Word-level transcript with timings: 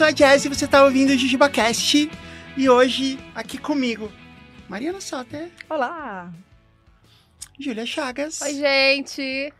sou 0.00 0.06
a 0.06 0.12
Jess 0.12 0.46
e 0.46 0.48
você 0.48 0.66
tá 0.66 0.82
ouvindo 0.82 1.10
o 1.10 1.18
JujubaCast. 1.18 2.10
E 2.56 2.70
hoje, 2.70 3.18
aqui 3.34 3.58
comigo, 3.58 4.10
Mariana 4.66 4.98
Soter, 4.98 5.50
Olá! 5.68 6.32
Júlia 7.58 7.84
Chagas. 7.84 8.40
Oi, 8.40 8.54
gente. 8.54 9.52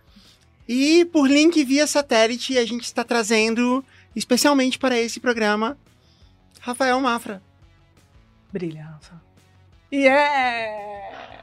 E 0.67 1.05
por 1.13 1.29
link 1.29 1.63
via 1.63 1.87
satélite, 1.87 2.57
a 2.57 2.65
gente 2.65 2.85
está 2.85 3.05
trazendo, 3.05 3.85
especialmente 4.17 4.79
para 4.79 4.99
esse 4.99 5.21
programa, 5.21 5.77
Rafael 6.59 6.99
Mafra. 7.03 7.43
Brilha, 8.51 8.85
Rafa. 8.85 9.21
Yeah! 9.93 11.41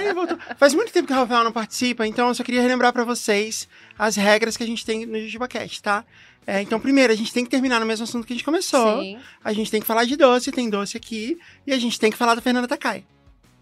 Ele 0.00 0.12
voltou. 0.14 0.38
Faz 0.56 0.74
muito 0.74 0.92
tempo 0.92 1.06
que 1.06 1.12
o 1.12 1.16
Rafael 1.16 1.44
não 1.44 1.52
participa, 1.52 2.06
então 2.06 2.28
eu 2.28 2.34
só 2.34 2.42
queria 2.42 2.62
relembrar 2.62 2.92
para 2.92 3.04
vocês 3.04 3.68
as 3.98 4.16
regras 4.16 4.56
que 4.56 4.62
a 4.62 4.66
gente 4.66 4.84
tem 4.84 5.06
no 5.06 5.18
JujubaCast, 5.18 5.82
tá? 5.82 6.04
É, 6.46 6.60
então, 6.60 6.80
primeiro, 6.80 7.12
a 7.12 7.16
gente 7.16 7.32
tem 7.32 7.44
que 7.44 7.50
terminar 7.50 7.78
no 7.78 7.86
mesmo 7.86 8.04
assunto 8.04 8.26
que 8.26 8.32
a 8.32 8.36
gente 8.36 8.44
começou. 8.44 9.00
Sim. 9.00 9.18
A 9.44 9.52
gente 9.52 9.70
tem 9.70 9.80
que 9.80 9.86
falar 9.86 10.04
de 10.04 10.16
doce, 10.16 10.50
tem 10.50 10.68
doce 10.68 10.96
aqui. 10.96 11.38
E 11.66 11.72
a 11.72 11.78
gente 11.78 11.98
tem 12.00 12.10
que 12.10 12.16
falar 12.16 12.34
da 12.34 12.40
Fernanda 12.40 12.66
Takai. 12.66 13.04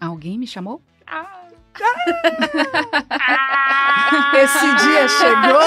Alguém 0.01 0.39
me 0.39 0.47
chamou? 0.47 0.81
Esse 4.35 4.75
dia 4.77 5.09
chegou! 5.09 5.61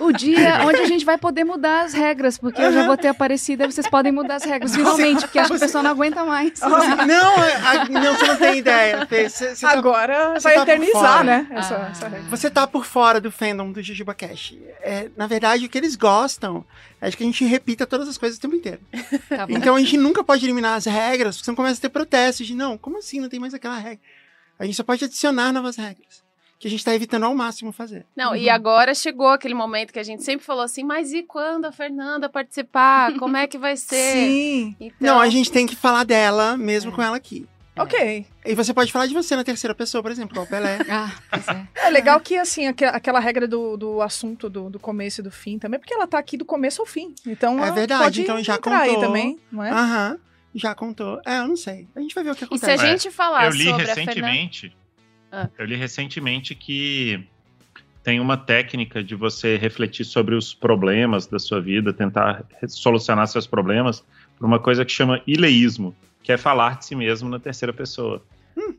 O 0.00 0.12
dia 0.12 0.60
onde 0.66 0.80
a 0.80 0.86
gente 0.86 1.04
vai 1.04 1.16
poder 1.18 1.44
mudar 1.44 1.82
as 1.82 1.92
regras, 1.92 2.36
porque 2.38 2.60
eu 2.60 2.72
já 2.72 2.84
vou 2.86 2.96
ter 2.96 3.08
aparecido 3.08 3.62
e 3.62 3.66
vocês 3.70 3.86
podem 3.88 4.10
mudar 4.12 4.36
as 4.36 4.44
regras 4.44 4.74
finalmente, 4.74 5.20
porque 5.22 5.38
acho 5.38 5.50
que 5.50 5.56
o 5.56 5.60
pessoal 5.60 5.84
não 5.84 5.90
aguenta 5.92 6.24
mais. 6.24 6.58
Não, 6.60 6.72
a- 6.72 7.84
não, 7.88 8.14
você 8.14 8.26
não 8.26 8.36
tem 8.36 8.58
ideia. 8.58 9.06
Você, 9.08 9.28
você 9.54 9.66
tá, 9.66 9.72
Agora 9.72 10.34
você 10.34 10.48
vai 10.48 10.54
tá 10.54 10.64
por 10.64 10.70
eternizar, 10.70 11.12
fora. 11.18 11.24
né? 11.24 11.46
Essa, 11.50 11.76
Ah. 11.76 11.88
essa 11.90 12.08
regra. 12.08 12.24
você 12.30 12.50
tá 12.50 12.66
por 12.66 12.84
fora 12.84 13.20
do 13.20 13.30
fandom 13.30 13.70
do 13.70 13.82
JujubaCast. 13.82 14.58
É, 14.82 15.08
na 15.16 15.26
verdade, 15.26 15.66
o 15.66 15.68
que 15.68 15.78
eles 15.78 15.94
gostam 15.96 16.64
é 17.02 17.10
de 17.10 17.16
que 17.16 17.24
a 17.24 17.26
gente 17.26 17.44
repita 17.44 17.84
todas 17.84 18.08
as 18.08 18.16
coisas 18.16 18.38
o 18.38 18.40
tempo 18.40 18.54
inteiro. 18.54 18.80
Tá. 19.28 19.46
Então 19.48 19.74
a 19.74 19.80
gente 19.80 19.96
nunca 19.96 20.22
pode 20.22 20.44
eliminar 20.44 20.76
as 20.76 20.84
regras, 20.84 21.36
porque 21.36 21.46
senão 21.46 21.56
começa 21.56 21.78
a 21.78 21.82
ter 21.82 21.88
protestos 21.88 22.46
de 22.46 22.54
não, 22.54 22.78
como 22.78 22.98
assim? 22.98 23.18
Não 23.18 23.28
tem 23.28 23.40
mais 23.40 23.54
aquela 23.54 23.76
regra. 23.78 24.00
A 24.58 24.64
gente 24.64 24.74
só 24.76 24.84
pode 24.84 25.04
adicionar 25.04 25.52
novas 25.52 25.76
regras. 25.76 26.22
Que 26.58 26.68
a 26.68 26.70
gente 26.70 26.84
tá 26.84 26.94
evitando 26.94 27.24
ao 27.24 27.34
máximo 27.34 27.72
fazer. 27.72 28.06
Não, 28.14 28.36
e 28.36 28.48
agora 28.48 28.94
chegou 28.94 29.28
aquele 29.28 29.54
momento 29.54 29.92
que 29.92 29.98
a 29.98 30.02
gente 30.04 30.22
sempre 30.22 30.46
falou 30.46 30.62
assim, 30.62 30.84
mas 30.84 31.12
e 31.12 31.24
quando 31.24 31.64
a 31.64 31.72
Fernanda 31.72 32.28
participar? 32.28 33.14
Como 33.18 33.36
é 33.36 33.48
que 33.48 33.58
vai 33.58 33.74
ser? 33.76 34.12
Sim. 34.12 34.76
Então, 34.78 34.96
Não, 35.00 35.20
a 35.20 35.28
gente 35.28 35.50
tem 35.50 35.66
que 35.66 35.74
falar 35.74 36.04
dela 36.04 36.56
mesmo 36.56 36.92
com 36.92 37.02
ela 37.02 37.16
aqui. 37.16 37.48
Ok. 37.76 38.26
E 38.44 38.54
você 38.54 38.74
pode 38.74 38.92
falar 38.92 39.06
de 39.06 39.14
você 39.14 39.34
na 39.34 39.42
terceira 39.42 39.74
pessoa, 39.74 40.02
por 40.02 40.10
exemplo, 40.12 40.32
igual 40.34 40.44
o 40.44 40.48
Pelé. 40.48 40.78
Ah, 40.90 41.10
pois 41.30 41.48
é. 41.48 41.66
É 41.86 41.90
legal 41.90 42.20
que, 42.20 42.36
assim, 42.36 42.66
aque- 42.66 42.84
aquela 42.84 43.18
regra 43.18 43.48
do, 43.48 43.76
do 43.78 44.02
assunto 44.02 44.50
do, 44.50 44.68
do 44.68 44.78
começo 44.78 45.20
e 45.20 45.24
do 45.24 45.30
fim 45.30 45.58
também, 45.58 45.80
porque 45.80 45.94
ela 45.94 46.06
tá 46.06 46.18
aqui 46.18 46.36
do 46.36 46.44
começo 46.44 46.82
ao 46.82 46.86
fim. 46.86 47.14
Então, 47.26 47.62
É 47.64 47.70
verdade, 47.70 48.02
pode 48.04 48.20
então 48.22 48.42
já 48.44 48.56
entrar 48.56 48.80
aí 48.82 48.88
contou. 48.90 49.02
também, 49.06 49.38
não 49.50 49.64
é? 49.64 49.70
Aham, 49.70 50.18
já 50.54 50.74
contou. 50.74 51.18
É, 51.24 51.38
eu 51.38 51.48
não 51.48 51.56
sei. 51.56 51.88
A 51.96 52.00
gente 52.00 52.14
vai 52.14 52.22
ver 52.24 52.30
o 52.32 52.34
que 52.34 52.44
E 52.44 52.46
se 52.48 52.54
acontece. 52.54 52.84
a 52.84 52.90
gente 52.90 53.10
falar 53.10 53.46
eu 53.46 53.52
li 53.52 53.64
sobre 53.64 53.82
a 53.90 53.94
Fernanda... 53.94 54.10
recentemente. 54.10 54.76
Ah. 55.32 55.48
Eu 55.58 55.64
li 55.64 55.74
recentemente 55.76 56.54
que 56.54 57.26
tem 58.04 58.20
uma 58.20 58.36
técnica 58.36 59.02
de 59.02 59.14
você 59.14 59.56
refletir 59.56 60.04
sobre 60.04 60.34
os 60.34 60.52
problemas 60.52 61.26
da 61.26 61.38
sua 61.38 61.58
vida, 61.60 61.90
tentar 61.94 62.44
solucionar 62.68 63.26
seus 63.28 63.46
problemas 63.46 64.04
por 64.36 64.44
uma 64.44 64.58
coisa 64.58 64.84
que 64.84 64.92
chama 64.92 65.22
ileísmo, 65.26 65.96
que 66.22 66.32
é 66.32 66.36
falar 66.36 66.78
de 66.78 66.86
si 66.86 66.94
mesmo 66.94 67.28
na 67.28 67.38
terceira 67.38 67.72
pessoa. 67.72 68.22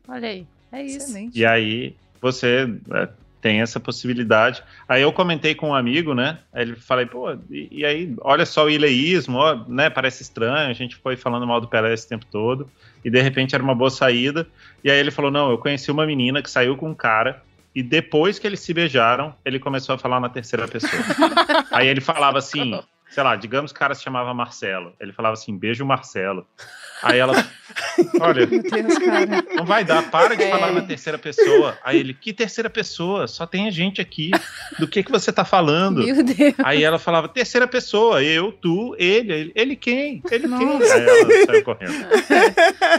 Olha 0.08 0.30
aí, 0.30 0.48
é 0.72 0.84
isso. 0.84 0.98
Excelente. 0.98 1.40
E 1.40 1.46
aí 1.46 1.96
você 2.22 2.70
é, 2.92 3.10
tem 3.44 3.62
essa 3.62 3.78
possibilidade. 3.78 4.64
Aí 4.88 5.02
eu 5.02 5.12
comentei 5.12 5.54
com 5.54 5.70
um 5.70 5.76
amigo, 5.76 6.14
né? 6.14 6.40
Aí 6.54 6.62
ele 6.62 6.76
falei, 6.78 7.06
pô, 7.06 7.34
e, 7.52 7.68
e 7.70 7.86
aí, 7.86 8.16
olha 8.22 8.46
só 8.46 8.66
o 8.66 8.70
ileísmo, 8.70 9.38
ó, 9.38 9.66
né? 9.68 9.90
Parece 9.90 10.24
estranho, 10.24 10.70
a 10.70 10.74
gente 10.74 10.96
foi 10.96 11.18
falando 11.18 11.46
mal 11.46 11.60
do 11.60 11.68
Pelé 11.68 11.94
esse 11.94 12.08
tempo 12.08 12.26
todo, 12.32 12.70
e 13.04 13.10
de 13.10 13.22
repente 13.22 13.54
era 13.54 13.64
uma 13.64 13.76
boa 13.76 13.90
saída. 13.90 14.48
E 14.82 14.90
aí 14.90 14.98
ele 14.98 15.12
falou: 15.12 15.30
não, 15.30 15.52
eu 15.52 15.58
conheci 15.58 15.92
uma 15.92 16.06
menina 16.06 16.42
que 16.42 16.50
saiu 16.50 16.78
com 16.78 16.90
um 16.90 16.96
cara. 16.96 17.44
E 17.76 17.82
depois 17.84 18.40
que 18.40 18.48
eles 18.48 18.60
se 18.60 18.74
beijaram, 18.74 19.36
ele 19.44 19.60
começou 19.60 19.96
a 19.96 19.98
falar 19.98 20.20
na 20.20 20.30
terceira 20.30 20.68
pessoa. 20.68 20.92
aí 21.74 21.88
ele 21.88 22.02
falava 22.02 22.38
assim, 22.38 22.80
sei 23.10 23.24
lá, 23.24 23.36
digamos 23.36 23.72
que 23.72 23.78
o 23.78 23.80
cara 23.80 23.96
se 23.96 24.04
chamava 24.04 24.34
Marcelo. 24.34 24.94
Ele 25.00 25.12
falava 25.12 25.34
assim, 25.34 25.58
beijo 25.58 25.84
Marcelo. 25.84 26.48
Aí 27.04 27.20
ela, 27.20 27.46
olha, 28.22 28.48
Deus, 28.48 28.64
não 29.56 29.66
vai 29.66 29.84
dar, 29.84 30.10
para 30.10 30.36
de 30.36 30.44
É. 30.44 30.50
falar 30.50 30.72
na 30.72 30.82
terceira 30.82 31.18
pessoa. 31.18 31.78
Aí 31.84 32.00
ele, 32.00 32.14
que 32.14 32.32
terceira 32.34 32.70
pessoa? 32.70 33.28
Só 33.28 33.46
tem 33.46 33.68
a 33.68 33.72
gente 33.72 34.00
aqui. 34.00 34.32
Do 34.80 34.88
que 34.88 35.04
que 35.04 35.12
você 35.12 35.32
tá 35.32 35.44
falando? 35.44 36.04
Meu 36.04 36.24
Deus. 36.24 36.54
Aí 36.64 36.84
ela 36.84 36.98
falava, 36.98 37.28
terceira 37.28 37.68
pessoa, 37.68 38.24
eu, 38.24 38.52
tu, 38.52 38.96
ele. 38.98 39.34
Ele, 39.34 39.52
ele 39.56 39.76
quem? 39.76 40.22
Ele 40.32 40.48
quem? 40.48 40.66
Nossa. 40.66 40.94
Aí 40.94 41.08
ela 41.08 41.46
saiu 41.46 41.64
correndo. 41.64 41.94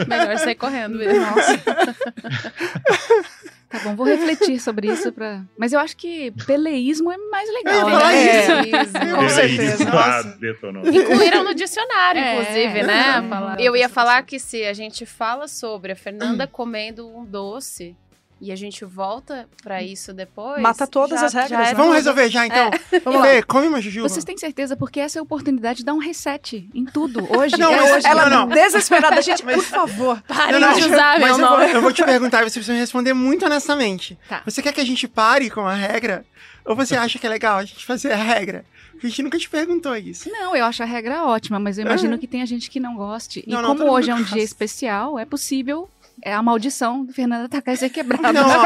Melhor 0.07 0.37
sair 0.37 0.55
correndo 0.55 0.97
mesmo. 0.99 1.25
Tá 3.69 3.79
bom, 3.79 3.95
vou 3.95 4.05
refletir 4.05 4.59
sobre 4.59 4.87
isso 4.87 5.11
pra. 5.11 5.43
Mas 5.57 5.73
eu 5.73 5.79
acho 5.79 5.97
que 5.97 6.31
peleísmo 6.45 7.11
é 7.11 7.17
mais 7.17 7.49
legal, 7.51 7.89
Eu 7.89 7.97
né? 7.97 8.41
isso. 8.41 8.51
É. 8.97 9.11
Com 9.15 9.21
Ele 9.21 9.29
certeza. 9.29 9.89
ah, 9.89 10.23
Nossa. 10.71 10.89
Incluíram 10.95 11.43
no 11.43 11.53
dicionário, 11.53 12.21
É, 12.21 12.33
inclusive, 12.41 12.83
né? 12.83 13.15
é. 13.17 13.21
palavra. 13.29 13.61
Eu 13.61 13.75
ia 13.75 13.89
falar 13.89 14.21
que 14.23 14.39
se 14.39 14.63
a 14.65 14.73
gente 14.73 15.05
fala 15.05 15.47
sobre 15.47 15.91
a 15.91 15.95
Fernanda 15.95 16.45
comendo 16.47 17.07
um 17.07 17.25
doce 17.25 17.95
e 18.41 18.51
a 18.51 18.55
gente 18.55 18.83
volta 18.83 19.47
pra 19.63 19.81
isso 19.81 20.13
depois. 20.13 20.61
Mata 20.61 20.85
todas 20.85 21.19
já- 21.19 21.25
as 21.27 21.33
regras, 21.33 21.69
é 21.69 21.73
Vamos 21.73 21.87
tudo. 21.87 21.93
resolver 21.95 22.29
já, 22.29 22.45
então. 22.45 22.69
Vamos 23.03 23.21
lá. 23.21 23.25
Fê, 23.27 23.43
come 23.43 23.67
uma 23.67 23.81
jujuba. 23.81 24.09
Vocês 24.09 24.25
têm 24.25 24.37
certeza? 24.37 24.75
Porque 24.75 24.99
essa 24.99 25.17
é 25.17 25.19
a 25.19 25.23
oportunidade 25.23 25.79
de 25.79 25.85
dar 25.85 25.93
um 25.93 25.99
reset 25.99 26.69
em 26.73 26.85
tudo. 26.85 27.25
Hoje 27.37 27.57
Não, 27.57 27.71
é 27.71 27.81
mas 27.81 27.91
hoje. 27.93 28.07
Ela 28.07 28.29
Não, 28.29 28.47
não. 28.47 28.47
desesperada, 28.49 29.21
gente, 29.21 29.41
por 29.43 29.61
favor. 29.61 30.21
Parem 30.27 30.59
Não, 30.59 30.71
não, 30.71 30.73
de 30.79 30.85
usar 30.85 31.19
mas 31.19 31.37
meu 31.37 31.45
eu 31.45 31.49
vou, 31.49 31.59
nome. 31.59 31.73
eu 31.73 31.81
vou 31.81 31.93
te 31.93 32.03
perguntar 32.03 32.41
e 32.41 32.49
você 32.49 32.59
precisa 32.59 32.73
me 32.73 32.79
responder 32.79 33.13
muito 33.13 33.45
honestamente. 33.45 34.17
Tá. 34.27 34.41
Você 34.45 34.61
quer 34.61 34.73
que 34.73 34.81
a 34.81 34.85
gente 34.85 35.07
pare 35.07 35.49
com 35.49 35.61
a 35.61 35.73
regra? 35.73 36.25
Ou 36.65 36.75
você 36.75 36.95
acha 36.95 37.17
que 37.19 37.25
é 37.25 37.29
legal 37.29 37.59
a 37.59 37.63
gente 37.65 37.85
fazer 37.85 38.11
a 38.11 38.15
regra? 38.15 38.65
A 39.01 39.07
gente 39.07 39.21
nunca 39.21 39.37
te 39.37 39.47
perguntou 39.49 39.95
isso. 39.95 40.29
Não, 40.31 40.55
eu 40.55 40.65
acho 40.65 40.81
a 40.81 40.85
regra 40.85 41.23
ótima, 41.25 41.59
mas 41.59 41.77
eu 41.77 41.85
imagino 41.85 42.17
que 42.17 42.25
tenha 42.25 42.45
gente 42.45 42.71
que 42.71 42.79
não 42.79 42.95
goste. 42.95 43.43
Não, 43.45 43.59
e 43.59 43.61
não, 43.61 43.75
como 43.75 43.91
hoje 43.91 44.09
é 44.09 44.15
um 44.15 44.19
gosta. 44.19 44.33
dia 44.35 44.43
especial, 44.43 45.19
é 45.19 45.25
possível 45.25 45.87
é 46.25 46.33
a 46.33 46.41
maldição 46.41 47.05
do 47.05 47.13
Fernanda 47.13 47.47
Takai 47.47 47.77
ser 47.77 47.89
quebrada. 47.91 48.33
Não, 48.33 48.47
ó. 48.49 48.65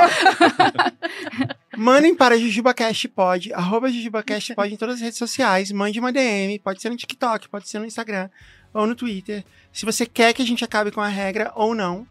Mandem 1.77 2.15
para 2.15 2.39
JujubaCastPod, 2.39 3.53
arroba 3.53 3.89
JujubaCastPod 3.91 4.73
em 4.73 4.77
todas 4.77 4.95
as 4.95 5.01
redes 5.01 5.17
sociais. 5.17 5.69
Mande 5.71 5.99
uma 5.99 6.11
DM, 6.11 6.57
pode 6.59 6.81
ser 6.81 6.89
no 6.89 6.95
TikTok, 6.95 7.49
pode 7.49 7.67
ser 7.67 7.79
no 7.79 7.85
Instagram 7.85 8.29
ou 8.73 8.87
no 8.87 8.95
Twitter. 8.95 9.43
Se 9.73 9.85
você 9.85 10.05
quer 10.05 10.33
que 10.33 10.41
a 10.41 10.45
gente 10.45 10.63
acabe 10.63 10.89
com 10.89 11.01
a 11.01 11.07
regra 11.09 11.51
ou 11.53 11.75
não, 11.75 12.07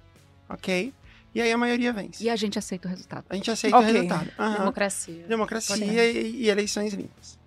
ok? 0.50 0.92
E 1.34 1.40
aí 1.40 1.50
a 1.50 1.56
maioria 1.58 1.92
vence. 1.94 2.22
E 2.22 2.28
a 2.28 2.36
gente 2.36 2.58
aceita 2.58 2.86
o 2.86 2.90
resultado. 2.90 3.24
A 3.30 3.34
gente 3.34 3.50
aceita 3.50 3.78
Ok. 3.78 3.88
o 3.88 3.92
resultado. 3.92 4.30
Aham. 4.38 4.58
Democracia. 4.58 5.24
Democracia 5.26 6.10
e, 6.12 6.42
e 6.42 6.48
eleições 6.50 6.92
limpas. 6.92 7.38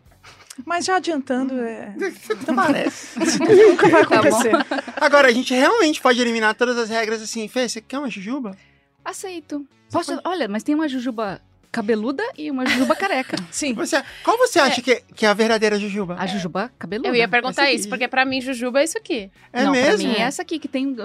Mas 0.66 0.86
já 0.86 0.96
adiantando, 0.98 1.60
é... 1.60 1.94
Não 2.48 2.56
parece. 2.56 3.20
isso 3.24 3.40
nunca 3.44 3.90
vai 3.90 4.06
Tá 4.06 4.22
bom. 4.22 4.28
acontecer. 4.28 4.52
Agora, 5.00 5.28
a 5.28 5.32
gente 5.32 5.54
realmente 5.54 6.02
pode 6.02 6.20
eliminar 6.22 6.56
todas 6.56 6.78
as 6.78 6.90
regras 6.90 7.22
assim. 7.22 7.48
Fê, 7.48 7.68
você 7.68 7.82
quer 7.82 7.98
uma 8.00 8.10
jujuba? 8.10 8.56
Aceito. 9.04 9.66
Posso... 9.92 10.20
Olha, 10.24 10.48
mas 10.48 10.64
tem 10.64 10.74
uma 10.76 10.88
jujuba 10.88 11.42
cabeluda 11.72 12.24
e 12.38 12.52
uma 12.52 12.66
jujuba 12.66 12.96
careca. 12.96 13.38
Sim. 13.52 13.74
Você, 13.74 14.02
qual 14.24 14.38
você 14.38 14.60
acha 14.60 14.82
que, 14.82 14.92
é, 14.92 15.02
que 15.16 15.26
é 15.26 15.30
a 15.30 15.34
verdadeira 15.34 15.80
jujuba? 15.80 16.16
A 16.20 16.28
jujuba 16.28 16.72
cabeluda. 16.78 17.08
Eu 17.10 17.16
ia 17.16 17.28
perguntar 17.28 17.72
isso, 17.72 17.84
aqui. 17.84 17.90
porque 17.90 18.08
pra 18.08 18.26
mim, 18.26 18.42
Jujuba 18.42 18.82
é 18.82 18.84
isso 18.84 18.98
aqui. 18.98 19.32
É 19.54 19.64
não, 19.64 19.72
mesmo? 19.72 19.88
pra 19.88 19.98
mim 20.10 20.14
é 20.16 20.22
essa 20.22 20.42
aqui 20.42 20.60
que 20.60 20.68
tem 20.68 20.96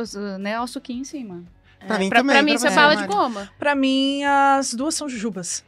né, 0.41 0.61
o 0.61 0.67
suquinho 0.67 1.01
em 1.01 1.05
cima. 1.05 1.45
Pra 1.87 1.97
É, 1.97 1.99
mim 2.01 2.09
pra, 2.09 2.19
também, 2.19 2.35
Pra 2.37 2.43
mim, 2.43 2.55
isso 2.55 2.67
é 2.67 2.71
você, 2.71 2.77
bala 2.77 2.97
de 2.97 3.07
goma. 3.07 3.51
Pra 3.59 3.75
mim, 3.77 4.25
as 4.25 4.75
duas 4.75 4.95
são 4.95 5.09
jujubas. 5.09 5.65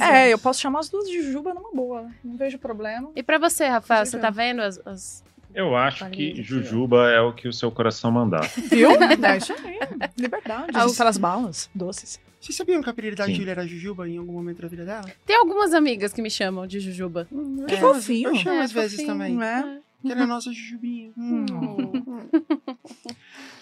É, 0.00 0.32
eu 0.32 0.38
posso 0.38 0.60
chamar 0.60 0.80
as 0.80 0.88
duas 0.88 1.08
de 1.08 1.22
jujuba 1.22 1.54
numa 1.54 1.70
boa. 1.72 2.06
Não 2.22 2.36
vejo 2.36 2.58
problema. 2.58 3.10
E 3.16 3.22
pra 3.22 3.38
você, 3.38 3.66
Rafael, 3.66 4.04
você 4.04 4.18
tá 4.18 4.30
vendo 4.30 4.60
as, 4.60 4.78
as 4.86 5.24
Eu 5.54 5.74
acho 5.76 6.08
que 6.10 6.42
Jujuba 6.42 7.08
é 7.10 7.20
o 7.20 7.32
que 7.32 7.48
o 7.48 7.52
seu 7.52 7.70
coração 7.70 8.10
mandar. 8.10 8.46
Viu? 8.68 8.90
É 8.90 9.36
isso 9.36 9.52
aí. 9.52 9.78
Liberdade. 10.18 10.72
Ah, 10.74 10.84
As 10.84 11.16
balas, 11.18 11.70
doces. 11.74 12.20
Vocês 12.40 12.56
sabiam 12.56 12.80
que 12.82 12.88
a 12.88 12.92
da 13.16 13.24
Sim. 13.26 13.34
Júlia 13.34 13.50
era 13.50 13.66
Jujuba 13.66 14.08
em 14.08 14.16
algum 14.16 14.32
momento 14.32 14.62
da 14.62 14.68
vida 14.68 14.84
dela? 14.84 15.10
Tem 15.26 15.36
algumas 15.36 15.74
amigas 15.74 16.12
que 16.12 16.22
me 16.22 16.30
chamam 16.30 16.66
de 16.66 16.78
Jujuba. 16.78 17.26
Que 17.66 17.74
É, 17.74 17.78
fofinho. 17.78 18.28
Eu 18.30 18.36
chamo 18.36 18.60
É, 18.60 18.62
às 18.62 18.72
vezes 18.72 18.92
fofinho. 18.92 19.08
também. 19.08 19.34
Não 19.34 19.42
é? 19.42 19.80
Que 20.00 20.12
era 20.12 20.22
a 20.22 20.26
nossa 20.26 20.52
Jujubinha. 20.52 21.10
Hum. 21.16 21.46
Hum. 21.50 22.28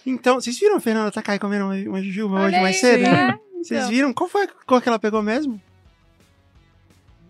Então, 0.05 0.37
vocês 0.41 0.56
viram 0.59 0.77
a 0.77 0.81
Fernanda 0.81 1.11
Takai 1.11 1.38
comendo 1.38 1.65
uma, 1.65 1.75
uma 1.75 2.03
Jujuba 2.03 2.37
hoje 2.37 2.44
Olha 2.55 2.61
mais 2.62 2.77
aí, 2.77 2.81
cedo? 2.81 3.03
né? 3.03 3.38
Vocês 3.61 3.81
Então. 3.81 3.91
viram? 3.91 4.12
Qual 4.12 4.29
foi 4.29 4.44
a 4.44 4.49
cor 4.67 4.81
que 4.81 4.88
ela 4.88 4.99
pegou 4.99 5.21
mesmo? 5.23 5.61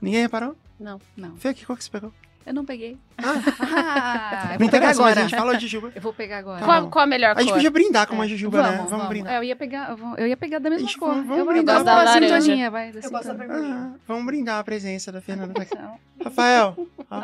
Ninguém 0.06 0.22
reparou? 0.22 0.56
Não. 0.80 0.98
Fê, 1.36 1.52
que 1.52 1.64
cor 1.66 1.76
que 1.76 1.84
você 1.84 1.90
pegou? 1.90 2.12
Eu 2.44 2.54
não 2.54 2.64
peguei. 2.64 2.96
Ah, 3.18 3.24
Ah, 3.24 4.48
não 4.52 4.58
vou 4.58 4.58
pegar 4.58 4.64
interessa, 4.66 4.86
mas 4.86 4.98
agora. 5.00 5.20
a 5.20 5.22
gente 5.24 5.36
falou 5.36 5.56
de 5.56 5.62
Jujuba. 5.66 5.92
Eu 5.96 6.00
vou 6.00 6.12
pegar 6.12 6.38
agora. 6.38 6.60
Tá 6.60 6.64
Qual, 6.64 6.90
qual 6.90 7.02
a 7.02 7.06
melhor 7.06 7.32
A 7.36 7.40
gente 7.40 7.48
cor? 7.48 7.54
podia 7.56 7.70
brindar 7.72 8.06
com 8.06 8.14
uma 8.14 8.24
É, 8.24 8.28
Jujuba, 8.28 8.62
né? 8.62 8.76
vamos, 8.76 8.90
Vamos 8.90 9.08
brindar. 9.08 9.34
Eu 9.34 9.42
ia 9.42 9.56
pegar, 9.56 9.90
eu 9.90 9.96
vou- 9.96 10.16
eu 10.16 10.26
ia 10.28 10.36
pegar 10.36 10.60
da 10.60 10.70
mesma 10.70 10.86
Gente, 10.86 10.96
cor. 10.96 11.08
vamos- 11.08 11.24
vamos 11.26 11.38
eu, 11.40 11.46
brindar. 11.46 11.78
eu 11.78 11.84
gosto 11.84 12.04
da 12.04 12.12
sintonia, 12.38 12.70
vai. 12.70 12.92
Da 12.92 13.00
Eu 13.00 13.10
gosto 13.10 13.26
da 13.26 13.34
vermelha. 13.34 13.74
Ah, 13.74 13.90
vamos 14.06 14.24
brindar 14.26 14.60
a 14.60 14.64
presença 14.64 15.10
da 15.10 15.20
Fernanda. 15.20 15.54
Rafael. 16.24 16.76
ó. 17.10 17.20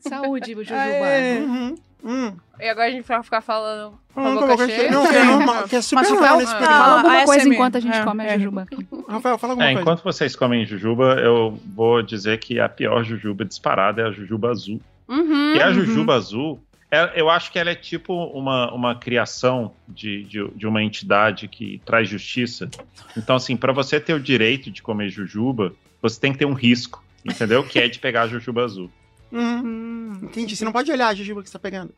Saúde, 0.00 0.52
Jujuba. 0.54 0.78
Aê. 0.80 1.38
Uhum. 1.40 1.74
Hum. 2.02 2.32
E 2.58 2.66
agora 2.68 2.86
a 2.88 2.90
gente 2.90 3.06
vai 3.06 3.22
ficar 3.22 3.42
falando 3.42 3.92
com 4.14 4.20
a 4.26 4.34
boca 4.46 4.66
cheia? 4.66 4.90
Não, 4.90 5.06
que 5.06 5.14
é 5.16 5.24
normal, 5.24 5.68
que 5.68 5.76
é 5.76 5.82
super 5.82 6.00
Mas 6.02 6.10
Rafael- 6.10 6.36
nesse 6.38 6.52
Ah, 6.52 6.56
programa. 6.56 6.78
Fala 6.82 6.96
alguma 6.96 7.24
coisa 7.24 7.42
ASMR. 7.42 7.54
enquanto 7.54 7.76
a 7.76 7.80
gente 7.80 7.96
É, 7.96 8.04
come 8.04 8.24
é. 8.24 8.32
a 8.32 8.38
Jujuba. 8.38 8.66
Rafael, 9.08 9.38
fala 9.38 9.52
alguma 9.52 9.66
É, 9.68 9.72
coisa. 9.72 9.80
enquanto 9.82 10.02
vocês 10.04 10.34
comem 10.36 10.64
Jujuba, 10.64 11.14
eu 11.20 11.58
vou 11.74 12.02
dizer 12.02 12.38
que 12.38 12.58
a 12.58 12.68
pior 12.70 13.04
Jujuba 13.04 13.44
disparada 13.44 14.00
é 14.02 14.06
a 14.06 14.10
Jujuba 14.12 14.50
azul. 14.50 14.80
Uhum. 15.08 15.54
E 15.56 15.62
a 15.62 15.66
Uhum. 15.68 15.74
Jujuba 15.74 16.14
azul, 16.14 16.58
é- 16.90 17.12
eu 17.20 17.28
acho 17.28 17.52
que 17.52 17.58
ela 17.58 17.70
é 17.70 17.74
tipo 17.74 18.14
uma, 18.14 18.72
uma 18.72 18.94
criação 18.94 19.72
de, 19.86 20.24
de, 20.24 20.48
de 20.54 20.66
uma 20.66 20.82
entidade 20.82 21.48
que 21.48 21.82
traz 21.84 22.08
justiça. 22.08 22.68
Então, 23.16 23.36
assim, 23.36 23.56
para 23.58 23.72
você 23.74 24.00
ter 24.00 24.14
o 24.14 24.20
direito 24.20 24.70
de 24.70 24.82
comer 24.82 25.10
Jujuba, 25.10 25.74
você 26.00 26.18
tem 26.18 26.32
que 26.32 26.38
ter 26.38 26.46
um 26.46 26.54
risco, 26.54 27.04
entendeu? 27.24 27.62
que 27.62 27.78
é 27.78 27.88
de 27.88 27.98
pegar 27.98 28.22
a 28.22 28.26
Jujuba 28.28 28.64
azul. 28.64 28.90
Uhum. 29.32 29.60
Hum. 29.64 30.18
Entendi. 30.22 30.56
Você 30.56 30.64
não 30.64 30.72
pode 30.72 30.90
olhar 30.90 31.08
a 31.08 31.14
Jujuba 31.14 31.42
que 31.42 31.48
você 31.48 31.52
tá 31.54 31.58
pegando. 31.58 31.92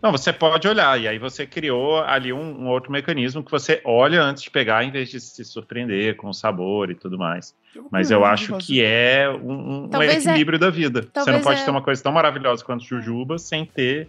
Não, 0.00 0.12
você 0.12 0.32
pode 0.32 0.68
olhar, 0.68 1.00
e 1.00 1.08
aí 1.08 1.18
você 1.18 1.44
criou 1.44 1.98
ali 2.04 2.32
um, 2.32 2.62
um 2.62 2.68
outro 2.68 2.92
mecanismo 2.92 3.42
que 3.42 3.50
você 3.50 3.82
olha 3.84 4.22
antes 4.22 4.44
de 4.44 4.50
pegar, 4.50 4.84
em 4.84 4.92
vez 4.92 5.08
de 5.08 5.18
se 5.20 5.44
surpreender 5.44 6.14
com 6.14 6.28
o 6.28 6.32
sabor 6.34 6.88
e 6.88 6.94
tudo 6.94 7.18
mais. 7.18 7.52
Mas 7.90 8.08
eu 8.12 8.24
acho 8.24 8.56
que 8.58 8.80
é 8.80 9.28
um, 9.28 9.84
um- 9.84 9.88
Talvez 9.88 10.24
é- 10.24 10.30
equilíbrio 10.30 10.56
da 10.56 10.70
vida. 10.70 11.00
Você 11.02 11.06
não 11.08 11.24
talvez 11.24 11.42
pode 11.44 11.60
é- 11.60 11.64
ter 11.64 11.70
uma 11.72 11.82
coisa 11.82 12.00
tão 12.00 12.12
maravilhosa 12.12 12.64
quanto 12.64 12.84
Jujuba 12.84 13.38
sem 13.38 13.66
ter 13.66 14.08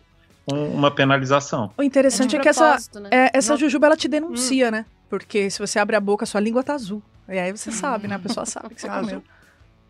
um- 0.51 0.73
uma 0.75 0.91
penalização. 0.91 1.71
O 1.75 1.81
interessante 1.81 2.35
é, 2.35 2.37
de 2.37 2.43
que 2.43 2.49
essa, 2.49 2.77
né? 2.99 3.09
é, 3.11 3.31
essa. 3.33 3.57
Jujuba 3.57 3.87
ela 3.87 3.97
te 3.97 4.07
denuncia, 4.07 4.69
né? 4.69 4.85
Porque 5.09 5.49
se 5.49 5.57
você 5.57 5.79
abre 5.79 5.95
a 5.95 5.99
boca, 5.99 6.23
sua 6.23 6.39
língua 6.39 6.61
tá 6.61 6.75
azul. 6.75 7.01
E 7.27 7.39
aí 7.39 7.51
você 7.51 7.71
sabe, 7.71 8.07
né? 8.07 8.13
A 8.15 8.19
pessoa 8.19 8.45
sabe 8.45 8.75
que 8.75 8.81
você 8.81 8.87
comeu. 8.87 9.23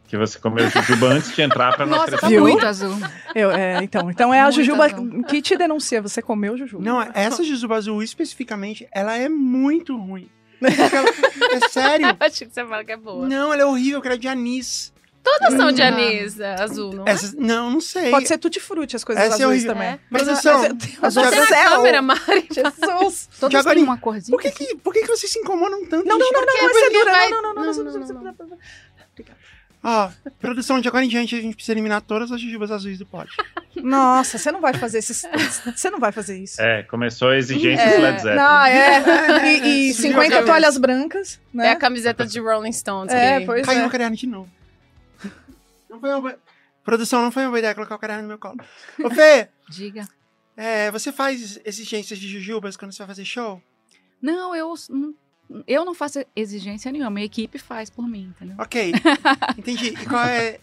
Que 0.10 0.18
você 0.18 0.40
comeu 0.40 0.68
Jujuba 0.70 1.08
antes 1.08 1.36
de 1.36 1.42
entrar 1.42 1.76
pra 1.76 1.86
não 1.88 1.98
Nossa, 1.98 2.12
tá 2.12 2.18
acrescentar. 2.18 2.42
Muito 2.42 2.66
azul. 2.66 2.98
Eu, 3.36 3.52
é, 3.52 3.84
então, 3.84 4.10
então 4.10 4.34
é 4.34 4.40
a 4.40 4.44
Muito 4.46 4.56
Jujuba 4.56 4.86
azul. 4.86 5.24
que 5.24 5.42
te 5.42 5.56
denuncia. 5.56 6.02
Você 6.02 6.22
comeu 6.22 6.58
Jujuba. 6.58 6.84
Não, 6.84 7.02
essa 7.14 7.44
Jujuba 7.44 7.76
azul 7.78 8.02
especificamente, 8.02 8.88
ela 8.92 9.16
é 9.16 9.30
muito 9.30 9.96
ruim. 9.96 10.28
Ela- 10.62 11.56
é 11.56 11.70
sério. 11.70 12.08
Eu 12.10 12.16
Acho 12.20 12.40
que 12.46 12.54
você 12.54 12.66
fala 12.66 12.84
que 12.84 12.92
é 12.92 12.98
boa. 12.98 13.28
Não, 13.28 13.54
ela 13.54 13.62
é 13.62 13.66
horrível, 13.66 14.02
que 14.02 14.08
era 14.08 14.18
de 14.18 14.28
anis. 14.28 14.92
Todas 15.22 15.54
são 15.54 15.72
de 15.72 15.82
Hum. 15.82 15.86
anis 15.86 16.40
é, 16.40 16.62
azul, 16.62 16.94
não 16.94 17.06
é? 17.06 17.12
Essas, 17.12 17.34
não, 17.34 17.70
não 17.70 17.82
sei. 17.82 18.10
Pode 18.10 18.28
ser 18.28 18.38
tutti-frutti 18.38 18.96
as 18.96 19.04
coisas 19.04 19.24
Essa 19.26 19.34
é 19.34 19.46
azuis 19.46 19.50
horrível. 19.66 19.74
também. 19.74 19.88
É. 19.90 20.00
Mas, 20.10 20.24
do 20.26 20.36
Você 20.36 20.52
na 20.52 21.46
céu! 21.46 21.70
câmera, 21.72 22.02
Mari. 22.02 22.48
Jesus! 22.52 23.30
Todos 23.40 23.56
Agora 23.60 23.76
têm 23.76 23.84
uma 23.84 23.98
corzinha. 23.98 24.36
por 24.36 24.42
que, 24.42 24.50
que, 24.52 24.76
por 24.78 24.94
que, 24.94 25.02
que 25.02 25.08
vocês 25.08 25.32
se 25.32 25.38
incomodam 25.40 25.86
tanto? 25.86 26.08
Não, 26.08 26.18
não, 26.18 26.26
gente? 26.26 26.34
não, 26.34 26.42
não, 26.42 26.48
Porque 26.48 26.66
essa 26.66 26.78
é 26.80 26.82
porque 26.82 26.98
dura. 26.98 27.12
vai- 27.12 27.30
Não, 27.30 27.42
não, 27.42 27.54
não, 27.54 27.64
não, 27.64 27.74
não, 27.74 27.84
não, 27.84 27.92
não, 27.92 28.08
não, 28.08 28.24
não, 28.24 28.48
não. 28.48 28.58
Ó, 29.82 30.10
produção, 30.40 30.82
de 30.82 30.88
agora 30.90 31.06
em 31.06 31.08
diante 31.08 31.36
a 31.36 31.42
gente 31.42 31.56
precisa 31.56 31.72
eliminar 31.74 32.02
todas 32.02 32.32
as 32.34 32.42
jujubas 32.42 32.70
azuis 32.70 32.98
do 32.98 33.06
pote. 33.06 33.32
Nossa, 33.82 34.38
você 34.38 34.52
não 34.52 34.60
vai 34.60 34.74
fazer 34.74 34.98
esses. 35.00 35.26
Você 35.74 35.90
não 35.90 36.00
vai 36.00 36.12
fazer 36.12 36.38
isso. 36.38 36.62
É, 36.62 36.84
começou 36.84 37.30
a 37.30 37.38
exigência 37.38 37.84
É. 37.84 37.96
do 37.96 38.02
Led 38.02 38.18
Zeppelin. 38.22 38.36
Não, 38.36 38.66
é. 38.66 39.40
E, 39.66 39.90
e 39.90 39.94
Subiu 39.94 40.12
50 40.12 40.40
a 40.40 40.44
toalhas 40.44 40.78
brancas, 40.78 41.40
É 41.54 41.58
né? 41.58 41.72
a 41.72 41.76
camiseta 41.78 42.26
de 42.26 42.40
Rolling 42.42 42.74
Stones. 42.74 43.14
É, 43.14 43.40
que- 43.40 43.46
pois 43.46 43.66
Caiu 43.66 43.80
é. 43.80 43.84
no 43.84 43.90
caderno 43.90 44.16
de 44.18 44.28
novo. 44.28 44.50
Não 45.90 46.00
foi 46.00 46.10
uma 46.10 46.22
boa... 46.22 46.40
Produção, 46.84 47.22
não 47.22 47.32
foi 47.32 47.44
uma 47.44 47.50
boa 47.50 47.60
ideia 47.60 47.76
colocar 47.76 47.96
o 47.96 48.00
caderno 48.00 48.24
no 48.24 48.28
meu 48.30 48.38
colo. 48.38 48.58
Ô, 49.04 49.10
Fê, 49.10 49.48
Diga. 49.70 50.08
é, 50.58 50.90
você 50.92 51.12
faz 51.12 51.60
exigências 51.64 52.18
de 52.20 52.28
jujubas 52.28 52.76
quando 52.76 52.92
você 52.92 52.98
vai 53.00 53.08
fazer 53.08 53.26
show? 53.26 53.62
Não, 54.22 54.56
eu 54.56 54.74
não, 54.90 55.14
eu 55.68 55.84
não 55.84 55.94
faço 55.94 56.24
exigência 56.36 56.92
nenhuma. 56.92 57.10
Minha 57.10 57.26
equipe 57.26 57.58
faz 57.58 57.90
por 57.90 58.08
mim, 58.08 58.34
entendeu? 58.36 58.56
Ok, 58.60 58.92
entendi. 59.58 59.90
E 59.90 60.06
qual 60.06 60.24
é... 60.26 60.60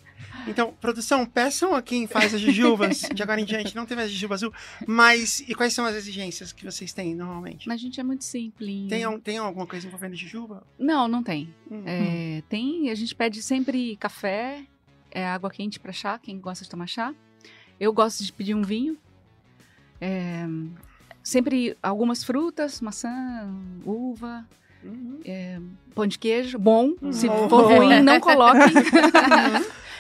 Então, 0.47 0.73
produção, 0.81 1.27
peçam 1.27 1.75
a 1.75 1.83
quem 1.83 2.07
faz 2.07 2.33
as 2.33 2.41
jujubas. 2.41 3.01
De 3.13 3.23
agora 3.23 3.41
em 3.41 3.45
diante, 3.45 3.75
não 3.75 3.85
tem 3.85 3.97
mais 3.97 4.11
jujuba 4.11 4.35
azul. 4.35 4.53
Mas, 4.87 5.41
e 5.41 5.55
quais 5.55 5.73
são 5.73 5.85
as 5.85 5.97
exigências 5.97 6.53
que 6.53 6.65
vocês 6.65 6.93
têm 6.93 7.15
normalmente? 7.17 7.67
Mas 7.67 7.81
a 7.81 7.83
gente 7.83 7.99
é 7.99 8.05
muito 8.05 8.25
simples. 8.25 8.89
Tem, 8.89 9.21
tem 9.21 9.39
alguma 9.39 9.67
coisa 9.67 9.87
envolvendo 9.87 10.15
jujuba? 10.15 10.65
Não, 10.79 11.09
não 11.09 11.23
tem. 11.23 11.53
Hum. 11.69 11.83
É, 11.85 12.43
tem, 12.49 12.91
a 12.91 12.95
gente 12.95 13.15
pede 13.15 13.43
sempre 13.43 13.97
café, 13.97 14.65
é, 15.11 15.27
água 15.27 15.51
quente 15.51 15.81
para 15.81 15.93
chá, 15.93 16.19
quem 16.19 16.39
gosta 16.39 16.65
de 16.65 16.71
tomar 16.71 16.87
chá. 16.87 17.13
Eu 17.79 17.93
gosto 17.93 18.23
de 18.23 18.33
pedir 18.33 18.55
um 18.55 18.63
vinho. 18.63 18.97
É, 20.01 20.47
sempre 21.23 21.77
algumas 21.83 22.23
frutas, 22.23 22.81
maçã, 22.81 23.11
uva, 23.85 24.47
Uhum. 24.87 25.71
pão 25.95 26.07
de 26.07 26.19
queijo, 26.19 26.59
bom. 26.59 26.93
Se 27.11 27.27
Uhum. 27.29 27.49
for 27.49 27.65
ruim, 27.73 28.01
não 28.03 28.21
coloque. 28.21 28.59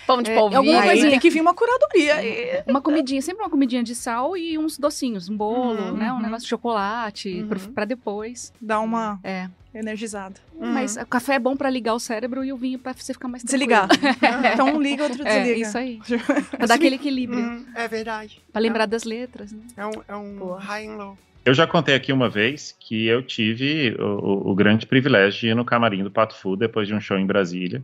Pão 0.07 0.23
de 0.23 0.31
É, 0.31 0.35
polvilho. 0.37 0.59
alguma 0.59 0.81
Aí 0.83 0.89
coisinha. 0.91 1.11
tem 1.11 1.19
que 1.19 1.31
vir 1.31 1.41
uma 1.41 1.53
curadoria. 1.53 2.23
E- 2.25 2.63
uma 2.69 2.81
comidinha, 2.81 3.21
sempre 3.21 3.43
uma 3.43 3.51
comidinha 3.51 3.83
de 3.83 3.93
sal 3.93 4.37
e 4.37 4.57
uns 4.57 4.79
docinhos, 4.79 5.29
um 5.29 5.37
bolo, 5.37 5.81
Uhum. 5.83 5.97
né? 5.97 6.13
Um 6.13 6.21
negócio 6.21 6.43
de 6.45 6.49
chocolate 6.49 7.43
Uhum. 7.43 7.73
pra 7.73 7.85
depois. 7.85 8.53
Dá 8.61 8.79
uma 8.79 9.19
É. 9.25 9.49
energizada. 9.75 10.37
Uhum. 10.55 10.73
Mas 10.73 10.97
o 10.97 11.05
café 11.07 11.35
é 11.35 11.39
bom 11.41 11.57
pra 11.57 11.69
ligar 11.69 11.93
o 11.95 11.99
cérebro 11.99 12.45
e 12.45 12.53
o 12.53 12.57
vinho 12.57 12.79
pra 12.79 12.93
você 12.93 13.13
ficar 13.13 13.27
mais 13.27 13.43
Desligar. 13.43 13.89
tranquilo. 13.89 14.15
Então 14.55 14.77
um 14.77 14.81
liga, 14.81 15.03
outro 15.03 15.27
É, 15.27 15.41
desliga. 15.41 15.61
isso 15.67 15.77
aí. 15.77 15.99
Pra 16.57 16.67
dar 16.69 16.75
aquele 16.77 16.95
equilíbrio. 16.95 17.41
Uhum, 17.41 17.67
é 17.75 17.89
verdade. 17.89 18.41
Pra 18.53 18.61
lembrar 18.63 18.87
das 18.87 19.03
letras, 19.03 19.51
né? 19.51 19.61
É 19.77 19.87
um, 19.87 19.93
é 20.07 20.17
um 20.17 20.53
high 20.53 20.87
and 20.87 20.97
low. 20.97 21.19
Eu 21.47 21.55
já 21.55 21.67
contei 21.67 21.95
aqui 21.95 22.13
uma 22.13 22.29
vez 22.29 22.77
que 22.81 23.07
eu 23.07 23.23
tive 23.23 23.95
o, 23.99 24.51
o- 24.51 24.55
grande 24.55 24.85
privilégio 24.85 25.41
de 25.41 25.47
ir 25.49 25.55
no 25.55 25.65
camarim 25.65 26.03
do 26.03 26.11
Pato 26.11 26.35
Fu 26.35 26.57
depois 26.57 26.89
de 26.89 26.95
um 26.95 27.01
show 27.01 27.17
em 27.17 27.25
Brasília. 27.27 27.83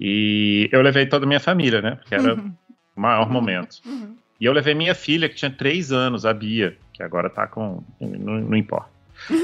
E 0.00 0.68
eu 0.72 0.80
levei 0.80 1.04
toda 1.06 1.24
a 1.24 1.28
minha 1.28 1.40
família, 1.40 1.82
né? 1.82 1.96
Porque 1.96 2.14
era 2.14 2.34
Uhum. 2.34 2.54
o 2.96 3.00
maior 3.00 3.28
momento. 3.30 3.76
Uhum. 3.84 4.16
E 4.40 4.44
eu 4.44 4.52
levei 4.52 4.74
minha 4.74 4.94
filha, 4.94 5.28
que 5.28 5.34
tinha 5.34 5.50
três 5.50 5.92
anos, 5.92 6.24
a 6.24 6.32
Bia, 6.32 6.76
que 6.94 7.02
agora 7.02 7.28
tá 7.28 7.46
com. 7.46 7.82
Não, 8.00 8.40
não 8.40 8.56
importa. 8.56 8.88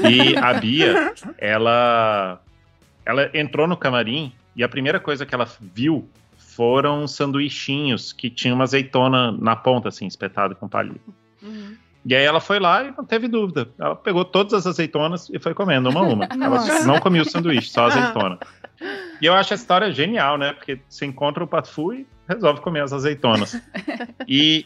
E 0.09 0.35
a 0.37 0.53
Bia, 0.53 1.13
ela, 1.37 2.41
ela 3.05 3.29
entrou 3.33 3.67
no 3.67 3.75
camarim 3.77 4.31
e 4.55 4.63
a 4.63 4.69
primeira 4.69 4.99
coisa 4.99 5.25
que 5.25 5.35
ela 5.35 5.47
viu 5.59 6.09
foram 6.37 7.05
sanduichinhos 7.07 8.13
que 8.13 8.29
tinham 8.29 8.55
uma 8.55 8.63
azeitona 8.63 9.31
na 9.33 9.55
ponta, 9.55 9.89
assim, 9.89 10.07
espetada 10.07 10.55
com 10.55 10.67
palito. 10.69 11.13
Uhum. 11.43 11.75
E 12.05 12.13
aí 12.15 12.23
ela 12.23 12.39
foi 12.39 12.59
lá 12.59 12.83
e 12.83 12.91
não 12.95 13.03
teve 13.03 13.27
dúvida. 13.27 13.67
Ela 13.79 13.95
pegou 13.95 14.23
todas 14.23 14.53
as 14.53 14.67
azeitonas 14.67 15.29
e 15.33 15.39
foi 15.39 15.53
comendo 15.55 15.89
uma 15.89 16.01
a 16.01 16.03
uma. 16.03 16.25
Ela 16.31 16.49
Nossa. 16.49 16.85
não 16.85 16.99
comia 16.99 17.23
o 17.23 17.25
sanduíche, 17.29 17.69
só 17.69 17.85
a 17.85 17.87
azeitona. 17.93 18.37
E 19.21 19.25
eu 19.25 19.33
acho 19.33 19.53
a 19.53 19.55
história 19.55 19.91
genial, 19.91 20.37
né? 20.37 20.53
Porque 20.53 20.79
você 20.87 21.05
encontra 21.05 21.43
o 21.43 21.47
Pato 21.47 21.69
Fu 21.69 21.93
e 21.93 22.05
resolve 22.29 22.61
comer 22.61 22.81
as 22.83 22.93
azeitonas. 22.93 23.59
E 24.27 24.65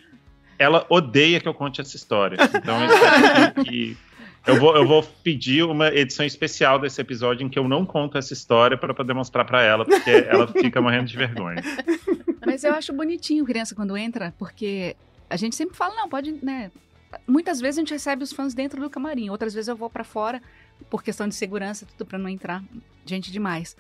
ela 0.57 0.85
odeia 0.89 1.39
que 1.39 1.47
eu 1.47 1.53
conte 1.53 1.79
essa 1.79 1.95
história. 1.95 2.37
Então 2.53 2.77
que, 3.55 3.63
que- 3.63 3.97
eu, 4.47 4.55
vou, 4.59 4.75
eu 4.75 4.85
vou 4.87 5.03
pedir 5.23 5.63
uma 5.63 5.89
edição 5.89 6.25
especial 6.25 6.79
desse 6.79 6.99
episódio 6.99 7.45
em 7.45 7.49
que 7.49 7.59
eu 7.59 7.67
não 7.67 7.85
conto 7.85 8.17
essa 8.17 8.33
história 8.33 8.77
para 8.77 8.93
poder 8.93 9.13
mostrar 9.13 9.45
para 9.45 9.61
ela, 9.61 9.85
porque 9.85 10.09
ela 10.09 10.47
fica 10.47 10.81
morrendo 10.81 11.05
de 11.05 11.15
vergonha. 11.17 11.61
Mas 12.45 12.63
eu 12.63 12.73
acho 12.73 12.91
bonitinho 12.93 13.45
criança 13.45 13.75
quando 13.75 13.95
entra, 13.95 14.33
porque 14.39 14.95
a 15.29 15.35
gente 15.37 15.55
sempre 15.55 15.75
fala, 15.77 15.93
não, 15.95 16.09
pode, 16.09 16.31
né? 16.43 16.71
Muitas 17.27 17.59
vezes 17.59 17.77
a 17.77 17.81
gente 17.81 17.93
recebe 17.93 18.23
os 18.23 18.31
fãs 18.31 18.53
dentro 18.53 18.81
do 18.81 18.89
camarim, 18.89 19.29
outras 19.29 19.53
vezes 19.53 19.67
eu 19.67 19.75
vou 19.75 19.89
pra 19.89 20.03
fora 20.03 20.41
por 20.89 21.03
questão 21.03 21.27
de 21.27 21.35
segurança, 21.35 21.85
tudo 21.85 22.07
pra 22.07 22.17
não 22.17 22.29
entrar 22.29 22.63
gente 23.05 23.31
demais. 23.31 23.75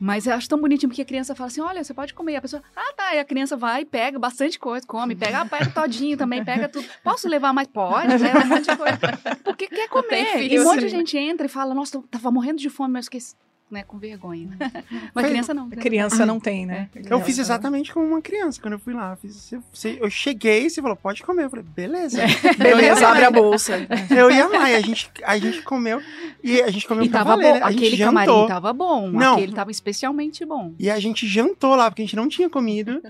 Mas 0.00 0.26
eu 0.26 0.32
acho 0.32 0.48
tão 0.48 0.58
bonitinho 0.58 0.88
porque 0.88 1.02
a 1.02 1.04
criança 1.04 1.34
fala 1.34 1.48
assim: 1.48 1.60
olha, 1.60 1.84
você 1.84 1.92
pode 1.92 2.14
comer. 2.14 2.32
E 2.32 2.36
a 2.36 2.40
pessoa, 2.40 2.62
ah, 2.74 2.92
tá. 2.96 3.14
E 3.14 3.18
a 3.18 3.24
criança 3.24 3.54
vai, 3.54 3.84
pega 3.84 4.18
bastante 4.18 4.58
coisa, 4.58 4.86
come, 4.86 5.14
pega, 5.14 5.42
ah, 5.42 5.44
pega 5.44 5.66
todinho 5.68 6.16
também, 6.16 6.42
pega 6.42 6.70
tudo. 6.70 6.88
Posso 7.04 7.28
levar 7.28 7.52
mais? 7.52 7.68
Pode, 7.68 8.16
leva 8.16 8.38
um 8.38 8.46
monte 8.46 8.70
de 8.70 8.76
coisa. 8.76 8.98
Porque 9.44 9.68
quer 9.68 9.90
comer. 9.90 10.08
Tem 10.08 10.22
e 10.22 10.48
filho, 10.48 10.62
um 10.62 10.64
monte 10.64 10.80
de 10.80 10.88
gente 10.88 11.18
entra 11.18 11.44
e 11.44 11.50
fala: 11.50 11.74
nossa, 11.74 11.98
eu 11.98 12.02
tava 12.10 12.30
morrendo 12.30 12.58
de 12.58 12.70
fome, 12.70 12.94
mas 12.94 13.04
esqueci. 13.04 13.34
Né, 13.70 13.82
com 13.84 13.98
vergonha. 13.98 14.48
Uma 15.14 15.22
Foi- 15.22 15.24
criança 15.24 15.54
não. 15.54 15.68
A 15.70 15.76
criança 15.76 16.26
não 16.26 16.40
tem, 16.40 16.66
né? 16.66 16.88
Eu 17.08 17.20
fiz 17.20 17.38
exatamente 17.38 17.92
como 17.92 18.06
uma 18.06 18.20
criança 18.20 18.60
quando 18.60 18.72
eu 18.74 18.78
fui 18.78 18.92
lá. 18.92 19.16
Fiz- 19.16 19.52
eu 20.00 20.10
cheguei 20.10 20.66
e 20.66 20.70
você 20.70 20.82
falou, 20.82 20.96
pode 20.96 21.22
comer. 21.22 21.44
Eu 21.44 21.50
falei, 21.50 21.64
beleza. 21.64 22.18
Beleza, 22.58 23.08
abre 23.08 23.24
a 23.24 23.30
bolsa. 23.30 23.86
Eu 24.10 24.30
e 24.30 24.40
a 24.40 24.48
Mai, 24.48 24.74
a 24.74 24.80
gente, 24.80 25.10
a 25.22 25.38
gente 25.38 25.62
comeu 25.62 26.00
e 26.42 26.60
a 26.60 26.70
gente 26.70 26.86
comeu 26.86 27.04
E 27.04 27.08
tava 27.08 27.30
valer, 27.30 27.54
bom. 27.54 27.58
né? 27.60 27.64
Aquele 27.64 27.96
jantou. 27.96 28.24
camarim 28.26 28.48
tava 28.48 28.72
bom. 28.72 29.10
Não. 29.10 29.34
Aquele 29.34 29.52
tava 29.52 29.70
especialmente 29.70 30.44
bom. 30.44 30.74
E 30.78 30.90
a 30.90 30.98
gente 30.98 31.26
jantou 31.26 31.74
lá, 31.76 31.90
porque 31.90 32.02
a 32.02 32.04
gente 32.04 32.16
não 32.16 32.28
tinha 32.28 32.50
comido. 32.50 33.00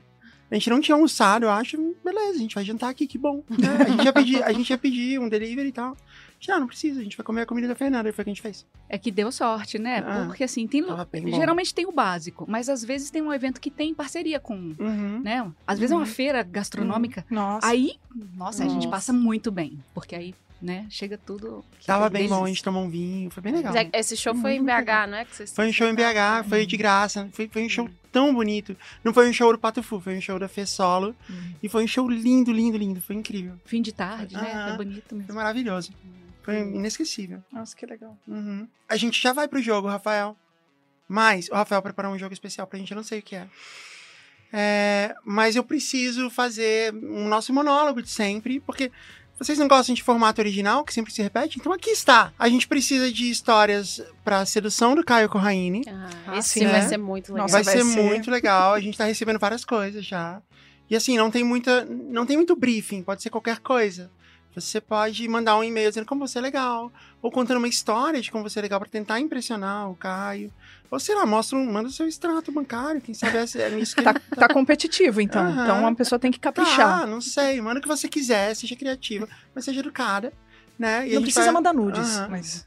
A 0.51 0.55
gente 0.57 0.69
não 0.69 0.81
tinha 0.81 0.97
almoçado, 0.97 1.45
eu 1.45 1.51
acho. 1.51 1.77
Beleza, 2.05 2.35
a 2.35 2.39
gente 2.39 2.55
vai 2.57 2.65
jantar 2.65 2.89
aqui, 2.91 3.07
que 3.07 3.17
bom. 3.17 3.45
né? 3.49 3.69
A, 3.87 3.89
gente 3.89 4.05
ia 4.05 4.13
pedir, 4.13 4.43
a 4.43 4.53
gente 4.53 4.71
ia 4.71 4.79
pedir 4.79 5.21
um 5.21 5.29
delivery 5.29 5.69
e 5.69 5.73
tal. 5.73 5.97
A 6.41 6.43
gente, 6.43 6.49
não, 6.53 6.61
não 6.61 6.67
precisa, 6.67 7.01
a 7.01 7.03
gente 7.05 7.17
vai 7.19 7.25
comer 7.27 7.43
a 7.43 7.47
comida 7.47 7.69
da 7.69 7.75
Fernanda. 7.75 8.09
E 8.09 8.13
foi 8.13 8.23
o 8.23 8.25
que 8.25 8.31
a 8.31 8.33
gente 8.35 8.41
fez. 8.41 8.65
É 8.89 8.97
que 8.97 9.11
deu 9.11 9.31
sorte, 9.31 9.79
né? 9.79 10.03
Ah, 10.07 10.25
Porque 10.27 10.43
assim, 10.43 10.67
tem. 10.67 10.83
Geralmente 11.35 11.75
tem 11.75 11.85
o 11.85 11.93
básico, 11.93 12.47
mas 12.49 12.71
às 12.71 12.83
vezes 12.83 13.11
tem 13.11 13.21
um 13.21 13.31
evento 13.31 13.61
que 13.61 13.71
tem 13.71 13.93
parceria 13.93 14.41
com. 14.41 14.55
Uhum. 14.79 15.21
Né? 15.23 15.47
Às 15.67 15.79
vezes 15.79 15.93
é 15.93 15.95
uma 15.95 16.01
Uhum. 16.01 16.07
feira 16.07 16.43
gastronômica. 16.43 17.27
Nossa. 17.31 17.67
Aí, 17.67 17.93
nossa, 18.35 18.63
a 18.65 18.67
gente 18.69 18.77
Nossa. 18.87 18.89
passa 18.89 19.13
muito 19.13 19.51
bem. 19.53 19.79
Porque 19.93 20.15
aí, 20.15 20.35
né, 20.63 20.87
chega 20.89 21.19
tudo. 21.19 21.63
que 21.79 21.87
Tava 21.87 22.09
coisa 22.11 22.13
bem 22.19 22.29
bom, 22.29 22.43
a 22.45 22.49
gente 22.49 22.65
tomou 22.65 22.85
um 22.85 22.89
vinho, 22.89 23.31
foi 23.31 23.43
bem 23.43 23.53
legal. 23.53 23.75
Mas 23.75 23.89
é- 23.93 23.99
Esse 24.01 24.17
show 24.17 24.35
foi 24.35 24.55
em 24.55 24.65
BH, 24.65 25.07
não 25.11 25.19
é? 25.19 25.25
Que 25.27 25.37
vocês 25.37 25.53
Foi 25.55 25.69
um 25.69 25.73
show 25.75 25.89
em 25.89 25.95
BH, 25.95 26.45
foi 26.49 26.65
de 26.65 26.77
graça, 26.79 27.29
foi, 27.33 27.49
foi 27.49 27.67
um 27.67 27.69
show 27.69 27.87
tão 28.11 28.35
bonito. 28.35 28.75
Não 29.05 29.13
foi 29.13 29.29
um 29.29 29.33
show 29.33 29.53
do 29.53 29.59
Pato 29.59 29.83
Fu, 29.83 30.01
foi 30.01 30.17
um 30.17 30.21
show 30.23 30.39
da 30.39 30.49
Fê 30.49 30.65
Solo. 30.65 31.15
Uhum. 31.29 31.55
E 31.63 31.69
foi 31.69 31.85
um 31.85 31.87
show 31.87 32.09
lindo, 32.09 32.51
lindo, 32.51 32.79
lindo. 32.79 33.01
Foi 33.03 33.15
incrível. 33.15 33.57
Fim 33.67 33.83
de 33.83 33.93
tarde, 33.93 34.35
né? 34.35 34.53
Aham. 34.55 34.73
É 34.73 34.77
bonito 34.79 35.05
Foi 35.11 35.19
mesmo. 35.19 35.35
maravilhoso. 35.35 35.93
Foi 36.51 36.61
inesquecível. 36.61 37.43
Nossa, 37.53 37.75
que 37.77 37.87
legal. 37.87 38.17
Uhum. 38.27 38.67
A 38.89 38.97
gente 38.97 39.21
já 39.21 39.33
vai 39.33 39.47
pro 39.49 39.61
jogo, 39.63 39.89
Rafael. 39.89 40.37
Mas 41.09 41.49
o 41.49 41.55
Rafael 41.55 41.83
preparou 41.83 42.13
um 42.13 42.19
jogo 42.19 42.33
especial 42.33 42.67
pra 42.67 42.79
gente, 42.79 42.93
eu 42.93 42.97
não 42.97 43.03
sei 43.03 43.19
o 43.19 43.23
que 43.23 43.35
é. 43.37 43.47
É, 44.53 45.15
mas 45.25 45.55
eu 45.57 45.63
preciso 45.63 46.29
fazer 46.31 46.93
um 46.95 47.29
nosso 47.29 47.53
monólogo 47.53 48.03
de 48.03 48.09
sempre, 48.11 48.59
porque 48.61 48.91
vocês 49.39 49.59
não 49.59 49.69
gostam 49.69 49.95
de 49.95 50.03
formato 50.03 50.41
original, 50.41 50.85
que 50.85 50.93
sempre 50.93 51.13
se 51.13 51.23
repete? 51.23 51.59
Então 51.59 51.73
aqui 51.73 51.91
está. 51.91 52.33
A 52.39 52.49
gente 52.49 52.67
precisa 52.67 53.11
de 53.13 53.31
histórias 53.31 54.03
pra 54.25 54.45
sedução 54.45 54.95
do 54.95 55.05
Caio 55.05 55.29
Corraine. 55.29 55.83
Ah, 55.89 56.11
Ah, 56.27 56.39
esse 56.39 56.49
sim, 56.61 56.65
vai 56.65 56.81
né? 56.83 56.89
ser 56.89 56.97
muito 56.99 57.33
legal. 57.33 57.45
Nossa, 57.45 57.55
vai, 57.55 57.63
vai 57.65 57.77
ser, 57.77 57.85
ser- 57.85 58.03
muito 58.03 58.31
legal. 58.31 58.75
A 58.75 58.81
gente 58.81 58.99
tá 58.99 59.05
recebendo 59.05 59.39
várias 59.39 59.65
coisas 59.65 60.05
já. 60.05 60.43
E 60.91 60.97
assim, 60.97 61.17
não 61.17 61.31
tem 61.31 61.45
muita. 61.45 61.85
Não 61.85 62.27
tem 62.27 62.37
muito 62.37 62.57
briefing, 62.57 63.03
pode 63.03 63.23
ser 63.23 63.31
qualquer 63.31 63.61
coisa. 63.61 64.11
Você 64.55 64.81
pode 64.81 65.27
mandar 65.29 65.57
um 65.57 65.63
e-mail 65.65 65.89
dizendo 65.91 66.07
como 66.07 66.27
você 66.27 66.39
é 66.39 66.43
legal. 66.43 66.93
Ou 67.23 67.31
contando 67.31 67.59
uma 67.59 67.69
história 67.69 68.21
de 68.21 68.31
como 68.31 68.43
você 68.49 68.59
é 68.59 68.63
legal 68.63 68.81
pra 68.81 68.89
tentar 68.89 69.21
impressionar 69.21 69.89
o 69.91 69.95
Caio. 69.95 70.53
Ou 70.91 70.99
sei 70.99 71.15
lá, 71.15 71.25
mostra 71.25 71.57
um, 71.57 71.71
manda 71.73 71.89
o 71.89 71.93
seu 71.93 72.09
extrato 72.09 72.51
bancário. 72.51 73.01
Quem 73.01 73.15
sabe 73.15 73.37
é 73.39 73.71
nisso 73.71 73.95
que 73.97 74.03
Tá, 74.03 74.11
ele 74.11 74.21
tá 74.37 74.49
competitivo, 74.53 75.21
então. 75.21 75.43
Aham. 75.43 75.63
Então 75.63 75.87
a 75.87 75.95
pessoa 75.95 76.19
tem 76.19 76.33
que 76.33 76.41
caprichar. 76.41 77.01
Tá, 77.03 77.07
não 77.07 77.21
sei. 77.21 77.61
Manda 77.61 77.79
o 77.79 77.83
que 77.83 77.89
você 77.89 78.09
quiser, 78.09 78.55
seja 78.57 78.75
criativa, 78.75 79.29
mas 79.55 79.65
seja 79.65 79.81
educada. 79.81 80.33
Né? 80.79 81.09
E 81.09 81.15
não 81.15 81.23
precisa 81.23 81.45
vai- 81.45 81.55
mandar 81.55 81.73
nudes, 81.75 82.17
Aham. 82.19 82.29
mas... 82.31 82.67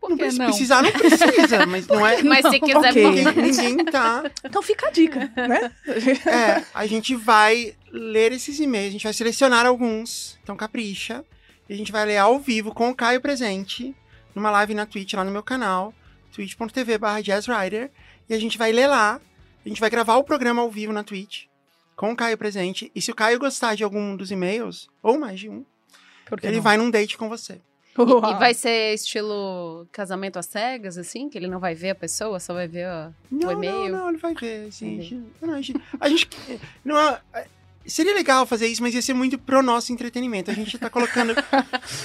Por 0.00 0.10
Não 0.10 0.16
não? 0.16 0.46
precisar, 0.46 0.82
não 0.82 0.92
precisa, 0.92 1.66
mas 1.66 1.86
não 1.86 2.06
é. 2.06 2.22
Mas 2.22 2.48
se 2.48 2.60
quiser, 2.60 2.90
Ok. 2.90 3.04
Ninguém, 3.04 3.34
ninguém 3.34 3.84
tá. 3.84 4.22
Então 4.44 4.62
fica 4.62 4.88
a 4.88 4.90
dica, 4.90 5.30
né? 5.36 5.72
É, 6.26 6.64
a 6.72 6.86
gente 6.86 7.16
vai 7.16 7.74
ler 7.90 8.32
esses 8.32 8.60
e-mails, 8.60 8.88
a 8.88 8.92
gente 8.92 9.04
vai 9.04 9.12
selecionar 9.12 9.66
alguns, 9.66 10.38
então 10.42 10.56
capricha. 10.56 11.24
E 11.68 11.74
a 11.74 11.76
gente 11.76 11.92
vai 11.92 12.06
ler 12.06 12.16
ao 12.16 12.38
vivo 12.38 12.72
com 12.72 12.88
o 12.88 12.94
Caio 12.94 13.20
presente, 13.20 13.94
numa 14.34 14.50
live 14.50 14.72
na 14.72 14.86
Twitch, 14.86 15.12
lá 15.14 15.24
no 15.24 15.30
meu 15.30 15.42
canal, 15.42 15.92
twitch.tv 16.32 16.96
barra 16.96 17.20
jazzrider. 17.20 17.90
E 18.28 18.34
a 18.34 18.38
gente 18.38 18.56
vai 18.56 18.72
ler 18.72 18.86
lá, 18.86 19.20
a 19.64 19.68
gente 19.68 19.80
vai 19.80 19.90
gravar 19.90 20.16
o 20.16 20.24
programa 20.24 20.62
ao 20.62 20.70
vivo 20.70 20.92
na 20.92 21.02
Twitch, 21.02 21.44
com 21.96 22.12
o 22.12 22.16
Caio 22.16 22.38
presente. 22.38 22.90
E 22.94 23.02
se 23.02 23.10
o 23.10 23.14
Caio 23.14 23.38
gostar 23.38 23.74
de 23.74 23.84
algum 23.84 24.16
dos 24.16 24.30
e-mails, 24.30 24.88
ou 25.02 25.18
mais 25.18 25.40
de 25.40 25.48
um, 25.48 25.64
ele 26.42 26.56
não? 26.56 26.62
vai 26.62 26.76
num 26.76 26.90
date 26.90 27.18
com 27.18 27.28
você. 27.28 27.60
E 28.02 28.38
vai 28.38 28.54
ser 28.54 28.94
estilo 28.94 29.86
casamento 29.92 30.38
às 30.38 30.46
cegas, 30.46 30.96
assim? 30.98 31.28
Que 31.28 31.36
ele 31.38 31.46
não 31.48 31.58
vai 31.58 31.74
ver 31.74 31.90
a 31.90 31.94
pessoa, 31.94 32.38
só 32.40 32.54
vai 32.54 32.68
ver 32.68 32.84
a... 32.86 33.10
Não, 33.30 33.52
e-mail? 33.52 33.90
não, 33.92 33.98
não, 33.98 34.08
ele 34.10 34.18
vai 34.18 34.34
ver. 34.34 34.68
Assim, 34.68 34.98
a, 34.98 35.02
gente, 35.02 35.22
não, 35.40 35.54
a, 35.54 35.60
gente, 35.62 35.80
a 36.00 36.08
gente- 36.08 36.28
não 36.84 36.98
é- 36.98 37.20
seria 37.86 38.14
legal 38.14 38.44
fazer 38.46 38.66
isso, 38.66 38.82
mas 38.82 38.94
ia 38.94 39.02
ser 39.02 39.14
muito 39.14 39.38
pro 39.38 39.62
nosso 39.62 39.92
entretenimento. 39.92 40.50
A 40.50 40.54
gente 40.54 40.76
tá 40.78 40.90
colocando 40.90 41.34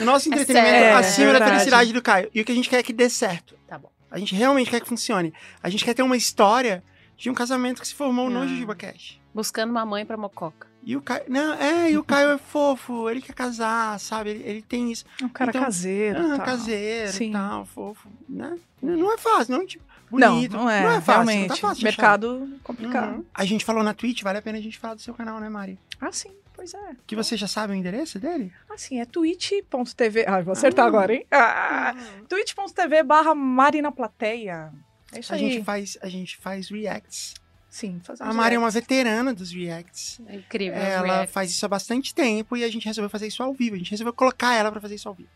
o 0.02 0.04
nosso 0.06 0.28
entretenimento 0.34 0.70
sério, 0.72 0.98
acima 0.98 1.32
é 1.32 1.40
da 1.40 1.48
felicidade 1.48 1.92
do 1.94 2.02
Caio. 2.02 2.30
E 2.34 2.42
o 2.42 2.46
que 2.46 2.52
a 2.52 2.56
gente 2.56 2.70
quer 2.70 2.78
é 2.80 2.84
que 2.84 2.94
dê 2.94 3.10
certo. 3.10 3.56
Tá 3.68 3.78
bom. 3.78 3.92
A 4.10 4.18
gente 4.20 4.34
realmente 4.36 4.70
quer 4.70 4.80
que 4.80 4.88
funcione. 4.88 5.34
A 5.62 5.70
gente 5.70 5.84
quer 5.84 5.94
ter 5.94 6.04
uma 6.04 6.16
história 6.18 6.84
de 7.18 7.30
um 7.30 7.34
casamento 7.34 7.82
que 7.82 7.88
se 7.88 7.94
formou 7.96 8.30
no 8.30 8.42
Ah. 8.42 8.48
Jujuba 8.48 8.76
Cash. 8.76 9.20
Buscando 9.34 9.72
uma 9.72 9.86
mãe 9.86 10.06
pra 10.06 10.16
mococa. 10.18 10.68
E 10.86 10.96
o 10.98 11.02
Caio. 11.02 11.24
Não, 11.30 11.54
é, 11.54 11.92
e 11.92 11.98
o 11.98 12.04
Caio 12.06 12.32
é 12.32 12.38
fofo, 12.38 13.10
ele 13.10 13.22
quer 13.22 13.34
casar, 13.34 14.00
sabe? 14.00 14.32
Ele, 14.32 14.44
ele 14.44 14.62
tem 14.62 14.92
isso. 14.92 15.06
Um 15.22 15.30
cara 15.30 15.50
Então, 15.50 15.64
caseiro. 15.64 16.20
Ah, 16.26 16.36
tal. 16.38 16.46
caseiro 16.46 17.12
Sim. 17.12 17.30
e 17.30 17.32
tal, 17.32 17.66
fofo. 17.66 18.10
Né? 18.28 18.58
Não 18.82 19.14
é 19.14 19.18
fácil, 19.18 19.58
não, 19.58 19.66
tipo, 19.66 19.84
Não, 20.12 20.36
bonito. 20.36 20.58
não 20.58 20.70
é. 20.70 20.82
Não 20.84 20.90
é 20.92 21.02
fácil, 21.02 21.12
realmente. 21.24 21.50
não 21.50 21.56
tá 21.56 21.62
fácil. 21.62 21.80
de 21.82 21.88
achar. 21.88 22.02
Mercado 22.02 22.60
complicado. 22.64 23.16
Uhum. 23.16 23.26
A 23.34 23.46
gente 23.46 23.64
falou 23.64 23.82
na 23.82 23.94
Twitch, 23.94 24.22
vale 24.24 24.38
a 24.40 24.42
pena 24.42 24.58
a 24.58 24.62
gente 24.62 24.78
falar 24.78 24.96
do 24.96 25.02
seu 25.02 25.14
canal, 25.14 25.40
né, 25.40 25.48
Mari? 25.50 25.80
Ah, 26.02 26.12
sim. 26.12 26.32
Pois 26.56 26.72
é. 26.74 26.96
Que 27.08 27.16
você 27.16 27.36
já 27.36 27.48
sabe 27.48 27.74
o 27.74 27.76
endereço 27.76 28.20
dele? 28.20 28.52
Assim, 28.70 29.00
é 29.00 29.06
twitch.tv. 29.06 30.26
Ah, 30.28 30.42
vou 30.42 30.52
acertar 30.52 30.86
Ah. 30.86 30.88
agora, 30.88 31.14
hein? 31.14 31.26
Ah, 31.32 31.96
twitch.tv 32.30 33.04
barra 33.04 33.34
Marina 33.34 33.92
Plateia. 33.92 34.72
É 35.12 35.20
isso 35.20 35.32
a 35.34 35.36
aí. 35.36 35.42
gente 35.50 35.64
faz, 35.64 35.98
a 36.02 36.08
gente 36.10 36.38
faz 36.38 36.70
reacts. 36.70 37.34
Sim, 37.74 38.00
fazer 38.04 38.22
A 38.24 38.32
Mari 38.32 38.54
é 38.54 38.60
uma 38.60 38.70
veterana 38.70 39.34
dos 39.34 39.52
reacts. 39.52 40.22
É 40.28 40.36
incrível. 40.36 40.78
Ela 40.78 41.16
reacts. 41.16 41.34
faz 41.34 41.50
isso 41.50 41.66
há 41.66 41.70
bastante 41.70 42.14
tempo 42.14 42.56
e 42.56 42.64
a 42.64 42.70
gente 42.70 42.86
resolveu 42.86 43.10
fazer 43.10 43.26
isso 43.26 43.42
ao 43.42 43.52
vivo. 43.52 43.74
A 43.76 43.80
gente 43.80 43.90
resolveu 43.90 44.14
colocar 44.14 44.54
ela 44.54 44.72
pra 44.72 44.80
fazer 44.80 44.94
isso 44.94 45.10
ao 45.10 45.16
vivo. 45.16 45.30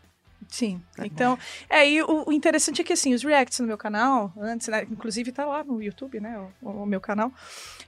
Sim. 0.48 0.80
Tá 0.96 1.04
Então, 1.04 1.36
é, 1.68 1.90
e 1.90 2.00
o, 2.00 2.28
o 2.28 2.32
interessante 2.32 2.80
é 2.80 2.84
que, 2.84 2.92
assim, 2.92 3.12
os 3.12 3.24
reacts 3.24 3.58
no 3.58 3.66
meu 3.66 3.76
canal, 3.76 4.32
antes, 4.38 4.68
né, 4.68 4.86
inclusive 4.88 5.32
tá 5.32 5.44
lá 5.44 5.64
no 5.64 5.82
YouTube, 5.82 6.20
né, 6.20 6.38
o, 6.62 6.70
o 6.70 6.86
meu 6.86 7.00
canal, 7.00 7.32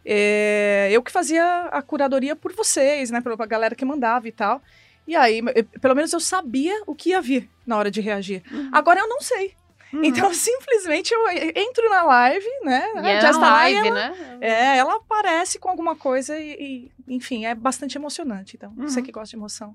é, 0.05 0.89
eu 0.91 1.01
que 1.03 1.13
fazia 1.13 1.63
a 1.71 1.81
curadoria 1.81 2.35
por 2.35 2.53
vocês, 2.53 3.09
né, 3.13 3.21
pela 3.21 3.37
galera 3.47 3.77
que 3.77 3.85
mandava 3.85 4.27
e 4.27 4.33
tal. 4.33 4.61
E 5.07 5.15
aí, 5.15 5.39
eu- 5.55 5.65
pelo 5.81 5.95
menos 5.95 6.13
eu 6.13 6.19
sabia 6.21 6.83
o 6.89 6.95
que 6.95 7.11
ia 7.11 7.23
vir 7.23 7.49
na 7.65 7.77
hora 7.77 7.91
de 7.91 8.01
reagir. 8.01 8.43
Agora 8.73 8.99
eu 9.01 9.09
não 9.09 9.21
sei. 9.21 9.55
Uhum. 9.93 10.05
Então, 10.05 10.33
simplesmente 10.35 11.13
eu 11.13 11.21
entro 11.55 11.89
na 11.91 12.03
live, 12.05 12.47
né, 12.65 12.85
E 13.03 13.07
é 13.09 13.21
tá 13.21 13.31
lá 13.33 13.69
e 13.71 13.75
live, 13.75 13.89
ela- 13.89 14.09
né? 14.11 14.39
É, 14.41 14.77
ela 14.79 14.97
aparece 14.97 15.59
com 15.59 15.69
alguma 15.69 15.97
coisa 15.97 16.39
e, 16.39 16.91
e, 17.09 17.15
enfim, 17.17 17.45
é 17.47 17.55
bastante 17.55 17.97
emocionante. 17.99 18.57
Então, 18.57 18.73
Uhum. 18.77 18.89
você 18.89 19.03
que 19.03 19.11
gosta 19.13 19.31
de 19.31 19.37
emoção. 19.37 19.75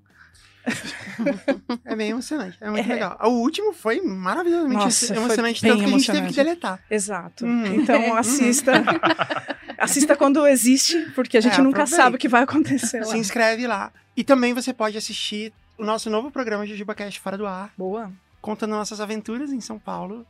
É 1.86 1.96
bem 1.96 2.10
emocionante. 2.10 2.58
É 2.60 2.70
muito 2.70 2.90
É. 2.90 2.94
legal. 2.94 3.18
O 3.24 3.30
último 3.42 3.72
foi 3.74 4.02
maravilhosamente 4.02 4.84
Nossa, 4.84 5.08
foi 5.08 5.18
emocionante, 5.18 5.62
bem 5.62 5.72
tanto 5.72 5.80
que 5.84 5.86
a 5.86 5.98
gente 5.98 6.12
teve 6.12 6.28
que 6.30 6.34
deletar. 6.34 6.80
Exato. 6.90 7.46
Uhum. 7.46 7.66
Então, 7.76 8.16
assista. 8.16 8.72
assista 9.78 10.16
quando 10.16 10.46
existe, 10.48 11.00
porque 11.14 11.38
a 11.38 11.42
gente 11.42 11.60
É, 11.60 11.64
nunca 11.64 11.84
aproveita. 11.84 12.04
sabe 12.04 12.16
o 12.16 12.20
que 12.20 12.28
vai 12.28 12.44
acontecer 12.44 13.00
lá. 13.02 13.06
Se 13.06 13.18
inscreve 13.18 13.68
lá. 13.68 13.92
E 14.18 14.24
também 14.24 14.54
você 14.54 14.74
pode 14.74 14.98
assistir 14.98 15.54
o 15.78 15.84
nosso 15.86 16.10
novo 16.10 16.32
programa 16.32 16.66
Jujuba 16.66 16.96
Cast 16.96 17.20
Fora 17.20 17.38
do 17.38 17.46
Ar, 17.46 17.72
Boa. 17.78 18.12
Contando 18.46 18.72
nossas 18.72 19.02
aventuras 19.02 19.52
em 19.52 19.60
São 19.60 19.80
Paulo, 19.80 20.24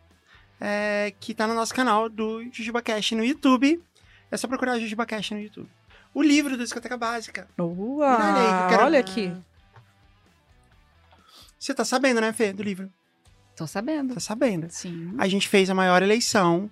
é, 0.59 1.13
que 1.19 1.33
tá 1.35 1.45
no 1.45 1.53
nosso 1.53 1.73
canal 1.75 2.07
do 2.07 2.41
Jujuba 2.51 2.81
Cast 2.81 3.13
no 3.13 3.25
YouTube. 3.25 3.83
É 4.31 4.37
só 4.37 4.47
procurar 4.47 4.79
Jujuba 4.79 5.05
Cast 5.05 5.33
no 5.33 5.41
YouTube. 5.41 5.69
O 6.13 6.21
livro 6.23 6.55
do 6.55 6.63
Discoteca 6.63 6.95
Básica. 6.97 7.45
Aí, 8.01 8.63
eu 8.63 8.69
quero- 8.69 8.83
Olha 8.85 8.99
aqui. 9.01 9.33
Você 11.59 11.73
tá 11.73 11.83
sabendo, 11.83 12.21
né, 12.21 12.31
Fê, 12.31 12.53
do 12.53 12.63
livro? 12.63 12.89
Tô 13.55 13.67
sabendo. 13.67 14.13
Tá 14.13 14.19
sabendo. 14.19 14.67
Sim. 14.69 15.13
A 15.17 15.27
gente 15.27 15.47
fez 15.49 15.69
a 15.69 15.73
maior 15.73 16.01
eleição. 16.01 16.69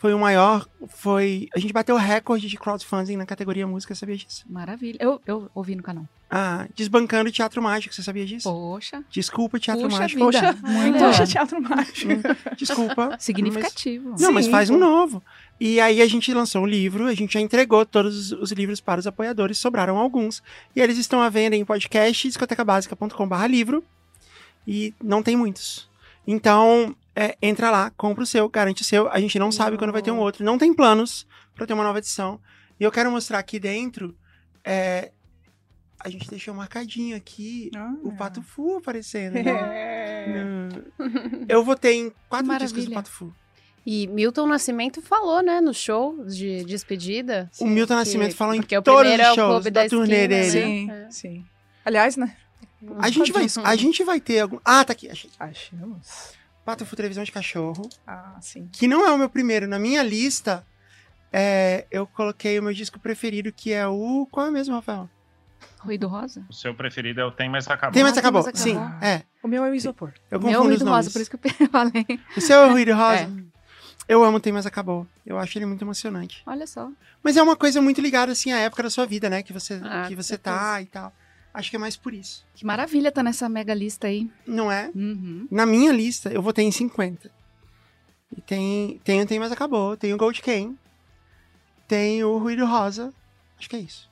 Foi 0.00 0.14
o 0.14 0.18
maior. 0.18 0.66
Foi. 0.88 1.46
A 1.54 1.58
gente 1.58 1.74
bateu 1.74 1.94
o 1.94 1.98
recorde 1.98 2.48
de 2.48 2.56
crowdfunding 2.56 3.16
na 3.18 3.26
categoria 3.26 3.66
música, 3.66 3.94
sabia 3.94 4.16
disso? 4.16 4.44
Maravilha. 4.48 4.96
Eu, 4.98 5.20
eu 5.26 5.50
ouvi 5.54 5.76
no 5.76 5.82
canal. 5.82 6.08
Ah, 6.30 6.66
desbancando 6.74 7.28
o 7.28 7.32
Teatro 7.32 7.60
Mágico, 7.60 7.94
você 7.94 8.02
sabia 8.02 8.24
disso? 8.24 8.48
Poxa. 8.50 9.04
Desculpa, 9.10 9.58
Teatro 9.60 9.84
Puxa 9.88 9.98
Mágico. 9.98 10.30
vida. 10.30 10.52
Poxa, 10.54 10.66
Muito 10.72 10.98
Poxa, 10.98 11.26
teatro 11.26 11.60
mágico. 11.60 12.12
Hum, 12.12 12.54
Desculpa. 12.56 13.16
Significativo. 13.18 14.10
Mas- 14.12 14.20
não, 14.22 14.32
mas 14.32 14.44
Sim, 14.46 14.50
faz 14.50 14.70
um 14.70 14.78
novo. 14.78 15.22
E 15.60 15.78
aí 15.80 16.00
a 16.00 16.06
gente 16.06 16.32
lançou 16.32 16.62
um 16.62 16.66
livro, 16.66 17.06
a 17.06 17.14
gente 17.14 17.34
já 17.34 17.40
entregou 17.40 17.84
todos 17.84 18.32
os- 18.32 18.40
os 18.40 18.52
livros 18.52 18.80
para 18.80 19.00
os 19.00 19.06
apoiadores, 19.06 19.58
sobraram 19.58 19.98
alguns. 19.98 20.42
E 20.74 20.80
eles 20.80 20.96
estão 20.96 21.20
à 21.20 21.28
venda 21.28 21.56
em 21.56 21.64
podcast 21.64 22.26
discotecabásica.com.br 22.26 23.46
livro. 23.50 23.84
E 24.66 24.94
não 25.02 25.22
tem 25.22 25.36
muitos. 25.36 25.89
Então, 26.26 26.94
é, 27.14 27.36
entra 27.42 27.70
lá, 27.70 27.90
compra 27.96 28.22
o 28.22 28.26
seu, 28.26 28.48
garante 28.48 28.82
o 28.82 28.84
seu. 28.84 29.08
A 29.10 29.18
gente 29.20 29.38
não 29.38 29.50
sabe 29.50 29.76
quando 29.76 29.92
vai 29.92 30.02
ter 30.02 30.10
um 30.10 30.18
outro. 30.18 30.44
Não 30.44 30.58
tem 30.58 30.72
planos 30.72 31.26
para 31.54 31.66
ter 31.66 31.72
uma 31.72 31.84
nova 31.84 31.98
edição. 31.98 32.40
E 32.78 32.84
eu 32.84 32.92
quero 32.92 33.10
mostrar 33.10 33.38
aqui 33.38 33.58
dentro. 33.58 34.16
é, 34.64 35.10
a 36.02 36.08
gente 36.08 36.30
deixou 36.30 36.54
marcadinho 36.54 37.14
aqui 37.16 37.70
Ah. 37.76 37.92
o 38.02 38.12
Pato 38.16 38.40
Fu 38.42 38.76
aparecendo. 38.78 39.34
né? 39.42 39.42
É. 39.44 40.26
No- 40.64 41.46
Eu 41.48 41.62
votei 41.64 41.96
em 41.98 42.12
quatro 42.28 42.46
discos 42.58 42.84
do 42.84 42.90
Maravilha. 42.90 42.94
Pato 42.94 43.10
Fu. 43.10 43.32
E 43.84 44.06
Milton 44.06 44.46
Nascimento 44.46 45.00
falou, 45.02 45.42
né, 45.42 45.60
no 45.60 45.72
show 45.74 46.24
de 46.26 46.64
despedida. 46.64 47.50
O 47.58 47.66
Milton 47.66 47.94
que- 47.94 47.98
Nascimento 48.00 48.34
falou 48.36 48.54
em 48.54 48.60
porque 48.60 48.76
o 48.78 48.82
todos 48.82 49.00
primeiro 49.00 49.22
é 49.22 49.26
os 49.26 49.32
o 49.32 49.34
shows 49.34 49.50
clube 49.54 49.70
da 49.70 49.82
da 49.82 49.88
turnê 49.88 50.16
esquina, 50.24 50.28
dele. 50.28 50.44
né? 50.44 50.50
Sim, 50.50 50.90
É. 50.90 51.10
sim. 51.10 51.44
Aliás, 51.84 52.16
né? 52.16 52.36
A 52.98 53.10
gente, 53.10 53.32
vai, 53.32 53.46
a 53.64 53.76
gente 53.76 54.04
vai 54.04 54.20
ter 54.20 54.40
algum. 54.40 54.58
Ah, 54.64 54.84
tá 54.84 54.92
aqui. 54.92 55.08
Achei. 55.10 55.30
Achamos. 55.38 56.32
Patafu 56.64 56.96
Televisão 56.96 57.24
de 57.24 57.32
Cachorro. 57.32 57.88
Ah, 58.06 58.36
sim. 58.40 58.68
Que 58.72 58.86
não 58.88 59.06
é 59.06 59.10
o 59.10 59.18
meu 59.18 59.28
primeiro. 59.28 59.66
Na 59.66 59.78
minha 59.78 60.02
lista, 60.02 60.64
é, 61.32 61.86
eu 61.90 62.06
coloquei 62.06 62.58
o 62.58 62.62
meu 62.62 62.72
disco 62.72 62.98
preferido, 62.98 63.52
que 63.52 63.72
é 63.72 63.86
o. 63.86 64.26
Qual 64.30 64.46
é 64.46 64.50
mesmo, 64.50 64.74
Rafael? 64.74 65.08
Ruído 65.78 66.08
rosa? 66.08 66.44
O 66.48 66.52
seu 66.52 66.74
preferido 66.74 67.20
é 67.20 67.24
o 67.24 67.30
Tem 67.30 67.48
Mais 67.48 67.66
Acabou. 67.66 67.92
Tem 67.92 68.02
mais 68.02 68.12
Ah, 68.12 68.20
Tem 68.20 68.20
acabou. 68.20 68.42
Mais 68.42 68.58
Sim, 68.58 68.76
é. 69.00 69.22
O 69.42 69.48
meu 69.48 69.64
é 69.64 69.70
o 69.70 69.74
isopor. 69.74 70.12
Eu 70.30 70.38
Meu 70.38 70.48
confundo 70.48 70.74
os 70.74 70.80
ruído 70.80 70.90
rosa, 70.90 71.10
por 71.10 71.20
isso 71.22 71.30
que 71.30 71.36
eu 71.62 71.68
falei. 71.72 72.06
O 72.36 72.40
seu 72.40 72.60
é 72.60 72.66
o 72.66 72.70
Ruído 72.72 72.92
Rosa? 72.92 73.22
É. 73.22 73.50
Eu 74.06 74.22
amo 74.24 74.40
Tem 74.40 74.52
Mais 74.52 74.66
Acabou. 74.66 75.06
Eu 75.24 75.38
acho 75.38 75.56
ele 75.56 75.64
muito 75.66 75.82
emocionante. 75.82 76.42
Olha 76.44 76.66
só. 76.66 76.90
Mas 77.22 77.36
é 77.36 77.42
uma 77.42 77.56
coisa 77.56 77.80
muito 77.80 78.00
ligada, 78.00 78.32
assim, 78.32 78.52
à 78.52 78.58
época 78.58 78.82
da 78.82 78.90
sua 78.90 79.06
vida, 79.06 79.30
né? 79.30 79.42
Que 79.42 79.52
você, 79.52 79.80
Ah, 79.82 80.04
que 80.06 80.14
você 80.14 80.36
tá 80.36 80.82
e 80.82 80.86
tal. 80.86 81.12
Acho 81.52 81.70
que 81.70 81.76
é 81.76 81.78
mais 81.78 81.96
por 81.96 82.14
isso. 82.14 82.46
Que 82.54 82.64
maravilha 82.64 83.10
tá 83.10 83.22
nessa 83.22 83.48
mega 83.48 83.74
lista 83.74 84.06
aí. 84.06 84.30
Não 84.46 84.70
é? 84.70 84.90
Uhum. 84.94 85.48
Na 85.50 85.66
minha 85.66 85.92
lista, 85.92 86.30
eu 86.30 86.40
votei 86.40 86.64
em 86.64 86.70
50. 86.70 87.30
E 88.36 88.40
tem, 88.40 89.00
tem 89.02 89.20
o 89.20 89.26
Tem 89.26 89.38
Mais 89.38 89.50
Acabou, 89.50 89.96
tem 89.96 90.14
o 90.14 90.16
Gold 90.16 90.40
Cane, 90.40 90.78
tem 91.88 92.22
o 92.22 92.38
Ruído 92.38 92.64
Rosa. 92.64 93.12
Acho 93.58 93.68
que 93.68 93.76
é 93.76 93.80
isso. 93.80 94.08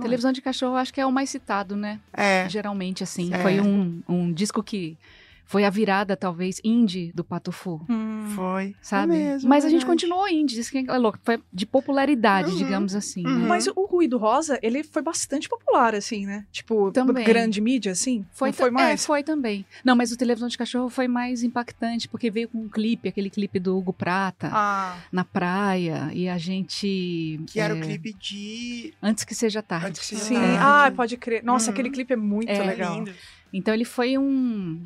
Televisão 0.00 0.32
de 0.32 0.42
cachorro, 0.42 0.76
acho 0.76 0.92
que 0.92 1.00
é 1.00 1.06
o 1.06 1.12
mais 1.12 1.30
citado, 1.30 1.74
né? 1.74 2.00
É. 2.12 2.46
Geralmente, 2.48 3.02
assim. 3.02 3.32
É. 3.32 3.38
Foi 3.38 3.60
um, 3.60 4.02
um 4.06 4.32
disco 4.32 4.62
que 4.62 4.98
foi 5.48 5.64
a 5.64 5.70
virada, 5.70 6.16
talvez, 6.16 6.60
indie 6.64 7.12
do 7.14 7.22
Patufu. 7.24 7.80
Hum. 7.88 8.32
Foi. 8.34 8.74
Sabe? 8.82 9.14
É 9.14 9.18
mesmo, 9.34 9.48
Mas 9.48 9.64
a 9.64 9.68
gente 9.68 9.86
continuou 9.86 10.28
indie, 10.28 10.58
isso 10.58 10.70
que 10.72 10.84
é 10.88 10.98
louco. 10.98 11.18
Foi 11.22 11.40
de 11.52 11.64
popularidade, 11.64 12.50
Uhum. 12.50 12.56
digamos 12.58 12.94
assim. 12.96 13.24
Uhum. 13.24 13.38
né? 13.38 13.46
Mas 13.46 13.68
o 13.68 13.86
Ruído 13.86 14.18
Rosa, 14.18 14.58
ele 14.60 14.82
foi 14.82 15.00
bastante 15.00 15.48
popular, 15.48 15.94
assim, 15.94 16.26
né? 16.26 16.44
Tipo, 16.50 16.90
Também. 16.90 17.24
grande 17.24 17.60
mídia, 17.60 17.92
assim. 17.92 18.26
Foi, 18.32 18.52
foi 18.52 18.66
ta- 18.66 18.72
mais? 18.72 19.02
É, 19.02 19.06
foi 19.06 19.22
também. 19.22 19.64
Não, 19.84 19.94
mas 19.94 20.10
o 20.10 20.16
Televisão 20.16 20.48
de 20.48 20.58
Cachorro 20.58 20.88
foi 20.90 21.06
mais 21.06 21.44
impactante, 21.44 22.08
porque 22.08 22.28
veio 22.30 22.48
com 22.48 22.58
um 22.58 22.68
clipe, 22.68 23.08
aquele 23.08 23.30
clipe 23.30 23.60
do 23.60 23.78
Hugo 23.78 23.92
Prata, 23.92 24.50
Ah, 24.52 24.98
na 25.12 25.24
praia, 25.24 26.10
e 26.12 26.28
a 26.28 26.36
gente... 26.36 27.40
Que 27.46 27.60
era 27.60 27.72
é, 27.74 27.78
o 27.78 27.80
clipe 27.80 28.12
de. 28.14 28.92
Antes 29.00 29.22
que 29.22 29.34
seja 29.34 29.62
tarde. 29.62 29.86
Antes 29.86 30.00
que 30.00 30.06
seja 30.06 30.24
sim. 30.24 30.34
tarde. 30.34 30.58
Ah, 30.60 30.92
pode 30.94 31.16
crer. 31.16 31.44
Nossa, 31.44 31.66
Uhum. 31.66 31.72
aquele 31.74 31.90
clipe 31.90 32.12
é 32.12 32.16
muito 32.16 32.50
É. 32.50 32.62
legal. 32.64 32.96
Lindo. 32.96 33.12
Então 33.52 33.72
ele 33.72 33.84
foi 33.84 34.18
um, 34.18 34.82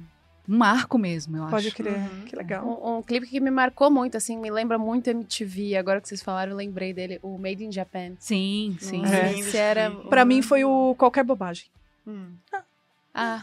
um 0.49 0.59
marco 0.59 0.99
mesmo, 0.99 1.37
eu 1.37 1.47
Pode 1.49 1.69
acho. 1.69 1.77
crer. 1.77 1.95
Uhum. 1.97 2.25
Que 2.27 2.35
legal. 2.37 2.67
Um, 2.67 2.99
um 2.99 3.03
clipe 3.03 3.27
que 3.27 3.41
me 3.41 3.51
marcou 3.51 3.91
muito, 3.91 4.17
assim, 4.17 4.37
me 4.39 4.51
lembra 4.51 4.79
muito 4.79 5.09
MTV. 5.09 5.77
Agora 5.77 6.01
que 6.01 6.09
vocês 6.09 6.23
falaram, 6.23 6.53
eu 6.53 6.57
lembrei 6.57 6.93
dele, 6.93 7.19
o 7.23 7.39
Made 7.39 7.65
in 7.65 7.71
Japan. 7.73 8.13
Sim, 8.19 8.77
sim. 8.81 9.03
É. 9.07 9.39
esse 9.39 9.57
era... 9.57 9.91
Pra 9.91 10.25
mim 10.25 10.43
foi 10.43 10.65
o 10.65 10.95
Qualquer 10.97 11.25
Bobagem. 11.25 11.67
Hum. 12.07 12.33
Ah, 12.53 13.43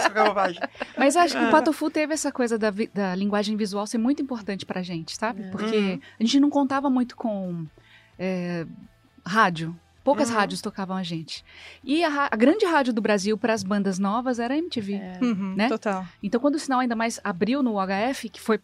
qualquer 0.00 0.24
bobagem. 0.24 0.60
mas 0.98 1.16
acho 1.16 1.34
que 1.36 1.44
Ah. 1.44 1.48
o 1.48 1.50
Patofu 1.50 1.90
teve 1.90 2.12
essa 2.12 2.30
coisa 2.32 2.58
da, 2.58 2.70
vi- 2.70 2.90
da 2.92 3.14
linguagem 3.14 3.56
visual 3.56 3.86
ser 3.86 3.98
muito 3.98 4.20
importante 4.22 4.66
pra 4.66 4.82
gente, 4.82 5.16
sabe? 5.16 5.42
É. 5.44 5.50
Porque 5.50 5.76
Uhum. 5.76 6.00
a 6.18 6.22
gente 6.22 6.40
não 6.40 6.50
contava 6.50 6.90
muito 6.90 7.16
com 7.16 7.64
é, 8.18 8.66
rádio. 9.24 9.74
Poucas 10.04 10.28
Uhum. 10.28 10.36
rádios 10.36 10.60
tocavam 10.60 10.96
a 10.96 11.02
gente. 11.02 11.42
E 11.82 12.04
a, 12.04 12.28
a 12.30 12.36
grande 12.36 12.64
rádio 12.66 12.92
do 12.92 13.00
Brasil 13.00 13.36
para 13.38 13.54
as 13.54 13.62
bandas 13.62 13.98
novas 13.98 14.38
era 14.38 14.52
a 14.54 14.58
MTV. 14.58 14.92
É. 14.94 15.18
Uhum, 15.22 15.54
Né? 15.56 15.68
Total. 15.68 16.06
Então, 16.22 16.38
quando 16.40 16.56
o 16.56 16.58
sinal 16.58 16.80
ainda 16.80 16.94
mais 16.94 17.18
abriu 17.24 17.62
no 17.62 17.74
HF, 17.80 18.28
que 18.28 18.40
foi 18.40 18.58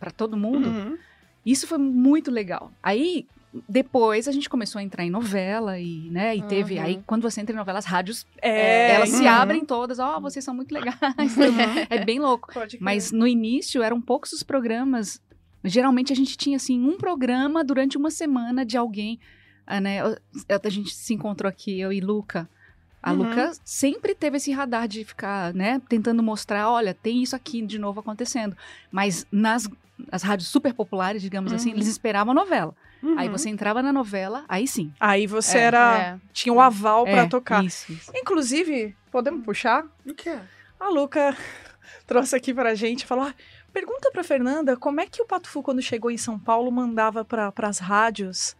para 0.00 0.10
todo 0.10 0.36
mundo, 0.36 0.68
Uhum. 0.68 0.98
isso 1.46 1.66
foi 1.68 1.78
muito 1.78 2.28
legal. 2.30 2.72
Aí, 2.82 3.24
depois, 3.68 4.28
a 4.28 4.32
gente 4.32 4.48
começou 4.48 4.78
a 4.78 4.82
entrar 4.82 5.04
em 5.04 5.10
novela 5.10 5.78
e, 5.78 6.08
né, 6.10 6.36
e 6.36 6.42
teve... 6.42 6.76
Uhum. 6.78 6.82
Aí, 6.84 7.02
quando 7.06 7.22
você 7.22 7.40
entra 7.40 7.52
em 7.54 7.58
novela, 7.58 7.78
as 7.78 7.84
rádios, 7.86 8.26
É, 8.42 8.92
elas 8.94 9.08
se 9.10 9.22
uhum. 9.22 9.28
abrem 9.28 9.64
todas. 9.64 9.98
Ó, 10.00 10.20
vocês 10.20 10.44
são 10.44 10.54
muito 10.54 10.72
legais. 10.72 10.96
é 11.88 12.04
bem 12.04 12.18
louco. 12.18 12.52
Mas 12.80 13.12
no 13.12 13.26
início 13.26 13.82
eram 13.82 14.00
poucos 14.00 14.32
os 14.32 14.42
programas. 14.42 15.20
Geralmente 15.64 16.12
a 16.12 16.16
gente 16.16 16.36
tinha 16.36 16.56
assim 16.56 16.80
um 16.82 16.96
programa 16.96 17.62
durante 17.62 17.96
uma 17.96 18.10
semana 18.10 18.64
de 18.64 18.76
alguém, 18.76 19.18
né? 19.78 20.00
eu- 20.00 20.16
A 20.64 20.68
gente 20.70 20.94
se 20.94 21.12
encontrou 21.12 21.48
aqui 21.50 21.78
eu 21.78 21.92
e 21.92 22.00
Luca. 22.00 22.48
A 23.02 23.12
Uhum. 23.12 23.18
Luca 23.18 23.52
sempre 23.64 24.14
teve 24.14 24.38
esse 24.38 24.50
radar 24.52 24.88
de 24.88 25.04
ficar, 25.04 25.52
né, 25.54 25.80
tentando 25.88 26.22
mostrar, 26.22 26.70
olha, 26.70 26.92
tem 26.94 27.22
isso 27.22 27.36
aqui 27.36 27.60
de 27.62 27.78
novo 27.78 28.00
acontecendo. 28.00 28.56
Mas 28.90 29.26
nas 29.30 29.68
as 30.10 30.22
rádios 30.22 30.48
super 30.48 30.72
populares, 30.72 31.20
digamos 31.20 31.52
assim, 31.52 31.68
Uhum. 31.70 31.74
eles 31.76 31.86
esperavam 31.86 32.32
a 32.32 32.34
novela. 32.34 32.74
Aí 33.18 33.26
Uhum. 33.28 33.32
você 33.36 33.50
entrava 33.50 33.82
na 33.82 33.92
novela, 33.92 34.44
aí 34.48 34.66
sim. 34.66 34.92
Aí 34.98 35.26
você 35.26 35.58
É, 35.58 35.60
era. 35.62 35.98
É. 35.98 36.18
Tinha 36.32 36.52
o 36.54 36.60
aval 36.60 37.04
pra 37.04 37.24
É, 37.24 37.28
tocar. 37.28 37.62
Isso, 37.64 37.92
isso. 37.92 38.10
Inclusive, 38.14 38.96
podemos 39.10 39.44
puxar? 39.44 39.84
O 40.06 40.14
que 40.14 40.30
é? 40.30 40.40
A 40.78 40.88
Luca 40.88 41.36
trouxe 42.06 42.34
aqui 42.34 42.54
pra 42.54 42.74
gente 42.74 43.04
falou: 43.06 43.24
"Ah, 43.26 43.34
pergunta 43.74 44.10
pra 44.10 44.24
Fernanda 44.24 44.74
como 44.76 45.00
é 45.00 45.06
que 45.06 45.20
o 45.22 45.26
Patufu, 45.26 45.62
quando 45.62 45.82
chegou 45.82 46.10
em 46.10 46.16
São 46.18 46.38
Paulo, 46.38 46.70
mandava 46.72 47.22
pra, 47.24 47.52
pras 47.52 47.78
rádios 47.78 48.56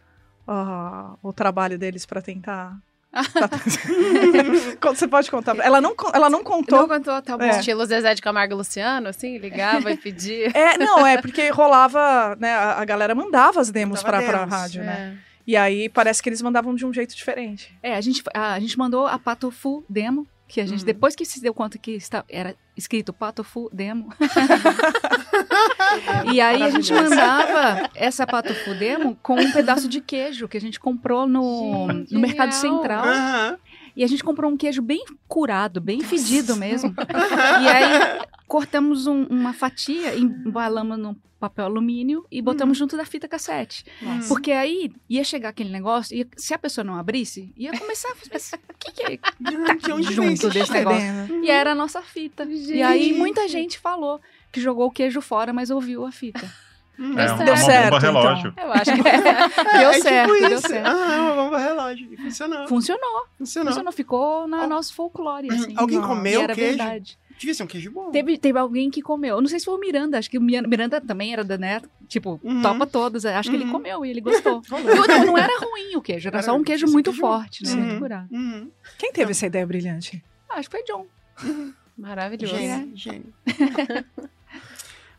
ah, 0.47 1.15
o 1.21 1.31
trabalho 1.33 1.77
deles 1.77 2.05
pra 2.05 2.21
tentar. 2.21 2.77
Você 4.81 5.07
pode 5.07 5.29
contar. 5.29 5.57
Ela 5.59 5.81
não, 5.81 5.93
ela 6.13 6.29
não 6.29 6.43
contou. 6.43 6.79
Não 6.79 6.87
contou, 6.87 7.21
tá 7.21 7.37
bom. 7.37 7.43
É. 7.43 7.59
Estilo 7.59 7.85
Zezé 7.85 8.13
de 8.13 8.21
Camargo 8.21 8.53
e 8.53 8.57
Luciano, 8.57 9.09
assim, 9.09 9.37
ligava 9.37 9.91
e 9.91 9.97
pedia. 9.97 10.49
É, 10.53 10.77
não, 10.77 11.05
é 11.05 11.21
porque 11.21 11.49
rolava, 11.49 12.35
né? 12.39 12.53
A, 12.53 12.81
a 12.81 12.85
galera 12.85 13.13
mandava 13.13 13.59
as 13.59 13.69
demos 13.69 14.01
Mandava 14.03 14.23
pra, 14.23 14.29
pra 14.29 14.39
demos, 14.39 14.53
rádio, 14.53 14.83
né? 14.83 15.17
É. 15.27 15.31
E 15.45 15.57
aí 15.57 15.89
parece 15.89 16.21
que 16.21 16.29
eles 16.29 16.41
mandavam 16.41 16.73
de 16.75 16.85
um 16.85 16.93
jeito 16.93 17.15
diferente. 17.15 17.75
É, 17.81 17.95
a 17.95 18.01
gente, 18.01 18.23
a, 18.33 18.53
a 18.53 18.59
gente 18.59 18.77
mandou 18.77 19.07
a 19.07 19.17
Patofu 19.17 19.83
demo, 19.89 20.27
que 20.51 20.59
a 20.59 20.65
gente, 20.65 20.81
Uhum. 20.81 20.85
depois 20.85 21.15
que 21.15 21.23
se 21.23 21.41
deu 21.41 21.53
conta 21.53 21.77
que 21.77 21.91
está, 21.91 22.25
era 22.27 22.53
escrito 22.75 23.13
Patofu 23.13 23.69
demo. 23.71 24.13
e 26.33 26.41
aí 26.41 26.61
a 26.61 26.69
gente 26.69 26.91
mandava 26.93 27.89
essa 27.95 28.27
Patofu 28.27 28.75
demo 28.75 29.17
com 29.23 29.35
um 29.35 29.51
pedaço 29.53 29.87
de 29.87 30.01
queijo 30.01 30.49
que 30.49 30.57
a 30.57 30.61
gente 30.61 30.77
comprou 30.77 31.25
no, 31.25 31.87
Gente, 31.89 32.13
no 32.13 32.19
Mercado. 32.19 32.51
Central. 32.51 33.05
Aham. 33.05 33.57
E 33.95 34.03
a 34.03 34.07
gente 34.07 34.23
comprou 34.23 34.51
um 34.51 34.57
queijo 34.57 34.81
bem 34.81 35.03
curado, 35.27 35.81
bem 35.81 36.01
fedido 36.01 36.55
mesmo. 36.55 36.93
e 37.63 37.67
aí 37.67 38.21
cortamos 38.47 39.07
um- 39.07 39.25
uma 39.25 39.53
fatia, 39.53 40.15
embalamos 40.17 40.97
no 40.97 41.15
papel 41.39 41.65
alumínio 41.65 42.23
e 42.31 42.39
botamos 42.39 42.77
junto 42.77 42.95
da 42.95 43.03
fita 43.03 43.27
cassete. 43.27 43.83
Nossa. 44.01 44.27
Porque 44.27 44.51
aí 44.51 44.91
ia 45.09 45.23
chegar 45.23 45.49
aquele 45.49 45.71
negócio, 45.71 46.15
e 46.15 46.27
se 46.37 46.53
a 46.53 46.59
pessoa 46.59 46.83
não 46.85 46.95
abrisse, 46.95 47.51
ia 47.57 47.71
começar 47.77 48.11
a 48.11 48.15
fazer. 48.15 48.55
O 48.57 48.77
que, 48.77 48.91
que 48.91 49.03
é? 49.13 49.19
Onde 49.91 50.07
vem 50.13 50.35
junto 50.35 50.47
esse 50.47 50.49
desse 50.59 50.71
negócio. 50.71 51.43
E 51.43 51.49
era 51.49 51.71
a 51.71 51.75
nossa 51.75 52.01
fita. 52.03 52.43
E 52.45 52.81
aí 52.83 53.13
muita 53.13 53.47
gente 53.47 53.79
falou 53.79 54.21
que 54.51 54.61
jogou 54.61 54.87
o 54.87 54.91
queijo 54.91 55.19
fora, 55.21 55.51
mas 55.51 55.69
ouviu 55.71 56.05
a 56.05 56.11
fita. 56.11 56.47
Hum. 56.99 57.17
É 57.17 57.25
Deu 57.25 57.35
uma, 57.35 57.43
Deu 57.45 57.53
uma 57.53 57.63
certo, 57.63 57.85
bomba 57.91 57.99
relógio. 57.99 58.53
Eu 58.57 58.71
acho 58.73 58.83
que 58.93 59.07
É, 59.07 59.17
Deu 59.79 59.89
é 59.89 59.93
tipo 59.93 60.03
certo, 60.03 60.33
deu 60.33 60.49
isso. 60.57 60.67
certo. 60.67 60.85
Ah, 60.87 61.13
é 61.15 61.19
uma 61.21 61.43
bomba 61.43 61.57
relógio. 61.57 62.13
E 62.13 62.17
funcionou. 62.17 62.67
Funcionou, 62.67 63.25
Funcionou. 63.37 63.71
funcionou, 63.71 63.91
ficou 63.93 64.47
na 64.47 64.61
Al- 64.63 64.69
nosso 64.69 64.93
folclore. 64.93 65.47
Assim. 65.51 65.73
Alguém 65.77 65.99
Não, 65.99 66.07
comeu 66.07 66.41
era 66.41 66.53
o 66.53 66.55
queijo? 66.55 66.77
verdade. 66.77 67.17
Devia 67.39 67.53
ser 67.55 67.63
um 67.63 67.67
queijo 67.67 67.89
bom. 67.91 68.11
Teve, 68.11 68.37
teve 68.37 68.59
alguém 68.59 68.91
que 68.91 69.01
comeu. 69.01 69.35
Eu 69.37 69.41
Não 69.41 69.47
sei 69.47 69.57
se 69.59 69.65
foi 69.65 69.73
o 69.73 69.79
Miranda, 69.79 70.19
acho 70.19 70.29
que 70.29 70.37
o 70.37 70.41
Miranda 70.41 71.01
também 71.01 71.33
era 71.33 71.43
da 71.43 71.57
net, 71.57 71.87
tipo, 72.07 72.39
Uhum. 72.43 72.61
topa 72.61 72.85
todos. 72.85 73.25
Acho 73.25 73.49
que 73.49 73.55
ele 73.55 73.65
Uhum. 73.65 73.71
comeu 73.71 74.05
e 74.05 74.11
ele 74.11 74.21
gostou. 74.21 74.61
não, 74.69 75.07
não, 75.07 75.25
não 75.25 75.37
era 75.37 75.57
ruim 75.59 75.95
o 75.95 76.01
queijo, 76.03 76.27
era, 76.27 76.37
Era 76.37 76.43
só 76.43 76.55
um 76.55 76.63
queijo 76.63 76.85
muito 76.85 77.09
queijo- 77.09 77.19
forte, 77.21 77.63
né? 77.63 77.71
Uhum. 77.73 77.79
Muito 77.81 77.99
curado. 77.99 78.27
Uhum. 78.31 78.69
Quem 78.99 79.11
teve 79.11 79.31
essa 79.31 79.47
ideia 79.47 79.65
brilhante? 79.65 80.23
Ah, 80.47 80.59
acho 80.59 80.69
que 80.69 80.77
foi 80.77 80.83
John. 80.85 81.07
Maravilhoso. 81.97 82.55
Gênio, 82.55 82.91
gênio. 82.95 83.33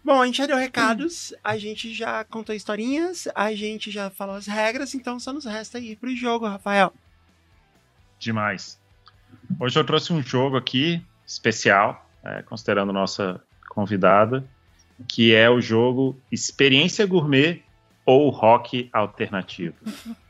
Bom, 0.05 0.21
a 0.21 0.27
gente 0.27 0.39
já 0.39 0.47
deu 0.47 0.57
recados, 0.57 1.33
a 1.45 1.57
gente 1.57 1.95
já 1.95 2.25
contou 2.25 2.55
historinhas, 2.55 3.29
a 3.35 3.55
gente 3.55 3.91
já 3.91 4.11
falou 4.11 4.35
as 4.35 4.47
regras, 4.47 4.95
então 4.95 5.21
só 5.21 5.33
nos 5.33 5.45
resta 5.45 5.79
ir 5.79 5.97
pro 5.97 6.15
jogo, 6.17 6.47
Rafael. 6.47 6.93
Demais. 8.19 8.81
Hoje 9.61 9.79
eu 9.79 9.85
trouxe 9.85 10.13
um 10.13 10.21
jogo 10.21 10.57
aqui 10.57 11.01
especial, 11.25 12.09
é, 12.25 12.43
considerando 12.43 12.93
nossa 12.93 13.41
convidada, 13.69 14.45
que 15.09 15.35
é 15.35 15.49
o 15.49 15.61
jogo 15.61 16.19
Experiência 16.31 17.07
Gourmet 17.07 17.63
ou 18.05 18.29
Rock 18.31 18.89
Alternativo. 18.93 19.75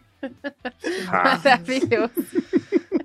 Ah, 1.08 1.36
Maravilhoso. 1.36 2.12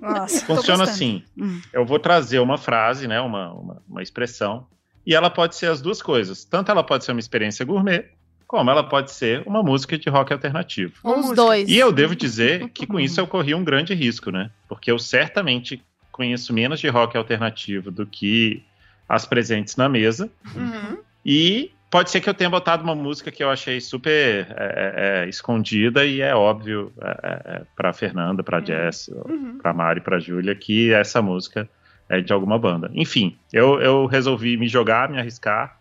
Nossa. 0.00 0.46
funciona 0.46 0.84
assim: 0.84 1.24
Hum. 1.36 1.60
eu 1.72 1.84
vou 1.84 1.98
trazer 1.98 2.38
uma 2.38 2.56
frase, 2.56 3.08
né, 3.08 3.20
uma, 3.20 3.52
uma, 3.52 3.82
uma 3.88 4.02
expressão, 4.02 4.68
e 5.08 5.14
ela 5.14 5.30
pode 5.30 5.56
ser 5.56 5.70
as 5.70 5.80
duas 5.80 6.02
coisas. 6.02 6.44
Tanto 6.44 6.70
ela 6.70 6.84
pode 6.84 7.02
ser 7.02 7.12
uma 7.12 7.18
experiência 7.18 7.64
gourmet, 7.64 8.04
como 8.46 8.70
ela 8.70 8.84
pode 8.84 9.10
ser 9.10 9.42
uma 9.46 9.62
música 9.62 9.96
de 9.96 10.10
rock 10.10 10.34
alternativo. 10.34 10.92
Ou 11.02 11.20
os 11.20 11.34
dois. 11.34 11.66
E 11.66 11.78
eu 11.78 11.90
devo 11.90 12.14
dizer 12.14 12.68
que 12.68 12.86
com 12.86 13.00
isso 13.00 13.18
eu 13.18 13.26
corri 13.26 13.54
um 13.54 13.64
grande 13.64 13.94
risco, 13.94 14.30
né? 14.30 14.50
Porque 14.68 14.90
eu 14.90 14.98
certamente 14.98 15.82
conheço 16.12 16.52
menos 16.52 16.78
de 16.78 16.88
rock 16.88 17.16
alternativo 17.16 17.90
do 17.90 18.04
que 18.04 18.62
as 19.08 19.24
presentes 19.24 19.76
na 19.76 19.88
mesa. 19.88 20.30
Uhum. 20.54 20.98
E 21.24 21.72
Pode 21.90 22.10
ser 22.10 22.20
que 22.20 22.28
eu 22.28 22.34
tenha 22.34 22.50
botado 22.50 22.84
uma 22.84 22.94
música 22.94 23.30
que 23.30 23.42
eu 23.42 23.48
achei 23.48 23.80
super 23.80 24.46
é, 24.50 25.22
é, 25.24 25.24
é 25.24 25.28
escondida 25.28 26.04
e 26.04 26.20
é 26.20 26.34
óbvio 26.34 26.92
é, 27.00 27.62
para 27.74 27.94
Fernanda, 27.94 28.42
para 28.42 28.60
Jess, 28.60 29.08
Uhum. 29.08 29.56
para 29.56 29.72
Mari, 29.72 30.02
para 30.02 30.18
Júlia 30.18 30.54
que 30.54 30.92
essa 30.92 31.22
música 31.22 31.66
é 32.08 32.20
de 32.20 32.32
alguma 32.32 32.58
banda. 32.58 32.90
Enfim, 32.94 33.38
eu, 33.52 33.80
eu 33.80 34.06
resolvi 34.06 34.56
me 34.56 34.68
jogar, 34.68 35.08
me 35.10 35.18
arriscar 35.18 35.78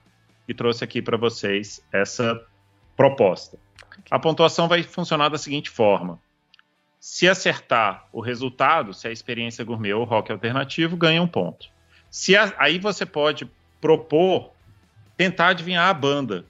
e 0.48 0.54
trouxe 0.54 0.84
aqui 0.84 1.02
para 1.02 1.18
vocês 1.18 1.82
essa 1.92 2.42
proposta. 2.96 3.58
A 4.12 4.20
pontuação 4.20 4.68
vai 4.68 4.84
funcionar 4.84 5.30
da 5.30 5.38
seguinte 5.38 5.70
forma: 5.70 6.20
se 7.00 7.28
acertar 7.28 8.08
o 8.12 8.22
resultado, 8.22 8.94
se 8.94 9.08
a 9.08 9.12
experiência 9.12 9.63
gourmet 9.63 9.94
ou 9.94 10.04
rock 10.04 10.32
alternativo, 10.32 10.96
ganha 10.98 11.22
um 11.22 11.28
ponto. 11.28 11.68
Se 12.10 12.36
a- 12.36 12.54
aí 12.58 12.80
você 12.80 13.06
pode 13.06 13.50
propor 13.82 14.52
tentar 15.16 15.50
adivinhar 15.50 15.88
a 15.88 15.94
banda, 15.94 16.46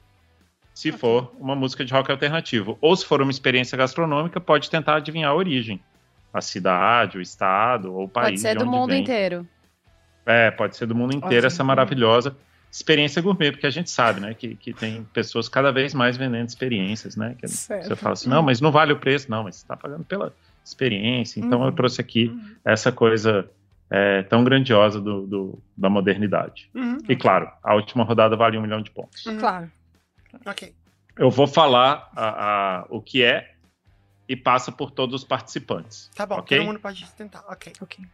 se 0.73 0.91
for 0.91 1.33
uma 1.39 1.55
música 1.55 1.83
de 1.83 1.91
rock 1.91 2.11
alternativo, 2.11 2.77
ou 2.79 2.95
se 2.95 3.05
for 3.05 3.21
uma 3.21 3.31
experiência 3.31 3.77
gastronômica, 3.77 4.39
pode 4.39 4.69
tentar 4.69 4.97
adivinhar 4.97 5.31
a 5.31 5.35
origem, 5.35 5.81
a 6.31 6.41
cidade, 6.41 7.17
o 7.17 7.21
estado 7.21 7.93
ou 7.95 8.03
o 8.03 8.09
país. 8.09 8.41
Pode 8.41 8.41
ser 8.41 8.55
do 8.57 8.65
mundo 8.65 8.89
vem. 8.89 9.01
inteiro. 9.01 9.47
É, 10.27 10.51
pode 10.51 10.75
ser 10.75 10.85
do 10.85 10.93
mundo 10.93 11.15
inteiro 11.15 11.37
Ok. 11.37 11.47
essa 11.47 11.63
maravilhosa 11.63 12.35
experiência 12.69 13.21
gourmet, 13.21 13.51
porque 13.51 13.65
a 13.65 13.69
gente 13.71 13.89
sabe, 13.89 14.19
né, 14.19 14.33
que, 14.33 14.55
que 14.55 14.73
tem 14.73 15.03
pessoas 15.05 15.47
cada 15.47 15.71
vez 15.71 15.93
mais 15.93 16.17
vendendo 16.17 16.47
experiências, 16.47 17.15
né? 17.15 17.33
Que 17.39 17.47
Certo. 17.47 17.87
você 17.87 17.95
fala 17.95 18.13
assim, 18.13 18.29
não, 18.29 18.43
mas 18.43 18.59
não 18.59 18.71
vale 18.71 18.91
o 18.91 18.99
preço, 18.99 19.31
não, 19.31 19.43
mas 19.45 19.55
você 19.55 19.61
está 19.63 19.75
pagando 19.77 20.03
pela 20.03 20.35
experiência. 20.63 21.39
Então 21.39 21.61
Uhum. 21.61 21.67
eu 21.67 21.71
trouxe 21.71 22.01
aqui 22.01 22.27
Uhum. 22.27 22.55
essa 22.65 22.91
coisa 22.91 23.49
é, 23.89 24.21
tão 24.23 24.43
grandiosa 24.43 24.99
do, 24.99 25.25
do- 25.25 25.59
da 25.77 25.89
modernidade. 25.89 26.69
Uhum. 26.75 26.97
E 27.07 27.15
claro, 27.15 27.49
a 27.63 27.73
última 27.73 28.03
rodada 28.03 28.35
vale 28.35 28.57
um 28.57 28.61
milhão 28.61 28.81
de 28.81 28.91
pontos. 28.91 29.25
Uhum. 29.25 29.37
Claro. 29.39 29.71
Ok. 30.45 30.75
Eu 31.17 31.31
vou 31.31 31.47
falar 31.47 32.11
a- 32.13 32.79
a- 32.81 32.85
o 32.89 33.01
que 33.01 33.23
é 33.23 33.53
e 34.27 34.35
passa 34.35 34.73
por 34.73 34.91
todos 34.91 35.21
os 35.21 35.23
participantes. 35.27 36.11
Tá 36.13 36.25
bom, 36.25 36.35
Ok? 36.35 36.57
todo 36.57 36.67
mundo 36.67 36.81
pode 36.81 37.09
tentar. 37.13 37.45
Ok. 37.47 37.71
Ok. 37.81 38.05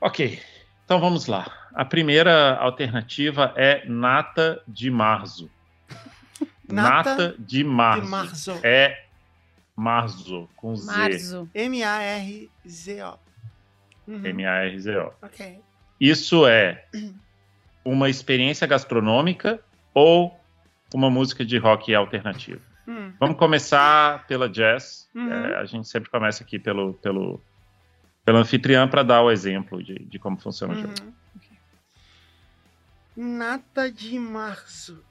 Ok, 0.00 0.40
então 0.84 1.00
vamos 1.00 1.26
lá. 1.26 1.50
A 1.74 1.84
primeira 1.84 2.56
alternativa 2.56 3.52
é 3.56 3.84
nata 3.86 4.62
de 4.68 4.90
marzo. 4.90 5.50
Nata 6.68 7.16
Nata 7.28 7.34
de 7.38 7.64
marzo. 7.64 8.02
De 8.02 8.08
marzo. 8.08 8.60
É 8.62 9.04
marzo, 9.76 10.48
com 10.56 10.76
Z. 10.76 10.86
Marzo. 10.86 11.50
M-A-R-Z-O. 11.54 13.18
Uhum. 14.06 14.26
M-A-R-Z-O. 14.26 15.12
Ok. 15.22 15.60
Isso 16.00 16.46
é 16.46 16.84
uma 17.84 18.08
experiência 18.08 18.66
gastronômica 18.66 19.60
ou 19.92 20.38
uma 20.92 21.10
música 21.10 21.44
de 21.44 21.58
rock 21.58 21.94
alternativo? 21.94 22.60
Hum. 22.86 23.12
Vamos 23.18 23.38
começar 23.38 24.26
pela 24.26 24.48
jazz. 24.48 25.08
Uhum. 25.14 25.32
É, 25.32 25.56
a 25.56 25.64
gente 25.64 25.88
sempre 25.88 26.10
começa 26.10 26.42
aqui 26.44 26.58
pelo, 26.58 26.94
pelo, 26.94 27.40
pelo 28.24 28.38
anfitrião 28.38 28.88
para 28.88 29.02
dar 29.02 29.22
o 29.22 29.30
exemplo 29.30 29.82
de, 29.82 29.94
de 30.06 30.18
como 30.18 30.38
funciona 30.38 30.74
o 30.74 30.76
jogo. 30.76 30.94
Uhum. 33.16 33.36
Nata 33.38 33.90
de 33.90 34.18
março. 34.18 35.02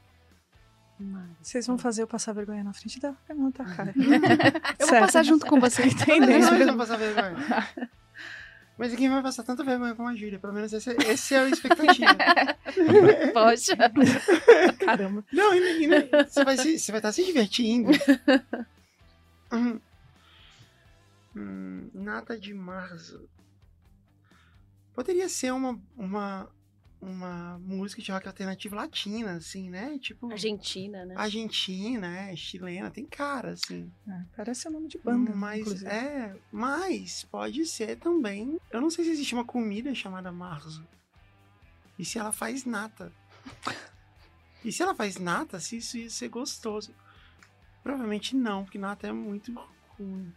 Vocês 1.41 1.65
vão 1.67 1.78
fazer 1.78 2.02
eu 2.04 2.08
passar 2.08 2.34
vergonha 2.34 2.63
na 2.63 2.71
frente 2.73 2.99
da 2.99 3.13
Fernanda, 3.28 3.63
cara. 3.65 3.93
Eu 4.80 4.88
vou 4.88 4.99
passar 4.99 5.23
junto 5.23 5.45
com 5.45 5.60
você. 5.60 5.84
Entendeu? 5.86 6.39
Vamos 6.41 6.76
passar 6.78 6.97
vergonha. 6.97 7.36
Mas 8.78 8.91
ninguém 8.91 9.10
vai 9.10 9.21
passar 9.21 9.43
tanta 9.43 9.63
vergonha 9.65 9.95
como 9.95 10.08
a 10.08 10.15
Júlia. 10.15 10.39
Pelo 10.39 10.54
menos 10.54 10.71
esse, 10.71 10.91
esse 10.91 11.36
é 11.36 11.39
a 11.39 11.49
expectativa. 11.49 12.15
Poxa. 13.34 13.76
Caramba. 14.86 15.23
Não, 15.32 15.54
e- 15.54 15.88
você 16.28 16.43
vai 16.45 16.58
se- 16.58 16.80
você 16.80 16.91
vai 16.91 16.99
estar 16.99 17.12
se 17.12 17.26
divertindo. 17.26 17.91
Hum. 19.52 19.80
Hum, 21.36 21.89
nata 21.93 22.39
de 22.39 22.54
março. 22.54 23.28
Poderia 24.93 25.28
ser 25.28 25.52
uma, 25.52 25.82
uma, 25.98 26.50
uma 27.02 27.60
música 27.60 28.02
de 28.02 28.12
rock 28.12 28.28
alternativo 28.28 28.76
latina, 28.76 29.34
assim, 29.34 29.69
né? 29.69 29.98
Tipo. 29.98 30.32
Argentina, 30.32 31.04
né? 31.06 31.15
Argentina, 31.17 32.15
é, 32.19 32.36
chilena, 32.36 32.91
tem 32.91 33.06
cara, 33.06 33.52
assim. 33.52 33.91
É, 34.08 34.22
parece 34.36 34.67
o 34.67 34.72
nome 34.72 34.88
de 34.88 35.00
banda, 35.00 35.34
mas 35.36 35.62
inclusive. 35.62 35.89
é, 35.89 36.36
mas 36.52 37.24
pode 37.24 37.65
ser 37.65 37.98
também. 37.98 38.60
Eu 38.72 38.82
não 38.82 38.91
sei 38.91 39.06
se 39.06 39.12
existe 39.12 39.34
uma 39.34 39.46
comida 39.46 39.93
chamada 39.96 40.32
marzo. 40.32 40.88
E 41.98 42.06
se 42.06 42.19
ela 42.19 42.32
faz 42.32 42.63
nata? 42.63 43.12
e 44.63 44.72
se 44.72 44.84
ela 44.84 44.93
faz 44.93 45.17
nata, 45.17 45.60
se 45.60 45.78
isso 45.78 45.98
ia 45.98 46.10
ser 46.10 46.30
gostoso? 46.30 46.93
Provavelmente 47.82 48.36
não, 48.36 48.63
porque 48.63 48.78
nata 48.78 49.08
é 49.08 49.12
muito 49.12 49.54
ruim. 49.98 50.34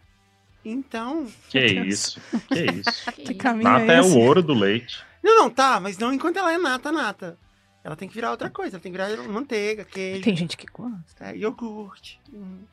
Então, 0.65 1.25
Que 1.49 1.59
isso, 1.65 2.19
que 2.49 2.65
isso. 2.65 3.11
Que 3.15 3.33
caminho 3.35 3.69
Nata 3.69 3.91
é 3.93 3.97
é 3.97 4.01
o 4.01 4.17
ouro 4.17 4.41
do 4.43 4.53
leite. 4.53 5.01
não, 5.23 5.35
não, 5.43 5.49
tá, 5.49 5.79
mas 5.79 5.97
não 5.97 6.13
enquanto 6.13 6.37
ela 6.37 6.51
é 6.53 6.57
nata, 6.57 6.91
nata. 6.91 7.37
Ela 7.83 7.95
tem 7.95 8.07
que 8.09 8.13
virar 8.15 8.31
outra 8.31 8.49
coisa, 8.49 8.75
ela 8.75 8.83
tem 8.83 8.91
que 8.91 8.97
virar 8.97 9.15
manteiga, 9.29 9.85
queijo, 9.85 10.23
Tem 10.23 10.35
gente 10.35 10.57
que 10.57 10.65
gosta. 10.67 11.25
é, 11.25 11.37
iogurte. 11.37 12.19
Hum. 12.33 12.63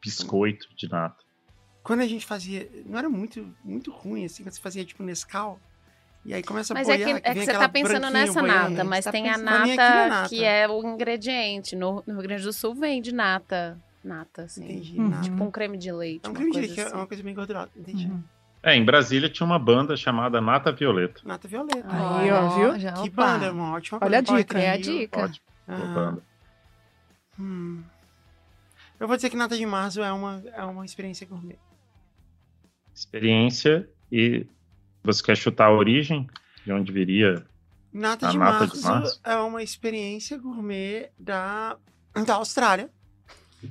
Biscoito 0.00 0.68
de 0.76 0.88
nata. 0.88 1.22
Quando 1.82 2.00
a 2.00 2.06
gente 2.06 2.24
fazia, 2.24 2.68
não 2.86 2.98
era 2.98 3.08
muito, 3.08 3.54
muito 3.62 3.90
ruim 3.92 4.24
assim, 4.24 4.42
quando 4.42 4.54
você 4.54 4.60
fazia 4.60 4.84
tipo 4.84 5.02
Nescau, 5.02 5.60
e 6.24 6.32
aí 6.34 6.42
começa 6.42 6.72
a 6.72 6.74
Mas 6.74 6.88
é 6.88 6.96
boiar, 6.96 7.20
que, 7.22 7.28
é 7.28 7.34
que 7.34 7.44
você 7.44 7.52
tá 7.52 7.68
pensando 7.68 8.10
nessa 8.10 8.40
boiando. 8.40 8.70
nata, 8.70 8.84
mas 8.84 9.04
Você 9.04 9.08
tá 9.08 9.12
tem 9.12 9.28
a 9.30 9.38
nata, 9.38 9.70
é 9.72 10.08
nata. 10.08 10.28
que 10.28 10.42
é 10.42 10.66
o 10.68 10.82
ingrediente. 10.84 11.76
No, 11.76 12.02
no 12.06 12.14
Rio 12.14 12.22
Grande 12.22 12.42
do 12.42 12.52
Sul 12.52 12.74
vende 12.74 13.12
nata. 13.14 13.78
Nata, 14.06 14.42
assim. 14.42 14.64
Entendi, 14.64 14.98
Uhum. 15.00 15.08
nata. 15.08 15.22
Tipo 15.24 15.44
um 15.44 15.50
creme 15.50 15.76
de 15.76 15.90
leite. 15.92 16.24
É 16.24 16.28
um 16.28 16.32
uma 16.32 16.36
creme 16.36 16.50
de 16.52 16.58
coisa 16.58 16.66
leite, 16.68 16.74
que 16.74 16.80
é 16.80 16.84
assim. 16.86 16.94
uma 16.96 17.06
coisa 17.06 17.22
bem 17.22 17.34
gordurosa, 17.34 17.70
entendi. 17.76 18.06
Uhum. 18.06 18.22
É, 18.62 18.74
em 18.74 18.84
Brasília 18.84 19.28
tinha 19.28 19.46
uma 19.46 19.58
banda 19.58 19.96
chamada 19.96 20.40
Nata 20.40 20.72
Violeta. 20.72 21.20
Nata 21.24 21.46
violeta. 21.46 21.86
Aí, 21.88 22.30
ó, 22.32 22.48
viu? 22.56 22.78
Já, 22.80 22.92
que 22.94 23.08
opa. 23.08 23.10
banda, 23.32 23.46
é 23.46 23.50
uma 23.52 23.72
ótima 23.72 23.98
Olha 24.02 24.18
a 24.18 24.22
banda, 24.22 24.38
dica. 24.38 24.58
É 24.58 24.70
a 24.72 24.76
dica. 24.76 25.20
Ótimo, 25.24 25.46
Ah, 25.68 26.16
hum. 27.38 27.82
Eu 28.98 29.06
vou 29.06 29.14
dizer 29.16 29.28
que 29.30 29.36
Nata 29.36 29.56
de 29.56 29.66
Março 29.66 30.00
é 30.02 30.10
uma, 30.12 30.42
é 30.52 30.64
uma 30.64 30.84
experiência 30.84 31.26
gourmet. 31.26 31.58
Experiência 32.94 33.88
e 34.10 34.46
você 35.02 35.22
quer 35.22 35.36
chutar 35.36 35.66
a 35.66 35.72
origem 35.72 36.26
de 36.64 36.72
onde 36.72 36.90
viria? 36.90 37.46
Nata, 37.92 38.28
A 38.28 38.30
de, 38.32 38.38
nata 38.38 38.58
março 38.60 38.76
de 38.78 38.82
março. 38.84 39.20
é 39.22 39.36
uma 39.36 39.62
experiência 39.62 40.38
gourmet 40.38 41.10
da, 41.18 41.76
da 42.26 42.34
Austrália. 42.34 42.90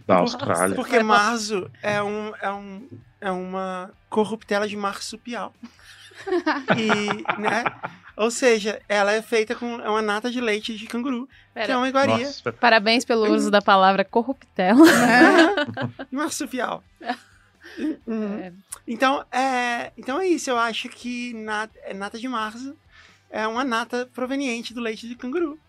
Da 0.05 0.17
Austrália. 0.17 0.75
Porque 0.75 1.01
marzo 1.01 1.69
é, 1.81 2.01
um, 2.01 2.33
é, 2.41 2.51
um, 2.51 2.89
é 3.21 3.31
uma 3.31 3.91
corruptela 4.09 4.67
de 4.67 4.75
marsupial. 4.75 5.53
e, 6.77 7.41
né? 7.41 7.63
Ou 8.15 8.31
seja, 8.31 8.81
ela 8.87 9.11
é 9.11 9.21
feita 9.21 9.53
com 9.55 9.79
é 9.81 9.89
uma 9.89 10.01
nata 10.01 10.31
de 10.31 10.39
leite 10.39 10.77
de 10.77 10.87
canguru, 10.87 11.27
que 11.27 11.59
é 11.59 11.65
Pera, 11.65 11.77
uma 11.77 11.89
iguaria 11.89 12.25
Nossa, 12.25 12.53
Parabéns 12.53 13.03
pelo 13.03 13.29
uso 13.33 13.51
da 13.51 13.61
palavra 13.61 14.05
corruptela. 14.05 14.85
de 16.09 16.15
marsupial. 16.15 16.83
Uhum. 18.07 18.39
É. 18.39 18.53
Então, 18.87 19.25
é, 19.31 19.91
então 19.97 20.19
é 20.21 20.27
isso. 20.27 20.49
Eu 20.49 20.57
acho 20.57 20.87
que 20.87 21.33
nata, 21.33 21.77
é 21.83 21.93
nata 21.93 22.17
de 22.17 22.27
março 22.27 22.75
é 23.29 23.45
uma 23.45 23.65
nata 23.65 24.09
proveniente 24.13 24.73
do 24.73 24.79
leite 24.79 25.07
de 25.07 25.15
canguru. 25.15 25.59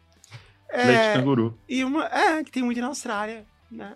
É, 0.68 0.84
leite 0.84 1.08
de 1.08 1.18
canguru. 1.18 1.58
E 1.68 1.84
uma, 1.84 2.04
é, 2.06 2.44
que 2.44 2.52
tem 2.52 2.62
muito 2.62 2.80
na 2.80 2.86
Austrália, 2.86 3.44
né? 3.70 3.94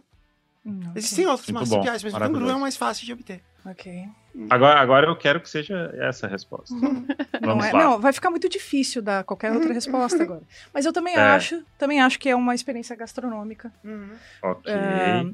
Hum, 0.65 0.81
ok. 0.89 0.93
Existem 0.97 1.27
outros 1.27 1.49
Muito 1.51 1.69
marsupiais, 1.71 2.03
bom, 2.03 2.09
mas 2.11 2.15
o 2.15 2.19
canguru 2.25 2.51
é 2.51 2.55
o 2.55 2.61
mais 2.61 2.77
fácil 2.77 3.07
de 3.07 3.13
obter. 3.13 3.43
Ok. 3.65 4.05
Agora, 4.49 4.81
agora 4.81 5.07
eu 5.07 5.17
quero 5.17 5.41
que 5.41 5.49
seja 5.51 5.93
essa 6.01 6.27
a 6.27 6.31
resposta. 6.31 6.73
Uhum. 6.75 7.07
Não, 7.41 7.49
Vamos 7.49 7.65
é, 7.67 7.73
lá. 7.73 7.79
não, 7.85 8.01
vai 8.01 8.13
ficar 8.13 8.31
muito 8.31 8.49
difícil 8.49 9.03
dar 9.03 9.25
qualquer 9.25 9.53
outra 9.53 9.73
resposta 9.73 10.23
agora. 10.23 10.43
Mas 10.73 10.87
eu 10.87 10.93
também 10.93 11.15
É. 11.15 11.21
acho, 11.21 11.63
também 11.77 12.01
acho 12.01 12.19
que 12.19 12.29
é 12.29 12.37
uma 12.37 12.55
experiência 12.55 12.95
gastronômica. 12.97 13.73
Uhum. 13.85 14.11
Ok. 14.43 14.73
É, 14.73 15.27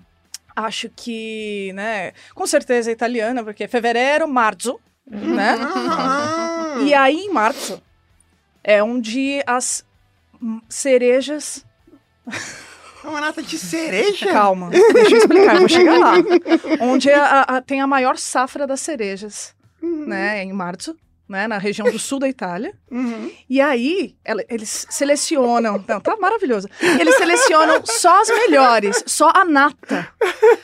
acho 0.56 0.88
que, 0.90 1.72
né, 1.74 2.12
com 2.34 2.46
certeza 2.46 2.90
é 2.90 2.92
italiana, 2.92 3.44
porque 3.44 3.64
é 3.64 3.68
fevereiro, 3.68 4.26
março, 4.26 4.80
né? 5.06 5.56
Ah, 5.60 6.76
E 6.82 6.94
aí, 6.94 7.16
em 7.16 7.32
março, 7.32 7.80
é 8.64 8.82
onde 8.82 9.40
as 9.46 9.84
cerejas. 10.68 11.64
É 13.06 13.08
uma 13.08 13.20
nata 13.20 13.40
de 13.42 13.56
cereja? 13.58 14.26
Calma, 14.32 14.68
deixa 14.92 15.14
eu 15.14 15.18
explicar, 15.18 15.54
eu 15.54 15.60
vou 15.60 15.68
chegar 15.68 15.98
lá. 15.98 16.14
Onde 16.80 17.10
a- 17.10 17.42
a- 17.42 17.62
tem 17.62 17.80
a 17.80 17.86
maior 17.86 18.16
safra 18.18 18.66
das 18.66 18.80
cerejas, 18.80 19.54
né? 19.80 20.42
Em 20.42 20.52
março, 20.52 20.96
né? 21.28 21.46
Na 21.46 21.56
região 21.58 21.88
do 21.90 21.98
sul 22.00 22.18
da 22.18 22.28
Itália. 22.28 22.74
Uhum. 22.90 23.30
E 23.48 23.60
aí, 23.60 24.16
ela- 24.24 24.42
eles 24.48 24.86
selecionam. 24.90 25.82
Não, 25.86 26.00
tá 26.00 26.16
maravilhoso. 26.16 26.68
Eles 26.80 27.16
selecionam 27.16 27.80
só 27.84 28.20
as 28.22 28.28
melhores, 28.28 29.04
só 29.06 29.30
a 29.32 29.44
nata 29.44 30.08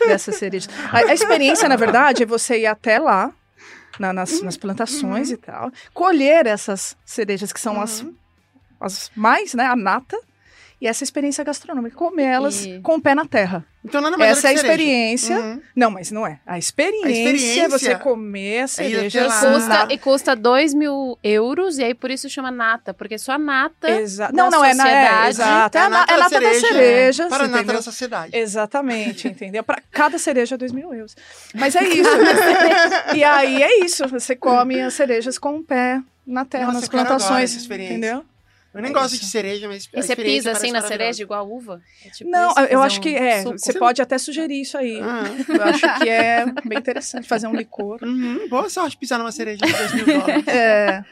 dessas 0.01 0.35
cerejas. 0.37 0.69
A, 0.93 0.99
a 1.11 1.15
experiência, 1.15 1.69
na 1.69 1.77
verdade, 1.77 2.25
é 2.25 2.27
você 2.27 2.59
ir 2.61 2.67
até 2.67 2.99
lá, 2.99 3.31
na- 4.01 4.13
nas, 4.13 4.43
nas 4.43 4.57
plantações 4.57 5.31
e 5.31 5.37
tal, 5.37 5.71
colher 5.95 6.47
essas 6.47 6.97
cerejas 7.05 7.53
que 7.53 7.61
são 7.61 7.81
as, 7.81 8.05
as 8.81 9.11
mais, 9.15 9.55
né? 9.55 9.67
A 9.67 9.77
nata. 9.77 10.19
E 10.83 10.87
essa 10.89 11.05
experiência 11.05 11.45
gastronômica, 11.45 11.95
comer 11.97 12.25
elas 12.25 12.65
E- 12.65 12.81
com 12.81 12.97
o 12.97 13.01
pé 13.01 13.15
na 13.15 13.25
terra. 13.25 13.65
Então 13.85 14.01
nada 14.01 14.17
mais 14.19 14.33
Essa 14.39 14.49
é 14.49 14.51
a 14.51 14.57
cereja. 14.57 14.67
experiência. 14.73 15.39
Uhum. 15.39 15.61
Não, 15.77 15.91
mas 15.93 16.11
não 16.11 16.27
é. 16.27 16.41
A 16.45 16.59
experiência, 16.59 17.07
A 17.07 17.11
experiência 17.13 17.63
é 17.63 17.69
você 17.69 17.95
comer 17.95 18.59
a 18.59 18.63
é 18.63 18.67
cereja. 18.67 19.31
sem 19.31 19.53
Custa, 19.53 19.89
e 19.91 19.99
custa 19.99 20.35
2 20.35 20.75
mil 20.75 21.17
euros, 21.23 21.79
e 21.79 21.85
aí 21.85 21.95
por 21.95 22.11
isso 22.11 22.29
chama 22.29 22.51
nata, 22.51 22.93
porque 22.93 23.17
só 23.17 23.33
a 23.33 23.39
nata. 23.39 23.89
Exa 23.91 24.31
não, 24.33 24.51
não, 24.51 24.65
é 24.65 24.75
na 24.75 24.89
é, 24.91 25.29
exato. 25.29 25.79
É 25.79 25.81
a, 25.83 25.89
na- 25.89 25.99
nata 26.01 26.13
é 26.13 26.15
a 26.15 26.19
da 26.19 26.23
nata 26.25 26.41
da 26.41 26.55
cereja. 26.55 27.29
Para 27.29 27.45
a 27.45 27.47
nata 27.47 27.59
entendeu? 27.59 27.77
da 27.77 27.83
sociedade. 27.83 28.37
Exatamente, 28.37 29.29
entendeu? 29.29 29.63
Para 29.63 29.81
cada 29.93 30.19
cereja, 30.19 30.59
dois 30.59 30.73
mil 30.73 30.93
euros. 30.93 31.15
Mas 31.55 31.77
é 31.77 31.85
isso. 31.85 32.11
e 33.15 33.23
aí 33.23 33.63
é 33.63 33.85
isso. 33.85 34.09
Você 34.09 34.35
come 34.35 34.81
as 34.81 34.95
cerejas 34.95 35.39
com 35.39 35.59
o 35.59 35.63
pé 35.63 36.01
na 36.27 36.45
terra, 36.45 36.67
Nossa, 36.67 36.81
nas 36.81 36.89
agora 36.89 37.05
plantações. 37.07 37.51
essa 37.51 37.59
experiência. 37.61 37.93
Entendeu? 37.95 38.25
Eu 38.75 38.81
nem 38.81 38.91
É 38.91 38.95
gosto 38.95 39.15
isso. 39.15 39.25
de 39.25 39.31
cereja, 39.31 39.69
mas 39.69 39.89
a 39.95 39.99
E 39.99 40.03
você 40.03 40.17
pisa 40.17 40.53
assim 40.53 40.73
na 40.73 40.81
cereja 40.81 41.23
igual 41.23 41.47
uva? 41.51 41.81
É 42.07 42.09
tipo 42.11 42.31
Não, 42.31 42.51
isso, 42.51 42.61
eu 42.61 42.83
acho 42.83 42.99
um 42.99 43.03
que 43.03 43.15
é. 43.15 43.43
suco? 43.43 43.59
Você 43.59 43.79
pode 43.79 44.01
até 44.01 44.17
sugerir 44.17 44.63
isso 44.63 44.79
aí. 44.79 44.99
Ah. 45.03 45.23
Eu 45.49 45.63
acho 45.65 45.99
que 46.01 46.09
é 46.09 46.47
bem 46.67 46.79
interessante 46.79 47.29
fazer 47.29 47.47
um 47.47 47.55
licor. 47.55 47.99
Uhum, 48.03 48.49
boa 48.49 48.69
sorte 48.71 48.97
pisar 48.97 49.19
numa 49.19 49.33
cereja 49.33 49.65
de 49.67 49.73
2 49.73 49.95
mil 49.95 50.05
dólares. 50.21 50.47
É, 50.49 51.05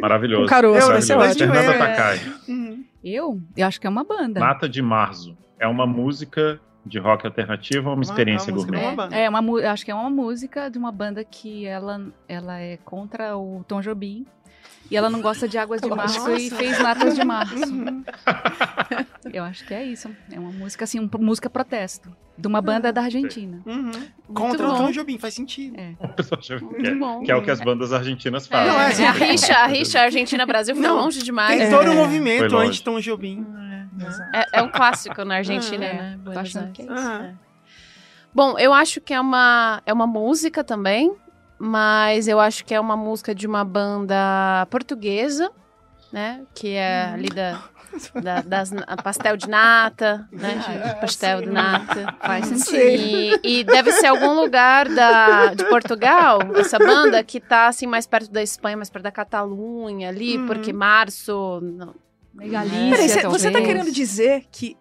Maravilhoso. 0.00 0.42
Com 0.44 0.48
caroço, 0.48 0.86
vai 0.86 1.00
Maravilhoso. 1.00 1.06
ser 1.06 1.16
ótimo. 1.16 1.52
Fernanda 1.54 1.74
É. 1.74 1.78
Takai. 1.78 2.20
Uhum. 2.48 2.84
Eu? 3.04 3.40
Eu 3.56 3.66
acho 3.66 3.80
que 3.80 3.86
é 3.86 3.90
uma 3.90 4.04
banda. 4.04 4.40
Nata 4.40 4.68
de 4.68 4.80
Marzo. 4.82 5.36
É 5.58 5.66
uma 5.66 5.86
música 5.86 6.60
de 6.84 6.98
rock 6.98 7.26
alternativo 7.26 7.88
ou 7.90 7.94
uma 7.94 8.02
experiência 8.02 8.52
uma 8.52 8.56
gourmet? 8.62 8.82
uma 8.82 8.96
banda. 8.96 9.16
É 9.16 9.28
uma, 9.28 9.70
acho 9.72 9.84
que 9.84 9.90
é 9.90 9.94
uma 9.94 10.10
música 10.10 10.68
de 10.70 10.78
uma 10.78 10.90
banda 10.90 11.22
que 11.24 11.64
ela, 11.66 12.00
ela 12.28 12.58
é 12.60 12.76
contra 12.78 13.36
o 13.36 13.64
Tom 13.68 13.80
Jobim. 13.80 14.26
E 14.92 14.96
ela 14.96 15.08
não 15.08 15.22
gosta 15.22 15.48
de 15.48 15.56
águas 15.56 15.80
de 15.80 15.88
março 15.88 16.18
Nossa. 16.18 16.32
e 16.32 16.50
fez 16.50 16.78
natas 16.78 17.14
de 17.14 17.24
março. 17.24 17.54
Uhum. 17.56 18.04
Eu 19.32 19.42
acho 19.44 19.64
que 19.66 19.72
é 19.72 19.82
isso. 19.84 20.10
É 20.30 20.38
uma 20.38 20.52
música 20.52 20.84
assim, 20.84 20.98
uma 21.00 21.08
música 21.18 21.48
protesto. 21.48 22.14
De 22.36 22.46
uma 22.46 22.60
banda 22.62 22.92
da 22.92 23.02
Argentina. 23.02 23.60
Uhum. 23.64 23.90
Contra 24.34 24.66
o 24.66 24.72
bom. 24.72 24.76
Tom 24.78 24.90
Jobim, 24.90 25.18
faz 25.18 25.34
sentido. 25.34 25.76
É. 25.78 25.94
que, 26.40 26.64
Muito 26.64 26.86
é, 26.86 26.94
bom. 26.94 27.22
que 27.22 27.30
é 27.30 27.36
o 27.36 27.42
que 27.42 27.50
as 27.50 27.60
bandas 27.60 27.92
argentinas 27.92 28.46
É, 28.46 28.48
fazem. 28.50 28.72
Não, 28.72 28.80
é, 28.80 29.08
a 29.08 29.12
rixa, 29.12 29.54
a 29.54 29.66
rixa 29.66 30.00
Argentina-Brasil 30.00 30.74
foi 30.74 30.84
Não, 30.86 30.96
longe 30.96 31.22
demais. 31.22 31.58
Tem 31.58 31.68
É. 31.68 31.70
todo 31.70 31.82
um 31.90 31.94
Foi 31.94 31.94
movimento 31.94 32.56
anti-Tom 32.56 33.00
Jobim. 33.00 33.46
É, 34.34 34.60
é 34.60 34.62
um 34.62 34.70
clássico 34.70 35.24
na 35.24 35.36
Argentina, 35.36 35.84
É, 35.84 35.92
né? 35.94 36.18
tô 36.24 36.38
achando 36.38 36.72
que 36.72 36.82
é 36.82 36.84
isso. 36.86 36.94
Ah. 36.94 37.24
É. 37.26 37.34
Bom, 38.34 38.58
eu 38.58 38.72
acho 38.72 39.00
que 39.00 39.12
é 39.12 39.20
uma, 39.20 39.82
é 39.84 39.92
uma 39.92 40.06
música 40.06 40.64
também, 40.64 41.14
mas 41.64 42.26
eu 42.26 42.40
acho 42.40 42.64
que 42.64 42.74
é 42.74 42.80
uma 42.80 42.96
música 42.96 43.32
de 43.32 43.46
uma 43.46 43.64
banda 43.64 44.66
portuguesa, 44.68 45.48
né? 46.12 46.42
Que 46.54 46.74
é 46.74 47.04
ali 47.14 47.28
da, 47.28 47.62
da- 48.20 48.40
das, 48.42 48.70
pastel 49.02 49.36
de 49.36 49.48
nata, 49.48 50.28
né? 50.32 50.60
Ah, 50.84 50.94
pastel 50.96 51.40
de 51.40 51.46
sim. 51.46 51.52
nata. 51.52 52.14
Faz 52.20 52.46
sentido. 52.46 53.40
E, 53.44 53.60
e 53.60 53.64
deve 53.64 53.92
ser 53.92 54.06
algum 54.06 54.32
lugar 54.34 54.88
da, 54.88 55.54
de 55.54 55.64
Portugal, 55.66 56.40
essa 56.56 56.78
banda, 56.78 57.22
que 57.22 57.38
tá 57.38 57.68
assim 57.68 57.86
mais 57.86 58.06
perto 58.08 58.30
da 58.32 58.42
Espanha, 58.42 58.76
mais 58.76 58.90
perto 58.90 59.04
da 59.04 59.12
Catalunha 59.12 60.08
ali, 60.08 60.36
Uhum. 60.38 60.46
porque 60.46 60.72
março. 60.72 61.60
não- 61.62 61.94
Galícia, 62.34 62.90
Peraí, 62.90 63.08
cê- 63.10 63.22
você 63.28 63.50
tá 63.50 63.58
talvez. 63.58 63.66
querendo 63.66 63.92
dizer 63.92 64.46
que 64.50 64.74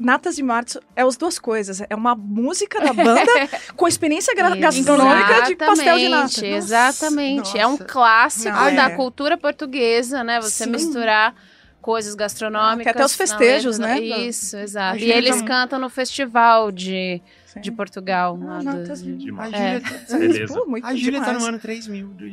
Natas 0.00 0.34
de 0.34 0.42
Março 0.42 0.80
é 0.96 1.02
as 1.02 1.16
duas 1.16 1.38
coisas. 1.38 1.82
É 1.90 1.94
uma 1.94 2.14
música 2.14 2.80
da 2.80 2.92
banda 2.92 3.22
com 3.76 3.86
experiência 3.86 4.34
gastronômica 4.34 5.42
de 5.42 5.54
pastel 5.56 5.98
de 5.98 6.08
nata. 6.08 6.46
Exatamente, 6.46 6.56
Exatamente. 6.56 7.58
É 7.58 7.66
um 7.66 7.72
nossa. 7.72 7.84
clássico 7.84 8.56
Não, 8.56 8.74
da 8.74 8.84
é. 8.90 8.96
cultura 8.96 9.36
portuguesa, 9.36 10.24
né? 10.24 10.40
Você 10.40 10.64
Sim. 10.64 10.70
misturar 10.70 11.34
coisas 11.82 12.14
gastronômicas. 12.14 12.84
Tem 12.84 12.90
até 12.92 13.04
os 13.04 13.14
festejos, 13.14 13.78
letra, 13.78 13.94
né? 14.00 14.18
Isso, 14.26 14.56
exato. 14.56 14.96
A 14.96 15.00
E 15.00 15.10
eles 15.12 15.38
tá- 15.40 15.46
cantam 15.46 15.78
no 15.78 15.88
festival 15.90 16.72
de, 16.72 17.20
Sim. 17.46 17.60
de 17.60 17.70
Portugal. 17.70 18.38
Ah, 18.42 18.58
do- 18.62 18.68
A 18.68 18.72
Março. 18.74 19.04
Júlia, 19.04 19.34
É. 19.52 19.80
Beleza. 20.18 20.54
Pô, 20.54 20.66
muito 20.66 20.86
a 20.86 20.94
Júlia 20.94 21.20
tá 21.20 21.26
demais. 21.26 21.42
no 21.42 21.48
ano 21.50 21.58
3000 21.58 22.08
do. 22.08 22.24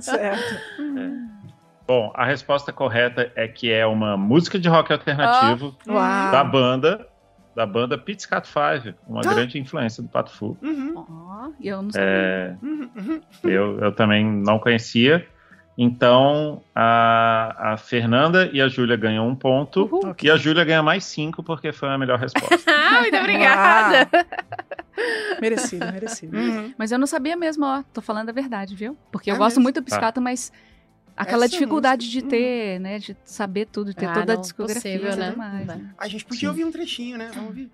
Certo. 0.00 0.60
Bom, 1.86 2.10
a 2.14 2.24
resposta 2.24 2.72
correta 2.72 3.30
é 3.36 3.46
que 3.46 3.70
é 3.72 3.86
uma 3.86 4.16
música 4.16 4.58
de 4.58 4.68
rock 4.68 4.92
alternativo 4.92 5.76
Uau. 5.86 6.32
da 6.32 6.42
banda 6.44 7.06
da 7.54 7.64
banda 7.64 7.96
Pizzicato 7.96 8.46
Five, 8.48 8.94
uma 9.08 9.20
Ah. 9.24 9.32
grande 9.34 9.58
influência 9.58 10.02
do 10.02 10.08
Pato 10.10 10.30
Fu. 10.30 10.58
Uhum, 10.60 10.92
Ó, 10.94 11.48
e 11.58 11.68
eu 11.68 11.80
não 11.80 11.90
sabia. 11.90 12.06
É, 12.06 12.54
uhum, 12.62 12.90
uhum. 12.94 13.20
eu, 13.44 13.78
eu 13.80 13.92
também 13.92 14.22
não 14.26 14.58
conhecia. 14.58 15.26
Então, 15.78 16.62
a, 16.74 17.72
a 17.72 17.76
Fernanda 17.78 18.50
e 18.52 18.60
a 18.60 18.68
Júlia 18.68 18.96
ganham 18.96 19.26
um 19.26 19.34
ponto. 19.34 19.84
Uhul. 19.90 20.14
E 20.22 20.30
a 20.30 20.36
Júlia 20.36 20.64
ganha 20.64 20.82
mais 20.82 21.04
cinco, 21.04 21.42
porque 21.42 21.72
foi 21.72 21.88
a 21.88 21.96
melhor 21.96 22.18
resposta. 22.18 22.56
Ah, 22.70 23.00
muito 23.00 23.16
obrigada. 23.16 24.08
Merecido, 25.40 25.86
merecido. 25.92 26.36
Uhum. 26.36 26.74
Mas 26.78 26.92
eu 26.92 26.98
não 26.98 27.06
sabia 27.06 27.36
mesmo, 27.36 27.64
ó. 27.64 27.82
Tô 27.92 28.00
falando 28.00 28.28
a 28.30 28.32
verdade, 28.32 28.74
viu? 28.74 28.96
Porque 29.12 29.30
eu 29.30 29.34
É 29.34 29.38
gosto 29.38 29.56
mesmo? 29.56 29.62
muito 29.64 29.80
do 29.80 29.84
Piscato, 29.84 30.20
mas 30.20 30.50
aquela 31.16 31.44
Essa 31.46 31.52
dificuldade 31.52 32.08
de 32.10 32.16
música, 32.18 32.30
ter, 32.30 32.78
né? 32.80 32.98
De 32.98 33.16
saber 33.24 33.66
tudo, 33.66 33.94
ter 33.94 34.06
Ah, 34.06 34.14
toda 34.14 34.32
a 34.32 34.36
não, 34.36 34.42
discografia 34.42 34.82
possível, 34.98 35.08
e 35.08 35.10
tudo 35.10 35.20
né? 35.20 35.34
mais. 35.36 35.66
Não 35.66 35.76
né? 35.76 35.94
A 35.98 36.08
gente 36.08 36.24
podia 36.24 36.40
Sim. 36.40 36.46
ouvir 36.48 36.64
um 36.64 36.70
trechinho, 36.72 37.16
né? 37.18 37.30
Vamos 37.32 37.48
ouvir. 37.48 37.70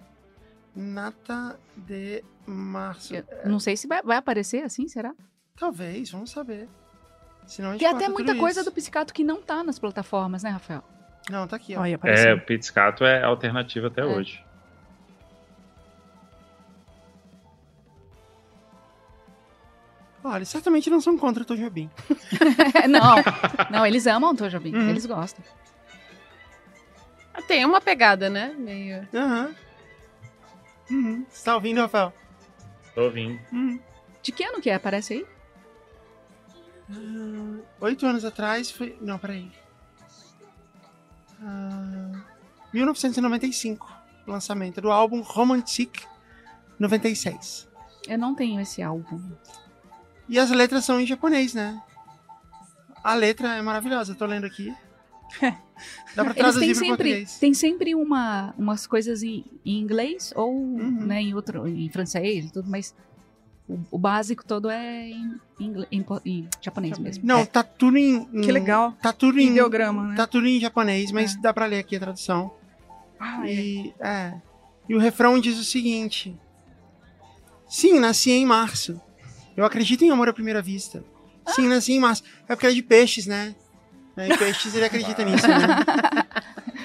Nata 0.74 1.58
de 1.76 2.24
março. 2.46 3.14
Eu 3.14 3.24
não 3.50 3.58
sei 3.58 3.76
se 3.76 3.86
vai, 3.86 4.02
vai 4.02 4.16
aparecer 4.16 4.62
assim, 4.64 4.88
será? 4.88 5.12
Talvez, 5.56 6.10
vamos 6.10 6.30
saber. 6.30 6.68
Senão 7.46 7.70
a 7.70 7.72
gente 7.72 7.80
Tem 7.80 7.88
até 7.88 8.04
tudo 8.06 8.14
muita 8.14 8.34
coisa 8.36 8.60
isso. 8.60 8.70
do 8.70 8.72
Piscato 8.72 9.12
que 9.12 9.22
não 9.24 9.42
tá 9.42 9.62
nas 9.62 9.78
plataformas, 9.78 10.42
né, 10.42 10.50
Rafael? 10.50 10.82
Não, 11.30 11.46
tá 11.46 11.56
aqui, 11.56 11.76
ó. 11.76 11.80
Olha, 11.82 11.98
é, 12.04 12.34
o 12.34 12.40
Pizzicato 12.40 13.04
é 13.04 13.22
alternativo 13.22 13.86
até 13.88 14.00
É. 14.00 14.04
hoje. 14.04 14.42
Olha, 20.24 20.44
certamente 20.44 20.88
não 20.88 21.00
são 21.00 21.18
contra 21.18 21.42
o 21.42 21.46
Tom 21.46 21.56
Jobim. 21.56 21.90
não, 22.88 23.16
não, 23.70 23.84
eles 23.86 24.06
amam 24.06 24.30
o 24.30 24.36
Tom 24.36 24.48
Jobim, 24.48 24.74
Uhum. 24.74 24.88
eles 24.90 25.04
gostam. 25.06 25.44
Tem 27.48 27.64
uma 27.64 27.80
pegada, 27.80 28.28
né? 28.30 28.54
Meio. 28.56 29.08
Aham. 29.14 29.54
Uhum. 30.90 31.26
Você 31.28 31.44
tá 31.44 31.54
ouvindo, 31.54 31.80
Rafael? 31.80 32.12
Tô 32.94 33.02
ouvindo. 33.04 33.40
Uhum. 33.52 33.80
De 34.22 34.30
que 34.30 34.44
ano 34.44 34.60
que 34.60 34.70
é? 34.70 34.74
Aparece 34.74 35.14
aí? 35.14 35.26
Ah, 36.90 37.60
Oito 37.80 38.06
anos 38.06 38.24
atrás 38.24 38.70
foi. 38.70 38.96
Não, 39.00 39.18
peraí. 39.18 39.50
Ah, 41.42 42.12
1995. 42.72 43.90
Lançamento 44.26 44.80
do 44.80 44.90
álbum 44.92 45.20
Romantic 45.22 46.02
96. 46.78 47.68
Eu 48.06 48.18
não 48.18 48.34
tenho 48.34 48.60
esse 48.60 48.82
álbum. 48.82 49.20
E 50.28 50.38
as 50.38 50.50
letras 50.50 50.84
são 50.84 51.00
em 51.00 51.06
japonês, 51.06 51.52
né? 51.54 51.80
A 53.02 53.14
letra 53.14 53.56
é 53.56 53.62
maravilhosa, 53.62 54.14
tô 54.14 54.24
lendo 54.26 54.46
aqui. 54.46 54.72
Dá 56.14 56.22
pra 56.24 56.26
Eles 56.26 56.36
traduzir 56.36 56.60
têm 56.60 56.68
pro 56.68 56.74
sempre, 56.74 56.88
português. 56.88 57.38
tem 57.38 57.54
sempre 57.54 57.94
uma, 57.94 58.54
umas 58.56 58.86
coisas 58.86 59.22
em, 59.22 59.44
em 59.64 59.78
inglês 59.80 60.32
ou 60.36 60.52
Uhum. 60.54 61.06
né, 61.06 61.20
em 61.22 61.34
outro, 61.34 61.66
em 61.66 61.88
francês 61.88 62.44
e 62.46 62.52
tudo, 62.52 62.70
mas 62.70 62.94
o, 63.68 63.78
o 63.90 63.98
básico 63.98 64.44
todo 64.44 64.70
é 64.70 65.08
em, 65.08 65.40
ingle- 65.58 65.86
em 65.90 66.04
em 66.24 66.48
japonês 66.60 66.98
mesmo. 66.98 67.24
Não, 67.26 67.38
É. 67.40 67.46
tá 67.46 67.62
tudo 67.64 67.96
em. 67.96 68.28
em- 68.32 68.40
Que 68.42 68.52
legal. 68.52 68.92
Tá 69.02 69.12
tudo 69.12 69.40
em. 69.40 69.48
Ideograma, 69.48 70.08
né? 70.08 70.14
Tá 70.16 70.26
tudo 70.26 70.46
em 70.46 70.60
japonês, 70.60 71.10
mas 71.10 71.34
É. 71.34 71.38
dá 71.40 71.52
pra 71.52 71.66
ler 71.66 71.78
aqui 71.80 71.96
a 71.96 72.00
tradução. 72.00 72.52
Ah, 73.18 73.48
é. 73.48 73.52
E, 73.54 73.94
é. 74.00 74.34
e 74.88 74.94
o 74.94 74.98
refrão 74.98 75.40
diz 75.40 75.58
o 75.58 75.64
seguinte: 75.64 76.36
Sim, 77.66 77.98
nasci 77.98 78.30
em 78.30 78.44
março. 78.46 79.00
Eu 79.56 79.64
acredito 79.64 80.02
em 80.04 80.10
amor 80.10 80.28
à 80.28 80.32
primeira 80.32 80.62
vista. 80.62 81.02
Sim, 81.48 81.68
nasci 81.68 81.92
em 81.92 82.00
março. 82.00 82.22
É 82.48 82.54
porque 82.54 82.66
é 82.66 82.70
de 82.70 82.82
peixes, 82.82 83.26
né? 83.26 83.54
É, 84.16 84.28
e 84.28 84.36
peixes 84.38 84.74
ele 84.74 84.84
acredita 84.84 85.24
nisso, 85.24 85.46
né? 85.48 85.56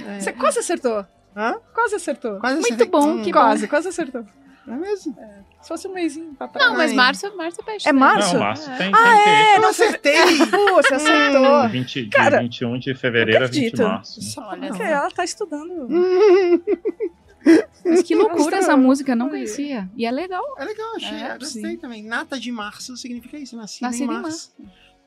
É. 0.07 0.19
Você 0.19 0.31
quase 0.33 0.59
acertou. 0.59 1.05
Hã? 1.35 1.55
Quase 1.73 1.95
acertou. 1.95 2.39
Quase 2.39 2.55
Muito 2.55 2.73
acertei. 2.73 2.87
bom, 2.87 3.07
Hum, 3.17 3.21
que 3.23 3.31
Quase, 3.31 3.67
quase 3.67 3.87
acertou. 3.89 4.25
É 4.67 4.71
mesmo? 4.71 5.15
Se 5.61 5.67
fosse 5.69 5.87
um 5.87 5.93
mêsinho 5.93 6.33
pra 6.35 6.47
trás. 6.47 6.67
Não, 6.69 6.75
mas 6.75 6.91
março, 6.91 7.37
março 7.37 7.61
é 7.61 7.63
peixe. 7.63 7.87
É 7.87 7.93
né? 7.93 7.99
março? 7.99 8.33
Não, 8.33 8.39
Março 8.41 8.67
tem, 8.69 8.77
tem 8.77 8.91
Ah, 8.93 9.03
peixe. 9.13 9.29
é, 9.29 9.55
Eu 9.55 9.61
não 9.61 9.69
acertei! 9.69 10.17
Puxa, 10.47 10.95
acertou. 10.95 11.69
20, 11.69 12.03
de 12.03 12.09
Cara, 12.09 12.41
21 12.41 12.79
de 12.79 12.93
fevereiro 12.95 13.45
a 13.45 13.47
20 13.47 13.73
de 13.75 13.81
março. 13.81 14.19
Olha 14.41 14.67
Porque 14.67 14.83
ela 14.83 15.09
tá 15.11 15.23
estudando. 15.23 15.87
Mas 17.85 18.03
que 18.03 18.15
loucura 18.15 18.57
essa 18.57 18.75
música, 18.75 19.11
eu 19.13 19.15
não 19.15 19.29
conhecia. 19.29 19.89
E 19.95 20.05
é 20.05 20.11
legal. 20.11 20.43
É 20.57 20.65
legal, 20.65 20.95
achei. 20.95 21.17
É, 21.17 21.37
gostei 21.37 21.77
também. 21.77 22.03
Nata 22.03 22.39
de 22.39 22.51
março 22.51 22.95
significa 22.97 23.37
isso, 23.37 23.55
nascido, 23.55 23.83
Nascido 23.83 24.11
em 24.11 24.15
em 24.15 24.21
março. 24.21 24.51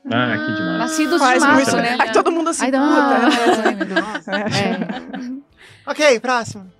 Ah, 0.07 0.37
que 0.39 0.53
demais. 0.55 0.79
Nascidos 0.79 1.13
de 1.13 1.19
Faz 1.19 1.43
março, 1.43 1.77
muito, 1.77 1.77
né? 1.77 1.97
Aí 2.01 2.13
todo 2.13 2.33
mundo 2.33 2.49
assim, 2.49 2.65
Ai, 2.65 2.71
não. 2.71 2.89
puta. 2.89 3.75
Deus. 3.75 3.91
Nossa. 4.01 4.33
É. 4.33 5.91
Ok, 5.91 6.21
próximo. 6.21 6.73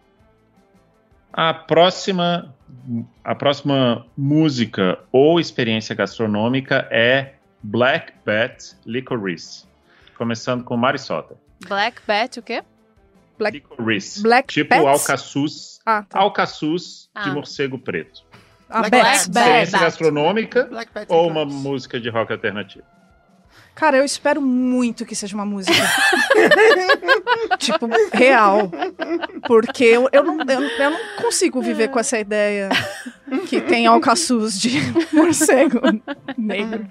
A 1.33 1.53
próxima, 1.53 2.55
a 3.23 3.35
próxima 3.35 4.07
música 4.17 4.99
ou 5.13 5.39
experiência 5.39 5.95
gastronômica 5.95 6.89
é 6.91 7.35
Black 7.63 8.13
Bat 8.25 8.75
Licorice. 8.87 9.65
Começando 10.17 10.65
com 10.65 10.77
Marisota. 10.77 11.37
Black 11.69 12.01
Bat, 12.07 12.41
o 12.41 12.43
quê? 12.43 12.63
Black- 13.41 13.57
Licorice. 13.59 14.23
Black 14.23 14.53
tipo 14.55 14.69
Bats? 14.71 14.87
alcaçuz. 14.87 15.81
Ah, 15.85 16.05
tá. 16.09 16.19
Alcaçuz 16.21 17.09
de 17.25 17.31
Ah. 17.31 17.35
morcego 17.35 17.79
preto. 17.79 18.23
Ah, 18.69 18.81
Black 18.81 18.91
Bats, 18.93 19.03
Bats. 19.03 19.27
Bats. 19.29 19.37
Experiência 19.43 19.73
Bat. 19.79 19.85
gastronômica 19.85 20.65
Black 20.65 20.91
ou 21.09 21.27
uma 21.29 21.45
música 21.45 21.99
de 22.01 22.09
rock 22.09 22.33
alternativo? 22.33 22.85
Cara, 23.75 23.97
eu 23.97 24.05
espero 24.05 24.41
muito 24.43 25.07
que 25.07 25.15
seja 25.17 25.35
uma 25.35 25.47
música. 25.47 25.73
tipo, 27.59 27.89
real. 28.13 28.71
Porque 29.47 29.85
eu, 29.85 30.09
eu, 30.13 30.23
não, 30.23 30.39
eu, 30.41 30.61
eu 30.63 30.91
não 30.91 30.99
consigo 31.23 31.61
viver 31.63 31.89
com 31.89 31.99
essa 31.99 32.19
ideia 32.19 32.69
que 33.49 33.61
tem 33.61 33.87
alcaçuz 33.87 34.61
de 34.61 34.79
morcego 35.13 35.81
negro. 36.37 36.87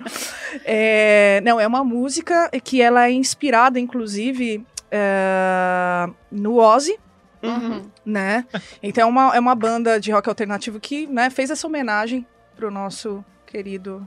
É, 0.65 1.41
não, 1.43 1.59
é 1.59 1.67
uma 1.67 1.83
música 1.83 2.49
que 2.63 2.81
ela 2.81 3.07
é 3.07 3.11
inspirada, 3.11 3.79
inclusive, 3.79 4.65
é, 4.91 6.09
no 6.31 6.57
Ozzy, 6.57 6.97
Uhum. 7.41 7.89
né? 8.05 8.45
Então 8.83 9.03
é 9.07 9.09
uma, 9.09 9.35
é 9.35 9.39
uma 9.39 9.55
banda 9.55 9.97
de 9.99 10.11
rock 10.11 10.27
alternativo 10.27 10.79
que 10.79 11.07
né, 11.07 11.29
fez 11.29 11.49
essa 11.49 11.65
homenagem 11.67 12.25
pro 12.55 12.69
nosso 12.69 13.23
querido 13.45 14.05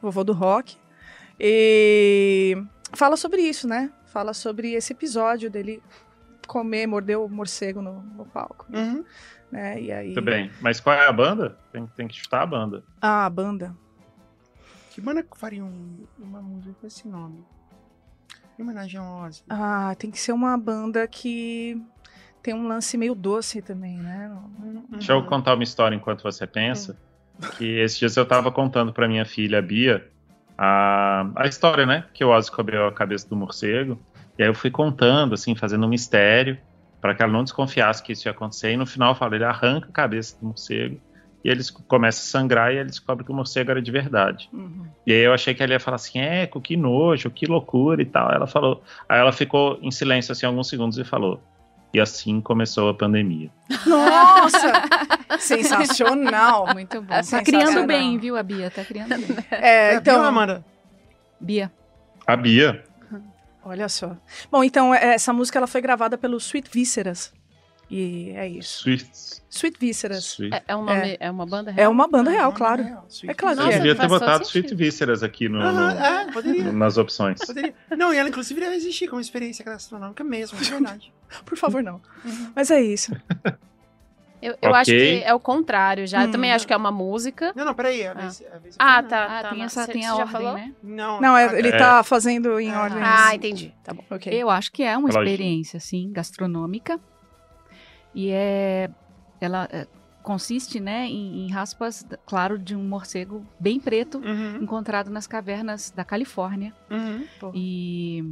vovô 0.00 0.22
do 0.22 0.32
rock. 0.32 0.76
E 1.40 2.56
fala 2.92 3.16
sobre 3.16 3.42
isso, 3.42 3.66
né? 3.66 3.90
Fala 4.06 4.32
sobre 4.32 4.72
esse 4.72 4.92
episódio 4.92 5.50
dele 5.50 5.82
comer, 6.46 6.86
morder 6.86 7.18
o 7.18 7.28
morcego 7.28 7.82
no, 7.82 8.00
no 8.02 8.24
palco. 8.24 8.66
Uhum. 8.72 9.04
Né? 9.50 9.80
E 9.80 9.90
aí. 9.92 10.06
Muito 10.06 10.22
bem. 10.22 10.50
Mas 10.60 10.78
qual 10.78 10.94
é 10.94 11.06
a 11.08 11.12
banda? 11.12 11.58
Tem, 11.72 11.86
tem 11.96 12.06
que 12.06 12.14
chutar 12.16 12.42
a 12.42 12.46
banda. 12.46 12.84
Ah, 13.00 13.26
a 13.26 13.30
banda. 13.30 13.74
Que 14.92 15.00
banda 15.00 15.26
faria 15.34 15.64
um- 15.64 16.06
uma 16.18 16.40
música 16.40 16.74
com 16.80 16.86
esse 16.86 17.08
nome? 17.08 17.44
Em 18.58 18.62
homenagem 18.62 19.00
ao 19.00 19.24
Ozzy. 19.24 19.42
Ah, 19.48 19.94
tem 19.98 20.10
que 20.10 20.18
ser 20.18 20.32
uma 20.32 20.56
banda 20.56 21.06
que 21.08 21.80
tem 22.42 22.54
um 22.54 22.68
lance 22.68 22.96
meio 22.96 23.14
doce 23.14 23.62
também, 23.62 23.98
né? 23.98 24.30
Deixa 24.90 25.12
eu 25.12 25.24
contar 25.24 25.54
uma 25.54 25.64
história 25.64 25.96
enquanto 25.96 26.22
você 26.22 26.46
pensa. 26.46 26.96
Que 27.56 27.80
esses 27.80 27.98
dias 27.98 28.16
eu 28.16 28.24
tava 28.24 28.52
contando 28.52 28.92
pra 28.92 29.08
minha 29.08 29.24
filha, 29.24 29.58
a 29.58 29.62
Bia, 29.62 30.08
a, 30.56 31.26
a 31.34 31.46
história, 31.46 31.84
né? 31.84 32.04
Que 32.14 32.24
o 32.24 32.28
Ozzy 32.28 32.50
comeu 32.50 32.86
a 32.86 32.92
cabeça 32.92 33.28
do 33.28 33.34
morcego. 33.34 33.98
E 34.38 34.42
aí 34.42 34.48
eu 34.48 34.54
fui 34.54 34.70
contando, 34.70 35.34
assim, 35.34 35.54
fazendo 35.54 35.86
um 35.86 35.88
mistério, 35.88 36.58
pra 37.00 37.14
que 37.14 37.22
ela 37.22 37.32
não 37.32 37.42
desconfiasse 37.42 38.02
que 38.02 38.12
isso 38.12 38.28
ia 38.28 38.32
acontecer. 38.32 38.72
E 38.72 38.76
no 38.76 38.86
final 38.86 39.12
eu 39.12 39.14
falo, 39.16 39.34
ele 39.34 39.44
arranca 39.44 39.88
a 39.88 39.92
cabeça 39.92 40.38
do 40.38 40.46
morcego. 40.46 41.00
E 41.44 41.50
eles 41.50 41.70
começam 41.70 42.22
a 42.22 42.40
sangrar 42.40 42.72
e 42.72 42.78
ele 42.78 42.88
descobre 42.88 43.22
que 43.24 43.30
o 43.30 43.34
morcego 43.34 43.70
era 43.70 43.82
de 43.82 43.90
verdade. 43.90 44.48
Uhum. 44.52 44.86
E 45.06 45.12
aí 45.12 45.20
eu 45.20 45.34
achei 45.34 45.54
que 45.54 45.62
ela 45.62 45.74
ia 45.74 45.80
falar 45.80 45.96
assim, 45.96 46.18
eco, 46.18 46.60
que 46.60 46.76
nojo, 46.76 47.30
que 47.30 47.44
loucura 47.44 48.00
e 48.00 48.06
tal. 48.06 48.32
Ela 48.32 48.46
falou. 48.46 48.82
Aí 49.08 49.20
ela 49.20 49.32
ficou 49.32 49.78
em 49.82 49.90
silêncio 49.90 50.32
assim 50.32 50.46
alguns 50.46 50.68
segundos 50.68 50.96
e 50.98 51.04
falou. 51.04 51.42
E 51.92 52.00
assim 52.00 52.40
começou 52.40 52.88
a 52.88 52.94
pandemia. 52.94 53.50
Nossa! 53.86 54.72
Sensacional! 55.38 56.72
Muito 56.72 57.00
bom. 57.02 57.14
Tá 57.30 57.42
criando 57.42 57.86
bem, 57.86 58.18
viu, 58.18 58.36
a 58.36 58.42
Bia? 58.42 58.70
Tá 58.70 58.84
criando 58.84 59.10
bem. 59.10 59.44
É, 59.52 59.92
É, 59.92 59.94
então, 59.96 60.20
viu, 60.20 60.24
Amanda? 60.24 60.64
Bia. 61.38 61.70
A 62.26 62.34
Bia, 62.36 62.82
Olha 63.64 63.88
só. 63.88 64.14
Bom, 64.50 64.62
então, 64.62 64.94
é, 64.94 65.14
essa 65.14 65.32
música 65.32 65.58
ela 65.58 65.66
foi 65.66 65.80
gravada 65.80 66.18
pelo 66.18 66.36
Sweet 66.36 66.68
Vísceras. 66.70 67.32
E 67.90 68.30
é 68.34 68.48
isso. 68.48 68.80
Sweet. 68.88 69.10
Sweet 69.50 69.78
Vísceras. 69.78 70.24
Sweet. 70.24 70.54
É, 70.54 70.62
é 70.68 70.76
um 70.76 70.84
nome, 70.84 71.16
é. 71.20 71.30
uma 71.30 71.46
banda 71.46 71.70
real? 71.70 71.84
É 71.84 71.88
uma 71.88 72.08
banda 72.08 72.30
real, 72.30 72.50
Não, 72.50 72.56
claro. 72.56 72.82
é 72.82 72.84
real. 72.86 73.06
É 73.28 73.34
claro 73.34 73.54
Eu 73.54 73.56
Nossa, 73.64 73.68
que 73.70 73.76
devia 73.78 73.92
é. 73.92 73.94
ter 73.94 74.08
botado. 74.08 74.44
Sweet 74.44 74.74
Vísceras 74.74 75.22
aqui 75.22 75.48
no, 75.48 75.58
no- 75.60 75.90
é, 75.90 76.32
poderia. 76.32 76.72
nas 76.72 76.96
opções. 76.96 77.38
poderia. 77.44 77.74
Não, 77.96 78.12
e 78.12 78.16
ela 78.16 78.28
inclusive 78.28 78.58
deve 78.58 78.74
existir 78.74 79.06
como 79.08 79.20
experiência 79.20 79.64
gastronômica 79.64 80.24
mesmo, 80.24 80.58
de 80.58 80.70
verdade. 80.70 81.12
Por 81.44 81.56
favor, 81.58 81.82
não. 81.82 82.00
Mas 82.56 82.70
é 82.70 82.80
isso. 82.80 83.12
Eu, 84.42 84.56
eu 84.60 84.74
acho 84.74 84.90
Ok. 84.90 85.18
que 85.20 85.24
é 85.24 85.32
o 85.32 85.40
contrário 85.40 86.06
já. 86.06 86.22
Eu 86.22 86.28
Hum. 86.28 86.32
também 86.32 86.52
acho 86.52 86.66
que 86.66 86.72
é 86.72 86.76
uma 86.76 86.90
música. 86.92 87.52
Não, 87.56 87.64
não, 87.64 87.74
peraí. 87.74 88.06
A 88.06 88.12
vez, 88.12 88.42
a 88.52 88.58
vez 88.58 88.76
Ah, 88.78 89.00
não. 89.00 89.08
tá. 89.08 89.24
Ah, 89.24 89.42
tá, 89.42 89.50
tem, 89.50 89.62
essa, 89.62 89.86
tem 89.86 90.06
a 90.06 90.14
ordem, 90.16 90.32
falou? 90.32 90.52
né? 90.54 90.72
Não, 90.82 91.18
Não, 91.20 91.36
é- 91.36 91.48
a- 91.48 91.58
ele 91.58 91.68
É. 91.68 91.76
tá 91.78 92.02
fazendo 92.02 92.60
em 92.60 92.70
Ah. 92.70 92.82
ordem. 92.82 93.02
Ah, 93.02 93.34
entendi. 93.34 93.72
Tá 93.82 93.94
bom. 93.94 94.04
Ok. 94.10 94.30
Eu 94.32 94.50
acho 94.50 94.70
que 94.70 94.82
é 94.82 94.96
uma 94.98 95.08
experiência, 95.08 95.78
assim, 95.78 96.10
gastronômica. 96.12 97.00
E 98.14 98.30
é. 98.30 98.88
Ela 99.40 99.68
é, 99.70 99.86
consiste, 100.22 100.80
né, 100.80 101.06
em, 101.06 101.44
em 101.46 101.50
raspas, 101.50 102.06
claro, 102.24 102.58
de 102.58 102.74
um 102.74 102.82
morcego 102.82 103.44
bem 103.60 103.78
preto 103.78 104.18
Uhum, 104.18 104.62
encontrado 104.62 105.10
nas 105.10 105.26
cavernas 105.26 105.90
da 105.90 106.02
Califórnia. 106.04 106.72
uhum. 106.90 107.26
E, 107.54 108.24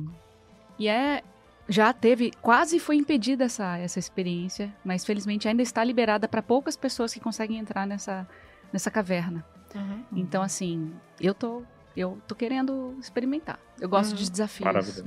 e 0.78 0.88
é. 0.88 1.22
Já 1.68 1.92
teve, 1.92 2.32
quase 2.42 2.80
foi 2.80 2.96
impedida 2.96 3.44
essa, 3.44 3.78
essa 3.78 3.98
experiência, 3.98 4.74
mas 4.84 5.04
felizmente 5.04 5.46
ainda 5.46 5.62
está 5.62 5.82
liberada 5.84 6.26
para 6.26 6.42
poucas 6.42 6.76
pessoas 6.76 7.14
que 7.14 7.20
conseguem 7.20 7.56
entrar 7.58 7.86
nessa, 7.86 8.26
nessa 8.72 8.90
caverna. 8.90 9.44
Uhum. 9.74 10.02
Então, 10.12 10.42
assim, 10.42 10.92
eu 11.20 11.32
tô, 11.32 11.62
eu 11.96 12.18
tô 12.26 12.34
querendo 12.34 12.96
experimentar. 13.00 13.60
Eu 13.80 13.88
gosto 13.88 14.10
Uhum. 14.10 14.16
de 14.16 14.30
desafios. 14.30 14.64
Maravilhoso. 14.66 15.04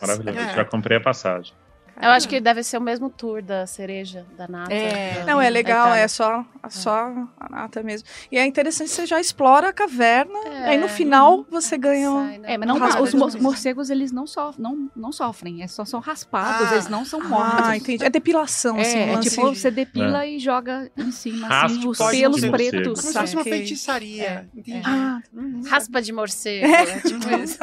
Maravilhoso. 0.00 0.38
É. 0.38 0.54
Já 0.54 0.64
comprei 0.66 0.98
a 0.98 1.00
passagem. 1.00 1.54
Eu 2.00 2.10
acho 2.10 2.28
que 2.28 2.40
deve 2.40 2.62
ser 2.62 2.76
o 2.76 2.80
mesmo 2.80 3.08
tour 3.08 3.42
da 3.42 3.66
cereja, 3.66 4.26
da 4.36 4.46
nata. 4.46 4.72
É. 4.72 5.14
da- 5.20 5.24
Não, 5.24 5.40
é 5.40 5.48
legal, 5.48 5.94
é 5.94 6.06
só, 6.06 6.44
é 6.62 6.68
só 6.68 7.10
a 7.40 7.48
nata 7.48 7.82
mesmo. 7.82 8.06
E 8.30 8.36
é 8.38 8.44
interessante, 8.44 8.90
você 8.90 9.06
já 9.06 9.18
explora 9.20 9.68
a 9.70 9.72
caverna, 9.72 10.38
É. 10.46 10.68
aí 10.70 10.78
no 10.78 10.88
final 10.88 11.46
você 11.50 11.78
ganha. 11.78 12.10
Sai, 12.10 12.38
né? 12.38 12.52
É, 12.54 12.58
mas 12.58 12.68
não, 12.68 12.78
Raspa 12.78 13.02
os 13.02 13.14
mor- 13.14 13.40
morcegos, 13.40 13.88
eles 13.90 14.12
não, 14.12 14.26
sof 14.26 14.60
não, 14.60 14.90
não 14.94 15.10
sofrem, 15.12 15.62
é 15.62 15.66
só 15.68 15.84
são 15.84 16.00
raspados, 16.00 16.68
Ah. 16.70 16.72
eles 16.74 16.88
não 16.88 17.04
são 17.04 17.20
mortos. 17.26 17.66
Ah, 17.68 17.76
entendi. 17.76 18.04
É 18.04 18.10
depilação, 18.10 18.78
assim, 18.78 18.98
É, 18.98 19.12
é 19.14 19.18
tipo, 19.20 19.42
você 19.54 19.70
depila 19.70 20.26
e 20.26 20.38
joga 20.38 20.90
em 20.96 21.10
cima, 21.10 21.46
assim, 21.48 21.76
Raspa 21.78 21.88
os 21.88 21.98
de 21.98 22.20
pelos 22.20 22.42
morcego. 22.44 22.52
pretos. 22.52 23.00
Como 23.00 23.12
se 23.12 23.18
fosse 23.18 23.34
uma 23.36 23.42
Saquei. 23.44 23.52
feitiçaria. 23.58 24.22
É, 24.24 24.44
Entendi. 24.54 24.82
Ah, 24.84 25.20
Uhum. 25.32 25.62
Raspa 25.66 26.02
de 26.02 26.12
morcego. 26.12 26.66
É, 26.66 27.00
tipo 27.00 27.30
isso. 27.42 27.58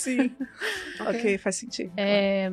sim. 0.00 0.30
ok, 1.00 1.38
faz 1.38 1.56
sentido. 1.56 1.92
É, 1.96 2.50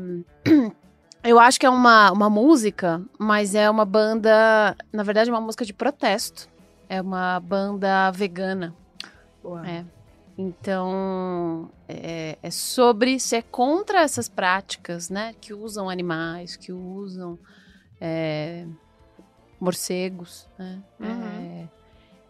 eu 1.23 1.39
acho 1.39 1.59
que 1.59 1.65
é 1.65 1.69
uma, 1.69 2.11
uma 2.11 2.29
música, 2.29 3.01
mas 3.17 3.55
é 3.55 3.69
uma 3.69 3.85
banda. 3.85 4.75
Na 4.93 5.03
verdade, 5.03 5.29
é 5.29 5.33
uma 5.33 5.41
música 5.41 5.65
de 5.65 5.73
protesto. 5.73 6.47
É 6.87 7.01
uma 7.01 7.39
banda 7.39 8.11
vegana. 8.11 8.75
Boa. 9.41 9.67
É. 9.67 9.85
Então, 10.37 11.71
é, 11.87 12.37
é 12.43 12.51
sobre 12.51 13.19
ser 13.19 13.43
contra 13.43 14.01
essas 14.01 14.27
práticas, 14.27 15.09
né? 15.09 15.33
Que 15.39 15.53
usam 15.53 15.89
animais, 15.89 16.55
que 16.57 16.73
usam 16.73 17.39
é, 18.01 18.65
morcegos, 19.59 20.47
né? 20.57 20.81
Uhum. 20.99 21.07
É, 21.07 21.67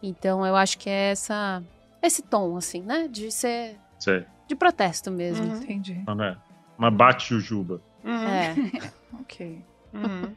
então, 0.02 0.46
eu 0.46 0.54
acho 0.54 0.78
que 0.78 0.88
é 0.88 1.10
essa, 1.10 1.62
esse 2.00 2.22
tom, 2.22 2.56
assim, 2.56 2.80
né? 2.80 3.08
De 3.08 3.30
ser 3.32 3.76
Sei. 3.98 4.24
de 4.46 4.54
protesto 4.54 5.10
mesmo. 5.10 5.44
Uhum. 5.44 5.56
Entendi. 5.56 6.02
Não 6.06 6.22
é? 6.22 6.36
Uma 6.78 6.90
bate-jujuba. 6.90 7.82
Uhum. 8.04 8.26
É. 8.26 8.54
Ok. 9.20 9.64
Uhum. 9.92 10.36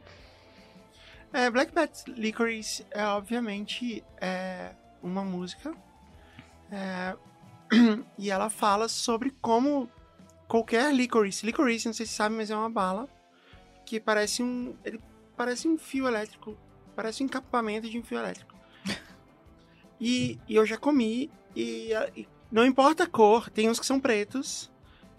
É, 1.31 1.49
Black 1.49 1.73
Bat 1.73 2.09
Licorice 2.11 2.85
é 2.89 3.05
obviamente 3.05 4.03
é, 4.19 4.71
uma 5.03 5.23
música 5.23 5.75
é, 6.71 7.15
e 8.17 8.31
ela 8.31 8.49
fala 8.49 8.87
sobre 8.87 9.31
como 9.41 9.89
qualquer 10.47 10.93
licorice, 10.93 11.45
licorice, 11.45 11.87
não 11.87 11.93
sei 11.93 12.05
se 12.05 12.13
sabe, 12.13 12.35
mas 12.35 12.49
é 12.49 12.55
uma 12.55 12.69
bala 12.69 13.07
que 13.85 13.99
parece 13.99 14.41
um, 14.41 14.75
ele 14.83 14.99
parece 15.37 15.67
um 15.67 15.77
fio 15.77 16.07
elétrico, 16.07 16.57
parece 16.95 17.21
um 17.21 17.25
encapamento 17.25 17.89
de 17.89 17.99
um 17.99 18.03
fio 18.03 18.17
elétrico. 18.17 18.55
E, 20.01 20.39
e 20.47 20.55
eu 20.55 20.65
já 20.65 20.77
comi 20.77 21.29
e, 21.53 21.91
e 22.15 22.25
não 22.49 22.65
importa 22.65 23.03
a 23.03 23.05
cor, 23.05 23.49
tem 23.49 23.69
uns 23.69 23.81
que 23.81 23.85
são 23.85 23.99
pretos, 23.99 24.71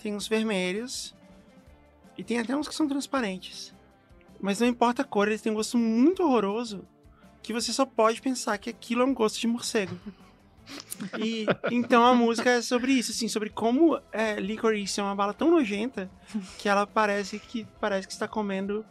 tem 0.03 0.15
uns 0.15 0.27
vermelhos 0.27 1.15
e 2.17 2.25
tem 2.25 2.39
até 2.39 2.57
uns 2.57 2.69
que 2.69 2.75
são 2.75 2.89
transparentes. 2.89 3.75
Mas 4.41 4.61
não 4.61 4.67
importa 4.67 5.03
a 5.03 5.05
cor, 5.05 5.29
eles 5.29 5.43
têm 5.43 5.53
um 5.53 5.55
gosto 5.55 5.77
muito 5.77 6.23
horroroso 6.23 6.87
que 7.43 7.53
você 7.53 7.73
só 7.73 7.85
pode 7.85 8.21
pensar 8.21 8.59
que 8.59 8.71
aquilo 8.71 9.03
é 9.03 9.05
um 9.05 9.15
gosto 9.15 9.39
de 9.39 9.47
morcego. 9.47 9.97
E 11.19 11.47
então 11.71 12.05
a 12.05 12.15
música 12.15 12.51
é 12.51 12.63
sobre 12.63 12.93
isso, 12.93 13.11
assim, 13.11 13.29
sobre 13.29 13.51
como 13.51 14.01
é, 14.13 14.39
licorice 14.39 15.01
é 15.01 15.03
uma 15.03 15.15
bala 15.15 15.35
tão 15.35 15.51
nojenta 15.51 16.11
que 16.59 16.69
ela 16.69 16.87
parece 16.87 17.39
que 17.39 17.67
parece 17.81 18.07
que 18.07 18.13
está 18.13 18.29
comendo, 18.29 18.85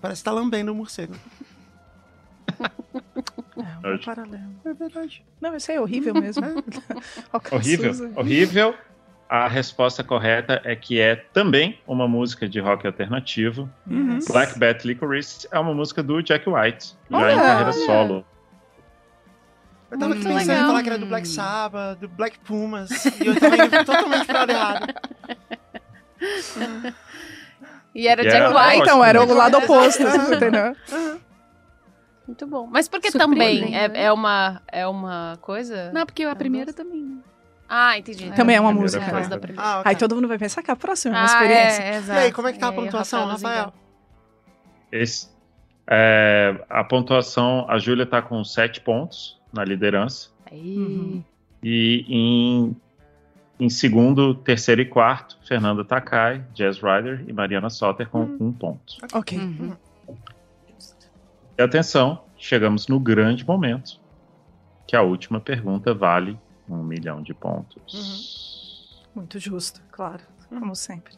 parece 0.00 0.22
que 0.22 0.28
está 0.28 0.32
lambendo 0.32 0.72
um 0.72 0.76
morcego. 0.76 1.14
É 3.82 3.94
um 3.94 3.98
paralelo. 3.98 4.50
É 4.64 4.72
verdade. 4.72 5.24
Não, 5.40 5.54
isso 5.56 5.70
aí 5.70 5.76
é 5.76 5.80
horrível 5.80 6.14
mesmo. 6.14 6.42
Horrível. 7.52 7.92
É. 7.92 8.18
Horrível. 8.20 8.74
A 9.28 9.46
resposta 9.46 10.02
correta 10.02 10.60
é 10.64 10.74
que 10.74 10.98
é 10.98 11.14
também 11.16 11.78
uma 11.86 12.08
música 12.08 12.48
de 12.48 12.58
rock 12.60 12.86
alternativo. 12.86 13.68
Uhum. 13.86 14.18
Black 14.26 14.58
Bat 14.58 14.86
Licorice 14.86 15.46
é 15.52 15.58
uma 15.58 15.74
música 15.74 16.02
do 16.02 16.22
Jack 16.22 16.48
White, 16.48 16.94
já 17.10 17.16
Olha, 17.18 17.32
em 17.32 17.36
carreira 17.36 17.64
olha. 17.70 17.86
solo. 17.86 18.24
Eu 19.90 19.98
tava 19.98 20.14
Muito 20.14 20.26
pensando 20.26 20.52
em 20.52 20.66
falar 20.66 20.82
que 20.82 20.88
era 20.88 20.98
do 20.98 21.06
Black 21.06 21.28
Sabbath, 21.28 21.98
do 21.98 22.08
Black 22.08 22.38
Pumas, 22.40 22.90
e 23.20 23.26
eu 23.26 23.38
tava 23.38 23.56
indo 23.56 23.84
totalmente 23.84 24.26
pro 24.26 24.34
lado 24.38 24.50
errado. 24.50 24.94
E 27.94 28.06
era 28.06 28.22
E 28.22 28.24
Jack 28.24 28.36
era 28.36 28.48
Ah, 28.50 28.66
White. 28.68 28.80
então, 28.82 29.04
era 29.04 29.22
o 29.22 29.34
lado 29.34 29.58
oposto, 29.58 30.02
entendeu? 30.34 30.74
Muito 32.26 32.46
bom. 32.46 32.66
Mas 32.70 32.88
por 32.88 33.00
que 33.00 33.10
também? 33.10 33.74
É, 33.74 33.88
né? 33.88 34.02
é 34.04 34.12
uma, 34.12 34.62
é 34.68 34.86
uma 34.86 35.38
coisa? 35.40 35.90
Não, 35.92 36.04
porque 36.04 36.22
a 36.24 36.36
primeira 36.36 36.72
também, 36.72 37.02
né? 37.02 37.16
Ah, 37.68 37.98
entendi. 37.98 38.30
Também 38.32 38.56
é 38.56 38.60
uma 38.60 38.70
Primeira 38.70 38.98
música. 38.98 39.38
Primeira. 39.38 39.62
Ah, 39.62 39.80
ok. 39.80 39.90
Aí 39.90 39.96
todo 39.96 40.14
mundo 40.14 40.26
vai 40.28 40.38
pensar 40.38 40.62
que 40.62 40.70
a 40.70 40.76
próxima 40.76 41.14
é 41.14 41.18
uma 41.18 41.22
Ah, 41.22 41.26
experiência. 41.26 41.82
é, 41.82 41.92
E 41.92 41.96
exato. 41.96 42.20
aí, 42.20 42.32
como 42.32 42.48
é 42.48 42.52
que 42.52 42.58
tá 42.58 42.68
a 42.68 42.72
E 42.72 42.74
pontuação, 42.74 43.26
Rafael? 43.26 43.54
engana. 43.58 43.72
Esse, 44.90 45.28
é, 45.86 46.64
a 46.70 46.82
pontuação, 46.82 47.66
a 47.68 47.78
Júlia 47.78 48.06
tá 48.06 48.22
com 48.22 48.42
7 48.42 48.80
pontos 48.80 49.38
na 49.52 49.64
liderança. 49.64 50.30
Aí. 50.50 50.78
Uhum. 50.78 51.22
E 51.62 52.04
em, 52.08 52.76
em 53.60 53.68
segundo, 53.68 54.34
terceiro 54.34 54.80
e 54.80 54.86
quarto, 54.86 55.36
Fernanda 55.46 55.84
Takai, 55.84 56.42
Jazz 56.54 56.76
Rider 56.78 57.24
e 57.26 57.32
Mariana 57.34 57.68
Soter 57.68 58.08
com 58.08 58.22
um 58.22 58.50
ponto. 58.52 58.94
Ok. 59.12 59.36
Uhum. 59.36 59.76
E 61.58 61.62
atenção, 61.62 62.22
chegamos 62.38 62.86
no 62.88 62.98
grande 63.00 63.44
momento, 63.46 64.00
que 64.86 64.94
a 64.96 65.02
última 65.02 65.40
pergunta 65.40 65.92
vale 65.92 66.38
um 66.68 66.82
milhão 66.82 67.22
de 67.22 67.34
pontos. 67.34 69.08
Muito 69.14 69.38
justo, 69.38 69.82
claro. 69.90 70.22
Como 70.48 70.74
sempre. 70.74 71.17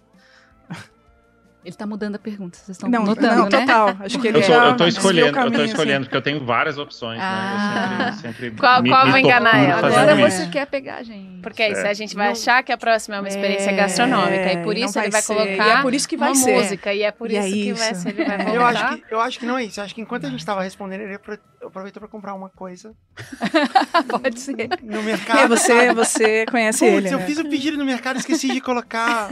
Ele 1.63 1.75
tá 1.77 1.87
mudando 1.87 2.15
a 2.15 2.19
pergunta, 2.19 2.57
vocês 2.57 2.71
estão 2.71 2.89
Não, 2.89 3.05
notando, 3.05 3.37
não, 3.37 3.45
né? 3.45 3.51
total. 3.61 3.95
Acho 4.01 4.19
que 4.19 4.29
ele 4.29 4.39
Eu 4.39 4.43
tô, 4.43 4.49
já 4.49 4.65
eu 4.67 4.77
tô 4.79 4.87
escolhendo, 4.87 5.27
eu 5.29 5.33
caminho, 5.35 5.53
tô 5.53 5.61
assim. 5.61 5.71
escolhendo, 5.73 6.07
porque 6.07 6.17
eu 6.17 6.23
tenho 6.23 6.43
várias 6.47 6.79
opções, 6.79 7.21
Ah. 7.23 7.97
né? 7.99 8.09
Eu 8.09 8.13
sempre, 8.15 8.33
sempre 8.33 8.51
Qual- 8.59 8.83
qual 8.83 9.11
vai 9.11 9.21
enganar 9.21 9.51
torturo 9.51 9.73
ela? 9.73 9.89
Agora 9.89 10.21
É. 10.23 10.27
isso. 10.29 10.37
você 10.39 10.47
quer 10.49 10.67
pegar, 10.67 11.03
gente. 11.03 11.43
Porque 11.43 11.63
aí, 11.63 11.75
se 11.75 11.87
a 11.87 11.93
gente 11.93 12.15
vai 12.17 12.27
Não- 12.27 12.33
achar 12.33 12.63
que 12.63 12.73
a 12.73 12.79
próxima 12.79 13.17
é 13.17 13.21
uma 13.21 13.29
experiência 13.29 13.71
É, 13.71 13.75
gastronômica, 13.77 14.53
e 14.55 14.63
por 14.63 14.75
isso 14.77 14.99
ele 14.99 15.11
vai 15.11 15.21
ser. 15.21 15.35
colocar 15.35 15.67
E 15.67 15.71
é 15.71 15.83
por 15.83 15.93
isso 15.95 16.09
que 16.09 16.17
vai 16.17 16.29
uma 16.31 16.35
ser. 16.35 16.55
música, 16.55 16.95
e 16.95 17.03
é 17.03 17.11
por 17.11 17.31
E 17.31 17.37
é 17.37 17.41
isso 17.47 17.55
que 17.55 17.73
vai 17.75 17.93
isso. 17.93 18.01
ser, 18.03 18.09
ele 18.09 18.25
vai 18.25 18.37
É. 18.37 18.57
Eu 18.57 18.65
acho, 18.65 18.89
que, 18.97 19.05
eu 19.15 19.21
acho 19.21 19.39
que 19.39 19.45
não 19.47 19.59
é 19.59 19.65
isso. 19.65 19.81
Eu 19.81 19.85
acho 19.85 19.95
que 19.95 20.01
enquanto 20.01 20.25
a 20.27 20.31
gente 20.31 20.45
tava 20.47 20.63
respondendo, 20.63 21.03
ele 21.03 21.15
apro- 21.17 21.39
aproveitou 21.63 22.01
pra 22.01 22.09
comprar 22.09 22.33
uma 22.35 22.49
coisa 22.49 22.93
Pode 24.09 24.41
ser. 24.41 24.57
no 24.83 25.03
mercado. 25.03 25.39
É, 25.41 25.47
você, 25.49 25.93
você 25.93 26.47
conhece 26.47 26.79
Putz, 26.81 26.93
ele, 27.07 27.15
eu 27.15 27.19
né? 27.19 27.27
fiz 27.27 27.39
o 27.39 27.45
pedido 27.45 27.77
no 27.77 27.85
mercado, 27.85 28.19
esqueci 28.19 28.49
de 28.49 28.61
colocar 28.63 29.31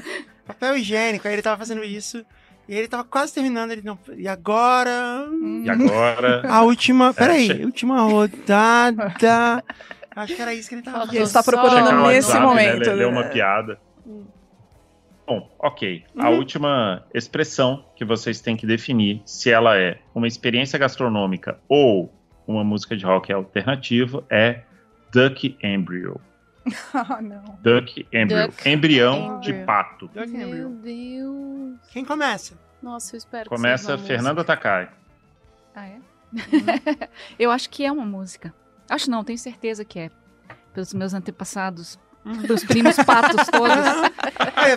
papel 0.48 0.76
higiênico. 0.78 1.26
Aí 1.28 1.34
ele 1.34 1.42
tava 1.42 1.56
fazendo 1.58 1.84
isso. 1.84 2.24
E 2.68 2.74
ele 2.74 2.88
tava 2.88 3.04
quase 3.04 3.32
terminando. 3.32 3.70
Ele 3.70 3.82
não. 3.84 3.98
E 4.16 4.26
agora. 4.28 5.26
E 5.64 5.70
agora, 5.70 6.42
A 6.50 6.62
última. 6.62 7.14
Peraí, 7.14 7.46
che- 7.46 7.64
última 7.64 8.00
rodada. 8.02 9.62
Acho 10.16 10.34
que 10.34 10.42
era 10.42 10.52
isso 10.52 10.68
que 10.68 10.74
ele 10.74 10.82
tava 10.82 11.04
E 11.12 11.16
ele 11.16 11.24
está 11.24 11.42
procurando 11.42 12.06
nesse 12.08 12.28
WhatsApp, 12.32 12.44
momento. 12.44 12.90
Né, 12.90 12.96
né? 12.96 13.06
uma 13.06 13.24
piada. 13.24 13.78
Bom, 15.26 15.48
ok. 15.58 16.04
A 16.18 16.30
Uhum. 16.30 16.36
última 16.38 17.04
expressão 17.14 17.84
que 17.94 18.04
vocês 18.04 18.40
têm 18.40 18.56
que 18.56 18.66
definir 18.66 19.20
se 19.26 19.50
ela 19.50 19.76
é 19.78 19.98
uma 20.14 20.26
experiência 20.26 20.78
gastronômica 20.78 21.58
ou 21.68 22.12
uma 22.46 22.64
música 22.64 22.96
de 22.96 23.04
rock 23.04 23.30
alternativa 23.32 24.24
é 24.30 24.62
Duck 25.12 25.56
Embryo. 25.62 26.18
Ah, 26.94 27.20
não. 27.22 27.58
Duck 27.62 28.06
Embryo. 28.12 28.46
Duck 28.48 28.68
Embrião 28.68 29.40
de 29.40 29.50
embryo. 29.50 29.66
pato. 29.66 30.08
Duck 30.08 30.28
Meu 30.28 30.48
Embryo. 30.48 30.68
Deus. 30.82 31.78
Quem 31.92 32.04
começa? 32.04 32.58
Nossa, 32.82 33.14
eu 33.14 33.18
espero 33.18 33.44
que 33.44 33.56
Começa 33.56 33.84
seja 33.84 33.96
uma 33.96 34.06
Fernanda 34.06 34.44
Takai. 34.44 34.88
Ah, 35.74 35.86
é? 35.86 35.98
eu 37.38 37.50
acho 37.50 37.68
que 37.70 37.84
é 37.84 37.90
uma 37.92 38.04
música. 38.04 38.54
Acho 38.88 39.10
não, 39.10 39.24
tenho 39.24 39.38
certeza 39.38 39.84
que 39.84 39.98
é. 39.98 40.10
Pelos 40.72 40.94
meus 40.94 41.12
antepassados, 41.14 41.98
pelos 42.42 42.64
primos 42.64 42.96
patos 42.96 43.46
todos. 43.48 43.76
É. 44.58 44.76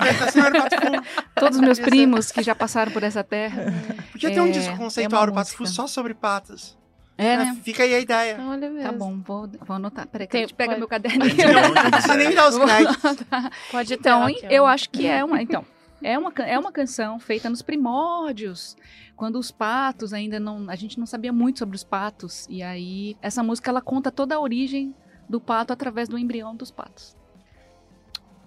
Todos 1.35 1.57
os 1.57 1.61
meus 1.61 1.79
primos 1.79 2.31
que 2.31 2.41
já 2.41 2.55
passaram 2.55 2.91
por 2.91 3.03
essa 3.03 3.23
terra. 3.23 3.65
Podia 4.11 4.31
ter 4.31 4.39
um 4.39 4.47
É, 4.47 4.51
disco 4.51 4.73
é 4.73 4.77
conceitual 4.77 5.31
Pato 5.33 5.51
Fu 5.51 5.63
música. 5.63 5.75
só 5.81 5.87
sobre 5.87 6.13
patas. 6.13 6.77
É, 7.21 7.33
É, 7.33 7.37
né? 7.37 7.57
Fica 7.63 7.83
aí 7.83 7.93
a 7.93 7.99
ideia. 7.99 8.37
Olha 8.41 8.69
mesmo. 8.69 8.83
Tá 8.83 8.91
bom, 8.97 9.19
vou, 9.21 9.47
vou 9.65 9.75
anotar. 9.75 10.07
Peraí, 10.07 10.27
que 10.27 10.31
Tem- 10.31 10.43
a 10.43 10.47
gente 10.47 10.55
pega 10.55 10.69
pode- 10.71 10.79
meu 10.79 10.87
caderninho. 10.89 11.35
Não 11.83 11.91
precisa 11.91 12.15
nem 12.15 12.33
dar 12.33 12.49
os 12.49 12.57
créditos. 12.57 13.05
anotar. 13.05 13.51
Pode 13.71 13.93
Então, 13.93 14.23
ó. 14.25 14.29
eu 14.49 14.65
acho 14.65 14.89
que 14.89 15.05
é 15.07 15.23
uma. 15.23 15.41
Então, 15.41 15.65
é 16.03 16.17
uma, 16.17 16.33
é 16.39 16.57
uma 16.57 16.71
canção 16.71 17.19
feita 17.19 17.49
nos 17.49 17.61
primórdios, 17.61 18.75
quando 19.15 19.37
os 19.37 19.51
patos 19.51 20.13
ainda 20.13 20.39
não. 20.39 20.69
A 20.69 20.75
gente 20.75 20.97
não 20.99 21.05
sabia 21.05 21.31
muito 21.31 21.59
sobre 21.59 21.75
os 21.75 21.83
patos. 21.83 22.47
E 22.49 22.63
aí, 22.63 23.15
essa 23.21 23.43
música 23.43 23.69
ela 23.69 23.81
conta 23.81 24.11
toda 24.11 24.35
a 24.35 24.39
origem 24.39 24.95
do 25.29 25.39
pato 25.39 25.71
através 25.71 26.09
do 26.09 26.17
embrião 26.17 26.55
dos 26.55 26.71
patos. 26.71 27.15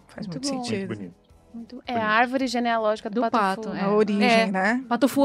Faz 0.09 0.27
Muito 0.27 0.39
muito, 0.47 0.49
bom. 0.49 0.55
Muito 0.57 0.69
sentido. 0.69 0.89
bonito. 0.89 1.15
Muito- 1.55 1.83
É 1.87 1.95
a 1.97 2.07
árvore 2.09 2.47
genealógica 2.49 3.09
do, 3.09 3.15
Do 3.23 3.31
pato. 3.31 3.63
pato, 3.69 3.77
é. 3.77 3.81
A 3.83 3.91
origem, 3.91 4.23
É. 4.29 4.47
né? 4.47 4.85
Pato 4.89 5.07
Fu 5.09 5.23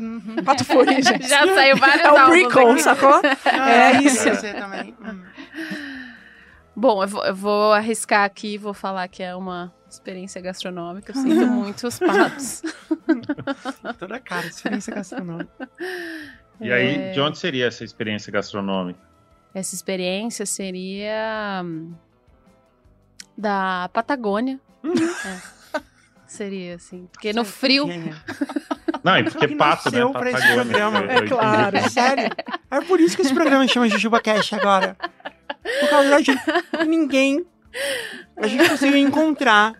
Origens. 0.00 0.44
Pato 0.44 0.64
foi, 0.64 0.86
gente. 1.02 1.28
Já 1.28 1.46
saiu 1.54 1.76
vários 1.76 2.06
É 2.06 2.12
o 2.12 2.26
prequel, 2.30 2.78
sacou? 2.78 3.20
Ah, 3.44 3.70
É 3.70 4.02
isso. 4.02 4.34
ser 4.36 4.54
também. 4.54 4.94
Hum. 5.00 5.22
Bom, 6.76 7.02
eu 7.02 7.08
vou, 7.08 7.24
eu 7.24 7.34
vou 7.34 7.72
arriscar 7.72 8.24
aqui 8.24 8.54
e 8.54 8.58
vou 8.58 8.72
falar 8.72 9.08
que 9.08 9.22
é 9.22 9.34
uma 9.34 9.72
experiência 9.90 10.40
gastronômica. 10.40 11.10
Eu 11.12 11.16
sinto 11.22 11.46
muito 11.50 11.86
os 11.86 11.98
patos. 11.98 12.62
Toda 13.98 14.16
a 14.16 14.20
cara, 14.20 14.46
experiência 14.46 14.94
gastronômica. 14.94 15.68
E 16.60 16.72
aí, 16.72 16.96
É. 16.96 17.10
de 17.12 17.20
onde 17.20 17.38
seria 17.38 17.68
essa 17.68 17.84
experiência 17.84 18.32
gastronômica? 18.32 18.98
Essa 19.54 19.76
experiência 19.76 20.44
seria 20.44 21.62
hum, 21.64 21.94
da 23.36 23.88
Patagônia. 23.92 24.58
É. 24.84 25.80
Seria, 26.26 26.74
assim. 26.74 27.08
Porque 27.12 27.32
no 27.32 27.44
frio. 27.44 27.86
É? 28.98 29.10
Não, 29.10 29.18
e 29.18 29.24
porque 29.24 29.48
Que 29.48 29.54
pato, 29.56 29.90
né? 29.90 29.98
nasceu 29.98 30.10
pra 30.12 30.30
esse 30.30 30.40
Patagônia. 30.40 30.64
programa. 30.64 30.98
É 31.00 31.16
entendi. 31.16 31.28
claro. 31.28 31.76
É 31.76 31.88
sério. 31.88 32.30
É 32.70 32.80
por 32.82 33.00
isso 33.00 33.16
que 33.16 33.22
esse 33.22 33.34
programa 33.34 33.66
chama 33.68 33.88
Jujuba 33.88 34.20
Cash 34.20 34.52
agora. 34.52 34.96
Por 35.80 35.88
causa 35.90 36.08
da 36.10 36.20
gente. 36.20 36.40
Ninguém. 36.86 37.44
A 38.36 38.46
gente 38.46 38.68
conseguiu 38.68 38.96
encontrar 38.98 39.74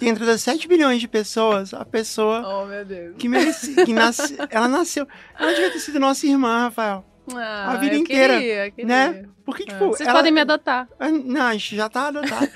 dentro 0.00 0.24
das 0.24 0.40
7 0.40 0.66
bilhões 0.66 1.00
de 1.00 1.08
pessoas 1.08 1.74
a 1.74 1.84
pessoa 1.84 2.42
Oh, 2.62 2.66
meu 2.66 2.84
Deus. 2.84 3.14
que 3.18 3.28
merecia. 3.28 3.84
Que 3.84 3.92
nasce, 3.92 4.36
ela 4.50 4.68
nasceu. 4.68 5.06
Ela 5.38 5.52
devia 5.52 5.70
ter 5.70 5.78
sido 5.80 6.00
nossa 6.00 6.26
irmã, 6.26 6.62
Rafael. 6.62 7.04
Ah, 7.34 7.72
A 7.72 7.76
vida 7.76 7.94
eu 7.94 8.00
inteira, 8.00 8.34
queria, 8.38 8.70
queria. 8.70 8.86
né? 8.86 9.24
Porque, 9.46 9.64
tipo. 9.64 9.88
Vocês 9.88 10.06
ela- 10.08 10.18
podem 10.18 10.32
me 10.32 10.40
adotar. 10.40 10.88
Ah, 10.98 11.08
Não, 11.08 11.42
a 11.46 11.52
gente 11.52 11.76
já 11.76 11.88
tá 11.88 12.08
adotado. 12.08 12.46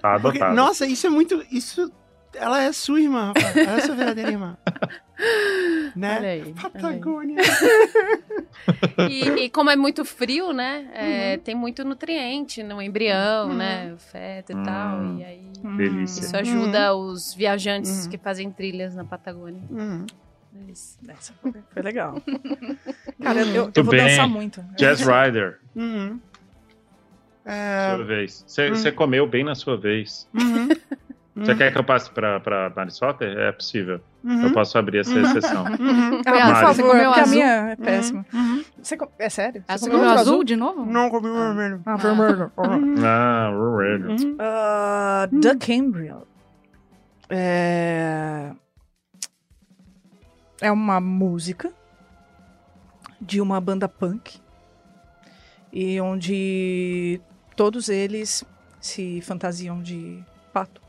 Tá 0.00 0.18
Porque, 0.20 0.38
adotado. 0.38 0.54
nossa, 0.54 0.86
isso 0.86 1.06
é 1.06 1.10
muito. 1.10 1.44
Isso. 1.50 1.90
Ela 2.34 2.62
é 2.62 2.72
sua 2.72 3.00
irmã, 3.00 3.32
Rafael. 3.36 3.66
Ela 3.68 3.76
é 3.76 3.80
sua 3.80 3.94
verdadeira 3.94 4.30
irmã. 4.30 4.56
né? 5.94 6.16
Olha 6.18 6.28
aí. 6.28 6.40
olha 6.40 6.46
aí. 6.48 6.54
Patagônia. 6.54 7.36
E, 9.10 9.24
e 9.44 9.50
como 9.50 9.70
é 9.70 9.76
muito 9.76 10.04
frio, 10.04 10.52
né? 10.52 10.88
é, 10.94 11.36
Tem 11.38 11.54
muito 11.54 11.84
nutriente 11.84 12.62
no 12.62 12.80
embrião, 12.80 13.48
Uhum. 13.48 13.54
né? 13.54 13.92
O 13.94 13.98
feto 13.98 14.52
e 14.52 14.54
Hum. 14.54 14.62
tal. 14.62 15.04
E 15.18 15.24
aí 15.24 15.42
Delícia. 15.76 16.20
isso 16.22 16.36
ajuda 16.36 16.94
os 16.94 17.34
viajantes 17.34 18.04
Uhum. 18.04 18.10
que 18.10 18.18
fazem 18.18 18.50
trilhas 18.50 18.94
na 18.94 19.04
Patagônia. 19.04 19.60
Essa 21.08 21.32
foi 21.40 21.52
foi 21.72 21.82
legal. 21.82 22.20
Cara, 23.22 23.40
eu, 23.40 23.46
eu, 23.46 23.54
eu 23.54 23.62
Muito 23.64 23.84
vou 23.84 23.90
bem. 23.92 24.04
dançar 24.08 24.28
muito. 24.28 24.62
Jazz 24.76 25.00
Rider, 25.06 25.58
Uhum. 25.74 26.18
É, 27.44 27.94
sua 27.96 28.04
vez. 28.04 28.44
Você 28.46 28.70
hum. 28.70 28.74
você 28.76 28.92
comeu 28.92 29.26
bem 29.26 29.42
na 29.44 29.54
sua 29.54 29.76
vez. 29.76 30.28
uhum. 30.34 30.68
Você 31.34 31.54
quer 31.54 31.72
que 31.72 31.78
eu 31.78 31.84
passe 31.84 32.10
pra, 32.10 32.38
pra 32.40 32.70
Marisotter? 32.76 33.38
É 33.38 33.52
possível. 33.52 34.00
Uhum. 34.22 34.42
Eu 34.44 34.52
posso 34.52 34.76
abrir 34.76 34.98
essa 34.98 35.18
exceção. 35.18 35.64
Uhum. 35.80 36.20
Ah, 36.20 36.22
por 36.24 36.32
Mari. 36.32 36.52
favor, 36.60 36.74
Você 36.74 36.82
comeu 36.82 37.04
porque 37.06 37.20
a 37.20 37.22
azul? 37.22 37.34
minha 37.34 37.46
é 37.70 37.76
péssima. 37.76 38.26
Uhum. 38.34 38.64
Você 38.82 38.96
com- 38.98 39.08
É 39.18 39.28
sério? 39.30 39.64
Ah, 39.66 39.78
você 39.78 39.86
comeu 39.86 39.98
comeu 40.00 40.10
outro 40.14 40.30
azul 40.30 40.44
de 40.44 40.56
novo? 40.56 40.84
Não 40.84 41.08
comi 41.08 41.28
o 41.28 41.34
vermelho. 41.34 41.82
Ah, 41.86 41.96
vermelho. 41.96 42.52
Uhum. 42.58 42.94
Ah, 43.06 43.48
Rural. 43.50 44.10
Uhum. 44.10 44.36
Ah, 44.38 45.28
The 45.40 45.56
Cambriel. 45.56 46.26
É... 47.30 48.50
é 50.60 50.70
uma 50.70 51.00
música 51.00 51.72
de 53.18 53.40
uma 53.40 53.58
banda 53.58 53.88
punk 53.88 54.38
e 55.72 55.98
onde 55.98 57.18
todos 57.56 57.88
eles 57.88 58.44
se 58.78 59.22
fantasiam 59.22 59.80
de 59.80 60.22
pato. 60.52 60.81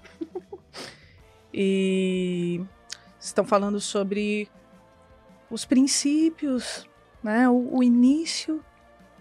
E 1.53 2.61
estão 3.19 3.45
falando 3.45 3.79
sobre 3.79 4.49
os 5.49 5.65
princípios, 5.65 6.89
né, 7.23 7.47
o, 7.47 7.77
o 7.77 7.83
início 7.83 8.63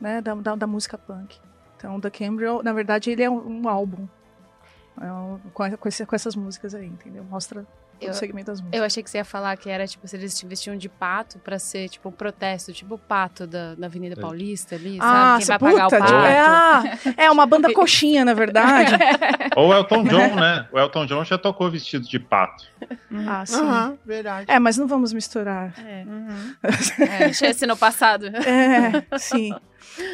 né, 0.01 0.21
da, 0.21 0.35
da, 0.35 0.55
da 0.57 0.67
música 0.67 0.97
punk. 0.97 1.39
Então, 1.77 2.01
The 2.01 2.11
Cambriel, 2.11 2.63
na 2.63 2.73
verdade, 2.73 3.11
ele 3.11 3.23
é 3.23 3.31
um, 3.31 3.63
um 3.63 3.69
álbum 3.69 4.07
é 5.01 5.11
um- 5.13 5.39
com, 5.55 5.77
com 5.77 5.89
esse- 5.89 6.05
com 6.07 6.15
essas 6.15 6.37
músicas 6.37 6.75
aí, 6.75 6.87
entendeu? 6.87 7.25
Mostra 7.25 7.67
Eu- 8.09 8.15
segmento 8.15 8.47
das 8.47 8.61
músicas. 8.61 8.79
Eu 8.81 8.85
achei 8.85 9.03
que 9.03 9.11
você 9.11 9.19
ia 9.19 9.25
falar 9.25 9.57
que 9.57 9.69
era, 9.71 9.87
tipo, 9.87 10.07
se 10.09 10.17
eles 10.17 10.35
se 10.35 10.47
vestiam 10.47 10.77
de 10.77 10.89
pato 10.89 11.39
pra 11.39 11.59
ser, 11.59 11.89
tipo, 11.89 12.09
um 12.09 12.13
protesto, 12.13 12.73
tipo 12.73 12.95
o 12.95 12.99
pato 12.99 13.47
da, 13.47 13.75
da 13.75 13.87
Avenida 13.87 14.15
Paulista 14.21 14.75
ali, 14.75 14.99
Ah, 15.01 15.39
sabe? 15.39 15.39
Quem 15.39 15.47
vai 15.47 15.59
pagar 15.59 15.87
o 15.87 15.91
puta, 15.91 15.99
pato. 15.99 16.93
tipo, 16.99 17.11
é, 17.21 17.25
é 17.27 17.31
uma 17.31 17.47
banda 17.47 17.73
coxinha, 17.73 18.25
na 18.25 18.35
verdade. 18.35 18.93
Ou 19.57 19.73
Elton 19.73 20.05
John, 20.05 20.35
né? 20.37 20.69
O 20.73 20.79
Elton 20.79 21.07
John 21.07 21.25
já 21.25 21.37
tocou 21.39 21.71
vestido 21.71 22.07
de 22.09 22.19
pato. 22.19 22.65
ah, 23.29 23.45
sim. 23.47 23.61
Aham, 23.61 23.99
verdade. 24.05 24.47
É, 24.51 24.59
mas 24.59 24.77
não 24.79 24.87
vamos 24.87 25.13
misturar. 25.13 25.75
É. 25.85 26.05
Uhum. 26.05 26.55
Deixa 27.19 27.47
esse 27.47 27.67
no 27.67 27.77
passado. 27.77 28.27
É, 28.27 29.19
sim. 29.19 29.53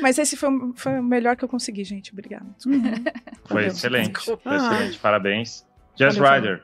Mas 0.03 0.18
esse 0.18 0.36
foi, 0.36 0.49
o- 0.51 0.72
foi 0.76 0.99
o 0.99 1.03
melhor 1.03 1.36
que 1.36 1.45
eu 1.45 1.49
consegui, 1.49 1.84
gente. 1.84 2.12
Obrigada. 2.12 2.47
Desculpa. 2.57 3.12
Foi 3.45 3.66
excelente. 3.66 4.18
Foi 4.24 4.39
Ah. 4.45 4.57
excelente. 4.57 4.99
Parabéns. 4.99 5.66
Jazz 5.95 6.16
Valeu, 6.16 6.34
Rider. 6.34 6.62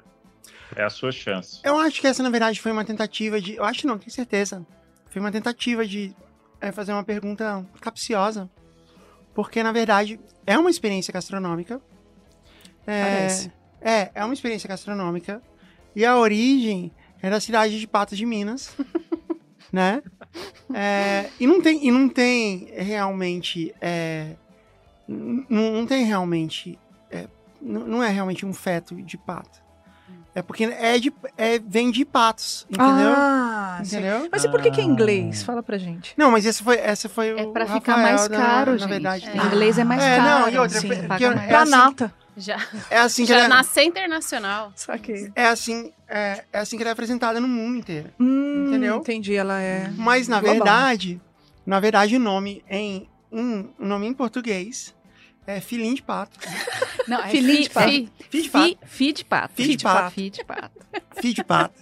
É 0.76 0.82
a 0.82 0.90
sua 0.90 1.12
chance. 1.12 1.60
Eu 1.62 1.78
acho 1.78 2.00
que 2.00 2.06
essa, 2.06 2.22
na 2.22 2.30
verdade, 2.30 2.60
foi 2.60 2.72
uma 2.72 2.84
tentativa 2.84 3.40
de. 3.40 3.56
Eu 3.56 3.64
acho 3.64 3.86
não, 3.86 3.98
tenho 3.98 4.10
certeza. 4.10 4.66
Foi 5.10 5.20
uma 5.20 5.30
tentativa 5.30 5.86
de 5.86 6.14
é, 6.60 6.72
fazer 6.72 6.92
uma 6.92 7.04
pergunta 7.04 7.64
capciosa. 7.80 8.50
Porque, 9.34 9.62
na 9.62 9.72
verdade, 9.72 10.18
é 10.46 10.58
uma 10.58 10.70
experiência 10.70 11.12
gastronômica. 11.12 11.80
É, 12.86 13.02
Parece. 13.02 13.52
É, 13.80 14.10
é 14.14 14.24
uma 14.24 14.34
experiência 14.34 14.68
gastronômica. 14.68 15.42
E 15.94 16.04
a 16.04 16.16
origem 16.16 16.92
é 17.22 17.30
da 17.30 17.40
cidade 17.40 17.78
de 17.78 17.86
Patos 17.86 18.18
de 18.18 18.26
Minas. 18.26 18.76
né? 19.72 20.02
É, 20.72 21.30
e, 21.38 21.46
não 21.46 21.60
tem, 21.60 21.86
e 21.86 21.90
não 21.90 22.08
tem 22.08 22.68
realmente. 22.76 23.74
é, 23.80 24.34
não, 25.06 25.72
não 25.72 25.86
tem 25.86 26.04
realmente. 26.04 26.78
é, 27.10 27.28
não 27.60 28.02
é 28.02 28.08
realmente 28.08 28.44
um 28.44 28.52
feto 28.52 28.94
de 28.94 29.16
pato. 29.16 29.63
É 30.34 30.42
porque 30.42 30.64
é 30.64 30.98
de, 30.98 31.12
é, 31.38 31.60
vem 31.60 31.90
de 31.92 32.04
patos, 32.04 32.66
entendeu? 32.68 33.12
Ah, 33.16 33.80
sim. 33.84 33.98
entendeu? 33.98 34.28
Mas 34.32 34.42
e 34.44 34.48
por 34.48 34.60
que, 34.60 34.70
que 34.70 34.80
é 34.80 34.82
Ah. 34.82 34.86
inglês? 34.86 35.42
Fala 35.44 35.62
pra 35.62 35.78
gente. 35.78 36.12
Não, 36.16 36.30
mas 36.32 36.44
essa 36.44 36.64
foi, 36.64 36.76
essa 36.76 37.08
foi 37.08 37.32
o 37.34 37.38
É 37.38 37.46
pra 37.52 37.64
o 37.64 37.68
ficar 37.68 37.94
Rafael 37.94 38.16
mais 38.16 38.28
da- 38.28 38.36
caro, 38.36 38.72
na 38.72 38.78
gente. 38.78 38.88
verdade. 38.88 39.30
Em 39.32 39.46
inglês 39.46 39.78
é 39.78 39.84
mais 39.84 40.02
É, 40.02 40.16
caro. 40.16 40.40
não, 40.40 40.48
e 40.50 40.58
outra, 40.58 40.80
sim, 40.80 40.88
é 40.92 41.54
assim- 41.54 41.70
nata. 41.70 42.12
Já, 42.36 42.56
É 42.90 42.98
assim 42.98 43.22
que 43.22 43.28
já 43.28 43.38
ela, 43.38 43.48
nascer 43.48 43.84
internacional. 43.84 44.72
Saquei. 44.74 45.30
é 45.36 45.46
assim, 45.46 45.92
é, 46.08 46.42
é 46.52 46.58
assim 46.58 46.76
que 46.76 46.82
ela 46.82 46.90
é 46.90 46.92
apresentada 46.92 47.40
no 47.40 47.46
mundo 47.46 47.76
inteiro. 47.78 48.10
Hum, 48.18 48.64
Entendeu? 48.70 48.96
Entendi, 48.96 49.36
ela 49.36 49.60
é. 49.60 49.88
Mas 49.96 50.26
na 50.26 50.40
Global. 50.40 50.56
verdade, 50.56 51.20
na 51.64 51.78
verdade 51.78 52.16
o 52.16 52.18
nome 52.18 52.64
em 52.68 53.08
um, 53.30 53.68
o 53.78 53.84
nome 53.86 54.08
em 54.08 54.12
português 54.12 54.92
é 55.46 55.60
filhinho 55.60 55.94
de 55.94 56.02
pato. 56.02 56.38
Não, 57.08 57.20
é 57.22 57.28
Filhinho 57.28 57.56
fi- 57.56 57.62
de 57.64 57.70
pato. 57.70 57.90
fi- 57.90 58.10
Filho 58.30 58.42
de 58.44 58.50
pato. 58.50 58.68
fi- 58.68 58.78
fi 58.86 59.12
de 59.12 59.24
pato. 59.24 59.52
Fi 59.54 59.76
de 59.76 59.84
pato. 59.84 60.10
Fi 60.14 60.30
de 60.30 60.44
pato. 60.44 60.80
Filho 61.20 61.34
de 61.34 61.44
pato. 61.44 61.74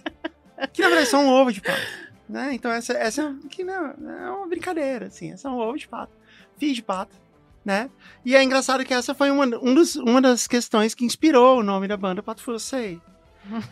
que 0.73 0.81
na 0.81 0.87
verdade 0.89 1.09
são 1.09 1.25
um 1.25 1.29
ovo 1.29 1.51
de 1.51 1.61
pato. 1.61 1.81
Né? 2.27 2.53
Então 2.53 2.71
essa, 2.71 2.93
essa 2.93 3.35
que 3.49 3.63
não, 3.63 3.87
é 3.87 4.31
uma 4.31 4.47
brincadeira, 4.47 5.05
assim. 5.07 5.31
Essa 5.31 5.47
é 5.47 5.51
um 5.51 5.57
ovo 5.57 5.77
de 5.77 5.87
pato. 5.87 6.11
Filho 6.57 6.73
de 6.73 6.81
pato. 6.83 7.15
Né? 7.63 7.89
E 8.25 8.35
é 8.35 8.43
engraçado 8.43 8.83
que 8.83 8.93
essa 8.93 9.13
foi 9.15 9.31
uma, 9.31 9.45
um 9.45 9.73
dos, 9.73 9.95
uma 9.95 10.21
das 10.21 10.47
questões 10.47 10.93
que 10.93 11.05
inspirou 11.05 11.59
o 11.59 11.63
nome 11.63 11.87
da 11.87 11.95
banda 11.95 12.21
Pato 12.21 12.41
Fussei. 12.43 12.99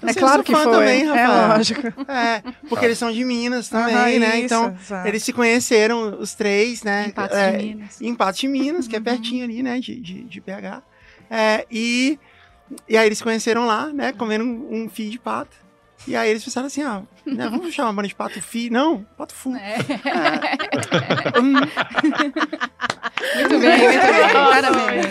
É 0.05 0.13
claro 0.13 0.43
que 0.43 0.53
foi. 0.53 0.63
Também, 0.71 1.07
é 1.07 1.27
lógico. 1.27 1.81
É, 2.09 2.41
porque 2.67 2.85
eles 2.85 2.97
são 2.97 3.11
de 3.11 3.23
Minas 3.23 3.69
também, 3.69 4.19
né? 4.19 4.35
isso, 4.37 4.45
Então, 4.45 4.75
exato. 4.81 5.07
eles 5.07 5.23
se 5.23 5.31
conheceram, 5.33 6.19
os 6.19 6.33
três, 6.33 6.83
né? 6.83 7.05
Em 7.07 7.11
Patos 7.11 7.37
é, 7.37 7.51
de 7.51 7.65
Minas. 7.65 8.01
Em 8.01 8.15
Patos 8.15 8.39
de 8.41 8.47
Minas, 8.47 8.87
que 8.87 8.95
é 8.95 8.99
Uhum. 8.99 9.03
pertinho 9.05 9.43
ali, 9.45 9.63
né? 9.63 9.79
De, 9.79 9.95
de, 9.99 10.23
de 10.23 10.39
BH. 10.41 10.81
É, 11.29 11.65
e, 11.71 12.19
e 12.87 12.97
aí 12.97 13.05
eles 13.05 13.17
se 13.19 13.23
conheceram 13.23 13.65
lá, 13.65 13.87
né? 13.87 14.11
Comendo 14.13 14.43
um, 14.43 14.83
um 14.83 14.89
fio 14.89 15.09
de 15.09 15.17
pato. 15.19 15.55
E 16.07 16.15
aí 16.15 16.31
eles 16.31 16.43
pensaram 16.43 16.65
assim, 16.65 16.81
ah, 16.81 17.03
né, 17.23 17.47
vamos 17.47 17.71
chamar 17.75 17.89
a 17.91 17.93
banda 17.93 18.07
de 18.07 18.15
pato 18.15 18.41
fi? 18.41 18.71
Não, 18.71 19.05
pato 19.15 19.35
fu. 19.35 19.55
É. 19.55 19.77
Hum, 21.39 21.53
Muito 23.35 23.59
bem, 23.59 23.77
muito 23.77 24.01
bem. 24.01 24.33
Parabéns. 24.33 25.05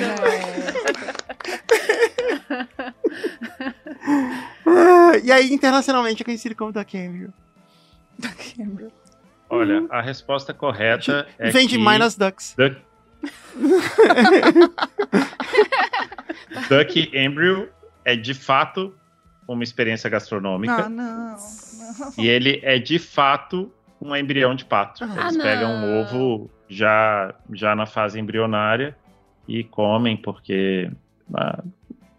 ah, 4.66 4.99
e 5.18 5.30
aí, 5.32 5.52
internacionalmente, 5.52 6.22
é 6.22 6.24
conhecido 6.24 6.54
como 6.54 6.72
Duck 6.72 6.96
Andrew. 6.96 7.30
Olha, 9.48 9.84
a 9.90 10.00
resposta 10.00 10.54
correta 10.54 11.26
é 11.38 11.50
Vem 11.50 11.66
de 11.66 11.76
que 11.76 11.82
Minas 11.82 12.16
Ducks. 12.16 12.54
Duck... 12.56 12.76
Duck 16.68 17.10
Embryo 17.16 17.68
é 18.04 18.16
de 18.16 18.34
fato 18.34 18.94
uma 19.46 19.64
experiência 19.64 20.08
gastronômica 20.08 20.84
Ah, 20.84 20.88
não. 20.88 21.30
não. 21.36 22.12
e 22.16 22.28
ele 22.28 22.60
é 22.62 22.78
de 22.78 22.98
fato 22.98 23.72
um 24.00 24.14
embrião 24.14 24.54
de 24.54 24.64
pato. 24.64 25.04
Ah, 25.04 25.22
Eles 25.22 25.36
não. 25.36 25.44
pegam 25.44 25.70
um 25.72 26.00
ovo 26.00 26.50
já, 26.68 27.34
já 27.52 27.74
na 27.74 27.84
fase 27.86 28.18
embrionária 28.18 28.96
e 29.48 29.64
comem 29.64 30.16
porque 30.16 30.90
ah, 31.34 31.62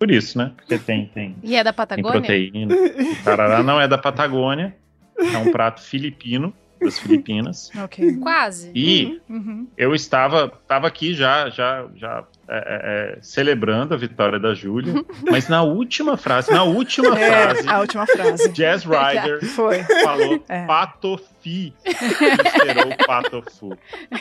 por 0.01 0.09
isso, 0.09 0.35
né? 0.35 0.51
Porque 0.57 0.79
tem 0.79 1.05
tem, 1.13 1.35
E 1.43 1.55
é 1.55 1.63
da 1.63 1.71
tem 1.71 1.77
Patagônia? 1.77 2.19
proteína. 2.21 2.73
O 2.73 3.23
tarará 3.23 3.61
não 3.61 3.79
é 3.79 3.87
da 3.87 3.99
Patagônia, 3.99 4.75
é 5.19 5.37
um 5.37 5.51
prato 5.51 5.79
filipino 5.83 6.51
das 6.81 6.97
Filipinas. 6.97 7.69
Ok. 7.83 8.15
Quase. 8.17 8.71
E 8.73 9.21
Uhum. 9.29 9.67
eu 9.77 9.93
estava, 9.93 10.51
estava 10.63 10.87
aqui 10.87 11.13
já, 11.13 11.47
já, 11.51 11.85
já 11.95 12.23
é, 12.47 12.57
é, 12.57 13.17
é, 13.17 13.21
celebrando 13.21 13.93
a 13.93 13.97
vitória 13.97 14.39
da 14.39 14.55
Júlia, 14.55 15.05
mas 15.29 15.47
na 15.47 15.61
última 15.61 16.17
frase, 16.17 16.51
na 16.51 16.63
última 16.63 17.15
frase, 17.15 17.67
É, 17.67 17.71
a 17.71 17.79
última 17.81 18.07
frase. 18.07 18.49
Jazz 18.49 18.83
Rider 18.83 19.45
Foi. 19.55 19.83
falou 20.03 20.43
É. 20.49 20.65
patofi 20.65 21.40
e 21.45 21.73
esperou 21.85 22.95
patofu. 23.05 23.77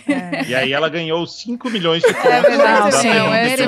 É. 0.08 0.44
E 0.46 0.54
aí 0.54 0.72
ela 0.72 0.88
ganhou 0.88 1.26
5 1.26 1.70
milhões 1.70 2.02
de 2.02 2.12
pontos. 2.12 2.30
É 2.30 2.40
verdade, 2.42 2.90
da 2.90 2.92
sim, 2.92 3.08
do 3.08 3.14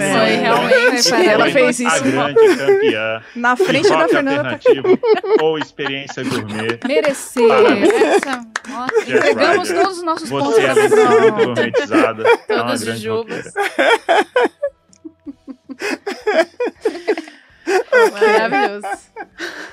foi 0.01 0.37
realmente- 0.37 1.15
ela 1.29 1.51
fez 1.51 1.81
isso. 1.81 1.89
A 1.89 1.99
grande 1.99 2.57
campeã 2.57 3.23
Na 3.37 3.57
frente 3.57 3.89
da 3.89 4.09
Fernanda. 4.09 4.51
alternativo 4.53 4.99
ou 5.41 5.59
experiência 5.59 6.23
gourmet. 6.25 6.79
Essa, 7.05 7.41
ó, 8.71 8.87
Jazz 9.05 9.29
entregamos 9.29 9.69
Rider. 9.69 9.83
todos 9.83 9.99
os 9.99 10.05
nossos 10.05 10.29
pontos 10.29 10.55
Você 10.55 10.61
é 10.63 10.75
pra 10.75 10.75
você. 10.75 10.89
vencedora 10.89 11.27
e 11.27 11.31
gourmetizada. 11.31 12.25
É 12.49 12.55
uma 12.63 12.77
grande. 12.77 13.09
Maravilhoso. 18.13 18.87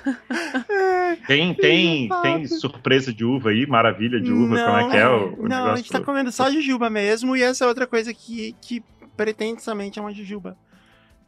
Tem, 1.28 1.54
tem, 1.54 2.10
tem 2.22 2.47
surpresa 2.47 3.14
de 3.14 3.26
uva 3.26 3.50
aí, 3.50 3.66
maravilha 3.68 4.20
de 4.20 4.32
uva, 4.32 4.56
como 4.64 4.78
é 4.78 4.89
que 4.89 4.97
é 4.97 5.08
o, 5.08 5.34
o 5.34 5.47
Não, 5.47 5.58
a 5.58 5.60
negócio? 5.60 5.78
gente 5.78 5.91
tá 5.91 6.00
comendo 6.00 6.32
só 6.32 6.50
jujuba 6.50 6.89
mesmo, 6.89 7.36
e 7.36 7.43
essa 7.43 7.66
é 7.66 7.68
outra 7.68 7.86
coisa 7.86 8.14
que, 8.14 8.56
que 8.62 8.84
pretensamente 9.18 10.00
é 10.00 10.02
uma 10.02 10.14
jujuba. 10.14 10.58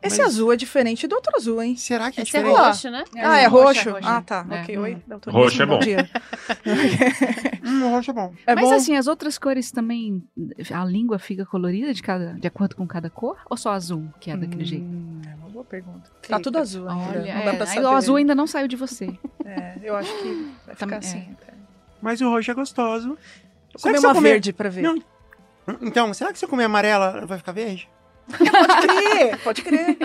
Esse 0.03 0.17
Mas 0.17 0.27
azul 0.33 0.51
é 0.51 0.55
diferente 0.55 1.05
do 1.07 1.13
outro 1.13 1.31
azul, 1.35 1.61
hein? 1.61 1.75
Será 1.77 2.09
que 2.11 2.19
é 2.19 2.23
Esse 2.23 2.35
é 2.35 2.41
diferente? 2.41 2.59
roxo, 2.65 2.89
né? 2.89 3.03
ah, 3.17 3.37
é 3.39 3.45
roxo, 3.45 3.65
roxo? 3.67 3.89
é 3.89 3.91
roxo. 3.91 4.07
Ah, 4.09 4.21
tá. 4.23 4.45
É. 4.49 4.61
Ok, 4.61 4.77
oi. 4.79 4.97
Roxo 5.27 5.61
é 5.61 5.65
bom. 5.65 5.79
dia. 5.79 6.09
Hum, 7.63 7.89
roxo 7.91 8.11
é 8.11 8.13
bom. 8.13 8.33
É 8.47 8.55
Mas 8.55 8.65
bom? 8.69 8.73
assim, 8.75 8.95
as 8.97 9.07
outras 9.07 9.37
cores 9.37 9.71
também, 9.71 10.23
a 10.73 10.83
língua 10.83 11.19
fica 11.19 11.45
colorida 11.45 11.93
de, 11.93 12.01
cada, 12.01 12.33
de 12.33 12.47
acordo 12.47 12.75
com 12.75 12.85
cada 12.87 13.09
cor? 13.09 13.37
Ou 13.49 13.55
só 13.55 13.71
azul, 13.71 14.07
que 14.19 14.31
é 14.31 14.35
daquele 14.37 14.65
jeito? 14.65 14.83
Hum, 14.83 15.21
É 15.29 15.35
uma 15.35 15.49
boa 15.49 15.63
pergunta. 15.63 16.09
Fica. 16.21 16.35
Tá 16.35 16.39
tudo 16.39 16.57
azul 16.57 16.89
ainda. 16.89 17.19
Olha, 17.19 17.35
não 17.35 17.45
dá 17.45 17.53
é, 17.53 17.55
pra 17.57 17.65
saber. 17.67 17.85
o 17.85 17.89
azul 17.89 18.15
ainda 18.15 18.35
não 18.35 18.47
saiu 18.47 18.67
de 18.67 18.75
você. 18.75 19.15
É, 19.45 19.75
eu 19.83 19.95
acho 19.95 20.11
que 20.17 20.27
vai 20.65 20.75
ficar 20.75 20.75
Também- 20.77 20.97
assim. 20.99 21.29
até. 21.39 21.53
Mas 22.01 22.19
o 22.21 22.29
roxo 22.29 22.49
é 22.51 22.53
gostoso. 22.55 23.09
Vou 23.09 23.81
comer 23.81 23.99
uma 23.99 24.13
comer- 24.15 24.29
verde 24.31 24.51
pra 24.51 24.69
ver. 24.69 24.81
Não. 24.81 25.01
Então, 25.81 26.11
será 26.13 26.33
que 26.33 26.39
se 26.39 26.43
eu 26.45 26.49
comer 26.49 26.63
amarela 26.65 27.25
vai 27.25 27.37
ficar 27.37 27.51
verde? 27.51 27.87
Pode 28.31 28.87
crer, 28.87 29.39
pode 29.43 29.61
crer. 29.61 29.97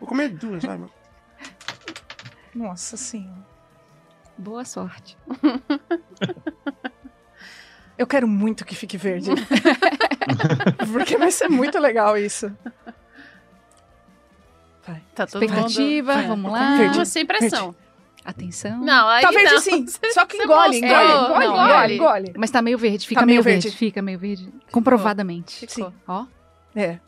Vou 0.00 0.08
comer 0.08 0.28
duas, 0.30 0.62
vai, 0.64 0.76
mano. 0.76 0.90
Nossa 2.54 2.96
senhora. 2.96 3.44
Boa 4.38 4.64
sorte. 4.64 5.16
Eu 7.96 8.06
quero 8.06 8.28
muito 8.28 8.64
que 8.64 8.74
fique 8.74 8.96
verde. 8.98 9.30
Porque 10.92 11.16
vai 11.16 11.30
ser 11.30 11.48
muito 11.48 11.78
legal 11.78 12.16
isso. 12.18 12.54
Vai. 14.86 15.02
Tá 15.14 15.26
todo 15.26 15.40
mundo... 15.42 15.50
Expectativa, 15.50 16.12
Vai. 16.14 16.26
vamos 16.28 16.52
lá. 16.52 16.76
Verde. 16.76 16.92
Vamos 16.94 17.08
sem 17.08 17.24
pressão. 17.26 17.74
Atenção. 18.24 18.80
Não, 18.80 19.08
aí 19.08 19.22
Tá 19.22 19.30
verde 19.30 19.54
não. 19.54 19.60
sim. 19.62 19.86
Só 20.12 20.26
que 20.26 20.36
engole, 20.36 20.80
mostrou. 20.80 21.02
engole, 21.02 21.08
Não, 21.08 21.24
engole, 21.24 21.44
engole, 21.46 21.94
engole. 21.94 21.94
engole. 21.94 22.32
Mas 22.36 22.50
tá 22.50 22.60
meio 22.60 22.76
verde, 22.76 23.06
fica 23.06 23.20
Tá 23.20 23.26
meio 23.26 23.36
meio 23.36 23.42
verde. 23.44 23.68
verde. 23.68 23.78
Fica 23.78 24.02
meio 24.02 24.18
verde. 24.18 24.52
Comprovadamente. 24.70 25.66
Ficou. 25.66 25.92
Ó. 26.06 26.26
É. 26.74 26.98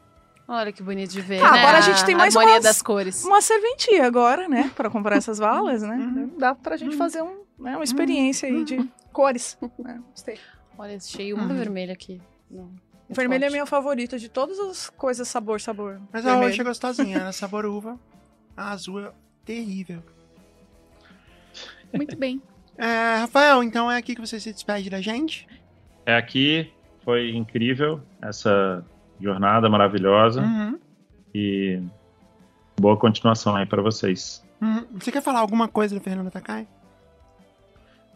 Olha 0.51 0.73
que 0.73 0.83
bonito 0.83 1.11
de 1.11 1.21
ver, 1.21 1.41
Ah, 1.43 1.53
né? 1.53 1.59
agora 1.61 1.79
a 1.79 1.81
gente 1.83 2.03
tem 2.07 2.15
mais 2.15 2.35
harmonia 2.35 2.55
umas- 2.57 2.65
das 2.65 2.81
cores. 2.81 3.23
Uma 3.23 3.43
serventia 3.43 4.07
agora, 4.07 4.49
né? 4.49 4.71
Pra 4.75 4.89
comprar 4.89 5.17
essas 5.17 5.39
balas, 5.39 5.83
né? 5.83 5.95
Uhum. 5.95 6.39
Dá 6.39 6.55
pra 6.55 6.77
gente 6.79 6.97
fazer 6.97 7.21
um, 7.23 7.43
né, 7.59 7.77
uma 7.77 7.85
experiência 7.85 8.49
aí 8.49 8.65
de 8.65 8.79
cores. 9.13 9.59
né? 9.79 10.01
Gostei. 10.11 10.39
Olha, 10.79 10.99
cheio 11.01 11.37
uma 11.37 11.45
Uhum. 11.47 11.55
vermelha 11.57 11.93
aqui. 11.93 12.21
Não, 12.51 12.71
O 13.11 13.15
vermelho 13.15 13.45
é 13.45 13.51
meu 13.51 13.67
favorito 13.67 14.19
de 14.19 14.29
todas 14.31 14.59
as 14.59 14.89
coisas 14.91 15.29
sabor, 15.29 15.61
sabor. 15.61 16.01
Mas 16.13 16.25
a 16.25 16.35
roxa 16.37 16.63
é 16.63 16.65
gostosinha, 16.65 17.25
né? 17.25 17.33
Sabor 17.33 17.67
uva. 17.67 17.99
A 18.57 18.71
azul 18.71 19.01
é 19.01 19.13
terrível. 19.45 20.03
Muito 21.95 22.17
bem. 22.17 22.41
É, 22.77 23.17
Rafael, 23.21 23.63
então 23.63 23.91
é 23.91 23.97
aqui 23.99 24.15
que 24.15 24.21
você 24.21 24.39
se 24.41 24.53
despede 24.53 24.89
da 24.89 25.01
gente? 25.01 25.47
É 26.07 26.17
aqui, 26.17 26.71
foi 27.05 27.31
incrível 27.31 28.01
essa 28.23 28.85
jornada 29.21 29.69
maravilhosa 29.69 30.43
Uhum. 30.43 30.79
e 31.35 31.81
boa 32.81 32.97
continuação 32.97 33.57
aí 33.57 33.67
para 33.67 33.83
vocês. 33.83 34.45
Uhum. 34.61 34.85
Você 34.99 35.11
quer 35.13 35.23
falar 35.23 35.41
alguma 35.41 35.69
coisa 35.69 35.95
do 35.95 36.01
Fernando 36.01 36.31
Takai? 36.31 36.67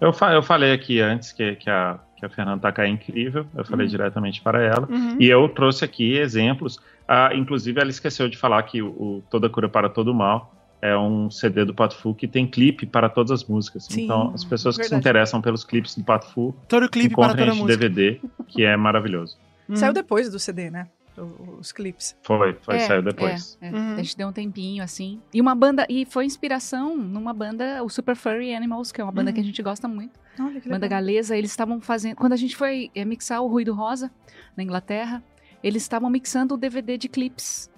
Eu, 0.01 0.13
fa- 0.13 0.33
eu 0.33 0.43
falei 0.43 0.73
aqui 0.73 1.01
antes 1.01 1.31
que, 1.33 1.55
que 1.57 1.71
a, 1.71 1.99
que 2.17 2.27
a 2.27 2.29
Fernanda 2.29 2.61
Takai 2.61 2.87
é 2.87 2.91
incrível, 2.91 3.47
eu 3.55 3.65
falei 3.65 3.87
Uhum. 3.87 3.91
diretamente 3.91 4.41
para 4.43 4.63
ela. 4.63 4.89
Uhum. 4.91 5.17
E 5.21 5.29
eu 5.29 5.49
trouxe 5.49 5.85
aqui 5.85 6.17
exemplos. 6.19 6.81
Ah, 7.07 7.31
inclusive, 7.35 7.81
ela 7.81 7.91
esqueceu 7.91 8.29
de 8.29 8.37
falar 8.37 8.63
que 8.65 8.83
o, 8.83 8.89
o 8.89 9.25
Toda 9.31 9.49
Cura 9.49 9.69
para 9.69 9.89
Todo 9.89 10.13
Mal 10.15 10.55
é 10.81 10.97
um 10.97 11.31
CD 11.31 11.65
do 11.65 11.73
Pato 11.73 11.95
Fu 11.97 12.13
que 12.13 12.27
tem 12.27 12.45
clipe 12.47 12.85
para 12.87 13.09
todas 13.09 13.31
as 13.31 13.45
músicas. 13.45 13.85
Sim, 13.85 14.05
então, 14.05 14.33
as 14.35 14.43
pessoas 14.45 14.77
que 14.77 14.83
se 14.83 14.91
verdade. 14.91 15.01
interessam 15.09 15.41
pelos 15.41 15.63
clipes 15.63 15.95
do 15.97 16.03
Pato 16.03 16.27
Fu 16.29 16.53
Todo 16.69 16.89
clipe 16.89 17.15
para 17.15 17.27
encontrem 17.27 17.49
música. 17.51 17.77
DVD, 17.77 18.21
que 18.49 18.65
é 18.65 18.77
maravilhoso. 18.77 19.37
Uhum. 19.73 19.77
Saiu 19.77 19.93
depois 19.93 20.31
do 20.31 20.39
CD, 20.39 20.71
né? 20.71 20.87
Os 21.59 21.73
clipes. 21.73 22.17
Foi, 22.23 22.55
foi, 22.63 22.77
É, 22.77 22.87
saiu 22.87 23.03
depois. 23.03 23.59
É, 23.61 23.69
é. 23.69 23.71
Uhum. 23.71 23.93
A 23.95 24.03
gente 24.03 24.17
deu 24.17 24.29
um 24.29 24.33
tempinho, 24.33 24.83
assim. 24.83 25.21
E 25.33 25.41
uma 25.43 25.55
banda, 25.55 25.87
e 25.89 26.07
foi 26.07 26.25
inspiração 26.25 26.97
numa 26.97 27.35
banda, 27.35 27.83
o 27.85 27.89
Super 27.91 28.17
Furry 28.17 28.55
Animals, 28.55 28.91
que 28.91 29.01
é 29.01 29.05
uma 29.05 29.13
banda 29.13 29.29
Uhum. 29.31 29.35
que 29.35 29.41
a 29.41 29.45
gente 29.45 29.63
gosta 29.63 29.87
muito. 29.87 30.19
Olha 30.41 30.59
que 30.61 30.67
Banda 30.69 30.87
legal. 30.87 31.01
galesa, 31.01 31.37
eles 31.37 31.51
estavam 31.51 31.81
fazendo. 31.83 32.17
Quando 32.17 32.33
a 32.33 32.37
gente 32.37 32.57
foi 32.57 32.91
é, 32.95 33.05
mixar 33.05 33.43
o 33.43 33.47
Ruído 33.49 33.75
Rosa 33.75 34.11
na 34.57 34.63
Inglaterra, 34.63 35.23
eles 35.63 35.83
estavam 35.83 36.09
mixando 36.09 36.55
o 36.55 36.57
DVD 36.57 36.97
de 36.97 37.09
clipes 37.11 37.71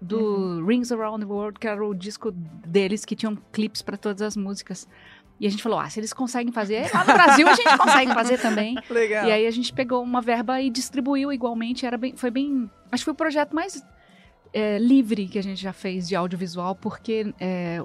do 0.00 0.64
Rings 0.64 0.90
Around 0.92 1.26
the 1.26 1.30
World, 1.30 1.58
que 1.58 1.66
era 1.68 1.84
o 1.84 1.92
disco 1.94 2.30
deles 2.30 3.04
que 3.04 3.14
tinham 3.16 3.36
clipes 3.52 3.82
para 3.82 3.96
todas 3.98 4.22
as 4.22 4.36
músicas. 4.36 4.88
E 5.40 5.46
a 5.46 5.50
gente 5.50 5.62
falou: 5.62 5.78
ah, 5.78 5.88
se 5.88 6.00
eles 6.00 6.12
conseguem 6.12 6.52
fazer, 6.52 6.90
lá 6.92 7.04
no 7.04 7.12
Brasil 7.12 7.48
a 7.48 7.54
gente 7.54 7.78
consegue 7.78 8.12
fazer 8.14 8.38
também. 8.38 8.76
Legal. 8.90 9.26
E 9.26 9.32
aí 9.32 9.46
a 9.46 9.50
gente 9.50 9.72
pegou 9.72 10.02
uma 10.02 10.20
verba 10.20 10.60
e 10.60 10.70
distribuiu 10.70 11.32
igualmente. 11.32 11.86
Era 11.86 11.96
bem, 11.96 12.16
foi 12.16 12.30
bem. 12.30 12.70
Acho 12.90 13.02
que 13.02 13.04
foi 13.04 13.12
o 13.12 13.16
projeto 13.16 13.54
mais 13.54 13.82
é, 14.52 14.78
livre 14.78 15.28
que 15.28 15.38
a 15.38 15.42
gente 15.42 15.60
já 15.60 15.72
fez 15.72 16.08
de 16.08 16.16
audiovisual, 16.16 16.74
porque 16.74 17.32
é, 17.40 17.82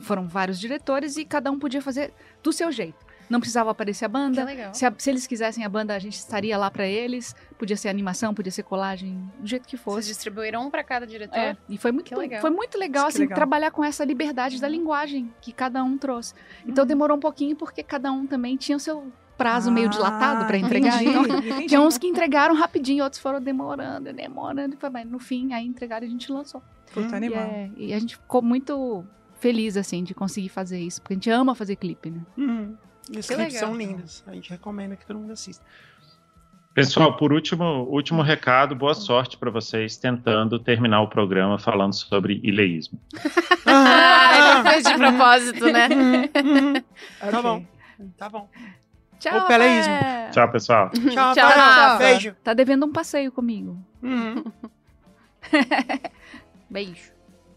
foram 0.00 0.26
vários 0.26 0.58
diretores 0.58 1.16
e 1.16 1.24
cada 1.24 1.50
um 1.50 1.58
podia 1.58 1.80
fazer 1.80 2.12
do 2.42 2.52
seu 2.52 2.70
jeito. 2.70 3.03
Não 3.30 3.40
precisava 3.40 3.70
aparecer 3.70 4.04
a 4.04 4.08
Que 4.08 4.12
banda. 4.12 4.44
legal. 4.44 4.74
Se, 4.74 4.84
a- 4.84 4.94
se 4.96 5.10
eles 5.10 5.26
quisessem 5.26 5.64
a 5.64 5.68
banda, 5.68 5.94
a 5.94 5.98
gente 5.98 6.14
estaria 6.14 6.56
lá 6.58 6.70
pra 6.70 6.86
eles. 6.86 7.34
Podia 7.58 7.76
ser 7.76 7.88
animação, 7.88 8.34
podia 8.34 8.52
ser 8.52 8.62
colagem, 8.64 9.18
do 9.38 9.46
jeito 9.46 9.66
que 9.66 9.76
Vocês 9.76 9.82
fosse. 9.82 10.08
distribuíram 10.08 10.66
um 10.66 10.70
pra 10.70 10.84
cada 10.84 11.06
diretor? 11.06 11.38
É, 11.38 11.56
e 11.68 11.78
foi 11.78 11.92
muito, 11.92 12.12
foi 12.40 12.50
muito 12.50 12.78
legal, 12.78 13.06
assim, 13.06 13.20
legal. 13.20 13.36
trabalhar 13.36 13.70
com 13.70 13.82
essa 13.84 14.04
liberdade 14.04 14.60
da 14.60 14.68
linguagem 14.68 15.32
que 15.40 15.52
cada 15.52 15.82
um 15.82 15.96
trouxe. 15.96 16.34
Então 16.66 16.84
demorou 16.84 17.16
um 17.16 17.20
pouquinho 17.20 17.56
porque 17.56 17.82
cada 17.82 18.10
um 18.12 18.26
também 18.26 18.56
tinha 18.56 18.76
o 18.76 18.80
seu 18.80 19.10
prazo 19.38 19.70
meio 19.72 19.88
dilatado 19.88 20.44
pra 20.46 20.56
Ah, 20.56 20.60
entregar. 20.60 21.02
entendi, 21.02 21.10
Então, 21.10 21.38
entendi. 21.38 21.66
tinha 21.66 21.80
uns 21.80 21.98
que 21.98 22.06
entregaram 22.06 22.54
rapidinho, 22.54 23.02
outros 23.02 23.20
foram 23.20 23.40
demorando, 23.40 24.12
demorando. 24.12 24.76
foi, 24.76 24.90
Mas 24.90 25.06
no 25.10 25.18
fim, 25.18 25.52
aí 25.52 25.66
entregaram 25.66 26.04
e 26.06 26.08
a 26.08 26.10
gente 26.10 26.30
lançou. 26.30 26.62
Puta 26.92 27.14
E, 27.14 27.16
animal. 27.16 27.42
é- 27.42 27.70
e 27.76 27.92
a 27.94 27.98
gente 27.98 28.16
ficou 28.16 28.40
muito 28.42 29.04
feliz, 29.40 29.76
assim, 29.76 30.04
de 30.04 30.14
conseguir 30.14 30.48
fazer 30.50 30.78
isso. 30.78 31.02
Porque 31.02 31.14
a 31.14 31.16
gente 31.16 31.30
ama 31.30 31.54
fazer 31.54 31.74
clipe, 31.76 32.10
né? 32.10 32.20
Uhum. 32.38 32.76
E 33.10 33.18
os 33.18 33.26
Que 33.26 33.34
clipes 33.34 33.54
legal. 33.54 33.68
são 33.68 33.76
lindos. 33.76 34.24
A 34.26 34.32
gente 34.32 34.50
recomenda 34.50 34.96
que 34.96 35.06
todo 35.06 35.18
mundo 35.18 35.32
assista. 35.32 35.64
Pessoal, 36.74 37.16
por 37.16 37.32
último, 37.32 37.86
último 37.88 38.20
recado, 38.20 38.74
boa 38.74 38.94
sorte 38.94 39.36
para 39.38 39.48
vocês 39.50 39.96
tentando 39.96 40.58
terminar 40.58 41.02
o 41.02 41.08
programa 41.08 41.56
falando 41.58 41.92
sobre 41.94 42.40
ileísmo. 42.42 42.98
Ah, 43.66 44.60
ele 44.60 44.70
fez 44.70 44.84
de 44.84 44.94
propósito, 44.94 45.64
né? 45.72 45.88
Uhum, 45.88 46.74
uhum. 46.74 46.74
Tá 47.18 47.28
Ok. 47.38 47.42
bom. 47.42 47.66
Tá 48.18 48.28
bom. 48.28 48.48
Tchau, 49.18 49.38
O 49.38 49.46
peleísmo. 49.46 49.94
Tchau, 50.32 50.52
pessoal. 50.52 50.90
Tchau, 50.90 51.34
Tchau. 51.34 51.48
Rafa. 51.48 51.98
Beijo. 51.98 52.36
Tá 52.44 52.52
devendo 52.52 52.84
um 52.84 52.92
passeio 52.92 53.32
comigo. 53.32 53.78
Uhum. 54.02 54.44
Beijo. 56.68 57.12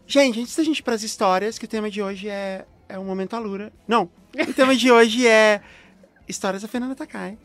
Gente, 0.06 0.40
antes 0.40 0.56
da 0.56 0.64
gente 0.64 0.78
ir 0.78 0.82
pras 0.82 1.02
histórias, 1.02 1.58
que 1.58 1.66
o 1.66 1.68
tema 1.68 1.90
de 1.90 2.02
hoje 2.02 2.28
é, 2.28 2.64
é 2.88 2.98
o 2.98 3.04
Momento 3.04 3.34
Alura. 3.36 3.72
Não, 3.86 4.10
o 4.48 4.52
tema 4.54 4.74
de 4.76 4.90
hoje 4.90 5.26
é 5.26 5.60
Histórias 6.28 6.62
da 6.62 6.68
Fernanda 6.68 6.94
Takai. 6.94 7.38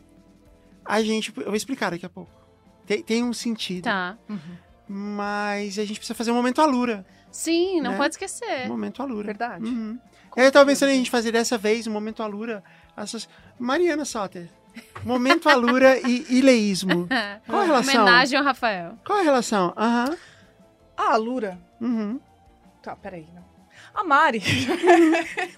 A 0.84 1.02
gente, 1.02 1.32
eu 1.36 1.44
vou 1.46 1.54
explicar 1.54 1.90
daqui 1.90 2.04
a 2.06 2.10
pouco. 2.10 2.30
Tem, 2.86 3.02
tem 3.02 3.22
um 3.24 3.32
sentido, 3.32 3.84
Tá. 3.84 4.16
mas 4.88 5.78
a 5.78 5.84
gente 5.84 5.98
precisa 5.98 6.14
fazer 6.14 6.30
um 6.30 6.34
Momento 6.34 6.60
Alura. 6.60 7.04
Sim, 7.30 7.80
não 7.80 7.92
Né? 7.92 7.96
pode 7.96 8.14
esquecer. 8.14 8.64
Um 8.66 8.68
Momento 8.68 9.02
Alura. 9.02 9.26
Verdade. 9.26 9.64
Uhum. 9.64 9.98
Eu 10.36 10.50
tava 10.52 10.66
pensando 10.66 10.90
em 10.90 10.94
a 10.94 10.96
gente 10.96 11.10
fazer 11.10 11.32
dessa 11.32 11.56
vez 11.56 11.86
um 11.86 11.92
Momento 11.92 12.22
Alura. 12.22 12.62
Essas... 12.96 13.28
Mariana 13.58 14.04
Soter. 14.04 14.48
Momento 15.04 15.48
Alura 15.48 15.98
e 16.08 16.26
ileísmo. 16.36 17.06
Qual 17.46 17.62
a 17.62 17.64
relação? 17.64 18.02
Homenagem 18.02 18.38
ao 18.38 18.44
Rafael. 18.44 18.98
Qual 19.06 19.18
a 19.18 19.22
relação? 19.22 19.72
Aham. 19.76 20.16
Ah, 20.96 21.12
a 21.14 21.16
Lura. 21.16 21.58
Uhum. 21.80 22.20
Tá, 22.82 22.94
peraí. 22.94 23.26
Não. 23.34 23.53
A 23.94 24.04
Mari. 24.04 24.42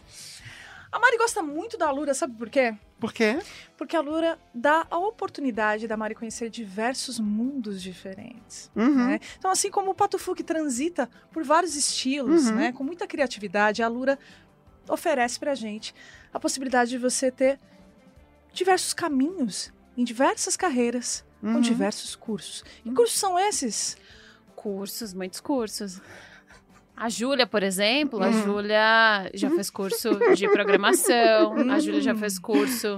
a 0.92 0.98
Mari 0.98 1.18
gosta 1.18 1.42
muito 1.42 1.76
da 1.76 1.90
Lura, 1.90 2.14
sabe 2.14 2.36
por 2.36 2.48
quê? 2.48 2.74
Por 2.98 3.12
quê? 3.12 3.38
Porque 3.76 3.96
a 3.96 4.00
Lura 4.00 4.38
dá 4.54 4.86
a 4.90 4.98
oportunidade 4.98 5.86
da 5.86 5.96
Mari 5.96 6.14
conhecer 6.14 6.48
diversos 6.48 7.18
mundos 7.18 7.82
diferentes. 7.82 8.70
Uhum. 8.74 9.06
né? 9.08 9.20
Então, 9.38 9.50
assim 9.50 9.70
como 9.70 9.90
o 9.90 9.94
Patufu 9.94 10.34
que 10.34 10.42
transita 10.44 11.10
por 11.32 11.44
vários 11.44 11.76
estilos, 11.76 12.46
Uhum. 12.48 12.54
né, 12.56 12.72
com 12.72 12.84
muita 12.84 13.06
criatividade, 13.06 13.82
a 13.82 13.88
Lura 13.88 14.18
oferece 14.88 15.38
pra 15.38 15.54
gente 15.54 15.94
a 16.32 16.38
possibilidade 16.40 16.90
de 16.90 16.98
você 16.98 17.30
ter 17.30 17.58
diversos 18.52 18.94
caminhos 18.94 19.72
em 19.96 20.04
diversas 20.04 20.56
carreiras, 20.56 21.24
com 21.40 21.48
Uhum. 21.54 21.60
diversos 21.60 22.14
cursos. 22.16 22.64
Que 22.82 22.90
cursos 22.92 23.18
são 23.18 23.38
esses? 23.38 23.96
Cursos, 24.54 25.12
muitos 25.12 25.40
cursos. 25.40 26.00
A 26.96 27.08
Júlia, 27.10 27.46
por 27.46 27.62
exemplo, 27.62 28.22
a 28.22 28.28
Uhum. 28.28 28.42
Júlia 28.44 29.30
já 29.34 29.50
fez 29.50 29.68
curso 29.68 30.18
de 30.34 30.48
programação, 30.50 31.54
a 31.70 31.78
Júlia 31.78 32.00
já 32.00 32.14
fez 32.14 32.38
curso 32.38 32.96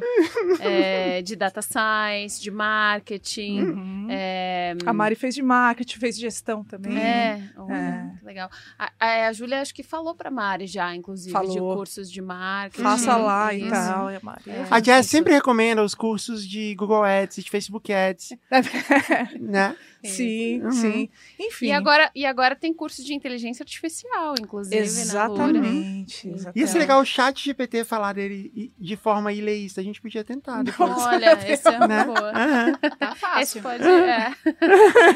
é, 0.61 1.21
de 1.23 1.35
data 1.35 1.61
science, 1.61 2.41
de 2.41 2.51
marketing. 2.51 3.61
Uhum. 3.61 4.07
É, 4.09 4.77
A 4.87 4.93
Mari 4.93 5.15
fez 5.17 5.35
de 5.35 5.43
marketing, 5.43 5.99
fez 5.99 6.15
de 6.15 6.21
gestão 6.23 6.63
também. 6.63 6.97
é, 6.97 7.43
olha, 7.57 7.75
É. 7.75 8.19
que 8.21 8.25
legal. 8.25 8.51
A, 8.79 9.27
a, 9.27 9.33
Júlia 9.33 9.61
acho 9.61 9.75
que 9.75 9.83
falou 9.83 10.15
pra 10.15 10.31
Mari 10.31 10.67
já, 10.67 10.95
inclusive, 10.95 11.29
de 11.29 11.33
Falou. 11.33 11.77
cursos 11.77 12.11
de 12.11 12.23
marketing. 12.23 12.83
Faça 12.83 13.17
lá 13.17 13.53
e 13.53 13.69
tal. 13.69 14.11
E 14.13 14.17
a 14.17 14.21
Mari. 14.23 14.43
É. 14.47 14.67
A 14.71 14.81
Jess 14.81 15.07
sempre 15.07 15.33
recomenda 15.35 15.83
os 15.83 15.95
cursos 15.95 16.47
de 16.47 16.75
Google 16.77 17.03
Ads, 17.03 17.43
de 17.43 17.51
Facebook 17.51 17.93
Ads, 17.93 18.33
né? 19.41 19.75
Sim, 20.05 20.61
Uhum. 20.63 20.71
sim. 20.73 21.09
Enfim. 21.39 21.67
E 21.67 21.73
agora, 21.73 22.11
e 22.15 22.25
agora 22.27 22.55
tem 22.57 22.73
curso 22.73 23.03
de 23.05 23.15
inteligência 23.15 23.63
artificial, 23.63 24.35
inclusive, 24.41 24.77
na 25.13 25.27
Lura. 25.27 25.43
Exatamente. 25.49 26.29
exatamente. 26.29 26.59
Ia 26.59 26.67
ser 26.67 26.79
legal 26.79 27.01
o 27.01 27.05
chat 27.05 27.45
GPT 27.45 27.85
falar 27.85 28.13
dele 28.15 28.73
de 28.79 28.97
forma 28.97 29.33
ileísta. 29.33 29.81
A 29.81 29.85
gente 29.85 30.01
podia 30.01 30.23
tentar 30.25 30.63
depois. 30.63 30.91
Olha, 30.91 31.27
essa 31.27 31.71
é 31.71 31.77
uma 31.79 31.87
Né? 31.89 32.05
boa. 32.05 32.31
Aham. 32.33 32.73
Tá 32.99 33.41
Esse 33.41 33.61
fácil. 33.61 33.63
pode, 33.63 33.83
é. 33.85 34.35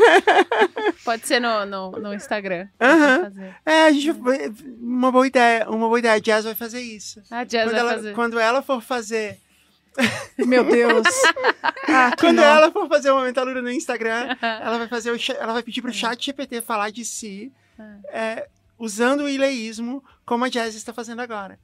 pode 1.04 1.26
ser 1.26 1.40
no, 1.40 1.64
no, 1.66 1.90
no 1.92 2.14
Instagram. 2.14 2.68
Fazer. 2.78 3.54
É, 3.64 3.84
a 3.86 3.90
gente 3.92 4.10
uma 4.80 5.12
boa 5.12 5.26
ideia, 5.26 5.68
uma 5.68 5.86
boa 5.88 5.98
ideia. 5.98 6.14
A 6.14 6.18
Jazz 6.18 6.44
vai 6.44 6.54
fazer 6.54 6.80
isso. 6.80 7.22
A 7.30 7.44
Jazz 7.44 7.64
Quando 7.64 7.72
vai 7.72 7.80
ela, 7.80 7.92
fazer. 7.94 8.14
quando 8.14 8.38
ela 8.38 8.62
for 8.62 8.80
fazer, 8.82 9.38
Meu 10.38 10.64
Deus. 10.64 11.06
Ah, 11.88 12.14
quando 12.18 12.36
não. 12.36 12.44
ela 12.44 12.70
for 12.70 12.88
fazer 12.88 13.10
o 13.10 13.16
momento 13.16 13.38
alura 13.38 13.60
no 13.60 13.70
Instagram, 13.70 14.36
ela 14.40 14.78
vai 14.78 14.88
fazer 14.88 15.10
o 15.10 15.18
ela 15.38 15.52
vai 15.52 15.62
pedir 15.62 15.82
pro 15.82 15.92
chat 15.92 16.24
GPT 16.24 16.60
falar 16.62 16.90
de 16.90 17.04
si, 17.04 17.52
é, 18.08 18.48
usando 18.78 19.24
o 19.24 19.28
ileísmo, 19.28 20.02
como 20.24 20.44
a 20.44 20.48
Jazz 20.48 20.74
está 20.74 20.92
fazendo 20.92 21.20
agora. 21.20 21.58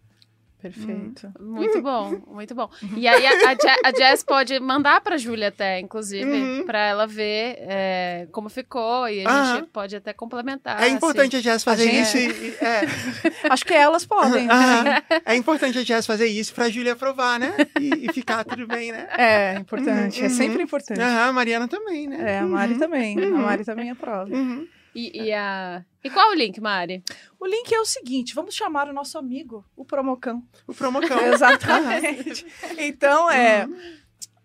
Perfeito. 0.61 1.33
Muito 1.39 1.81
bom, 1.81 2.21
muito 2.27 2.53
bom. 2.53 2.69
E 2.97 3.07
aí 3.07 3.25
a, 3.27 3.57
a, 3.85 3.91
Jazz 3.93 4.25
pode 4.25 4.59
mandar 4.59 5.01
pra 5.01 5.17
Júlia 5.17 5.49
até, 5.49 5.79
inclusive, 5.79 6.29
Uhum. 6.29 6.67
pra 6.67 6.81
ela 6.85 7.07
ver 7.07 7.57
é, 7.61 8.27
como 8.33 8.49
ficou 8.49 9.09
e 9.09 9.25
a 9.25 9.55
gente 9.57 9.69
pode 9.69 9.95
até 9.95 10.13
complementar. 10.13 10.83
é 10.83 10.89
importante 10.89 11.37
a 11.37 11.41
Jazz 11.41 11.63
fazer 11.63 11.89
A 11.89 11.93
gente- 11.93 12.03
isso. 12.03 12.19
e- 12.19 12.57
é, 12.65 12.81
Acho 13.51 13.65
que 13.65 13.73
elas 13.73 14.05
podem. 14.05 14.49
aham. 14.51 14.85
é 15.25 15.37
importante 15.37 15.79
a 15.79 15.83
Jazz 15.85 16.05
fazer 16.07 16.27
isso 16.27 16.53
pra 16.53 16.69
Júlia 16.69 16.95
aprovar, 16.95 17.39
né? 17.39 17.55
E, 17.81 18.07
e 18.09 18.13
ficar 18.13 18.43
tudo 18.45 18.67
bem, 18.67 18.91
né? 18.91 19.07
É 19.17 19.55
importante. 19.59 20.21
É 20.21 20.25
Uhum. 20.25 20.31
sempre 20.31 20.63
importante. 20.63 21.01
Aham, 21.01 21.29
a 21.29 21.33
Mariana 21.33 21.69
também, 21.69 22.09
né? 22.09 22.33
É, 22.35 22.39
a 22.41 22.47
Mari 22.47 22.73
Uhum. 22.73 22.79
também. 22.81 23.17
A 23.19 23.21
Uhum. 23.29 23.43
Mari 23.43 23.65
também 23.65 23.91
aprova. 23.91 24.29
Uhum. 24.35 24.67
E, 24.99 25.27
e 25.27 25.33
a... 25.33 25.85
e 26.03 26.11
qual 26.11 26.31
o 26.31 26.35
link, 26.35 26.61
Mari? 26.61 27.05
O 27.39 27.47
link 27.47 27.73
é 27.73 27.81
o 27.81 27.85
seguinte: 27.85 28.35
vamos 28.35 28.55
chamar 28.55 28.89
o 28.89 28.93
nosso 28.93 29.17
amigo, 29.17 29.65
o 29.77 29.85
Promocão. 29.85 30.43
O 30.67 30.75
promocão. 30.75 31.19
Exatamente. 31.33 32.45
Então 32.79 33.31
é. 33.31 33.67
Uhum. 33.67 33.77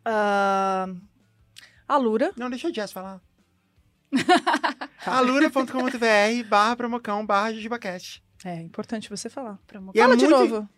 ah, 0.06 0.88
a 1.88 1.98
Lura. 1.98 2.32
Não, 2.38 2.50
deixa 2.50 2.68
a 2.68 2.72
Jazz 2.72 2.92
falar. 2.92 3.20
alura.com.br 5.06 6.48
barra 6.48 6.76
promocão 6.76 7.26
barra 7.26 7.54
jujubacast. 7.54 8.24
É 8.46 8.62
importante 8.62 9.10
você 9.10 9.30
falar. 9.30 9.58
Promo- 9.66 9.92
E 9.96 10.00
é 10.00 10.04
Fala 10.04 10.16
de 10.18 10.28
muito- 10.28 10.38
novo. 10.54 10.70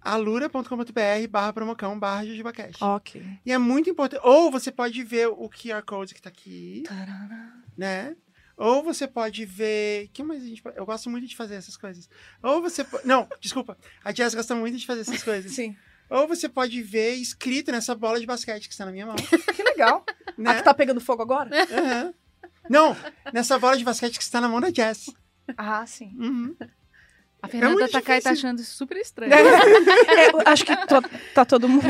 alura.com.br 0.00 1.28
barra 1.30 1.52
promocão 1.52 1.98
barra 1.98 2.26
jujubacast. 2.26 2.82
Ok. 2.84 3.22
E 3.46 3.52
é 3.52 3.58
muito 3.58 3.88
importante. 3.88 4.20
Ou 4.24 4.50
você 4.50 4.70
pode 4.70 5.02
ver 5.02 5.28
o 5.28 5.48
QR 5.48 5.82
Code 5.82 6.14
que 6.14 6.20
tá 6.20 6.28
aqui, 6.28 6.82
né? 7.76 8.16
Ou 8.56 8.82
você 8.82 9.06
pode 9.08 9.44
ver. 9.44 10.08
que 10.12 10.22
mais 10.22 10.42
a 10.42 10.46
gente 10.46 10.62
pode... 10.62 10.76
Eu 10.76 10.86
gosto 10.86 11.10
muito 11.10 11.26
de 11.26 11.34
fazer 11.36 11.56
essas 11.56 11.76
coisas. 11.76 12.08
Ou 12.42 12.60
você. 12.62 12.84
po- 12.84 13.00
Não, 13.04 13.28
desculpa. 13.40 13.76
A 14.04 14.12
Jess 14.12 14.34
gosta 14.34 14.54
muito 14.54 14.76
de 14.76 14.86
fazer 14.86 15.00
essas 15.02 15.22
coisas. 15.22 15.52
Sim. 15.52 15.76
Ou 16.08 16.28
você 16.28 16.48
pode 16.48 16.80
ver 16.82 17.14
escrito 17.14 17.72
nessa 17.72 17.94
bola 17.94 18.20
de 18.20 18.26
basquete 18.26 18.66
que 18.68 18.72
está 18.74 18.84
na 18.84 18.92
minha 18.92 19.06
mão. 19.06 19.16
Que 19.16 19.62
legal. 19.62 20.04
Né? 20.38 20.50
A 20.50 20.54
que 20.56 20.62
tá 20.62 20.74
pegando 20.74 21.00
fogo 21.00 21.22
agora? 21.22 21.50
Aham. 21.72 22.14
Não, 22.68 22.96
nessa 23.32 23.58
bola 23.58 23.76
de 23.76 23.84
basquete 23.84 24.16
que 24.16 24.22
está 24.22 24.40
na 24.40 24.48
mão 24.48 24.60
da 24.60 24.70
Jess. 24.70 25.10
Ah, 25.56 25.84
sim. 25.86 26.14
Uhum. 26.18 26.56
A 27.44 27.48
Fernanda 27.48 27.74
muito 27.74 27.92
Takai 27.92 28.20
tá 28.20 28.30
difícil. 28.30 28.48
achando 28.48 28.60
isso 28.60 28.74
super 28.76 28.96
estranho. 28.96 29.32
É, 29.34 30.30
eu 30.30 30.42
acho 30.46 30.64
que 30.64 30.74
to- 30.86 31.02
tá 31.34 31.44
todo 31.44 31.68
mundo. 31.68 31.84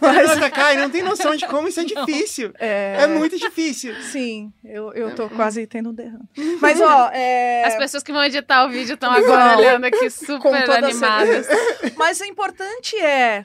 Mas, 0.00 0.26
Mas... 0.28 0.38
Takai 0.38 0.76
não 0.76 0.88
tem 0.90 1.02
noção 1.02 1.34
de 1.34 1.46
como 1.46 1.66
isso 1.68 1.80
é 1.80 1.84
difícil. 1.86 2.52
é, 2.58 2.96
É 3.00 3.06
muito 3.06 3.36
difícil. 3.38 3.94
Sim, 4.02 4.52
eu, 4.64 4.92
eu 4.92 5.14
tô 5.14 5.28
quase 5.28 5.66
tendo 5.66 5.90
um 5.90 5.94
derrame. 5.94 6.28
Mas, 6.60 6.80
ó, 6.80 7.10
é... 7.12 7.64
As 7.64 7.76
pessoas 7.76 8.02
que 8.02 8.12
vão 8.12 8.22
editar 8.24 8.64
o 8.64 8.70
vídeo 8.70 8.94
estão 8.94 9.10
agora 9.10 9.58
olhando 9.58 9.84
aqui 9.86 10.08
super 10.10 10.70
animadas. 10.70 11.46
Mas 11.96 12.20
o 12.20 12.24
importante 12.24 12.96
é 12.98 13.44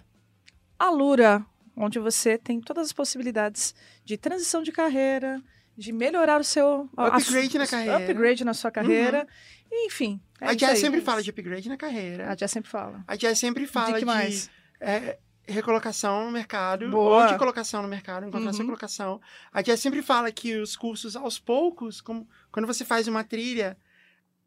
a 0.77 0.89
Lura, 0.89 1.43
onde 1.75 1.97
você 1.99 2.37
tem 2.37 2.59
todas 2.61 2.87
as 2.87 2.93
possibilidades 2.93 3.73
de 4.05 4.17
transição 4.17 4.61
de 4.61 4.71
carreira, 4.71 5.41
de 5.82 5.91
melhorar 5.91 6.39
o 6.39 6.43
seu 6.43 6.89
Upgrade 6.95 7.57
a- 7.57 7.59
na 7.59 7.67
carreira. 7.67 7.97
upgrade 7.97 8.45
na 8.45 8.53
sua 8.53 8.71
carreira, 8.71 9.27
e, 9.71 9.88
enfim. 9.88 10.21
é 10.39 10.45
a 10.45 10.49
aí. 10.51 10.77
sempre 10.77 11.01
fala 11.01 11.21
de 11.23 11.29
upgrade 11.29 11.67
na 11.67 11.77
carreira. 11.77 12.29
A 12.32 12.36
Jess 12.36 12.51
sempre 12.51 12.69
fala. 12.69 13.03
A 13.07 13.15
Jess 13.15 13.39
sempre 13.39 13.65
fala 13.67 13.88
de 13.88 13.93
que 13.93 13.99
de, 13.99 14.05
mais? 14.05 14.49
é, 14.79 15.17
recolocação 15.47 16.25
no 16.25 16.32
mercado, 16.32 16.89
Boa. 16.89 17.23
ou 17.23 17.27
de 17.32 17.38
colocação 17.38 17.82
no 17.82 17.88
mercado, 17.88 18.25
encontrar 18.27 18.47
Uhum. 18.47 18.53
sua 18.53 18.65
colocação. 18.65 19.19
A 19.51 19.61
Jess 19.61 19.79
sempre 19.82 20.01
fala 20.01 20.32
que 20.32 20.55
os 20.57 20.75
cursos, 20.75 21.15
aos 21.15 21.39
poucos, 21.39 21.99
como, 21.99 22.27
quando 22.51 22.65
você 22.67 22.86
faz 22.86 23.07
uma 23.07 23.23
trilha, 23.23 23.77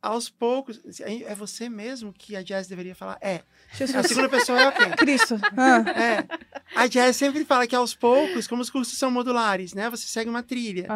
aos 0.06 0.28
poucos. 0.28 0.80
É 1.00 1.34
você 1.34 1.68
mesmo 1.68 2.12
que 2.12 2.36
a 2.36 2.42
Jess 2.44 2.66
deveria 2.68 2.94
falar? 2.94 3.18
É. 3.20 3.42
A 3.96 4.02
segunda 4.02 4.28
pessoa 4.28 4.60
é 4.60 4.68
ok. 4.68 4.86
Cristo. 4.96 5.34
Ah, 5.56 5.84
É. 5.98 6.24
A 6.76 6.86
Jess 6.86 7.16
sempre 7.16 7.44
fala 7.44 7.66
que 7.66 7.74
aos 7.74 7.94
poucos, 7.94 8.46
como 8.46 8.62
os 8.62 8.70
cursos 8.70 8.98
são 8.98 9.10
modulares, 9.10 9.72
né? 9.74 9.88
Você 9.90 10.06
segue 10.06 10.28
uma 10.30 10.42
trilha. 10.42 10.86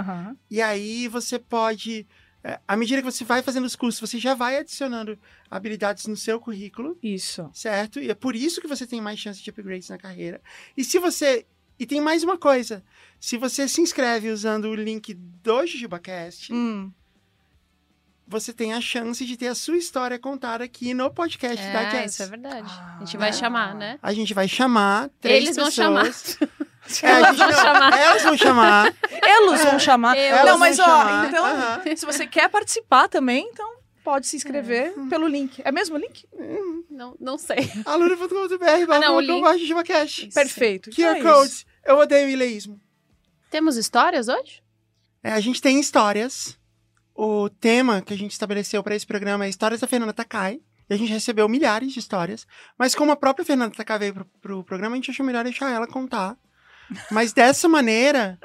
E 0.50 0.60
aí 0.60 1.08
você 1.08 1.38
pode. 1.38 2.06
é, 2.44 2.60
À 2.68 2.76
medida 2.76 3.00
que 3.02 3.10
você 3.10 3.24
vai 3.24 3.42
fazendo 3.42 3.64
os 3.64 3.74
cursos, 3.76 4.00
você 4.00 4.18
já 4.18 4.34
vai 4.34 4.58
adicionando 4.58 5.18
habilidades 5.50 6.06
no 6.06 6.16
seu 6.16 6.38
currículo 6.38 6.98
Isso. 7.02 7.48
certo? 7.54 7.98
E 8.00 8.10
é 8.10 8.14
por 8.14 8.36
isso 8.36 8.60
que 8.60 8.68
você 8.68 8.86
tem 8.86 9.00
mais 9.00 9.18
chance 9.18 9.42
de 9.42 9.50
upgrades 9.50 9.88
na 9.88 9.98
carreira. 9.98 10.40
E 10.76 10.84
se 10.84 10.98
você. 10.98 11.46
E 11.80 11.86
tem 11.86 12.00
mais 12.00 12.24
uma 12.24 12.36
coisa. 12.36 12.82
Se 13.20 13.36
você 13.36 13.68
se 13.68 13.80
inscreve 13.80 14.30
usando 14.30 14.64
o 14.66 14.74
link 14.74 15.14
do 15.14 15.64
JujubaCast, 15.64 16.52
Hum. 16.52 16.92
Você 18.28 18.52
tem 18.52 18.74
a 18.74 18.80
chance 18.80 19.24
de 19.24 19.36
ter 19.36 19.48
a 19.48 19.54
sua 19.54 19.76
história 19.76 20.18
contada 20.18 20.62
aqui 20.64 20.92
no 20.94 21.10
podcast 21.10 21.64
da 21.72 21.82
É, 21.82 21.90
Jess. 21.90 22.12
isso 22.14 22.22
é 22.22 22.26
verdade. 22.26 22.68
A 22.68 22.98
gente 23.04 23.16
Ah. 23.16 23.20
vai 23.20 23.32
chamar, 23.32 23.74
né? 23.74 23.98
A 24.02 24.12
gente 24.12 24.34
vai 24.34 24.46
chamar 24.46 25.08
três 25.20 25.44
Eles 25.44 25.56
vão 25.56 25.64
pessoas. 25.66 26.36
chamar. 26.36 26.48
É, 27.02 27.10
a 27.10 27.32
gente 27.32 27.36
vão 27.36 27.46
não, 27.48 27.52
chamar. 27.58 27.98
Elas 27.98 28.22
vão 28.22 28.38
chamar. 28.38 28.94
Eles 29.10 29.62
vão 29.64 29.78
chamar. 29.78 30.16
Elas 30.16 30.42
não, 30.44 30.50
vão 30.52 30.58
mas 30.58 30.78
ó, 30.78 30.84
chamar. 30.84 31.28
então, 31.28 31.44
Aham. 31.44 31.82
se 31.96 32.06
você 32.06 32.26
quer 32.26 32.48
participar 32.48 33.08
também, 33.08 33.46
então 33.52 33.76
pode 34.02 34.26
se 34.26 34.36
inscrever 34.36 34.94
pelo 35.10 35.28
link. 35.28 35.60
É 35.66 35.70
mesmo 35.70 35.96
o 35.96 35.98
link? 35.98 36.26
Não, 36.90 37.14
não 37.20 37.36
sei. 37.36 37.70
aluna.com.br, 37.84 38.64
Ah, 38.90 38.98
não, 39.00 39.16
o 39.16 39.20
link. 39.20 39.42
barra 39.42 39.58
JujubaCast. 39.58 40.28
Isso. 40.28 40.34
Perfeito. 40.34 40.88
QR 40.90 41.18
Então 41.18 41.30
é 41.30 41.34
Codes. 41.34 41.52
isso. 41.52 41.64
Eu 41.84 41.98
odeio 41.98 42.30
ileísmo. 42.30 42.80
Temos 43.50 43.76
histórias 43.76 44.28
hoje? 44.28 44.62
É, 45.22 45.32
a 45.32 45.40
gente 45.40 45.60
tem 45.60 45.78
histórias. 45.78 46.57
O 47.20 47.50
tema 47.50 48.00
que 48.00 48.14
a 48.14 48.16
gente 48.16 48.30
estabeleceu 48.30 48.80
para 48.80 48.94
esse 48.94 49.04
programa 49.04 49.44
é 49.44 49.48
Histórias 49.48 49.80
da 49.80 49.88
Fernanda 49.88 50.12
Takai. 50.12 50.60
E 50.88 50.94
a 50.94 50.96
gente 50.96 51.12
recebeu 51.12 51.48
milhares 51.48 51.92
de 51.92 51.98
histórias. 51.98 52.46
Mas 52.78 52.94
como 52.94 53.10
a 53.10 53.16
própria 53.16 53.44
Fernanda 53.44 53.74
Takai 53.74 53.98
veio 53.98 54.14
pro, 54.14 54.24
pro 54.40 54.62
programa, 54.62 54.94
a 54.94 54.98
gente 54.98 55.10
achou 55.10 55.26
melhor 55.26 55.42
deixar 55.42 55.68
ela 55.68 55.88
contar. 55.88 56.36
Mas 57.10 57.32
dessa 57.32 57.68
maneira, 57.68 58.38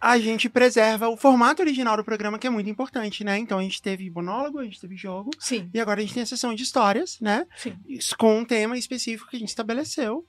a 0.00 0.18
gente 0.18 0.48
preserva 0.48 1.10
o 1.10 1.16
formato 1.18 1.60
original 1.60 1.94
do 1.94 2.02
programa, 2.02 2.38
que 2.38 2.46
é 2.46 2.50
muito 2.50 2.70
importante, 2.70 3.22
né? 3.22 3.36
Então 3.36 3.58
a 3.58 3.62
gente 3.62 3.82
teve 3.82 4.08
monólogo, 4.08 4.60
a 4.60 4.64
gente 4.64 4.80
teve 4.80 4.96
jogo. 4.96 5.28
Sim, 5.38 5.70
E 5.74 5.78
agora 5.78 6.00
a 6.00 6.02
gente 6.02 6.14
tem 6.14 6.22
a 6.22 6.26
sessão 6.26 6.54
de 6.54 6.62
histórias, 6.62 7.20
né? 7.20 7.46
sim. 7.54 7.76
Com 8.16 8.38
um 8.38 8.44
tema 8.46 8.78
específico 8.78 9.28
que 9.28 9.36
a 9.36 9.38
gente 9.38 9.50
estabeleceu. 9.50 10.26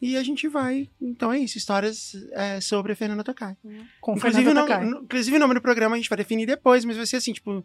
E 0.00 0.16
a 0.16 0.22
gente 0.22 0.46
vai. 0.46 0.90
Então 1.00 1.32
é 1.32 1.38
isso, 1.38 1.56
histórias 1.56 2.12
é, 2.32 2.60
sobre 2.60 2.92
a 2.92 2.96
Fernanda 2.96 3.24
Takai. 3.24 3.56
Com 4.00 4.14
Inclusive 4.16 4.42
o, 4.42 4.44
Fernanda 4.46 4.60
nome, 4.60 4.68
Takai. 4.72 4.86
no- 4.86 5.04
inclusive, 5.04 5.36
o 5.36 5.40
nome 5.40 5.54
do 5.54 5.60
programa 5.62 5.94
a 5.94 5.98
gente 5.98 6.08
vai 6.10 6.18
definir 6.18 6.44
depois, 6.46 6.84
mas 6.84 6.96
vai 6.98 7.06
ser 7.06 7.16
assim, 7.16 7.32
tipo, 7.32 7.64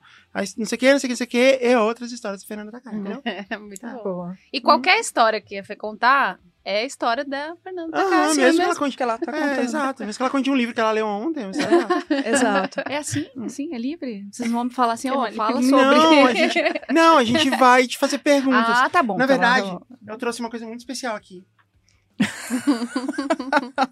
não 0.58 0.66
sei 0.66 0.76
o 0.76 0.80
que, 0.80 0.92
não 0.92 1.00
sei 1.00 1.08
o 1.08 1.08
que, 1.08 1.08
não 1.10 1.16
sei 1.18 1.26
o 1.26 1.30
que, 1.30 1.60
e 1.62 1.76
outras 1.76 2.12
histórias 2.12 2.42
da 2.42 2.48
Fernanda 2.48 2.72
Takai, 2.72 2.96
entendeu? 2.96 3.22
É 3.50 3.58
muito 3.58 3.86
bom. 3.86 4.04
Boa. 4.04 4.38
E 4.52 4.62
qualquer 4.62 4.98
história 5.00 5.42
que 5.42 5.58
a 5.58 5.64
Fê 5.64 5.76
contar 5.76 6.40
é 6.64 6.82
a 6.82 6.86
história 6.86 7.26
da 7.26 7.54
Fernanda 7.62 7.92
Takai. 7.92 8.28
mesmo 8.28 8.36
que 8.36 8.42
ela 8.42 8.54
mesmo 8.54 8.76
conte. 8.80 8.96
que 8.98 9.04
ela 9.04 9.18
tá 9.18 9.32
É, 9.36 9.40
contando. 9.50 9.60
exato. 9.66 10.06
Mesmo 10.06 10.18
que 10.18 10.24
ela 10.24 10.30
conte 10.30 10.50
um 10.50 10.56
livro 10.56 10.74
que 10.74 10.80
ela 10.80 10.92
leu 10.92 11.08
ontem, 11.08 11.48
mas 11.48 11.58
sei 11.58 11.66
lá. 11.66 11.88
Exato. 12.26 12.82
É 12.88 12.98
assim, 12.98 13.28
assim, 13.44 13.74
é 13.74 13.78
livre. 13.78 14.26
Vocês 14.32 14.50
vão 14.50 14.64
me 14.66 14.70
falar 14.70 14.94
assim, 14.94 15.10
ó, 15.10 15.30
fala 15.34 15.60
não, 15.60 15.64
sobre. 15.70 16.00
a 16.30 16.34
gente- 16.34 16.82
Não, 16.94 17.18
a 17.18 17.24
gente 17.26 17.50
vai 17.58 17.88
te 17.88 17.98
fazer 17.98 18.20
perguntas. 18.20 18.64
Ah, 18.78 18.90
tá 18.90 19.04
bom. 19.04 19.18
Na 19.18 19.26
tá 19.28 19.34
verdade, 19.34 19.68
tá 19.68 19.74
bom. 19.74 19.86
eu 20.08 20.18
trouxe 20.18 20.40
uma 20.40 20.50
coisa 20.50 20.66
muito 20.66 20.80
especial 20.80 21.16
aqui. 21.16 21.44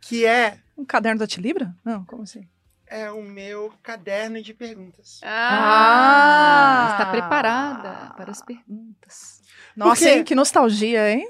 que 0.00 0.24
é, 0.26 0.58
Um 0.76 0.84
caderno 0.84 1.20
da 1.20 1.26
Tilibra? 1.26 1.74
Não, 1.84 2.04
como 2.04 2.22
assim? 2.22 2.48
é 2.86 3.10
o 3.10 3.22
meu 3.22 3.72
caderno 3.82 4.40
de 4.42 4.52
perguntas. 4.54 5.20
Ah! 5.24 6.90
Está 6.92 7.06
preparada 7.10 8.14
para 8.14 8.30
as 8.30 8.42
perguntas. 8.42 9.42
Nossa, 9.74 10.04
quê? 10.04 10.10
hein? 10.10 10.24
Que 10.24 10.34
nostalgia, 10.34 11.10
hein? 11.10 11.28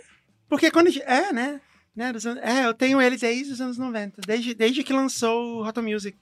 Porque 0.48 0.70
quando. 0.70 0.88
a 0.88 0.90
gente- 0.90 1.04
É, 1.06 1.32
né? 1.32 1.60
né 1.96 2.12
dos 2.12 2.26
anos- 2.26 2.42
é, 2.42 2.66
eu 2.66 2.74
tenho 2.74 3.00
eles 3.00 3.22
aí 3.22 3.44
dos 3.44 3.60
anos 3.60 3.78
90, 3.78 4.20
desde, 4.26 4.52
desde 4.54 4.82
que 4.84 4.92
lançou 4.92 5.62
o 5.62 5.66
Hot 5.66 5.80
Music. 5.80 6.18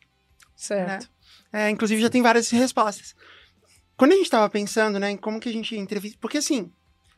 Certo. 0.54 1.10
É, 1.52 1.68
inclusive 1.70 2.00
já 2.00 2.10
tem 2.10 2.22
várias 2.22 2.48
respostas. 2.50 3.16
Quando 3.96 4.12
a 4.12 4.16
gente 4.16 4.30
tava 4.30 4.48
pensando, 4.48 4.98
né, 5.00 5.10
em 5.10 5.16
como 5.16 5.40
que 5.40 5.48
a 5.48 5.52
gente 5.52 5.76
entrevista. 5.76 6.18
Porque 6.20 6.38
assim, 6.38 6.70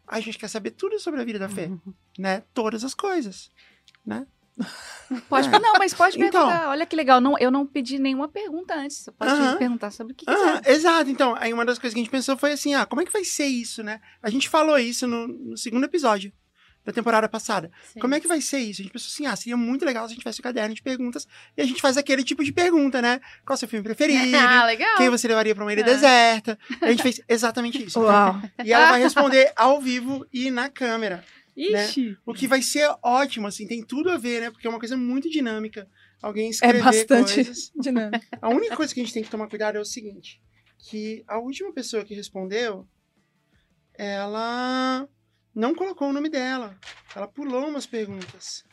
a 0.07 0.21
gente 0.21 0.39
quer 0.39 0.49
saber 0.49 0.71
tudo 0.73 0.99
sobre 0.99 1.21
a 1.21 1.25
vida 1.25 1.39
da 1.39 1.49
Fê, 1.49 1.71
né? 2.19 2.43
Todas 2.53 2.85
as 2.85 2.95
coisas, 2.95 3.51
né? 4.05 4.27
Pode, 5.29 5.49
É. 5.53 5.59
não, 5.59 5.75
mas 5.79 5.93
pode 5.93 6.17
Então. 6.17 6.31
perguntar. 6.47 6.69
Olha 6.69 6.87
que 6.87 6.95
legal. 6.95 7.21
Não, 7.21 7.37
eu 7.39 7.51
não 7.51 7.67
pedi 7.67 7.99
nenhuma 7.99 8.29
pergunta 8.29 8.75
antes. 8.75 8.99
Você 8.99 9.11
pode 9.13 9.33
Aham. 9.33 9.57
perguntar 9.59 9.91
sobre 9.91 10.13
o 10.13 10.17
que 10.17 10.25
Ah, 10.29 10.61
quiser. 10.61 10.71
exato. 10.75 11.11
Então, 11.11 11.35
aí 11.39 11.53
uma 11.53 11.65
das 11.65 11.79
coisas 11.79 11.93
que 11.95 12.01
a 12.01 12.03
gente 12.05 12.11
pensou 12.13 12.37
foi 12.37 12.53
assim: 12.53 12.75
ah, 12.75 12.87
como 12.87 13.03
é 13.03 13.05
que 13.05 13.13
vai 13.13 13.25
ser 13.25 13.47
isso, 13.47 13.83
né? 13.83 14.01
A 14.23 14.31
gente 14.31 14.49
falou 14.49 14.79
isso 14.79 15.07
no, 15.09 15.27
no 15.27 15.57
segundo 15.57 15.85
episódio 15.85 16.33
da 16.85 16.93
temporada 16.93 17.29
passada. 17.29 17.71
Sim. 17.93 18.01
Como 18.01 18.15
é 18.15 18.21
que 18.21 18.29
vai 18.29 18.41
ser 18.41 18.59
isso? 18.59 18.81
A 18.81 18.85
gente 18.85 18.93
pensou 18.93 19.09
assim: 19.09 19.27
ah, 19.27 19.35
seria 19.35 19.57
muito 19.57 19.85
legal 19.85 20.05
se 20.05 20.13
a 20.13 20.15
gente 20.15 20.21
tivesse 20.21 20.41
um 20.41 20.45
caderno 20.45 20.75
de 20.75 20.83
perguntas 20.83 21.27
e 21.57 21.63
a 21.63 21.65
gente 21.65 21.81
faz 21.81 21.97
aquele 21.97 22.23
tipo 22.23 22.45
de 22.45 22.53
pergunta, 22.53 23.01
né? 23.01 23.21
Qual 23.45 23.55
é 23.55 23.57
o 23.57 23.59
seu 23.59 23.69
filme 23.69 23.83
preferido? 23.85 24.25
Ah, 24.37 24.67
legal. 24.67 24.97
Quem 24.97 25.09
você 25.09 25.27
levaria 25.27 25.55
pra 25.55 25.65
uma 25.65 25.73
ilha 25.73 25.81
É. 25.81 25.85
deserta? 25.85 26.59
A 26.81 26.91
gente 26.91 27.03
fez 27.03 27.21
exatamente 27.29 27.83
isso. 27.83 28.01
Uau. 28.01 28.41
E 28.65 28.73
ela 28.73 28.91
vai 28.91 29.01
responder 29.03 29.53
ao 29.57 29.81
vivo 29.81 30.27
e 30.33 30.51
na 30.51 30.69
câmera. 30.69 31.25
Ixi. 31.57 32.17
O 32.27 32.35
que 32.35 32.49
vai 32.49 32.61
ser 32.61 32.89
ótimo, 33.03 33.47
assim, 33.47 33.67
tem 33.67 33.81
tudo 33.83 34.11
a 34.11 34.19
ver, 34.19 34.41
né? 34.41 34.51
Porque 34.51 34.67
é 34.67 34.71
uma 34.71 34.79
coisa 34.81 34.97
muito 34.97 35.31
dinâmica. 35.31 35.89
Alguém 36.21 36.49
É 36.49 36.51
escrever 36.51 36.83
bastante 36.83 37.35
coisas. 37.35 37.71
dinâmico. 37.81 38.25
A 38.43 38.49
única 38.49 38.75
coisa 38.77 38.93
que 38.93 39.01
a 39.01 39.05
gente 39.05 39.13
tem 39.15 39.23
que 39.23 39.31
tomar 39.31 39.47
cuidado 39.49 39.77
é 39.77 39.81
o 39.81 39.85
seguinte: 39.85 40.41
que 40.79 41.23
a 41.29 41.39
última 41.39 41.73
pessoa 41.73 42.05
que 42.05 42.13
respondeu, 42.15 42.89
ela 43.97 45.09
não 45.55 45.75
colocou 45.75 46.09
o 46.09 46.13
nome 46.13 46.29
dela. 46.29 46.77
Ela 47.15 47.27
pulou 47.29 47.69
umas 47.69 47.87
perguntas. 47.87 48.65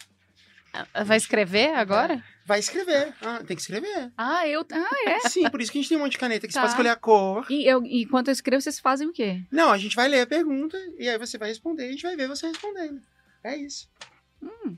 Vai 1.05 1.17
escrever 1.17 1.73
agora? 1.75 2.23
Vai 2.45 2.59
escrever. 2.59 3.13
Ah, 3.21 3.41
tem 3.45 3.57
que 3.57 3.61
escrever. 3.61 4.09
Ah, 4.17 4.47
eu. 4.47 4.65
Ah, 4.71 5.09
é? 5.09 5.19
Sim, 5.27 5.49
por 5.49 5.61
isso 5.61 5.69
que 5.71 5.77
a 5.77 5.81
gente 5.81 5.89
tem 5.89 5.97
um 5.97 6.01
monte 6.01 6.13
de 6.13 6.17
caneta, 6.17 6.47
que 6.47 6.53
você 6.53 6.57
Tá. 6.59 6.61
pode 6.61 6.71
escolher 6.73 6.89
a 6.89 6.95
cor. 6.95 7.45
E 7.49 7.65
eu, 7.69 7.81
enquanto 7.85 8.29
eu 8.29 8.31
escrevo, 8.31 8.61
vocês 8.61 8.79
fazem 8.79 9.07
o 9.07 9.11
quê? 9.11 9.41
Não, 9.51 9.69
a 9.69 9.77
gente 9.77 9.95
vai 9.97 10.07
ler 10.07 10.21
a 10.21 10.27
pergunta 10.27 10.77
e 10.97 11.09
aí 11.09 11.17
você 11.17 11.37
vai 11.37 11.49
responder 11.49 11.83
e 11.85 11.89
a 11.89 11.91
gente 11.91 12.03
vai 12.03 12.15
ver 12.15 12.27
você 12.29 12.47
respondendo. 12.47 13.01
É 13.43 13.55
isso. 13.57 13.89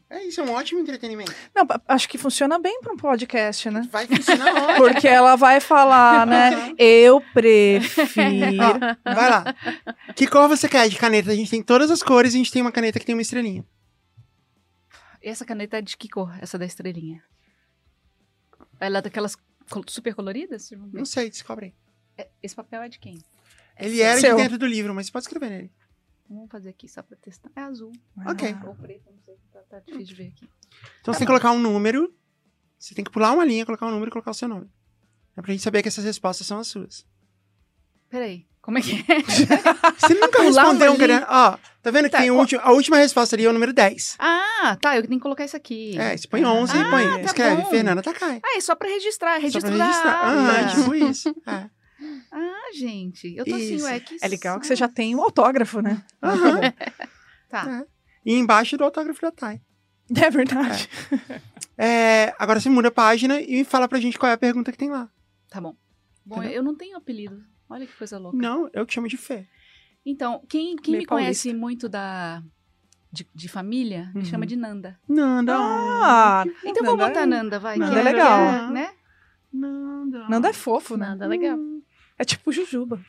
É 0.09 0.23
isso, 0.25 0.41
é 0.41 0.43
um 0.43 0.51
ótimo 0.51 0.79
entretenimento. 0.79 1.33
Não, 1.55 1.65
acho 1.87 2.07
que 2.09 2.17
funciona 2.17 2.59
bem 2.59 2.79
para 2.81 2.93
um 2.93 2.97
podcast, 2.97 3.69
né? 3.69 3.87
Vai 3.91 4.05
funcionar 4.07 4.53
ótimo. 4.55 4.77
Porque 4.77 5.07
ela 5.07 5.35
vai 5.35 5.59
falar, 5.59 6.25
né? 6.27 6.73
Eu 6.77 7.21
prefiro. 7.33 8.61
Ó, 8.61 9.13
vai 9.13 9.29
lá. 9.29 9.55
Que 10.15 10.27
cor 10.27 10.47
você 10.47 10.67
quer 10.69 10.87
de 10.89 10.97
caneta? 10.97 11.31
A 11.31 11.35
gente 11.35 11.49
tem 11.49 11.63
todas 11.63 11.89
as 11.89 12.03
cores 12.03 12.33
e 12.33 12.35
a 12.35 12.39
gente 12.39 12.51
tem 12.51 12.61
uma 12.61 12.71
caneta 12.71 12.99
que 12.99 13.05
tem 13.05 13.15
uma 13.15 13.21
estrelinha. 13.21 13.65
E 15.21 15.29
essa 15.29 15.45
caneta 15.45 15.77
é 15.77 15.81
de 15.81 15.95
que 15.97 16.09
cor? 16.09 16.35
Essa 16.41 16.57
da 16.57 16.65
estrelinha? 16.65 17.23
Ela 18.79 18.97
é 18.99 19.01
daquelas 19.01 19.37
super 19.87 20.13
coloridas? 20.13 20.69
Não 20.91 21.05
sei, 21.05 21.29
descobre 21.29 21.67
aí. 21.67 21.73
É- 22.17 22.29
Esse 22.41 22.55
papel 22.55 22.81
é 22.81 22.89
de 22.89 22.99
quem? 22.99 23.19
Ele 23.79 24.01
era 24.01 24.19
Seu. 24.19 24.35
de 24.35 24.43
dentro 24.43 24.57
do 24.57 24.67
livro, 24.67 24.93
mas 24.93 25.07
você 25.07 25.11
pode 25.11 25.23
escrever 25.25 25.49
nele. 25.49 25.71
Vamos 26.33 26.49
fazer 26.51 26.69
aqui 26.69 26.87
só 26.87 27.01
pra 27.03 27.15
testar. 27.17 27.49
É 27.55 27.61
azul. 27.61 27.91
Ok. 28.25 28.55
Ah, 28.61 28.67
Ou 28.67 28.75
preto, 28.75 29.09
não 29.11 29.21
sei. 29.23 29.35
Tá, 29.51 29.59
tá 29.69 29.79
difícil 29.79 30.05
de 30.07 30.15
ver 30.15 30.27
aqui. 30.35 30.49
Então 31.01 31.13
você 31.13 31.19
tem 31.19 31.25
que 31.27 31.31
colocar 31.31 31.51
um 31.51 31.59
número. 31.59 32.13
Você 32.79 32.93
tem 32.95 33.03
que 33.05 33.11
pular 33.11 33.31
uma 33.31 33.45
linha, 33.45 33.65
colocar 33.65 33.85
um 33.87 33.91
número 33.91 34.09
e 34.09 34.11
colocar 34.11 34.31
o 34.31 34.33
seu 34.33 34.47
nome. 34.47 34.69
É 35.37 35.41
pra 35.41 35.51
gente 35.51 35.63
saber 35.63 35.81
que 35.81 35.87
essas 35.87 36.03
respostas 36.03 36.45
são 36.45 36.59
as 36.59 36.67
suas. 36.67 37.05
Peraí, 38.09 38.45
como 38.61 38.77
é 38.77 38.81
que 38.81 38.91
é? 38.91 39.21
Você 39.97 40.13
nunca 40.13 40.37
Pular 40.43 40.63
respondeu 40.63 40.91
um 40.91 40.97
caderno. 40.97 41.25
Ó, 41.29 41.57
tá 41.81 41.89
vendo 41.91 42.05
que 42.05 42.11
Tá, 42.11 42.19
tem 42.19 42.29
o 42.29 42.37
último, 42.37 42.61
a 42.63 42.71
última 42.71 42.97
resposta 42.97 43.35
ali 43.35 43.45
é 43.45 43.49
o 43.49 43.53
número 43.53 43.73
10. 43.73 44.17
Ah, 44.19 44.77
tá, 44.79 44.95
eu 44.95 45.01
tenho 45.01 45.15
que 45.19 45.23
colocar 45.23 45.43
isso 45.45 45.55
aqui. 45.57 45.97
É, 45.97 46.15
você 46.15 46.27
põe 46.27 46.45
11 46.45 46.75
e 46.75 46.79
Ah, 46.79 46.89
põe. 46.91 47.03
tá 47.05 47.21
Escreve 47.21 47.61
bom. 47.63 47.69
Fernanda 47.69 48.03
Takai. 48.03 48.39
Ah, 48.45 48.57
é 48.57 48.61
só 48.61 48.75
pra 48.75 48.87
registrar, 48.89 49.41
Só 49.49 49.59
pra 49.59 49.69
da 49.69 49.85
registrar. 49.85 50.21
ata. 50.21 50.61
Ah, 50.61 50.75
tipo 50.75 50.93
isso. 50.95 51.35
É. 51.47 51.69
Ah, 52.35 52.71
gente, 52.75 53.35
eu 53.35 53.45
tô 53.45 53.53
assim, 53.53 53.75
Isso. 53.75 53.85
ué, 53.85 53.99
que 53.99 54.15
É 54.21 54.27
legal 54.27 54.59
que 54.59 54.65
saco. 54.65 54.67
você 54.67 54.75
já 54.75 54.87
tem 54.87 55.15
um 55.15 55.21
autógrafo, 55.21 55.81
né? 55.81 56.03
Aham. 56.21 56.59
Tá. 57.49 57.85
E 58.25 58.33
embaixo 58.33 58.75
do 58.75 58.83
autógrafo 58.83 59.21
da 59.21 59.31
Thay. 59.31 59.61
É 60.17 60.29
verdade. 60.31 60.89
É, 61.77 62.33
agora 62.39 62.59
você 62.59 62.69
muda 62.69 62.87
a 62.87 62.91
página 62.91 63.39
e 63.39 63.63
fala 63.63 63.87
pra 63.87 63.99
gente 63.99 64.17
qual 64.17 64.29
é 64.29 64.33
a 64.33 64.37
pergunta 64.37 64.71
que 64.71 64.77
tem 64.77 64.89
lá. 64.89 65.07
Tá 65.49 65.61
bom. 65.61 65.75
Bom, 66.25 66.37
Entendeu? 66.37 66.57
eu 66.57 66.63
não 66.63 66.75
tenho 66.75 66.97
apelido. 66.97 67.43
Olha 67.69 67.85
que 67.85 67.93
coisa 67.95 68.17
louca. 68.17 68.35
Não, 68.37 68.69
eu 68.73 68.85
que 68.85 68.93
chamo 68.93 69.07
de 69.07 69.17
Fê. 69.17 69.45
Então, 70.05 70.41
quem, 70.49 70.75
quem 70.75 70.93
Meio 70.93 71.01
me 71.03 71.05
conhece 71.05 71.53
muito 71.53 71.87
da 71.87 72.41
de, 73.11 73.27
de 73.35 73.47
família, 73.47 74.09
me 74.15 74.21
Uhum. 74.21 74.25
chama 74.25 74.45
de 74.47 74.55
Nanda. 74.55 74.99
Nanda. 75.07 75.53
Ah, 75.55 76.43
Então 76.65 76.83
vamos 76.83 76.99
Nanda 76.99 77.07
botar 77.09 77.21
é- 77.21 77.25
Nanda, 77.27 77.59
vai. 77.59 77.77
Nanda 77.77 77.93
que 77.93 77.99
é 77.99 78.03
legal. 78.03 78.39
que 78.39 78.55
é, 78.55 78.71
né? 78.73 78.93
Nanda. 79.53 80.27
Nanda 80.29 80.49
é 80.49 80.53
fofo, 80.53 80.97
né? 80.97 81.09
Nada 81.09 81.27
legal. 81.27 81.57
É 82.23 82.25
tipo 82.25 82.53
Jujuba. 82.53 83.01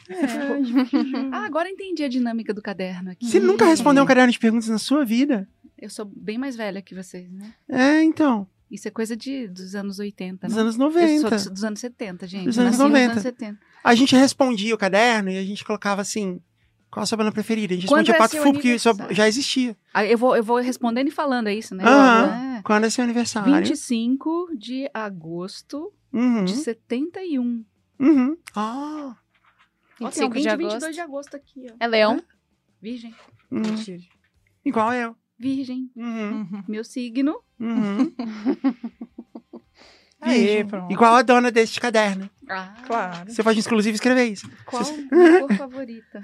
Ah, 1.33 1.45
agora 1.45 1.71
entendi 1.71 2.03
a 2.03 2.09
dinâmica 2.09 2.53
do 2.53 2.61
caderno 2.61 3.13
aqui. 3.13 3.25
Você 3.27 3.39
nunca 3.39 3.65
respondeu 3.65 4.03
um 4.03 4.07
caderno 4.07 4.33
de 4.33 4.39
perguntas 4.41 4.69
na 4.69 4.77
sua 4.79 5.05
vida? 5.05 5.49
Eu 5.81 5.89
sou 5.89 6.05
bem 6.05 6.37
mais 6.37 6.57
velha 6.57 6.83
que 6.83 6.97
vocês, 6.97 7.31
né? 7.31 7.55
É, 7.69 8.03
então. 8.03 8.45
Isso 8.69 8.89
é 8.89 8.91
coisa 8.91 9.17
de, 9.17 9.47
dos 9.47 9.77
anos 9.77 10.01
80, 10.01 10.49
Dos 10.49 10.57
né? 10.57 10.63
anos 10.63 10.75
Eu 10.75 10.81
90. 10.81 11.21
sou 11.21 11.31
dos, 11.31 11.47
dos 11.47 11.65
anos 11.65 11.79
70, 11.79 12.27
gente. 12.27 12.45
Dos 12.47 12.59
anos 12.59 12.73
Nasci 12.73 12.83
nos 12.83 12.91
90. 12.91 13.13
anos 13.13 13.23
70. 13.23 13.59
A 13.85 13.95
gente 13.95 14.17
respondia 14.17 14.75
o 14.75 14.79
caderno 14.79 15.31
e 15.31 15.39
a 15.39 15.45
gente 15.45 15.65
colocava 15.65 16.01
assim: 16.03 16.41
qual 16.91 17.05
a 17.05 17.07
sua 17.07 17.17
banda 17.19 17.31
preferida? 17.31 17.73
A 17.73 17.77
gente 17.77 17.87
Quando 17.87 18.09
respondia 18.09 18.17
é 18.17 18.19
Pato 18.19 18.33
seu 18.33 18.43
Fu, 18.43 18.53
porque 18.53 18.75
isso 18.75 18.89
aniversário? 18.89 19.17
já 19.17 19.29
existia. 19.29 19.77
Ah, 19.93 20.05
eu, 20.05 20.19
vou, 20.19 20.35
eu 20.35 20.43
vou 20.43 20.57
respondendo 20.57 21.07
e 21.07 21.13
falando, 21.13 21.47
é 21.47 21.55
isso, 21.55 21.73
né? 21.73 21.85
Aham. 21.85 22.57
É. 22.59 22.63
Quando 22.63 22.85
é 22.85 22.91
seu 22.91 23.05
aniversário? 23.05 23.55
25 23.55 24.49
de 24.59 24.91
agosto 24.93 25.93
Uhum. 26.13 26.45
de 26.45 26.55
71. 26.55 27.65
Uhum. 27.99 28.37
Ah. 28.55 29.17
Ó, 30.01 30.11
tem 30.11 30.23
25 30.23 30.25
alguém 30.25 30.43
de 30.43 30.49
de 30.49 30.49
agosto. 30.49 30.73
22 30.75 30.95
de 30.95 31.01
agosto 31.01 31.37
aqui, 31.37 31.67
ó. 31.71 31.75
É 31.81 31.87
leão. 31.87 32.23
Virgem. 32.81 33.15
Uhum. 33.51 33.63
Igual 34.65 34.93
eu. 34.93 35.17
Virgem. 35.39 35.91
Uhum. 35.97 36.41
Uhum. 36.53 36.65
Meu 36.69 36.85
signo. 36.85 37.41
Uhum. 37.61 38.13
Pronto. 40.69 40.91
Igual 40.93 41.17
a 41.17 41.23
dona 41.23 41.51
deste 41.51 41.79
caderno. 41.81 42.31
Ah, 42.49 42.75
Claro. 42.87 43.31
Você 43.31 43.43
pode, 43.43 43.61
inclusive, 43.61 43.95
escrever 43.95 44.25
isso. 44.25 44.51
Qual 44.65 44.83
a 44.83 45.15
minha 45.15 45.41
cor 45.41 45.53
favorita? 45.57 46.23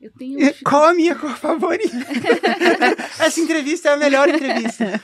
Eu 0.00 0.10
tenho. 0.12 0.38
um 0.48 0.52
Qual 0.64 0.84
a 0.84 0.94
minha 0.94 1.14
cor 1.14 1.36
favorita? 1.36 1.94
Essa 3.20 3.38
entrevista 3.40 3.90
é 3.90 3.92
a 3.92 3.96
melhor 3.96 4.28
entrevista. 4.28 4.98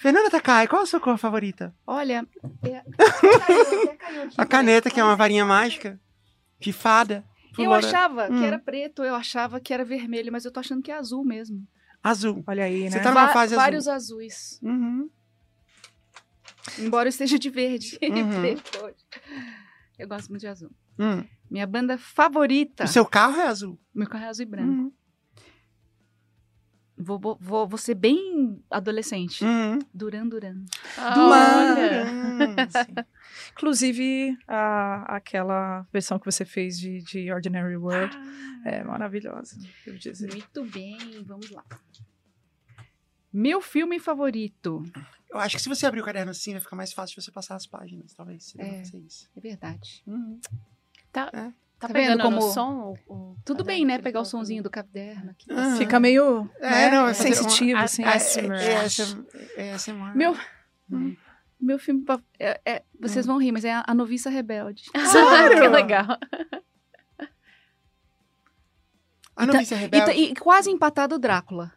Fernanda 0.00 0.28
Takai, 0.30 0.66
qual 0.66 0.82
a 0.82 0.86
sua 0.86 0.98
cor 1.00 1.16
favorita? 1.18 1.72
Olha. 1.86 2.26
É... 2.62 2.82
Caiu, 2.82 3.62
até 3.84 3.96
caiu 3.96 4.22
aqui, 4.24 4.34
A 4.36 4.44
caneta, 4.44 4.90
que 4.90 4.98
é 4.98 5.04
uma 5.04 5.14
varinha 5.16 5.44
mágica. 5.44 6.00
De 6.58 6.72
fada. 6.72 7.24
Eu 7.58 7.72
achava 7.72 8.26
que 8.26 8.32
Hum. 8.34 8.44
era 8.44 8.58
preto, 8.58 9.02
eu 9.04 9.14
achava 9.14 9.60
que 9.60 9.72
era 9.72 9.84
vermelho, 9.84 10.32
mas 10.32 10.44
eu 10.44 10.50
tô 10.52 10.60
achando 10.60 10.82
que 10.82 10.90
é 10.90 10.94
azul 10.96 11.24
mesmo. 11.24 11.66
Azul. 12.02 12.42
Olha 12.46 12.64
aí, 12.64 12.84
né? 12.84 12.90
Você 12.90 13.00
tá 13.00 13.10
numa 13.10 13.26
Va- 13.26 13.32
fase 13.32 13.54
azul. 13.54 13.62
vários 13.64 13.86
azuis. 13.88 14.58
Uhum. 14.62 15.08
Embora 16.78 17.08
eu 17.08 17.10
esteja 17.10 17.38
de 17.38 17.50
verde 17.50 17.98
e 18.00 18.08
Uhum. 18.10 18.30
preto 18.40 18.84
hoje. 18.84 18.96
Eu 19.98 20.08
gosto 20.08 20.28
muito 20.30 20.40
de 20.40 20.46
azul. 20.48 20.70
Hum. 21.00 21.24
Minha 21.50 21.66
banda 21.66 21.98
favorita. 21.98 22.84
O 22.84 22.88
seu 22.88 23.04
carro 23.04 23.40
é 23.40 23.46
azul. 23.46 23.80
Meu 23.94 24.08
carro 24.08 24.24
é 24.24 24.28
azul 24.28 24.44
e 24.44 24.46
branco. 24.46 24.70
Uhum. 24.70 24.92
Vou, 27.02 27.18
vou, 27.18 27.38
vou, 27.40 27.66
vou 27.66 27.78
ser 27.78 27.94
bem 27.94 28.62
adolescente. 28.70 29.42
Uhum. 29.42 29.78
Duran 29.92 30.28
Duran. 30.28 30.62
Hum, 30.98 32.56
sim. 32.70 32.94
Inclusive, 33.52 34.36
a, 34.46 35.16
aquela 35.16 35.86
versão 35.90 36.18
que 36.18 36.26
você 36.26 36.44
fez 36.44 36.78
de, 36.78 37.02
de 37.02 37.32
Ordinary 37.32 37.76
World 37.76 38.14
é 38.66 38.84
maravilhosa, 38.84 39.56
devo 39.86 39.98
dizer. 39.98 40.30
Muito 40.30 40.64
bem, 40.66 40.98
vamos 41.24 41.50
lá. 41.50 41.64
Meu 43.32 43.62
filme 43.62 43.98
favorito. 43.98 44.82
Eu 45.30 45.38
acho 45.38 45.56
que 45.56 45.62
se 45.62 45.68
você 45.68 45.86
abrir 45.86 46.00
o 46.00 46.04
caderno 46.04 46.32
assim, 46.32 46.52
vai 46.52 46.60
ficar 46.60 46.76
mais 46.76 46.92
fácil 46.92 47.14
de 47.16 47.24
você 47.24 47.30
passar 47.30 47.54
as 47.54 47.66
páginas. 47.66 48.12
Talvez 48.12 48.44
seja 48.44 48.62
É. 48.62 48.82
É 49.36 49.40
verdade. 49.40 50.02
Uhum. 50.06 50.38
Tá, 51.12 51.28
É. 51.32 51.50
tá, 51.78 51.88
Tá 51.88 51.88
pegando 51.88 52.08
vendo 52.18 52.22
como- 52.22 52.36
no 52.36 52.42
som? 52.52 52.94
o- 53.08 53.12
o 53.14 53.36
Tudo 53.44 53.58
caderno 53.58 53.64
bem, 53.64 53.84
né? 53.84 53.98
Pegar 53.98 54.20
o 54.20 54.24
sonzinho 54.24 54.62
do 54.62 54.70
caderno 54.70 55.30
aqui. 55.30 55.46
Ah. 55.50 55.76
Fica 55.76 55.98
meio 55.98 56.48
É, 56.60 56.70
né, 56.70 56.90
não, 56.90 57.04
vai 57.04 57.14
fazer 57.14 57.34
sensitivo, 57.34 57.78
uma- 57.78 57.84
assim. 57.84 58.04
a- 58.04 58.10
É, 58.10 58.14
ASMR. 58.16 58.54
é, 58.62 58.72
essa, 58.84 59.24
é 59.56 59.72
ASMR. 59.72 60.16
Meu, 60.16 60.36
Hum. 60.90 61.16
meu 61.60 61.78
filme. 61.78 62.04
é- 62.38 62.60
é- 62.64 62.82
vocês 63.00 63.26
vão 63.26 63.38
rir, 63.38 63.52
mas 63.52 63.64
é 63.64 63.72
a, 63.72 63.84
a 63.86 63.94
Noviça 63.94 64.30
Rebelde. 64.30 64.84
Ah, 64.94 65.04
Sério? 65.06 65.60
que 65.62 65.68
legal. 65.68 66.18
A 69.36 69.44
E 69.44 69.46
tá- 69.46 69.52
noviça 69.52 69.74
E, 69.74 69.78
rebelde. 69.78 70.06
tá- 70.06 70.14
e 70.14 70.34
quase 70.34 70.70
empatado 70.70 71.14
o 71.14 71.18
Drácula. 71.18 71.72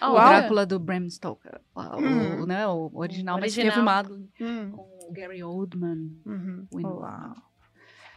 O 0.00 0.06
Olha. 0.06 0.40
Drácula 0.40 0.66
do 0.66 0.78
Bram 0.80 1.08
Stoker. 1.08 1.60
O, 1.74 1.80
Hum. 1.98 2.44
né, 2.46 2.66
o 2.66 2.90
original, 2.94 3.36
O 3.36 3.40
mas 3.40 3.52
original. 3.52 3.66
refilmado 3.70 4.28
Hum, 4.40 4.70
com 4.72 4.82
o 5.08 5.12
Gary 5.12 5.42
Oldman. 5.44 6.10
uhum. 6.26 6.66
o. 6.72 7.34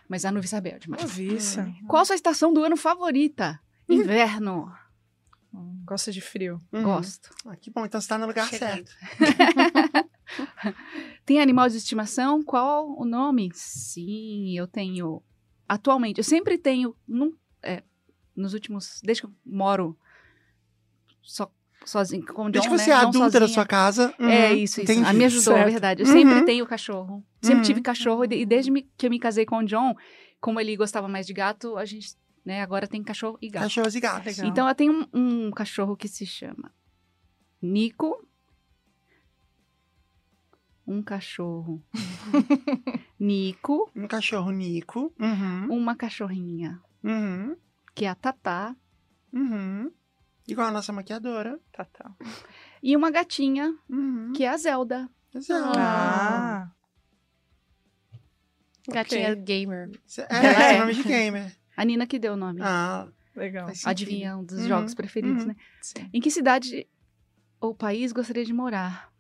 Mas 0.08 0.24
a 0.26 0.32
Noviça 0.32 0.56
Rebelde. 0.58 0.90
Mas... 0.90 1.02
Noviça. 1.02 1.72
Qual 1.88 2.02
a 2.02 2.06
sua 2.06 2.16
estação 2.16 2.54
do 2.54 2.64
ano 2.64 2.78
favorita? 2.78 3.60
Inverno. 3.90 4.72
Hum, 5.54 5.82
Gosta 5.86 6.12
de 6.12 6.22
frio. 6.22 6.62
Uhum. 6.72 6.84
Gosto. 6.84 7.30
Ah, 7.46 7.56
que 7.56 7.70
bom, 7.72 7.86
então 7.86 8.00
você 8.00 8.08
tá 8.08 8.18
no 8.18 8.26
lugar 8.28 8.48
Chegando. 8.48 8.88
certo. 8.88 10.06
Tem 11.26 11.40
animal 11.42 11.70
de 11.70 11.78
estimação? 11.78 12.44
Qual 12.44 13.00
o 13.00 13.06
nome? 13.06 13.50
Sim, 13.54 14.58
eu 14.58 14.68
tenho. 14.68 15.22
Atualmente, 15.68 16.18
eu 16.20 16.24
sempre 16.24 16.58
tenho. 16.58 16.96
num- 17.08 17.36
é, 17.64 17.84
nos 18.36 18.54
últimos. 18.54 19.00
Desde 19.04 19.22
que 19.24 19.28
eu 19.28 19.34
moro 19.46 19.98
so, 21.22 21.48
sozinho. 21.86 22.26
Com 22.26 22.46
o 22.48 22.50
Desde 22.52 22.68
John, 22.70 22.76
que 22.76 22.82
você 22.84 22.90
né? 22.92 22.96
é 22.96 23.00
adulta 23.00 23.40
da 23.40 23.48
sua 23.48 23.66
casa. 23.66 24.14
uhum, 24.20 24.28
É 24.30 24.54
isso, 24.54 24.82
isso. 24.82 24.92
entendi. 24.92 25.08
A 25.10 25.14
me 25.14 25.26
ajudou, 25.26 25.54
é 25.54 25.58
Certo. 25.58 25.72
verdade. 25.72 26.02
Eu 26.04 26.08
Uhum. 26.08 26.14
sempre 26.14 26.46
tenho 26.46 26.66
cachorro. 26.66 27.24
Sempre 27.42 27.58
Uhum. 27.58 27.64
tive 27.64 27.82
cachorro. 27.82 28.24
E 28.26 28.28
de- 28.28 28.46
desde 28.46 28.72
que 28.98 29.06
eu 29.06 29.10
me 29.10 29.20
casei 29.20 29.46
com 29.46 29.58
o 29.58 29.66
John, 29.66 29.96
como 30.42 30.60
ele 30.60 30.76
gostava 30.76 31.08
mais 31.08 31.26
de 31.28 31.34
gato, 31.34 31.78
a 31.78 31.86
gente, 31.86 32.16
né, 32.46 32.62
agora 32.62 32.88
tem 32.88 33.02
cachorro 33.04 33.38
e 33.42 33.50
gato. 33.50 33.64
Cachorros 33.64 33.96
e 33.96 34.00
gatos. 34.00 34.26
Legal. 34.38 34.48
Então 34.52 34.68
eu 34.68 34.76
tenho 34.76 35.08
um, 35.14 35.48
um 35.48 35.52
cachorro 35.52 35.96
que 35.96 36.08
se 36.08 36.26
chama 36.26 36.72
Nico. 37.62 38.22
Um 40.88 41.02
cachorro. 41.02 41.84
Nico. 43.20 43.90
Um 43.96 44.08
cachorro 44.08 44.52
Nico. 44.52 45.12
Uhum. 45.20 45.68
Uma 45.76 45.96
cachorrinha, 45.96 46.80
Uhum. 47.04 47.56
que 47.96 48.06
é 48.06 48.10
a 48.10 48.14
Tatá. 48.16 48.76
Uhum. 49.34 49.92
Igual 50.48 50.68
a 50.68 50.72
nossa 50.72 50.94
maquiadora. 50.94 51.60
Tá, 51.72 51.86
tá. 51.86 52.12
E 52.82 52.96
uma 52.96 53.10
gatinha, 53.12 53.76
Uhum. 53.90 54.34
que 54.34 54.44
é 54.44 54.50
a 54.50 54.58
Zelda. 54.58 55.10
Exato. 55.34 55.78
Ah, 55.78 56.72
Gatinha 58.88 59.32
Ok. 59.34 59.42
gamer. 59.44 59.90
É, 59.90 59.92
esse 59.92 60.28
é 60.28 60.76
o 60.76 60.80
nome 60.80 60.94
de 60.94 61.04
gamer. 61.04 61.56
A 61.76 61.84
Nina 61.84 62.06
que 62.06 62.20
deu 62.20 62.34
o 62.34 62.38
nome. 62.38 62.62
Ah, 62.64 63.08
legal. 63.36 63.68
Adivinha 63.84 64.38
um 64.38 64.44
dos 64.44 64.60
Uhum, 64.60 64.68
jogos 64.68 64.94
preferidos, 64.94 65.42
uhum. 65.42 65.48
né? 65.50 65.56
Sim. 65.82 66.10
Em 66.14 66.22
que 66.22 66.30
cidade 66.30 66.88
ou 67.60 67.74
país 67.74 68.12
gostaria 68.12 68.46
de 68.46 68.54
morar? 68.54 69.12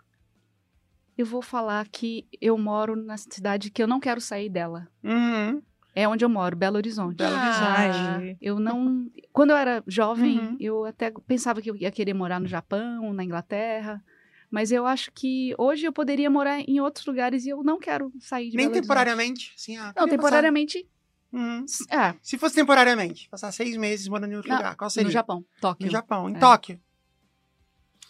Eu 1.17 1.25
vou 1.25 1.41
falar 1.41 1.87
que 1.87 2.27
eu 2.39 2.57
moro 2.57 2.95
na 2.95 3.17
cidade 3.17 3.71
que 3.71 3.81
eu 3.81 3.87
não 3.87 3.99
quero 3.99 4.21
sair 4.21 4.49
dela. 4.49 4.87
Uhum. 5.03 5.61
É 5.97 6.07
onde 6.09 6.25
eu 6.25 6.29
moro, 6.29 6.55
Belo 6.57 6.75
Horizonte. 6.75 7.15
Belo 7.15 7.35
Ah. 7.35 7.85
Horizonte. 8.17 8.37
Eu 8.41 8.59
não. 8.59 9.09
Quando 9.31 9.51
eu 9.51 9.55
era 9.57 9.81
jovem, 9.87 10.37
Uhum. 10.39 10.57
eu 10.59 10.83
até 10.85 11.09
pensava 11.25 11.61
que 11.61 11.69
eu 11.71 11.75
ia 11.75 11.89
querer 11.89 12.13
morar 12.13 12.39
no 12.39 12.47
Japão, 12.47 13.13
na 13.13 13.23
Inglaterra. 13.23 14.03
Mas 14.51 14.71
eu 14.71 14.85
acho 14.85 15.11
que 15.11 15.55
hoje 15.57 15.85
eu 15.85 15.93
poderia 15.93 16.29
morar 16.29 16.59
em 16.59 16.79
outros 16.79 17.05
lugares 17.05 17.45
e 17.45 17.49
eu 17.49 17.63
não 17.63 17.79
quero 17.79 18.11
sair 18.19 18.49
de 18.51 18.57
Nem 18.57 18.65
Belo 18.65 18.71
Horizonte. 18.71 18.83
temporariamente. 18.83 19.53
Sim, 19.57 19.77
ah, 19.77 19.93
Não, 19.95 20.07
temporariamente. 20.07 20.83
passar- 20.83 20.95
Uhum. 21.33 21.65
É, 21.91 22.15
Se 22.21 22.37
fosse 22.37 22.55
temporariamente, 22.55 23.27
passar 23.29 23.51
seis 23.51 23.75
meses 23.75 24.07
morando 24.07 24.31
em 24.31 24.35
outro 24.35 24.49
Não, 24.49 24.57
lugar, 24.57 24.75
qual 24.75 24.89
seria? 24.89 25.07
no 25.07 25.11
Japão, 25.11 25.43
Tóquio. 25.59 25.85
No 25.85 25.91
Japão, 25.91 26.29
em 26.29 26.35
É. 26.35 26.39
Tóquio. 26.39 26.79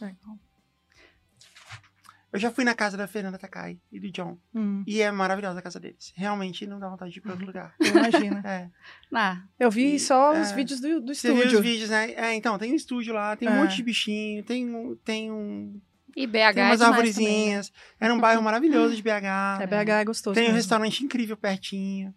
Legal. 0.01 0.37
Eu 2.35 2.39
já 2.39 2.51
fui 2.51 2.63
na 2.63 2.73
casa 2.75 2.95
da 2.97 3.07
Fernanda 3.07 3.37
Takai 3.37 3.79
e 3.91 3.99
do 3.99 4.11
John. 4.11 4.37
Hum, 4.53 4.83
E 4.85 5.01
é 5.01 5.09
maravilhosa 5.11 5.59
a 5.59 5.61
casa 5.61 5.79
deles. 5.79 6.13
Realmente 6.15 6.67
não 6.67 6.79
dá 6.79 6.89
vontade 6.89 7.11
de 7.11 7.19
ir 7.19 7.21
pra 7.21 7.31
outro 7.31 7.45
lugar. 7.47 7.73
eu 7.79 7.87
imagino. 7.87 8.35
É. 8.45 8.69
Ah, 9.13 9.41
Eu 9.59 9.71
vi 9.71 9.95
E- 9.95 9.99
só 9.99 10.31
os 10.33 10.51
é. 10.51 10.55
vídeos 10.55 10.79
do, 10.79 11.01
do 11.01 11.15
Você 11.15 11.27
viu 11.29 11.37
estúdio. 11.37 11.59
os 11.59 11.65
vídeos, 11.65 11.89
né? 11.89 12.11
É, 12.13 12.33
então, 12.35 12.57
tem 12.57 12.71
um 12.71 12.75
estúdio 12.75 13.13
lá, 13.13 13.35
tem 13.35 13.47
um 13.49 13.53
É. 13.53 13.61
monte 13.61 13.75
de 13.77 13.83
bichinho, 13.83 14.43
tem, 14.43 14.65
um- 14.73 14.95
tem, 14.97 15.31
um, 15.31 15.79
E 16.15 16.27
BH 16.27 16.53
tem 16.53 16.63
é 16.63 16.65
umas 16.67 16.79
demais 16.79 16.79
também, 16.79 16.79
né? 16.79 16.85
arvorezinhas. 16.87 17.71
Era 17.99 18.13
um 18.13 18.19
bairro 18.19 18.41
maravilhoso 18.43 18.95
de 18.95 19.01
BH. 19.01 19.61
É, 19.61 19.67
BH 19.67 19.89
é 20.01 20.05
gostoso. 20.05 20.33
Tem 20.35 20.43
um 20.43 20.47
mesmo. 20.47 20.57
restaurante 20.57 21.03
incrível 21.03 21.35
pertinho. 21.37 22.13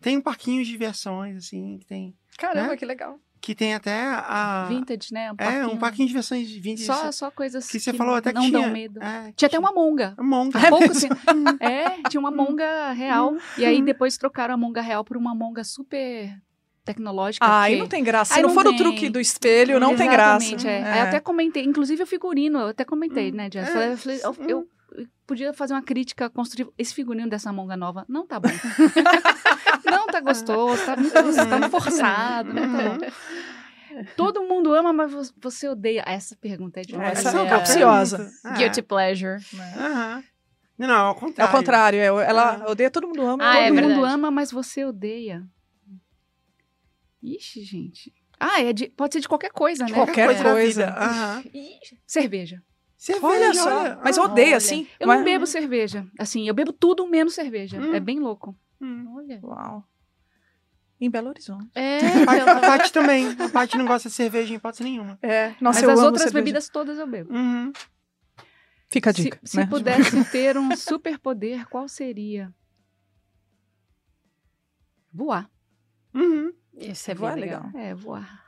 Tem 0.00 0.16
um 0.16 0.20
parquinho 0.20 0.64
de 0.64 0.70
diversões, 0.70 1.36
assim, 1.36 1.78
que 1.78 1.86
tem, 1.86 2.14
Caramba, 2.36 2.70
né? 2.70 2.76
que 2.76 2.84
legal. 2.84 3.18
Que 3.42 3.54
tem 3.54 3.74
até 3.74 4.00
a... 4.08 4.66
vintage, 4.68 5.12
né? 5.12 5.32
Um 5.32 5.34
é, 5.36 5.48
um 5.48 5.60
parquinho. 5.60 5.78
parquinho 5.80 6.06
de 6.06 6.12
diversões 6.12 6.48
vintage. 6.50 6.84
Só, 6.86 7.10
só 7.12 7.30
coisas 7.30 7.66
que 7.68 7.78
você 7.80 7.92
falou 7.92 8.14
até 8.14 8.30
que 8.32 8.38
não 8.38 8.46
tinha. 8.46 8.60
dão 8.62 8.70
medo. 8.70 9.02
É, 9.02 9.32
Tinha 9.36 9.48
até 9.48 9.58
uma 9.58 9.72
monga. 9.72 10.14
monga. 10.18 10.58
Há 10.58 10.68
pouco, 10.70 10.90
assim, 10.92 11.08
é, 11.60 12.08
tinha 12.08 12.20
uma 12.20 12.30
monga 12.30 12.92
real. 12.92 13.34
E 13.58 13.64
Hum. 13.64 13.66
aí 13.68 13.82
depois 13.82 14.16
trocaram 14.16 14.54
a 14.54 14.56
monga 14.56 14.80
real 14.80 15.04
por 15.04 15.16
uma 15.16 15.34
monga 15.34 15.64
super 15.64 16.32
tecnológica. 16.84 17.44
Ah, 17.44 17.62
aí 17.62 17.76
não 17.78 17.86
tem 17.88 18.02
graça. 18.02 18.34
Se 18.34 18.38
Aí 18.38 18.42
não 18.42 18.48
não 18.50 18.54
for 18.54 18.66
o 18.66 18.70
tem. 18.70 18.78
truque 18.78 19.08
do 19.10 19.18
espelho, 19.20 19.78
não 19.80 19.94
tem 19.96 20.08
graça. 20.08 20.46
Exatamente, 20.46 20.68
é. 20.68 20.82
Aí 20.92 20.98
eu 21.00 21.04
até 21.06 21.20
comentei, 21.20 21.64
inclusive 21.64 22.02
o 22.02 22.06
figurino, 22.06 22.58
eu 22.60 22.68
até 22.68 22.84
comentei, 22.84 23.30
né, 23.32 23.48
Jess? 23.52 23.74
É, 23.74 23.92
eu, 23.92 23.96
falei, 23.98 24.20
eu- 24.22 24.30
hum. 24.30 24.34
eu- 24.48 24.68
eu 24.98 25.06
podia 25.26 25.52
fazer 25.54 25.72
uma 25.74 25.82
crítica 25.82 26.28
construtiva. 26.28 26.70
Esse 26.76 26.94
figurino 26.94 27.28
dessa 27.30 27.52
monga 27.52 27.76
nova 27.76 28.04
não 28.08 28.26
tá 28.26 28.38
bom. 28.38 28.48
tá 30.12 30.20
gostoso, 30.20 30.84
tá 30.86 30.96
muito, 30.96 31.12
tá 31.12 31.58
muito 31.58 31.70
forçado, 31.70 32.52
não 32.52 32.62
tá 32.72 32.88
bom. 32.88 34.04
Todo 34.16 34.42
mundo 34.44 34.72
ama, 34.72 34.92
mas 34.92 35.12
vo- 35.12 35.34
você 35.40 35.68
odeia. 35.68 36.02
Essa 36.06 36.34
pergunta 36.36 36.80
é 36.80 36.82
demais. 36.82 37.18
Essa 37.18 37.28
Essa 37.28 37.38
é 37.38 37.40
uma 37.40 37.46
boa 37.48 37.58
capciosa. 37.58 38.30
É. 38.44 38.52
Guilty 38.58 38.82
pleasure. 38.82 39.38
Aham. 39.76 40.24
Não, 40.78 40.88
não, 40.88 40.94
ao 41.06 41.12
É 41.12 41.18
contrário. 41.20 41.52
o 41.52 41.56
contrário. 41.56 41.98
é, 42.00 42.06
ela 42.06 42.64
odeia 42.70 42.90
todo 42.90 43.06
mundo 43.06 43.22
ama. 43.22 43.44
Ah, 43.44 43.52
todo 43.68 43.78
é 43.78 43.82
mundo- 43.82 44.04
ama, 44.04 44.30
mas 44.30 44.50
você 44.50 44.84
odeia. 44.84 45.44
Ixi, 47.22 47.62
gente. 47.62 48.12
Ah, 48.40 48.60
é 48.62 48.72
de- 48.72 48.88
pode 48.88 49.12
ser 49.14 49.20
de 49.20 49.28
qualquer 49.28 49.50
coisa, 49.52 49.84
né? 49.84 49.92
Qualquer 49.92 50.26
Coisa 50.26 50.42
da 50.42 50.50
coisa. 50.52 50.94
Cerveja. 52.06 52.62
Cerveja, 52.96 53.26
Olha 53.26 53.54
só. 53.54 54.00
Mas 54.02 54.16
eu 54.16 54.22
Ah, 54.22 54.26
odeio 54.26 54.48
olha. 54.48 54.56
assim. 54.56 54.86
Eu 54.98 55.06
mas- 55.06 55.18
não 55.18 55.24
bebo 55.24 55.46
cerveja. 55.46 56.06
Assim, 56.18 56.48
eu 56.48 56.54
bebo 56.54 56.72
tudo 56.72 57.06
menos 57.06 57.34
cerveja. 57.34 57.78
Hum. 57.80 57.94
É 57.94 58.00
bem 58.00 58.18
louco. 58.18 58.56
hum. 58.80 59.12
Olha. 59.16 59.38
Uau. 59.42 59.84
Em 61.04 61.10
Belo 61.10 61.30
Horizonte. 61.30 61.68
É, 61.74 61.98
A 62.22 62.24
Paty- 62.26 62.40
A 62.50 62.60
Paty 62.60 62.92
também. 62.92 63.28
A 63.40 63.48
Paty 63.48 63.76
não 63.76 63.86
gosta 63.86 64.08
de 64.08 64.14
cerveja 64.14 64.52
em 64.52 64.56
hipótese 64.56 64.84
nenhuma. 64.84 65.18
É. 65.20 65.48
Nossa, 65.60 65.80
mas 65.80 65.82
eu 65.82 65.90
as 65.90 65.98
amo 65.98 66.06
outras 66.06 66.22
cerveja. 66.22 66.44
bebidas 66.44 66.68
todas 66.68 66.96
eu 66.98 67.06
bebo. 67.08 67.34
Uhum. 67.34 67.72
Fica 68.88 69.10
a 69.10 69.12
Se, 69.12 69.22
dica. 69.24 69.40
se 69.42 69.56
né? 69.56 69.66
pudesse 69.66 70.24
ter 70.30 70.56
um 70.56 70.76
superpoder, 70.76 71.66
qual 71.68 71.88
seria? 71.88 72.54
Voar. 75.12 75.50
Uhum. 76.14 76.52
Esse 76.76 77.10
é 77.10 77.14
Voar 77.14 77.34
legal. 77.34 77.64
legal. 77.66 77.80
É, 77.82 77.94
voar. 77.94 78.42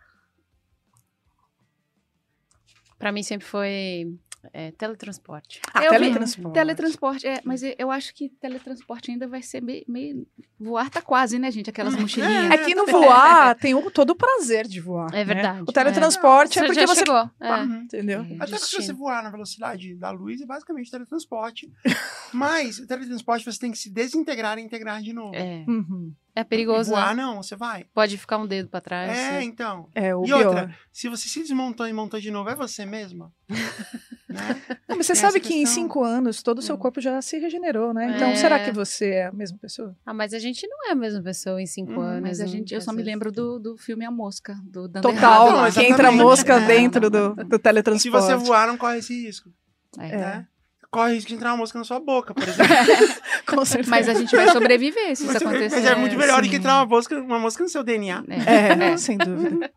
Pra 2.99 3.11
mim 3.11 3.23
sempre 3.23 3.47
foi 3.47 4.17
é, 4.53 4.71
teletransporte. 4.73 5.61
Ah, 5.73 5.85
Eu 5.85 5.93
vi- 5.93 5.99
teletransporte. 5.99 6.55
Teletransporte, 6.55 7.27
é, 7.27 7.41
mas 7.45 7.63
eu 7.79 7.91
acho 7.91 8.15
que 8.15 8.29
teletransporte 8.29 9.11
ainda 9.11 9.27
vai 9.27 9.43
ser 9.43 9.63
meio, 9.63 9.85
meio- 9.89 10.27
Voar 10.59 10.89
tá 10.89 11.03
quase, 11.03 11.39
né, 11.39 11.51
gente? 11.51 11.69
Aquelas 11.69 11.95
mochilinhas. 11.95 12.51
É 12.51 12.59
que 12.59 12.75
no 12.75 12.87
voar 12.87 13.55
tem 13.57 13.75
o- 13.75 13.91
todo 13.91 14.11
o 14.11 14.15
prazer 14.15 14.67
de 14.67 14.81
voar. 14.81 15.09
É 15.13 15.19
né? 15.19 15.25
verdade. 15.25 15.63
O 15.63 15.73
teletransporte 15.73 16.59
é, 16.59 16.63
Você 16.63 16.67
porque 16.67 16.81
já 16.81 16.87
você. 16.87 17.01
chegou. 17.01 17.31
É. 17.41 17.55
Uhum. 17.63 17.77
Entendeu? 17.83 18.21
É. 18.21 18.35
Até 18.37 18.47
porque 18.57 18.59
se 18.67 18.77
você 18.83 18.93
voar 18.93 19.23
na 19.23 19.31
velocidade 19.31 19.95
da 19.97 20.11
luz, 20.11 20.41
é 20.41 20.47
basicamente 20.47 20.91
teletransporte. 20.91 21.71
Mas 22.33 22.79
o 22.79 22.87
teletransporte 22.87 23.45
você 23.45 23.59
tem 23.59 23.71
que 23.73 23.79
se 23.79 23.91
desintegrar 23.91 24.59
e 24.59 24.63
integrar 24.63 25.03
de 25.03 25.13
novo. 25.13 25.35
É. 25.35 25.65
Uhum. 25.69 26.13
É 26.37 26.43
perigoso, 26.43 26.91
Voar 26.91 27.15
né? 27.15 27.23
não, 27.23 27.43
você 27.43 27.55
vai. 27.55 27.85
Pode 27.95 28.19
ficar 28.19 28.39
um 28.39 28.47
dedo 28.47 28.69
pra 28.69 28.81
trás. 28.81 29.17
É, 29.17 29.41
e- 29.41 29.45
então. 29.45 29.89
É 29.95 30.15
o 30.17 30.23
E 30.23 30.27
pior. 30.27 30.47
outra, 30.47 30.75
se 30.93 31.09
você 31.09 31.29
se 31.29 31.41
desmontou 31.41 31.87
e 31.87 31.93
montou 31.93 32.19
de 32.19 32.31
novo, 32.31 32.51
é 32.51 32.57
você 32.57 32.85
mesma? 32.85 33.33
né? 34.29 34.63
Não, 34.89 34.97
mas 34.97 35.07
você 35.07 35.13
Tem 35.13 35.21
sabe 35.23 35.39
que 35.39 35.55
em 35.55 35.61
questão. 35.61 35.83
cinco 35.85 36.03
anos 36.03 36.43
todo 36.43 36.59
o 36.59 36.63
seu 36.63 36.75
Hum. 36.75 36.79
corpo 36.79 37.01
já 37.01 37.23
se 37.23 37.39
regenerou, 37.39 37.95
né? 37.95 38.15
Então 38.17 38.29
É. 38.31 38.35
será 38.37 38.59
que 38.65 38.73
você 38.73 39.11
é 39.11 39.27
a 39.27 39.33
mesma 39.33 39.59
pessoa? 39.59 39.97
Ah, 40.05 40.13
mas 40.13 40.35
a 40.35 40.39
gente 40.41 40.67
não 40.67 40.89
é 40.89 40.91
a 40.93 40.95
mesma 40.97 41.23
pessoa 41.23 41.63
em 41.63 41.67
cinco 41.67 41.93
Hum, 41.93 42.01
anos. 42.01 42.23
Mas 42.29 42.41
a 42.41 42.45
né? 42.45 42.49
gente, 42.51 42.75
eu 42.75 42.81
só 42.81 42.93
me 42.93 43.03
lembro 43.05 43.31
do, 43.31 43.61
do 43.61 43.77
filme 43.77 44.05
A 44.05 44.11
Mosca, 44.11 44.57
do 44.65 44.89
dando 44.89 45.03
Total. 45.05 45.53
Não, 45.53 45.71
que 45.71 45.81
entra 45.83 46.09
a 46.09 46.13
mosca 46.13 46.55
É. 46.55 46.67
dentro 46.67 47.09
do, 47.09 47.35
do 47.35 47.57
Se 47.57 47.59
teletransporte. 47.63 48.27
você 48.27 48.35
voar, 48.37 48.67
não 48.67 48.77
corre 48.77 48.99
esse 48.99 49.15
risco. 49.25 49.51
É. 50.01 50.09
É. 50.09 50.17
Né? 50.17 50.49
Corre 50.95 51.11
o 51.13 51.15
risco 51.15 51.29
de 51.29 51.35
entrar 51.35 51.51
uma 51.51 51.57
mosca 51.59 51.79
na 51.79 51.85
sua 51.85 51.99
boca, 52.01 52.33
por 52.33 52.43
exemplo. 52.43 52.65
Com 53.47 53.65
certeza. 53.65 53.91
Mas 53.91 54.09
a 54.09 54.15
gente 54.15 54.35
vai 54.35 54.49
sobreviver 54.51 55.17
se 55.17 55.25
isso 55.27 55.37
acontecer. 55.37 55.77
mas 55.77 55.85
é 55.85 55.95
muito 55.95 56.17
melhor 56.17 56.41
do 56.43 56.49
que 56.49 56.57
entrar 56.57 56.77
uma 56.81 56.87
mosca, 56.87 57.21
uma 57.21 57.39
mosca 57.39 57.63
no 57.63 57.69
seu 57.69 57.83
DNA. 57.83 58.25
É. 58.29 58.75
É, 58.93 58.97
sem 58.97 59.19
dúvida. 59.19 59.71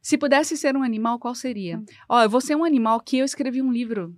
Se 0.00 0.16
pudesse 0.16 0.56
ser 0.56 0.76
um 0.76 0.82
animal, 0.82 1.18
qual 1.18 1.34
seria? 1.34 1.78
Hum. 1.78 1.84
Ó, 2.08 2.22
eu 2.22 2.30
vou 2.30 2.40
ser 2.40 2.54
um 2.56 2.64
animal 2.64 3.00
que 3.00 3.18
eu 3.18 3.24
escrevi 3.24 3.60
um 3.60 3.72
livro. 3.72 4.14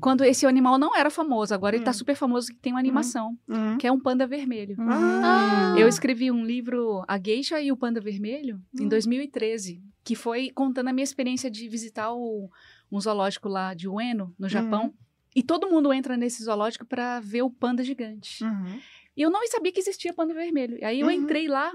Quando 0.00 0.24
esse 0.24 0.44
animal 0.46 0.78
não 0.78 0.96
era 0.96 1.10
famoso, 1.10 1.54
agora 1.54 1.76
ele 1.76 1.84
tá 1.84 1.90
Hum. 1.90 1.94
super 1.94 2.16
famoso, 2.16 2.48
que 2.48 2.58
tem 2.58 2.72
uma 2.72 2.80
animação, 2.80 3.36
Uhum. 3.48 3.78
que 3.78 3.86
é 3.86 3.92
um 3.92 4.00
panda 4.00 4.26
vermelho. 4.26 4.74
Ah. 4.80 5.74
Eu 5.78 5.86
escrevi 5.86 6.30
um 6.30 6.44
livro, 6.44 7.04
A 7.06 7.18
Geisha 7.22 7.60
e 7.60 7.70
o 7.70 7.76
Panda 7.76 8.00
Vermelho, 8.00 8.60
em 8.78 8.86
Hum. 8.86 8.88
2013, 8.88 9.80
que 10.02 10.14
foi 10.16 10.50
contando 10.50 10.88
a 10.88 10.92
minha 10.92 11.04
experiência 11.04 11.50
de 11.50 11.68
visitar 11.68 12.12
o- 12.12 12.50
um 12.90 13.00
zoológico 13.00 13.48
lá 13.48 13.74
de 13.74 13.88
Ueno, 13.88 14.34
no 14.38 14.48
Japão. 14.48 14.92
E 15.34 15.42
todo 15.42 15.68
mundo 15.70 15.92
entra 15.92 16.16
nesse 16.16 16.42
zoológico 16.44 16.84
para 16.86 17.20
ver 17.20 17.42
o 17.42 17.50
panda 17.50 17.82
gigante. 17.82 18.44
Uhum. 18.44 18.80
E 19.16 19.22
eu 19.22 19.30
não 19.30 19.46
sabia 19.48 19.72
que 19.72 19.80
existia 19.80 20.12
panda 20.12 20.32
vermelho. 20.34 20.78
E 20.78 20.84
aí 20.84 21.00
eu 21.00 21.06
Uhum. 21.06 21.12
entrei 21.12 21.48
lá, 21.48 21.72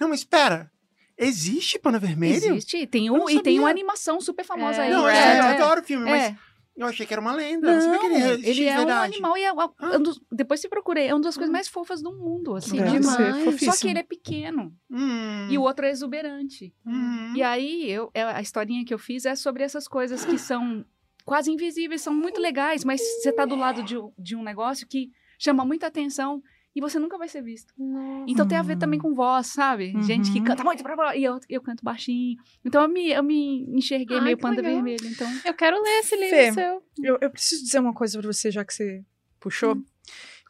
Não, 0.00 0.08
mas 0.08 0.20
espera. 0.20 0.70
Existe 1.18 1.78
pano 1.78 2.00
vermelho? 2.00 2.34
existe, 2.54 2.86
tem 2.86 3.10
um, 3.10 3.28
e 3.28 3.40
tem 3.42 3.58
uma 3.60 3.68
animação 3.70 4.20
super 4.20 4.44
famosa 4.44 4.82
É, 4.82 4.86
aí. 4.86 4.90
Não, 4.92 5.06
é, 5.08 5.12
é, 5.36 5.38
eu 5.40 5.44
é. 5.44 5.54
adoro 5.62 5.80
o 5.80 5.84
filme, 5.84 6.04
mas 6.06 6.22
É. 6.24 6.36
eu 6.76 6.86
achei 6.86 7.04
que 7.06 7.12
era 7.12 7.20
uma 7.20 7.32
lenda. 7.34 7.68
eu 7.70 7.74
não 7.74 7.80
sabia 7.82 7.98
que 8.00 8.06
ele 8.06 8.18
Não, 8.18 8.30
ele 8.32 8.64
é 8.64 8.72
um 8.72 8.76
verdade. 8.78 9.12
animal 9.14 9.36
e 9.36 9.42
é, 9.44 9.48
Ah. 9.50 9.70
um 9.98 10.02
dos- 10.02 10.20
depois 10.32 10.60
se 10.60 10.68
procurei, 10.68 11.06
é 11.08 11.14
uma 11.14 11.20
das 11.20 11.36
coisas 11.36 11.52
mais 11.52 11.68
fofas 11.68 12.02
do 12.02 12.12
mundo, 12.12 12.56
assim. 12.56 12.78
Deve 12.78 12.98
demais. 12.98 13.58
ser 13.60 13.64
Só 13.70 13.76
que 13.78 13.88
ele 13.88 13.98
é 14.00 14.02
pequeno 14.02 14.74
Hum. 14.90 15.48
e 15.50 15.58
o 15.58 15.62
outro 15.62 15.84
é 15.86 15.90
exuberante. 15.90 16.74
Uhum. 16.84 17.34
E 17.36 17.42
aí, 17.42 17.88
eu, 17.90 18.10
é- 18.14 18.22
a 18.24 18.40
historinha 18.40 18.84
que 18.84 18.94
eu 18.94 18.98
fiz 18.98 19.24
é 19.26 19.36
sobre 19.36 19.62
essas 19.62 19.86
coisas 19.86 20.24
que 20.24 20.38
são 20.38 20.84
quase 21.24 21.50
invisíveis, 21.50 22.00
são 22.02 22.14
muito 22.14 22.40
legais, 22.40 22.84
mas 22.84 23.00
você 23.00 23.32
tá 23.32 23.44
do 23.44 23.56
lado 23.56 23.82
de, 23.82 23.96
um- 23.98 24.12
de 24.18 24.34
um 24.36 24.42
negócio 24.42 24.86
que 24.86 25.10
chama 25.38 25.64
muita 25.64 25.86
atenção 25.88 26.42
e 26.74 26.80
você 26.80 26.98
nunca 26.98 27.18
vai 27.18 27.28
ser 27.28 27.42
visto. 27.42 27.72
Nossa. 27.78 28.24
Então 28.28 28.48
tem 28.48 28.56
a 28.56 28.62
ver 28.62 28.78
também 28.78 28.98
com 28.98 29.14
voz, 29.14 29.48
sabe? 29.48 29.92
Gente 30.02 30.32
que 30.32 30.38
Uhum. 30.38 30.44
canta 30.44 30.64
muito 30.64 30.82
pra 30.82 31.14
e 31.16 31.22
eu, 31.24 31.38
eu 31.48 31.60
canto 31.60 31.84
baixinho. 31.84 32.36
Então 32.64 32.82
eu 32.82 32.88
me, 32.88 33.10
eu 33.10 33.22
me 33.22 33.64
enxerguei 33.76 34.16
Ai, 34.18 34.24
meio 34.24 34.38
panda 34.38 34.62
legal. 34.62 34.76
vermelho. 34.76 35.06
Então, 35.06 35.28
Eu 35.44 35.52
quero 35.54 35.80
ler 35.82 35.98
esse 36.00 36.16
livro 36.16 36.36
Fê, 36.36 36.52
seu. 36.52 36.82
Eu, 37.02 37.18
eu 37.20 37.30
preciso 37.30 37.62
dizer 37.62 37.78
uma 37.78 37.92
coisa 37.92 38.18
pra 38.18 38.32
você, 38.32 38.50
já 38.50 38.64
que 38.64 38.72
você 38.72 39.04
puxou. 39.38 39.76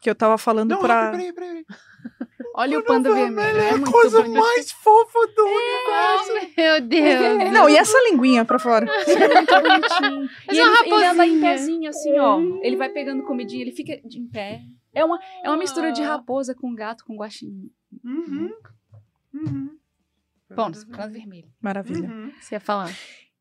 Que 0.01 0.09
eu 0.09 0.15
tava 0.15 0.37
falando 0.37 0.71
Não, 0.71 0.79
pra. 0.79 1.11
peraí, 1.11 1.33
peraí. 1.33 1.65
Olha 2.53 2.79
o 2.79 2.83
panda 2.83 3.13
vermelho. 3.13 3.57
É 3.59 3.69
É 3.69 3.73
a 3.73 3.79
coisa 3.81 4.21
bonito. 4.21 4.39
mais 4.41 4.71
fofa 4.71 5.19
do 5.35 5.43
universo. 5.45 6.53
Meu 6.57 6.81
Deus. 6.81 7.51
Não, 7.51 7.69
e 7.69 7.75
essa 7.75 7.97
linguinha 8.09 8.45
pra 8.45 8.59
fora? 8.59 8.85
Ele 9.07 9.23
é 9.23 9.27
muito 9.33 9.53
bonitinho. 9.53 10.29
Mas 10.47 10.57
e 10.57 10.61
uma 10.61 10.79
ele, 10.79 10.93
ele 10.93 11.05
anda 11.05 11.25
em 11.25 11.39
raposinha. 11.39 11.51
pezinho, 11.51 11.89
assim, 11.89 12.19
ó. 12.19 12.39
Ele 12.61 12.75
vai 12.75 12.89
pegando 12.89 13.23
comidinha, 13.23 13.61
ele 13.61 13.71
fica 13.71 13.97
de- 14.07 14.19
em 14.19 14.27
pé. 14.27 14.61
É 14.93 15.03
uma, 15.03 15.19
é 15.43 15.49
uma 15.49 15.57
mistura 15.57 15.91
de 15.91 16.01
raposa 16.03 16.53
com 16.53 16.73
gato, 16.75 17.03
com 17.05 17.15
guaxinim. 17.15 17.71
Uhum. 18.03 18.51
Uhum. 19.33 19.69
Bom, 20.55 20.71
panda 20.91 21.09
vermelho. 21.09 21.47
Maravilha. 21.59 22.07
Uhum. 22.07 22.31
Você 22.39 22.55
ia 22.55 22.59
falar. 22.59 22.91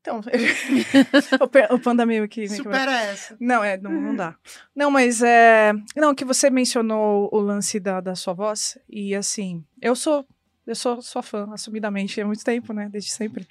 Então, 0.02 0.20
o, 1.70 1.78
panda 1.78 2.04
meio 2.04 2.28
que. 2.28 2.48
Supera 2.48 2.92
essa. 2.92 3.36
Não, 3.38 3.62
é, 3.62 3.78
não, 3.78 3.92
não 3.92 4.16
dá. 4.16 4.34
Não, 4.74 4.90
mas 4.90 5.22
é. 5.22 5.72
Não, 5.94 6.12
que 6.12 6.24
você 6.24 6.50
mencionou 6.50 7.30
o 7.32 7.38
lance 7.38 7.78
da, 7.78 8.00
da 8.00 8.16
sua 8.16 8.34
voz. 8.34 8.76
E 8.90 9.14
assim, 9.14 9.64
eu 9.80 9.94
sou. 9.94 10.26
Eu 10.66 10.74
sou 10.74 11.00
sua 11.02 11.22
fã, 11.22 11.48
assumidamente, 11.52 12.20
há 12.20 12.26
muito 12.26 12.44
tempo, 12.44 12.72
né? 12.72 12.88
Desde 12.90 13.10
sempre. 13.10 13.46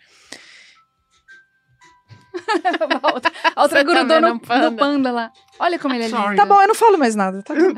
a 3.01 3.13
outra, 3.13 3.31
a 3.55 3.61
outra 3.61 3.79
Você 3.79 3.83
grudou 3.83 4.07
vendo 4.07 4.27
no, 4.27 4.33
um 4.33 4.39
panda? 4.39 4.69
no 4.69 4.77
panda 4.77 5.11
lá. 5.11 5.31
Olha 5.59 5.79
como 5.79 5.93
ele 5.93 6.05
é 6.05 6.07
lindo. 6.07 6.35
Tá 6.35 6.45
bom, 6.45 6.61
eu 6.61 6.67
não 6.67 6.75
falo 6.75 6.97
mais 6.97 7.15
nada. 7.15 7.41
Tá 7.43 7.53
tudo. 7.53 7.73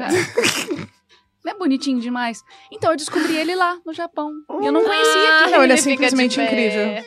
Não 1.44 1.52
é 1.52 1.56
bonitinho 1.56 2.00
demais? 2.00 2.44
Então, 2.72 2.92
eu 2.92 2.98
descobri 2.98 3.36
ele 3.36 3.54
lá, 3.54 3.78
no 3.86 3.94
Japão. 3.94 4.32
E 4.62 4.66
eu 4.66 4.72
não 4.72 4.84
conhecia 4.84 5.42
aqui. 5.42 5.52
Não, 5.52 5.64
ele 5.64 5.74
é 5.74 5.78
fica 5.78 5.90
de 5.90 6.10
simplesmente 6.10 6.42
incrível. 6.42 7.04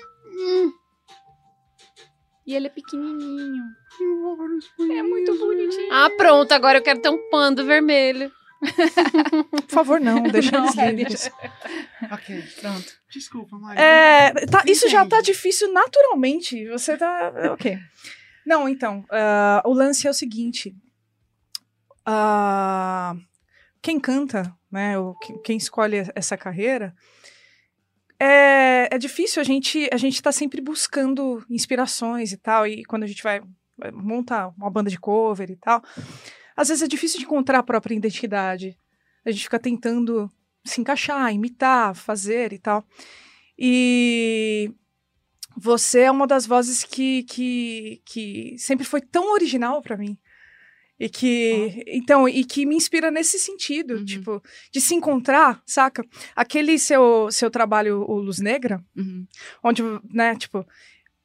E 2.47 2.55
ele 2.55 2.67
é 2.69 2.71
pequenininho. 2.71 3.65
É 4.97 5.03
muito 5.03 5.37
bonitinho. 5.39 5.93
Ah, 5.93 6.09
pronto. 6.17 6.53
Agora 6.53 6.79
eu 6.79 6.83
quero 6.83 7.01
ter 7.01 7.09
um 7.09 7.29
panda 7.29 7.65
vermelho. 7.65 8.31
Por 9.51 9.69
favor, 9.69 10.01
não, 10.01 10.23
deixa 10.31 10.57
eles 10.57 10.75
Não, 10.75 10.83
é, 10.85 10.91
livres. 10.93 11.31
Ok, 12.11 12.43
Pronto. 12.61 12.93
desculpa, 13.11 13.59
Mari. 13.59 13.79
É, 13.81 14.33
tá- 14.47 14.63
isso 14.67 14.89
já 14.89 15.05
tá 15.07 15.21
difícil 15.21 15.73
naturalmente. 15.73 16.67
Você 16.69 16.97
tá. 16.97 17.33
Ok. 17.53 17.77
Não, 18.47 18.69
então, 18.69 19.05
ah, 19.11 19.61
o 19.65 19.73
lance 19.75 20.07
é 20.07 20.11
o 20.11 20.15
seguinte. 20.15 20.75
ah, 22.05 23.15
quem 23.83 23.99
canta, 24.01 24.55
né, 24.71 24.99
o, 24.99 25.15
que- 25.17 25.39
quem 25.41 25.57
escolhe 25.57 26.05
essa 26.15 26.37
carreira, 26.37 26.95
é, 28.19 28.89
é 28.95 28.99
difícil, 28.99 29.41
a 29.41 29.45
gente, 29.45 29.89
a 29.93 29.97
gente 29.97 30.23
tá 30.23 30.33
sempre 30.33 30.61
buscando 30.61 31.45
inspirações 31.51 32.33
e 32.33 32.37
tal, 32.37 32.67
e 32.67 32.85
quando 32.85 33.03
a 33.03 33.07
gente 33.07 33.23
vai, 33.23 33.41
montar 33.93 34.49
uma 34.57 34.71
banda 34.71 34.89
de 34.89 34.99
cover 34.99 35.51
e 35.51 35.57
tal, 35.57 35.83
às 36.57 36.69
vezes 36.69 36.83
é 36.83 36.89
difícil 36.89 37.19
de 37.19 37.27
encontrar 37.27 37.59
a 37.59 37.62
própria 37.62 37.95
identidade. 37.95 38.77
A 39.25 39.31
gente 39.31 39.45
fica 39.45 39.59
tentando 39.59 40.31
se 40.64 40.81
encaixar, 40.81 41.33
imitar, 41.33 41.95
fazer 41.95 42.53
e 42.53 42.59
tal. 42.59 42.85
E 43.59 44.73
você 45.57 46.01
é 46.01 46.11
uma 46.11 46.27
das 46.27 46.47
vozes 46.47 46.85
que, 46.85 47.23
que, 47.25 48.03
que 48.05 48.57
sempre 48.59 48.85
foi 48.85 49.01
tão 49.01 49.33
original 49.33 49.83
pra 49.83 49.97
mim. 49.97 50.19
E 50.99 51.09
que, 51.11 51.85
então, 51.87 52.27
e 52.27 52.43
que 52.45 52.65
me 52.65 52.75
inspira 52.75 53.11
nesse 53.11 53.39
sentido, 53.39 53.97
Uhum. 53.97 54.05
tipo, 54.05 54.43
de 54.73 54.81
se 54.81 54.95
encontrar, 54.95 55.61
saca? 55.67 56.03
Aquele 56.35 56.79
seu, 56.79 57.31
seu 57.31 57.51
trabalho, 57.51 58.01
o 58.09 58.15
Luz 58.19 58.39
Negra, 58.39 58.83
Uhum. 58.97 59.27
onde, 59.63 59.83
né, 60.11 60.35
tipo, 60.37 60.67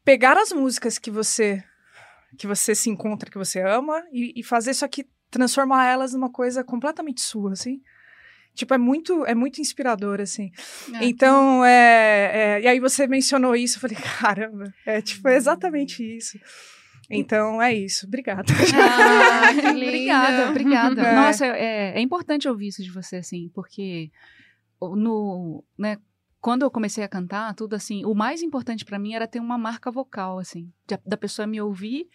pegar 0.03 0.37
as 0.37 0.51
músicas 0.51 0.97
que 0.97 1.09
você 1.11 1.63
que 2.37 2.47
você 2.47 2.73
se 2.73 2.89
encontra, 2.89 3.29
que 3.29 3.37
você 3.37 3.59
ama 3.61 4.01
e, 4.11 4.33
e 4.37 4.43
fazer 4.43 4.71
isso 4.71 4.85
aqui, 4.85 5.05
transformar 5.29 5.85
elas 5.87 6.13
numa 6.13 6.29
coisa 6.31 6.63
completamente 6.63 7.19
sua, 7.21 7.51
assim. 7.51 7.81
Tipo, 8.55 8.73
é 8.73 8.77
muito, 8.77 9.25
é 9.25 9.35
muito 9.35 9.59
inspirador, 9.59 10.19
assim. 10.21 10.49
É, 10.95 11.05
Então, 11.05 11.63
é, 11.65 12.31
é, 12.57 12.61
E 12.61 12.67
aí 12.67 12.79
você 12.79 13.05
mencionou 13.05 13.53
isso, 13.55 13.75
eu 13.77 13.81
falei, 13.81 13.97
caramba, 14.19 14.73
é 14.85 15.01
tipo, 15.01 15.27
é 15.27 15.35
exatamente 15.35 16.01
isso. 16.17 16.37
Então, 17.19 17.61
é 17.61 17.73
isso. 17.73 18.05
Obrigada. 18.07 18.43
Ah, 18.51 19.53
que 19.53 19.61
lindo. 19.73 19.87
obrigada, 19.87 20.49
obrigada. 20.49 21.01
É. 21.01 21.15
Nossa, 21.15 21.45
é, 21.45 21.97
é 21.97 22.01
importante 22.01 22.47
ouvir 22.47 22.67
isso 22.67 22.83
de 22.83 22.91
você, 22.91 23.17
assim, 23.17 23.49
porque 23.53 24.11
no, 24.81 25.63
né, 25.77 25.97
quando 26.39 26.63
eu 26.63 26.71
comecei 26.71 27.03
a 27.03 27.07
cantar, 27.07 27.53
tudo 27.53 27.75
assim, 27.75 28.03
o 28.05 28.13
mais 28.15 28.41
importante 28.41 28.83
pra 28.85 28.97
mim 28.97 29.13
era 29.13 29.27
ter 29.27 29.39
uma 29.39 29.57
marca 29.57 29.91
vocal, 29.91 30.39
assim, 30.39 30.71
de- 30.87 30.99
da 31.05 31.17
pessoa 31.17 31.45
me 31.47 31.61
ouvir 31.61 32.07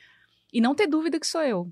e 0.53 0.61
não 0.61 0.74
ter 0.74 0.86
dúvida 0.86 1.20
que 1.20 1.26
sou 1.26 1.42
eu. 1.42 1.70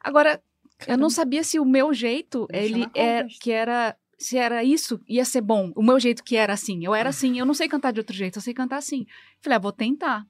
Agora, 0.00 0.42
eu 0.86 0.98
não 0.98 1.08
sabia 1.10 1.44
se 1.44 1.60
o 1.60 1.64
meu 1.64 1.94
jeito, 1.94 2.46
Deixa 2.50 2.66
ele 2.74 2.86
é, 2.94 3.24
que 3.40 3.52
era, 3.52 3.96
se 4.18 4.36
era 4.36 4.64
isso, 4.64 5.00
ia 5.06 5.24
ser 5.24 5.40
bom. 5.40 5.72
O 5.76 5.82
meu 5.82 6.00
jeito 6.00 6.24
que 6.24 6.34
era 6.36 6.52
assim, 6.52 6.84
eu 6.84 6.94
era 6.94 7.10
assim, 7.10 7.38
eu 7.38 7.46
não 7.46 7.54
sei 7.54 7.68
cantar 7.68 7.92
de 7.92 8.00
outro 8.00 8.14
jeito, 8.16 8.38
eu 8.38 8.42
sei 8.42 8.52
cantar 8.52 8.78
assim. 8.78 9.06
Falei, 9.40 9.56
ah, 9.56 9.60
vou 9.60 9.72
tentar. 9.72 10.26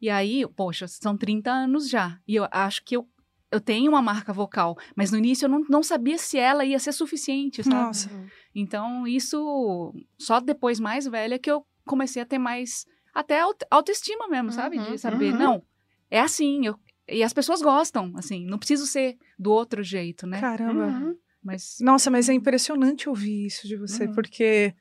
E 0.00 0.10
aí, 0.10 0.46
poxa, 0.54 0.86
são 0.86 1.16
30 1.16 1.50
anos 1.50 1.88
já. 1.88 2.18
E 2.26 2.34
eu 2.36 2.46
acho 2.50 2.82
que 2.84 2.96
eu, 2.96 3.08
eu 3.50 3.60
tenho 3.60 3.90
uma 3.90 4.02
marca 4.02 4.32
vocal. 4.32 4.76
Mas 4.94 5.10
no 5.10 5.18
início 5.18 5.46
eu 5.46 5.48
não, 5.48 5.60
não 5.68 5.82
sabia 5.82 6.18
se 6.18 6.38
ela 6.38 6.64
ia 6.64 6.78
ser 6.78 6.92
suficiente, 6.92 7.62
sabe? 7.62 7.74
Nossa. 7.74 8.10
Então, 8.54 9.06
isso 9.06 9.94
só 10.18 10.40
depois 10.40 10.78
mais 10.78 11.06
velha 11.06 11.38
que 11.38 11.50
eu 11.50 11.64
comecei 11.86 12.22
a 12.22 12.26
ter 12.26 12.38
mais. 12.38 12.86
Até 13.14 13.40
aut- 13.40 13.64
autoestima 13.70 14.28
mesmo, 14.28 14.50
sabe? 14.52 14.78
Uhum, 14.78 14.92
De 14.92 14.98
saber, 14.98 15.32
uhum. 15.32 15.38
não, 15.38 15.62
é 16.10 16.20
assim. 16.20 16.66
Eu, 16.66 16.78
e 17.08 17.22
as 17.22 17.32
pessoas 17.32 17.62
gostam, 17.62 18.12
assim. 18.16 18.44
Não 18.46 18.58
preciso 18.58 18.86
ser 18.86 19.16
do 19.38 19.52
outro 19.52 19.82
jeito, 19.82 20.26
né? 20.26 20.40
Caramba. 20.40 20.86
Uhum. 20.86 21.16
Mas. 21.42 21.76
Nossa, 21.80 22.10
mas 22.10 22.28
é 22.28 22.32
impressionante 22.34 23.08
ouvir 23.08 23.46
isso 23.46 23.66
de 23.68 23.76
você, 23.76 24.06
Uhum. 24.06 24.14
porque 24.14 24.74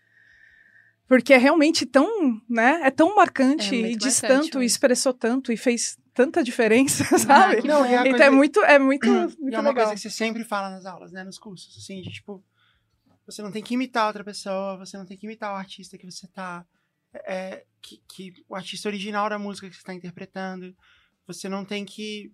porque 1.07 1.33
é 1.33 1.37
realmente 1.37 1.85
tão, 1.85 2.41
né? 2.49 2.81
É 2.83 2.91
tão 2.91 3.15
marcante 3.15 3.75
É 3.75 3.91
e 3.91 3.95
diz 3.95 4.21
marcante 4.21 4.49
tanto, 4.51 4.63
e 4.63 4.65
expressou 4.65 5.13
tanto 5.13 5.51
e 5.51 5.57
fez 5.57 5.97
tanta 6.13 6.43
diferença, 6.43 7.03
sabe? 7.17 7.61
que 7.61 7.67
Não, 7.67 7.83
a 7.83 7.87
então 7.87 8.03
coisa- 8.11 8.23
é 8.25 8.29
muito, 8.29 8.59
é 8.63 8.79
muito, 8.79 9.05
muito 9.39 9.51
E 9.51 9.55
é 9.55 9.59
uma 9.59 9.69
legal. 9.69 9.75
coisa 9.87 9.93
que 9.93 9.99
você 9.99 10.09
sempre 10.09 10.43
fala 10.43 10.69
nas 10.69 10.85
aulas, 10.85 11.11
né? 11.11 11.23
Nos 11.23 11.37
cursos, 11.39 11.75
assim, 11.77 12.01
de 12.01 12.11
tipo, 12.11 12.43
você 13.25 13.41
não 13.41 13.51
tem 13.51 13.63
que 13.63 13.73
imitar 13.73 14.07
outra 14.07 14.23
pessoa, 14.23 14.77
você 14.77 14.97
não 14.97 15.05
tem 15.05 15.17
que 15.17 15.25
imitar 15.25 15.51
o 15.53 15.55
artista 15.55 15.97
que 15.97 16.05
você 16.09 16.27
tá. 16.27 16.65
É, 17.25 17.63
que, 17.81 18.01
que 18.07 18.33
o 18.49 18.55
artista 18.55 18.89
original 18.89 19.29
da 19.29 19.37
música 19.37 19.69
que 19.69 19.75
você 19.75 19.83
tá 19.83 19.93
interpretando. 19.93 20.75
Você 21.27 21.47
não 21.47 21.63
tem 21.63 21.85
que. 21.85 22.31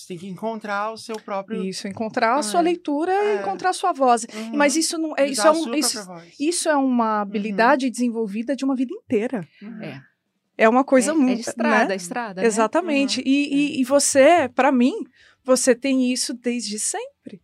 Você 0.00 0.08
tem 0.08 0.18
que 0.18 0.26
encontrar 0.28 0.92
o 0.92 0.96
seu 0.96 1.16
próprio. 1.16 1.62
Isso, 1.64 1.86
encontrar 1.86 2.36
a 2.38 2.42
sua 2.42 2.60
É. 2.60 2.62
leitura 2.62 3.12
e 3.12 3.36
É. 3.36 3.40
encontrar 3.42 3.70
a 3.70 3.72
sua 3.72 3.92
voz. 3.92 4.24
Uhum. 4.34 4.56
Mas 4.56 4.76
isso 4.76 4.96
não 4.98 5.14
é 5.16 5.26
isso 5.26 5.46
é 5.46 5.50
um, 5.50 5.74
isso, 5.74 5.92
própria 6.04 6.14
voz. 6.22 6.34
isso 6.40 6.68
é 6.68 6.76
uma 6.76 7.20
habilidade 7.20 7.90
desenvolvida 7.90 8.56
de 8.56 8.64
uma 8.64 8.74
vida 8.74 8.94
inteira. 8.94 9.46
Uhum. 9.62 9.82
É. 9.82 10.02
É 10.56 10.68
uma 10.68 10.84
coisa 10.84 11.12
é, 11.12 11.14
muito. 11.14 11.32
é 11.32 11.34
de 11.36 11.40
estrada, 11.48 11.88
né? 11.88 11.96
estrada. 11.96 12.40
né? 12.42 12.46
Exatamente. 12.46 13.22
E, 13.24 13.76
e, 13.76 13.80
e 13.80 13.84
você, 13.84 14.48
pra 14.54 14.70
mim, 14.72 14.94
você 15.44 15.74
tem 15.74 16.12
isso 16.12 16.34
desde 16.34 16.78
sempre. 16.78 17.40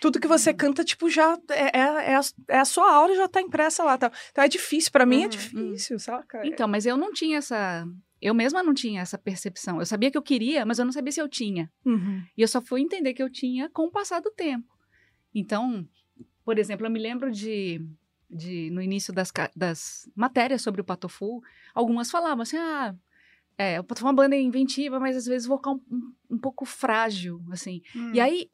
Tudo 0.00 0.18
que 0.18 0.26
Uhum. 0.26 0.38
você 0.38 0.52
canta, 0.54 0.82
tipo, 0.82 1.08
já 1.10 1.38
é, 1.50 1.78
é, 1.78 2.12
é 2.12 2.14
a, 2.16 2.20
é 2.48 2.58
a 2.58 2.64
sua 2.64 2.90
aura 2.92 3.14
já 3.14 3.28
tá 3.28 3.40
impressa 3.40 3.82
lá. 3.84 3.98
Tá? 3.98 4.10
Então 4.30 4.42
é 4.44 4.48
difícil, 4.48 4.90
pra 4.90 5.04
mim 5.06 5.20
é 5.20 5.24
Uhum. 5.24 5.28
difícil, 5.28 5.98
saca? 5.98 6.40
Então, 6.46 6.66
mas 6.66 6.86
eu 6.86 6.96
não 6.96 7.12
tinha 7.12 7.38
essa. 7.38 7.86
Eu 8.20 8.34
mesma 8.34 8.62
não 8.62 8.74
tinha 8.74 9.00
essa 9.00 9.16
percepção. 9.16 9.78
Eu 9.78 9.86
sabia 9.86 10.10
que 10.10 10.18
eu 10.18 10.22
queria, 10.22 10.66
mas 10.66 10.78
eu 10.78 10.84
não 10.84 10.92
sabia 10.92 11.12
se 11.12 11.20
eu 11.20 11.28
tinha. 11.28 11.70
Uhum. 11.84 12.22
E 12.36 12.42
eu 12.42 12.48
só 12.48 12.60
fui 12.60 12.80
entender 12.82 13.14
que 13.14 13.22
eu 13.22 13.30
tinha 13.30 13.70
com 13.70 13.86
o 13.86 13.90
passar 13.90 14.20
do 14.20 14.30
tempo. 14.30 14.68
Então, 15.34 15.88
por 16.44 16.58
exemplo, 16.58 16.86
eu 16.86 16.90
me 16.90 16.98
lembro 16.98 17.30
de, 17.30 17.80
de 18.28 18.70
no 18.70 18.82
início 18.82 19.12
das, 19.12 19.32
das 19.56 20.10
matérias 20.14 20.62
sobre 20.62 20.80
o 20.80 20.84
Patofu, 20.84 21.42
algumas 21.74 22.10
falavam 22.10 22.42
assim, 22.42 22.58
ah, 22.58 22.94
é, 23.56 23.80
o 23.80 23.84
Patofu 23.84 24.06
é 24.06 24.10
uma 24.10 24.16
banda 24.16 24.36
inventiva, 24.36 25.00
mas 25.00 25.16
às 25.16 25.26
vezes 25.26 25.46
vocal 25.46 25.74
um, 25.74 25.96
um, 25.96 26.14
um 26.30 26.38
pouco 26.38 26.64
frágil, 26.64 27.42
assim. 27.50 27.82
Hum. 27.94 28.12
E 28.14 28.20
aí, 28.20 28.50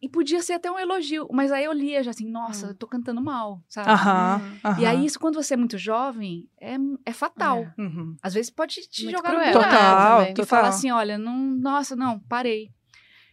e 0.00 0.08
podia 0.08 0.40
ser 0.42 0.52
até 0.54 0.70
um 0.70 0.78
elogio, 0.78 1.26
mas 1.32 1.50
aí 1.50 1.64
eu 1.64 1.72
lia 1.72 2.02
já 2.02 2.10
assim, 2.10 2.28
nossa, 2.28 2.66
Hum. 2.66 2.70
eu 2.70 2.74
tô 2.74 2.86
cantando 2.86 3.20
mal, 3.20 3.62
sabe? 3.68 3.90
Uhum. 3.90 4.58
E 4.78 4.86
aí, 4.86 5.04
isso 5.04 5.18
quando 5.18 5.34
você 5.34 5.54
é 5.54 5.56
muito 5.56 5.76
jovem, 5.78 6.48
é, 6.60 6.76
é 7.04 7.12
fatal. 7.12 7.66
Uhum. 7.78 8.16
Às 8.22 8.34
vezes 8.34 8.50
pode 8.50 8.74
te 8.88 9.04
Muito 9.04 9.16
jogar 9.16 9.30
cruel, 9.30 9.52
no 9.54 9.58
né, 9.60 9.66
Total, 9.66 10.22
e 10.22 10.34
total. 10.34 10.46
falar 10.46 10.68
assim, 10.68 10.90
olha, 10.90 11.18
não, 11.18 11.36
nossa, 11.36 11.96
não, 11.96 12.20
parei. 12.20 12.70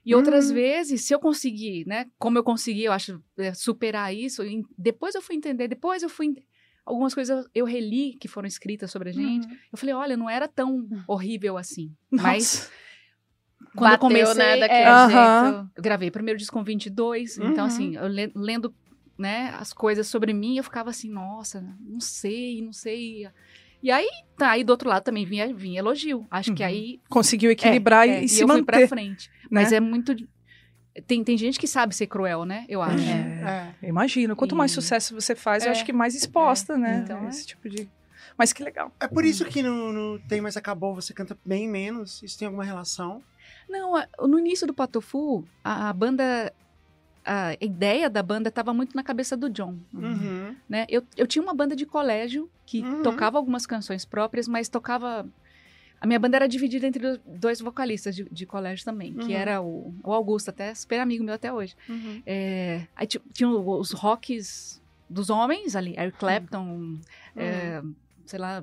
E 0.05 0.15
outras 0.15 0.47
Uhum. 0.49 0.55
vezes, 0.55 1.05
se 1.05 1.13
eu 1.13 1.19
conseguir, 1.19 1.85
né, 1.87 2.07
como 2.17 2.37
eu 2.37 2.43
consegui, 2.43 2.83
eu 2.85 2.91
acho, 2.91 3.21
é, 3.37 3.53
superar 3.53 4.13
isso, 4.13 4.43
em- 4.43 4.65
depois 4.77 5.15
eu 5.15 5.21
fui 5.21 5.35
entender, 5.35 5.67
depois 5.67 6.01
eu 6.03 6.09
fui, 6.09 6.33
algumas 6.85 7.13
coisas 7.13 7.45
eu 7.53 7.63
reli 7.65 8.17
que 8.19 8.27
foram 8.27 8.47
escritas 8.47 8.89
sobre 8.91 9.09
a 9.09 9.13
gente, 9.13 9.47
Uhum. 9.47 9.57
eu 9.71 9.77
falei, 9.77 9.95
olha, 9.95 10.17
não 10.17 10.29
era 10.29 10.47
tão 10.47 10.87
horrível 11.07 11.57
assim. 11.57 11.93
Mas 12.11 12.53
Nossa. 12.55 12.71
Quando 13.75 13.91
eu 13.91 13.97
Bateu, 13.97 13.99
comecei, 13.99 14.35
né, 14.35 14.59
daquele 14.59 14.79
é, 14.79 15.09
jeito. 15.09 15.69
eu 15.75 15.83
gravei 15.83 16.11
primeiro 16.11 16.37
disco 16.39 16.55
com 16.57 16.63
22, 16.63 17.37
então 17.37 17.49
Uhum. 17.49 17.63
assim, 17.65 17.95
eu 17.95 18.07
le- 18.07 18.31
lendo, 18.35 18.73
né, 19.17 19.53
as 19.59 19.73
coisas 19.73 20.07
sobre 20.07 20.33
mim, 20.33 20.57
eu 20.57 20.63
ficava 20.63 20.89
assim, 20.89 21.09
nossa, 21.09 21.61
não 21.79 21.99
sei, 21.99 22.61
não 22.61 22.73
sei. 22.73 23.27
E 23.81 23.91
aí, 23.91 24.07
tá, 24.37 24.51
aí 24.51 24.63
do 24.63 24.69
outro 24.69 24.87
lado 24.89 25.03
também 25.03 25.25
vinha, 25.25 25.53
vinha 25.53 25.79
elogio. 25.79 26.25
Acho 26.31 26.53
que 26.53 26.63
Uhum. 26.63 26.69
aí 26.69 27.01
Conseguiu 27.09 27.51
equilibrar 27.51 28.07
é, 28.07 28.21
e, 28.21 28.25
e 28.25 28.29
se 28.29 28.41
eu 28.41 28.47
fui 28.47 28.63
pra 28.63 28.77
manter. 28.77 28.87
frente. 28.87 29.29
né? 29.41 29.47
Mas 29.51 29.71
é 29.73 29.79
muito. 29.79 30.15
Tem, 31.07 31.23
tem 31.23 31.35
gente 31.37 31.59
que 31.59 31.67
sabe 31.67 31.93
ser 31.95 32.05
cruel, 32.07 32.45
né? 32.45 32.65
Eu 32.69 32.81
acho. 32.81 33.03
É. 33.03 33.73
É. 33.81 33.87
Imagino. 33.89 34.35
Quanto 34.35 34.55
mais 34.55 34.71
E- 34.71 34.75
sucesso 34.75 35.13
você 35.19 35.35
faz, 35.35 35.63
eu 35.63 35.69
É. 35.69 35.71
acho 35.71 35.83
que 35.83 35.91
mais 35.91 36.13
exposta, 36.15 36.77
né? 36.77 37.01
Então, 37.03 37.25
é. 37.25 37.29
Esse 37.29 37.45
tipo 37.47 37.67
de. 37.67 37.89
Mas 38.37 38.53
que 38.53 38.63
legal. 38.63 38.91
É 38.99 39.07
por 39.07 39.25
isso 39.25 39.43
que 39.45 39.61
no, 39.61 39.91
no 39.91 40.19
Tem 40.29 40.39
Mais 40.39 40.55
Acabou 40.55 40.93
você 40.95 41.13
canta 41.13 41.37
bem 41.45 41.67
menos. 41.67 42.21
Isso 42.23 42.37
tem 42.39 42.45
alguma 42.45 42.63
relação? 42.63 43.21
Não, 43.73 43.93
no 44.27 44.37
início 44.39 44.65
do 44.67 44.73
Patofu, 44.73 45.43
a, 45.63 45.89
a 45.89 45.93
banda. 45.93 46.53
A 47.25 47.53
ideia 47.61 48.09
da 48.09 48.21
banda 48.21 48.49
estava 48.49 48.73
muito 48.73 48.95
na 48.97 49.01
cabeça 49.03 49.37
do 49.37 49.49
John. 49.49 49.77
Uhum. 49.93 50.55
Né? 50.67 50.85
Eu, 50.89 51.01
eu 51.15 51.25
tinha 51.25 51.41
uma 51.41 51.53
banda 51.53 51.73
de 51.73 51.85
colégio 51.85 52.49
que 52.65 52.81
Uhum. 52.81 53.01
tocava 53.01 53.37
algumas 53.37 53.65
canções 53.65 54.03
próprias, 54.03 54.45
mas 54.47 54.67
tocava. 54.67 55.25
A 56.01 56.05
minha 56.05 56.19
banda 56.19 56.35
era 56.35 56.49
dividida 56.49 56.85
entre 56.85 57.17
dois 57.25 57.61
vocalistas 57.61 58.13
de, 58.13 58.25
de 58.29 58.45
colégio 58.45 58.83
também, 58.83 59.13
que 59.13 59.31
Uhum. 59.31 59.39
era 59.39 59.61
o, 59.61 59.95
o 60.03 60.11
Augusto, 60.11 60.49
até 60.49 60.75
super 60.75 60.99
amigo 60.99 61.23
meu 61.23 61.33
até 61.33 61.51
hoje. 61.53 61.75
Uhum. 61.87 62.21
É, 62.25 62.85
aí 62.93 63.07
ti- 63.07 63.21
tinha 63.31 63.47
os 63.49 63.91
rocks 63.93 64.81
dos 65.09 65.29
homens 65.29 65.77
ali, 65.77 65.95
Eric 65.97 66.17
Clapton, 66.17 66.65
Uhum. 66.65 66.99
é, 67.37 67.81
sei 68.25 68.37
lá, 68.39 68.61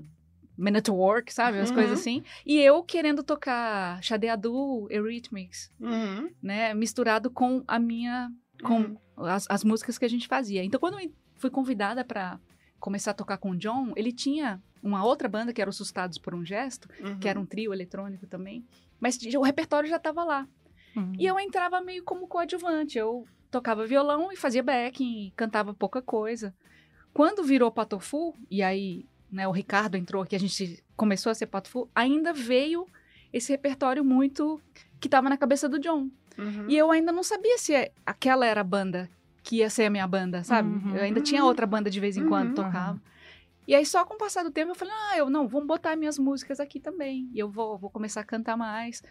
Men 0.61 0.77
at 0.77 0.89
Work, 0.89 1.33
sabe? 1.33 1.59
As 1.59 1.71
Uhum. 1.71 1.75
coisas 1.77 1.99
assim. 2.01 2.23
E 2.45 2.59
eu 2.59 2.83
querendo 2.83 3.23
tocar 3.23 4.03
Xadeadu, 4.03 4.87
Eurythmics, 4.91 5.71
Uhum. 5.81 6.31
né? 6.43 6.75
Misturado 6.75 7.31
com 7.31 7.65
a 7.67 7.79
minha... 7.79 8.31
Com 8.63 8.81
Uhum. 8.81 8.97
as, 9.17 9.47
as 9.49 9.65
músicas 9.65 9.97
que 9.99 10.05
a 10.05 10.09
gente 10.09 10.29
fazia. 10.29 10.63
Então, 10.63 10.79
quando 10.79 10.99
eu 11.01 11.11
fui 11.37 11.49
convidada 11.51 12.05
para 12.05 12.39
começar 12.79 13.13
a 13.13 13.15
tocar 13.15 13.39
com 13.39 13.51
o 13.53 13.57
John, 13.57 13.93
ele 13.97 14.13
tinha 14.13 14.63
uma 14.83 15.05
outra 15.05 15.29
banda, 15.29 15.53
que 15.53 15.61
era 15.61 15.71
o 15.71 15.73
Sustados 15.73 16.19
por 16.19 16.35
um 16.35 16.45
Gesto, 16.45 16.89
Uhum. 17.01 17.19
que 17.19 17.29
era 17.29 17.39
um 17.41 17.47
trio 17.47 17.73
eletrônico 17.73 18.27
também. 18.27 18.65
Mas 18.99 19.19
o 19.35 19.43
repertório 19.43 19.89
já 19.89 19.97
estava 19.97 20.23
lá. 20.25 20.47
E 21.19 21.25
eu 21.25 21.39
entrava 21.39 21.81
meio 21.81 22.03
como 22.05 22.27
coadjuvante. 22.27 22.99
Eu 22.99 23.25
tocava 23.51 23.87
violão 23.87 24.31
e 24.33 24.37
fazia 24.37 24.63
backing, 24.63 25.27
e 25.29 25.31
cantava 25.37 25.73
pouca 25.73 26.03
coisa. 26.03 26.53
Quando 27.15 27.43
virou 27.45 27.71
Patofu, 27.71 28.35
e 28.51 28.63
aí 28.63 29.07
né, 29.31 29.47
o 29.47 29.53
Ricardo 29.53 29.97
entrou, 29.97 30.25
que 30.25 30.35
a 30.37 30.41
gente 30.41 30.83
começou 30.97 31.31
a 31.31 31.35
ser 31.35 31.47
Patofu, 31.47 31.89
ainda 31.95 32.33
veio 32.33 32.87
esse 33.33 33.53
repertório 33.53 34.05
muito 34.05 34.61
que 35.01 35.09
tava 35.09 35.29
na 35.29 35.37
cabeça 35.37 35.69
do 35.69 35.79
John. 35.79 36.09
Uhum. 36.39 36.67
E 36.69 36.77
eu 36.77 36.91
ainda 36.91 37.13
não 37.13 37.23
sabia 37.23 37.57
se 37.59 37.75
é- 37.75 37.93
aquela 38.05 38.45
era 38.47 38.61
a 38.61 38.65
banda 38.65 39.09
que 39.43 39.57
ia 39.57 39.71
ser 39.71 39.85
a 39.85 39.91
minha 39.91 40.07
banda, 40.07 40.43
sabe? 40.45 40.69
Uhum. 40.69 40.97
Eu 40.97 41.03
ainda 41.03 41.21
tinha 41.21 41.45
outra 41.45 41.67
banda 41.67 41.89
de 41.91 41.99
vez 42.01 42.17
em 42.17 42.27
quando 42.29 42.49
Uhum. 42.49 42.55
tocava. 42.55 43.01
E 43.67 43.75
aí, 43.75 43.87
só 43.87 44.05
com 44.05 44.15
o 44.15 44.19
passar 44.19 44.43
do 44.43 44.51
tempo, 44.51 44.73
eu 44.73 44.75
falei, 44.75 44.93
ah, 45.11 45.19
eu 45.19 45.31
não, 45.31 45.47
vamos 45.47 45.67
botar 45.69 45.95
minhas 45.97 46.19
músicas 46.19 46.59
aqui 46.61 46.81
também. 46.81 47.31
E 47.33 47.39
eu 47.39 47.49
vou, 47.49 47.79
vou 47.79 47.89
começar 47.89 48.21
a 48.21 48.25
cantar 48.25 48.57
mais. 48.57 49.03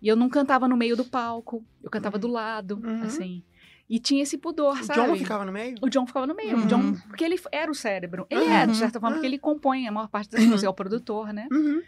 E 0.00 0.08
eu 0.08 0.16
não 0.16 0.28
cantava 0.28 0.66
no 0.66 0.76
meio 0.76 0.96
do 0.96 1.04
palco, 1.04 1.62
eu 1.82 1.90
cantava 1.90 2.18
do 2.18 2.28
lado, 2.28 2.80
Uhum. 2.82 3.02
assim. 3.02 3.42
E 3.88 3.98
tinha 3.98 4.22
esse 4.22 4.36
pudor, 4.36 4.78
O 4.78 4.84
sabe? 4.84 5.00
John 5.00 5.16
ficava 5.16 5.44
no 5.46 5.52
meio? 5.52 5.76
O 5.80 5.88
John 5.88 6.06
ficava 6.06 6.26
no 6.26 6.34
meio. 6.34 6.56
Uhum. 6.58 6.64
O 6.64 6.66
John, 6.66 6.92
porque 7.08 7.24
ele 7.24 7.40
era 7.50 7.70
o 7.70 7.74
cérebro. 7.74 8.26
Ele 8.28 8.42
Uhum. 8.42 8.52
é, 8.52 8.66
de 8.66 8.76
certa 8.76 9.00
forma, 9.00 9.16
porque 9.16 9.26
ele 9.26 9.38
compõe 9.38 9.88
a 9.88 9.92
maior 9.92 10.08
parte 10.08 10.30
das 10.30 10.40
coisas, 10.40 10.62
é 10.62 10.68
o 10.68 10.74
produtor, 10.74 11.32
né? 11.32 11.48
Uhum. 11.50 11.82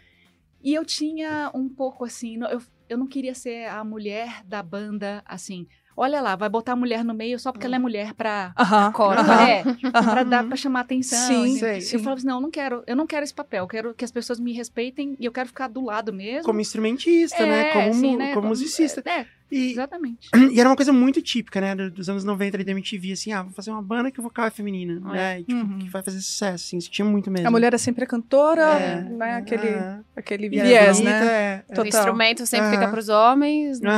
E 0.63 0.73
eu 0.73 0.83
tinha 0.85 1.51
um 1.53 1.67
pouco 1.69 2.03
assim, 2.05 2.39
eu, 2.49 2.61
eu 2.89 2.97
não 2.97 3.07
queria 3.07 3.33
ser 3.35 3.67
a 3.67 3.83
mulher 3.83 4.43
da 4.45 4.61
banda, 4.63 5.23
assim. 5.25 5.67
Olha 5.95 6.21
lá, 6.21 6.35
vai 6.35 6.49
botar 6.49 6.73
a 6.73 6.75
mulher 6.75 7.03
no 7.03 7.13
meio 7.13 7.37
só 7.39 7.51
porque 7.51 7.65
ela 7.65 7.75
é 7.75 7.79
mulher 7.79 8.13
pra. 8.13 8.53
Aham. 8.57 8.91
Cora, 8.91 9.21
aham, 9.21 9.47
é, 9.47 9.63
pra 9.91 9.99
aham. 9.99 10.29
dar 10.29 10.43
pra 10.45 10.55
chamar 10.55 10.81
atenção. 10.81 11.27
Sim, 11.27 11.53
e- 11.55 11.59
sei. 11.59 11.81
sim. 11.81 11.95
Eu 11.97 11.99
falava 11.99 12.17
assim, 12.19 12.27
não, 12.27 12.35
eu 12.37 12.41
não 12.41 12.51
quero, 12.51 12.83
eu 12.87 12.95
não 12.95 13.05
quero 13.07 13.23
esse 13.23 13.33
papel, 13.33 13.63
eu 13.63 13.67
quero 13.67 13.93
que 13.93 14.05
as 14.05 14.11
pessoas 14.11 14.39
me 14.39 14.53
respeitem 14.53 15.15
e 15.19 15.25
eu 15.25 15.31
quero 15.31 15.47
ficar 15.47 15.67
do 15.67 15.81
lado 15.83 16.11
mesmo. 16.13 16.43
Como 16.43 16.59
instrumentista, 16.61 17.45
né? 17.45 17.61
É, 17.69 17.73
Como, 17.73 17.89
assim, 17.89 18.11
mu- 18.11 18.17
né? 18.17 18.33
como 18.33 18.47
musicista. 18.47 19.03
É, 19.05 19.25
E, 19.51 19.71
exatamente. 19.71 20.29
e 20.53 20.59
era 20.59 20.69
uma 20.69 20.75
coisa 20.77 20.93
muito 20.93 21.21
típica, 21.21 21.59
né? 21.59 21.75
do- 21.75 21.91
Dos 21.91 22.07
anos 22.09 22.23
90 22.23 22.55
ali 22.57 22.63
da 22.63 22.71
MTV, 22.71 23.11
assim, 23.11 23.31
ah, 23.33 23.43
vou 23.43 23.51
fazer 23.51 23.69
uma 23.71 23.81
banda 23.81 24.09
que 24.09 24.19
o 24.19 24.23
vocal 24.23 24.45
é 24.45 24.49
feminina, 24.49 24.99
né? 25.01 25.41
E, 25.41 25.43
tipo, 25.43 25.59
Uhum. 25.59 25.79
que 25.79 25.89
vai 25.89 26.01
fazer 26.01 26.19
sucesso, 26.21 26.65
assim, 26.67 26.77
isso 26.77 26.89
tinha 26.89 27.05
muito 27.05 27.29
mesmo. 27.29 27.47
A 27.47 27.51
mulher 27.51 27.73
é 27.73 27.77
sempre 27.77 28.03
a 28.05 28.07
cantora, 28.07 28.63
É, 28.63 29.01
né? 29.09 29.35
Aquele, 29.35 29.67
é. 29.67 29.99
aquele 30.15 30.47
viés, 30.49 30.97
bonita, 30.99 31.19
né? 31.19 31.25
é, 31.27 31.63
é. 31.69 31.81
O 31.81 31.85
instrumento 31.85 32.45
sempre 32.45 32.67
Aham. 32.67 32.75
fica 32.77 32.87
pros 32.89 33.09
homens. 33.09 33.81
né? 33.81 33.89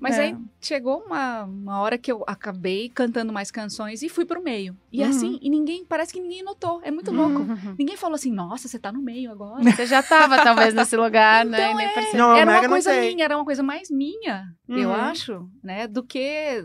Mas 0.00 0.18
É. 0.18 0.22
aí 0.22 0.36
chegou 0.60 1.04
uma, 1.06 1.44
uma 1.44 1.78
hora 1.80 1.98
que 1.98 2.10
eu 2.10 2.24
acabei 2.26 2.88
cantando 2.88 3.32
mais 3.32 3.50
canções 3.50 4.02
e 4.02 4.08
fui 4.08 4.24
pro 4.24 4.42
meio. 4.42 4.74
E 4.90 5.02
Uhum. 5.02 5.08
assim, 5.10 5.38
e 5.42 5.50
ninguém, 5.50 5.84
parece 5.84 6.12
que 6.12 6.20
ninguém 6.20 6.42
notou. 6.42 6.80
É 6.82 6.90
muito 6.90 7.12
louco. 7.12 7.40
Uhum. 7.42 7.74
Ninguém 7.78 7.96
falou 7.98 8.14
assim, 8.14 8.32
nossa, 8.32 8.66
você 8.66 8.78
tá 8.78 8.90
no 8.90 9.02
meio 9.02 9.30
agora. 9.30 9.62
Você 9.62 9.84
já 9.86 10.02
tava, 10.02 10.42
talvez, 10.42 10.72
nesse 10.72 10.96
lugar, 10.96 11.44
né? 11.44 11.58
Então, 11.70 11.76
nem 11.76 11.86
é. 11.86 12.16
Não, 12.16 12.30
eu 12.30 12.36
era 12.36 12.50
uma 12.50 12.68
coisa 12.68 12.92
minha, 13.00 13.24
era 13.24 13.36
uma 13.36 13.44
coisa 13.44 13.62
mais 13.62 13.90
minha, 13.90 14.46
eu 14.68 14.88
Uhum. 14.88 14.94
acho, 14.94 15.48
né? 15.62 15.86
Do 15.86 16.02
que 16.02 16.64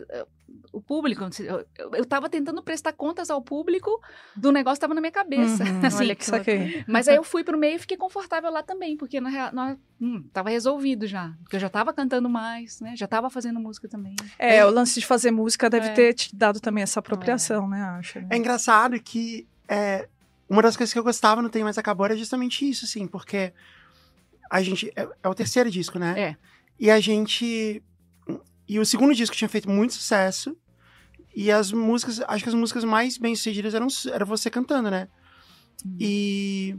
o 0.78 0.82
público. 0.82 1.24
Eu, 1.40 1.66
eu, 1.78 1.92
eu 1.96 2.06
tava 2.06 2.30
tentando 2.30 2.62
prestar 2.62 2.94
contas 2.94 3.30
ao 3.30 3.42
público 3.42 4.02
do 4.36 4.52
negócio 4.52 4.76
que 4.76 4.82
tava 4.82 4.94
na 4.94 5.02
minha 5.02 5.12
cabeça. 5.12 5.64
Uhum, 5.64 5.82
assim. 5.86 5.98
olha 5.98 6.16
que 6.16 6.26
saquei. 6.26 6.84
Mas 6.88 7.08
aí 7.08 7.16
eu 7.16 7.24
fui 7.24 7.44
pro 7.44 7.58
meio 7.58 7.76
e 7.76 7.80
fiquei 7.80 7.96
confortável 7.98 8.52
lá 8.52 8.62
também, 8.62 8.98
porque 8.98 9.22
na 9.22 9.30
real, 9.30 9.54
na- 9.54 9.78
hum, 10.02 10.24
tava 10.34 10.50
resolvido 10.50 11.08
já. 11.08 11.34
Porque 11.44 11.56
eu 11.56 11.60
já 11.60 11.70
tava 11.70 11.94
cantando 11.94 12.30
mais, 12.30 12.80
né? 12.82 12.96
Já 12.96 13.08
tava 13.08 13.30
fazendo 13.30 13.60
música 13.60 13.88
também. 13.88 14.16
É, 14.38 14.66
o 14.66 14.70
lance 14.70 15.00
de 15.00 15.06
fazer 15.06 15.32
música 15.32 15.70
deve 15.70 15.88
É. 15.88 15.94
ter 15.94 16.14
te 16.14 16.36
dado 16.36 16.60
também 16.60 16.84
essa 16.84 17.00
apropriação, 17.00 17.68
né? 17.68 17.82
Acho. 17.98 18.20
né? 18.20 18.28
É 18.32 18.38
engraçado 18.38 19.00
que 19.00 19.48
é, 19.68 20.08
uma 20.50 20.62
das 20.62 20.76
coisas 20.78 20.92
que 20.94 21.00
eu 21.00 21.04
gostava 21.04 21.42
no 21.42 21.50
Tem 21.50 21.64
Mais 21.64 21.78
Acabou 21.78 22.06
era 22.06 22.16
justamente 22.18 22.70
isso, 22.70 22.86
assim, 22.86 23.08
porque 23.08 23.52
a 24.50 24.62
gente. 24.62 24.92
É, 24.96 25.08
é 25.24 25.28
o 25.30 25.34
terceiro 25.34 25.72
disco, 25.72 25.98
né? 25.98 26.14
É. 26.20 26.38
E 26.80 26.92
a 26.92 27.00
gente. 27.00 27.82
E 28.68 28.80
o 28.80 28.86
segundo 28.86 29.14
disco 29.14 29.36
tinha 29.36 29.48
feito 29.48 29.70
muito 29.70 29.94
sucesso. 29.94 30.58
E 31.36 31.52
as 31.52 31.72
músicas, 31.72 32.22
acho 32.28 32.44
que 32.44 32.50
as 32.50 32.56
músicas 32.56 32.84
mais 32.84 33.18
bem 33.18 33.36
sucedidas 33.36 33.74
eram 33.74 33.88
era 34.12 34.24
você 34.24 34.50
cantando, 34.50 34.90
né? 34.90 35.08
Hum. 35.86 35.98
E. 36.00 36.76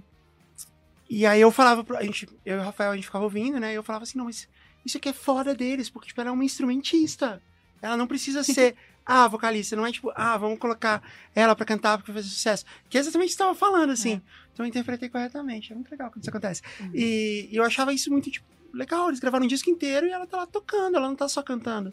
E 1.09 1.24
aí 1.24 1.41
eu 1.41 1.53
falava, 1.53 1.85
pro- 1.85 1.97
a 1.97 2.03
gente, 2.03 2.28
eu 2.45 2.57
e 2.57 2.61
o 2.61 2.65
Rafael, 2.65 2.91
a 2.91 2.97
gente 2.97 3.05
ficava 3.05 3.23
ouvindo, 3.24 3.61
né? 3.61 3.73
E 3.73 3.77
eu 3.77 3.83
falava 3.83 4.03
assim, 4.03 4.19
não, 4.19 4.24
mas 4.24 4.49
isso 4.85 4.97
aqui 4.97 5.09
é 5.09 5.12
fora 5.12 5.55
deles, 5.55 5.89
porque 5.89 6.09
tipo, 6.09 6.20
ela 6.20 6.31
é 6.31 6.33
uma 6.33 6.45
instrumentista. 6.45 7.41
Ela 7.81 7.97
não 7.97 8.07
precisa 8.09 8.43
ser 8.43 8.74
ah, 9.05 9.28
vocalista, 9.28 9.77
não 9.77 9.87
é 9.87 9.93
tipo, 9.93 10.11
ah, 10.16 10.37
vamos 10.37 10.59
colocar 10.59 11.01
ela 11.33 11.55
pra 11.55 11.65
cantar 11.65 11.99
porque 11.99 12.12
fazer 12.12 12.28
sucesso. 12.28 12.65
Que 12.89 12.97
é 12.99 13.01
exatamente 13.01 13.28
o 13.28 13.31
que 13.31 13.37
você 13.37 13.39
tava 13.45 13.55
falando, 13.55 13.91
assim. 13.91 14.20
Então 14.53 14.66
eu 14.66 14.69
interpretei 14.69 15.09
corretamente. 15.09 15.70
É 15.70 15.77
muito 15.77 15.91
legal 15.91 16.11
quando 16.11 16.23
isso 16.23 16.31
acontece. 16.31 16.62
E, 16.93 17.49
e 17.53 17.57
eu 17.57 17.62
achava 17.62 17.93
isso 17.93 18.11
muito, 18.11 18.28
tipo, 18.28 18.47
legal. 18.74 19.07
Eles 19.09 19.20
gravaram 19.20 19.45
um 19.45 19.49
disco 19.49 19.70
inteiro 19.70 20.07
e 20.09 20.11
ela 20.11 20.27
tá 20.27 20.39
lá 20.39 20.47
tocando, 20.47 20.97
ela 20.97 21.07
não 21.07 21.15
tá 21.15 21.28
só 21.28 21.41
cantando. 21.43 21.93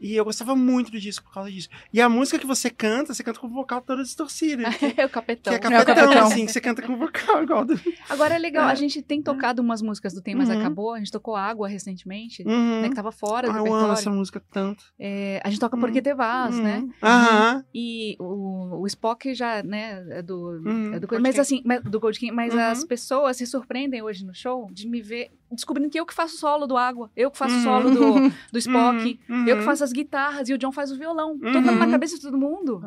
E 0.00 0.14
eu 0.14 0.24
gostava 0.24 0.54
muito 0.54 0.90
do 0.90 1.00
disco 1.00 1.24
por 1.24 1.32
causa 1.34 1.50
disso. 1.50 1.68
E 1.92 2.00
a 2.00 2.08
música 2.08 2.38
que 2.38 2.46
você 2.46 2.68
canta, 2.68 3.14
você 3.14 3.22
canta 3.22 3.40
com 3.40 3.46
o 3.46 3.50
vocal 3.50 3.80
todo 3.80 4.02
distorcido. 4.02 4.62
Que, 4.78 5.00
É 5.00 5.06
o 5.06 5.08
capetão. 5.08 5.52
que 5.52 5.54
é 5.54 5.68
É 5.68 5.84
capetão, 5.84 5.94
capetão. 6.06 6.26
assim, 6.26 6.44
que 6.46 6.52
você 6.52 6.60
canta 6.60 6.82
com 6.82 6.92
o 6.92 6.96
vocal 6.98 7.42
igual 7.42 7.64
do. 7.64 7.80
Agora 8.08 8.34
é 8.34 8.38
legal, 8.38 8.68
É. 8.68 8.72
a 8.72 8.74
gente 8.74 9.00
tem 9.02 9.22
tocado 9.22 9.62
umas 9.62 9.80
músicas 9.80 10.12
do 10.12 10.20
Tem 10.20 10.34
Mas 10.34 10.48
Uhum. 10.48 10.58
Acabou. 10.60 10.92
A 10.94 10.98
gente 10.98 11.10
tocou 11.10 11.34
Água 11.34 11.66
recentemente, 11.68 12.42
Uhum. 12.46 12.82
né? 12.82 12.88
Que 12.90 12.94
tava 12.94 13.10
fora 13.12 13.48
do 13.48 13.54
Ah, 13.54 13.56
eu 13.58 13.64
amo 13.64 13.72
repertório. 13.74 13.92
essa 13.94 14.10
música 14.10 14.42
tanto. 14.52 14.84
É, 14.98 15.40
a 15.42 15.48
gente 15.50 15.60
toca 15.60 15.76
Uhum. 15.76 15.80
Porque 15.82 16.02
Te 16.02 16.14
Vas, 16.14 16.58
né? 16.58 16.78
Uhum. 16.80 16.92
Aham. 17.02 17.64
E 17.74 18.16
o, 18.18 18.82
o 18.82 18.86
Spock 18.86 19.34
já, 19.34 19.62
né, 19.62 20.04
é 20.10 20.22
do, 20.22 20.60
Uhum. 20.64 20.94
é 20.94 21.00
do 21.00 21.06
Gold 21.06 21.22
mas 21.22 21.32
King. 21.34 21.40
assim, 21.40 21.62
mas- 21.64 21.82
do 21.82 21.98
Gold 22.00 22.18
King, 22.18 22.32
mas 22.32 22.52
Uhum. 22.52 22.60
as 22.60 22.84
pessoas 22.84 23.36
se 23.36 23.46
surpreendem 23.46 24.02
hoje 24.02 24.24
no 24.26 24.34
show 24.34 24.68
de 24.72 24.86
me 24.88 25.00
ver 25.00 25.30
descobrindo 25.50 25.88
que 25.90 25.98
eu 25.98 26.04
que 26.06 26.14
faço 26.14 26.36
solo 26.36 26.66
do 26.66 26.76
Água, 26.76 27.10
eu 27.16 27.30
que 27.30 27.38
faço 27.38 27.54
Uhum. 27.54 27.62
solo 27.62 27.90
do, 27.90 28.32
do 28.52 28.58
Spock, 28.58 29.20
Uhum. 29.28 29.46
eu 29.46 29.58
que 29.58 29.62
faço 29.64 29.84
as 29.84 29.92
guitarras 29.92 30.48
e 30.48 30.54
o 30.54 30.58
John 30.58 30.72
faz 30.72 30.90
o 30.90 30.96
violão. 30.98 31.38
Tocando 31.38 31.68
Uhum. 31.70 31.76
na 31.78 31.88
cabeça 31.90 32.16
de 32.16 32.22
todo 32.22 32.36
mundo. 32.38 32.82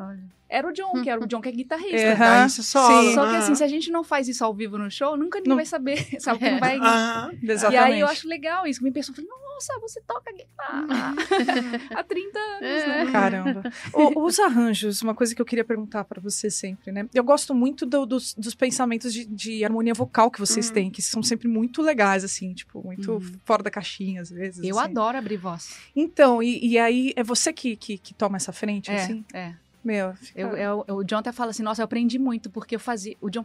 Era 0.49 0.67
o 0.67 0.73
John, 0.73 1.01
que 1.03 1.09
era 1.09 1.23
o 1.23 1.27
John 1.27 1.41
que 1.41 1.49
é 1.49 1.51
guitarrista. 1.51 1.95
É. 1.97 2.13
Aí 2.13 2.21
Aham. 2.39 2.45
isso 2.47 2.63
solo. 2.63 3.03
Sim. 3.09 3.13
Só 3.13 3.29
que 3.29 3.35
assim, 3.35 3.53
se 3.55 3.63
a 3.63 3.67
gente 3.67 3.91
não 3.91 4.03
faz 4.03 4.27
isso 4.27 4.43
ao 4.43 4.53
vivo 4.53 4.77
no 4.79 4.89
show, 4.89 5.15
nunca 5.15 5.37
ninguém 5.37 5.49
Não- 5.49 5.55
vai 5.57 5.65
saber, 5.65 5.97
sabe? 6.19 6.39
Que 6.39 6.49
não 6.49 6.59
vai... 6.59 6.77
Aham. 6.79 7.31
E 7.41 7.51
Exatamente. 7.51 7.93
aí 7.93 7.99
eu 7.99 8.07
acho 8.07 8.27
legal 8.27 8.65
isso, 8.65 8.79
que 8.79 8.85
me 8.85 8.91
pessoa 8.91 9.15
fala, 9.15 9.27
nossa, 9.27 9.79
você 9.79 10.01
toca 10.07 10.31
guitarra 10.31 10.87
há 11.95 12.03
30 12.03 12.39
anos, 12.39 12.61
né? 12.87 13.11
Caramba. 13.11 13.63
O- 13.93 14.23
os 14.25 14.39
arranjos, 14.39 15.01
uma 15.01 15.13
coisa 15.13 15.35
que 15.35 15.41
eu 15.41 15.45
queria 15.45 15.63
perguntar 15.63 16.03
pra 16.05 16.19
você 16.21 16.49
sempre, 16.49 16.91
né? 16.91 17.07
Eu 17.13 17.23
gosto 17.23 17.53
muito 17.53 17.85
do- 17.85 18.05
dos, 18.05 18.33
dos 18.33 18.55
pensamentos 18.55 19.13
de, 19.13 19.25
de 19.25 19.63
harmonia 19.63 19.93
vocal 19.93 20.31
que 20.31 20.39
vocês 20.39 20.67
Uhum. 20.69 20.73
têm, 20.73 20.89
que 20.89 21.01
são 21.01 21.21
sempre 21.21 21.47
muito 21.47 21.81
legais, 21.81 22.23
assim, 22.23 22.53
tipo, 22.53 22.81
muito 22.83 23.11
Uhum. 23.13 23.33
fora 23.45 23.61
da 23.61 23.69
caixinha, 23.69 24.21
às 24.21 24.29
vezes. 24.29 24.63
Eu 24.63 24.79
assim. 24.79 24.89
adoro 24.89 25.17
abrir 25.17 25.37
voz. 25.37 25.77
Então, 25.95 26.41
e, 26.41 26.65
e 26.65 26.79
aí 26.79 27.13
é 27.15 27.23
você 27.23 27.53
que, 27.53 27.75
que, 27.75 27.97
que 27.97 28.13
toma 28.13 28.37
essa 28.37 28.51
frente, 28.51 28.89
É, 28.89 28.95
assim? 28.95 29.23
é. 29.33 29.53
Meu, 29.89 30.13
fica- 30.15 30.39
Eu, 30.39 30.83
eu- 30.87 30.95
o 30.97 31.03
John 31.03 31.17
até 31.17 31.31
fala 31.31 31.49
assim, 31.51 31.63
nossa, 31.63 31.81
eu 31.81 31.85
aprendi 31.85 32.19
muito, 32.19 32.49
porque 32.49 32.75
eu 32.75 32.79
fazia. 32.79 33.15
O 33.19 33.29
John. 33.29 33.43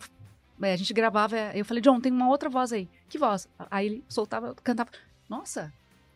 é, 0.63 0.73
a 0.73 0.77
gente 0.77 0.93
gravava, 0.93 1.37
eu 1.55 1.65
falei, 1.65 1.81
John, 1.83 1.99
tem 2.01 2.13
uma 2.13 2.29
outra 2.29 2.49
voz 2.51 2.73
aí. 2.73 2.89
Que 3.09 3.17
voz? 3.19 3.49
Aí 3.71 3.87
ele 3.87 4.05
soltava, 4.09 4.49
eu 4.49 4.57
cantava. 4.63 4.91
Nossa, 5.29 5.73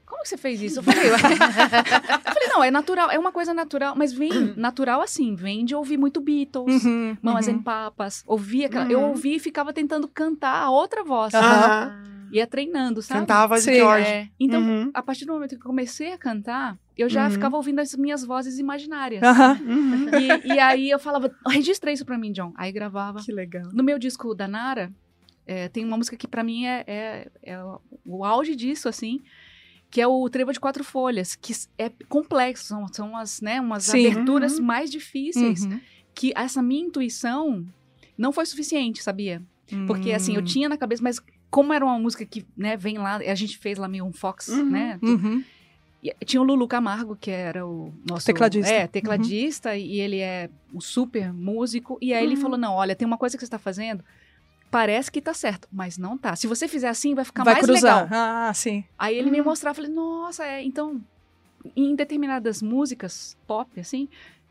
como 0.07 0.23
que 0.23 0.29
você 0.29 0.37
fez 0.37 0.61
isso? 0.61 0.79
Eu 0.81 0.83
falei, 0.83 1.09
eu 1.11 1.19
falei, 1.19 2.49
não, 2.49 2.63
é 2.63 2.71
natural, 2.71 3.11
é 3.11 3.19
uma 3.19 3.33
coisa 3.33 3.53
natural, 3.55 3.95
mas 3.97 4.13
vem 4.13 4.55
natural 4.57 5.01
assim, 5.01 5.35
vem 5.35 5.65
de 5.65 5.75
ouvir 5.75 5.97
muito 5.97 6.21
Beatles. 6.21 6.85
Uhum, 6.85 7.17
Mamas 7.23 7.47
uhum. 7.47 7.55
em 7.55 7.59
Papas, 7.63 8.23
ouvia 8.27 8.67
aquela, 8.67 8.91
eu 8.91 9.01
Uhum. 9.01 9.09
ouvia 9.09 9.37
e 9.37 9.41
ficava 9.41 9.73
tentando 9.73 10.07
cantar 10.09 10.63
a 10.63 10.71
outra 10.71 11.03
voz. 11.05 11.33
Aham. 11.35 12.05
Ia 12.31 12.47
treinando, 12.47 13.01
sabe? 13.03 13.21
Cantava 13.21 13.59
de 13.61 13.75
George. 13.75 14.07
É, 14.11 14.29
então, 14.39 14.61
Uhum. 14.63 14.91
a 14.95 15.03
partir 15.03 15.25
do 15.25 15.33
momento 15.33 15.51
que 15.51 15.57
eu 15.57 15.61
comecei 15.67 16.13
a 16.13 16.19
cantar, 16.19 16.79
eu 16.97 17.09
já 17.09 17.25
Uhum. 17.25 17.31
ficava 17.31 17.57
ouvindo 17.57 17.79
as 17.81 17.95
minhas 17.95 18.25
vozes 18.25 18.59
imaginárias. 18.59 19.23
Aham. 19.23 19.61
Uhum. 19.65 20.19
E, 20.19 20.55
e 20.55 20.59
aí 20.59 20.91
eu 20.91 20.99
falava, 20.99 21.35
registra 21.49 21.91
isso 21.93 22.05
pra 22.05 22.19
mim, 22.19 22.33
John. 22.33 22.53
Aí 22.57 22.71
gravava. 22.73 23.21
Que 23.25 23.33
legal. 23.33 23.71
No 23.73 23.83
meu 23.83 23.99
disco 23.99 24.35
da 24.35 24.47
Nara, 24.49 24.93
é, 25.47 25.69
tem 25.69 25.85
uma 25.85 25.97
música 25.97 26.17
que 26.17 26.29
pra 26.29 26.45
mim 26.45 26.67
é, 26.67 26.85
é, 26.87 27.31
é 27.43 27.65
o- 28.05 28.25
auge 28.25 28.55
disso, 28.55 28.89
assim, 28.89 29.21
que 29.91 30.01
é 30.01 30.07
o 30.07 30.29
Trevo 30.29 30.53
de 30.53 30.61
Quatro 30.61 30.85
Folhas, 30.85 31.35
que 31.35 31.55
é 31.79 31.91
complexo, 32.09 32.65
são, 32.67 32.87
são 32.93 33.17
as, 33.17 33.41
né, 33.41 33.59
umas 33.61 33.85
Sim. 33.85 34.07
aberturas 34.07 34.59
Uhum. 34.59 34.65
mais 34.67 34.91
difíceis, 34.91 35.65
Uhum. 35.65 35.81
que 36.15 36.33
essa 36.37 36.61
minha 36.63 36.85
intuição 36.85 37.65
não 38.19 38.31
foi 38.33 38.45
suficiente, 38.45 39.03
sabia? 39.03 39.43
Porque, 39.87 40.13
assim, 40.13 40.35
eu 40.35 40.41
Hum. 40.41 40.45
tinha 40.45 40.69
na 40.69 40.77
cabeça, 40.79 41.03
mas 41.03 41.21
como 41.51 41.73
era 41.73 41.85
uma 41.85 41.99
música 41.99 42.25
que, 42.27 42.45
né, 42.57 42.77
vem 42.77 42.99
lá, 42.99 43.17
a 43.17 43.35
gente 43.35 43.57
fez 43.59 43.79
lá 43.79 43.89
meio 43.89 44.05
um 44.05 44.13
Fox, 44.13 44.49
Uhum. 44.49 44.65
né, 44.71 44.99
Uhum. 45.03 45.43
e 46.03 46.13
Tinha 46.25 46.41
o 46.41 46.45
Lulu 46.45 46.69
Camargo, 46.69 47.17
que 47.17 47.31
era 47.31 47.67
o 47.67 47.93
nosso 48.09 48.27
Tecladista. 48.27 48.71
É, 48.73 48.87
tecladista, 48.87 49.77
e 49.77 49.99
ele 50.01 50.19
é 50.21 50.49
um 50.73 50.81
super 50.81 51.33
músico. 51.33 51.99
E 52.01 52.13
aí 52.15 52.23
ele 52.25 52.35
Uhum. 52.37 52.41
falou: 52.41 52.59
não, 52.59 52.75
olha, 52.75 52.95
tem 52.95 53.07
uma 53.07 53.19
coisa 53.19 53.37
que 53.37 53.41
você 53.41 53.47
está 53.47 53.59
fazendo. 53.59 54.05
Parece 54.71 55.11
que 55.11 55.21
tá 55.23 55.33
certo, 55.33 55.67
mas 55.73 55.97
não 55.97 56.19
tá. 56.19 56.37
Se 56.37 56.47
você 56.47 56.69
fizer 56.69 56.89
assim, 56.89 57.15
vai 57.15 57.25
ficar 57.25 57.43
Vai 57.43 57.55
mais 57.55 57.65
cruzar. 57.65 58.05
legal. 58.05 58.09
Ah, 58.13 58.53
sim. 58.55 58.85
Aí 58.99 59.17
ele 59.17 59.31
me 59.31 59.39
Uhum. 59.41 59.47
mostrava, 59.47 59.75
falei, 59.77 59.91
nossa, 59.91 60.45
é, 60.45 60.63
então, 60.63 61.01
em 61.75 61.95
determinadas 61.97 62.61
músicas 62.61 63.35
pop, 63.47 63.81
assim, 63.81 64.09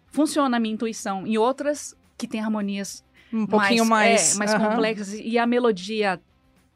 funciona 0.08 0.58
a 0.58 0.60
minha 0.60 0.74
intuição. 0.74 1.26
Em 1.28 1.38
outras 1.38 1.96
que 2.18 2.28
tem 2.28 2.42
harmonias 2.42 3.06
Um 3.32 3.46
pouquinho 3.46 3.86
mais. 3.86 4.34
é, 4.36 4.38
mais 4.40 4.54
complexas 4.56 5.14
e 5.14 5.38
a 5.38 5.46
melodia 5.46 6.20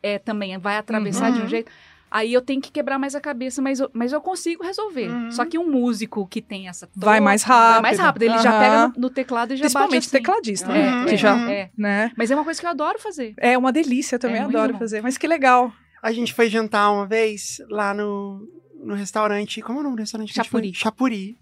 é 0.04 0.18
também 0.20 0.58
vai 0.58 0.78
atravessar 0.78 1.32
de 1.32 1.40
um 1.40 1.44
Uhum. 1.44 1.48
jeito. 1.48 1.72
Aí 2.10 2.34
eu 2.34 2.42
tenho 2.42 2.60
que 2.62 2.70
quebrar 2.72 3.00
mais 3.00 3.16
a 3.16 3.22
cabeça, 3.22 3.62
mas 3.62 3.80
eu, 3.80 3.90
mas 3.94 4.12
eu 4.12 4.20
consigo 4.20 4.64
resolver. 4.66 5.10
Uhum. 5.10 5.32
Só 5.32 5.46
que 5.46 5.58
um 5.58 5.72
músico 5.72 6.28
que 6.28 6.42
tem 6.42 6.68
essa 6.68 6.90
Vai 6.94 7.22
mais 7.22 7.42
rápido. 7.44 7.72
vai 7.74 7.82
mais 7.84 8.00
rápido, 8.00 8.24
ele 8.24 8.38
já 8.40 8.50
Aham. 8.52 8.60
pega 8.60 8.88
no, 8.90 8.94
no 9.04 9.10
teclado 9.10 9.54
e 9.54 9.56
já 9.56 9.62
Principalmente 9.62 9.94
bate 9.94 10.06
assim. 10.08 10.18
tecladista, 10.18 10.72
É, 10.72 10.74
né? 10.74 10.96
Uhum. 11.00 11.06
Que 11.06 11.16
já, 11.18 11.34
Uhum. 11.36 11.48
é. 11.50 11.70
né? 11.78 12.12
Mas 12.18 12.30
é 12.30 12.36
uma 12.36 12.44
coisa 12.44 12.60
que 12.60 12.66
eu 12.66 12.70
adoro 12.70 13.00
fazer. 13.00 13.34
É 13.38 13.58
uma 13.58 13.72
delícia, 13.72 14.16
eu 14.16 14.20
também 14.20 14.42
É 14.42 14.44
adoro 14.44 14.74
bom. 14.74 14.80
fazer. 14.80 15.02
Mas 15.02 15.18
que 15.18 15.26
legal. 15.26 15.72
A 16.04 16.12
gente 16.12 16.34
foi 16.34 16.50
jantar 16.50 16.92
uma 16.92 17.06
vez 17.06 17.62
lá 17.70 17.94
no, 17.94 18.46
no 18.84 18.94
restaurante. 18.94 19.62
Como 19.62 19.78
é 19.78 19.82
o 19.82 19.84
nome 19.84 19.96
do 19.96 20.00
restaurante? 20.02 20.34
Chapuri. 20.34 20.74
Chapuri. 20.74 21.38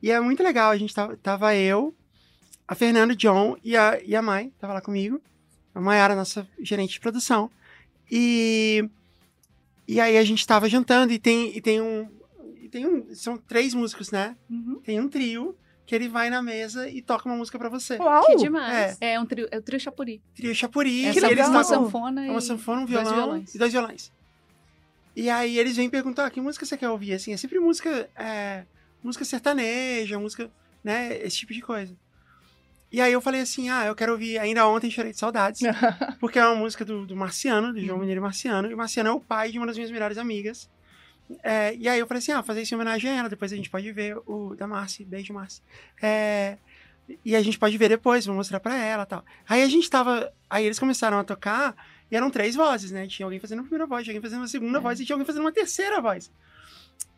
E 0.00 0.12
é 0.12 0.20
muito 0.20 0.44
legal. 0.44 0.70
A 0.70 0.76
gente 0.76 0.94
tava, 0.94 1.16
tava 1.16 1.56
eu, 1.56 1.92
a 2.68 2.74
Fernanda, 2.76 3.14
o 3.14 3.16
John 3.16 3.56
e 3.64 3.76
a, 3.76 3.98
e 4.04 4.14
a 4.14 4.22
mãe. 4.22 4.52
Tava 4.60 4.74
lá 4.74 4.80
comigo. 4.80 5.20
A 5.74 5.80
Mayara, 5.80 6.14
nossa 6.14 6.46
gerente 6.62 6.92
de 6.92 7.00
produção. 7.00 7.50
E. 8.10 8.88
E 9.86 10.00
aí 10.00 10.16
a 10.16 10.24
gente 10.24 10.46
tava 10.46 10.68
jantando 10.68 11.12
e 11.12 11.18
tem, 11.18 11.56
e 11.56 11.60
tem 11.60 11.80
um. 11.80 12.08
E 12.60 12.68
tem 12.68 12.86
um. 12.86 13.14
São 13.14 13.36
três 13.36 13.74
músicos, 13.74 14.10
né? 14.10 14.36
Uhum. 14.48 14.80
Tem 14.82 15.00
um 15.00 15.08
trio 15.08 15.56
que 15.84 15.94
ele 15.94 16.08
vai 16.08 16.30
na 16.30 16.40
mesa 16.40 16.88
e 16.88 17.02
toca 17.02 17.28
uma 17.28 17.36
música 17.36 17.58
pra 17.58 17.68
você. 17.68 17.96
Uau! 17.98 18.24
Que 18.26 18.36
demais. 18.36 18.96
É 19.00 19.18
um 19.18 19.26
trio, 19.26 19.48
é 19.50 19.58
o 19.58 19.62
trio 19.62 19.80
Chapuri. 19.80 20.22
Trio 20.34 20.54
Chapuri. 20.54 21.06
É 21.06 21.12
que 21.12 21.18
eles 21.18 21.30
legal. 21.30 21.50
uma 21.50 21.62
tocam 21.64 21.84
sanfona 21.84 22.26
é 22.26 22.30
uma 22.30 22.38
e 22.38 22.42
sanfona, 22.42 22.80
um 22.82 22.84
dois 22.86 23.02
violão 23.02 23.14
violões. 23.16 23.54
e 23.54 23.58
dois 23.58 23.72
violões. 23.72 24.12
E 25.14 25.28
aí 25.28 25.58
eles 25.58 25.76
vêm 25.76 25.90
perguntar, 25.90 26.26
"Ah, 26.26 26.30
que 26.30 26.40
música 26.40 26.64
você 26.64 26.76
quer 26.76 26.88
ouvir? 26.88 27.12
Assim, 27.14 27.32
é 27.32 27.36
sempre 27.36 27.58
música, 27.58 28.08
é, 28.16 28.64
música 29.02 29.24
sertaneja, 29.24 30.18
música, 30.18 30.50
né, 30.82 31.18
esse 31.22 31.36
tipo 31.36 31.52
de 31.52 31.60
coisa. 31.60 31.94
E 32.92 33.00
aí 33.00 33.12
eu 33.12 33.20
falei 33.22 33.40
assim, 33.40 33.70
ah, 33.70 33.86
eu 33.86 33.94
quero 33.94 34.12
ouvir 34.12 34.38
Ainda 34.38 34.66
Ontem 34.66 34.90
Chorei 34.90 35.12
de 35.12 35.18
Saudades, 35.18 35.60
porque 36.20 36.38
é 36.38 36.44
uma 36.44 36.54
música 36.54 36.84
do, 36.84 37.06
do 37.06 37.16
Marciano, 37.16 37.72
do 37.72 37.80
João 37.80 37.98
Mineiro 37.98 38.20
e 38.20 38.22
Marciano, 38.22 38.70
e 38.70 38.74
o 38.74 38.76
Marciano 38.76 39.08
é 39.08 39.12
o 39.12 39.20
pai 39.20 39.50
de 39.50 39.58
uma 39.58 39.66
das 39.66 39.76
minhas 39.76 39.90
melhores 39.90 40.18
amigas. 40.18 40.68
É, 41.42 41.74
e 41.76 41.88
aí 41.88 41.98
eu 41.98 42.06
falei 42.06 42.18
assim, 42.18 42.32
ah, 42.32 42.42
fazer 42.42 42.60
isso 42.62 42.74
em 42.74 42.76
homenagem 42.76 43.10
a 43.10 43.14
ela, 43.16 43.28
depois 43.30 43.50
a 43.52 43.56
gente 43.56 43.70
pode 43.70 43.90
ver 43.92 44.18
o 44.26 44.54
da 44.54 44.66
Marci, 44.66 45.04
beijo 45.04 45.32
Marci. 45.32 45.62
É, 46.02 46.58
e 47.24 47.34
a 47.34 47.40
gente 47.42 47.58
pode 47.58 47.76
ver 47.78 47.88
depois, 47.88 48.26
vou 48.26 48.34
mostrar 48.36 48.60
pra 48.60 48.76
ela 48.76 49.04
e 49.04 49.06
tal. 49.06 49.24
Aí 49.48 49.62
a 49.62 49.68
gente 49.68 49.88
tava, 49.88 50.30
aí 50.50 50.66
eles 50.66 50.78
começaram 50.78 51.18
a 51.18 51.24
tocar, 51.24 51.74
e 52.10 52.16
eram 52.16 52.30
três 52.30 52.54
vozes, 52.54 52.90
né? 52.90 53.06
Tinha 53.06 53.24
alguém 53.24 53.40
fazendo 53.40 53.60
a 53.60 53.62
primeira 53.62 53.86
voz, 53.86 54.04
tinha 54.04 54.12
alguém 54.14 54.22
fazendo 54.28 54.44
a 54.44 54.48
segunda 54.48 54.78
É. 54.78 54.80
voz 54.82 55.00
e 55.00 55.06
tinha 55.06 55.14
alguém 55.14 55.24
fazendo 55.26 55.42
uma 55.42 55.52
terceira 55.52 55.98
voz. 55.98 56.30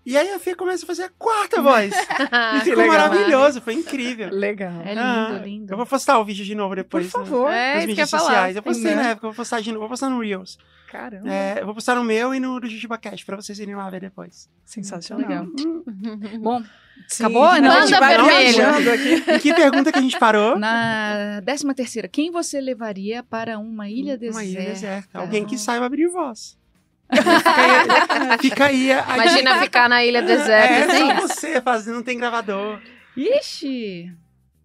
E 0.07 0.17
aí 0.19 0.31
a 0.31 0.39
Fê 0.39 0.55
começa 0.55 0.85
a 0.85 0.87
fazer 0.87 1.05
a 1.05 1.09
quarta 1.19 1.63
voz. 1.63 1.91
e 2.57 2.61
ficou 2.61 2.83
legal. 2.83 2.89
maravilhoso, 3.09 3.61
foi 3.61 3.73
incrível. 3.75 4.29
Legal. 4.31 4.83
É 4.83 4.91
lindo, 4.91 5.01
Ah, 5.01 5.41
lindo. 5.43 5.73
Eu 5.73 5.77
vou 5.79 5.87
postar 5.87 6.19
o 6.19 6.25
vídeo 6.25 6.45
de 6.45 6.55
novo 6.55 6.71
Por 6.71 6.77
depois. 6.77 7.05
né, 7.07 7.11
favor. 7.11 7.51
É, 7.51 7.77
Nas 7.77 7.87
mídias 7.87 8.11
falar. 8.11 8.23
sociais. 8.25 8.57
Eu 8.57 8.63
postei 8.63 8.95
Né? 8.95 9.03
na 9.03 9.09
época, 9.11 9.27
eu 9.27 9.31
vou 9.31 9.37
postar 9.37 9.61
de 9.61 9.71
novo, 9.71 9.81
vou 9.81 9.89
postar 9.89 10.11
no 10.11 10.21
Reels. 10.21 10.59
Caramba. 10.91 11.29
É, 11.33 11.61
eu 11.61 11.65
vou 11.65 11.75
postar 11.75 11.95
no 11.97 12.05
meu 12.05 12.35
e 12.35 12.39
no 12.39 12.61
do 12.61 12.69
JujubaCast 12.69 13.25
pra 13.27 13.35
vocês 13.37 13.59
irem 13.59 13.75
lá 13.75 13.89
ver 13.91 14.01
depois. 14.03 14.49
Sensacional. 14.65 15.27
Legal. 15.27 15.45
Hum, 15.45 15.83
Bom, 16.41 16.63
Sim. 17.09 17.25
Acabou? 17.25 17.61
Não, 17.61 17.71
a 17.73 17.81
gente 17.87 17.91
Manda 17.95 18.01
vai 18.01 18.17
vermelho. 18.17 18.53
viajando 18.55 18.91
aqui. 18.91 19.33
em 19.33 19.39
que 19.41 19.55
pergunta 19.55 19.91
que 19.91 19.99
a 19.99 20.03
gente 20.03 20.19
parou? 20.19 20.57
na 20.59 21.41
décima 21.41 21.75
terceira, 21.75 22.07
quem 22.07 22.31
você 22.31 22.61
levaria 22.61 23.23
para 23.25 23.59
uma 23.59 23.89
ilha 23.89 24.17
deserta? 24.17 24.39
Uma 24.39 24.45
ilha 24.45 24.61
deserta. 24.71 25.19
Alguém 25.19 25.45
que 25.45 25.59
saiba 25.59 25.87
abrir 25.87 26.09
voz. 26.09 26.57
Fica 27.13 27.55
aí, 27.57 28.39
fica 28.41 28.65
aí 28.67 28.93
a 28.93 29.15
Imagina 29.15 29.59
ficar 29.61 29.89
na 29.89 30.05
ilha 30.05 30.19
É, 30.19 30.23
deserta, 30.23 30.97
só 30.97 31.11
assim. 31.13 31.21
você 31.21 31.61
fazendo, 31.61 31.97
não 31.97 32.03
tem 32.03 32.19
gravador. 32.19 32.81
Ixi! 33.17 34.13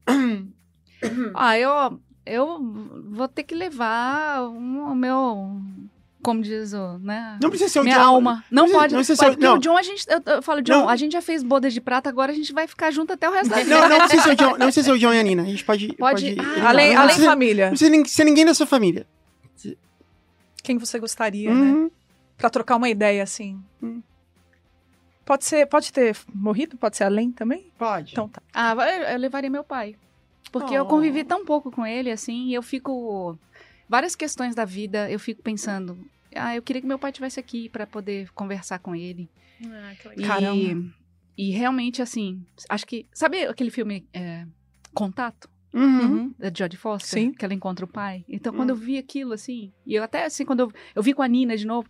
ah, 1.36 1.57
eu, 1.57 1.99
eu 2.26 2.60
vou 3.11 3.28
ter 3.28 3.44
que 3.44 3.53
levar 3.56 4.41
o 4.44 4.95
meu. 4.95 5.60
Como 6.22 6.41
diz 6.41 6.74
o, 6.74 6.98
né? 6.99 7.38
Não 7.41 7.49
precisa 7.49 7.70
ser 7.72 7.80
o 7.80 7.84
Minha 7.84 7.98
John. 7.98 8.03
alma. 8.03 8.44
Não, 8.52 8.64
precisa- 8.64 8.80
pode. 8.82 8.94
não 8.94 8.99
precisa 8.99 9.18
pode 9.24 9.30
ser- 9.32 9.36
porque 9.38 9.45
não. 9.48 9.56
o 9.56 9.60
John, 9.60 9.78
a 9.78 9.84
gente. 9.84 10.06
Eu, 10.10 10.22
eu 10.36 10.41
falo, 10.41 10.61
John, 10.61 10.80
Não. 10.80 10.90
a 10.90 10.95
gente 10.98 11.14
já 11.14 11.22
fez 11.22 11.41
bodas 11.44 11.74
de 11.74 11.80
prata, 11.80 12.10
agora 12.10 12.32
a 12.32 12.36
gente 12.36 12.52
vai 12.52 12.68
ficar 12.68 12.91
junto 12.91 13.14
até 13.14 13.30
o 13.30 13.32
resto 13.32 13.49
da 13.52 13.57
vida. 13.57 13.70
Não, 13.80 13.88
não 13.90 13.99
precisa 13.99 14.24
ser 14.24 14.30
o 14.32 14.36
John, 14.36 14.49
não 14.60 14.66
precisa 14.66 14.84
ser 14.86 14.91
o 14.91 14.99
John 14.99 15.14
e 15.14 15.20
a 15.20 15.24
Nina. 15.24 15.44
A 15.44 15.45
gente 15.45 15.64
pode. 15.64 15.88
Pode- 15.95 16.36
pode 16.36 16.49
ah, 16.60 16.70
Além, 16.70 16.90
não 16.94 16.98
além 16.98 17.07
precisa, 17.07 17.26
família. 17.30 17.66
não 17.72 17.78
precisa 17.78 18.03
ser 18.07 18.24
ninguém 18.26 18.45
da 18.45 18.53
sua 18.53 18.66
família. 18.66 19.07
Quem 20.61 20.78
você 20.78 20.99
gostaria, 20.99 21.53
né? 21.53 21.90
Uhum. 22.40 22.41
Pra 22.41 22.49
trocar 22.49 22.78
uma 22.78 22.90
ideia, 22.90 23.22
assim. 23.24 23.61
Hum. 23.84 24.02
Pode 25.26 25.45
ser, 25.45 25.66
pode 25.68 25.91
ter 25.94 26.16
morrido? 26.34 26.78
Pode 26.78 26.98
ser 26.98 27.03
além 27.03 27.32
também? 27.32 27.72
Pode. 27.78 28.14
Então 28.14 28.28
tá. 28.28 28.41
Ah, 28.53 28.74
eu 29.11 29.18
levaria 29.20 29.49
meu 29.49 29.64
pai. 29.64 29.95
Porque 30.52 30.74
Oh. 30.74 30.78
eu 30.78 30.86
convivi 30.86 31.24
tão 31.24 31.45
pouco 31.45 31.70
com 31.72 31.86
ele, 31.86 32.10
assim, 32.10 32.48
e 32.48 32.53
eu 32.53 32.64
fico. 32.64 33.38
Várias 33.88 34.16
questões 34.16 34.56
da 34.56 34.66
vida, 34.66 35.10
eu 35.11 35.20
fico 35.20 35.41
pensando. 35.44 35.98
Ah, 36.36 36.56
eu 36.56 36.61
queria 36.61 36.82
que 36.82 36.88
meu 36.88 36.98
pai 36.98 37.11
estivesse 37.11 37.40
aqui 37.40 37.70
para 37.70 37.86
poder 37.86 38.30
conversar 38.32 38.80
com 38.80 38.95
ele. 38.95 39.30
E, 40.16 40.24
Caramba. 40.24 40.86
e 41.38 41.52
realmente, 41.52 42.02
assim, 42.02 42.44
acho 42.70 42.88
que. 42.88 43.06
Sabe 43.14 43.45
aquele 43.45 43.70
filme 43.70 44.07
é, 44.14 44.45
Contato? 44.94 45.49
Uhum. 45.72 45.99
Uhum. 46.02 46.36
Da 46.40 46.52
Jodie 46.56 46.78
Foster? 46.78 47.20
Sim. 47.22 47.32
Que 47.34 47.45
ela 47.45 47.53
encontra 47.53 47.86
o 47.86 47.88
pai. 47.88 48.26
Então, 48.28 48.52
Hum. 48.53 48.57
quando 48.57 48.70
eu 48.72 48.76
vi 48.76 48.98
aquilo, 48.98 49.34
assim, 49.34 49.72
e 49.86 49.94
eu 49.94 50.02
até, 50.03 50.26
assim, 50.26 50.44
quando 50.45 50.61
eu, 50.61 50.72
eu 50.95 51.03
vi 51.03 51.14
com 51.14 51.22
a 51.22 51.28
Nina 51.28 51.56
de 51.56 51.68
novo, 51.68 51.88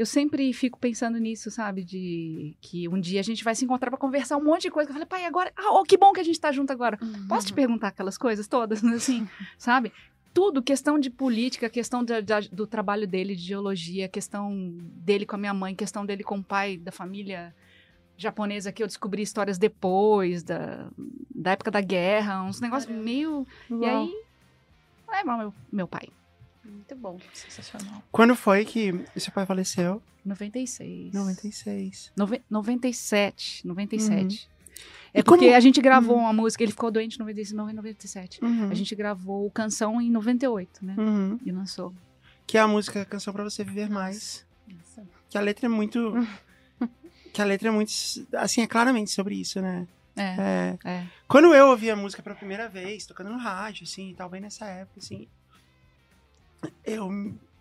eu 0.00 0.06
sempre 0.06 0.50
fico 0.54 0.78
pensando 0.78 1.18
nisso, 1.18 1.50
sabe? 1.50 1.84
De 1.84 2.56
que 2.60 2.88
um 2.88 2.98
dia 2.98 3.20
a 3.20 3.22
gente 3.22 3.44
vai 3.44 3.54
se 3.54 3.64
encontrar 3.64 3.90
pra 3.90 3.98
conversar 3.98 4.38
um 4.38 4.44
monte 4.44 4.62
de 4.62 4.70
coisa. 4.70 4.88
Eu 4.88 4.94
falei, 4.94 5.06
pai, 5.06 5.26
agora. 5.26 5.52
Ah, 5.54 5.72
oh, 5.78 5.82
que 5.84 5.96
bom 5.98 6.12
que 6.12 6.20
a 6.20 6.24
gente 6.24 6.40
tá 6.40 6.50
junto 6.50 6.72
agora. 6.72 6.98
Posso 7.28 7.46
te 7.48 7.52
perguntar 7.52 7.88
aquelas 7.88 8.16
coisas 8.16 8.48
todas, 8.48 8.82
assim, 8.84 9.28
sabe? 9.58 9.92
Tudo, 10.32 10.62
questão 10.62 10.98
de 10.98 11.10
política, 11.10 11.68
questão 11.68 12.02
da- 12.04 12.20
da- 12.20 12.40
do 12.40 12.66
trabalho 12.66 13.06
dele, 13.06 13.34
de 13.36 13.42
geologia, 13.42 14.08
questão 14.08 14.72
dele 14.80 15.26
com 15.26 15.36
a 15.36 15.38
minha 15.38 15.52
mãe, 15.52 15.74
questão 15.74 16.06
dele 16.06 16.22
com 16.22 16.38
o 16.38 16.42
pai 16.44 16.76
da 16.78 16.90
família 16.92 17.54
japonesa 18.16 18.70
que 18.72 18.82
eu 18.82 18.86
descobri 18.86 19.22
histórias 19.22 19.58
depois, 19.58 20.42
da, 20.42 20.88
da 21.34 21.50
época 21.52 21.70
da 21.70 21.80
guerra, 21.80 22.42
uns 22.42 22.60
negócios 22.60 22.90
meio. 23.02 23.46
E 23.70 23.74
aí. 23.84 24.14
É 25.12 25.24
meu, 25.24 25.52
meu 25.72 25.88
pai. 25.88 26.08
Muito 26.70 26.94
bom. 26.96 27.18
Sensacional. 27.34 28.02
Quando 28.12 28.34
foi 28.36 28.64
que 28.64 28.92
seu 29.16 29.32
pai 29.32 29.44
faleceu? 29.46 30.02
96. 30.24 31.12
96. 31.12 32.12
Nove- 32.16 32.42
97. 32.48 33.66
97. 33.66 34.48
É 35.12 35.20
E 35.20 35.22
como- 35.22 35.38
porque 35.38 35.52
a 35.52 35.60
gente 35.60 35.80
gravou 35.80 36.16
uma 36.16 36.32
música, 36.32 36.62
ele 36.62 36.72
ficou 36.72 36.90
doente 36.90 37.16
em 37.16 37.18
96, 37.18 37.52
97. 37.74 38.42
Uhum. 38.44 38.70
A 38.70 38.74
gente 38.74 38.94
gravou 38.94 39.46
o 39.46 39.50
Canção 39.50 40.00
em 40.00 40.10
98, 40.10 40.84
né? 40.84 40.94
Uhum. 40.96 41.38
E 41.44 41.50
lançou. 41.50 41.92
Que 42.46 42.56
é 42.56 42.60
a 42.60 42.68
música 42.68 43.04
Canção 43.04 43.32
pra 43.32 43.42
Você 43.44 43.64
Viver 43.64 43.90
Mais. 43.90 44.46
Que 45.28 45.36
a 45.36 45.40
letra 45.40 45.66
é 45.66 45.68
muito. 45.68 46.12
que 47.32 47.40
a 47.42 47.44
letra 47.44 47.68
é 47.68 47.70
muito. 47.72 47.92
Assim, 48.36 48.62
é 48.62 48.66
claramente 48.66 49.10
sobre 49.10 49.34
isso, 49.36 49.60
né? 49.60 49.86
É, 50.16 50.22
É. 50.84 50.90
é. 50.90 51.06
Quando 51.28 51.54
eu 51.54 51.68
ouvi 51.68 51.90
a 51.90 51.96
música 51.96 52.22
pela 52.22 52.34
primeira 52.34 52.68
vez, 52.68 53.06
tocando 53.06 53.30
no 53.30 53.38
rádio, 53.38 53.84
assim, 53.84 54.10
e 54.10 54.14
tal, 54.14 54.28
bem 54.28 54.40
nessa 54.40 54.66
época, 54.66 54.98
assim. 55.00 55.28
Eu, 56.84 57.10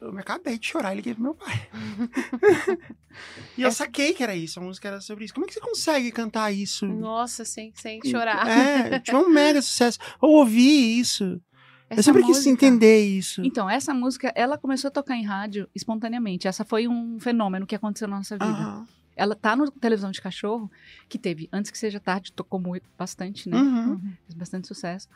eu 0.01 0.13
me 0.13 0.19
acabei 0.21 0.57
de 0.57 0.67
chorar 0.67 0.93
e 0.93 0.97
liguei 0.97 1.13
pro 1.13 1.23
meu 1.23 1.35
pai. 1.35 1.69
e 3.57 3.61
eu 3.61 3.71
saquei 3.71 4.13
que 4.13 4.23
era 4.23 4.35
isso, 4.35 4.59
a 4.59 4.63
música 4.63 4.87
era 4.87 5.01
sobre 5.01 5.25
isso. 5.25 5.33
Como 5.33 5.45
é 5.45 5.47
que 5.47 5.53
você 5.53 5.59
consegue 5.61 6.11
cantar 6.11 6.51
isso? 6.51 6.85
Nossa, 6.85 7.43
sem, 7.45 7.71
sem 7.75 7.99
chorar. 8.03 8.47
É, 8.47 8.99
tinha 8.99 9.17
um 9.17 9.29
mega 9.29 9.61
sucesso. 9.61 9.99
Eu 10.21 10.29
ouvi 10.29 10.99
isso. 10.99 11.23
eu 11.23 11.41
Essa 11.89 12.03
sempre 12.03 12.21
quis 12.23 12.29
música- 12.37 12.49
entender 12.51 13.05
isso. 13.05 13.41
Então, 13.43 13.69
essa 13.69 13.93
música, 13.93 14.31
ela 14.35 14.57
começou 14.57 14.87
a 14.89 14.91
tocar 14.91 15.15
em 15.15 15.23
rádio 15.23 15.69
espontaneamente. 15.75 16.47
Essa 16.47 16.63
foi 16.65 16.87
um 16.87 17.19
fenômeno 17.19 17.65
que 17.65 17.75
aconteceu 17.75 18.07
na 18.07 18.17
nossa 18.17 18.35
vida. 18.35 18.45
Aham. 18.45 18.85
Ela 19.19 19.35
tá 19.35 19.55
no 19.55 19.69
Televisão 19.69 20.11
de 20.11 20.21
Cachorro, 20.21 20.71
que 21.09 21.17
teve, 21.19 21.49
antes 21.51 21.69
que 21.69 21.77
seja 21.77 21.99
tarde, 21.99 22.31
tocou 22.31 22.59
muito, 22.59 22.89
bastante, 22.97 23.49
né? 23.49 23.57
Uhum. 23.57 23.99
Fez 24.25 24.33
bastante 24.35 24.67
sucesso. 24.67 25.07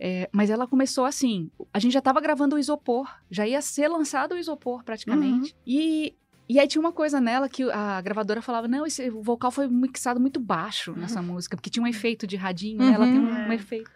É, 0.00 0.28
mas 0.32 0.50
ela 0.50 0.66
começou 0.66 1.04
assim. 1.04 1.48
A 1.72 1.78
gente 1.78 1.92
já 1.92 2.00
tava 2.00 2.20
gravando 2.20 2.56
o 2.56 2.58
Isopor. 2.58 3.08
Já 3.30 3.46
ia 3.46 3.62
ser 3.62 3.86
lançado 3.88 4.32
o 4.32 4.38
Isopor, 4.38 4.82
praticamente. 4.82 5.54
E, 5.66 6.14
e 6.48 6.58
aí 6.58 6.66
tinha 6.66 6.80
uma 6.80 6.92
coisa 6.92 7.20
nela 7.20 7.48
que 7.48 7.62
a 7.70 8.00
gravadora 8.00 8.42
falava: 8.42 8.66
não, 8.66 8.84
esse 8.84 9.08
vocal 9.10 9.50
foi 9.50 9.68
mixado 9.68 10.18
muito 10.18 10.40
baixo 10.40 10.92
nessa 10.96 11.22
música, 11.22 11.56
porque 11.56 11.70
tinha 11.70 11.82
um 11.82 11.86
efeito 11.86 12.26
de 12.26 12.36
radinho, 12.36 12.78
né? 12.78 12.92
Ela 12.92 13.06
tem 13.06 13.18
um, 13.20 13.24
Uhum. 13.30 13.48
um 13.48 13.52
efeito. 13.52 13.90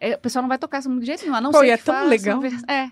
É, 0.00 0.14
o 0.16 0.18
pessoal 0.18 0.42
não 0.42 0.48
vai 0.48 0.58
tocar 0.58 0.78
essa 0.78 0.88
música 0.88 1.00
de 1.02 1.06
jeito 1.06 1.22
nenhum, 1.22 1.34
a 1.36 1.40
não 1.40 1.50
Pô, 1.50 1.60
ser 1.60 1.68
é 1.68 1.76
tão 1.78 1.94
faça 1.94 2.06
legal. 2.08 2.40
É. 2.68 2.90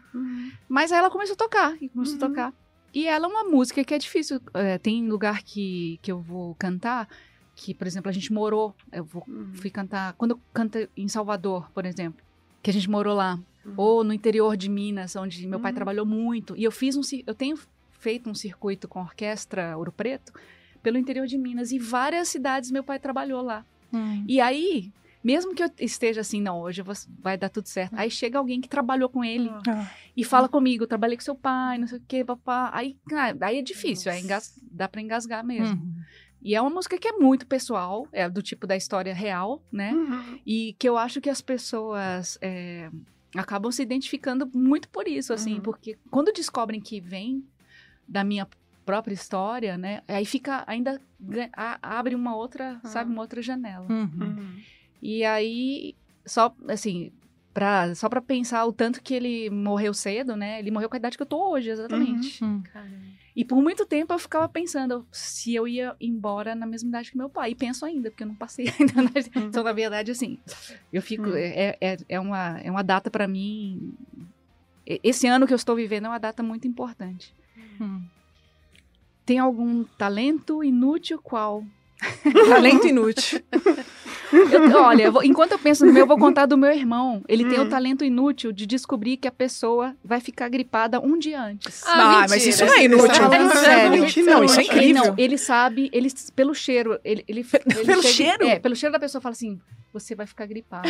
Mas 0.69 0.91
aí 0.91 0.99
ela 0.99 1.11
começou 1.11 1.35
a 1.35 1.37
tocar, 1.37 1.77
e 1.83 1.89
começou 1.89 2.15
a 2.15 2.23
Uhum. 2.23 2.29
tocar. 2.31 2.53
E 2.94 3.06
ela 3.06 3.27
é 3.27 3.31
uma 3.31 3.44
música 3.44 3.82
que 3.85 3.94
é 3.94 3.98
difícil. 3.98 4.40
é, 4.55 4.78
tem 4.78 5.09
lugar 5.09 5.43
que, 5.43 5.98
que 6.02 6.12
eu 6.12 6.20
vou 6.20 6.55
cantar, 6.56 7.09
que, 7.56 7.73
por 7.74 7.86
exemplo, 7.86 8.09
a 8.09 8.12
gente 8.12 8.32
morou. 8.32 8.74
Eu 8.93 9.05
vou, 9.05 9.24
fui 9.55 9.70
cantar. 9.70 10.12
Quando 10.14 10.32
eu 10.32 10.40
canto 10.52 10.78
em 10.97 11.09
Salvador, 11.09 11.70
por 11.73 11.85
exemplo, 11.86 12.23
que 12.62 12.70
a 12.70 12.73
gente 12.73 12.89
morou 12.90 13.14
lá. 13.14 13.39
Uhum. 13.64 13.74
Ou 13.77 14.05
no 14.05 14.12
interior 14.12 14.56
de 14.56 14.69
Minas, 14.69 15.14
onde 15.16 15.47
meu 15.47 15.60
pai 15.60 15.70
Uhum. 15.70 15.77
trabalhou 15.77 16.05
muito. 16.06 16.56
E 16.56 16.64
eu 16.64 16.73
fiz 16.73 16.97
um. 16.97 17.01
Eu 17.27 17.35
tenho 17.35 17.59
feito 17.93 18.28
um 18.28 18.35
circuito 18.35 18.89
com 18.89 18.98
a 18.98 19.02
orquestra 19.02 19.77
Ouro 19.78 19.93
Preto 19.93 20.32
pelo 20.82 20.98
interior 20.98 21.27
de 21.27 21.39
Minas. 21.39 21.70
E 21.73 21.78
várias 21.78 22.28
cidades 22.28 22.70
meu 22.70 22.82
pai 22.82 22.98
trabalhou 22.98 23.40
lá. 23.43 23.64
E 24.27 24.40
aí. 24.40 24.90
Mesmo 25.23 25.55
que 25.55 25.62
eu 25.62 25.70
esteja 25.78 26.20
assim, 26.20 26.40
não, 26.40 26.61
hoje 26.61 26.82
vou- 26.82 26.94
vai 27.20 27.36
dar 27.39 27.49
tudo 27.49 27.69
certo. 27.69 27.94
Aí 27.97 28.11
chega 28.11 28.39
alguém 28.39 28.61
que 28.61 28.69
trabalhou 28.69 29.09
com 29.09 29.24
ele 29.24 29.49
Ah. 29.69 29.90
e 30.16 30.24
fala 30.24 30.49
comigo, 30.49 30.86
trabalhei 30.86 31.16
com 31.16 31.23
seu 31.23 31.35
pai, 31.36 31.78
não 31.78 31.86
sei 31.86 31.99
o 31.99 32.03
quê, 32.09 32.24
papá. 32.24 32.70
Aí, 32.73 32.97
aí 33.40 33.59
é 33.59 33.62
difícil, 33.62 34.11
aí 34.11 34.20
engas- 34.23 34.59
dá 34.70 34.89
pra 34.89 35.01
engasgar 35.01 35.44
mesmo. 35.44 35.81
Uhum. 35.81 35.94
E 36.44 36.57
é 36.57 36.61
uma 36.61 36.70
música 36.70 36.99
que 36.99 37.07
é 37.07 37.12
muito 37.12 37.47
pessoal, 37.47 38.09
é 38.12 38.28
do 38.28 38.43
tipo 38.43 38.66
da 38.66 38.77
história 38.77 39.15
real, 39.15 39.62
né? 39.70 39.93
Uhum. 39.93 40.40
E 40.44 40.74
que 40.77 40.89
eu 40.89 40.99
acho 40.99 41.20
que 41.20 41.31
as 41.31 41.40
pessoas 41.40 42.36
é, 42.40 42.90
acabam 43.36 43.70
se 43.70 43.81
identificando 43.81 44.51
muito 44.53 44.89
por 44.89 45.07
isso, 45.07 45.32
assim, 45.32 45.55
Uhum. 45.55 45.61
porque 45.61 45.97
quando 46.11 46.32
descobrem 46.32 46.81
que 46.81 47.01
vem 47.01 47.44
da 48.09 48.24
minha 48.24 48.47
própria 48.85 49.15
história, 49.15 49.78
né? 49.78 50.03
Aí 50.09 50.24
fica 50.27 50.65
ainda 50.66 51.01
a- 51.57 51.78
abre 51.81 52.16
uma 52.16 52.35
outra, 52.35 52.81
Ah. 52.82 52.89
sabe, 52.89 53.12
uma 53.12 53.23
outra 53.23 53.40
janela. 53.40 53.86
Uhum. 53.89 54.61
Uhum. 55.03 55.09
E 55.09 55.24
aí 55.24 55.95
só 56.24 56.55
assim, 56.69 57.12
pra, 57.53 57.95
só 57.95 58.09
para 58.09 58.20
pensar 58.20 58.65
o 58.65 58.73
tanto 58.73 59.03
que 59.03 59.15
ele 59.15 59.51
morreu 59.51 59.93
cedo, 59.93 60.37
né? 60.37 60.59
Ele 60.59 60.70
morreu 60.70 60.89
com 60.89 60.97
a 60.97 60.99
idade 60.99 61.16
que 61.16 61.23
eu 61.23 61.27
tô 61.27 61.51
hoje, 61.51 61.70
exatamente. 61.70 62.43
Uhum. 62.43 62.62
E 63.35 63.45
por 63.45 63.62
muito 63.62 63.87
tempo 63.87 64.12
eu 64.12 64.19
ficava 64.19 64.49
pensando 64.49 65.07
se 65.11 65.55
eu 65.55 65.66
ia 65.66 65.97
embora 66.01 66.55
na 66.55 66.66
mesma 66.66 66.89
idade 66.89 67.11
que 67.11 67.16
meu 67.16 67.31
pai. 67.31 67.53
E 67.53 67.55
penso 67.55 67.85
ainda, 67.85 68.11
porque 68.11 68.23
eu 68.23 68.29
não 68.29 68.35
passei 68.35 68.69
ainda. 68.79 69.03
Na... 69.03 69.11
Então, 69.37 69.65
na 69.65 69.73
verdade, 69.73 70.11
assim, 70.11 70.39
eu 70.93 71.01
fico. 71.01 71.31
Hum. 71.31 71.37
É, 71.37 71.77
é, 71.81 71.97
é, 72.09 72.20
uma, 72.20 72.59
é 72.61 72.70
uma 72.70 72.83
data 72.83 73.11
para 73.11 73.27
mim. 73.27 73.95
Esse 74.87 75.27
ano 75.27 75.47
que 75.47 75.53
eu 75.53 75.57
estou 75.57 75.77
vivendo 75.77 76.07
é 76.07 76.09
uma 76.09 76.19
data 76.19 76.43
muito 76.43 76.66
importante. 76.66 77.35
Hum. 77.81 78.05
Tem 79.24 79.39
algum 79.39 79.85
talento 79.85 80.62
inútil 80.62 81.20
qual? 81.23 81.65
Talento 82.48 82.86
inútil. 82.86 83.40
Eu- 84.32 84.82
olha, 84.82 85.02
eu 85.05 85.12
vou- 85.12 85.23
enquanto 85.23 85.52
eu 85.52 85.59
penso 85.59 85.85
no 85.85 85.93
meu, 85.93 86.02
eu 86.02 86.06
vou 86.06 86.19
contar 86.19 86.47
do 86.47 86.56
meu 86.56 86.70
irmão. 86.73 87.23
Ele 87.28 87.44
tem 87.44 87.60
Hum. 87.60 87.64
o 87.64 87.69
talento 87.69 88.02
inútil 88.05 88.51
de 88.51 88.64
descobrir 88.66 89.16
que 89.19 89.28
a 89.28 89.32
pessoa 89.32 89.94
vai 90.02 90.20
ficar 90.20 90.48
gripada 90.48 90.98
um 91.01 91.19
dia 91.19 91.40
antes. 91.43 91.82
Ah, 91.86 92.24
mas 92.28 92.44
isso 92.47 92.64
não 92.64 92.74
é 92.74 92.85
inútil. 92.85 93.14
falando 93.14 93.52
sério. 93.52 94.24
Não, 94.24 94.43
isso 94.44 94.59
é 94.60 94.62
Ele 94.64 94.70
incrível. 94.73 95.05
não, 95.05 95.14
ele 95.19 95.39
sabe, 95.39 95.90
ele 95.93 96.09
pelo 96.35 96.55
cheiro, 96.55 96.98
ele, 97.05 97.24
ele, 97.28 97.40
ele 97.66 97.85
Pelo 97.85 98.02
chega- 98.02 98.14
cheiro? 98.14 98.47
É, 98.47 98.59
pelo 98.59 98.74
cheiro 98.74 98.93
da 98.93 98.98
pessoa 98.98 99.20
fala 99.20 99.32
assim, 99.35 99.60
você 99.93 100.14
vai 100.14 100.27
ficar 100.27 100.47
gripado. 100.47 100.89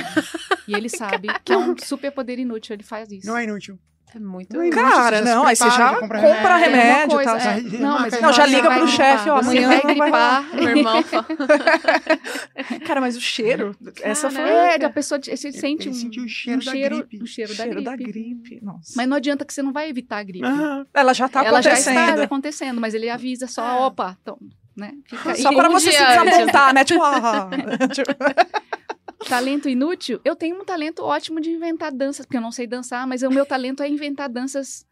e 0.69 0.75
ele 0.75 0.89
sabe 1.21 1.29
que 1.45 1.53
é 1.53 1.59
um 1.59 1.75
super 1.77 2.13
poder 2.13 2.39
inútil, 2.39 2.75
ele 2.75 2.85
faz 2.85 3.11
isso. 3.11 3.27
Não 3.27 3.37
é 3.37 3.45
inútil. 3.45 3.77
É 4.15 4.19
muito. 4.19 4.57
Não 4.57 4.69
Cara, 4.71 5.19
você 5.19 5.25
já 5.25 5.35
não, 5.35 5.47
aí 5.47 5.57
você 5.57 5.71
já 5.71 5.95
compra 5.95 6.21
compra 6.21 6.57
remédio. 6.57 7.11
coisa, 7.17 7.31
tal. 7.31 7.37
é. 7.37 7.41
Já- 7.41 7.79
Não, 7.79 8.01
mas 8.01 8.21
Não, 8.21 8.33
já 8.33 8.47
liga 8.47 8.63
pro 8.71 8.87
gripar, 8.87 8.89
chefe, 8.89 9.31
ó, 9.31 9.39
amanhã 9.39 9.69
vai 9.69 9.77
não 9.77 9.83
vai- 9.83 9.95
gripar. 10.11 10.55
Meu 10.55 10.69
irmão 10.77 11.03
fala. 11.05 11.27
Cara, 12.87 13.01
mas 13.01 13.17
o 13.17 13.21
cheiro, 13.21 13.75
essa 14.03 14.31
foi... 14.31 14.43
É, 14.43 14.85
a 14.85 14.91
pessoa 14.91 15.19
você 15.23 15.51
sente 15.53 15.89
ele 15.89 15.97
um, 16.21 16.25
o 16.25 16.29
cheiro 16.29 16.61
um 16.61 16.65
da 16.65 16.71
cheiro, 16.73 16.97
gripe. 16.99 17.23
um 17.23 17.27
cheiro, 17.27 17.55
cheiro 17.55 17.83
da, 17.83 17.91
da 17.93 17.97
gripe. 17.97 18.13
gripe. 18.13 18.65
Nossa. 18.65 18.93
Mas 18.97 19.09
não 19.09 19.17
adianta 19.17 19.45
que 19.45 19.53
você 19.55 19.63
não 19.63 19.73
vai 19.73 19.89
evitar 19.89 20.19
a 20.19 20.23
gripe. 20.23 20.45
Aham. 20.47 20.87
Ela 20.93 21.13
já 21.15 21.29
tá 21.29 21.45
Ela 21.45 21.63
já 21.63 21.71
acontecendo. 21.71 22.11
está 22.11 22.23
acontecendo, 22.25 22.81
mas 22.81 22.95
ele 22.95 23.09
avisa 23.09 23.47
só, 23.47 23.67
É. 23.67 23.81
opa, 23.87 24.17
então, 24.21 24.39
né? 24.77 24.93
Fica 25.07 25.31
aí. 25.33 25.41
Só 25.43 25.55
para 25.55 25.69
um 25.69 25.73
você 25.73 25.91
se 25.93 26.05
desapontar, 26.05 26.75
né? 26.75 26.85
Tipo, 26.85 27.03
ah, 27.03 27.49
tipo, 27.93 28.11
Talento 29.29 29.69
inútil? 29.69 30.21
Eu 30.25 30.35
tenho 30.37 30.61
um 30.61 30.65
talento 30.65 31.03
ótimo 31.03 31.41
de 31.41 31.51
inventar 31.51 31.93
danças, 31.93 32.25
porque 32.27 32.37
eu 32.37 32.41
não 32.43 32.53
sei 32.53 32.67
dançar, 32.67 33.07
mas 33.07 33.23
o 33.23 33.31
meu 33.31 33.45
talento 33.47 33.83
é 33.83 33.89
inventar 33.89 34.29
danças 34.29 34.87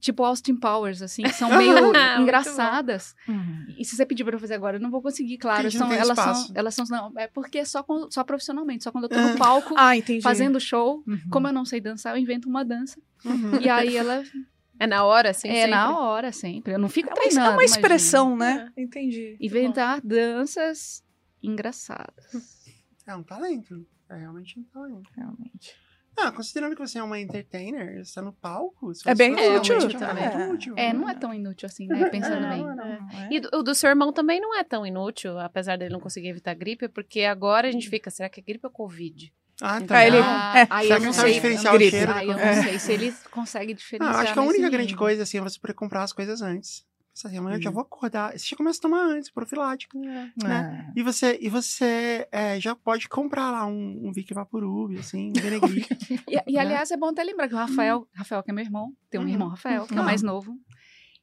tipo 0.00 0.24
Austin 0.24 0.56
Powers, 0.56 1.02
assim, 1.02 1.22
que 1.22 1.32
são 1.34 1.50
meio 1.58 1.72
Muito 1.84 1.98
engraçadas. 2.22 3.14
Uhum. 3.28 3.66
E 3.78 3.84
se 3.84 3.94
você 3.94 4.06
pedir 4.06 4.24
pra 4.24 4.34
eu 4.34 4.40
fazer 4.40 4.54
agora, 4.54 4.78
eu 4.78 4.80
não 4.80 4.90
vou 4.90 5.02
conseguir, 5.02 5.36
claro. 5.36 5.70
São, 5.70 5.92
elas, 5.92 6.08
espaço. 6.18 6.46
são, 6.46 6.56
elas 6.56 6.74
são. 6.74 6.84
Não, 6.88 7.12
é 7.18 7.26
porque 7.26 7.58
é 7.58 7.64
só, 7.66 7.82
com- 7.82 8.10
só 8.10 8.24
profissionalmente, 8.24 8.82
só 8.82 8.90
quando 8.90 9.04
eu 9.04 9.10
tô 9.10 9.20
no 9.20 9.36
palco 9.36 9.74
Ah, 9.76 9.92
fazendo 10.22 10.58
show. 10.58 11.04
Uhum. 11.06 11.20
Como 11.30 11.46
eu 11.48 11.52
não 11.52 11.66
sei 11.66 11.80
dançar, 11.82 12.16
eu 12.16 12.22
invento 12.22 12.48
uma 12.48 12.64
dança. 12.64 12.98
Uhum. 13.24 13.60
E 13.60 13.68
aí 13.68 13.94
ela 13.94 14.22
É 14.78 14.86
na 14.86 15.04
hora, 15.04 15.28
assim, 15.30 15.48
é 15.48 15.54
sempre? 15.54 15.70
na 15.72 15.98
hora 15.98 16.32
sempre. 16.32 16.72
Eu 16.72 16.78
não 16.78 16.88
fico 16.88 17.10
É 17.10 17.12
treinando. 17.14 17.40
é 17.40 17.50
uma 17.50 17.62
imagina. 17.62 17.76
expressão, 17.76 18.34
né? 18.34 18.72
Entendi. 18.78 19.36
Inventar 19.38 20.00
danças 20.02 21.02
engraçadas. 21.42 22.59
É 23.10 23.16
um 23.16 23.22
talento. 23.22 23.86
É 24.08 24.16
realmente 24.16 24.58
um 24.58 24.62
talento. 24.64 25.10
Realmente. 25.16 25.74
Ah, 26.16 26.30
considerando 26.32 26.74
que 26.74 26.80
você 26.86 26.98
é 26.98 27.02
uma 27.02 27.18
entertainer, 27.18 28.04
você 28.04 28.14
tá 28.14 28.22
no 28.22 28.32
palco. 28.32 28.94
se 28.94 29.08
É 29.08 29.14
você 29.14 29.18
bem 29.18 29.32
útil 29.56 29.76
um 29.76 29.88
também. 29.88 29.98
talento 29.98 30.52
útil. 30.54 30.74
É, 30.76 30.92
não 30.92 31.08
é 31.08 31.14
tão 31.14 31.32
inútil 31.32 31.66
assim, 31.66 31.86
né? 31.86 32.08
Pensando 32.10 32.44
É, 32.44 32.48
bem. 32.50 32.60
não 32.62 32.72
é, 32.72 32.74
não. 32.76 32.84
Não 33.00 33.10
é? 33.20 33.28
E 33.30 33.40
do- 33.40 33.48
o 33.58 33.62
do 33.62 33.74
seu 33.74 33.88
irmão 33.88 34.12
também 34.12 34.40
não 34.40 34.54
é 34.56 34.62
tão 34.64 34.84
inútil, 34.86 35.38
apesar 35.38 35.76
dele 35.78 35.92
não 35.92 36.00
conseguir 36.00 36.28
evitar 36.28 36.54
gripe, 36.54 36.88
porque 36.88 37.22
agora 37.22 37.68
a 37.68 37.72
gente 37.72 37.88
fica, 37.88 38.10
será 38.10 38.28
que 38.28 38.40
é 38.40 38.42
gripe 38.42 38.66
ou 38.66 38.70
Covid? 38.72 39.32
Ah, 39.62 39.76
Ah, 39.76 39.80
tá. 39.82 40.06
ele- 40.06 40.16
Ah, 40.18 40.52
é. 40.58 40.66
aí 40.70 40.86
Será 40.88 40.96
eu 40.96 41.00
não 41.00 41.06
não 41.06 41.12
sei. 41.12 41.32
diferenciar 41.34 41.74
o 41.74 41.78
gripe. 41.78 41.90
cheiro? 41.96 42.12
Aí 42.12 42.26
eu 42.28 42.32
não 42.34 42.40
É. 42.40 42.62
sei 42.62 42.78
se 42.78 42.92
ele 42.92 43.14
consegue 43.30 43.72
Ah, 43.72 43.76
diferenciar. 43.76 44.14
eu 44.14 44.20
acho 44.20 44.32
que 44.32 44.38
a 44.38 44.42
única 44.42 44.68
grande 44.70 44.86
nível. 44.88 44.98
coisa, 44.98 45.22
assim, 45.22 45.38
é 45.38 45.40
você 45.40 45.58
poder 45.60 45.74
comprar 45.74 46.02
as 46.02 46.12
coisas 46.12 46.42
antes. 46.42 46.84
Você 47.20 47.26
assim, 47.28 47.38
amanhã 47.38 47.56
eu 47.56 47.62
já 47.62 47.68
Uhum. 47.70 47.74
vou 47.74 47.82
acordar. 47.82 48.32
Você 48.38 48.46
já 48.48 48.56
começa 48.56 48.78
a 48.78 48.82
tomar 48.82 49.02
antes, 49.04 49.30
profilático. 49.30 49.98
né? 49.98 50.32
É. 50.44 50.98
E 50.98 51.02
você, 51.02 51.38
e 51.40 51.48
você 51.48 52.26
é, 52.32 52.58
já 52.60 52.74
pode 52.74 53.08
comprar 53.08 53.50
lá 53.50 53.66
um, 53.66 54.08
um 54.08 54.12
Vic 54.12 54.32
Vaporub, 54.34 54.96
assim, 54.98 55.32
um. 55.40 55.80
E, 56.28 56.52
e, 56.52 56.58
aliás, 56.58 56.90
é 56.90 56.96
bom 56.96 57.08
até 57.08 57.22
lembrar 57.24 57.48
que 57.48 57.54
o 57.54 57.58
Rafael, 57.58 58.06
Rafael 58.14 58.42
que 58.42 58.50
é 58.50 58.54
meu 58.54 58.64
irmão, 58.64 58.92
tem 59.10 59.20
um 59.20 59.24
Uhum. 59.24 59.30
irmão 59.30 59.48
Rafael, 59.48 59.86
que 59.86 59.94
é 59.94 59.96
o 59.96 60.00
Ah. 60.00 60.04
mais 60.04 60.22
novo. 60.22 60.56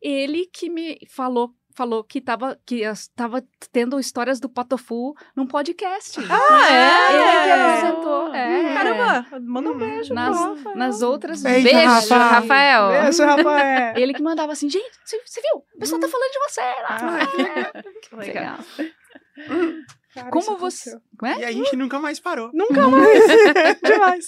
Ele 0.01 0.45
que 0.45 0.69
me 0.69 0.97
falou 1.09 1.53
falou 1.77 2.03
que 2.03 2.19
tava, 2.19 2.57
que 2.65 2.81
estava 2.81 3.43
tendo 3.71 3.99
histórias 3.99 4.39
do 4.39 4.49
Patofu 4.49 5.15
num 5.35 5.45
podcast. 5.45 6.19
Ah, 6.27 6.73
é? 6.73 7.13
Ele 7.13 7.43
que 7.43 7.51
apresentou. 7.51 8.33
É. 8.33 8.73
Caramba, 8.73 9.39
manda 9.41 9.69
um 9.69 9.77
beijo 9.77 10.13
Nas, 10.13 10.35
nas 10.75 11.01
outras 11.03 11.43
Beijo, 11.43 11.63
Beijo, 11.63 11.87
Rafa. 11.87 12.17
Rafael. 12.17 12.89
Beijo, 12.89 13.23
Rafael. 13.23 13.93
Ele 14.01 14.13
que 14.13 14.23
mandava 14.23 14.53
assim, 14.53 14.67
gente, 14.69 14.91
você, 15.05 15.41
viu? 15.41 15.63
O 15.75 15.79
pessoal 15.79 16.01
tá 16.01 16.07
falando 16.09 16.31
de 16.31 16.39
você. 16.39 16.61
Ah, 16.87 17.19
que 18.01 18.15
legal. 18.15 18.57
Que 18.65 18.81
legal. 18.81 19.77
Cara, 20.17 20.31
Como 20.31 20.57
você... 20.57 20.97
é? 21.23 21.39
E 21.41 21.45
a 21.45 21.51
gente 21.51 21.75
nunca 21.75 21.99
mais 21.99 22.19
parou. 22.19 22.49
Nunca 22.51 22.87
mais. 22.87 23.23
Demais. 23.85 24.25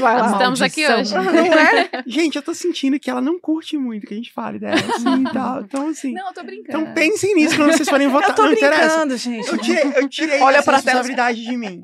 Vai 0.00 0.20
lá. 0.20 0.32
Estamos 0.32 0.60
aqui 0.60 0.84
hoje. 0.84 1.14
Não 1.14 1.22
é? 1.22 2.02
Gente, 2.04 2.34
eu 2.34 2.42
tô 2.42 2.52
sentindo 2.52 2.98
que 2.98 3.08
ela 3.08 3.20
não 3.20 3.38
curte 3.38 3.78
muito 3.78 4.08
que 4.08 4.14
a 4.14 4.16
gente 4.16 4.32
fale 4.32 4.58
dela, 4.58 4.74
assim, 4.74 5.22
e 5.22 5.32
tal. 5.32 5.60
Então, 5.60 5.88
assim... 5.88 6.12
Não, 6.12 6.26
eu 6.26 6.34
tô 6.34 6.42
brincando. 6.42 6.78
Então 6.82 6.94
pensem 6.94 7.32
nisso 7.36 7.56
quando 7.56 7.72
vocês 7.72 7.88
forem 7.88 8.08
votar. 8.08 8.30
Eu 8.30 8.34
tô 8.34 8.42
não 8.42 8.52
interessa. 8.52 8.86
brincando, 8.88 9.16
gente. 9.16 9.48
Eu 9.48 9.58
tirei, 9.58 9.92
eu 9.96 10.08
tirei 10.08 10.40
Olha 10.40 10.56
essa 10.56 10.72
responsabilidade 10.72 11.44
de 11.44 11.56
mim. 11.56 11.80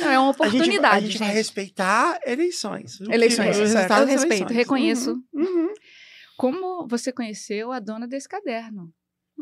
Não, 0.00 0.10
é 0.10 0.18
uma 0.18 0.30
A 0.30 0.48
gente, 0.48 0.56
oportunidade, 0.56 0.96
a 0.96 1.00
gente 1.08 1.18
vai 1.18 1.28
gente. 1.28 1.36
respeitar 1.36 2.18
eleições. 2.26 3.00
Eleições, 3.02 3.56
resultado 3.56 4.02
Eu 4.02 4.06
respeito, 4.08 4.34
eleições. 4.34 4.56
reconheço. 4.56 5.10
Uhum, 5.32 5.44
uhum. 5.44 5.74
Como 6.36 6.86
você 6.88 7.12
conheceu 7.12 7.70
a 7.72 7.78
dona 7.78 8.06
desse 8.06 8.28
caderno? 8.28 8.92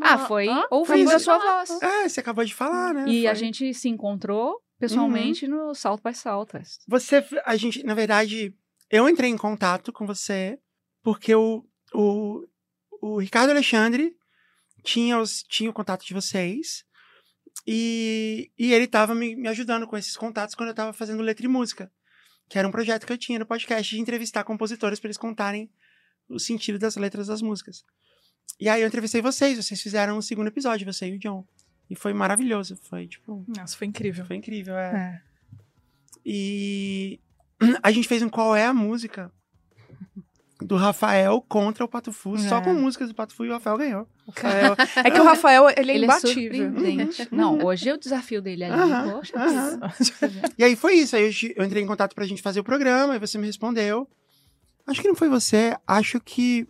Ah, 0.02 0.18
foi 0.26 0.48
Ah, 0.48 0.66
ouvindo 0.70 1.04
foi 1.06 1.14
a 1.14 1.18
sua 1.18 1.38
falar. 1.38 1.64
voz. 1.64 1.82
É, 1.82 2.08
você 2.08 2.20
acabou 2.20 2.44
de 2.44 2.54
falar, 2.54 2.92
né? 2.94 3.06
E 3.08 3.26
a 3.26 3.30
Foi. 3.30 3.38
gente 3.44 3.72
se 3.74 3.88
encontrou 3.88 4.60
pessoalmente 4.78 5.46
no 5.46 5.74
South 5.74 6.00
by 6.04 6.14
Southwest. 6.14 6.80
Você, 6.88 7.24
a 7.44 7.56
gente, 7.56 7.82
na 7.84 7.94
verdade, 7.94 8.54
eu 8.90 9.08
entrei 9.08 9.30
em 9.30 9.36
contato 9.36 9.92
com 9.92 10.04
você 10.06 10.58
porque 11.02 11.34
o, 11.34 11.64
o, 11.94 12.46
o 13.00 13.18
Ricardo 13.20 13.50
Alexandre 13.50 14.16
tinha, 14.82 15.18
os, 15.18 15.42
tinha 15.44 15.70
o 15.70 15.74
contato 15.74 16.04
de 16.04 16.12
vocês 16.12 16.84
e, 17.66 18.50
e 18.58 18.72
ele 18.72 18.84
estava 18.84 19.14
me, 19.14 19.36
me 19.36 19.48
ajudando 19.48 19.86
com 19.86 19.96
esses 19.96 20.16
contatos 20.16 20.54
quando 20.54 20.68
eu 20.68 20.72
estava 20.74 20.92
fazendo 20.92 21.22
letra 21.22 21.46
e 21.46 21.48
música, 21.48 21.90
que 22.48 22.58
era 22.58 22.66
um 22.68 22.72
projeto 22.72 23.06
que 23.06 23.12
eu 23.12 23.18
tinha 23.18 23.38
no 23.38 23.46
podcast 23.46 23.94
de 23.94 24.00
entrevistar 24.00 24.44
compositores 24.44 24.98
para 24.98 25.06
eles 25.08 25.16
contarem 25.18 25.70
o 26.28 26.38
sentido 26.38 26.78
das 26.78 26.96
letras 26.96 27.28
das 27.28 27.40
músicas. 27.40 27.82
E 28.60 28.68
aí 28.68 28.80
eu 28.82 28.86
entrevistei 28.88 29.20
vocês, 29.20 29.56
vocês 29.56 29.80
fizeram 29.80 30.16
o 30.18 30.22
segundo 30.22 30.46
episódio, 30.48 30.90
você 30.90 31.08
e 31.08 31.16
o 31.16 31.18
John. 31.18 31.44
E 31.90 31.94
foi 31.96 32.12
maravilhoso, 32.14 32.76
foi 32.76 33.06
tipo, 33.06 33.44
Nossa, 33.48 33.76
foi 33.76 33.86
incrível. 33.86 34.24
foi 34.24 34.36
incrível, 34.36 34.74
é. 34.76 34.94
É. 34.94 35.20
E 36.24 37.20
a 37.82 37.90
gente 37.90 38.08
fez 38.08 38.22
um 38.22 38.28
Qual 38.28 38.54
é 38.56 38.64
a 38.66 38.72
Música 38.74 39.30
do 40.62 40.76
Rafael 40.76 41.42
contra 41.46 41.84
o 41.84 41.88
Patufu, 41.88 42.38
só 42.38 42.58
É. 42.58 42.60
com 42.62 42.72
músicas 42.72 43.08
do 43.08 43.14
Patufu 43.14 43.44
e 43.44 43.50
o 43.50 43.52
Rafael 43.52 43.76
ganhou. 43.76 44.08
Rafael- 44.34 44.76
É 45.04 45.10
que 45.10 45.20
o 45.20 45.24
Rafael, 45.24 45.68
ele 45.76 45.90
é 45.92 45.94
Ele 45.96 46.04
é 46.04 46.04
imbatível. 46.06 46.64
surpreendente. 46.72 47.28
Não, 47.30 47.58
hoje 47.62 47.88
é 47.90 47.94
o 47.94 47.98
desafio 47.98 48.40
dele 48.40 48.64
ali. 48.64 48.72
Aham, 48.72 49.10
Poxa, 49.12 49.36
aham. 49.36 49.78
tá 49.80 49.88
vendo? 50.26 50.54
E 50.56 50.64
aí 50.64 50.74
foi 50.76 50.94
isso, 50.94 51.16
aí 51.16 51.24
eu, 51.24 51.32
eu 51.56 51.64
entrei 51.66 51.82
em 51.82 51.86
contato 51.86 52.14
pra 52.14 52.24
gente 52.24 52.40
fazer 52.40 52.60
o 52.60 52.64
programa, 52.64 53.16
e 53.16 53.18
você 53.18 53.36
me 53.36 53.46
respondeu. 53.46 54.08
Acho 54.86 55.02
que 55.02 55.08
não 55.08 55.14
foi 55.16 55.28
você, 55.28 55.76
acho 55.86 56.18
que. 56.20 56.66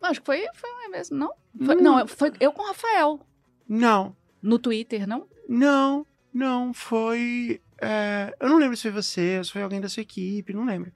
Não, 0.00 0.08
acho 0.10 0.20
que 0.20 0.26
foi, 0.26 0.46
foi 0.54 0.70
eu 0.88 0.92
mesmo, 0.92 1.16
não? 1.16 1.32
Foi- 1.64 1.76
Hum. 1.76 1.80
Não, 1.80 2.06
foi 2.06 2.32
eu 2.40 2.52
com 2.52 2.62
o 2.62 2.66
Rafael. 2.66 3.20
Não, 3.68 4.16
No 4.42 4.58
Twitter, 4.58 5.06
não? 5.06 5.26
não, 5.48 6.06
não, 6.32 6.72
foi. 6.72 7.60
é, 7.80 8.34
eu 8.40 8.48
não 8.48 8.58
lembro 8.58 8.76
se 8.76 8.82
foi 8.82 8.90
você, 9.02 9.40
se 9.44 9.52
foi 9.52 9.62
alguém 9.62 9.80
da 9.80 9.88
sua 9.88 10.00
equipe, 10.02 10.52
não 10.52 10.64
lembro. 10.64 10.90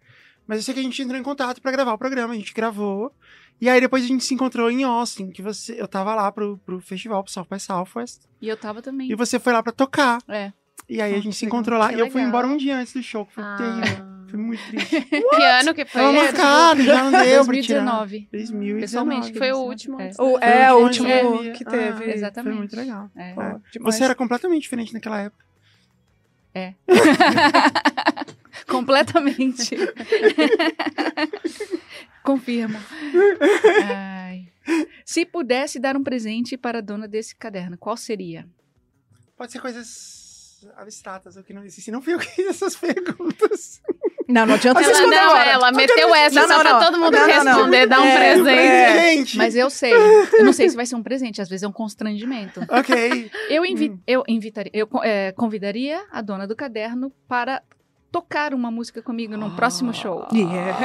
Mas 0.47 0.59
eu 0.59 0.63
sei 0.65 0.75
que 0.75 0.81
a 0.81 0.83
gente 0.83 1.01
entrou 1.01 1.19
em 1.19 1.23
contato 1.23 1.61
pra 1.63 1.71
gravar 1.71 1.93
o 1.93 1.99
programa, 1.99 2.35
a 2.35 2.37
gente 2.37 2.53
gravou. 2.53 3.15
E 3.61 3.69
aí 3.69 3.81
depois 3.81 4.03
a 4.05 4.09
gente 4.09 4.25
se 4.25 4.35
encontrou 4.35 4.69
em 4.71 4.83
Austin, 4.83 5.31
que 5.31 5.41
você, 5.41 5.81
eu 5.81 5.87
tava 5.87 6.15
lá 6.17 6.33
pro, 6.33 6.59
pro 6.59 6.81
festival, 6.81 7.23
pro 7.23 7.33
South 7.33 7.47
by 7.49 7.61
Southwest. 7.61 8.23
E 8.41 8.49
eu 8.49 8.57
tava 8.57 8.83
também. 8.83 9.11
E 9.11 9.15
você 9.15 9.39
foi 9.39 9.53
lá 9.53 9.63
pra 9.63 9.71
tocar. 9.73 10.19
É. 10.27 10.53
E 10.89 11.01
aí 11.01 11.15
a 11.15 11.19
Ah, 11.19 11.21
gente 11.21 11.37
se 11.37 11.45
legal. 11.45 11.59
encontrou 11.61 11.79
lá. 11.79 11.89
Que 11.91 11.95
e 11.95 12.01
eu 12.01 12.11
fui 12.11 12.23
embora 12.23 12.47
um 12.49 12.57
dia 12.57 12.77
antes 12.79 12.93
do 12.93 13.03
show, 13.03 13.25
que 13.25 13.35
foi 13.35 13.45
Ah. 13.45 13.57
terrível. 13.57 14.12
Foi 14.33 14.41
muito 14.41 14.63
triste. 14.67 15.01
Que 15.11 15.45
ano 15.45 15.75
que 15.75 15.85
foi? 15.85 16.03
Esse? 16.03 16.13
marcado, 16.25 16.83
já 16.83 17.03
não 17.05 17.11
tirar. 17.11 17.45
2019. 17.45 18.29
2019. 18.33 18.81
Pessoalmente. 18.81 19.33
que 19.33 19.39
Foi 19.39 19.53
o 19.53 19.59
último 19.59 20.01
É. 20.01 20.05
antes. 20.07 20.19
O, 20.19 20.39
é, 20.39 20.73
o 20.73 20.79
último 20.79 21.09
pandemia. 21.09 21.53
que 21.53 21.65
Ah, 21.67 21.71
teve. 21.71 22.11
exatamente. 22.13 22.51
Foi 22.51 22.59
muito 22.59 22.75
legal. 22.77 23.11
É. 23.15 23.31
É. 23.31 23.57
Você 23.81 24.05
era 24.05 24.15
completamente 24.15 24.63
diferente 24.63 24.93
naquela 24.95 25.21
época. 25.21 25.45
Completamente. 28.67 29.77
Confirmo. 32.25 32.79
É, 33.85 34.43
pudesse 35.27 35.79
dar 35.79 35.97
um 35.97 36.03
presente 36.03 36.57
para 36.57 36.79
a 36.79 36.83
dona 36.83 37.09
desse 37.09 37.35
caderno, 37.35 37.77
qual 37.77 37.97
seria? 37.97 38.47
Pode 39.37 39.53
ser 39.53 39.61
coisas 39.61 40.67
abstratas, 40.77 41.37
ou 41.37 41.43
que 41.43 41.53
não 41.53 41.65
existem. 41.65 41.93
Não 41.93 42.01
fui 42.01 42.15
eu 42.15 42.19
que 42.19 42.27
fiz 42.27 42.47
essas 42.47 42.77
perguntas. 42.77 43.83
Não, 44.29 44.47
não 44.47 44.55
adianta 44.55 44.81
Ela, 44.83 45.01
não, 45.07 45.23
agora. 45.31 45.51
ela 45.51 45.73
meteu 45.73 46.15
essa 46.15 46.41
Não, 46.41 46.49
só 46.49 46.55
não, 46.55 46.61
pra 46.63 46.73
não. 46.73 46.81
todo 46.81 46.99
mundo 46.99 47.13
Não, 47.13 47.27
não, 47.27 47.45
não. 47.45 47.53
responder, 47.55 47.87
dar 47.87 48.01
um 48.01 48.05
É, 48.05 48.17
presente. 48.35 49.35
é. 49.37 49.39
Mas 49.39 49.55
eu 49.57 49.69
sei. 49.71 49.93
Eu 49.95 50.45
não 50.45 50.53
sei 50.53 50.69
se 50.69 50.77
vai 50.77 50.87
ser 50.87 50.95
um 50.97 51.03
presente, 51.03 51.41
às 51.43 51.49
vezes 51.49 51.63
é 51.63 51.69
um 51.69 51.73
constrangimento. 51.73 52.61
Ok. 52.69 53.31
Eu, 53.49 53.65
invi 53.65 53.91
Hum. 53.91 53.99
eu 54.07 54.23
invitaria, 54.29 54.71
eu 54.75 54.89
é, 55.03 55.33
convidaria 55.33 56.03
a 56.11 56.21
dona 56.21 56.47
do 56.47 56.55
caderno 56.57 57.13
para 57.29 57.63
tocar 58.11 58.53
uma 58.53 58.71
música 58.71 59.01
comigo 59.03 59.37
num 59.37 59.51
próximo 59.57 59.93
show. 59.95 60.27
Yeah. 60.33 60.77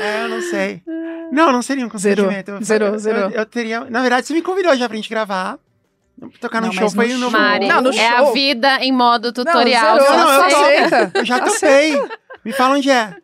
É, 0.00 0.24
eu 0.24 0.28
não 0.28 0.40
sei. 0.42 0.82
Não, 1.32 1.52
não 1.52 1.62
seria 1.62 1.84
um 1.84 1.88
constrangimento. 1.88 2.52
Eu- 2.52 2.62
Zerou, 2.62 2.88
eu, 2.90 2.98
zerou. 2.98 3.20
Eu, 3.22 3.30
eu 3.30 3.46
teria... 3.46 3.80
Na 3.90 4.00
verdade, 4.00 4.26
você 4.26 4.32
me 4.32 4.42
convidou 4.42 4.74
já 4.76 4.88
pra 4.88 4.96
gente 4.96 5.08
gravar. 5.10 5.58
Tocar 6.40 6.60
num 6.60 6.68
Não, 6.68 6.72
show 6.72 6.90
foi 6.90 7.08
no 7.08 7.18
novo... 7.18 7.36
Mari, 7.36 7.68
Não, 7.68 7.82
no 7.82 7.92
é 7.92 8.08
a 8.08 8.18
show. 8.18 8.32
vida 8.32 8.82
em 8.82 8.90
modo 8.90 9.32
tutorial. 9.32 9.96
Não, 9.96 10.02
zerou, 10.02 10.16
não, 10.16 10.32
eu 10.32 10.44
aceita. 10.46 11.18
Eu 11.18 11.24
já 11.24 11.40
topei. 11.40 11.92
Me 12.44 12.52
fala 12.52 12.76
onde 12.76 12.90
é. 12.90 13.14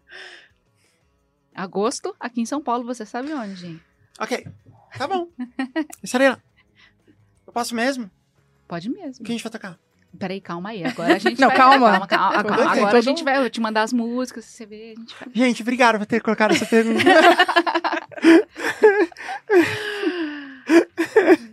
Agosto, 1.54 2.14
aqui 2.20 2.40
em 2.40 2.46
São 2.46 2.60
Paulo, 2.60 2.84
você 2.84 3.06
sabe 3.06 3.32
onde? 3.32 3.80
Ok. 4.20 4.46
Tá 4.96 5.06
bom. 5.06 5.26
Estarei 6.02 6.28
lá. 6.28 6.38
Eu 7.46 7.52
posso 7.52 7.74
mesmo? 7.74 8.10
Pode 8.68 8.90
mesmo. 8.90 9.22
O 9.22 9.24
que 9.24 9.32
a 9.32 9.34
gente 9.34 9.42
vai 9.42 9.52
tocar? 9.52 9.78
Peraí, 10.18 10.40
calma 10.40 10.70
aí. 10.70 10.84
Agora 10.84 11.14
a 11.14 11.18
gente 11.18 11.40
Não, 11.40 11.48
vai... 11.48 11.56
calma. 11.56 11.90
calma, 11.90 12.06
calma, 12.06 12.44
calma. 12.44 12.72
Agora 12.72 12.98
a 12.98 13.02
gente 13.02 13.24
vai 13.24 13.38
eu 13.38 13.48
te 13.48 13.60
mandar 13.60 13.82
as 13.82 13.92
músicas, 13.92 14.44
você 14.44 14.66
vê, 14.66 14.94
a 14.96 15.00
gente 15.00 15.14
vai... 15.18 15.28
Gente, 15.34 15.62
obrigado 15.62 15.98
por 15.98 16.06
ter 16.06 16.20
colocado 16.20 16.52
essa 16.52 16.66
pergunta. 16.66 17.02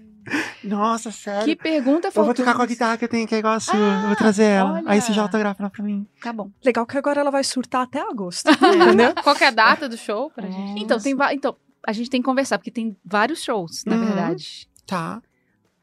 Nossa, 0.64 1.12
sério. 1.12 1.46
Que 1.46 1.56
pergunta 1.56 2.10
Eu 2.14 2.24
vou 2.26 2.34
tocar 2.34 2.56
com 2.56 2.62
a 2.62 2.66
guitarra 2.66 2.98
que 2.98 3.06
eu 3.06 3.10
tenho, 3.10 3.28
que 3.28 3.34
é 3.36 3.40
igual 3.40 3.54
a 3.54 3.60
sua. 3.60 3.76
eu 3.78 4.08
vou 4.08 4.16
trazer 4.16 4.44
ela. 4.44 4.74
olha. 4.74 4.84
Aí 4.88 5.02
você 5.02 5.14
já 5.14 5.22
autografa 5.22 5.62
ela 5.64 5.70
pra 5.70 5.84
mim. 5.84 6.06
Tá 6.22 6.34
bom. 6.34 6.52
Legal 6.64 6.86
que 6.86 6.98
agora 6.98 7.22
ela 7.22 7.32
vai 7.32 7.44
surtar 7.44 7.84
até 7.84 8.00
agosto. 8.02 8.50
Entendeu? 8.52 9.16
Qual 9.16 9.36
que 9.36 9.44
é 9.44 9.48
a 9.48 9.52
data 9.52 9.88
do 9.88 9.98
show 9.98 10.30
pra 10.32 10.50
gente? 10.50 10.84
Então, 10.84 11.00
tem 11.00 11.16
então, 11.32 11.56
a 11.86 11.94
gente 11.94 12.10
tem 12.10 12.22
que 12.22 12.26
conversar, 12.26 12.58
porque 12.58 12.72
tem 12.72 12.96
vários 13.06 13.42
shows, 13.44 13.84
na 13.86 13.94
Uhum. 13.96 14.00
verdade. 14.00 14.68
Tá. 14.86 15.22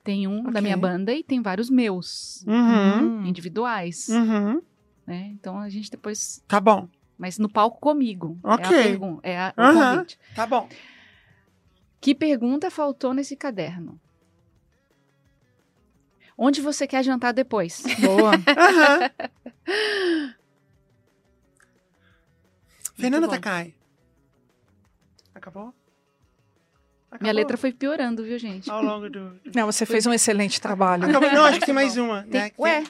Tem 0.05 0.27
um 0.29 0.43
da 0.45 0.51
Ok. 0.51 0.63
minha 0.63 0.77
banda 0.77 1.13
e 1.13 1.25
tem 1.25 1.41
vários 1.43 1.69
meus, 1.71 2.45
Uhum. 2.47 3.23
Hum. 3.23 3.27
individuais, 3.27 4.09
Uhum. 4.09 4.61
né? 5.07 5.31
Então 5.33 5.59
a 5.59 5.69
gente 5.69 5.91
depois... 5.91 6.43
Tá 6.47 6.61
bom. 6.61 6.89
Mas 7.19 7.39
no 7.39 7.49
palco 7.49 7.81
comigo. 7.81 8.39
É 8.45 8.49
a 8.51 8.55
Ok. 8.55 8.69
pergunta, 8.83 9.21
é 9.27 9.39
a, 9.39 9.55
Aham. 9.57 9.97
convite. 9.97 10.19
Tá 10.35 10.47
bom. 10.47 10.69
Que 12.01 12.15
pergunta 12.15 12.71
faltou 12.71 13.13
nesse 13.15 13.35
caderno? 13.35 13.99
Onde 16.39 16.61
você 16.61 16.87
quer 16.87 17.03
jantar 17.03 17.33
depois? 17.33 17.83
Boa. 18.01 18.33
Aham. 18.35 19.11
Fernanda. 22.95 23.29
Takai. 23.29 23.75
Acabou? 25.35 25.75
Acabou? 27.11 27.21
Minha 27.21 27.33
letra 27.33 27.57
foi 27.57 27.73
piorando, 27.73 28.23
viu, 28.25 28.39
gente? 28.39 28.71
Ao 28.71 28.83
longo 28.83 29.09
do... 29.09 29.41
Não, 29.55 29.67
você 29.67 29.87
fez 29.87 30.07
um 30.07 30.13
excelente 30.13 30.61
trabalho. 30.61 31.05
Acabou. 31.09 31.31
Não, 31.33 31.45
acho 31.45 31.61
que 31.61 31.67
tem 31.67 31.75
mais 31.75 31.97
uma. 31.97 32.23
Tem- 32.25 32.41
né? 32.43 32.51
Ué, 32.59 32.85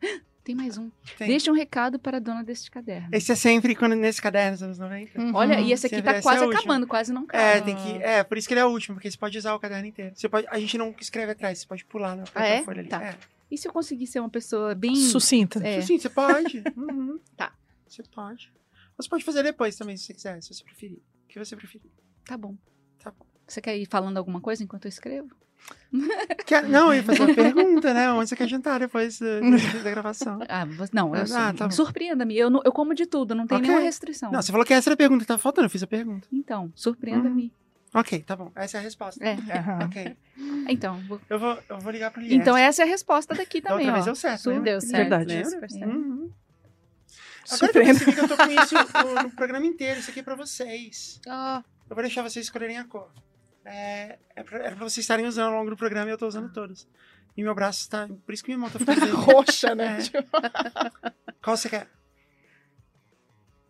tem 0.00 0.20
mais 0.54 0.78
um. 0.78 0.90
tem. 1.16 1.28
Deixa 1.28 1.50
um 1.50 1.54
recado 1.54 1.98
para 1.98 2.16
a 2.18 2.20
dona 2.20 2.42
deste 2.44 2.70
caderno. 2.70 3.08
Esse 3.12 3.32
é 3.32 3.34
sempre 3.34 3.74
quando, 3.74 3.94
nesse 3.94 4.20
caderno 4.20 4.52
dos 4.52 4.62
anos 4.62 4.78
90. 4.78 5.20
Uhum. 5.20 5.34
Olha, 5.34 5.60
e 5.60 5.72
esse 5.72 5.86
aqui 5.86 5.96
Sempre 5.96 6.10
tá 6.12 6.16
essa 6.18 6.22
quase 6.28 6.44
é 6.44 6.46
acabando, 6.46 6.86
quase 6.86 7.12
não 7.12 7.26
cabe. 7.26 7.42
É, 7.42 7.60
tem 7.60 7.76
que. 7.76 8.02
É, 8.02 8.22
por 8.24 8.38
isso 8.38 8.46
que 8.48 8.54
ele 8.54 8.60
é 8.60 8.64
o 8.64 8.70
último, 8.70 8.96
porque 8.96 9.10
você 9.10 9.16
pode 9.18 9.36
usar 9.38 9.54
o 9.54 9.58
caderno 9.60 9.86
inteiro. 9.86 10.12
Você 10.14 10.28
pode, 10.28 10.46
a 10.48 10.58
gente 10.58 10.76
não 10.78 10.94
escreve 11.00 11.32
atrás, 11.32 11.58
você 11.58 11.66
pode 11.66 11.84
pular 11.84 12.16
na 12.16 12.24
Ah, 12.34 12.46
é? 12.46 12.62
folha 12.62 12.80
ali. 12.80 12.88
Tá. 12.88 13.02
É. 13.02 13.16
E 13.50 13.56
se 13.56 13.66
eu 13.66 13.72
conseguir 13.72 14.06
ser 14.06 14.20
uma 14.20 14.28
pessoa 14.28 14.74
bem... 14.74 14.94
Sucinta. 14.94 15.66
É. 15.66 15.80
Sim, 15.80 15.98
você 15.98 16.08
pode. 16.10 16.62
Uhum. 16.76 17.18
Tá. 17.36 17.52
Você 17.86 18.02
pode. 18.02 18.52
Você 18.96 19.08
pode 19.08 19.24
fazer 19.24 19.42
depois 19.42 19.76
também, 19.76 19.96
se 19.96 20.04
você 20.04 20.14
quiser, 20.14 20.42
se 20.42 20.52
você 20.52 20.64
preferir. 20.64 20.98
O 20.98 21.28
que 21.28 21.38
você 21.38 21.56
preferir. 21.56 21.90
Tá 22.26 22.36
bom. 22.36 22.54
Tá 23.02 23.10
bom. 23.10 23.24
Você 23.46 23.60
quer 23.62 23.76
ir 23.76 23.86
falando 23.86 24.18
alguma 24.18 24.40
coisa 24.40 24.62
enquanto 24.62 24.84
eu 24.84 24.88
escrevo? 24.90 25.34
Quer- 26.46 26.68
não, 26.68 26.88
eu 26.88 26.94
ia 26.96 27.02
fazer 27.02 27.22
uma 27.22 27.34
pergunta, 27.34 27.94
né? 27.94 28.10
Onde 28.12 28.28
você 28.28 28.36
quer 28.36 28.46
jantar 28.48 28.78
depois 28.80 29.18
da, 29.18 29.40
da- 29.40 29.82
da 29.82 29.90
gravação? 29.90 30.38
Ah, 30.48 30.66
não, 30.92 31.14
eu, 31.16 31.24
Ah, 31.34 31.52
tá 31.54 31.70
surpreenda-me. 31.70 32.36
Eu, 32.36 32.50
eu 32.64 32.72
como 32.72 32.94
de 32.94 33.06
tudo, 33.06 33.34
não 33.34 33.46
tem 33.46 33.56
Ok. 33.58 33.68
nenhuma 33.68 33.84
restrição. 33.84 34.30
Não, 34.30 34.42
você 34.42 34.52
falou 34.52 34.66
que 34.66 34.74
essa 34.74 34.88
era 34.90 34.94
a 34.94 34.96
pergunta 34.96 35.22
que 35.24 35.28
tava 35.28 35.38
faltando, 35.40 35.66
eu 35.66 35.70
fiz 35.70 35.82
a 35.82 35.86
pergunta. 35.86 36.28
Então, 36.32 36.70
surpreenda-me. 36.74 37.52
Ok, 37.94 38.20
tá 38.22 38.36
bom. 38.36 38.52
Essa 38.54 38.76
é 38.76 38.80
a 38.80 38.82
resposta. 38.82 39.24
É. 39.24 39.32
Aham. 39.58 39.78
Ok. 39.88 40.16
Então, 40.68 41.00
vou- 41.08 41.20
Eu 41.30 41.38
vou, 41.38 41.58
eu 41.68 41.78
vou 41.78 41.90
ligar 41.90 42.10
pro 42.10 42.20
Lies. 42.20 42.32
então 42.34 42.54
essa 42.56 42.82
é 42.82 42.84
a 42.84 42.88
resposta 42.88 43.34
daqui 43.34 43.60
Da 43.62 43.70
também, 43.70 43.86
outra 43.86 43.92
ó. 43.92 43.94
vez 43.94 44.04
deu 44.04 44.14
certo, 44.14 44.50
né? 44.50 44.60
Deu 44.60 44.80
certo. 44.82 44.96
Verdade. 45.08 45.34
né? 45.34 45.44
Super 45.44 45.70
certo. 45.70 45.90
Uhum. 45.90 46.30
Agora 46.30 46.32
que 47.48 47.52
eu 47.52 47.56
Surpreenda. 47.56 47.94
percebi 47.94 48.12
que 48.12 48.20
eu 48.20 48.28
tô 48.28 48.36
com 48.36 48.50
isso 48.50 48.74
no, 48.74 49.22
no 49.22 49.30
programa 49.30 49.64
inteiro, 49.66 49.98
isso 50.00 50.10
aqui 50.10 50.20
é 50.20 50.22
pra 50.22 50.34
vocês. 50.34 51.18
Ó, 51.26 51.62
Eu 51.88 51.94
vou 51.96 52.02
deixar 52.02 52.20
vocês 52.22 52.44
escolherem 52.44 52.76
a 52.76 52.84
cor. 52.84 53.10
É, 53.70 54.18
é, 54.36 54.42
pra, 54.42 54.58
é 54.58 54.70
pra 54.70 54.78
vocês 54.88 54.98
estarem 54.98 55.26
usando 55.26 55.48
ao 55.52 55.58
longo 55.58 55.70
do 55.70 55.76
programa 55.76 56.08
e 56.08 56.12
eu 56.12 56.18
tô 56.18 56.26
usando 56.26 56.52
todos. 56.52 56.86
E 57.36 57.42
meu 57.42 57.54
braço 57.54 57.88
tá. 57.88 58.08
Por 58.26 58.32
isso 58.32 58.42
que 58.42 58.50
minha 58.50 58.58
mão 58.58 58.70
tá 58.70 58.78
ficando. 58.78 59.14
Roxa, 59.16 59.74
né? 59.74 59.98
É. 60.00 61.10
Qual 61.42 61.56
você 61.56 61.68
quer? 61.68 61.86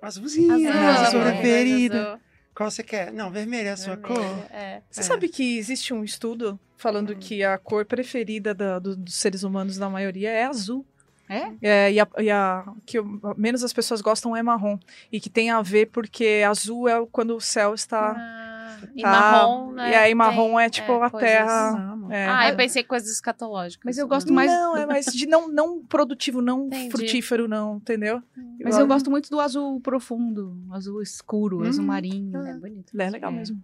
Azulzinha, 0.01 0.55
azul, 0.55 0.71
a 0.71 0.95
sua 0.95 1.07
azul. 1.21 1.21
preferida. 1.23 2.21
Qual 2.55 2.71
você 2.71 2.83
quer? 2.83 3.13
Não, 3.13 3.31
vermelha 3.31 3.69
é 3.71 3.73
a 3.73 3.77
sua 3.77 3.97
vermelho, 3.97 4.15
cor. 4.15 4.47
É. 4.51 4.83
Você 4.91 5.01
É. 5.01 5.03
sabe 5.03 5.29
que 5.29 5.59
existe 5.59 5.93
um 5.93 6.05
estudo 6.05 6.59
falando 6.77 7.15
que 7.17 7.43
a 7.43 7.59
cor 7.59 7.85
preferida 7.85 8.55
da- 8.55 8.79
do- 8.79 8.97
dos 8.97 9.15
seres 9.17 9.43
humanos, 9.43 9.77
da 9.77 9.89
maioria, 9.91 10.31
é 10.31 10.45
azul. 10.45 10.87
É? 11.29 11.53
É, 11.61 11.93
e 11.93 12.01
a, 12.01 12.09
e 12.19 12.31
a- 12.31 12.65
que 12.87 12.99
menos 13.37 13.63
as 13.63 13.73
pessoas 13.73 14.01
gostam 14.01 14.35
é 14.35 14.43
marrom. 14.43 14.79
E 15.13 15.21
que 15.21 15.29
tem 15.29 15.51
a 15.51 15.61
ver 15.61 15.87
porque 15.87 16.43
azul 16.49 16.89
é 16.89 17.05
quando 17.13 17.37
o 17.37 17.41
céu 17.41 17.75
está. 17.75 18.13
Ah, 18.17 18.48
e 18.95 19.03
tá- 19.03 19.11
marrom, 19.11 19.73
né? 19.73 19.91
E 19.91 19.95
aí 19.95 20.15
marrom 20.15 20.57
tem, 20.57 20.65
é 20.65 20.71
tipo 20.71 20.93
a 21.03 21.11
coisas- 21.11 21.29
terra. 21.31 21.73
Não, 21.73 22.13
é. 22.13 22.27
Ah, 22.29 22.49
eu 22.51 22.57
pensei 22.57 22.83
coisas 22.85 23.11
escatológicas. 23.11 23.83
Mas 23.85 23.99
eu 23.99 24.07
gosto 24.09 24.33
mais- 24.33 24.51
Não, 24.51 24.77
é 24.77 24.87
mais 24.87 25.07
de 25.07 25.27
não, 25.27 25.49
não 25.49 25.85
produtivo, 25.85 26.41
não 26.43 26.67
Entendi. 26.67 26.91
frutífero, 26.91 27.47
não, 27.49 27.77
entendeu? 27.77 28.23
Mas 28.63 28.77
eu 28.79 28.87
gosto 28.87 29.11
muito 29.11 29.31
do 29.31 29.41
azul 29.41 29.81
profundo, 29.81 30.57
azul 30.73 31.01
escuro, 31.03 31.65
azul 31.67 31.85
Hum, 31.85 31.87
marinho. 31.87 32.47
É 32.47 32.55
bonito. 32.55 33.01
É 33.01 33.11
legal 33.11 33.31
É. 33.31 33.35
mesmo. 33.35 33.63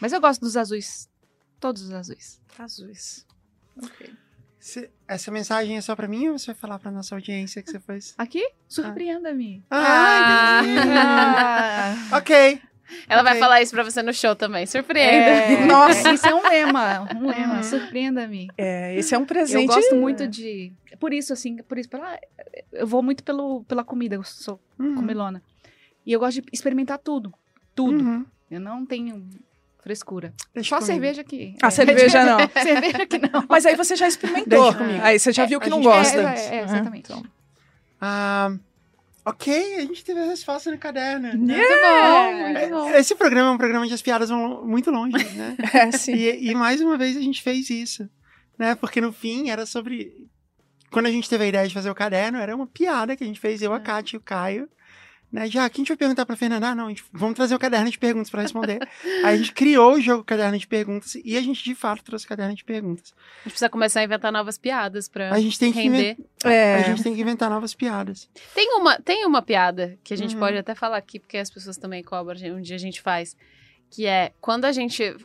Mas 0.00 0.12
eu 0.12 0.20
gosto 0.20 0.40
dos 0.42 0.56
azuis, 0.56 1.08
todos 1.58 1.82
os 1.82 1.92
azuis. 1.92 2.40
Azuis. 2.58 3.26
Você- 4.58 4.90
essa 5.06 5.30
mensagem 5.30 5.76
é 5.76 5.80
só 5.82 5.94
pra 5.94 6.08
mim 6.08 6.28
ou 6.28 6.38
você 6.38 6.46
vai 6.46 6.54
falar 6.54 6.78
pra 6.78 6.90
nossa 6.90 7.14
audiência 7.14 7.62
que 7.62 7.70
você 7.70 7.78
fez? 7.80 8.14
Aqui, 8.16 8.42
surpreenda-me. 8.66 9.62
Ah, 9.70 10.60
entendi. 10.62 10.88
Ah, 10.96 11.94
ok. 12.18 12.62
Ela 13.08 13.22
vai 13.22 13.32
Ok. 13.32 13.40
falar 13.40 13.62
isso 13.62 13.72
pra 13.72 13.82
você 13.82 14.02
no 14.02 14.12
show 14.12 14.34
também. 14.36 14.66
Surpreenda. 14.66 15.12
É, 15.14 15.64
Nossa. 15.66 16.12
Isso 16.12 16.26
é 16.26 16.34
um 16.34 16.42
lema, 16.42 17.08
um 17.16 17.26
lema, 17.26 17.56
Uhum. 17.56 17.62
surpreenda-me. 17.62 18.48
é, 18.58 18.94
esse 18.96 19.14
é 19.14 19.18
um 19.18 19.22
Eu 19.22 19.26
presente. 19.26 19.66
gosto 19.66 19.96
muito 19.96 20.26
de. 20.28 20.72
Por 21.00 21.12
isso, 21.12 21.32
assim, 21.32 21.56
por 21.58 21.76
isso, 21.78 21.88
pela, 21.88 22.18
eu 22.72 22.86
vou 22.86 23.02
muito 23.02 23.22
pelo, 23.24 23.64
pela 23.64 23.82
comida, 23.84 24.14
eu 24.14 24.22
sou 24.22 24.60
Uhum. 24.78 24.94
comilona. 24.94 25.42
E 26.06 26.12
eu 26.12 26.20
gosto 26.20 26.40
de 26.40 26.48
experimentar 26.52 26.98
tudo. 26.98 27.32
Tudo. 27.74 27.98
Uhum. 28.04 28.24
Eu 28.50 28.60
não 28.60 28.84
tenho 28.86 29.26
frescura. 29.82 30.32
Deixa 30.54 30.68
Só 30.70 30.76
comigo. 30.76 30.92
cerveja 30.92 31.24
que. 31.24 31.56
A 31.62 31.70
cerveja 31.70 32.24
não. 32.24 32.38
cerveja 32.62 33.06
que 33.06 33.18
não. 33.18 33.44
Mas 33.48 33.66
aí 33.66 33.74
você 33.74 33.96
já 33.96 34.06
experimentou. 34.06 34.70
Deixa 34.72 34.78
comigo. 34.78 35.00
Aí 35.02 35.18
você 35.18 35.32
já 35.32 35.42
É, 35.42 35.46
viu 35.46 35.58
que 35.60 35.66
a 35.66 35.70
não 35.70 35.78
gente- 35.82 35.92
gosta. 35.92 36.20
É, 36.20 36.56
é, 36.58 36.62
exatamente. 36.64 37.10
Então, 37.10 37.22
Ah, 38.00 38.54
ok, 39.24 39.76
a 39.76 39.80
gente 39.80 40.04
teve 40.04 40.20
a 40.20 40.26
resposta 40.26 40.70
no 40.70 40.78
caderno. 40.78 41.28
né? 41.28 41.56
Muito 41.56 41.72
bom, 41.80 42.32
muito 42.52 42.70
bom. 42.70 42.90
Esse 42.94 43.14
programa 43.14 43.50
é 43.50 43.52
um 43.52 43.58
programa 43.58 43.86
de 43.86 43.94
as 43.94 44.02
piadas 44.02 44.28
vão 44.28 44.66
muito 44.66 44.90
longe, 44.90 45.16
né? 45.30 45.56
é, 45.72 45.90
sim. 45.92 46.14
E, 46.14 46.50
e 46.50 46.54
mais 46.54 46.80
uma 46.80 46.98
vez 46.98 47.16
a 47.16 47.20
gente 47.20 47.42
fez 47.42 47.70
isso, 47.70 48.08
né? 48.58 48.74
Porque 48.74 49.00
no 49.00 49.12
fim 49.12 49.50
era 49.50 49.64
sobre. 49.66 50.28
Quando 50.90 51.06
a 51.06 51.10
gente 51.10 51.28
teve 51.28 51.44
a 51.44 51.48
ideia 51.48 51.66
de 51.66 51.74
fazer 51.74 51.90
o 51.90 51.94
caderno, 51.94 52.38
era 52.38 52.54
uma 52.54 52.66
piada 52.66 53.16
que 53.16 53.24
a 53.24 53.26
gente 53.26 53.40
fez, 53.40 53.60
eu, 53.62 53.72
a 53.72 53.80
Kátia 53.80 54.16
e 54.16 54.18
o 54.18 54.22
Caio. 54.22 54.68
Né? 55.32 55.48
Já, 55.48 55.68
quem 55.68 55.80
a 55.80 55.82
gente 55.82 55.88
vai 55.88 55.96
perguntar 55.96 56.24
pra 56.24 56.36
Fernanda? 56.36 56.68
Ah, 56.68 56.74
não, 56.76 56.86
a 56.86 56.88
gente, 56.90 57.04
vamos 57.12 57.34
trazer 57.34 57.54
o 57.56 57.58
caderno 57.58 57.90
de 57.90 57.98
perguntas 57.98 58.30
pra 58.30 58.42
responder. 58.42 58.78
Aí 59.24 59.34
a 59.34 59.36
gente 59.36 59.52
criou 59.52 59.94
o 59.94 60.00
jogo 60.00 60.22
Caderno 60.22 60.56
de 60.56 60.66
Perguntas 60.66 61.16
e 61.24 61.36
a 61.36 61.40
gente 61.40 61.64
de 61.64 61.74
fato 61.74 62.04
trouxe 62.04 62.24
o 62.24 62.28
caderno 62.28 62.54
de 62.54 62.62
perguntas. 62.64 63.12
A 63.16 63.38
gente 63.44 63.52
precisa 63.52 63.68
começar 63.68 64.00
a 64.00 64.04
inventar 64.04 64.30
novas 64.30 64.56
piadas 64.56 65.08
pra 65.08 65.32
A 65.34 65.40
gente 65.40 65.58
tem 65.58 65.72
que, 65.72 65.80
render. 65.80 66.16
É. 66.44 66.76
a 66.76 66.82
gente 66.82 67.02
tem 67.02 67.14
que 67.16 67.20
inventar 67.20 67.50
novas 67.50 67.74
piadas. 67.74 68.28
Tem 68.54 68.68
uma, 68.76 68.96
tem 69.00 69.26
uma 69.26 69.42
piada 69.42 69.98
que 70.04 70.14
a 70.14 70.16
gente 70.16 70.34
Uhum. 70.34 70.40
pode 70.40 70.56
até 70.56 70.72
falar 70.74 70.98
aqui, 70.98 71.18
porque 71.18 71.36
as 71.38 71.50
pessoas 71.50 71.76
também 71.76 72.02
cobram, 72.04 72.38
um 72.56 72.60
dia 72.60 72.76
a 72.76 72.78
gente 72.78 73.00
faz, 73.02 73.36
que 73.90 74.06
é 74.06 74.32
quando 74.40 74.64
a 74.66 74.72
gente. 74.72 75.16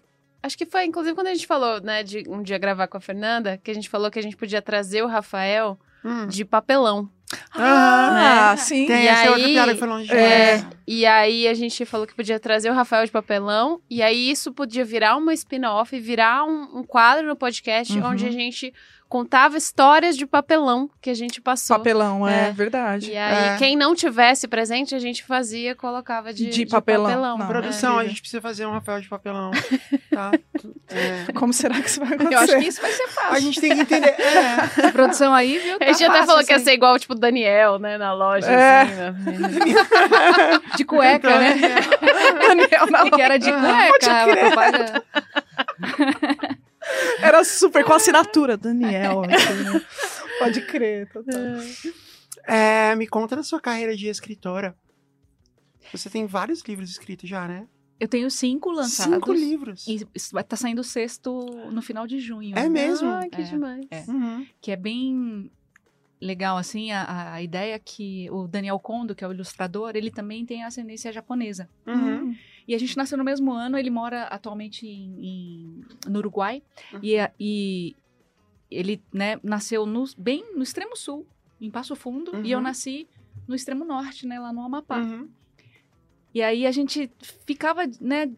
Acho 0.41 0.57
que 0.57 0.65
foi, 0.65 0.85
inclusive, 0.85 1.13
quando 1.13 1.27
a 1.27 1.33
gente 1.35 1.45
falou, 1.45 1.81
né, 1.81 2.01
de 2.01 2.23
um 2.27 2.41
dia 2.41 2.57
gravar 2.57 2.87
com 2.87 2.97
a 2.97 3.01
Fernanda, 3.01 3.59
que 3.63 3.69
a 3.69 3.73
gente 3.75 3.89
falou 3.89 4.09
que 4.09 4.17
a 4.17 4.23
gente 4.23 4.37
podia 4.37 4.61
trazer 4.61 5.03
o 5.03 5.07
Rafael 5.07 5.77
Hum. 6.03 6.27
de 6.27 6.45
papelão. 6.45 7.09
Ah, 7.53 8.53
Né? 8.55 8.57
sim. 8.57 8.85
Tem 8.87 9.03
E 9.03 9.07
essa 9.07 9.35
aí, 9.35 9.53
que 9.73 9.75
foi 9.75 9.87
longe 9.87 10.11
É. 10.11 10.65
E 10.87 11.05
aí 11.05 11.47
a 11.47 11.53
gente 11.53 11.85
falou 11.85 12.07
que 12.07 12.15
podia 12.15 12.39
trazer 12.39 12.69
o 12.69 12.73
Rafael 12.73 13.05
de 13.05 13.11
papelão. 13.11 13.79
E 13.89 14.01
aí 14.01 14.31
isso 14.31 14.51
podia 14.51 14.83
virar 14.83 15.15
uma 15.17 15.33
spin-off, 15.33 15.97
virar 15.99 16.43
um, 16.45 16.79
um 16.79 16.83
quadro 16.83 17.27
no 17.27 17.35
podcast 17.35 17.97
Uhum. 17.97 18.05
onde 18.07 18.25
a 18.25 18.31
gente 18.31 18.73
contava 19.09 19.57
histórias 19.57 20.15
de 20.15 20.27
papelão 20.27 20.87
que 21.01 21.09
a 21.09 21.15
gente 21.15 21.41
passou. 21.41 21.75
Papelão, 21.75 22.27
é, 22.27 22.49
É. 22.49 22.51
verdade. 22.51 23.09
E 23.09 23.17
aí, 23.17 23.55
É. 23.55 23.57
quem 23.57 23.75
não 23.75 23.95
tivesse 23.95 24.47
presente, 24.47 24.93
a 24.93 24.99
gente 24.99 25.23
fazia, 25.23 25.75
colocava 25.75 26.31
de, 26.31 26.47
De 26.49 26.65
papelão. 26.67 27.35
Não, 27.37 27.47
Produção, 27.47 27.99
é. 27.99 28.03
a 28.03 28.07
gente 28.07 28.21
precisa 28.21 28.39
fazer 28.39 28.67
um 28.67 28.71
Rafael 28.71 29.01
de 29.01 29.09
papelão. 29.09 29.49
Tá? 30.09 30.31
É. 30.89 31.31
Como 31.33 31.53
será 31.53 31.79
que 31.79 31.87
isso 31.87 31.99
vai 31.99 32.09
acontecer? 32.15 32.33
Eu 32.33 32.39
acho 32.39 32.57
que 32.57 32.67
isso 32.67 32.81
vai 32.81 32.91
ser 32.91 33.07
fácil. 33.09 33.31
A 33.35 33.39
gente 33.39 33.61
tem 33.61 33.75
que 33.75 33.81
entender. 33.81 34.15
É. 34.19 34.87
A 34.89 34.91
produção 34.91 35.33
aí, 35.33 35.57
viu? 35.59 35.77
A 35.79 35.85
gente 35.85 35.99
tá 35.99 36.05
até 36.05 36.13
fácil 36.13 36.25
falou 36.27 36.43
que 36.43 36.51
ia 36.51 36.55
isso 36.55 36.65
ser 36.65 36.73
igual, 36.73 36.99
tipo, 36.99 37.13
o 37.13 37.17
Daniel, 37.17 37.77
né, 37.79 37.97
na 37.97 38.11
loja. 38.11 38.47
É. 38.51 38.81
assim, 38.81 38.95
né? 38.95 40.59
de 40.75 40.83
cueca, 40.83 41.39
né? 41.39 41.55
Daniel, 42.47 42.87
não. 42.91 43.07
E 43.07 43.11
que 43.11 43.21
era 43.21 43.37
de 43.37 43.51
cueca. 43.51 44.11
a 44.11 44.35
propaganda. 44.49 45.03
Era 47.21 47.43
super 47.43 47.83
com 47.83 47.93
assinatura. 47.93 48.57
Daniel. 48.57 49.21
assim. 49.23 49.85
Pode 50.39 50.61
crer. 50.61 51.09
total. 51.11 51.35
É, 52.45 52.95
me 52.95 53.05
conta 53.07 53.35
da 53.35 53.43
sua 53.43 53.59
carreira 53.59 53.95
de 53.95 54.07
escritora. 54.07 54.75
Você 55.91 56.09
tem 56.09 56.25
vários 56.25 56.61
livros 56.61 56.89
escritos 56.89 57.29
já, 57.29 57.47
né? 57.47 57.67
Eu 57.99 58.07
tenho 58.07 58.31
cinco 58.31 58.71
lançados. 58.71 59.13
Cinco 59.13 59.33
livros. 59.33 59.85
E 59.87 60.07
estar 60.15 60.55
saindo 60.55 60.79
o 60.79 60.83
sexto 60.83 61.45
no 61.71 61.81
final 61.81 62.07
de 62.07 62.19
junho. 62.19 62.57
É 62.57 62.69
mesmo? 62.69 63.09
Ai, 63.09 63.29
que 63.29 63.41
É, 63.41 63.43
demais. 63.43 63.85
é. 63.91 64.03
Uhum. 64.07 64.45
que 64.61 64.71
é 64.71 64.75
bem 64.77 65.51
legal, 66.21 66.57
assim, 66.57 66.91
a, 66.91 67.33
a 67.33 67.41
ideia 67.41 67.79
que 67.79 68.29
o 68.31 68.47
Daniel 68.47 68.77
Kondo, 68.79 69.15
que 69.15 69.23
é 69.23 69.27
o 69.27 69.31
ilustrador, 69.31 69.91
ele 69.95 70.11
também 70.11 70.45
tem 70.45 70.63
ascendência 70.63 71.11
japonesa. 71.13 71.69
Uhum. 71.87 72.35
E 72.67 72.75
a 72.75 72.77
gente 72.77 72.95
nasceu 72.97 73.17
no 73.17 73.23
mesmo 73.23 73.51
ano, 73.51 73.77
ele 73.77 73.89
mora 73.89 74.23
atualmente 74.23 74.85
em, 74.85 75.25
em- 75.25 75.81
no 76.07 76.19
Uruguai, 76.19 76.61
Uhum. 76.93 76.99
e, 77.01 77.15
e 77.39 77.95
ele 78.69 79.01
né, 79.13 79.39
nasceu 79.43 79.85
no- 79.85 80.03
bem 80.17 80.43
no 80.55 80.61
extremo 80.61 80.95
sul, 80.95 81.25
em 81.59 81.71
Passo 81.71 81.95
Fundo, 81.95 82.31
e 82.45 82.51
eu 82.51 82.57
Uhum. 82.59 82.63
nasci 82.65 83.07
no 83.47 83.55
extremo 83.55 83.83
norte, 83.85 84.27
né, 84.27 84.39
lá 84.39 84.51
no 84.53 84.61
Amapá. 84.61 84.99
Uhum. 84.99 85.29
E 86.33 86.41
aí 86.43 86.67
a 86.67 86.71
gente 86.71 87.09
ficava, 87.45 87.81
né, 87.99 88.29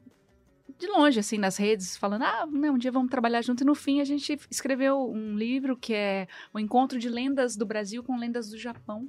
de 0.81 0.87
longe, 0.87 1.19
assim, 1.19 1.37
nas 1.37 1.55
redes, 1.57 1.95
falando, 1.95 2.23
ah, 2.23 2.45
não, 2.51 2.73
um 2.73 2.77
dia 2.77 2.91
vamos 2.91 3.09
trabalhar 3.09 3.41
junto. 3.41 3.63
E 3.63 3.65
no 3.65 3.75
fim 3.75 4.01
a 4.01 4.05
gente 4.05 4.37
escreveu 4.49 5.09
um 5.09 5.35
livro 5.37 5.77
que 5.77 5.93
é 5.93 6.27
o 6.53 6.59
Encontro 6.59 6.99
de 6.99 7.07
Lendas 7.07 7.55
do 7.55 7.65
Brasil 7.65 8.03
com 8.03 8.17
Lendas 8.17 8.49
do 8.49 8.57
Japão, 8.57 9.07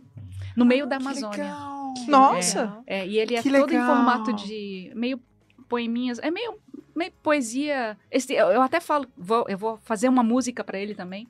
no 0.57 0.65
meio 0.65 0.86
da 0.86 0.97
Ah, 0.97 0.99
Que 1.01 1.05
Amazônia. 1.07 1.44
legal. 1.44 1.94
Nossa! 2.09 2.78
É, 2.86 3.07
e 3.07 3.19
ele 3.19 3.35
é 3.35 3.43
Que 3.43 3.51
todo 3.51 3.70
em 3.73 3.77
legal. 3.78 3.86
formato 3.97 4.32
de 4.32 4.93
meio 4.94 5.20
poeminhas, 5.69 6.19
é 6.19 6.31
meio, 6.31 6.59
meio 6.94 7.12
poesia. 7.23 7.97
Esse, 8.11 8.32
eu, 8.35 8.49
eu 8.49 8.62
até 8.62 8.78
falo, 8.81 9.07
vou- 9.16 9.47
eu 9.49 9.59
vou 9.59 9.77
fazer 9.78 10.09
uma 10.09 10.23
música 10.23 10.62
pra 10.62 10.78
ele 10.78 10.94
também, 10.94 11.27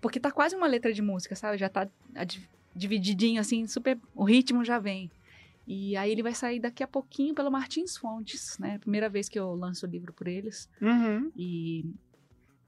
porque 0.00 0.18
tá 0.18 0.30
quase 0.30 0.56
uma 0.56 0.66
letra 0.66 0.92
de 0.92 1.02
música, 1.02 1.34
sabe? 1.36 1.58
Já 1.58 1.68
tá 1.68 1.86
ad- 2.14 2.48
divididinho 2.74 3.40
assim, 3.40 3.66
super, 3.66 3.98
o 4.14 4.24
ritmo 4.24 4.64
já 4.64 4.78
vem. 4.78 5.10
E 5.66 5.96
aí 5.96 6.10
ele 6.10 6.22
vai 6.22 6.34
sair 6.34 6.58
daqui 6.58 6.82
a 6.82 6.88
pouquinho 6.88 7.34
pelo 7.34 7.50
Martins 7.50 7.96
Fontes, 7.96 8.58
né? 8.58 8.78
Primeira 8.78 9.08
vez 9.08 9.28
que 9.28 9.38
eu 9.38 9.54
lanço 9.54 9.86
o 9.86 9.88
livro 9.88 10.12
por 10.12 10.26
eles. 10.26 10.68
Uhum. 10.80 11.30
E 11.36 11.84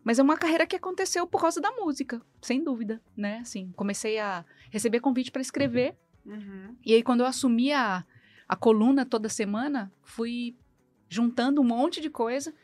mas 0.03 0.19
é 0.19 0.23
uma 0.23 0.37
carreira 0.37 0.67
que 0.67 0.77
aconteceu 0.77 1.27
por 1.27 1.41
causa 1.41 1.63
da 1.63 1.73
música, 1.73 2.21
sem 2.43 2.63
dúvida, 2.63 3.01
né? 3.17 3.39
Assim, 3.39 3.73
comecei 3.75 4.19
a 4.19 4.45
receber 4.71 5.01
convite 5.01 5.31
para 5.33 5.41
escrever 5.43 5.97
Uhum. 6.27 6.75
e 6.85 6.95
aí, 6.95 7.03
quando 7.03 7.21
eu 7.21 7.27
assumi 7.27 7.71
a, 7.73 8.03
a 8.49 8.57
coluna 8.57 9.05
toda 9.05 9.29
semana, 9.29 9.93
fui 10.03 10.57
juntando 11.09 11.61
um 11.61 11.65
monte 11.65 12.01
de 12.01 12.09
coisa. 12.11 12.55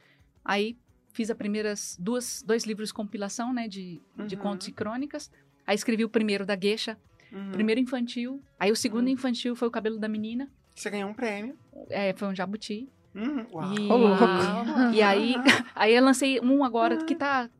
Aí 0.44 0.78
fiz 1.12 1.30
as 1.30 1.36
primeiras 1.36 1.96
duas, 2.00 2.42
dois 2.42 2.64
livros 2.64 2.88
de 2.88 2.94
compilação, 2.94 3.52
né, 3.52 3.68
de, 3.68 4.00
de 4.26 4.34
Uhum. 4.36 4.40
contos 4.42 4.68
e 4.68 4.72
crônicas. 4.72 5.30
Aí 5.66 5.74
escrevi 5.74 6.04
o 6.04 6.08
primeiro 6.08 6.46
da 6.46 6.58
Geisha, 6.58 6.98
Uhum. 7.32 7.52
primeiro 7.52 7.80
infantil. 7.80 8.42
Aí 8.58 8.70
o 8.72 8.76
segundo 8.76 9.06
Uhum. 9.06 9.12
infantil 9.12 9.54
foi 9.56 9.68
o 9.68 9.70
Cabelo 9.70 9.98
da 9.98 10.08
Menina, 10.08 10.50
Você 10.74 10.88
ganhou 10.90 11.10
um 11.10 11.14
prêmio. 11.14 11.56
é, 11.88 12.12
foi 12.14 12.28
um 12.28 12.34
jabuti. 12.34 12.88
Uhum. 13.14 13.46
Uau. 13.52 13.74
E, 13.74 13.78
louco. 13.80 14.24
e 14.94 15.02
aí, 15.02 15.34
aí 15.74 15.94
eu 15.94 16.02
lancei 16.04 16.40
um 16.40 16.62
agora 16.64 17.04
que 17.04 17.14
tá, 17.14 17.50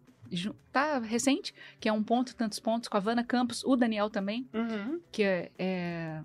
tá 0.72 0.98
recente, 1.00 1.52
que 1.80 1.88
é 1.88 1.92
um 1.92 2.02
ponto, 2.02 2.34
tantos 2.36 2.60
pontos, 2.60 2.88
com 2.88 2.96
a 2.96 3.00
Vanna 3.00 3.24
Campos, 3.24 3.64
o 3.64 3.74
Daniel 3.76 4.08
também. 4.10 4.48
Uhum. 4.54 5.00
que 5.10 5.22
é, 5.22 5.50
é- 5.58 6.20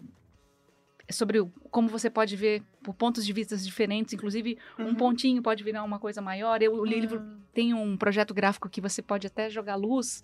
é 1.08 1.12
sobre 1.14 1.40
o- 1.40 1.52
como 1.70 1.88
você 1.88 2.10
pode 2.10 2.36
ver 2.36 2.64
por 2.84 2.94
pontos 2.96 3.26
de 3.26 3.32
vista 3.34 3.56
diferentes, 3.58 4.14
inclusive 4.14 4.58
um 4.80 4.86
Uhum. 4.86 4.96
pontinho 4.96 5.42
pode 5.42 5.64
virar 5.64 5.84
uma 5.84 6.00
coisa 6.00 6.22
maior. 6.22 6.62
Eu, 6.64 6.74
o 6.74 6.86
livro 6.86 7.20
Hum. 7.20 7.40
tem 7.54 7.74
um 7.74 7.96
projeto 7.98 8.34
gráfico 8.34 8.68
que 8.70 8.82
você 8.82 9.02
pode 9.04 9.28
até 9.28 9.50
jogar 9.50 9.76
luz 9.76 10.24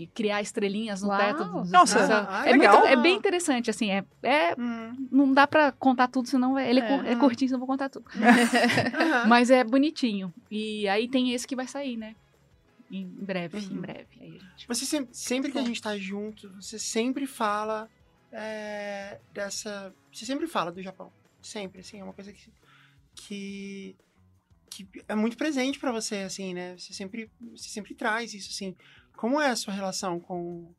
e 0.00 0.06
criar 0.06 0.40
estrelinhas 0.40 1.02
no 1.02 1.08
Uau. 1.08 1.18
teto. 1.18 1.44
dos- 1.44 1.70
Nossa, 1.72 2.26
ah, 2.30 2.48
é, 2.48 2.52
legal. 2.52 2.78
muito- 2.80 2.92
é 2.92 2.96
bem 2.96 3.16
interessante, 3.16 3.68
assim, 3.68 3.90
é, 3.90 4.04
é- 4.22 4.54
Uhum. 4.56 5.08
não 5.10 5.32
dá 5.34 5.44
pra 5.46 5.72
contar 5.72 6.06
tudo, 6.08 6.28
senão 6.28 6.52
vai- 6.54 6.70
ele 6.70 6.78
é, 6.80 6.84
É. 7.08 7.12
é 7.12 7.16
curtinho, 7.16 7.48
senão 7.48 7.58
vou 7.58 7.66
contar 7.66 7.88
tudo. 7.88 8.04
Aham. 8.14 9.26
Mas 9.26 9.50
é 9.50 9.64
bonitinho. 9.64 10.32
E 10.50 10.86
aí 10.88 11.08
tem 11.08 11.32
esse 11.32 11.46
que 11.46 11.56
vai 11.56 11.66
sair, 11.66 11.96
né? 11.96 12.14
Em 12.90 13.04
breve, 13.06 13.58
Uhum. 13.58 13.76
em 13.76 13.80
breve. 13.80 14.06
Aí 14.20 14.28
a 14.28 14.32
gente... 14.50 14.66
Você 14.68 14.84
sempre, 14.86 15.14
sempre 15.14 15.52
que 15.52 15.58
a 15.58 15.62
gente 15.64 15.82
tá 15.82 15.98
junto, 15.98 16.48
você 16.54 16.78
sempre 16.78 17.26
fala 17.26 17.88
é, 18.32 19.18
dessa. 19.34 19.92
Você 20.12 20.24
sempre 20.26 20.46
fala 20.46 20.70
do 20.70 20.82
Japão. 20.82 21.10
Sempre, 21.42 21.80
assim, 21.80 21.98
é 22.00 22.04
uma 22.04 22.12
coisa 22.12 22.32
que. 22.32 22.50
que, 23.14 23.96
que 24.70 24.86
é 25.08 25.14
muito 25.14 25.36
presente 25.36 25.78
pra 25.78 25.90
você, 25.90 26.16
assim, 26.16 26.52
né? 26.54 26.76
Você 26.76 26.92
sempre, 26.92 27.30
você 27.56 27.68
sempre 27.68 27.94
traz 27.94 28.34
isso, 28.34 28.50
assim. 28.50 28.76
Como 29.18 29.40
é 29.40 29.48
a 29.50 29.56
sua 29.56 29.74
relação 29.74 30.20
com. 30.20 30.72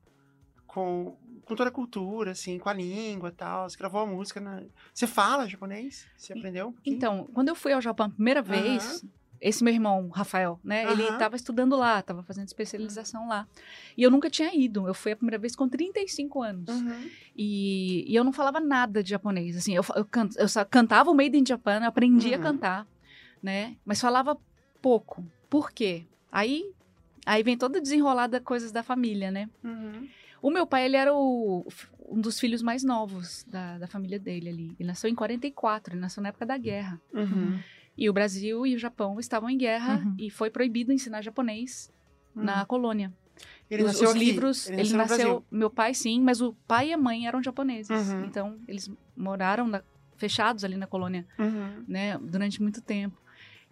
com, 0.65 1.17
com 1.45 1.55
toda 1.55 1.67
a 1.69 1.71
cultura, 1.73 2.31
assim, 2.31 2.57
com 2.57 2.69
a 2.69 2.73
língua 2.73 3.29
e 3.29 3.33
tal? 3.33 3.69
Você 3.69 3.77
gravou 3.77 3.99
a 4.01 4.05
música 4.05 4.39
na. 4.39 4.63
Você 4.93 5.05
fala 5.05 5.45
japonês? 5.47 6.07
Você 6.17 6.31
aprendeu? 6.31 6.69
um? 6.69 6.73
Então, 6.85 7.27
quando 7.33 7.49
eu 7.49 7.55
fui 7.55 7.73
ao 7.73 7.81
Japão 7.81 8.05
a 8.05 8.09
primeira 8.09 8.41
vez, 8.41 9.03
esse 9.41 9.61
meu 9.61 9.73
irmão, 9.73 10.07
Rafael, 10.07 10.57
né? 10.63 10.89
Ele 10.89 11.03
Aham. 11.03 11.13
estava 11.13 11.35
estudando 11.35 11.75
lá, 11.75 11.99
estava 11.99 12.23
fazendo 12.23 12.47
especialização 12.47 13.27
lá. 13.27 13.45
E 13.97 14.03
eu 14.03 14.09
nunca 14.09 14.29
tinha 14.29 14.53
ido. 14.55 14.87
Eu 14.87 14.93
fui 14.93 15.11
a 15.11 15.15
primeira 15.17 15.37
vez 15.37 15.53
com 15.55 15.67
35 15.67 16.41
anos. 16.41 16.69
Uhum. 16.69 17.09
E, 17.35 18.05
e 18.09 18.15
eu 18.15 18.23
não 18.23 18.31
falava 18.31 18.59
nada 18.61 19.03
de 19.03 19.09
japonês. 19.09 19.57
Assim, 19.57 19.75
eu, 19.75 19.83
eu, 19.95 20.05
can- 20.05 20.29
eu 20.37 20.47
só 20.47 20.63
cantava 20.63 21.11
o 21.11 21.13
Made 21.15 21.37
in 21.37 21.45
Japan, 21.45 21.81
aprendi 21.85 22.33
a 22.33 22.37
Uhum. 22.37 22.43
cantar, 22.43 22.87
né? 23.43 23.75
Mas 23.85 23.99
falava 23.99 24.37
pouco. 24.81 25.25
Por 25.49 25.71
quê? 25.71 26.05
Aí, 26.31 26.71
aí 27.25 27.43
vem 27.43 27.57
toda 27.57 27.79
desenrolada 27.81 28.39
coisas 28.39 28.71
da 28.71 28.83
família, 28.83 29.31
né? 29.31 29.49
Uhum. 29.63 30.07
O 30.41 30.49
meu 30.49 30.65
pai, 30.65 30.85
ele 30.85 30.95
era 30.95 31.13
o, 31.13 31.67
um 32.07 32.21
dos 32.21 32.39
filhos 32.39 32.61
mais 32.61 32.83
novos 32.83 33.43
da, 33.49 33.77
da 33.77 33.87
família 33.87 34.17
dele 34.17 34.49
ali. 34.49 34.75
Ele 34.79 34.87
nasceu 34.87 35.09
em 35.09 35.15
44, 35.15 35.93
ele 35.93 36.01
nasceu 36.01 36.23
na 36.23 36.29
época 36.29 36.45
da 36.45 36.57
guerra. 36.57 36.99
Uhum. 37.13 37.59
E 37.97 38.09
o 38.09 38.13
Brasil 38.13 38.65
e 38.65 38.73
o 38.75 38.79
Japão 38.79 39.19
estavam 39.19 39.49
em 39.49 39.57
guerra 39.57 39.97
Uhum. 40.05 40.15
e 40.17 40.29
foi 40.29 40.49
proibido 40.49 40.93
ensinar 40.93 41.21
japonês 41.21 41.91
na 42.33 42.65
colônia. 42.65 43.11
Ele 43.69 43.83
os, 43.83 43.87
nasceu 43.89 44.09
os 44.09 44.15
aqui, 44.15 44.23
livros, 44.25 44.69
ele, 44.69 44.77
nasceu 44.77 44.91
no 44.93 44.97
nasceu, 44.97 45.17
Brasil. 45.17 45.43
meu 45.51 45.69
pai 45.69 45.93
sim, 45.93 46.21
mas 46.21 46.39
o 46.41 46.53
pai 46.67 46.89
e 46.89 46.93
a 46.93 46.97
mãe 46.97 47.27
eram 47.27 47.43
japoneses. 47.43 47.89
Uhum. 48.09 48.23
Então 48.25 48.57
eles 48.67 48.89
moraram 49.15 49.67
na- 49.67 49.83
fechados 50.15 50.63
ali 50.63 50.75
na 50.77 50.87
colônia, 50.87 51.25
Uhum. 51.37 51.83
né, 51.87 52.17
durante 52.17 52.61
muito 52.61 52.81
tempo. 52.81 53.17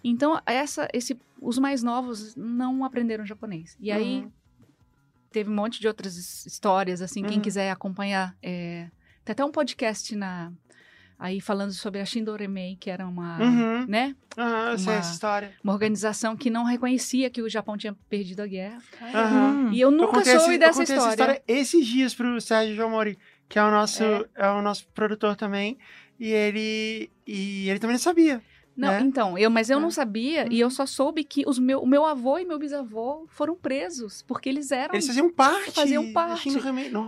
Então 0.04 0.40
essa, 0.46 0.88
esse, 0.94 1.20
os 1.42 1.58
mais 1.58 1.84
novos 1.84 2.36
não 2.36 2.84
aprenderam 2.86 3.26
japonês. 3.26 3.76
E 3.80 3.92
aí 3.92 4.22
Uhum. 4.22 4.32
teve 5.32 5.50
um 5.50 5.56
monte 5.56 5.80
de 5.80 5.88
outras 5.88 6.16
his- 6.16 6.46
histórias, 6.46 7.02
assim, 7.02 7.24
quem 7.24 7.38
Uhum. 7.38 7.42
quiser 7.44 7.72
acompanhar. 7.72 8.36
é, 8.42 8.90
tem 9.26 9.34
até 9.34 9.44
um 9.44 9.52
podcast 9.52 10.16
na, 10.16 10.54
aí 11.20 11.42
falando 11.42 11.74
sobre 11.74 12.00
a 12.00 12.06
Shindoremei, 12.06 12.78
que 12.80 12.90
era 12.90 13.06
uma, 13.06 13.38
Uhum. 13.42 13.86
né, 13.88 14.16
eu 14.72 14.78
sei 14.78 14.88
Uma- 14.88 15.00
essa 15.00 15.12
história. 15.14 15.54
uma 15.64 15.74
organização 15.74 16.38
que 16.38 16.50
não 16.50 16.64
reconhecia 16.64 17.30
que 17.30 17.42
o 17.42 17.50
Japão 17.50 17.76
tinha 17.76 17.94
perdido 18.10 18.42
a 18.42 18.48
guerra. 18.48 18.82
Aham. 19.14 19.72
E 19.74 19.82
eu 19.82 19.92
Eu 19.92 19.98
nunca 19.98 20.22
esse- 20.22 20.38
soube 20.40 20.54
eu 20.56 20.60
dessa 20.60 20.80
contei 20.80 20.96
essa 20.96 21.10
história. 21.10 21.44
esses 21.48 21.86
dias 21.86 22.16
pro 22.16 22.40
Sérgio 22.40 22.76
Jomori, 22.76 23.18
que 23.50 23.60
é 23.60 23.64
o 23.64 23.70
nosso, 23.72 24.04
É. 24.04 24.26
é. 24.36 24.50
o 24.52 24.62
nosso 24.62 24.88
produtor 24.94 25.36
também. 25.36 25.78
E 26.20 26.30
ele, 26.32 27.12
e 27.28 27.70
ele 27.70 27.80
também 27.80 27.96
não 27.96 28.02
sabia. 28.02 28.42
Não, 28.78 28.92
né? 28.92 29.00
então, 29.02 29.38
eu, 29.38 29.50
mas 29.50 29.70
eu 29.72 29.80
É. 29.80 29.82
não 29.82 29.90
sabia 29.90 30.48
e 30.54 30.60
eu 30.60 30.70
só 30.70 30.86
soube 30.86 31.24
que 31.24 31.44
os 31.48 31.58
meu, 31.58 31.82
o 31.82 31.88
meu 31.88 32.06
avô 32.06 32.38
e 32.38 32.46
meu 32.46 32.60
bisavô 32.60 33.26
foram 33.28 33.56
presos 33.56 34.22
porque 34.22 34.48
eles 34.48 34.72
eram 34.72 34.94
Eles 34.94 35.08
faziam 35.08 35.34
parte. 35.34 35.72
faziam 35.72 36.14
parte. 36.14 36.50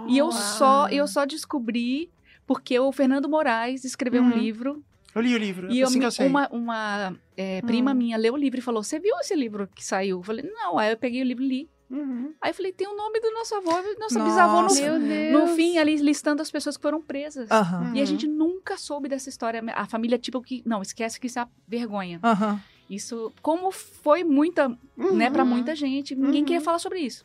E 0.08 0.18
eu 0.18 0.32
só 0.32 0.88
eu 0.90 1.08
só 1.08 1.26
descobri 1.26 2.12
porque 2.48 2.80
o 2.80 2.92
Fernando 2.92 3.30
Moraes 3.30 3.86
escreveu 3.86 4.24
um 4.24 4.30
Uhum. 4.30 4.38
livro 4.38 4.84
Eu 5.14 5.22
li 5.22 5.36
o 5.36 5.38
livro, 5.38 5.72
e 5.72 5.82
assim 5.84 6.00
eu, 6.00 6.06
eu 6.06 6.12
sei. 6.12 6.28
uma, 6.28 6.48
uma 6.50 7.16
é, 7.38 7.62
prima 7.62 7.92
Hum. 7.92 7.96
minha 7.96 8.18
leu 8.18 8.34
o 8.34 8.38
livro 8.38 8.60
e 8.60 8.62
falou: 8.62 8.84
Você 8.84 9.00
viu 9.00 9.16
esse 9.20 9.36
livro 9.36 9.68
que 9.76 9.84
saiu? 9.86 10.18
Eu 10.18 10.24
falei: 10.24 10.44
Não. 10.52 10.78
Aí 10.80 10.92
eu 10.92 10.98
peguei 10.98 11.22
o 11.22 11.26
livro 11.26 11.44
e 11.44 11.48
li. 11.48 11.70
Uhum. 11.90 12.34
Aí 12.40 12.52
eu 12.52 12.54
falei, 12.56 12.72
tem 12.72 12.88
o 12.88 12.96
nome 12.96 13.20
do 13.20 13.32
nosso 13.34 13.56
avô, 13.56 13.72
nossa 13.72 14.20
Nossa. 14.20 14.24
bisavó 14.24 14.62
no, 14.62 14.74
Meu 14.76 15.00
Deus. 15.00 15.32
no 15.32 15.48
fim, 15.56 15.78
ali 15.78 15.96
listando 15.98 16.42
as 16.42 16.52
pessoas 16.52 16.78
que 16.78 16.82
foram 16.84 17.02
presas. 17.02 17.50
Aham. 17.50 17.94
E 17.96 17.98
a 17.98 18.02
Uhum. 18.02 18.06
gente 18.06 18.28
nunca 18.28 18.78
soube 18.78 19.10
dessa 19.10 19.28
história. 19.30 19.62
A 19.74 19.86
família, 19.88 20.18
tipo, 20.18 20.40
que. 20.42 20.62
Não, 20.66 20.82
esquece 20.82 21.20
que 21.20 21.28
isso 21.28 21.40
é 21.40 21.48
vergonha. 21.68 22.20
Aham. 22.24 22.62
Isso, 22.90 23.32
como 23.42 23.72
foi 23.72 24.24
muita, 24.24 24.68
Uhum. 24.98 25.16
né, 25.16 25.30
pra 25.30 25.44
muita 25.46 25.76
gente, 25.76 26.16
ninguém 26.16 26.42
Uhum. 26.42 26.46
queria 26.46 26.62
falar 26.62 26.80
sobre 26.80 27.00
isso. 27.00 27.24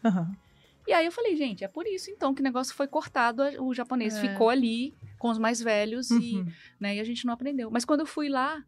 E 0.86 0.92
aí 0.92 1.06
eu 1.06 1.12
falei, 1.12 1.34
gente, 1.36 1.64
é 1.64 1.68
por 1.68 1.86
isso 1.86 2.10
então 2.10 2.34
que 2.34 2.40
o 2.42 2.44
negócio 2.44 2.74
foi 2.74 2.86
cortado, 2.86 3.42
o 3.62 3.72
japonês 3.72 4.14
É. 4.16 4.20
ficou 4.20 4.50
ali 4.50 4.94
com 5.18 5.30
os 5.30 5.38
mais 5.38 5.60
velhos 5.62 6.10
e, 6.10 6.36
Uhum. 6.36 6.46
né, 6.78 6.96
e 6.96 7.00
a 7.00 7.04
gente 7.04 7.24
não 7.26 7.32
aprendeu. 7.32 7.70
Mas 7.70 7.84
quando 7.86 8.00
eu 8.00 8.06
fui 8.06 8.28
lá, 8.28 8.62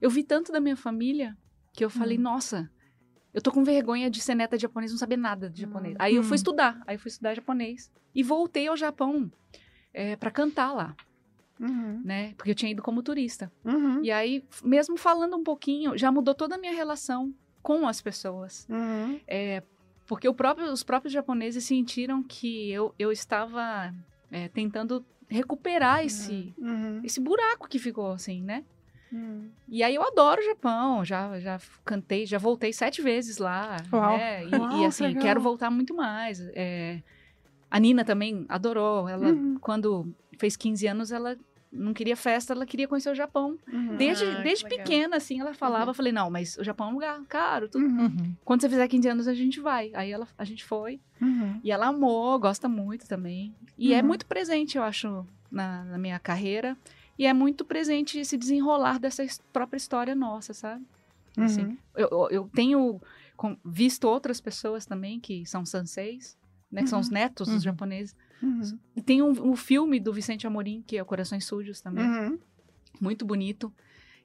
eu 0.00 0.10
vi 0.10 0.24
tanto 0.24 0.50
da 0.50 0.58
minha 0.60 0.76
família 0.76 1.36
que 1.72 1.84
eu 1.84 1.90
falei, 1.90 2.16
Uhum. 2.16 2.24
nossa, 2.24 2.68
eu 3.32 3.40
tô 3.40 3.50
com 3.52 3.62
vergonha 3.64 4.10
de 4.10 4.20
ser 4.20 4.34
neta 4.34 4.56
de 4.56 4.62
japonês, 4.62 4.90
não 4.92 4.98
saber 4.98 5.16
nada 5.16 5.48
de 5.50 5.62
japonês. 5.62 5.96
Aí 5.98 6.14
eu 6.16 6.22
Uhum. 6.22 6.28
fui 6.28 6.36
estudar, 6.36 6.82
aí 6.86 6.96
eu 6.96 7.00
fui 7.00 7.08
estudar 7.08 7.34
japonês 7.34 7.90
e 8.14 8.22
voltei 8.22 8.66
ao 8.68 8.76
Japão 8.76 9.30
é, 9.94 10.16
para 10.16 10.30
cantar 10.30 10.72
lá, 10.72 10.96
Uhum. 11.58 12.00
né? 12.04 12.32
Porque 12.36 12.50
eu 12.50 12.54
tinha 12.54 12.70
ido 12.72 12.82
como 12.82 13.02
turista. 13.02 13.50
Uhum. 13.64 14.02
E 14.02 14.10
aí, 14.10 14.44
mesmo 14.64 14.96
falando 14.96 15.36
um 15.36 15.44
pouquinho, 15.44 15.96
já 15.98 16.10
mudou 16.10 16.34
toda 16.34 16.54
a 16.54 16.58
minha 16.58 16.72
relação 16.74 17.34
com 17.62 17.86
as 17.86 18.00
pessoas. 18.00 18.66
Uhum. 18.70 19.20
É, 19.28 19.62
porque 20.06 20.32
próprio- 20.32 20.72
os 20.72 20.82
próprios 20.82 21.12
japoneses 21.12 21.62
sentiram 21.64 22.22
que 22.22 22.70
eu, 22.70 22.94
eu 22.98 23.12
estava 23.12 23.94
é, 24.30 24.48
tentando 24.48 25.04
recuperar 25.28 26.04
esse, 26.04 26.54
Uhum. 26.58 27.00
esse 27.04 27.20
buraco 27.20 27.68
que 27.68 27.78
ficou, 27.78 28.12
assim, 28.12 28.42
né? 28.42 28.64
Uhum. 29.12 29.48
E 29.68 29.82
aí 29.82 29.94
eu 29.94 30.02
adoro 30.02 30.40
o 30.40 30.44
Japão, 30.44 31.04
já, 31.04 31.38
já 31.40 31.58
cantei, 31.84 32.26
já 32.26 32.38
voltei 32.38 32.72
sete 32.72 33.00
vezes 33.02 33.38
lá, 33.38 33.76
Uau. 33.92 34.16
né? 34.16 34.46
E, 34.46 34.54
Uau, 34.56 34.80
e, 34.80 34.84
assim, 34.84 35.04
legal. 35.06 35.22
quero 35.22 35.40
voltar 35.40 35.70
muito 35.70 35.94
mais. 35.94 36.40
É, 36.54 37.02
a 37.70 37.78
Nina 37.78 38.04
também 38.04 38.44
adorou, 38.48 39.08
ela, 39.08 39.28
Uhum. 39.32 39.56
quando 39.60 40.12
fez 40.38 40.56
15 40.56 40.86
anos, 40.86 41.12
ela 41.12 41.36
não 41.72 41.94
queria 41.94 42.16
festa, 42.16 42.52
ela 42.52 42.66
queria 42.66 42.88
conhecer 42.88 43.10
o 43.10 43.14
Japão. 43.14 43.56
Uhum. 43.72 43.94
Desde, 43.96 44.24
Ah, 44.24 44.42
desde 44.42 44.66
pequena, 44.68 45.16
assim, 45.18 45.40
ela 45.40 45.54
falava, 45.54 45.90
eu 45.90 45.94
falei, 45.94 46.12
não, 46.12 46.28
mas 46.28 46.56
o 46.56 46.64
Japão 46.64 46.88
é 46.88 46.90
um 46.90 46.94
lugar 46.94 47.20
caro, 47.28 47.68
tudo 47.68 47.84
Uhum. 47.86 48.34
quando 48.44 48.60
você 48.60 48.68
fizer 48.68 48.88
15 48.88 49.08
anos, 49.08 49.28
a 49.28 49.34
gente 49.34 49.60
vai. 49.60 49.92
Aí 49.94 50.10
ela, 50.10 50.26
a 50.36 50.44
gente 50.44 50.64
foi. 50.64 51.00
Uhum. 51.22 51.60
E 51.62 51.70
ela 51.70 51.86
amou, 51.86 52.36
gosta 52.40 52.68
muito 52.68 53.06
também. 53.06 53.54
E 53.78 53.94
é 53.94 54.00
Uhum. 54.00 54.06
muito 54.08 54.26
presente, 54.26 54.76
eu 54.76 54.82
acho, 54.82 55.24
na, 55.50 55.84
na 55.84 55.96
minha 55.98 56.18
carreira. 56.18 56.76
E 57.20 57.26
é 57.26 57.34
muito 57.34 57.66
presente 57.66 58.18
esse 58.18 58.38
desenrolar 58.38 58.98
dessa 58.98 59.22
própria 59.52 59.76
história 59.76 60.14
nossa, 60.14 60.54
sabe? 60.54 60.82
Assim, 61.36 61.64
Uhum. 61.66 61.76
eu, 61.94 62.08
eu- 62.10 62.28
eu 62.30 62.50
tenho 62.54 62.98
visto 63.62 64.04
outras 64.08 64.40
pessoas 64.40 64.86
também 64.86 65.20
que 65.20 65.44
são 65.44 65.66
sanseis, 65.66 66.38
né? 66.72 66.82
Que 66.82 66.88
são 66.88 66.98
os 66.98 67.10
netos 67.10 67.46
dos 67.46 67.56
Uhum. 67.56 67.60
japoneses. 67.62 68.16
Uhum. 68.42 68.78
E 68.96 69.02
tem 69.02 69.20
um, 69.20 69.50
um 69.50 69.54
filme 69.54 70.00
do 70.00 70.14
Vicente 70.14 70.46
Amorim, 70.46 70.82
que 70.86 70.96
é 70.96 71.02
o 71.02 71.04
Corações 71.04 71.44
Sujos 71.44 71.82
também. 71.82 72.06
Uhum. 72.06 72.38
Muito 72.98 73.26
bonito. 73.26 73.70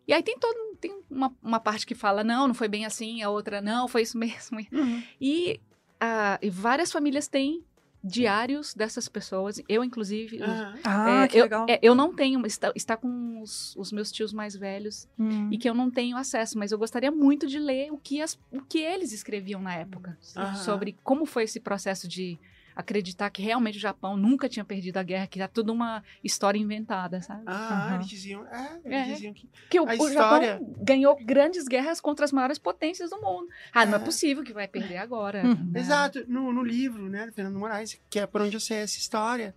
E 0.08 0.14
aí 0.14 0.24
tem 0.24 0.40
todo 0.40 0.78
tem 0.80 0.98
uma, 1.10 1.36
uma 1.44 1.60
parte 1.60 1.86
que 1.86 1.96
fala, 1.96 2.24
não, 2.24 2.48
não 2.48 2.54
foi 2.54 2.68
bem 2.70 2.86
assim, 2.86 3.22
a 3.22 3.30
outra, 3.30 3.60
não, 3.62 3.88
foi 3.90 4.04
isso 4.04 4.18
mesmo. 4.18 4.58
Uhum. 4.72 5.04
E, 5.20 5.60
ah, 6.00 6.40
e 6.42 6.50
várias 6.50 6.92
famílias 6.94 7.28
têm 7.28 7.62
diários 8.06 8.74
dessas 8.74 9.08
pessoas. 9.10 9.62
Eu, 9.68 9.84
inclusive. 9.84 10.42
Aham. 10.42 10.74
Ah, 10.84 11.24
é, 11.24 11.28
que 11.28 11.38
eu, 11.38 11.44
legal. 11.44 11.66
é, 11.70 11.80
eu 11.82 11.96
não 11.96 12.14
tenho, 12.14 12.40
mas 12.40 12.54
está, 12.54 12.72
está 12.76 12.96
com 12.98 13.42
os, 13.42 13.76
os 13.76 13.92
meus 13.92 14.12
tios 14.12 14.32
mais 14.32 14.56
velhos 14.56 15.08
Hum. 15.18 15.50
e 15.52 15.58
que 15.58 15.68
eu 15.70 15.74
não 15.74 15.90
tenho 15.90 16.16
acesso, 16.18 16.58
mas 16.58 16.72
eu 16.72 16.78
gostaria 16.78 17.12
muito 17.12 17.48
de 17.48 17.58
ler 17.60 17.92
o 17.92 17.98
que, 17.98 18.22
as, 18.22 18.38
o 18.52 18.62
que 18.62 18.80
eles 18.80 19.12
escreviam 19.12 19.62
na 19.62 19.74
época 19.76 20.18
Aham. 20.36 20.56
sobre 20.56 20.96
como 21.04 21.26
foi 21.26 21.44
esse 21.44 21.60
processo 21.60 22.08
de 22.08 22.40
acreditar 22.76 23.30
que 23.30 23.42
realmente 23.42 23.78
o 23.78 23.82
Japão 23.82 24.18
nunca 24.18 24.50
tinha 24.50 24.66
perdido 24.66 24.98
a 24.98 25.04
guerra, 25.04 25.28
que 25.28 25.40
era 25.40 25.48
tudo 25.48 25.72
uma 25.72 26.04
história 26.24 26.60
inventada, 26.60 27.22
sabe? 27.22 27.44
Ah, 27.46 27.86
Aham. 27.88 27.96
eles 27.96 28.08
diziam. 28.08 28.46
É, 28.48 28.80
eles 28.84 28.98
É. 28.98 29.14
diziam 29.14 29.34
que. 29.34 29.50
Que 29.70 29.80
o, 29.80 29.84
A 29.88 29.92
o 29.92 29.94
história- 29.94 30.54
Japão 30.60 30.76
ganhou 30.82 31.16
grandes 31.24 31.68
guerras 31.68 32.02
contra 32.02 32.26
as 32.26 32.32
maiores 32.32 32.60
potências 32.60 33.10
do 33.10 33.22
mundo. 33.22 33.48
Ah, 33.74 33.86
não 33.86 33.98
é 33.98 34.02
É. 34.02 34.04
possível 34.04 34.44
que 34.44 34.52
vai 34.54 34.68
perder 34.68 34.98
agora. 34.98 35.44
Uhum. 35.46 35.72
né? 35.72 35.80
Exato. 35.80 36.24
No, 36.28 36.52
no 36.52 36.64
livro, 36.64 37.08
né, 37.10 37.26
do 37.28 37.32
Fernando 37.32 37.58
Moraes, 37.58 38.00
que 38.10 38.20
é 38.20 38.28
por 38.28 38.42
onde 38.42 38.56
eu 38.56 38.60
sei 38.60 38.78
essa 38.78 38.98
história, 38.98 39.56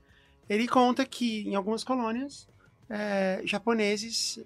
ele 0.49 0.69
conta 0.69 1.05
que 1.05 1.43
em 1.49 1.55
algumas 1.57 1.83
colônias 1.83 2.49
é, 2.91 3.43
japoneses. 3.45 4.39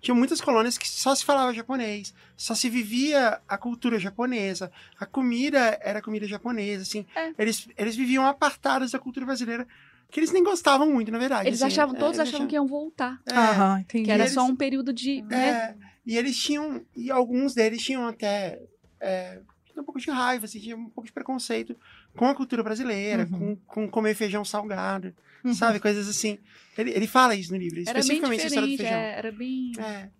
Tinha 0.00 0.14
muitas 0.14 0.40
colônias 0.40 0.76
que 0.78 0.88
só 0.88 1.14
se 1.14 1.24
falava 1.24 1.52
japonês, 1.54 2.14
só 2.36 2.54
se 2.54 2.68
vivia 2.70 3.40
a 3.48 3.58
cultura 3.58 3.98
japonesa, 3.98 4.70
a 5.00 5.06
comida 5.06 5.78
era 5.82 6.00
comida 6.02 6.26
japonesa, 6.26 6.82
assim. 6.82 7.04
É. 7.14 7.32
Eles, 7.38 7.68
eles 7.76 7.96
viviam 7.96 8.26
apartados 8.26 8.92
da 8.92 8.98
cultura 8.98 9.26
brasileira, 9.26 9.66
que 10.10 10.20
eles 10.20 10.30
nem 10.30 10.44
gostavam 10.44 10.88
muito, 10.90 11.10
na 11.10 11.18
verdade. 11.18 11.48
Eles 11.48 11.60
assim. 11.62 11.72
achavam, 11.72 11.96
É, 11.96 11.98
todos 11.98 12.18
eles 12.18 12.28
achavam 12.28 12.46
que 12.46 12.54
iam 12.54 12.66
voltar. 12.66 13.20
É, 13.26 13.32
Aham, 13.34 13.80
entendi. 13.80 14.04
Que 14.04 14.10
era 14.12 14.22
eles- 14.24 14.32
só 14.34 14.44
um 14.44 14.54
período 14.54 14.92
de. 14.92 15.22
né? 15.22 15.48
É, 15.48 15.74
e 16.06 16.16
eles 16.16 16.36
tinham, 16.36 16.84
e 16.94 17.10
alguns 17.10 17.54
deles 17.54 17.82
tinham 17.82 18.06
até 18.06 18.60
é, 19.00 19.40
tinha 19.66 19.82
um 19.82 19.84
pouco 19.84 19.98
de 20.00 20.10
raiva, 20.10 20.44
assim, 20.46 20.60
tinha 20.60 20.76
um 20.76 20.84
pouco 20.88 21.06
de 21.06 21.12
preconceito 21.12 21.76
com 22.16 22.26
a 22.28 22.34
cultura 22.34 22.62
brasileira, 22.62 23.26
Uhum. 23.30 23.56
com, 23.56 23.84
com 23.84 23.90
comer 23.90 24.14
feijão 24.14 24.44
salgado, 24.44 25.12
Uhum. 25.44 25.54
sabe? 25.54 25.80
Coisas 25.80 26.08
assim. 26.08 26.38
Ele, 26.76 26.90
ele 26.90 27.06
fala 27.06 27.34
isso 27.34 27.52
no 27.52 27.58
livro, 27.58 27.80
Era 27.86 27.98
especificamente 27.98 28.42
a 28.42 28.46
história 28.46 28.68
do 28.68 28.76
feijão. 28.76 28.96
é, 28.96 29.18
era 29.18 29.32
bem. 29.32 29.72
É. 29.78 30.10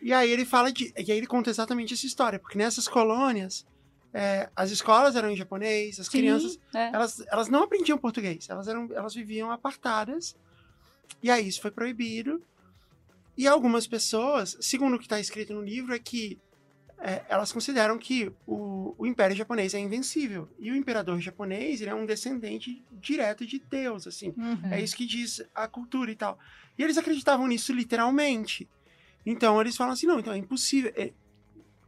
E 0.00 0.12
aí 0.12 0.30
ele 0.30 0.44
fala 0.44 0.72
de. 0.72 0.92
E 0.96 1.12
aí 1.12 1.18
ele 1.18 1.26
conta 1.26 1.50
exatamente 1.50 1.94
essa 1.94 2.06
história, 2.06 2.38
porque 2.38 2.56
nessas 2.56 2.86
colônias, 2.88 3.66
é, 4.14 4.48
as 4.54 4.70
escolas 4.70 5.16
eram 5.16 5.30
em 5.30 5.36
japonês, 5.36 5.98
as 5.98 6.06
Sim, 6.06 6.18
crianças 6.18 6.58
é. 6.74 6.90
elas, 6.92 7.22
elas 7.28 7.48
não 7.48 7.64
aprendiam 7.64 7.98
português, 7.98 8.48
elas, 8.48 8.68
eram, 8.68 8.88
elas 8.94 9.14
viviam 9.14 9.50
apartadas. 9.50 10.36
E 11.22 11.30
aí 11.30 11.46
isso 11.46 11.60
foi 11.60 11.70
proibido. 11.70 12.42
E 13.36 13.46
algumas 13.46 13.86
pessoas, 13.86 14.56
segundo 14.60 14.94
o 14.94 14.98
que 14.98 15.04
está 15.04 15.20
escrito 15.20 15.52
no 15.52 15.62
livro, 15.62 15.94
é 15.94 15.98
que 15.98 16.38
é, 16.98 17.24
elas 17.28 17.52
consideram 17.52 17.98
que 17.98 18.32
o, 18.46 18.94
o 18.98 19.06
Império 19.06 19.36
Japonês 19.36 19.74
é 19.74 19.78
invencível. 19.78 20.48
E 20.58 20.70
o 20.70 20.76
imperador 20.76 21.20
japonês 21.20 21.80
ele 21.80 21.90
é 21.90 21.94
um 21.94 22.06
descendente 22.06 22.82
direto 22.92 23.46
de 23.46 23.58
Deus, 23.58 24.06
assim. 24.06 24.32
Uhum. 24.36 24.72
É 24.72 24.80
isso 24.80 24.96
que 24.96 25.06
diz 25.06 25.42
a 25.54 25.68
cultura 25.68 26.10
e 26.10 26.16
tal. 26.16 26.38
E 26.78 26.82
eles 26.82 26.96
acreditavam 26.96 27.46
nisso 27.46 27.72
literalmente. 27.72 28.68
Então 29.24 29.60
eles 29.60 29.76
falam 29.76 29.92
assim: 29.92 30.06
não, 30.06 30.18
então 30.18 30.32
é 30.32 30.38
impossível. 30.38 30.92
É, 30.96 31.12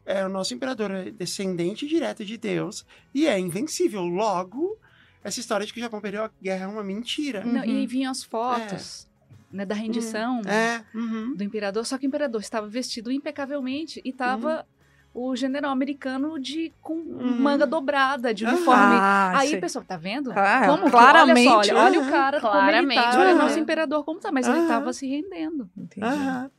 é, 0.04 0.24
o 0.24 0.28
nosso 0.28 0.54
imperador 0.54 0.90
é 0.90 1.10
descendente 1.10 1.86
direto 1.86 2.24
de 2.24 2.36
Deus 2.36 2.84
e 3.14 3.26
é 3.26 3.38
invencível. 3.38 4.02
Logo, 4.02 4.78
essa 5.22 5.40
história 5.40 5.66
de 5.66 5.72
que 5.72 5.78
o 5.78 5.82
Japão 5.82 6.00
perdeu 6.00 6.24
a 6.24 6.30
guerra 6.42 6.64
é 6.64 6.68
uma 6.68 6.84
mentira. 6.84 7.44
Não, 7.44 7.60
Uhum. 7.60 7.66
E 7.66 7.86
vinham 7.86 8.10
as 8.10 8.22
fotos 8.22 9.08
né, 9.52 9.64
da 9.66 9.74
rendição 9.74 10.40
É. 10.46 10.84
uhum. 10.94 11.34
do 11.34 11.44
imperador, 11.44 11.84
só 11.84 11.98
que 11.98 12.06
o 12.06 12.08
imperador 12.08 12.40
estava 12.40 12.66
vestido 12.66 13.10
impecavelmente 13.10 14.00
e 14.04 14.10
estava 14.10 14.66
o 15.14 15.34
general 15.34 15.70
americano 15.72 16.38
de 16.38 16.72
com 16.80 16.94
Uhum. 16.94 17.40
manga 17.40 17.66
dobrada, 17.66 18.32
de 18.32 18.44
uniforme. 18.44 18.94
Ah, 19.00 19.38
Aí 19.38 19.48
sei. 19.50 19.60
pessoal, 19.60 19.84
tá 19.84 19.96
vendo? 19.96 20.30
Ah, 20.32 20.66
como 20.66 20.84
que- 20.84 20.90
claramente, 20.90 21.48
olha, 21.48 21.64
só, 21.64 21.74
olha, 21.74 21.84
olha 21.84 21.98
aham, 22.00 22.08
o 22.08 22.10
cara, 22.12 22.40
como 22.40 22.52
ele 22.54 22.62
claramente, 22.62 23.00
tá, 23.12 23.20
olha 23.20 23.34
o 23.34 23.38
nosso 23.38 23.58
imperador 23.58 24.04
como 24.04 24.20
tá, 24.20 24.30
mas 24.30 24.46
ele 24.46 24.60
estava 24.60 24.92
se 24.92 25.06
rendendo. 25.08 25.68
Entendi. 25.76 26.06
Aham. 26.06 26.50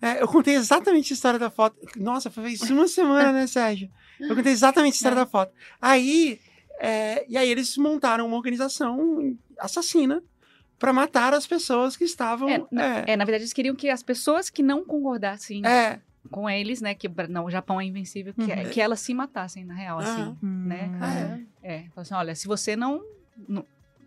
É, 0.00 0.22
eu 0.22 0.28
contei 0.28 0.54
exatamente 0.54 1.12
a 1.12 1.14
história 1.14 1.38
da 1.38 1.48
foto. 1.50 1.76
Nossa, 1.96 2.30
foi 2.30 2.52
isso 2.52 2.72
uma 2.72 2.86
semana, 2.86 3.32
né, 3.32 3.46
Sérgio? 3.46 3.90
Eu 4.20 4.36
contei 4.36 4.52
exatamente 4.52 4.92
a 4.94 4.96
história 4.96 5.14
É. 5.16 5.18
da 5.18 5.26
foto. 5.26 5.52
Aí, 5.80 6.38
é, 6.78 7.24
e 7.28 7.36
aí 7.36 7.48
eles 7.48 7.76
montaram 7.78 8.26
uma 8.26 8.36
organização 8.36 9.34
assassina 9.58 10.22
para 10.78 10.92
matar 10.92 11.32
as 11.32 11.46
pessoas 11.46 11.96
que 11.96 12.04
estavam. 12.04 12.48
É, 12.48 12.62
na- 12.70 12.84
é, 12.98 13.04
É, 13.08 13.16
na 13.16 13.24
verdade, 13.24 13.44
eles 13.44 13.52
queriam 13.54 13.74
que 13.74 13.88
as 13.88 14.02
pessoas 14.02 14.50
que 14.50 14.62
não 14.62 14.84
concordassem 14.84 15.66
é, 15.66 16.00
com 16.30 16.48
eles, 16.48 16.80
né, 16.80 16.94
que 16.94 17.08
não, 17.28 17.44
o 17.44 17.50
Japão 17.50 17.80
é 17.80 17.84
invencível, 17.84 18.32
que, 18.34 18.42
Uhum. 18.52 18.70
que 18.70 18.80
elas 18.80 19.00
se 19.00 19.12
matassem, 19.14 19.64
na 19.64 19.74
real, 19.74 19.98
assim. 19.98 20.22
Aham. 20.22 20.38
né? 20.42 21.38
Hum. 21.40 21.46
É, 21.62 21.80
fala 21.94 22.02
assim, 22.02 22.14
olha, 22.14 22.34
se 22.34 22.46
você 22.46 22.76
não, 22.76 23.02
não- 23.48 23.64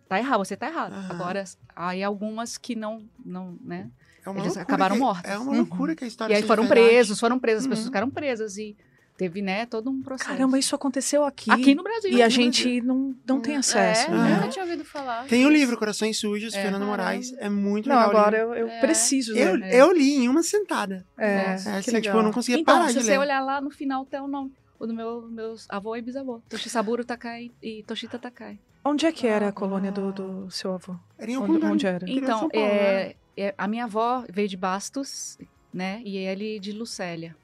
tá 0.08 0.18
errado, 0.20 0.40
você 0.40 0.56
tá 0.58 0.68
errado. 0.68 0.94
Aham. 0.94 1.08
Agora, 1.12 1.44
aí 1.76 2.04
algumas 2.04 2.58
que 2.58 2.76
não, 2.76 3.04
não, 3.26 3.58
né? 3.62 3.90
é 4.26 4.30
uma 4.30 4.40
Eles 4.42 4.58
acabaram 4.58 4.96
que- 4.96 5.02
mortas. 5.02 5.32
É 5.32 5.38
uma 5.38 5.52
Uhum. 5.52 5.58
loucura 5.58 5.96
que 5.96 6.04
a 6.04 6.08
história 6.08 6.34
E 6.34 6.38
aí 6.38 6.44
foram 6.44 6.64
verdade. 6.64 6.88
presos, 6.88 7.20
foram 7.20 7.40
presas, 7.40 7.60
as 7.62 7.66
Uhum. 7.66 7.70
pessoas 7.70 7.88
ficaram 7.88 8.10
presas 8.10 8.58
e 8.58 8.76
teve, 9.20 9.42
né, 9.42 9.66
todo 9.66 9.90
um 9.90 10.02
processo. 10.02 10.30
Caramba, 10.30 10.58
isso 10.58 10.74
aconteceu 10.74 11.26
aqui. 11.26 11.52
Aqui 11.52 11.76
no 11.76 11.84
Brasil. 11.84 12.10
E 12.10 12.24
a 12.24 12.30
gente 12.30 12.80
não, 12.80 13.14
não 13.28 13.42
tem 13.42 13.58
acesso. 13.58 14.08
É, 14.08 14.10
né? 14.12 14.36
nunca 14.36 14.48
tinha 14.48 14.64
ouvido 14.64 14.86
falar. 14.86 15.26
Tem 15.28 15.46
o 15.46 15.50
livro 15.50 15.78
Corações 15.78 16.18
Sujos, 16.18 16.54
É. 16.54 16.62
Fernando 16.62 16.86
Moraes. 16.86 17.34
É 17.38 17.50
muito 17.50 17.90
Não, 17.90 17.98
legal. 17.98 18.10
agora 18.12 18.38
eu, 18.38 18.54
eu 18.56 18.68
É. 18.70 18.80
preciso. 18.80 19.36
eu, 19.36 19.58
né? 19.58 19.76
É. 19.76 19.82
eu 19.82 19.92
li 19.92 20.16
em 20.16 20.30
uma 20.30 20.42
sentada. 20.42 21.06
É, 21.18 21.52
Nossa, 21.52 21.70
É, 21.70 21.74
que 21.74 21.80
assim, 21.80 21.92
legal. 21.92 22.02
tipo, 22.04 22.18
eu 22.18 22.24
não 22.24 22.32
conseguia 22.32 22.62
Então, 22.62 22.78
parar 22.78 22.88
se 22.88 22.94
de 23.00 23.04
você 23.04 23.12
ler. 23.12 23.18
olhar 23.20 23.42
lá 23.42 23.60
no 23.60 23.70
final, 23.70 24.06
tem 24.06 24.22
o 24.22 24.28
nome. 24.28 24.54
O 24.80 24.88
do 24.88 24.94
meu, 24.94 25.22
meus 25.30 25.66
avô 25.70 25.94
e 25.98 26.02
bisavô. 26.02 26.42
Toshisaburo 26.48 27.04
Takai 27.04 27.52
e 27.62 27.84
Toshita 27.84 28.18
Takai. 28.18 28.58
Onde 28.86 29.06
é 29.06 29.12
que 29.12 29.28
era 29.28 29.48
a 29.48 29.50
Ah. 29.50 29.52
colônia 29.52 29.92
do, 29.92 30.14
do 30.14 30.50
seu 30.50 30.72
avô? 30.74 30.96
Era 31.18 31.30
em 31.30 31.36
algum 31.36 31.48
Onde, 31.48 31.54
lugar. 31.56 31.72
onde 31.74 31.86
era? 31.86 32.06
Então, 32.10 32.48
Paulo, 32.50 32.52
né? 32.54 32.62
é, 32.62 33.16
é, 33.36 33.54
a 33.58 33.68
minha 33.68 33.84
avó 33.84 34.24
veio 34.30 34.48
de 34.48 34.56
Bastos, 34.56 35.38
né? 35.74 36.02
E 36.06 36.16
ele 36.16 36.60
de 36.62 36.72
Lucélia. 36.72 37.36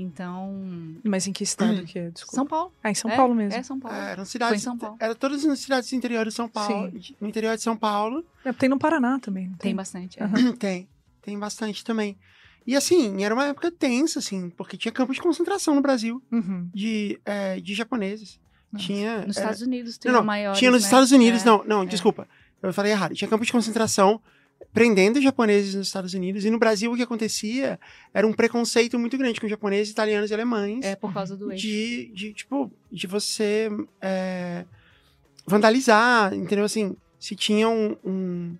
Então, 0.00 0.96
Mas 1.04 1.26
em 1.26 1.32
que 1.32 1.42
estado 1.44 1.84
que 1.84 1.98
é? 1.98 2.10
Desculpa. 2.12 2.34
São 2.36 2.46
Paulo. 2.46 2.72
Ah, 2.82 2.90
em 2.90 2.94
São 2.94 3.10
É, 3.10 3.16
Paulo 3.16 3.34
mesmo. 3.34 3.58
É 3.58 3.62
São 3.62 3.78
Paulo. 3.78 3.96
É, 3.96 4.04
eram 4.12 4.16
Foi 4.16 4.24
cidades. 4.26 4.60
em 4.60 4.64
São 4.64 4.78
Paulo. 4.78 4.96
Era 5.00 5.14
todas 5.14 5.44
nas 5.44 5.58
cidades 5.60 5.90
do 5.90 5.96
interior 5.96 6.24
de 6.26 6.32
São 6.32 6.48
Paulo. 6.48 6.92
No 7.20 7.28
interior 7.28 7.56
de 7.56 7.62
São 7.62 7.76
Paulo 7.76 8.24
É, 8.44 8.52
tem 8.52 8.68
no 8.68 8.78
Paraná 8.78 9.18
também. 9.18 9.48
não 9.48 9.56
Tem 9.56 9.74
bastante. 9.74 10.20
é. 10.20 10.24
Aham. 10.24 10.52
tem. 10.58 10.88
Tem 11.22 11.38
bastante 11.38 11.84
também. 11.84 12.16
E 12.66 12.76
assim, 12.76 13.22
era 13.24 13.34
uma 13.34 13.46
época 13.46 13.70
tensa, 13.70 14.18
assim, 14.18 14.50
porque 14.50 14.76
tinha 14.76 14.92
campos 14.92 15.16
de 15.16 15.22
concentração 15.22 15.74
no 15.74 15.80
Brasil 15.80 16.22
Uhum. 16.30 16.68
de, 16.74 17.18
é, 17.24 17.58
de 17.60 17.74
japoneses. 17.74 18.38
Nossa. 18.72 18.84
Tinha. 18.86 19.26
Nos 19.26 19.36
era- 19.36 19.46
Estados 19.46 19.60
Unidos 19.62 19.98
tem 19.98 20.12
Não, 20.12 20.20
não, 20.20 20.26
maiores, 20.26 20.58
tinha 20.58 20.70
nos 20.70 20.82
né? 20.82 20.86
Estados 20.86 21.10
Unidos, 21.10 21.42
É. 21.42 21.44
não, 21.44 21.64
não, 21.64 21.82
é. 21.82 21.86
desculpa. 21.86 22.28
Eu 22.62 22.72
falei 22.72 22.92
errado. 22.92 23.14
Tinha 23.14 23.28
campos 23.28 23.46
de 23.46 23.52
concentração 23.52 24.20
prendendo 24.72 25.20
japoneses 25.20 25.74
nos 25.74 25.86
Estados 25.88 26.14
Unidos. 26.14 26.44
E 26.44 26.50
no 26.50 26.58
Brasil 26.58 26.92
o 26.92 26.96
que 26.96 27.02
acontecia 27.02 27.78
era 28.14 28.26
um 28.26 28.32
preconceito 28.32 28.98
muito 28.98 29.16
grande 29.18 29.40
com 29.40 29.48
japoneses, 29.48 29.90
italianos 29.92 30.30
e 30.30 30.34
alemães. 30.34 30.84
É 30.84 30.94
por 30.94 31.12
causa 31.12 31.36
do 31.36 31.50
eixo. 31.50 31.66
de, 31.66 32.10
de, 32.14 32.32
tipo, 32.32 32.70
de 32.90 33.06
você 33.06 33.68
é, 34.00 34.64
vandalizar, 35.46 36.32
entendeu? 36.34 36.64
Assim, 36.64 36.96
se 37.18 37.34
tinha 37.34 37.68
um... 37.68 37.96
um- 38.04 38.56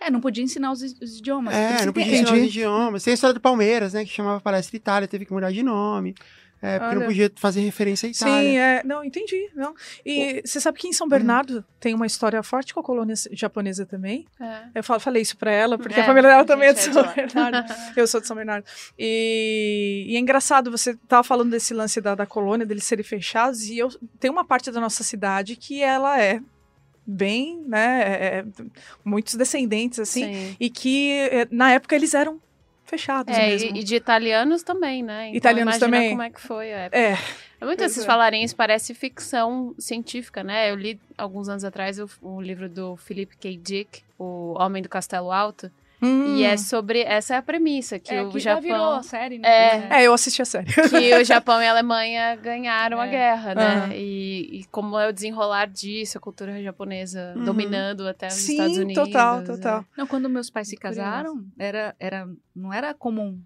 É, 0.00 0.10
não 0.10 0.20
podia 0.20 0.42
ensinar 0.42 0.72
os, 0.72 0.82
os 0.82 1.18
idiomas. 1.18 1.54
É, 1.54 1.86
não 1.86 1.92
podia 1.92 2.12
ensinar 2.14 2.34
os 2.34 2.42
idiomas. 2.42 3.04
Tem 3.04 3.12
a 3.12 3.14
história 3.14 3.34
do 3.34 3.40
Palmeiras, 3.40 3.92
né? 3.94 4.04
Que 4.04 4.10
chamava 4.10 4.40
Palestra 4.40 4.76
Itália, 4.76 5.08
teve 5.08 5.24
que 5.24 5.32
mudar 5.32 5.50
de 5.52 5.62
nome. 5.62 6.14
É, 6.62 6.78
porque 6.78 6.94
não 6.94 7.00
Olha. 7.02 7.08
podia 7.08 7.32
fazer 7.36 7.60
referência 7.60 8.06
à 8.08 8.10
Itália. 8.10 8.50
Sim, 8.50 8.56
é. 8.56 8.82
Não, 8.84 9.04
entendi. 9.04 9.50
Não. 9.54 9.74
E 10.04 10.40
você 10.44 10.58
sabe 10.58 10.78
que 10.78 10.88
em 10.88 10.92
São 10.94 11.06
Bernardo 11.06 11.62
tem 11.78 11.94
uma 11.94 12.06
história 12.06 12.42
forte 12.42 12.72
com 12.72 12.80
a 12.80 12.82
colônia 12.82 13.14
japonesa 13.32 13.84
também? 13.84 14.24
É. 14.40 14.62
Eu 14.76 14.82
falo- 14.82 14.98
falei 15.00 15.20
isso 15.20 15.36
pra 15.36 15.50
ela, 15.52 15.76
porque 15.76 15.98
É, 16.00 16.02
a 16.02 16.06
família 16.06 16.30
dela 16.30 16.42
a 16.42 16.44
também 16.46 16.68
é 16.68 16.72
de 16.72 16.80
é 16.80 16.82
São. 16.92 17.14
Bernardo. 17.14 17.74
Eu 17.96 18.06
sou 18.06 18.20
de 18.20 18.26
São 18.26 18.34
Bernardo. 18.36 18.64
E, 18.98 20.06
e 20.08 20.16
é 20.16 20.18
engraçado, 20.18 20.70
você 20.70 20.94
tava 21.06 21.22
falando 21.22 21.50
desse 21.50 21.74
lance 21.74 22.00
da, 22.00 22.14
da 22.14 22.24
colônia, 22.26 22.64
deles 22.66 22.84
serem 22.84 23.04
fechados, 23.04 23.68
e 23.68 23.78
eu 23.78 23.88
tem 24.18 24.30
uma 24.30 24.44
parte 24.44 24.70
da 24.70 24.80
nossa 24.80 25.04
cidade 25.04 25.56
que 25.56 25.82
ela 25.82 26.18
é 26.20 26.40
bem, 27.06 27.62
né, 27.66 28.02
é- 28.02 28.38
é- 28.38 28.44
muitos 29.04 29.34
descendentes, 29.34 29.98
assim, 29.98 30.24
Sim. 30.24 30.56
e 30.58 30.70
que 30.70 31.46
na 31.50 31.72
época 31.72 31.94
eles 31.94 32.14
eram 32.14 32.40
fechados 32.94 33.36
É, 33.36 33.46
mesmo. 33.48 33.76
e, 33.76 33.80
e 33.80 33.84
de 33.84 33.96
italianos 33.96 34.62
também, 34.62 35.02
né? 35.02 35.28
Então, 35.28 35.36
Italianos 35.36 35.78
também? 35.78 36.10
como 36.10 36.22
é 36.22 36.30
que 36.30 36.40
foi 36.40 36.72
a 36.72 36.78
época. 36.78 36.98
É, 36.98 37.18
É 37.60 37.64
muito 37.64 37.82
esses 37.82 38.02
é. 38.02 38.06
falarem, 38.06 38.42
isso 38.44 38.54
parece 38.56 38.94
ficção 38.94 39.74
científica, 39.78 40.42
né? 40.42 40.70
Eu 40.70 40.76
li 40.76 41.00
alguns 41.16 41.48
anos 41.48 41.64
atrás 41.64 41.98
o, 41.98 42.08
o 42.22 42.40
livro 42.40 42.68
do 42.68 42.96
Philip 42.96 43.36
K. 43.36 43.56
Dick, 43.56 44.02
O 44.18 44.54
Homem 44.58 44.82
do 44.82 44.88
Castelo 44.88 45.30
Alto, 45.32 45.70
Hum. 46.04 46.36
e 46.36 46.42
é 46.44 46.56
sobre 46.56 47.00
essa 47.00 47.34
é 47.34 47.36
a 47.38 47.42
premissa 47.42 47.98
que 47.98 48.12
É, 48.12 48.22
o 48.22 48.28
que 48.30 48.38
já 48.38 48.58
virou 48.60 48.78
Japão 48.78 49.02
série, 49.02 49.38
né? 49.38 49.48
É. 49.48 49.88
É, 50.00 50.06
eu 50.06 50.12
assisti 50.12 50.42
a 50.42 50.44
série. 50.44 50.66
que 50.72 51.14
o 51.16 51.24
Japão 51.24 51.60
e 51.62 51.66
a 51.66 51.70
Alemanha 51.70 52.36
ganharam 52.36 53.00
a 53.00 53.06
É. 53.06 53.10
guerra, 53.10 53.54
né? 53.54 53.64
Aham. 53.76 53.92
E, 53.94 54.60
e 54.60 54.64
como 54.66 54.98
é 54.98 55.08
o 55.08 55.12
desenrolar 55.12 55.66
disso, 55.66 56.18
a 56.18 56.20
cultura 56.20 56.62
japonesa 56.62 57.32
Uhum. 57.36 57.44
dominando 57.44 58.06
até 58.06 58.26
os 58.28 58.34
Sim, 58.34 58.52
Estados 58.52 58.76
Unidos. 58.78 59.04
total, 59.04 59.38
é. 59.40 59.42
total. 59.44 59.84
Não, 59.96 60.06
quando 60.06 60.28
meus 60.28 60.50
pais 60.50 60.68
se 60.68 60.76
Curiosa. 60.76 61.00
casaram, 61.02 61.44
era, 61.58 61.94
era, 61.98 62.28
não 62.54 62.72
era 62.72 62.92
comum 62.94 63.40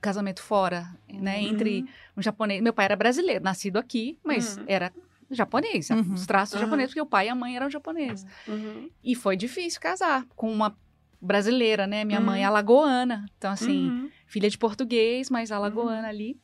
casamento 0.00 0.40
fora, 0.42 0.86
né? 1.12 1.38
Uhum. 1.38 1.48
Entre 1.48 1.84
um 2.16 2.22
japonês. 2.22 2.62
Meu 2.62 2.72
pai 2.72 2.84
era 2.86 2.96
brasileiro, 2.96 3.42
nascido 3.42 3.78
aqui, 3.78 4.16
mas 4.22 4.56
Uhum. 4.56 4.64
era 4.68 4.92
japonês. 5.30 5.90
Uhum. 5.90 6.14
Os 6.14 6.24
traços 6.26 6.54
Uhum. 6.54 6.60
japoneses, 6.60 6.90
porque 6.92 7.00
o 7.02 7.06
pai 7.06 7.26
e 7.26 7.28
a 7.28 7.34
mãe 7.34 7.56
eram 7.56 7.68
japoneses. 7.68 8.24
Uhum. 8.46 8.88
E 9.02 9.14
foi 9.14 9.36
difícil 9.36 9.80
casar 9.80 10.24
com 10.36 10.50
uma 10.52 10.74
brasileira, 11.20 11.86
né? 11.86 12.04
Minha 12.04 12.20
mãe 12.20 12.40
é 12.42 12.44
Uhum. 12.44 12.48
alagoana. 12.50 13.26
Então, 13.36 13.50
assim, 13.50 13.88
Uhum. 13.88 14.10
filha 14.26 14.48
de 14.48 14.56
português, 14.58 15.28
mas 15.30 15.50
alagoana 15.52 16.08
ali. 16.08 16.36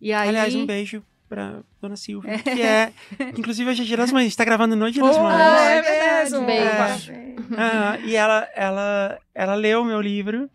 E 0.00 0.12
aí. 0.12 0.28
Aliás, 0.30 0.54
um 0.54 0.64
beijo 0.66 1.02
pra 1.28 1.60
Dona 1.80 1.94
Silvia, 1.96 2.38
que 2.38 2.60
é... 2.62 2.92
Inclusive, 3.38 3.70
hoje 3.70 3.82
é 3.82 3.84
Dia 3.84 3.96
das 3.98 4.10
Mães. 4.10 4.22
A 4.22 4.28
gente 4.28 4.36
tá 4.36 4.44
gravando 4.44 4.74
no 4.74 4.90
Dia 4.90 5.02
das 5.02 5.16
Oh, 5.16 5.22
Mães. 5.22 5.40
é 5.40 5.76
é 5.78 5.82
verdade. 5.82 6.30
mesmo. 6.30 6.46
Beijo. 6.46 6.76
Parabéns. 6.76 7.40
Ah, 7.56 7.98
e 8.04 8.16
ela, 8.16 8.48
ela, 8.54 9.18
ela 9.34 9.54
leu 9.54 9.82
o 9.82 9.84
meu 9.84 10.00
livro. 10.00 10.50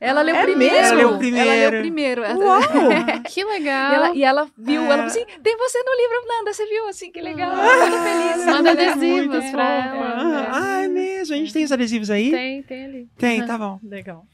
Ela 0.00 0.22
leu 0.22 0.36
É 0.36 0.42
primeiro. 0.42 0.74
mesmo? 0.74 0.86
Ela 0.86 0.96
leu 0.96 1.08
Ela 1.08 1.10
leu 1.14 1.18
primeiro. 1.18 2.22
primeiro. 2.22 2.22
Uau! 2.22 2.60
Que 3.28 3.40
E 3.40 3.44
legal! 3.44 3.92
ela, 3.94 4.14
e 4.14 4.22
ela 4.22 4.48
viu, 4.56 4.80
É. 4.82 4.84
ela 4.84 4.88
falou 4.96 5.04
assim: 5.06 5.24
tem 5.42 5.56
você 5.56 5.82
no 5.82 5.96
livro, 5.96 6.28
Nanda, 6.28 6.52
você 6.54 6.66
viu 6.66 6.88
assim, 6.88 7.10
que 7.10 7.20
legal. 7.20 7.52
Ah. 7.52 7.84
Fico 7.84 7.98
feliz. 8.02 8.46
Manda 8.46 8.68
é 8.70 8.72
adesivos 8.72 9.26
muito 9.26 9.50
pra 9.50 9.86
ela. 9.86 10.48
Ah, 10.52 10.84
é 10.84 10.88
mesmo? 10.88 11.34
A 11.34 11.38
gente 11.38 11.52
tem 11.52 11.64
os 11.64 11.72
adesivos 11.72 12.10
aí? 12.10 12.30
Tem, 12.30 12.62
tem 12.62 12.84
ali. 12.84 13.08
Tem, 13.16 13.44
tá 13.44 13.58
bom. 13.58 13.80
Legal. 13.82 14.24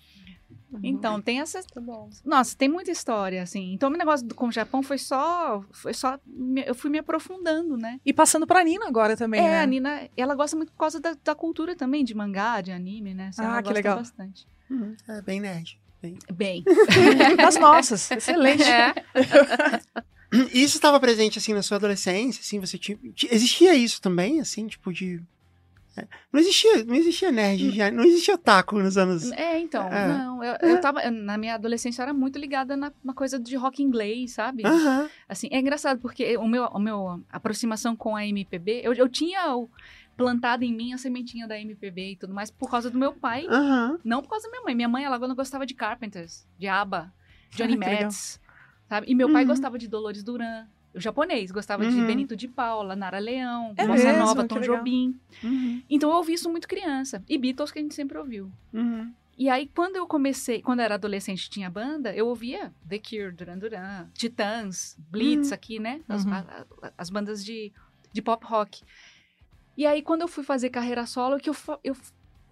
Então, 0.82 1.20
tem 1.22 1.40
essa. 1.40 1.62
Tá 1.72 1.80
bom. 1.80 2.10
Nossa, 2.24 2.56
tem 2.56 2.68
muita 2.68 2.90
história, 2.90 3.40
assim. 3.42 3.72
Então, 3.72 3.88
o 3.88 3.92
negócio 3.96 4.26
do- 4.26 4.34
com 4.34 4.48
o 4.48 4.52
Japão 4.52 4.82
foi 4.82 4.98
só. 4.98 5.62
Foi 5.70 5.94
só. 5.94 6.18
Eu 6.66 6.74
fui 6.74 6.90
me 6.90 6.98
aprofundando, 6.98 7.76
né? 7.76 8.00
E 8.04 8.12
passando 8.12 8.44
pra 8.46 8.62
Nina 8.64 8.86
agora 8.88 9.16
também, 9.16 9.40
é, 9.40 9.44
né? 9.50 9.60
a 9.62 9.66
Nina, 9.66 10.08
ela 10.16 10.34
gosta 10.34 10.56
muito 10.56 10.72
por 10.72 10.78
causa 10.78 10.98
da, 11.00 11.14
da 11.22 11.32
cultura 11.34 11.76
também, 11.76 12.04
de 12.04 12.12
mangá, 12.12 12.60
de 12.60 12.72
anime, 12.72 13.14
né? 13.14 13.28
Assim, 13.28 13.42
Ah, 13.42 13.44
ela 13.44 13.56
que 13.58 13.62
gosta 13.62 13.74
legal. 13.74 13.96
bastante. 13.98 14.46
Uhum, 14.74 14.96
É 15.08 15.22
bem 15.22 15.40
nerd. 15.40 15.78
Bem. 16.02 16.18
Bem. 16.32 16.64
Das 17.36 17.56
nossas. 17.56 18.10
Excelente. 18.10 18.62
É. 18.62 18.94
Isso 20.52 20.76
estava 20.76 20.98
presente, 20.98 21.38
assim, 21.38 21.54
na 21.54 21.62
sua 21.62 21.76
adolescência, 21.76 22.40
assim, 22.40 22.58
você 22.58 22.76
tinha... 22.76 22.98
ti- 23.14 23.28
Existia 23.30 23.74
isso 23.74 24.00
também, 24.02 24.40
assim, 24.40 24.66
tipo 24.66 24.92
de... 24.92 25.20
é, 25.96 26.04
Não 26.32 26.40
existia, 26.40 26.84
não 26.84 26.94
existia 26.96 27.30
nerd, 27.30 27.70
já, 27.70 27.88
não 27.90 28.02
existia 28.04 28.34
otaku 28.34 28.80
nos 28.80 28.98
anos... 28.98 29.30
É, 29.32 29.58
então. 29.60 29.86
É. 29.92 30.08
Não, 30.08 30.42
eu, 30.42 30.56
eu 30.60 30.80
tava. 30.80 31.00
eu, 31.04 31.12
na 31.12 31.38
minha 31.38 31.54
adolescência, 31.54 32.02
eu 32.02 32.04
era 32.04 32.12
muito 32.12 32.36
ligada 32.38 32.76
na, 32.76 32.92
na 33.04 33.14
coisa 33.14 33.38
de 33.38 33.54
rock 33.54 33.80
inglês, 33.82 34.32
sabe? 34.32 34.66
Aham, 34.66 35.08
Assim, 35.28 35.48
é 35.52 35.58
engraçado 35.60 36.00
porque 36.00 36.36
o 36.36 36.48
meu, 36.48 36.64
o 36.64 36.80
meu 36.80 37.22
aproximação 37.30 37.94
com 37.94 38.16
a 38.16 38.26
MPB, 38.26 38.80
eu, 38.84 38.92
eu 38.92 39.08
tinha 39.08 39.54
o- 39.56 39.70
plantado 40.16 40.64
em 40.64 40.72
mim 40.74 40.92
a 40.92 40.98
sementinha 40.98 41.46
da 41.46 41.58
MPB 41.58 42.12
e 42.12 42.16
tudo 42.16 42.32
mais 42.34 42.50
por 42.50 42.70
causa 42.70 42.90
do 42.90 42.98
meu 42.98 43.12
pai, 43.12 43.46
não 44.04 44.22
por 44.22 44.28
causa 44.30 44.46
da 44.46 44.50
minha 44.50 44.62
mãe. 44.64 44.74
Minha 44.74 44.88
mãe, 44.88 45.04
ela 45.04 45.18
não 45.18 45.34
gostava 45.34 45.66
de 45.66 45.74
Carpenters, 45.74 46.46
de 46.58 46.66
ABBA, 46.66 47.12
Johnny. 47.50 47.76
Metz, 47.78 48.40
sabe? 48.88 49.06
E 49.10 49.14
meu 49.14 49.30
pai 49.32 49.42
Uhum. 49.42 49.48
gostava 49.48 49.78
de 49.78 49.88
Dolores 49.88 50.22
Duran, 50.22 50.66
o 50.94 51.00
japonês, 51.00 51.50
gostava 51.50 51.84
de 51.86 51.96
Uhum. 52.00 52.06
Benito 52.06 52.36
de 52.36 52.46
Paula, 52.48 52.94
Nara 52.94 53.18
Leão, 53.18 53.74
É 53.76 53.86
Bossa? 53.86 54.12
Nova, 54.12 54.44
Tom. 54.46 54.60
Jobim. 54.60 55.18
Uhum, 55.42 55.82
Então 55.90 56.10
eu 56.10 56.16
ouvi 56.16 56.34
isso 56.34 56.48
muito 56.50 56.68
criança. 56.68 57.22
E 57.28 57.36
Beatles 57.36 57.72
que 57.72 57.78
a 57.78 57.82
gente 57.82 57.94
sempre 57.94 58.16
ouviu. 58.18 58.50
uhum. 58.72 59.12
E 59.36 59.48
aí, 59.50 59.68
quando 59.74 59.96
eu 59.96 60.06
comecei, 60.06 60.62
quando 60.62 60.78
eu 60.78 60.84
era 60.84 60.94
adolescente 60.94 61.50
tinha 61.50 61.68
banda, 61.68 62.14
eu 62.14 62.28
ouvia 62.28 62.72
The 62.88 63.00
Cure, 63.00 63.32
Duran 63.32 63.58
Duran, 63.58 64.06
Titãs, 64.14 64.96
Blitz 65.10 65.48
Uhum. 65.48 65.54
aqui, 65.54 65.80
né? 65.80 66.00
As, 66.08 66.24
a- 66.24 66.64
a- 66.82 66.92
as 66.96 67.10
bandas 67.10 67.44
de, 67.44 67.72
de 68.12 68.22
pop 68.22 68.46
rock. 68.46 68.84
E 69.76 69.86
aí, 69.86 70.02
quando 70.02 70.22
eu 70.22 70.28
fui 70.28 70.44
fazer 70.44 70.70
carreira 70.70 71.04
solo, 71.06 71.38
que 71.38 71.50
eu, 71.50 71.54
eu 71.82 71.94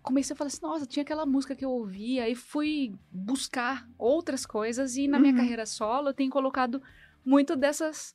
comecei 0.03 0.35
a 0.35 0.37
falar 0.37 0.49
assim, 0.49 0.59
nossa, 0.63 0.87
tinha 0.87 1.03
aquela 1.03 1.25
música 1.25 1.55
que 1.55 1.65
eu 1.65 1.71
ouvia, 1.71 2.29
e 2.29 2.35
fui 2.35 2.93
buscar 3.11 3.87
outras 3.99 4.45
coisas, 4.45 4.97
e 4.97 5.07
na 5.07 5.19
minha 5.19 5.33
Uhum. 5.33 5.39
carreira 5.39 5.65
solo 5.67 6.09
eu 6.09 6.15
tenho 6.15 6.31
colocado 6.31 6.83
muito 7.25 7.55
dessas 7.57 8.15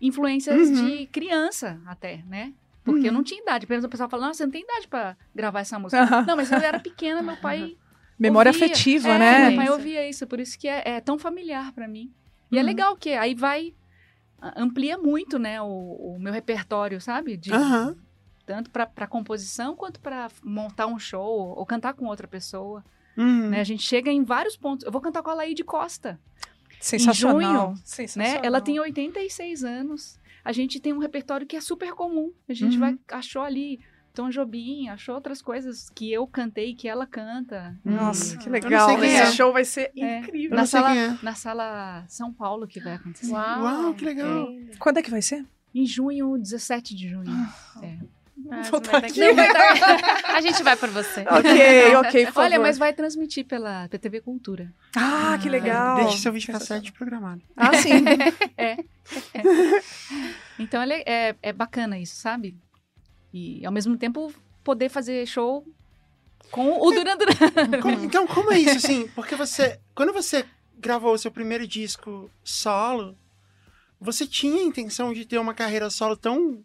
influências 0.00 0.70
Uhum. 0.70 0.72
de 1.00 1.06
criança 1.08 1.82
até, 1.86 2.22
né? 2.24 2.52
Porque 2.84 3.06
eu 3.08 3.10
Uhum. 3.10 3.18
não 3.18 3.24
tinha 3.24 3.42
idade. 3.42 3.66
Por 3.66 3.74
exemplo, 3.74 3.88
o 3.88 3.90
pessoal 3.90 4.08
fala, 4.08 4.26
nossa, 4.28 4.38
você 4.38 4.44
não 4.44 4.52
tem 4.52 4.62
idade 4.62 4.88
pra 4.88 5.16
gravar 5.34 5.60
essa 5.60 5.78
música. 5.78 6.24
Não, 6.26 6.36
mas 6.36 6.50
eu 6.50 6.58
era 6.58 6.80
pequena, 6.80 7.22
meu 7.22 7.36
pai 7.36 7.74
Memória 8.18 8.50
ouvia. 8.50 8.64
afetiva, 8.64 9.14
É, 9.14 9.18
né? 9.18 9.38
Meu 9.50 9.56
pai 9.56 9.64
Isso. 9.66 9.72
ouvia 9.74 10.08
isso, 10.08 10.26
por 10.26 10.40
isso 10.40 10.58
que 10.58 10.66
é, 10.68 10.82
é 10.86 11.00
tão 11.00 11.18
familiar 11.18 11.72
pra 11.74 11.86
mim. 11.86 12.10
E 12.50 12.56
é 12.58 12.60
Uhum. 12.62 12.66
legal 12.66 12.96
que 12.96 13.10
aí 13.10 13.34
vai 13.34 13.74
amplia 14.56 14.96
muito, 14.96 15.38
né, 15.38 15.60
o, 15.60 15.66
o 15.66 16.18
meu 16.20 16.32
repertório, 16.32 17.00
sabe? 17.00 17.36
De, 17.36 17.50
Aham. 17.52 17.94
Tanto 18.48 18.70
pra, 18.70 18.86
pra 18.86 19.06
composição 19.06 19.76
quanto 19.76 20.00
pra 20.00 20.30
montar 20.42 20.86
um 20.86 20.98
show 20.98 21.54
ou 21.54 21.66
cantar 21.66 21.92
com 21.92 22.06
outra 22.06 22.26
pessoa. 22.26 22.82
Uhum. 23.14 23.50
Né? 23.50 23.60
A 23.60 23.64
gente 23.64 23.82
chega 23.82 24.10
em 24.10 24.24
vários 24.24 24.56
pontos. 24.56 24.86
Eu 24.86 24.90
vou 24.90 25.02
cantar 25.02 25.22
com 25.22 25.28
a 25.28 25.34
Laíde 25.34 25.62
Costa, 25.62 26.18
Sensacional. 26.80 27.72
né? 27.72 27.80
Sensacional. 27.84 28.42
Ela 28.42 28.60
tem 28.62 28.80
86 28.80 29.64
anos. 29.64 30.18
A 30.42 30.50
gente 30.50 30.80
tem 30.80 30.94
um 30.94 30.98
repertório 30.98 31.46
que 31.46 31.56
é 31.56 31.60
super 31.60 31.92
comum. 31.92 32.32
A 32.48 32.54
gente 32.54 32.74
Uhum. 32.74 32.80
vai 32.80 32.98
achou 33.12 33.42
ali 33.42 33.80
Tom 34.14 34.30
Jobim, 34.30 34.88
achou 34.88 35.14
outras 35.14 35.42
coisas 35.42 35.90
que 35.90 36.10
eu 36.10 36.26
cantei 36.26 36.74
que 36.74 36.88
ela 36.88 37.06
canta. 37.06 37.78
Nossa, 37.84 38.34
E- 38.34 38.38
que 38.38 38.46
não 38.46 38.52
legal. 38.54 38.88
sei 38.88 38.96
quem 38.96 39.08
Esse 39.10 39.22
é. 39.22 39.32
show 39.32 39.52
vai 39.52 39.64
ser 39.66 39.92
É. 39.94 40.20
incrível. 40.20 40.56
Na 40.56 40.64
sala- 40.64 40.96
é. 40.96 41.18
na 41.22 41.34
sala 41.34 42.04
São 42.08 42.32
Paulo 42.32 42.66
que 42.66 42.80
vai 42.80 42.94
acontecer. 42.94 43.30
Uau, 43.30 43.62
Uau, 43.62 43.94
que 43.94 44.06
legal. 44.06 44.48
Quando 44.78 44.96
é 44.96 45.02
que 45.02 45.10
vai 45.10 45.20
ser? 45.20 45.44
Em 45.74 45.84
junho, 45.84 46.38
17 46.38 46.94
de 46.96 47.08
junho. 47.10 47.30
É. 47.82 47.98
Ah, 48.50 48.62
Vou 48.70 48.80
tá 48.80 49.00
que- 49.02 49.20
Não 49.20 49.34
vai 49.34 49.48
A 50.36 50.40
gente 50.40 50.62
vai 50.62 50.76
por 50.76 50.88
você. 50.90 51.20
Ok, 51.22 51.96
ok, 51.96 52.26
por 52.26 52.32
favor. 52.34 52.46
Olha, 52.46 52.60
mas 52.60 52.78
vai 52.78 52.92
transmitir 52.92 53.44
pela 53.46 53.88
TV 53.88 54.20
Cultura. 54.20 54.72
Ah, 54.96 55.36
que 55.42 55.48
legal. 55.48 55.96
Deixe 55.96 56.18
seu 56.18 56.32
vídeo 56.32 56.52
cassete 56.52 56.92
programado. 56.92 57.42
Ah, 57.56 57.74
sim. 57.76 58.04
Então 60.58 60.82
ela 60.82 60.92
é, 60.94 61.02
é, 61.06 61.36
é 61.42 61.52
bacana 61.52 61.98
isso, 61.98 62.16
sabe? 62.16 62.56
E 63.32 63.64
ao 63.64 63.72
mesmo 63.72 63.96
tempo 63.96 64.32
poder 64.64 64.88
fazer 64.88 65.26
show 65.26 65.64
com 66.50 66.80
o 66.80 66.90
Duran 66.90 67.16
Duran. 67.16 67.32
Como- 67.82 68.04
então, 68.04 68.26
como 68.26 68.52
é 68.52 68.58
isso, 68.58 68.76
assim? 68.76 69.08
Porque 69.14 69.34
você. 69.36 69.78
Quando 69.94 70.12
você 70.12 70.44
gravou 70.78 71.12
o 71.12 71.18
seu 71.18 71.30
primeiro 71.30 71.66
disco 71.66 72.30
solo, 72.42 73.16
você 74.00 74.26
tinha 74.26 74.60
a 74.60 74.64
intenção 74.64 75.12
de 75.12 75.24
ter 75.24 75.38
uma 75.38 75.54
carreira 75.54 75.90
solo 75.90 76.16
tão. 76.16 76.62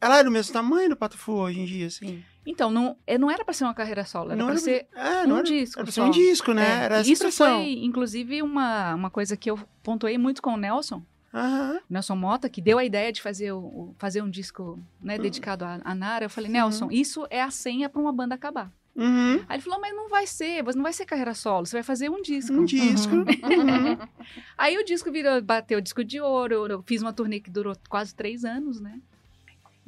Ela 0.00 0.18
é 0.20 0.24
do 0.24 0.30
mesmo 0.30 0.52
tamanho 0.52 0.88
do 0.90 0.96
Pato 0.96 1.18
Fu 1.18 1.32
hoje 1.32 1.60
em 1.60 1.64
dia, 1.64 1.86
assim. 1.88 2.22
Então, 2.46 2.70
não, 2.70 2.96
é, 3.06 3.18
não 3.18 3.30
era 3.30 3.44
pra 3.44 3.52
ser 3.52 3.64
uma 3.64 3.74
carreira 3.74 4.04
solo, 4.04 4.32
era 4.32 4.42
era- 4.42 4.56
ser 4.58 4.86
É, 4.94 5.26
um 5.26 5.34
era, 5.36 5.42
disco 5.42 5.78
era 5.80 5.84
pra 5.84 5.92
ser 5.92 6.00
um 6.02 6.10
disco, 6.10 6.52
né? 6.54 6.62
É, 6.82 6.84
Era 6.84 7.00
Isso 7.02 7.12
expressão. 7.12 7.58
foi, 7.60 7.72
inclusive, 7.84 8.40
uma, 8.42 8.94
uma 8.94 9.10
coisa 9.10 9.36
que 9.36 9.50
eu 9.50 9.58
pontuei 9.82 10.16
muito 10.16 10.40
com 10.40 10.54
o 10.54 10.56
Nelson, 10.56 11.02
Aham. 11.34 11.80
Nelson 11.90 12.16
Mota, 12.16 12.48
que 12.48 12.62
deu 12.62 12.78
a 12.78 12.84
ideia 12.84 13.12
de 13.12 13.20
fazer, 13.20 13.52
o, 13.52 13.58
o- 13.58 13.94
fazer 13.98 14.22
um 14.22 14.30
disco 14.30 14.78
né, 15.02 15.16
Uhum. 15.16 15.22
dedicado 15.22 15.64
à, 15.64 15.78
à 15.84 15.94
Nara. 15.94 16.24
Eu 16.24 16.30
falei, 16.30 16.50
Nelson, 16.50 16.88
isso 16.90 17.26
é 17.28 17.42
a 17.42 17.50
senha 17.50 17.88
pra 17.88 18.00
uma 18.00 18.12
banda 18.12 18.34
acabar. 18.34 18.72
Uhum. 18.96 19.34
Aí 19.48 19.56
ele 19.56 19.62
falou, 19.62 19.78
mas 19.80 19.94
não 19.94 20.08
vai 20.08 20.26
ser, 20.26 20.62
você 20.64 20.76
não 20.76 20.82
vai 20.82 20.92
ser 20.92 21.04
carreira 21.04 21.34
solo, 21.34 21.66
você 21.66 21.76
vai 21.76 21.82
fazer 21.82 22.08
um 22.08 22.22
disco. 22.22 22.52
Um 22.54 22.64
disco. 22.64 23.14
Uhum. 23.14 23.24
Aí 24.56 24.76
o 24.78 24.84
disco 24.84 25.12
virou, 25.12 25.40
bateu 25.42 25.80
disco 25.80 26.02
de 26.02 26.20
ouro, 26.20 26.66
eu 26.66 26.82
fiz 26.86 27.02
uma 27.02 27.12
turnê 27.12 27.40
que 27.40 27.50
durou 27.50 27.76
quase 27.88 28.14
três 28.14 28.44
anos, 28.44 28.80
né? 28.80 28.98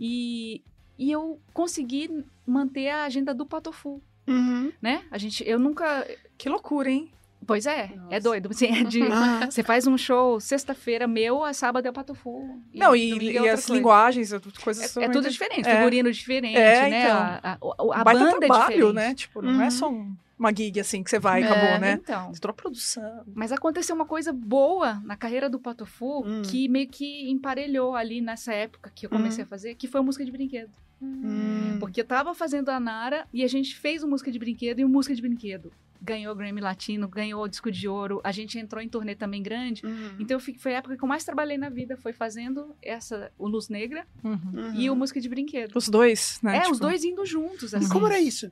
E, 0.01 0.63
e 0.99 1.13
eu 1.13 1.39
consegui 1.53 2.25
manter 2.47 2.89
a 2.89 3.05
agenda 3.05 3.35
do 3.35 3.45
Patofu, 3.45 4.01
Uhum. 4.27 4.73
né? 4.81 5.03
A 5.11 5.19
gente, 5.19 5.47
eu 5.47 5.59
nunca... 5.59 6.07
Que 6.39 6.49
loucura, 6.49 6.91
hein? 6.91 7.11
Pois 7.47 7.67
é, 7.67 7.89
Nossa. 7.97 8.15
é 8.15 8.21
doido. 8.21 8.49
Assim, 8.51 8.67
é 8.67 8.85
de- 8.85 9.01
você 9.51 9.63
faz 9.63 9.87
um 9.87 9.97
show 9.99 10.39
sexta-feira 10.41 11.07
meu, 11.07 11.43
a 11.45 11.53
sábado 11.53 11.87
é 11.87 11.91
o 11.91 11.93
Patofu. 11.93 12.61
não, 12.75 12.95
e, 12.95 13.13
é 13.13 13.33
e 13.33 13.39
outra 13.39 13.55
as 13.55 13.67
coisa. 13.67 13.75
linguagens, 13.75 14.33
as 14.33 14.43
coisas 14.59 14.97
É, 14.97 15.05
é 15.05 15.09
tudo 15.09 15.29
diferente, 15.29 15.69
É. 15.69 15.77
figurino 15.77 16.13
diferente, 16.13 16.57
É, 16.57 16.89
né? 16.91 17.05
então. 17.05 17.17
A, 17.19 17.41
a, 17.43 18.01
a- 18.01 18.05
banda 18.05 18.31
é 18.37 18.39
trabalho, 18.39 18.67
diferente. 18.75 18.95
né? 18.95 19.15
Tipo, 19.15 19.43
não 19.43 19.53
Uhum. 19.55 19.63
é 19.63 19.71
só 19.71 19.91
um- 19.91 20.15
uma 20.41 20.53
gig 20.53 20.81
assim 20.81 21.03
que 21.05 21.11
você 21.11 21.19
vai 21.19 21.43
e 21.43 21.45
É, 21.45 21.47
acabou, 21.49 21.79
né? 21.79 21.93
Então. 22.03 22.33
Toda 22.41 22.51
a 22.51 22.55
produção. 22.55 23.23
Mas 23.35 23.53
aconteceu 23.53 23.95
uma 23.95 24.07
coisa 24.07 24.33
boa 24.33 24.95
na 25.05 25.17
carreira 25.17 25.49
do 25.49 25.61
Patofu 25.61 26.25
Hum. 26.27 26.43
que 26.43 26.67
meio 26.69 26.89
que 26.89 27.31
emparelhou 27.31 27.95
ali 27.95 28.21
nessa 28.21 28.53
época 28.53 28.91
que 28.95 29.07
eu 29.07 29.11
comecei 29.11 29.45
a 29.45 29.47
fazer, 29.47 29.75
que 29.77 29.87
foi 29.87 30.01
música 30.01 30.25
de 30.25 30.33
brinquedo. 30.33 30.71
Hum. 31.01 31.77
Porque 31.79 32.01
eu 32.01 32.05
tava 32.05 32.35
fazendo 32.35 32.69
a 32.71 32.81
Nara 32.81 33.27
e 33.33 33.45
a 33.45 33.49
gente 33.49 33.77
fez 33.77 34.03
o 34.03 34.09
música 34.09 34.33
de 34.33 34.39
brinquedo 34.39 34.81
e 34.81 34.85
o 34.85 34.89
música 34.89 35.15
de 35.15 35.23
brinquedo 35.23 35.71
ganhou 36.03 36.33
o 36.33 36.35
Grammy 36.37 36.63
Latino, 36.63 37.07
ganhou 37.07 37.43
o 37.45 37.49
disco 37.49 37.71
de 37.71 37.87
ouro. 37.87 38.23
A 38.25 38.33
gente 38.33 38.59
entrou 38.59 38.83
em 38.83 38.89
turnê 38.89 39.15
também 39.15 39.43
grande. 39.43 39.85
Uhum. 39.85 40.13
Então 40.19 40.37
eu 40.37 40.41
fi- 40.41 40.57
foi 40.59 40.75
a 40.75 40.79
época 40.79 40.97
que 40.97 41.05
eu 41.05 41.09
mais 41.09 41.25
trabalhei 41.25 41.59
na 41.59 41.69
vida, 41.69 41.95
foi 41.99 42.15
fazendo 42.15 42.75
essa 42.83 43.31
o 43.39 43.47
Luz 43.47 43.69
Negra 43.69 44.07
Uhum. 44.25 44.73
e 44.75 44.89
o 44.89 44.97
música 44.97 45.21
de 45.21 45.29
brinquedo. 45.29 45.77
Os 45.77 45.91
dois, 45.91 46.41
né? 46.43 46.57
É, 46.57 46.61
tipo, 46.61 46.73
os 46.73 46.81
dois 46.81 47.05
indo 47.05 47.25
juntos, 47.27 47.75
assim. 47.75 47.87
como 47.91 48.07
era 48.07 48.19
isso? 48.19 48.51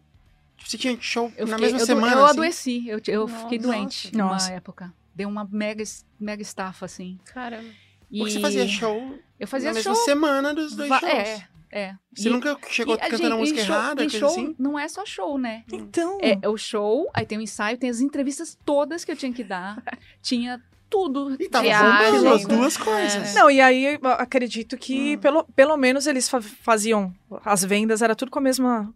Você 0.65 0.77
tinha 0.79 0.97
show 1.01 1.33
Eu, 1.37 1.47
na 1.47 1.57
fiquei- 1.57 1.67
mesma 1.73 1.79
eu, 1.81 1.87
semana? 1.87 2.13
eu 2.13 2.25
assim? 2.25 2.31
adoeci, 2.33 2.89
eu, 2.89 3.01
eu 3.07 3.29
fiquei 3.29 3.59
Nossa. 3.59 3.69
doente 3.71 4.17
Nossa. 4.17 4.47
numa 4.49 4.57
época. 4.57 4.93
Deu 5.15 5.29
uma 5.29 5.49
mega, 5.51 5.83
mega 6.21 6.43
estafa, 6.43 6.85
assim. 6.87 7.19
Caramba. 7.33 7.69
Porque 8.11 8.31
você 8.31 8.39
E 8.39 8.43
fazia 8.43 8.67
show 8.69 9.19
Eu 9.39 9.47
fazia 9.49 9.69
na 9.71 9.75
mesma 9.75 9.95
show. 9.95 10.05
semana 10.05 10.55
dos 10.55 10.75
dois 10.75 10.89
va- 10.89 10.99
shows. 11.01 11.13
É, 11.13 11.49
é. 11.71 11.95
Você 12.15 12.29
E- 12.29 12.33
nunca 12.33 12.57
chegou 12.69 12.95
e 12.95 12.99
a 12.99 13.01
cantando 13.03 13.23
a 13.25 13.29
gente- 13.31 13.39
música 13.39 13.61
e 13.61 13.65
show, 13.67 13.75
errada, 13.77 14.05
e 14.05 14.11
show 14.11 14.29
assim? 14.31 14.55
não 14.59 14.79
é 14.79 14.89
só 14.89 15.05
show, 15.05 15.37
né? 15.39 15.65
Então. 15.73 16.19
É, 16.23 16.39
é 16.41 16.49
o 16.49 16.57
show, 16.57 17.09
aí 17.13 17.27
tem 17.27 17.37
o 17.39 17.41
ensaio, 17.43 17.77
tem 17.77 17.91
as 17.91 18.01
entrevistas 18.01 18.57
todas 18.65 19.05
que 19.05 19.13
eu 19.13 19.17
tinha 19.17 19.33
que 19.33 19.45
dar. 19.45 19.83
tinha 20.23 20.63
tudo. 20.91 21.37
E 21.39 21.49
tava 21.51 21.69
bombando 21.69 22.29
as 22.35 22.47
duas 22.47 22.77
coisas. 22.79 23.35
Não, 23.35 23.51
e 23.51 23.61
aí 23.61 23.99
eu 24.03 24.09
acredito 24.13 24.77
que 24.79 25.17
Hum. 25.17 25.21
pelo, 25.21 25.45
pelo 25.55 25.77
menos 25.77 26.07
eles 26.07 26.29
fa- 26.31 26.41
faziam 26.41 27.15
as 27.45 27.63
vendas, 27.63 28.01
era 28.01 28.17
tudo 28.17 28.31
com 28.31 28.39
a 28.39 28.43
mesma. 28.43 28.93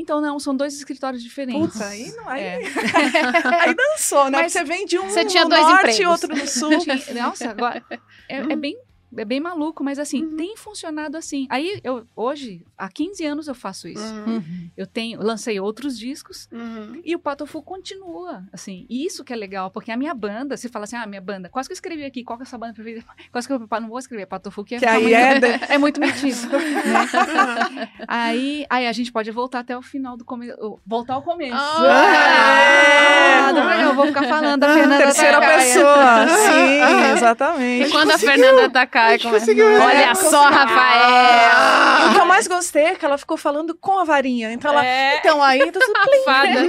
Então, 0.00 0.20
não, 0.20 0.38
são 0.40 0.56
dois 0.56 0.74
escritórios 0.74 1.22
diferentes. 1.22 1.74
Puta, 1.74 1.86
aí, 1.86 2.10
não, 2.16 2.28
aí, 2.28 2.42
É. 2.42 2.60
aí 3.60 3.74
dançou, 3.74 4.30
né? 4.30 4.42
Mas 4.42 4.52
você 4.52 4.64
vende 4.64 4.98
um 4.98 5.10
você 5.10 5.24
tinha 5.26 5.44
no 5.44 5.50
dois 5.50 5.62
norte 5.62 5.88
e 5.88 5.92
empregos. 5.92 6.22
outro 6.22 6.36
no 6.36 6.46
sul. 6.46 6.70
Nossa, 7.14 7.50
agora. 7.50 7.84
É, 8.26 8.38
é 8.38 8.56
bem. 8.56 8.78
É 9.16 9.24
bem 9.24 9.40
maluco, 9.40 9.82
mas 9.82 9.98
assim, 9.98 10.24
Uhum. 10.24 10.36
tem 10.36 10.56
funcionado 10.56 11.16
assim. 11.16 11.46
Aí, 11.50 11.80
eu, 11.82 12.06
hoje, 12.14 12.64
há 12.78 12.88
15 12.88 13.24
anos 13.26 13.48
eu 13.48 13.54
faço 13.54 13.88
isso. 13.88 14.02
Uhum. 14.26 14.70
Eu 14.76 14.86
tenho, 14.86 15.20
lancei 15.22 15.58
outros 15.58 15.98
discos 15.98 16.48
Uhum. 16.52 17.00
e 17.04 17.14
o 17.14 17.18
Patofu 17.18 17.60
continua, 17.62 18.44
assim. 18.52 18.86
E 18.88 19.04
isso 19.04 19.24
que 19.24 19.32
é 19.32 19.36
legal, 19.36 19.70
porque 19.70 19.90
a 19.90 19.96
minha 19.96 20.14
banda, 20.14 20.56
você 20.56 20.68
fala 20.68 20.84
assim, 20.84 20.96
ah, 20.96 21.06
minha 21.06 21.20
banda, 21.20 21.48
quase 21.48 21.68
que 21.68 21.72
eu 21.72 21.74
escrevi 21.74 22.04
aqui, 22.04 22.22
qual 22.22 22.38
que 22.38 22.42
é 22.44 22.46
a 22.46 22.48
sua 22.48 22.58
banda 22.58 22.72
preferida? 22.74 23.04
Quase 23.32 23.46
que 23.46 23.52
eu 23.52 23.58
não 23.80 23.88
vou 23.88 23.98
escrever 23.98 24.26
Patofu, 24.26 24.64
que, 24.64 24.74
é 24.76 24.78
Que 24.78 24.86
aí 24.86 25.02
muito- 25.02 25.14
é. 25.16 25.40
de- 25.40 25.64
é 25.74 25.78
muito 25.78 26.00
metido. 26.00 26.48
né? 26.50 27.88
aí, 28.06 28.66
aí 28.70 28.86
a 28.86 28.92
gente 28.92 29.10
pode 29.12 29.30
voltar 29.30 29.60
até 29.60 29.76
o 29.76 29.82
final 29.82 30.16
do 30.16 30.24
começo. 30.24 30.78
Voltar 30.86 31.14
ao 31.14 31.22
começo. 31.22 31.54
Ah, 31.56 33.48
Ah, 33.48 33.52
não, 33.52 33.72
eu 33.72 33.94
vou 33.94 34.06
ficar 34.06 34.24
falando 34.24 34.60
da 34.60 34.72
Fernanda 34.74 35.04
Terceira 35.04 35.40
Takaia. 35.40 35.58
pessoa. 35.58 36.28
Sim, 36.28 36.80
E 36.80 37.12
exatamente. 37.12 37.90
quando 37.90 38.10
a 38.12 38.18
Fernanda 38.18 38.70
Takai 38.70 38.99
começa. 39.18 39.30
conseguiu. 39.30 39.66
Olha 39.66 40.10
É, 40.10 40.14
só, 40.14 40.48
Rafael! 40.48 42.06
E 42.06 42.10
o 42.10 42.14
que 42.14 42.20
eu 42.20 42.26
mais 42.26 42.46
gostei 42.46 42.84
é 42.84 42.94
que 42.94 43.04
ela 43.04 43.18
ficou 43.18 43.36
falando 43.36 43.74
com 43.74 43.98
a 43.98 44.04
varinha. 44.04 44.52
Então 44.52 44.72
ela. 44.72 44.84
É. 44.84 45.18
Então 45.18 45.42
aí 45.42 45.70
tá 45.70 45.80
tudo 45.80 45.92
plim. 46.04 46.24
Fada. 46.24 46.60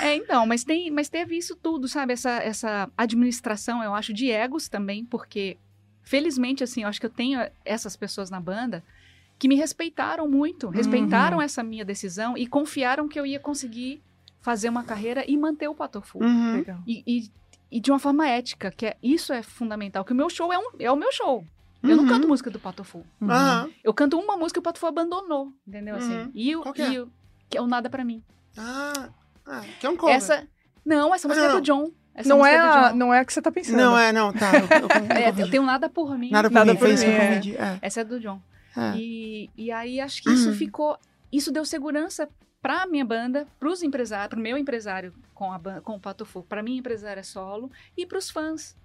É, 0.02 0.14
então, 0.14 0.46
mas, 0.46 0.64
tem, 0.64 0.90
mas 0.90 1.08
teve 1.08 1.36
isso 1.36 1.56
tudo, 1.56 1.88
sabe? 1.88 2.12
Essa, 2.12 2.30
essa 2.42 2.90
administração, 2.96 3.82
eu 3.82 3.94
acho, 3.94 4.12
de 4.12 4.30
egos 4.30 4.68
também, 4.68 5.04
porque, 5.04 5.56
felizmente, 6.02 6.62
assim, 6.64 6.82
eu 6.82 6.88
acho 6.88 7.00
que 7.00 7.06
eu 7.06 7.10
tenho 7.10 7.40
essas 7.64 7.96
pessoas 7.96 8.30
na 8.30 8.40
banda 8.40 8.82
que 9.38 9.48
me 9.48 9.54
respeitaram 9.54 10.28
muito, 10.28 10.68
respeitaram 10.68 11.40
essa 11.40 11.62
minha 11.62 11.84
decisão 11.84 12.36
e 12.36 12.46
confiaram 12.46 13.08
que 13.08 13.18
eu 13.18 13.24
ia 13.24 13.40
conseguir 13.40 14.02
fazer 14.40 14.68
uma 14.68 14.84
carreira 14.84 15.24
e 15.26 15.36
manter 15.36 15.68
o 15.68 15.74
Patofu. 15.74 16.22
Uhum. 16.22 16.56
Legal. 16.56 16.78
E, 16.86 17.02
e, 17.06 17.30
e 17.70 17.80
de 17.80 17.90
uma 17.90 17.98
forma 17.98 18.26
ética, 18.28 18.70
que 18.70 18.86
é, 18.86 18.96
isso 19.02 19.32
é 19.32 19.42
fundamental, 19.42 20.04
que 20.04 20.12
o 20.12 20.16
meu 20.16 20.28
show 20.30 20.52
é, 20.52 20.58
um, 20.58 20.70
é 20.78 20.90
o 20.90 20.96
meu 20.96 21.12
show. 21.12 21.44
Eu 21.82 21.96
não 21.96 22.04
Uhum. 22.04 22.10
canto 22.10 22.28
música 22.28 22.50
do 22.50 22.58
Patofu. 22.60 23.04
Aham. 23.22 23.70
Eu 23.82 23.94
canto 23.94 24.18
uma 24.18 24.36
música 24.36 24.54
que 24.54 24.58
o 24.58 24.62
Patofu 24.62 24.86
abandonou, 24.86 25.52
entendeu? 25.66 25.96
Assim, 25.96 26.14
Uhum. 26.14 26.30
e, 26.34 26.54
o, 26.56 26.60
Qual 26.62 26.74
que 26.74 26.82
é? 26.82 26.90
e 26.92 27.00
o- 27.00 27.10
que 27.48 27.56
é 27.56 27.60
o 27.62 27.66
Nada 27.66 27.88
Pra 27.88 28.04
Mim. 28.04 28.22
Ah, 28.56 29.08
ah, 29.46 29.62
que 29.80 29.86
é 29.86 29.90
um 29.90 29.96
cover. 29.96 30.14
Essa. 30.14 30.46
Não, 30.84 31.14
essa 31.14 31.26
música 31.26 31.44
não, 31.46 31.50
é 31.50 31.54
não. 31.54 31.60
do 31.60 31.64
John. 31.64 31.90
Essa 32.14 32.28
Não 32.28 32.44
é, 32.44 32.58
do 32.58 32.62
a, 32.64 32.88
John. 32.90 32.96
não 32.96 33.14
é 33.14 33.20
a 33.20 33.24
que 33.24 33.32
você 33.32 33.40
tá 33.40 33.50
pensando. 33.52 33.76
Não, 33.76 33.96
é, 33.96 34.12
não, 34.12 34.32
tá. 34.32 34.50
Eu, 34.54 34.60
eu, 34.60 34.88
eu, 35.08 35.16
É, 35.16 35.42
eu 35.42 35.50
tenho 35.50 35.62
nada 35.62 35.88
por 35.88 36.18
mim. 36.18 36.30
Nada 36.30 36.48
por 36.50 36.54
Nada 36.54 36.72
mim, 36.72 36.78
por 36.78 36.84
foi 36.86 36.94
isso 36.94 37.04
que 37.04 37.10
mim, 37.10 37.16
eu 37.16 37.62
é. 37.64 37.74
É. 37.74 37.78
Essa 37.82 38.00
é 38.02 38.04
do 38.04 38.18
John. 38.20 38.40
É. 38.76 38.96
E, 38.96 39.48
e 39.56 39.70
aí 39.72 40.00
acho 40.00 40.22
que 40.22 40.30
isso 40.30 40.48
Uhum. 40.50 40.54
ficou. 40.56 40.98
Isso 41.32 41.50
deu 41.52 41.64
segurança 41.64 42.28
pra 42.62 42.86
minha 42.86 43.04
banda, 43.04 43.46
pros 43.58 43.82
empresários, 43.82 44.28
pro 44.30 44.40
meu 44.40 44.56
empresário 44.58 45.14
com, 45.34 45.52
a, 45.52 45.58
com 45.80 45.96
o 45.96 46.00
Pato 46.00 46.24
Fu, 46.24 46.42
pra 46.42 46.62
minha 46.62 46.78
empresária 46.78 47.22
solo 47.24 47.70
e 47.96 48.04
pros 48.06 48.30
fãs. 48.30 48.76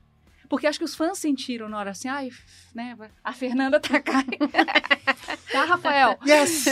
Porque 0.47 0.67
acho 0.67 0.77
que 0.77 0.85
os 0.85 0.93
fãs 0.93 1.17
sentiram 1.17 1.67
na 1.67 1.79
hora 1.79 1.89
assim, 1.89 2.07
ai, 2.07 2.29
né, 2.73 2.95
a 3.23 3.33
Fernanda 3.33 3.79
Takai. 3.79 4.23
tá, 5.51 5.65
Rafael? 5.65 6.19
Yes! 6.25 6.65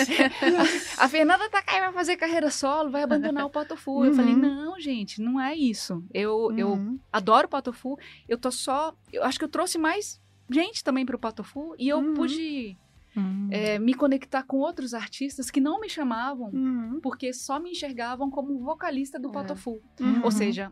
A 0.99 1.09
Fernanda 1.09 1.49
Takai 1.49 1.80
vai 1.81 1.91
fazer 1.91 2.15
carreira 2.17 2.51
solo, 2.51 2.91
vai 2.91 3.01
abandonar 3.01 3.45
o 3.45 3.49
Pato 3.49 3.75
Fu. 3.75 4.05
Eu 4.05 4.13
falei, 4.13 4.35
Uhum. 4.35 4.41
não, 4.41 4.80
gente, 4.80 5.19
não 5.21 5.41
é 5.41 5.55
isso. 5.55 6.03
Eu, 6.13 6.53
eu 6.55 6.69
Uhum. 6.73 6.99
adoro 7.11 7.47
o 7.47 7.49
Patofu. 7.49 7.97
Eu 8.30 8.38
tô 8.38 8.51
só. 8.51 8.93
Eu 9.11 9.23
acho 9.23 9.39
que 9.39 9.45
eu 9.45 9.49
trouxe 9.49 9.80
mais 9.80 10.21
gente 10.51 10.84
também 10.84 11.03
pro 11.05 11.17
Patofu 11.17 11.73
e 11.80 11.89
eu 11.89 11.97
Uhum. 11.97 12.13
pude 12.13 12.77
Hum. 13.15 13.48
é, 13.52 13.77
me 13.77 13.94
conectar 13.94 14.41
com 14.44 14.57
outros 14.57 14.94
artistas 14.94 15.52
que 15.52 15.60
não 15.61 15.80
me 15.80 15.88
chamavam 15.88 16.49
Uhum. 16.52 16.99
porque 17.02 17.31
só 17.31 17.60
me 17.60 17.72
enxergavam 17.72 18.30
como 18.31 18.57
vocalista 18.60 19.19
do 19.19 19.30
É. 19.30 19.31
Patofu. 19.31 19.80
Uhum. 19.99 20.23
Ou 20.23 20.31
seja, 20.31 20.72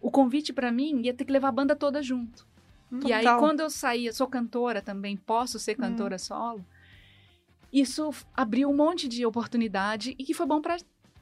o 0.00 0.10
convite 0.10 0.52
pra 0.52 0.72
mim 0.72 1.02
ia 1.04 1.12
ter 1.12 1.24
que 1.24 1.32
levar 1.32 1.48
a 1.48 1.52
banda 1.52 1.76
toda 1.76 2.02
junto. 2.02 2.46
E 3.06 3.12
aí, 3.12 3.24
Total. 3.24 3.38
quando 3.38 3.60
eu 3.60 3.70
saía, 3.70 4.12
sou 4.12 4.26
cantora 4.26 4.82
também, 4.82 5.16
posso 5.16 5.58
ser 5.58 5.74
cantora 5.74 6.18
solo, 6.18 6.64
isso 7.72 8.10
abriu 8.34 8.68
um 8.70 8.76
monte 8.76 9.08
de 9.08 9.24
oportunidade 9.24 10.14
e 10.18 10.24
que 10.24 10.34
foi 10.34 10.44
bom 10.46 10.60
para 10.60 10.76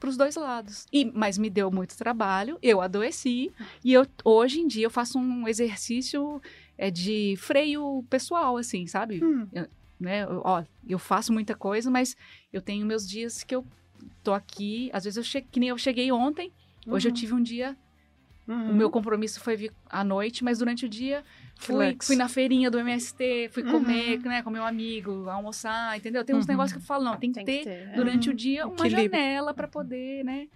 os 0.05 0.17
dois 0.17 0.35
lados. 0.35 0.85
E, 0.91 1.05
mas 1.05 1.37
me 1.37 1.49
deu 1.49 1.71
muito 1.71 1.97
trabalho, 1.97 2.57
eu 2.61 2.81
adoeci, 2.81 3.51
e 3.83 3.93
eu, 3.93 4.05
hoje 4.25 4.59
em 4.59 4.67
dia 4.67 4.85
eu 4.85 4.89
faço 4.89 5.17
um 5.17 5.47
exercício 5.47 6.41
é, 6.77 6.91
de 6.91 7.35
freio 7.37 8.03
pessoal, 8.09 8.57
assim, 8.57 8.85
sabe? 8.87 9.23
Hum. 9.23 9.47
Né? 10.01 10.23
Eu, 10.23 10.41
ó, 10.43 10.63
eu 10.87 10.97
faço 10.97 11.31
muita 11.31 11.53
coisa, 11.55 11.91
mas 11.91 12.15
eu 12.51 12.59
tenho 12.61 12.85
meus 12.85 13.07
dias 13.07 13.43
que 13.43 13.53
eu 13.55 13.63
tô 14.23 14.33
aqui, 14.33 14.89
às 14.91 15.03
vezes 15.03 15.17
eu 15.17 15.23
che... 15.23 15.41
que 15.43 15.59
nem 15.59 15.69
eu 15.69 15.77
cheguei 15.77 16.11
ontem, 16.11 16.51
hoje 16.87 17.07
eu 17.07 17.11
Uhum. 17.11 17.15
tive 17.15 17.33
um 17.35 17.41
dia 17.41 17.77
Uhum. 18.47 18.71
o 18.71 18.73
meu 18.73 18.89
compromisso 18.89 19.39
foi 19.39 19.55
vir 19.55 19.71
à 19.87 20.03
noite, 20.03 20.43
mas 20.43 20.57
durante 20.57 20.85
o 20.85 20.89
dia 20.89 21.23
fui, 21.59 21.95
fui 22.01 22.15
na 22.15 22.27
feirinha 22.27 22.71
do 22.71 22.79
MST, 22.79 23.49
fui 23.53 23.61
Uhum. 23.63 23.69
comer 23.69 24.19
né, 24.23 24.41
com 24.41 24.49
meu 24.49 24.65
amigo, 24.65 25.29
almoçar, 25.29 25.95
entendeu? 25.95 26.25
Tem 26.25 26.35
uns 26.35 26.45
Uhum. 26.47 26.53
negócios 26.53 26.73
que 26.73 26.79
eu 26.79 26.85
falo, 26.85 27.03
não, 27.03 27.15
tem 27.17 27.31
que 27.31 27.35
Tem 27.35 27.45
ter 27.45 27.57
que 27.59 27.63
ter. 27.65 27.87
é. 27.91 27.95
durante 27.95 28.27
Uhum. 28.27 28.33
o 28.33 28.35
dia 28.37 28.65
uma 28.67 28.87
Equilíbrio. 28.87 29.11
janela 29.11 29.53
para 29.53 29.67
poder, 29.67 30.25
né? 30.25 30.47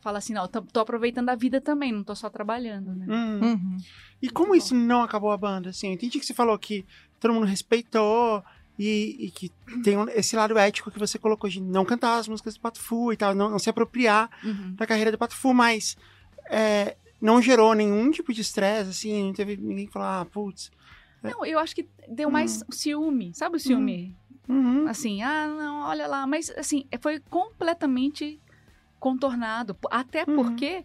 Falar 0.00 0.18
assim, 0.18 0.34
não, 0.34 0.46
tô, 0.48 0.60
tô 0.62 0.80
aproveitando 0.80 1.28
a 1.30 1.34
vida 1.36 1.60
também, 1.60 1.92
não 1.92 2.02
tô 2.04 2.14
só 2.16 2.28
trabalhando, 2.28 2.92
né? 2.94 3.06
Uhum. 3.08 3.52
Uhum. 3.52 3.76
E 4.20 4.28
como 4.28 4.54
isso 4.54 4.74
não 4.74 5.02
acabou 5.02 5.30
a 5.30 5.36
banda? 5.38 5.70
Assim, 5.70 5.86
eu 5.86 5.92
entendi 5.94 6.18
que 6.18 6.26
você 6.26 6.34
falou 6.34 6.58
que 6.58 6.84
todo 7.20 7.32
mundo 7.32 7.46
respeitou 7.46 8.42
e, 8.78 9.26
e 9.26 9.30
que 9.30 9.50
tem 9.82 9.96
um- 9.96 10.08
esse 10.08 10.34
lado 10.36 10.56
ético 10.58 10.90
que 10.90 10.98
você 10.98 11.18
colocou 11.18 11.48
de 11.48 11.60
não 11.60 11.84
cantar 11.84 12.18
as 12.18 12.26
músicas 12.28 12.54
do 12.54 12.60
Pato 12.60 12.80
Fu 12.80 13.12
e 13.12 13.16
tal, 13.16 13.34
não, 13.34 13.48
não 13.50 13.58
se 13.58 13.70
apropriar 13.70 14.28
Uhum. 14.42 14.74
da 14.74 14.86
carreira 14.86 15.12
do 15.12 15.18
Pato 15.18 15.36
Fu, 15.36 15.52
mas 15.54 15.96
é, 16.50 16.96
não 17.20 17.40
gerou 17.40 17.72
nenhum 17.74 18.10
tipo 18.10 18.32
de 18.32 18.40
estresse, 18.40 18.90
assim, 18.90 19.22
não 19.24 19.32
teve 19.32 19.56
ninguém 19.56 19.86
que 19.86 19.92
falou, 19.92 20.08
ah, 20.08 20.26
putz. 20.30 20.70
Não, 21.22 21.44
eu 21.46 21.58
acho 21.58 21.74
que 21.74 21.88
deu 22.08 22.30
mais 22.30 22.62
ciúme. 22.70 23.32
Sabe 23.34 23.56
o 23.56 23.60
ciúme? 23.60 24.14
Uhum. 24.46 24.86
Assim, 24.86 25.22
ah, 25.22 25.46
não, 25.48 25.80
olha 25.88 26.06
lá. 26.06 26.26
Mas, 26.26 26.50
assim, 26.50 26.84
foi 27.00 27.18
completamente 27.18 28.38
contornado. 29.00 29.76
Até 29.90 30.24
Uhum. 30.28 30.36
porque 30.36 30.84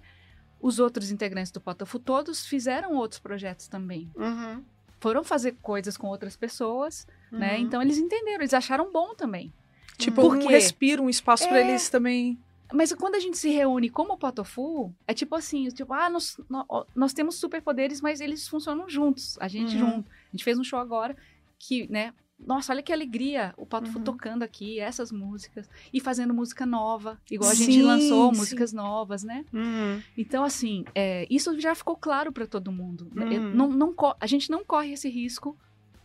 os 0.61 0.79
outros 0.79 1.11
integrantes 1.11 1.51
do 1.51 1.59
Potofu 1.59 1.99
todos 1.99 2.45
fizeram 2.45 2.93
outros 2.95 3.19
projetos 3.19 3.67
também. 3.67 4.09
Uhum. 4.15 4.63
Foram 4.99 5.23
fazer 5.23 5.55
coisas 5.61 5.95
com 5.97 6.07
outras 6.07 6.35
pessoas, 6.35 7.07
né? 7.31 7.55
Uhum. 7.55 7.61
Então 7.61 7.81
eles 7.81 7.97
entenderam, 7.97 8.41
eles 8.41 8.53
acharam 8.53 8.91
bom 8.91 9.13
também. 9.15 9.53
Tipo, 9.97 10.21
Por 10.21 10.35
um 10.37 10.47
respiro, 10.47 11.03
um 11.03 11.09
espaço 11.09 11.47
pra 11.47 11.59
É. 11.59 11.69
eles 11.69 11.89
também. 11.89 12.37
Mas 12.71 12.93
quando 12.93 13.15
a 13.15 13.19
gente 13.19 13.37
se 13.37 13.49
reúne 13.49 13.89
como 13.89 14.17
Potofu, 14.17 14.93
é 15.07 15.13
tipo 15.13 15.35
assim, 15.35 15.67
tipo, 15.69 15.91
ah, 15.93 16.09
nós, 16.09 16.39
nó- 16.49 16.85
nós 16.95 17.13
temos 17.13 17.35
superpoderes, 17.35 17.99
mas 17.99 18.21
eles 18.21 18.47
funcionam 18.47 18.87
juntos, 18.87 19.37
a 19.41 19.47
gente 19.47 19.73
Uhum. 19.75 19.79
junto. 19.95 20.09
A 20.09 20.31
gente 20.31 20.43
fez 20.43 20.57
um 20.59 20.63
show 20.63 20.77
agora 20.79 21.17
que, 21.57 21.91
né, 21.91 22.13
nossa, 22.45 22.71
olha 22.73 22.81
que 22.81 22.93
alegria 22.93 23.53
o 23.57 23.65
Potofu 23.65 23.97
Uhum. 23.99 24.03
tocando 24.03 24.43
aqui 24.43 24.79
essas 24.79 25.11
músicas 25.11 25.69
e 25.93 25.99
fazendo 25.99 26.33
música 26.33 26.65
nova, 26.65 27.19
igual 27.29 27.51
a 27.51 27.53
gente 27.53 27.73
Sim, 27.73 27.81
lançou 27.83 28.33
sim. 28.33 28.39
músicas 28.39 28.73
novas, 28.73 29.23
né? 29.23 29.45
Uhum. 29.53 30.01
Então, 30.17 30.43
assim, 30.43 30.85
é, 30.95 31.27
isso 31.29 31.59
já 31.59 31.75
ficou 31.75 31.95
claro 31.95 32.31
para 32.31 32.47
todo 32.47 32.71
mundo. 32.71 33.09
Uhum. 33.15 33.31
Eu 33.31 33.41
não, 33.41 33.67
não 33.69 33.93
a 34.19 34.25
gente 34.27 34.49
não 34.49 34.63
corre 34.63 34.93
esse 34.93 35.09
risco. 35.09 35.57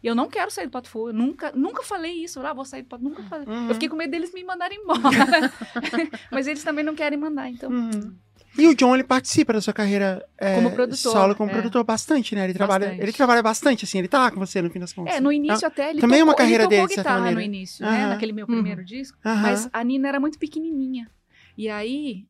Eu 0.03 0.15
não 0.15 0.29
quero 0.29 0.51
sair 0.51 0.67
do 0.67 0.71
Potofu, 0.71 1.09
eu 1.09 1.15
nunca, 1.15 1.51
nunca 1.53 1.83
falei 1.83 2.13
isso, 2.23 2.39
ah, 2.41 2.53
vou 2.53 2.67
sair 2.67 2.83
do 2.83 2.89
Potofu, 2.89 3.09
nunca 3.09 3.23
falei. 3.23 3.47
Uhum. 3.49 3.69
Eu 3.69 3.75
fiquei 3.75 3.89
com 3.89 3.97
medo 3.97 4.11
deles 4.11 4.35
me 4.35 4.45
mandarem 4.45 4.79
embora. 4.83 5.01
Mas 6.31 6.47
eles 6.47 6.63
também 6.63 6.85
não 6.85 6.95
querem 6.95 7.19
mandar, 7.19 7.49
então. 7.49 7.71
Uhum. 8.57 8.65
E 8.65 8.69
o 8.69 8.75
John, 8.75 8.95
ele 8.95 9.05
participa 9.05 9.53
da 9.53 9.61
sua 9.61 9.73
carreira 9.73 10.25
é, 10.39 10.55
Como 10.55 10.71
produtor, 10.73 10.97
solo 11.13 11.35
como 11.35 11.51
é. 11.51 11.53
produtor 11.53 11.83
bastante, 11.85 12.35
né? 12.35 12.45
Ele 12.45 12.55
trabalha, 12.55 12.87
Bastante. 12.87 13.03
ele 13.03 13.13
trabalha 13.13 13.43
bastante, 13.43 13.85
assim, 13.85 13.99
ele 13.99 14.09
tá 14.09 14.31
com 14.31 14.39
você 14.39 14.63
no 14.63 14.71
fim 14.71 14.79
das 14.79 14.93
contas. 14.93 15.15
É, 15.17 15.21
no 15.21 15.33
início 15.33 15.67
até 15.67 15.91
ele 15.91 16.01
também 16.01 16.21
é 16.21 16.23
uma 16.25 16.33
tocou, 16.33 16.45
carreira 16.45 16.63
ele 16.65 16.71
tocou 16.71 16.87
dele, 16.89 16.97
guitarra 16.97 17.31
no 17.33 17.41
início, 17.41 17.85
né? 17.85 18.01
Aham. 18.03 18.09
Naquele 18.11 18.33
meu 18.33 18.47
Uhum. 18.47 18.55
primeiro 18.55 18.85
disco. 18.85 19.19
Aham. 19.25 19.43
Mas 19.43 19.69
a 19.73 19.83
Nina 19.85 20.09
era 20.09 20.21
muito 20.21 20.39
pequenininha. 20.39 21.11
E 21.59 21.69
aí, 21.69 22.25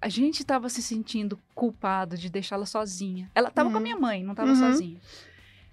a 0.00 0.08
gente 0.08 0.44
tava 0.44 0.68
se 0.68 0.82
sentindo 0.82 1.38
culpado 1.54 2.16
de 2.16 2.28
deixá-la 2.30 2.66
sozinha. 2.66 3.30
Ela 3.34 3.50
tava 3.50 3.68
com 3.70 3.76
a 3.76 3.78
Uhum. 3.78 3.82
minha 3.84 3.96
mãe, 3.98 4.22
não 4.22 4.34
tava 4.34 4.50
Uhum. 4.50 4.56
sozinha. 4.56 4.98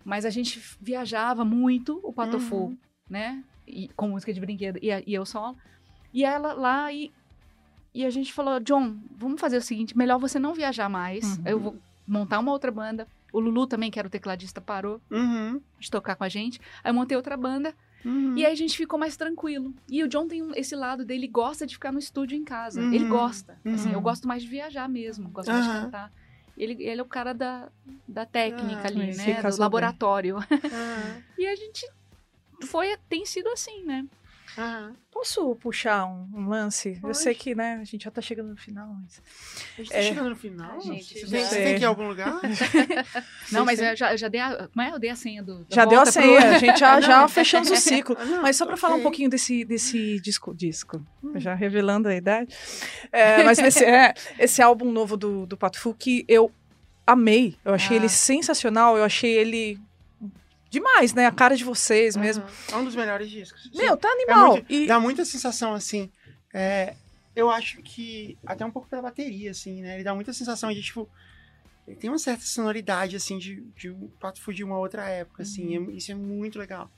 Mas 0.06 0.24
a 0.26 0.30
gente 0.30 0.62
viajava 0.82 1.44
muito 1.44 2.00
o 2.04 2.14
Patofu, 2.14 2.56
Uhum. 2.56 2.78
né? 3.10 3.44
E, 3.68 3.90
com 3.90 4.08
música 4.10 4.34
de 4.34 4.40
brinquedo. 4.40 4.80
E, 4.82 4.88
e 5.06 5.14
eu 5.14 5.26
solo. 5.26 5.58
E 6.14 6.24
ela 6.24 6.54
lá 6.54 6.92
e... 6.94 7.12
E 7.94 8.06
a 8.06 8.10
gente 8.10 8.32
falou, 8.34 8.60
John, 8.60 8.96
vamos 9.18 9.40
fazer 9.42 9.58
o 9.58 9.62
seguinte, 9.62 9.98
melhor 9.98 10.20
você 10.20 10.38
não 10.38 10.54
viajar 10.54 10.88
mais. 10.90 11.38
Uhum. 11.38 11.44
Eu 11.46 11.60
vou 11.60 11.76
montar 12.08 12.40
uma 12.40 12.52
outra 12.52 12.72
banda. 12.72 13.08
O 13.34 13.40
Lulu 13.40 13.68
também, 13.68 13.90
que 13.92 13.98
era 14.00 14.08
o 14.08 14.12
tecladista, 14.12 14.62
parou 14.62 15.02
Uhum. 15.12 15.60
de 15.80 15.90
tocar 15.92 16.16
com 16.16 16.24
a 16.24 16.30
gente. 16.30 16.60
Aí 16.84 16.90
eu 16.92 16.94
montei 16.96 17.18
outra 17.18 17.36
banda. 17.36 17.74
Uhum. 18.06 18.38
E 18.38 18.46
aí 18.46 18.52
a 18.52 18.56
gente 18.56 18.78
ficou 18.78 18.98
mais 19.00 19.18
tranquilo. 19.18 19.74
E 19.90 20.04
o 20.04 20.08
John 20.08 20.28
tem 20.28 20.42
um- 20.44 20.54
esse 20.56 20.76
lado 20.76 21.04
dele, 21.04 21.22
ele 21.26 21.28
gosta 21.32 21.66
de 21.66 21.74
ficar 21.74 21.92
no 21.92 22.00
estúdio 22.00 22.38
em 22.38 22.44
casa. 22.44 22.80
Uhum. 22.80 22.94
Ele 22.94 23.06
gosta. 23.08 23.58
Assim, 23.66 23.90
Uhum. 23.90 23.96
eu 23.96 24.02
gosto 24.02 24.28
mais 24.28 24.44
de 24.44 24.48
viajar 24.48 24.88
mesmo, 24.88 25.28
gosto 25.30 25.52
mais 25.52 25.66
de 25.66 25.72
cantar. 25.72 26.12
Ele, 26.58 26.74
ele 26.84 27.00
é 27.00 27.04
o 27.04 27.06
cara 27.06 27.34
da, 27.34 27.68
da 28.08 28.26
técnica 28.26 28.84
Ah, 28.84 28.88
ali, 28.88 29.16
né? 29.16 29.42
Do 29.42 29.58
laboratório. 29.60 30.38
E 31.38 31.46
a 31.46 31.56
gente 31.56 31.88
foi, 32.66 32.96
tem 33.10 33.26
sido 33.26 33.48
assim, 33.50 33.84
né? 33.84 34.06
Aham. 34.58 34.96
Posso 35.12 35.56
puxar 35.56 36.06
um, 36.06 36.28
um 36.34 36.48
lance? 36.48 36.94
Eu 36.96 37.02
Pode. 37.02 37.18
sei 37.18 37.34
que, 37.34 37.56
né, 37.56 37.80
a 37.82 37.84
gente 37.84 38.04
já 38.04 38.12
tá 38.12 38.22
chegando 38.22 38.50
no 38.50 38.56
final. 38.58 38.88
Mas... 39.02 39.22
A 39.78 39.82
gente 39.82 39.92
tá 39.92 39.98
É. 39.98 40.04
chegando 40.04 40.30
no 40.30 40.36
final. 40.36 40.78
A 40.78 40.80
gente 40.80 41.14
Você 41.14 41.20
já- 41.22 41.28
tem- 41.28 41.46
Você 41.46 41.56
tem 41.56 41.74
que 41.76 41.80
ir 41.82 41.84
em 41.84 41.86
algum 41.86 42.08
lugar? 42.08 42.40
Não, 43.52 43.66
mas 43.66 43.80
eu 43.80 43.96
já, 43.96 44.12
eu 44.14 44.18
já 44.18 44.28
dei 44.28 44.40
a. 44.42 44.68
Como 44.68 44.82
é? 44.86 44.92
Eu 44.92 45.00
dei 45.00 45.10
a 45.10 45.16
senha 45.16 45.42
do. 45.44 45.66
Já 45.70 45.86
deu 45.86 46.00
a 46.00 46.04
volta 46.04 46.20
pro- 46.20 46.30
senha, 46.30 46.56
a 46.56 46.58
gente 46.60 46.80
já, 46.80 47.00
já 47.02 47.28
fechamos 47.28 47.70
o 47.70 47.76
ciclo. 47.76 48.16
Ah, 48.20 48.26
não, 48.26 48.42
Mas 48.42 48.56
só 48.58 48.66
pra 48.66 48.78
falar 48.78 48.96
um 48.96 49.02
pouquinho 49.02 49.30
desse, 49.30 49.64
desse 49.66 50.20
disco, 50.20 50.54
disco, 50.54 51.02
Hum. 51.24 51.34
já 51.40 51.54
revelando 51.54 52.08
a 52.08 52.16
idade. 52.16 52.54
É, 53.12 53.44
mas 53.44 53.60
esse, 53.60 53.84
é, 53.86 54.14
esse 54.40 54.62
álbum 54.62 54.92
novo 54.92 55.18
do, 55.18 55.46
do 55.46 55.58
Pato 55.58 55.80
Fu 55.80 55.94
que 55.94 56.26
eu 56.28 56.52
amei. 57.06 57.56
Eu 57.64 57.74
achei 57.74 57.98
Ah. 57.98 58.00
ele 58.00 58.10
sensacional, 58.10 58.98
eu 58.98 59.04
achei 59.04 59.32
ele 59.34 59.80
demais, 60.70 61.14
né? 61.14 61.26
A 61.26 61.32
cara 61.32 61.56
de 61.56 61.64
vocês 61.64 62.16
mesmo. 62.16 62.44
Aham. 62.44 62.52
É 62.72 62.76
um 62.78 62.86
dos 62.86 62.96
melhores 62.96 63.30
discos. 63.30 63.70
Meu, 63.74 63.96
tá 63.98 64.08
É 64.10 64.12
animal. 64.12 64.52
muito- 64.54 64.72
E- 64.74 64.88
Dá 64.88 65.00
muita 65.00 65.24
sensação, 65.26 65.74
assim. 65.74 66.12
é, 66.54 66.96
eu 67.36 67.50
acho 67.50 67.82
que. 67.82 68.38
Até 68.46 68.66
um 68.66 68.72
pouco 68.72 68.88
pela 68.88 69.02
bateria, 69.02 69.52
assim, 69.52 69.82
né? 69.82 69.96
Ele 69.96 70.04
dá 70.04 70.14
muita 70.16 70.34
sensação 70.34 70.72
de, 70.72 70.82
tipo. 70.82 71.10
Ele 71.88 71.96
tem 71.96 72.10
uma 72.10 72.20
certa 72.20 72.44
sonoridade, 72.44 73.16
assim, 73.16 73.38
de, 73.38 73.62
de 73.78 73.90
um 73.90 74.08
Pato 74.20 74.54
de 74.54 74.64
uma 74.64 74.78
outra 74.78 75.08
época, 75.08 75.44
assim. 75.44 75.78
Uhum. 75.78 75.92
é- 75.92 75.94
isso 75.94 76.12
é 76.12 76.16
muito 76.16 76.60
legal. 76.60 76.90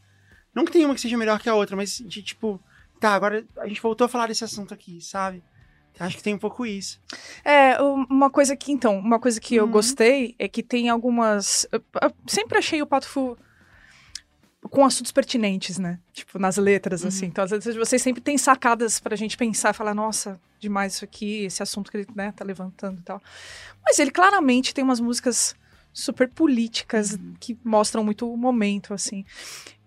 Não 0.53 0.65
que 0.65 0.71
tenha 0.71 0.85
uma 0.87 0.95
que 0.95 1.01
seja 1.01 1.15
melhor 1.17 1.39
que 1.39 1.47
a 1.49 1.53
outra, 1.55 1.75
mas 1.75 1.97
de, 1.99 2.23
tipo. 2.23 2.59
Tá, 2.99 3.13
agora 3.13 3.45
a 3.57 3.67
gente 3.67 3.81
voltou 3.81 4.05
a 4.05 4.09
falar 4.09 4.27
desse 4.27 4.43
assunto 4.43 4.73
aqui, 4.73 4.99
sabe? 4.99 5.41
Acho 5.99 6.15
que 6.17 6.23
tem 6.23 6.33
um 6.33 6.39
pouco 6.39 6.65
isso. 6.65 6.99
É, 7.43 7.81
um- 7.81 8.05
uma 8.09 8.29
coisa 8.29 8.55
que, 8.55 8.71
então, 8.71 8.97
uma 8.97 9.19
coisa 9.19 9.39
que 9.39 9.55
eu 9.55 9.65
Uhum. 9.65 9.71
gostei 9.71 10.33
é 10.39 10.47
que 10.47 10.63
tem 10.63 10.87
algumas. 10.89 11.67
Eu, 11.71 11.83
eu 12.01 12.13
sempre 12.27 12.57
achei 12.57 12.81
o 12.81 12.87
Pato 12.87 13.07
Fu 13.07 13.37
com 14.69 14.85
assuntos 14.85 15.11
pertinentes, 15.11 15.77
né? 15.79 15.99
Tipo, 16.13 16.37
nas 16.37 16.57
letras, 16.57 17.01
Uhum. 17.01 17.07
assim. 17.07 17.25
Então, 17.27 17.43
às 17.43 17.51
vezes, 17.51 17.75
vocês 17.75 18.01
sempre 18.01 18.21
têm 18.21 18.37
sacadas 18.37 18.99
pra 18.99 19.15
gente 19.15 19.37
pensar 19.37 19.71
e 19.71 19.73
falar, 19.73 19.93
nossa, 19.93 20.39
demais 20.59 20.93
isso 20.95 21.05
aqui, 21.05 21.45
esse 21.45 21.63
assunto 21.63 21.89
que 21.89 21.97
ele, 21.97 22.07
né, 22.15 22.31
tá 22.35 22.43
levantando 22.43 22.99
e 22.99 23.03
tal. 23.03 23.21
Mas 23.83 23.97
ele 23.99 24.11
claramente 24.11 24.73
tem 24.73 24.83
umas 24.83 24.99
músicas 24.99 25.55
super 25.93 26.29
políticas 26.29 27.13
Uhum. 27.13 27.33
que 27.39 27.57
mostram 27.63 28.03
muito 28.03 28.31
o 28.31 28.37
momento, 28.37 28.93
assim. 28.93 29.25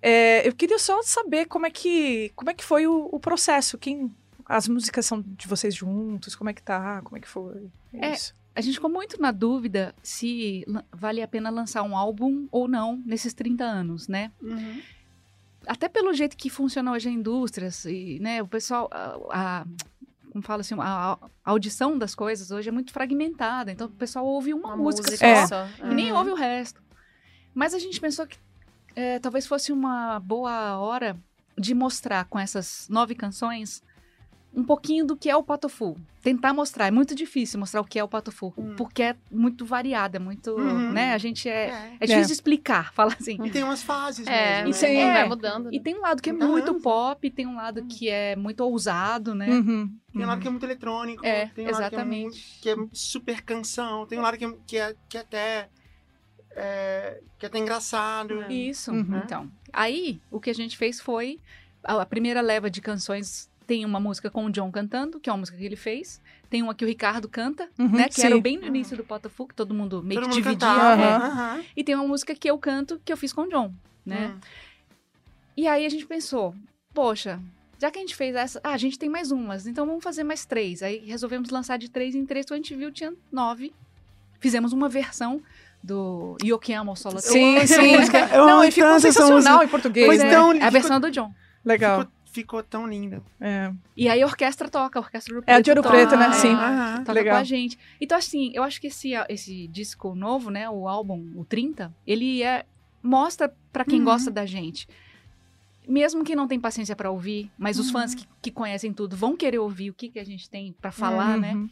É, 0.01 0.47
eu 0.47 0.53
queria 0.55 0.78
só 0.78 1.01
saber 1.03 1.47
como 1.47 1.66
é 1.66 1.70
que, 1.70 2.32
como 2.35 2.51
é 2.51 2.55
que 2.55 2.65
foi 2.65 2.86
o, 2.86 3.09
o 3.12 3.20
processo, 3.20 3.78
quem... 3.78 4.12
As 4.44 4.66
músicas 4.66 5.07
são 5.07 5.23
de 5.23 5.47
vocês 5.47 5.73
juntos? 5.74 6.35
Como 6.35 6.51
é 6.51 6.53
que 6.53 6.62
tá? 6.62 7.01
Como 7.03 7.16
é 7.16 7.20
que 7.20 7.28
foi? 7.28 7.70
É, 7.94 8.12
isso? 8.12 8.35
A 8.55 8.61
gente 8.61 8.74
ficou 8.74 8.91
muito 8.91 9.20
na 9.20 9.31
dúvida 9.31 9.95
se 10.03 10.65
vale 10.93 11.23
a 11.23 11.29
pena 11.29 11.49
lançar 11.51 11.83
um 11.83 11.97
álbum 11.97 12.47
ou 12.51 12.69
não 12.69 13.03
nesses 13.07 13.33
30 13.33 13.65
anos, 13.65 14.09
né? 14.09 14.31
Uhum. 14.43 14.81
até 15.66 15.89
pelo 15.89 16.12
jeito 16.12 16.37
que 16.37 16.51
funciona 16.51 16.91
hoje 16.93 17.09
a 17.09 17.12
indústria, 17.12 17.69
e, 17.87 18.19
né, 18.20 18.43
o 18.43 18.49
pessoal, 18.49 18.89
a, 18.91 19.16
a- 19.61 19.66
como 20.33 20.43
fala 20.43 20.61
assim, 20.62 20.74
a, 20.79 21.19
audição 21.45 21.97
das 21.97 22.15
coisas 22.15 22.51
hoje 22.51 22.69
é 22.69 22.73
muito 22.73 22.93
fragmentada, 22.93 23.70
então 23.70 23.87
o 23.87 23.91
pessoal 23.91 24.27
ouve 24.27 24.53
uma, 24.53 24.69
Uma 24.74 24.77
música, 24.77 25.09
música 25.11 25.27
É. 25.27 25.47
só 25.47 25.69
e 25.91 25.95
nem 25.95 26.11
Uhum. 26.11 26.19
ouve 26.19 26.31
o 26.31 26.35
resto. 26.35 26.83
Mas 27.55 27.74
a 27.74 27.79
gente 27.79 28.01
pensou 28.01 28.27
que 28.27 28.37
é, 28.97 29.19
talvez 29.20 29.47
fosse 29.47 29.73
uma 29.73 30.19
boa 30.20 30.79
hora 30.79 31.16
de 31.57 31.74
mostrar 31.74 32.24
com 32.24 32.39
essas 32.39 32.89
nove 32.89 33.15
canções 33.15 33.83
um 34.55 34.62
pouquinho 34.65 35.07
do 35.07 35.16
que 35.16 35.31
é 35.31 35.37
o 35.37 35.43
Patofu. 35.43 35.97
Tentar 36.23 36.53
mostrar. 36.53 36.87
É 36.87 36.91
muito 36.91 37.15
difícil 37.15 37.59
mostrar 37.59 37.81
o 37.81 37.85
que 37.85 37.99
é 37.99 38.05
o 38.05 38.09
Patofu, 38.09 38.53
Hum. 38.57 38.74
porque 38.77 39.03
é 39.03 39.16
muito 39.31 39.65
variado, 39.65 40.16
é 40.16 40.20
muito, 40.20 40.51
Uhum. 40.53 40.93
né? 40.93 41.15
A 41.15 41.19
gente 41.19 41.49
é... 41.49 41.69
É. 41.70 41.97
É 42.01 42.07
difícil 42.07 42.27
de 42.27 42.33
explicar, 42.33 42.93
falar 42.95 43.16
assim. 43.19 43.39
E 43.45 43.51
tem 43.51 43.62
umas 43.65 43.83
fases 43.83 44.27
É, 44.27 44.62
mesmo. 44.65 44.83
Né? 44.87 45.12
vai 45.12 45.23
é. 45.23 45.29
mudando. 45.29 45.69
E 45.73 45.79
né? 45.79 45.83
tem 45.83 45.97
um 45.97 46.01
lado 46.03 46.20
que 46.23 46.31
é 46.31 46.33
muito 46.33 46.74
pop, 46.81 47.31
tem 47.31 47.47
um 47.47 47.57
lado 47.57 47.85
que 47.87 48.09
é 48.09 48.37
muito 48.37 48.61
ousado, 48.61 49.35
né? 49.35 49.49
Uhum, 49.49 49.91
Tem 50.12 50.23
um 50.23 50.27
lado 50.27 50.37
uhum. 50.37 50.43
que 50.43 50.49
é 50.49 50.51
muito 50.51 50.66
eletrônico, 50.66 51.27
É, 51.27 51.47
tem 51.47 51.66
um 51.66 51.70
lado 51.70 51.79
que 51.79 51.83
é, 51.83 51.87
exatamente. 51.89 52.23
muito- 52.24 52.61
que 52.61 52.69
é 52.70 52.77
super 52.93 53.43
canção, 53.43 54.07
tem 54.07 54.19
um 54.19 54.23
lado 54.23 54.37
que 54.37 54.45
é, 54.45 54.53
que 54.66 54.77
é, 54.79 54.95
que 55.09 55.16
é 55.16 55.20
até. 55.20 55.69
é, 56.55 57.20
que 57.39 57.47
é 57.47 57.49
até 57.49 57.59
engraçado. 57.59 58.43
Isso. 58.53 58.93
Uhum. 58.93 59.23
Então, 59.24 59.51
aí 59.73 60.20
o 60.31 60.39
que 60.39 60.51
a 60.51 60.55
gente 60.55 60.77
fez 60.77 61.01
foi 61.01 61.41
a 61.83 62.05
primeira 62.07 62.41
leva 62.41 62.70
de 62.70 62.81
canções 62.81 63.51
tem 63.66 63.84
uma 63.84 63.98
música 64.01 64.30
com 64.30 64.44
o 64.47 64.51
John 64.51 64.70
cantando, 64.70 65.18
que 65.20 65.28
é 65.30 65.32
uma 65.32 65.39
música 65.39 65.56
que 65.56 65.64
ele 65.64 65.76
fez. 65.76 66.20
Tem 66.51 66.62
uma 66.62 66.74
que 66.74 66.84
o 66.84 66.89
Ricardo 66.89 67.28
canta, 67.28 67.68
Uhum, 67.78 67.89
né? 67.93 68.09
Que 68.09 68.14
sim. 68.16 68.26
era 68.26 68.40
bem 68.40 68.59
no 68.59 68.66
início 68.66 68.97
do 68.97 69.05
Potofu, 69.05 69.47
que 69.47 69.55
todo 69.55 69.72
mundo 69.74 70.02
meio 70.02 70.20
Todo 70.20 70.30
que 70.30 70.36
mundo 70.36 70.44
dividia. 70.44 70.68
cantava. 70.68 71.02
é. 71.02 71.14
Aham. 71.14 71.64
E 71.76 71.82
tem 71.84 71.94
uma 71.94 72.06
música 72.06 72.34
que 72.34 72.48
eu 72.51 72.59
canto, 72.59 73.01
que 73.05 73.12
eu 73.12 73.16
fiz 73.16 73.32
com 73.32 73.43
o 73.43 73.48
John, 73.48 73.72
né? 74.05 74.34
Hum. 74.34 74.40
E 75.56 75.66
aí 75.68 75.84
a 75.84 75.89
gente 75.89 76.06
pensou, 76.06 76.55
poxa, 76.94 77.40
já 77.78 77.90
que 77.90 77.98
a 77.98 78.01
gente 78.01 78.14
fez 78.16 78.34
essa, 78.34 78.60
ah, 78.64 78.70
a 78.72 78.76
gente 78.78 78.98
tem 78.98 79.09
mais 79.09 79.30
umas, 79.30 79.66
então 79.66 79.84
vamos 79.86 80.02
fazer 80.02 80.24
mais 80.24 80.44
três. 80.47 80.82
Aí 80.82 80.98
resolvemos 81.06 81.51
lançar 81.51 81.78
de 81.78 81.90
três 81.90 82.14
em 82.14 82.24
três, 82.24 82.47
quando 82.47 82.52
a 82.55 82.62
gente 82.62 82.74
viu 82.74 82.90
tinha 82.90 83.12
nove. 83.30 83.72
Fizemos 84.40 84.72
uma 84.72 84.89
versão 84.89 85.40
do 85.82 86.36
Yokiamo 86.43 86.97
Solo 86.97 87.20
Sim, 87.20 87.59
sim. 87.66 87.93
Não, 88.34 88.62
e 88.64 88.70
ficou 88.70 88.89
tanto 88.90 89.06
essa 89.06 89.12
sensacional 89.12 89.39
música. 89.55 89.64
em 89.64 89.68
português, 89.68 90.06
Pois 90.06 90.20
né? 90.20 90.28
então, 90.28 90.51
é 90.52 90.55
a 90.55 90.55
ficou- 90.59 90.70
versão 90.70 91.01
do 91.01 91.10
John. 91.10 91.32
Legal. 91.64 92.01
Ficou, 92.01 92.12
ficou 92.33 92.63
tão 92.63 92.87
linda. 92.87 93.23
É. 93.41 93.73
E 93.97 94.09
aí 94.09 94.23
a 94.23 94.27
orquestra 94.27 94.69
toca, 94.69 94.99
a 94.99 95.03
orquestra 95.03 95.35
do 95.41 95.45
É 95.47 95.55
a 95.55 95.61
de 95.61 95.71
Ouro 95.71 95.83
toca, 95.83 95.95
Preto, 95.95 96.17
né? 96.17 96.27
é, 96.29 96.33
Sim. 96.33 96.55
Aham. 96.55 96.99
Toca 97.05 97.13
Legal. 97.13 97.35
com 97.37 97.41
a 97.41 97.45
gente. 97.45 97.79
Então, 98.01 98.17
assim, 98.19 98.51
eu 98.55 98.63
acho 98.63 98.81
que 98.81 98.87
esse, 98.89 99.11
esse 99.29 99.69
disco 99.69 100.15
novo, 100.15 100.51
né, 100.51 100.69
o 100.69 100.89
álbum, 100.89 101.31
o 101.37 101.45
30, 101.45 101.95
ele 102.07 102.43
é, 102.43 102.65
mostra 103.03 103.55
pra 103.73 103.85
quem 103.85 103.99
Uhum. 103.99 104.05
gosta 104.07 104.31
da 104.31 104.47
gente. 104.47 104.89
Mesmo 105.87 106.23
que 106.25 106.37
não 106.37 106.47
tem 106.47 106.61
paciência 106.61 106.95
pra 106.97 107.11
ouvir, 107.11 107.51
mas 107.59 107.79
os 107.79 107.87
Uhum. 107.89 107.93
fãs 107.93 108.15
que, 108.15 108.27
que 108.41 108.51
conhecem 108.51 108.93
tudo 108.93 109.17
vão 109.17 109.37
querer 109.37 109.59
ouvir 109.59 109.91
o 109.91 109.95
que, 109.95 110.09
que 110.09 110.19
a 110.19 110.25
gente 110.25 110.49
tem 110.49 110.73
pra 110.81 110.93
falar, 110.93 111.37
né? 111.37 111.55
Uhum. 111.55 111.69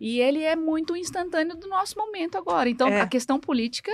E 0.00 0.20
ele 0.20 0.42
é 0.42 0.56
muito 0.56 0.96
instantâneo 0.96 1.56
do 1.56 1.68
nosso 1.68 1.96
momento 1.98 2.38
agora. 2.38 2.68
Então, 2.70 2.88
É. 2.88 3.00
a 3.00 3.06
questão 3.06 3.38
política 3.38 3.92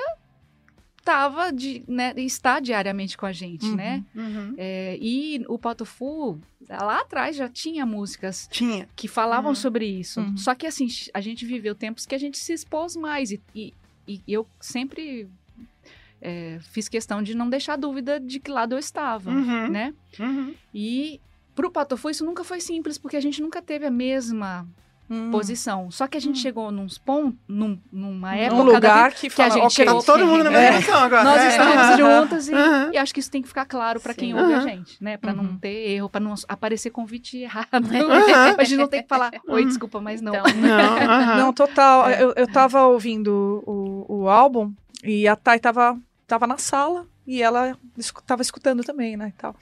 tava 1.04 1.52
de, 1.52 1.84
né, 1.86 2.14
está 2.16 2.58
diariamente 2.60 3.16
com 3.18 3.26
a 3.26 3.32
gente, 3.32 3.66
Uhum. 3.66 3.76
né? 3.76 4.02
Uhum. 4.14 4.54
É, 4.56 4.96
e 5.00 5.44
o 5.48 5.58
Patofu, 5.58 6.40
lá 6.68 7.00
atrás 7.00 7.36
já 7.36 7.48
tinha 7.48 7.84
músicas 7.84 8.48
Tinha. 8.50 8.88
que 8.96 9.06
falavam 9.06 9.50
Uhum. 9.50 9.54
sobre 9.54 9.84
isso. 9.86 10.20
Uhum. 10.20 10.36
Só 10.38 10.54
que 10.54 10.66
assim, 10.66 10.86
a 11.12 11.20
gente 11.20 11.44
viveu 11.44 11.74
tempos 11.74 12.06
que 12.06 12.14
a 12.14 12.18
gente 12.18 12.38
se 12.38 12.52
expôs 12.54 12.96
mais. 12.96 13.30
E, 13.30 13.40
e- 13.54 13.74
e 14.08 14.20
eu 14.26 14.46
sempre 14.58 15.28
é, 16.26 16.58
fiz 16.62 16.88
questão 16.88 17.22
de 17.22 17.34
não 17.36 17.50
deixar 17.50 17.76
dúvida 17.76 18.18
de 18.18 18.40
que 18.40 18.50
lado 18.50 18.74
eu 18.74 18.78
estava, 18.78 19.30
Uhum. 19.30 19.68
né? 19.68 19.92
Uhum. 20.18 20.54
E 20.72 21.20
pro 21.54 21.70
Patofu 21.70 22.08
isso 22.08 22.24
nunca 22.24 22.42
foi 22.42 22.60
simples, 22.60 22.96
porque 22.96 23.16
a 23.16 23.20
gente 23.20 23.42
nunca 23.42 23.60
teve 23.60 23.84
a 23.84 23.90
mesma 23.90 24.66
Hum. 25.10 25.30
posição. 25.30 25.90
Só 25.90 26.06
que 26.06 26.16
a 26.16 26.20
gente 26.20 26.38
Hum. 26.38 26.42
chegou 26.42 26.70
nos 26.72 26.96
pontos, 26.96 27.38
num, 27.46 27.78
numa 27.92 28.32
Num 28.32 28.38
época 28.38 28.64
da 28.64 28.72
lugar 28.72 29.10
vida 29.10 29.20
que, 29.20 29.28
que 29.28 29.42
a 29.42 29.50
fala, 29.50 29.50
gente 29.50 29.62
ok, 29.74 29.84
Tá 29.84 29.90
chegou- 29.92 30.02
todo 30.02 30.26
mundo 30.26 30.44
na 30.44 30.50
mesma 30.50 30.66
É. 30.66 30.72
posição 30.72 30.98
agora. 30.98 31.24
nós 31.24 31.42
É. 31.42 31.48
estamos 31.48 31.76
Aham. 31.76 31.96
juntos 32.20 32.48
e, 32.48 32.52
e 32.94 32.96
acho 32.98 33.12
que 33.14 33.20
isso 33.20 33.30
tem 33.30 33.42
que 33.42 33.48
ficar 33.48 33.66
claro 33.66 34.00
para 34.00 34.14
quem 34.14 34.32
ouve 34.34 34.54
a 34.54 34.60
gente, 34.60 34.96
né? 35.02 35.16
Para 35.18 35.32
Uhum. 35.32 35.42
não 35.42 35.56
ter 35.58 35.90
erro, 35.90 36.08
para 36.08 36.20
não 36.20 36.34
aparecer 36.48 36.88
convite 36.90 37.36
errado. 37.38 37.68
Aham. 37.74 37.74
a 38.58 38.64
gente 38.64 38.78
não 38.78 38.88
tem 38.88 39.02
que 39.02 39.08
falar, 39.08 39.30
oi, 39.46 39.62
Uhum. 39.62 39.68
desculpa, 39.68 40.00
mas 40.00 40.20
não. 40.22 40.34
Então, 40.34 40.44
Não. 40.56 41.36
Não, 41.36 41.52
total. 41.52 42.08
É. 42.08 42.22
Eu, 42.22 42.32
eu 42.36 42.46
tava 42.50 42.86
ouvindo 42.86 43.62
o, 43.66 44.06
o 44.22 44.28
álbum 44.28 44.72
e 45.02 45.28
a 45.28 45.36
Thay 45.36 45.58
tava, 45.60 45.98
tava 46.26 46.46
na 46.46 46.56
sala 46.56 47.06
e 47.26 47.42
ela 47.42 47.76
escu- 47.98 48.22
tava 48.22 48.40
escutando 48.40 48.82
também, 48.82 49.16
né, 49.18 49.28
e 49.28 49.32
tal. 49.40 49.54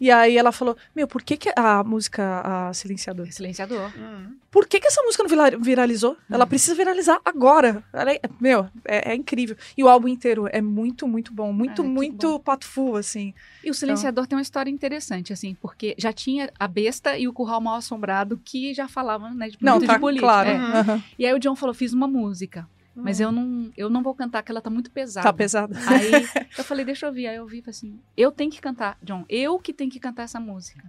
E 0.00 0.10
aí 0.10 0.38
ela 0.38 0.50
falou, 0.50 0.76
meu, 0.96 1.06
por 1.06 1.22
que 1.22 1.36
que 1.36 1.52
a 1.54 1.84
música, 1.84 2.40
a 2.42 2.72
Silenciador, 2.72 3.30
Silenciador. 3.30 3.92
Uhum. 3.96 4.34
por 4.50 4.66
que 4.66 4.80
que 4.80 4.86
essa 4.86 5.02
música 5.02 5.22
não 5.22 5.28
vira- 5.28 5.58
viralizou? 5.58 6.16
Ela 6.30 6.46
precisa 6.46 6.74
viralizar 6.74 7.20
agora. 7.24 7.84
Ela 7.92 8.12
é- 8.12 8.20
meu, 8.40 8.66
é, 8.84 9.12
é 9.12 9.14
incrível. 9.14 9.56
E 9.76 9.84
o 9.84 9.88
álbum 9.88 10.08
inteiro 10.08 10.48
é 10.50 10.60
muito, 10.62 11.06
muito 11.06 11.32
bom. 11.34 11.52
Muito, 11.52 11.82
Ah, 11.82 11.84
que 11.84 11.90
muito 11.90 12.40
pato 12.40 12.66
fu, 12.66 12.96
assim. 12.96 13.34
E 13.62 13.70
o 13.70 13.74
Silenciador 13.74 14.26
tem 14.26 14.36
uma 14.38 14.42
história 14.42 14.70
interessante, 14.70 15.32
assim, 15.34 15.54
porque 15.60 15.94
já 15.98 16.12
tinha 16.12 16.50
a 16.58 16.66
Besta 16.66 17.18
e 17.18 17.28
o 17.28 17.32
Curral 17.32 17.60
Mal 17.60 17.74
Assombrado 17.76 18.40
que 18.42 18.72
já 18.72 18.88
falavam, 18.88 19.34
né, 19.34 19.48
de, 19.50 19.58
Não, 19.60 19.74
muito 19.74 19.86
tá 19.86 19.94
de 19.94 20.00
política. 20.00 20.26
claro. 20.26 20.48
é. 20.48 20.54
Uhum. 20.94 21.02
E 21.18 21.26
aí 21.26 21.34
o 21.34 21.38
John 21.38 21.54
falou, 21.54 21.74
fiz 21.74 21.92
uma 21.92 22.08
música, 22.08 22.66
mas 23.02 23.20
eu 23.20 23.32
não, 23.32 23.70
eu 23.76 23.90
não 23.90 24.02
vou 24.02 24.14
cantar, 24.14 24.42
que 24.42 24.50
ela 24.50 24.60
tá 24.60 24.70
muito 24.70 24.90
pesada. 24.90 25.26
Tá 25.26 25.32
pesado. 25.32 25.74
Aí 25.86 26.10
eu 26.56 26.64
falei, 26.64 26.84
deixa 26.84 27.06
eu 27.06 27.10
ouvir. 27.10 27.26
Aí 27.26 27.36
eu 27.36 27.42
ouvi 27.42 27.58
e 27.58 27.62
falei 27.62 27.70
assim, 27.76 28.00
eu 28.16 28.30
tenho 28.30 28.50
que 28.50 28.60
cantar, 28.60 28.98
John, 29.02 29.24
eu 29.28 29.58
que 29.58 29.72
tenho 29.72 29.90
que 29.90 30.00
cantar 30.00 30.24
essa 30.24 30.40
música. 30.40 30.84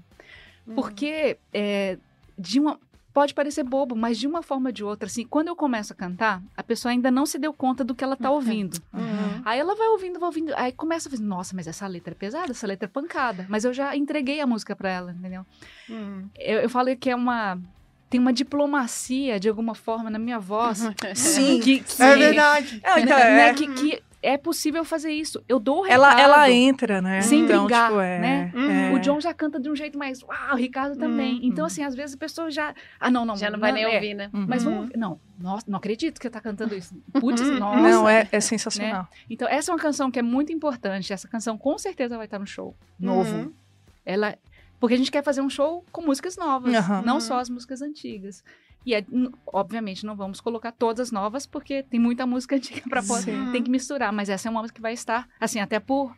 Porque 0.76 1.38
é, 1.54 1.98
de 2.38 2.60
uma. 2.60 2.80
Pode 3.14 3.34
parecer 3.34 3.64
bobo, 3.64 3.94
mas 3.94 4.18
de 4.18 4.26
uma 4.26 4.42
forma 4.42 4.70
ou 4.70 4.72
de 4.72 4.86
outra, 4.86 5.08
assim, 5.08 5.26
quando 5.26 5.50
eu 5.50 5.56
começo 5.56 5.92
a 5.92 5.96
cantar, 5.96 6.42
a 6.56 6.64
pessoa 6.64 6.94
ainda 6.94 7.12
não 7.12 7.26
se 7.26 7.38
deu 7.38 7.52
conta 7.52 7.84
do 7.84 7.94
que 7.94 8.06
ela 8.06 8.16
tá 8.16 8.32
ouvindo. 8.32 8.82
Uhum. 8.94 9.42
Aí 9.44 9.60
ela 9.60 9.76
vai 9.76 9.88
ouvindo, 9.90 10.18
vai 10.18 10.28
ouvindo, 10.28 10.54
aí 10.56 10.72
começa 10.72 11.10
a 11.10 11.12
fazer, 11.12 11.22
nossa, 11.22 11.54
mas 11.54 11.68
essa 11.68 11.86
letra 11.88 12.14
é 12.14 12.16
pesada, 12.16 12.52
essa 12.52 12.66
letra 12.66 12.86
é 12.86 12.88
pancada. 12.88 13.46
Mas 13.50 13.66
eu 13.66 13.74
já 13.74 13.98
entreguei 13.98 14.40
a 14.40 14.48
música 14.48 14.78
pra 14.78 14.90
ela, 14.90 15.12
entendeu? 15.12 15.46
Uhum. 15.90 16.30
Eu, 16.40 16.60
eu 16.62 16.70
falei 16.70 16.96
que 16.96 17.10
é 17.10 17.16
uma. 17.16 17.60
Tem 18.12 18.20
uma 18.20 18.34
diplomacia, 18.34 19.40
de 19.40 19.48
alguma 19.48 19.74
forma, 19.74 20.10
na 20.10 20.20
minha 20.20 20.38
voz. 20.38 20.86
Sim. 21.16 21.62
Que, 21.62 21.80
que, 21.80 22.04
É 22.04 22.16
verdade. 22.16 22.82
É, 22.84 23.00
então, 23.00 23.18
né, 23.18 23.48
é, 23.48 23.54
que, 23.54 23.74
que 23.74 24.04
é 24.22 24.38
possível 24.38 24.84
fazer 24.84 25.12
isso. 25.14 25.42
Eu 25.48 25.60
dou 25.60 25.80
o 25.80 25.82
recado. 25.84 26.04
ela, 26.04 26.22
ela 26.22 26.52
entra, 26.52 27.02
né? 27.02 27.22
Sem 27.22 27.46
então, 27.46 27.64
brigar, 27.64 27.88
tipo, 27.88 28.02
é, 28.02 28.20
né? 28.20 28.52
é. 28.54 28.94
O 28.94 29.00
John 29.00 29.22
já 29.22 29.34
canta 29.34 29.58
de 29.62 29.70
um 29.70 29.76
jeito 29.78 29.98
mais. 29.98 30.22
Uau, 30.24 30.54
o 30.54 30.56
Ricardo 30.58 30.98
também. 31.00 31.36
Hum, 31.36 31.40
então, 31.44 31.66
assim, 31.66 31.84
às 31.86 31.96
vezes 31.96 32.16
a 32.16 32.18
pessoa 32.20 32.52
já. 32.52 32.76
Ah, 33.00 33.10
não, 33.10 33.24
não. 33.24 33.38
já 33.38 33.50
não 33.50 33.58
vai 33.58 33.72
nem 33.72 33.84
é, 33.86 33.96
ouvir, 33.96 34.14
né? 34.14 34.30
Uhum. 34.34 34.46
Mas 34.46 34.66
Uhum. 34.66 34.76
vamos. 34.76 34.92
Não, 34.94 35.20
nossa, 35.40 35.66
não 35.70 35.78
acredito 35.78 36.20
que 36.20 36.24
você 36.24 36.30
tá 36.30 36.42
cantando 36.42 36.76
isso. 36.76 36.94
Putz, 37.18 37.42
Uhum. 37.42 37.60
nossa. 37.60 37.80
Não, 37.80 38.10
é, 38.10 38.28
é 38.30 38.42
sensacional. 38.42 39.08
Então, 39.30 39.48
essa 39.48 39.72
é 39.72 39.74
uma 39.74 39.80
canção 39.80 40.12
que 40.12 40.20
é 40.20 40.22
muito 40.22 40.52
importante. 40.52 41.14
Essa 41.14 41.30
canção 41.30 41.58
com 41.58 41.78
certeza 41.78 42.18
vai 42.18 42.26
estar 42.26 42.40
no 42.40 42.46
show 42.46 42.76
novo. 43.00 43.34
Uhum. 43.34 43.54
Ela. 44.06 44.36
Porque 44.82 44.96
a 44.96 44.98
gente 44.98 45.12
quer 45.12 45.24
fazer 45.24 45.40
um 45.42 45.50
show 45.50 45.86
com 45.92 46.02
músicas 46.02 46.36
novas, 46.36 46.74
Aham. 46.74 47.04
não 47.04 47.14
Uhum. 47.16 47.22
só 47.22 47.40
as 47.40 47.50
músicas 47.50 47.82
antigas. 47.84 48.44
E, 48.84 48.96
é, 48.96 49.06
obviamente, 49.46 50.04
não 50.08 50.16
vamos 50.16 50.42
colocar 50.42 50.72
todas 50.72 51.00
as 51.00 51.12
novas, 51.12 51.46
porque 51.46 51.84
tem 51.84 52.00
muita 52.00 52.26
música 52.26 52.56
antiga 52.56 52.82
pra 52.90 53.04
pôr. 53.04 53.20
Sim. 53.22 53.52
Tem 53.52 53.62
que 53.62 53.70
misturar, 53.70 54.12
mas 54.12 54.28
essa 54.28 54.48
é 54.48 54.52
uma 54.52 54.62
música 54.62 54.76
que 54.78 54.82
vai 54.82 54.94
estar, 54.94 55.30
assim, 55.40 55.60
até 55.60 55.80
por. 55.80 56.14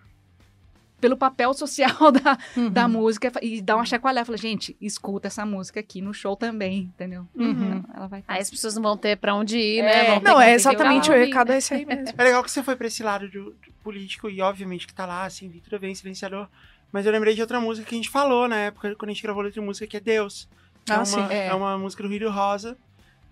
Pelo 1.01 1.17
papel 1.17 1.51
social 1.65 2.09
da, 2.13 2.37
Uhum. 2.55 2.69
da 2.69 2.87
música 2.87 3.29
e 3.41 3.61
dar 3.61 3.75
uma 3.75 3.83
chacoalhada. 3.85 4.25
Fala, 4.25 4.37
gente, 4.37 4.77
escuta 4.79 5.27
essa 5.27 5.45
música 5.45 5.81
aqui 5.81 5.99
no 5.99 6.13
show 6.13 6.37
também, 6.37 6.83
entendeu? 6.83 7.27
Uhum. 7.35 7.51
Então, 7.51 7.85
ela 7.93 8.07
vai 8.07 8.23
Aí 8.25 8.39
as 8.41 8.49
pessoas 8.49 8.75
não 8.75 8.81
vão 8.81 8.95
ter 8.95 9.17
pra 9.17 9.35
onde 9.35 9.57
ir, 9.57 9.79
É. 9.79 9.83
né? 9.83 10.05
Vão 10.05 10.21
Não, 10.21 10.39
é 10.39 10.51
que 10.51 10.55
exatamente 10.55 11.11
o 11.11 11.13
recado 11.13 11.51
é 11.51 11.57
esse 11.57 11.73
aí 11.73 11.85
mesmo. 11.85 12.15
É 12.17 12.23
legal 12.23 12.41
que 12.41 12.49
você 12.49 12.63
foi 12.63 12.77
pra 12.77 12.87
esse 12.87 13.03
lado 13.03 13.27
do, 13.29 13.51
do 13.51 13.73
político 13.83 14.29
e 14.29 14.39
obviamente 14.41 14.87
que 14.87 14.93
tá 14.93 15.05
lá, 15.05 15.25
assim, 15.25 15.49
vi 15.49 15.59
tudo 15.59 15.77
bem, 15.77 15.93
silenciador. 15.93 16.47
Mas 16.93 17.05
eu 17.05 17.11
lembrei 17.11 17.33
de 17.35 17.41
outra 17.41 17.59
música 17.59 17.85
que 17.89 17.95
a 17.95 17.97
gente 17.97 18.09
falou 18.09 18.47
na 18.47 18.55
época, 18.55 18.95
quando 18.95 19.09
a 19.09 19.13
gente 19.13 19.23
gravou 19.23 19.43
outra 19.43 19.61
música, 19.61 19.85
que 19.87 19.97
é 19.97 19.99
Deus. 19.99 20.47
Que 20.85 20.91
Ah, 20.91 20.95
é, 20.95 20.97
uma, 20.99 21.05
sim. 21.05 21.27
É. 21.29 21.47
é 21.47 21.53
uma 21.53 21.77
música 21.77 22.03
do 22.03 22.07
Rio 22.09 22.29
Rosa 22.31 22.77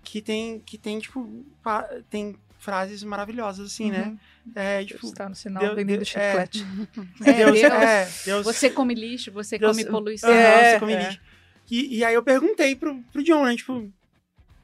que 0.02 0.20
tem, 0.20 0.58
que 0.60 0.76
tem 0.76 0.98
tipo, 0.98 1.44
tem 2.10 2.34
frases 2.58 3.02
maravilhosas, 3.04 3.66
assim, 3.72 3.90
né? 3.90 4.08
Uhum. 4.08 4.52
É, 4.56 4.84
tipo, 4.84 5.06
Está 5.06 5.28
no 5.28 5.34
sinal 5.36 5.62
Deus- 5.62 5.76
vendendo 5.76 5.96
Deus- 5.98 6.08
chiclete. 6.08 6.66
É, 7.24 7.32
Deus, 7.34 7.52
Deus, 7.60 7.72
é, 7.72 8.08
Deus, 8.24 8.44
Você 8.46 8.68
come 8.70 8.94
lixo, 8.94 9.30
você 9.30 9.58
Deus- 9.58 9.76
come 9.76 9.88
poluição. 9.88 10.30
É, 10.30 10.72
você 10.72 10.80
come 10.80 10.92
é. 10.94 11.04
lixo. 11.04 11.20
E, 11.70 11.98
e 11.98 12.04
aí 12.04 12.14
eu 12.14 12.22
perguntei 12.22 12.74
pro, 12.74 13.00
pro 13.12 13.22
John, 13.22 13.44
né? 13.44 13.54
Tipo, 13.56 13.74
o 13.74 13.92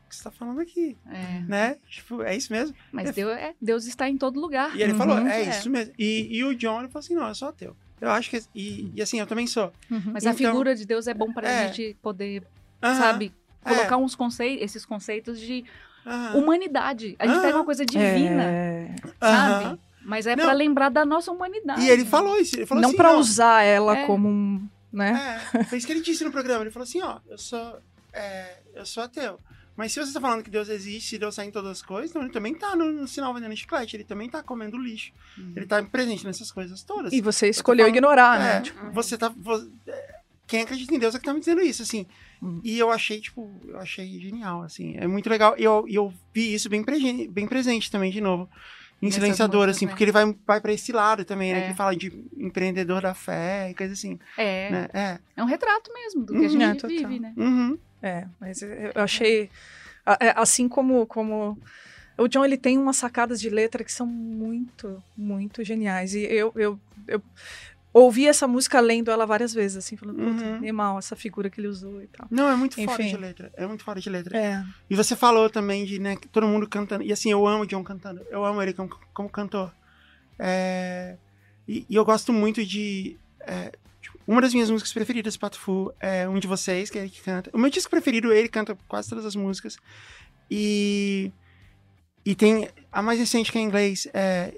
que 0.09 0.17
você 0.17 0.25
tá 0.25 0.31
falando 0.33 0.61
aqui? 0.61 0.97
É, 1.09 1.41
Né? 1.47 1.77
Tipo, 1.89 2.23
é 2.23 2.37
isso 2.37 2.53
mesmo? 2.53 2.75
mas 2.91 3.13
Deus, 3.15 3.31
é, 3.37 3.55
Deus 3.63 3.87
está 3.87 4.09
em 4.09 4.17
todo 4.19 4.41
lugar. 4.41 4.75
E 4.77 4.83
ele 4.83 4.93
Uhum. 4.93 4.99
falou, 4.99 5.19
é 5.19 5.43
É. 5.45 5.49
isso 5.51 5.71
mesmo. 5.71 5.95
E, 5.99 6.37
e 6.37 6.43
o 6.45 6.55
John, 6.55 6.81
ele 6.81 6.89
falou 6.89 7.01
assim, 7.05 7.15
não, 7.15 7.29
eu 7.29 7.35
sou 7.35 7.49
ateu. 7.49 7.77
Eu 8.01 8.11
acho 8.11 8.31
que... 8.31 8.41
E, 8.55 8.91
e 8.95 9.03
assim, 9.03 9.19
eu 9.21 9.27
também 9.27 9.47
sou. 9.47 9.73
Uhum. 9.91 10.03
Mas 10.13 10.25
a 10.27 10.31
Então- 10.31 10.51
figura 10.51 10.75
de 10.75 10.85
Deus 10.87 11.07
é 11.07 11.15
bom 11.15 11.33
pra 11.33 11.49
É. 11.49 11.67
gente 11.69 11.97
poder, 12.03 12.43
Aham, 12.83 12.95
sabe, 12.99 13.33
é. 13.65 13.69
colocar 13.75 13.97
uns 13.97 14.15
conceitos, 14.15 14.63
esses 14.65 14.85
conceitos 14.87 15.39
de 15.41 15.65
aham, 16.07 16.37
humanidade. 16.39 17.17
A 17.19 17.27
gente 17.27 17.41
pega 17.41 17.57
uma 17.57 17.65
coisa 17.65 17.85
divina, 17.85 18.43
É, 18.45 18.95
sabe? 19.21 19.79
Mas 20.05 20.27
é 20.27 20.35
pra 20.37 20.53
lembrar 20.53 20.89
da 20.89 21.05
nossa 21.05 21.31
humanidade. 21.31 21.83
E 21.83 21.91
ele 21.91 22.05
falou 22.05 22.37
isso. 22.39 22.57
Ele 22.57 22.65
falou 22.67 22.81
não 22.81 22.89
assim, 22.91 22.97
pra 22.97 23.13
ó, 23.13 23.19
usar 23.19 23.63
ela 23.63 23.99
É. 23.99 24.07
como 24.07 24.27
um, 24.29 24.67
né? 24.93 25.41
É, 25.53 25.65
foi 25.65 25.77
isso 25.77 25.87
que 25.87 25.93
ele 25.93 26.01
disse 26.01 26.25
no 26.25 26.31
programa. 26.31 26.63
Ele 26.63 26.71
falou 26.71 26.85
assim, 26.85 27.03
ó, 27.03 27.19
eu 27.29 27.37
sou, 27.37 27.79
é, 28.13 28.57
eu 28.75 28.87
sou 28.87 29.03
ateu. 29.03 29.39
Mas 29.79 29.93
se 29.93 30.01
você 30.05 30.13
tá 30.13 30.21
falando 30.21 30.43
que 30.43 30.51
Deus 30.51 30.69
existe 30.69 31.15
e 31.15 31.19
Deus 31.21 31.37
sai 31.37 31.47
em 31.47 31.51
todas 31.53 31.71
as 31.71 31.81
coisas, 31.83 32.11
então 32.11 32.21
ele 32.21 32.33
também 32.33 32.53
tá 32.53 32.75
no, 32.75 32.91
no 32.93 33.07
sinal 33.07 33.33
vendendo 33.33 33.57
chiclete, 33.57 33.95
ele 33.95 34.03
também 34.03 34.29
tá 34.29 34.43
comendo 34.43 34.77
lixo. 34.77 35.13
Hum. 35.39 35.53
Ele 35.55 35.67
tá 35.67 35.81
presente 35.85 36.27
nessas 36.27 36.51
coisas 36.51 36.83
todas. 36.83 37.13
E 37.13 37.21
você 37.21 37.49
escolheu 37.49 37.85
falando- 37.85 37.97
ignorar, 37.97 38.41
É, 38.41 38.43
né? 38.57 38.61
tipo, 38.63 38.91
você 38.91 39.17
tá. 39.17 39.29
vo- 39.29 39.71
é, 39.87 40.19
quem 40.49 40.63
acredita 40.63 40.93
em 40.93 40.99
Deus 40.99 41.15
é 41.15 41.19
que 41.21 41.25
tá 41.25 41.33
me 41.33 41.39
dizendo 41.39 41.61
isso, 41.61 41.81
assim. 41.83 42.07
Hum. 42.43 42.61
E 42.65 42.77
eu 42.77 42.91
achei, 42.91 43.21
tipo, 43.21 43.49
eu 43.69 43.79
achei 43.79 44.19
genial, 44.21 44.63
assim. 44.63 44.97
É 44.97 45.07
muito 45.07 45.31
legal. 45.31 45.55
E 45.57 45.63
eu, 45.63 45.85
e 45.87 45.95
eu 45.95 46.13
vi 46.35 46.53
isso 46.55 46.69
bem, 46.69 46.83
pregen- 46.83 47.31
bem 47.31 47.47
presente 47.47 47.89
também, 47.89 48.11
de 48.11 48.21
novo. 48.21 48.51
Em 49.01 49.13
Silenciador, 49.13 49.69
assim, 49.69 49.85
né? 49.87 49.93
porque 49.93 50.03
ele 50.03 50.11
vai, 50.11 50.35
vai 50.45 50.61
pra 50.61 50.73
esse 50.73 50.91
lado 50.91 51.25
também, 51.25 51.53
né? 51.53 51.67
É. 51.67 51.69
Que 51.69 51.75
fala 51.77 51.95
de 51.95 52.13
empreendedor 52.37 53.01
da 53.01 53.15
fé 53.15 53.71
e 53.71 53.75
coisa 53.75 53.93
assim. 53.93 54.19
É, 54.37 54.71
Né? 54.73 54.89
É. 54.93 55.19
é 55.37 55.43
um 55.45 55.47
retrato 55.47 55.93
mesmo 55.95 56.25
do 56.25 56.33
que 56.33 56.39
Uhum. 56.41 56.45
a 56.47 56.49
gente 56.49 56.63
É, 56.65 56.75
total. 56.75 56.89
vive, 56.89 57.21
né? 57.21 57.33
Uhum. 57.37 57.79
É, 58.03 58.27
mas 58.41 58.63
eu 58.63 58.93
achei 58.97 59.51
é, 60.21 60.33
assim 60.37 60.69
como 60.69 61.07
como 61.07 61.59
o 62.17 62.29
John 62.29 62.45
ele 62.45 62.57
tem 62.57 62.79
umas 62.79 62.97
sacadas 62.97 63.41
de 63.41 63.51
letra 63.51 63.83
que 63.85 63.93
são 63.93 64.07
muito 64.07 65.03
muito 65.17 65.65
geniais 65.65 66.15
e 66.15 66.21
eu 66.23 66.53
eu, 66.57 66.81
eu 67.07 67.23
ouvi 67.93 68.27
essa 68.29 68.47
música 68.47 68.79
lendo 68.81 69.11
ela 69.11 69.27
várias 69.27 69.53
vezes 69.53 69.77
assim 69.79 69.97
falando 69.97 70.17
puta, 70.19 70.45
Uhum. 70.45 70.55
animal 70.57 70.99
essa 70.99 71.17
figura 71.17 71.51
que 71.51 71.61
ele 71.61 71.67
usou 71.69 72.01
e 72.03 72.07
tal. 72.07 72.29
Não, 72.31 72.49
é 72.49 72.55
muito 72.55 72.75
fora 72.77 73.03
Enfim. 73.03 73.15
de 73.15 73.21
letra. 73.21 73.51
É 73.57 73.67
muito 73.67 73.83
fora 73.83 74.01
de 74.01 74.09
letra. 74.11 74.39
É. 74.39 74.65
E 74.89 74.95
você 74.95 75.17
falou 75.17 75.51
também 75.51 75.85
de, 75.85 75.99
né, 75.99 76.15
que 76.15 76.29
todo 76.29 76.47
mundo 76.47 76.69
cantando. 76.69 77.03
E 77.03 77.13
assim, 77.13 77.31
eu 77.33 77.45
amo 77.47 77.65
o 77.65 77.67
John 77.67 77.83
cantando. 77.83 78.25
Eu 78.31 78.45
amo 78.45 78.63
ele 78.63 78.73
como, 78.73 78.91
como 79.13 79.29
cantor. 79.29 79.73
É, 80.39 81.17
e, 81.67 81.85
e 81.89 81.95
eu 81.97 82.05
gosto 82.05 82.33
muito 82.33 82.65
de. 82.65 83.17
é, 83.41 83.73
uma 84.29 84.41
das 84.41 84.53
minhas 84.55 84.71
músicas 84.71 84.93
preferidas, 84.93 85.37
Pato 85.37 85.59
Fu, 85.59 85.93
é 85.99 86.29
um 86.29 86.39
de 86.39 86.47
vocês, 86.47 86.89
que 86.91 86.99
é 86.99 87.01
ele 87.03 87.11
que 87.11 87.21
canta. 87.23 87.51
O 87.53 87.59
meu 87.59 87.71
disco 87.71 87.91
preferido, 87.91 88.33
ele 88.33 88.49
canta 88.49 88.77
quase 88.87 89.09
todas 89.09 89.25
as 89.27 89.35
músicas. 89.35 89.77
E. 90.51 91.33
E 92.25 92.35
tem 92.35 92.69
a 92.93 93.01
mais 93.01 93.19
recente 93.19 93.51
que 93.51 93.57
é 93.59 93.61
em 93.61 93.65
inglês. 93.65 94.07
É, 94.13 94.55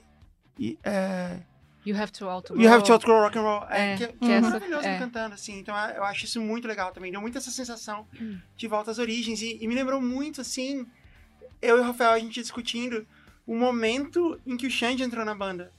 é, 0.83 1.39
You 1.87 1.97
have 1.97 2.11
to 2.13 2.29
outgrow. 2.29 2.61
You 2.61 2.71
Have 2.71 2.85
to 2.85 2.93
Outgrow 2.93 3.23
Rock 3.23 3.39
and 3.39 3.43
Roll. 3.43 3.65
É, 3.71 3.93
É, 3.93 3.97
que, 3.97 4.07
que 4.09 4.13
que 4.19 4.25
é 4.31 4.35
essa- 4.35 4.51
maravilhoso 4.51 4.87
é. 4.87 4.99
cantando, 4.99 5.35
assim. 5.35 5.59
Então 5.61 5.75
eu 5.89 5.97
eu 5.97 6.05
acho 6.05 6.25
isso 6.25 6.41
muito 6.41 6.67
legal 6.69 6.93
também. 6.93 7.11
Deu 7.13 7.21
muito 7.21 7.39
essa 7.39 7.51
sensação 7.51 8.07
Hum. 8.21 8.39
de 8.57 8.67
volta 8.67 8.91
às 8.91 8.99
origens. 8.99 9.41
E, 9.41 9.57
e 9.61 9.69
me 9.69 9.75
lembrou 9.75 10.01
muito, 10.01 10.41
assim, 10.41 10.85
eu 11.63 11.79
e 11.79 11.81
o 11.81 11.85
Rafael, 11.85 12.11
a 12.13 12.19
gente 12.19 12.41
discutindo 12.41 13.07
o 13.47 13.55
momento 13.57 14.39
em 14.47 14.57
que 14.57 14.67
o 14.67 14.71
Xande 14.71 15.03
entrou 15.03 15.25
na 15.25 15.35
banda. 15.35 15.73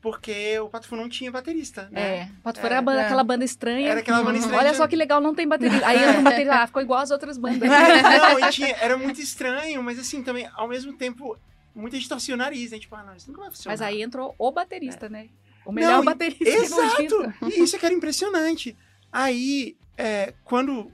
Porque 0.00 0.58
o 0.60 0.68
Pato 0.68 0.86
Fu 0.88 0.96
não 0.96 1.08
tinha 1.08 1.30
baterista, 1.30 1.88
né? 1.90 2.00
É, 2.00 2.28
pode 2.42 2.60
for 2.60 2.72
a 2.72 2.80
banda, 2.80 3.00
É. 3.02 3.04
aquela 3.06 3.24
banda 3.24 3.44
estranha. 3.44 3.88
Era 3.90 4.00
aquela 4.00 4.22
banda 4.22 4.38
estranha. 4.38 4.58
Olha 4.58 4.74
só 4.74 4.86
que 4.86 4.96
legal, 4.96 5.20
não 5.20 5.34
tem 5.34 5.46
bateria. 5.46 5.86
Aí 5.86 5.98
entra 6.02 6.20
um 6.20 6.24
bateria, 6.24 6.54
ah, 6.54 6.66
ficou 6.66 6.82
igual 6.82 7.00
as 7.00 7.10
outras 7.10 7.36
bandas. 7.36 7.68
Não, 7.68 8.38
e 8.48 8.50
tinha- 8.50 8.76
era 8.80 8.96
muito 8.96 9.20
estranho, 9.20 9.82
mas 9.82 9.98
assim, 9.98 10.22
também, 10.22 10.48
ao 10.54 10.68
mesmo 10.68 10.92
tempo, 10.92 11.36
muita 11.74 11.96
gente 11.96 12.08
torcia 12.08 12.34
o 12.34 12.38
nariz, 12.38 12.70
né? 12.70 12.78
Tipo, 12.78 12.94
ah, 12.96 13.04
não, 13.04 13.14
isso 13.16 13.28
nunca 13.28 13.42
vai 13.42 13.50
funcionar. 13.50 13.72
Mas 13.72 13.82
aí 13.82 14.02
entrou 14.02 14.34
o 14.38 14.50
baterista, 14.52 15.08
né? 15.08 15.28
O 15.64 15.72
melhor 15.72 15.98
Não, 15.98 16.04
baterista 16.04 16.44
Exato! 16.48 17.32
E 17.46 17.60
isso 17.62 17.76
é 17.76 17.78
que 17.78 17.84
era 17.86 17.94
impressionante. 17.94 18.76
Aí, 19.12 19.76
é, 19.96 20.32
quando, 20.44 20.90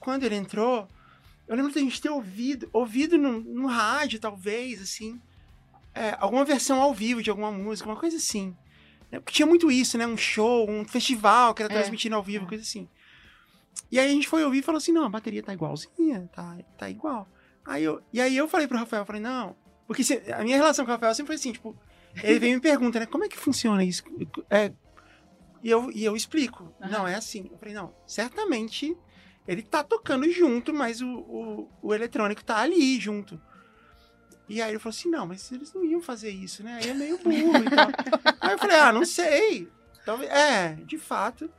quando 0.00 0.24
ele 0.24 0.34
entrou, 0.36 0.88
eu 1.46 1.54
lembro 1.56 1.72
da 1.72 1.80
gente 1.80 2.00
ter 2.00 2.08
ouvido, 2.08 2.68
ouvido 2.72 3.18
no, 3.18 3.40
no 3.40 3.66
rádio, 3.66 4.18
talvez, 4.18 4.80
assim, 4.80 5.20
é, 5.96 6.16
alguma 6.20 6.44
versão 6.44 6.80
ao 6.80 6.92
vivo 6.94 7.22
de 7.22 7.30
alguma 7.30 7.50
música, 7.50 7.88
uma 7.88 7.98
coisa 7.98 8.16
assim. 8.16 8.54
né? 9.10 9.18
Porque 9.20 9.32
tinha 9.32 9.46
muito 9.46 9.70
isso, 9.70 9.96
né? 9.96 10.06
Um 10.06 10.16
show, 10.16 10.68
um 10.70 10.84
festival 10.86 11.54
que 11.54 11.62
era 11.62 11.72
É. 11.72 11.76
transmitindo 11.76 12.14
ao 12.16 12.22
vivo, 12.22 12.46
coisa 12.46 12.62
assim. 12.62 12.88
E 13.90 13.98
aí 14.00 14.08
a 14.08 14.12
gente 14.12 14.26
foi 14.28 14.44
ouvir 14.44 14.58
e 14.58 14.62
falou 14.62 14.78
assim, 14.78 14.92
não, 14.92 15.04
a 15.04 15.08
bateria 15.08 15.42
tá 15.42 15.52
igualzinha, 15.52 16.28
tá, 16.34 16.56
tá 16.76 16.90
igual. 16.90 17.28
Aí 17.64 17.84
eu, 17.84 18.02
e 18.12 18.20
aí 18.20 18.36
eu 18.36 18.48
falei 18.48 18.66
pro 18.66 18.76
Rafael, 18.78 19.02
eu 19.02 19.06
falei, 19.06 19.20
não, 19.22 19.56
porque 19.86 20.02
se- 20.02 20.22
a 20.32 20.42
minha 20.42 20.56
relação 20.56 20.84
com 20.84 20.90
o 20.90 20.94
Rafael 20.94 21.14
sempre 21.14 21.28
foi 21.28 21.36
assim, 21.36 21.52
tipo, 21.52 21.76
ele 22.22 22.38
vem 22.38 22.52
e 22.52 22.54
me 22.56 22.60
pergunta, 22.60 22.98
né, 22.98 23.06
como 23.06 23.24
é 23.24 23.28
que 23.28 23.36
funciona 23.36 23.84
isso? 23.84 24.02
É, 24.50 24.72
e, 25.62 25.70
eu, 25.70 25.90
e 25.92 26.04
eu 26.04 26.16
explico, 26.16 26.74
Aham. 26.80 26.90
não, 26.90 27.08
é 27.08 27.14
assim. 27.14 27.48
Eu 27.50 27.58
falei, 27.58 27.74
não, 27.74 27.94
certamente 28.06 28.96
ele 29.46 29.62
tá 29.62 29.84
tocando 29.84 30.28
junto, 30.32 30.72
mas 30.74 31.00
o, 31.00 31.08
o, 31.08 31.70
o 31.82 31.94
eletrônico 31.94 32.44
tá 32.44 32.58
ali 32.58 32.98
junto. 32.98 33.40
E 34.48 34.62
aí 34.62 34.70
ele 34.70 34.78
falou 34.78 34.90
assim, 34.96 35.08
não, 35.10 35.26
mas 35.26 35.50
eles 35.50 35.72
não 35.74 35.84
iam 35.84 36.00
fazer 36.00 36.30
isso, 36.30 36.62
né? 36.62 36.78
Aí 36.82 36.90
é 36.90 36.94
meio 36.94 37.18
burro 37.18 37.58
e 37.64 37.70
tal. 37.70 37.88
aí 38.40 38.52
eu 38.52 38.58
falei, 38.58 38.76
ah, 38.76 38.92
não 38.92 39.04
sei. 39.04 39.68
Talvez, 40.04 40.30
é, 40.30 40.74
de 40.84 40.96
fato. 40.98 41.50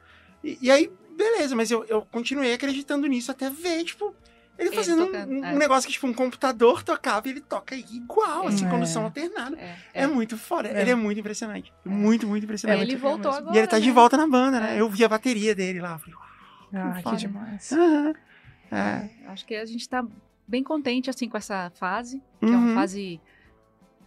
E, 0.43 0.57
e 0.61 0.72
aí, 0.72 0.89
beleza, 1.18 1.55
mas 1.55 1.69
eu, 1.69 1.84
eu 1.85 2.01
continuei 2.11 2.53
acreditando 2.53 3.05
nisso 3.07 3.30
até 3.30 3.49
ver, 3.49 3.84
tipo, 3.84 4.15
ele 4.57 4.69
Ele 4.69 4.76
fazendo 4.76 5.03
um- 5.03 5.05
tocando, 5.07 5.31
um, 5.34 5.45
é. 5.45 5.53
um 5.53 5.57
negócio 5.57 5.85
que, 5.85 5.93
tipo, 5.93 6.07
um 6.07 6.14
computador 6.14 6.81
tocava 6.81 7.27
e 7.27 7.31
ele 7.31 7.41
toca 7.41 7.76
igual, 7.76 8.47
assim, 8.47 8.65
É. 8.65 8.69
condução 8.69 9.03
alternada. 9.03 9.57
É, 9.59 9.76
É, 9.93 10.03
é. 10.03 10.07
muito 10.07 10.38
foda. 10.38 10.69
É. 10.69 10.81
Ele 10.81 10.91
é 10.91 10.95
muito 10.95 11.19
impressionante. 11.19 11.73
Muito, 11.84 12.26
muito 12.26 12.45
impressionante. 12.45 12.81
Ele 12.81 12.91
muito 12.93 13.01
voltou 13.01 13.31
agora. 13.31 13.53
E 13.55 13.59
ele 13.59 13.68
tá 13.68 13.80
de 13.80 13.88
né? 13.88 13.93
volta 13.93 14.15
na 14.15 14.27
banda, 14.27 14.59
né? 14.61 14.77
É. 14.77 14.80
Eu 14.81 14.89
vi 14.89 15.03
a 15.03 15.09
bateria 15.09 15.53
dele 15.53 15.81
lá. 15.81 15.99
Falei, 15.99 16.15
Ah, 16.73 16.93
que 16.97 17.03
foda. 17.03 17.18
demais. 17.18 17.72
É. 18.72 19.09
Acho 19.27 19.45
que 19.45 19.55
a 19.55 19.65
gente 19.65 19.88
tá 19.88 20.05
bem 20.48 20.64
contente, 20.64 21.10
assim, 21.10 21.28
com 21.30 21.38
essa 21.38 21.69
fase. 21.76 22.22
Que 22.40 22.45
é 22.45 22.49
Uhum. 22.49 22.65
uma 22.72 22.74
fase 22.76 23.19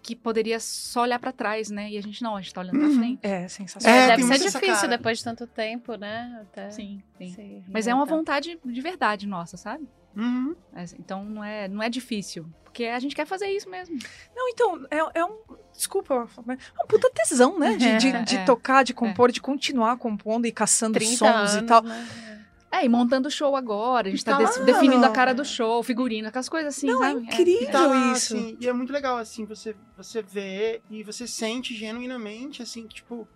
que 0.03 0.17
poderia 0.17 0.59
só 0.59 1.03
olhar 1.03 1.19
pra 1.19 1.31
trás, 1.31 1.69
né? 1.69 1.91
E 1.91 1.99
a 1.99 2.03
gente 2.03 2.23
não, 2.23 2.35
a 2.37 2.41
gente 2.41 2.55
tá 2.55 2.62
olhando 2.62 2.79
pra 2.79 2.89
Uhum. 2.89 2.97
frente. 2.99 3.19
É, 3.23 3.47
sensacional. 3.49 3.99
É, 4.01 4.07
Deve 4.09 4.23
ser 4.23 4.39
difícil 4.39 4.75
cara. 4.75 4.89
depois 4.89 5.19
de 5.19 5.25
tanto 5.25 5.47
tempo, 5.47 5.95
né? 5.97 6.39
Até 6.43 6.71
Sim, 6.71 7.03
sim. 7.19 7.62
Mas 7.69 7.87
é 7.87 7.95
uma 7.95 8.07
vontade 8.07 8.59
de 8.65 8.81
verdade 8.81 9.27
nossa, 9.27 9.57
sabe? 9.59 9.87
Uhum. 10.17 10.57
É, 10.75 10.85
Então 10.99 11.23
não 11.25 11.45
é, 11.45 11.69
não 11.69 11.83
é 11.83 11.91
difícil. 11.91 12.47
Porque 12.65 12.85
a 12.85 12.99
gente 13.01 13.15
quer 13.17 13.27
fazer 13.27 13.49
isso 13.49 13.69
mesmo. 13.69 13.99
Não, 14.35 14.49
então, 14.49 14.87
é, 14.91 15.21
é 15.21 15.25
um. 15.25 15.37
Desculpa, 15.75 16.15
é 16.49 16.83
um 16.85 16.87
puta 16.87 17.11
tesão, 17.12 17.59
né? 17.59 17.77
De, 17.77 17.97
de, 17.99 18.09
É, 18.09 18.23
de 18.23 18.37
é. 18.39 18.45
tocar, 18.45 18.83
de 18.85 18.95
compor, 18.95 19.31
de 19.33 19.41
continuar 19.41 19.97
compondo 19.99 20.47
e 20.47 20.53
caçando 20.53 20.95
30 20.95 21.17
sons 21.17 21.29
anos, 21.29 21.55
e 21.57 21.62
tal. 21.62 21.83
né? 21.83 22.40
É, 22.73 22.85
e 22.85 22.89
montando 22.89 23.27
o 23.27 23.31
show 23.31 23.57
agora, 23.57 24.07
a 24.09 24.11
gente 24.11 24.25
tá, 24.25 24.37
Tá. 24.39 24.61
definindo 24.61 25.05
a 25.05 25.11
cara 25.11 25.35
do 25.35 25.45
show, 25.45 25.83
figurino, 25.83 26.29
aquelas 26.29 26.49
coisas 26.49 26.77
assim, 26.77 26.87
Não, 26.87 27.03
é 27.05 27.09
sabe? 27.13 27.21
incrível. 27.25 27.63
E 27.63 27.67
tá 27.73 28.13
isso. 28.13 28.37
assim, 28.37 28.57
e 28.61 28.69
é 28.69 28.73
muito 28.73 28.93
legal, 28.93 29.19
assim, 29.19 29.45
você, 29.45 29.75
você 29.97 30.23
vê 30.23 30.81
e 30.89 31.03
você 31.03 31.27
sente 31.27 31.75
genuinamente, 31.75 32.63
assim, 32.63 32.87
que, 32.87 32.95
tipo, 32.97 33.27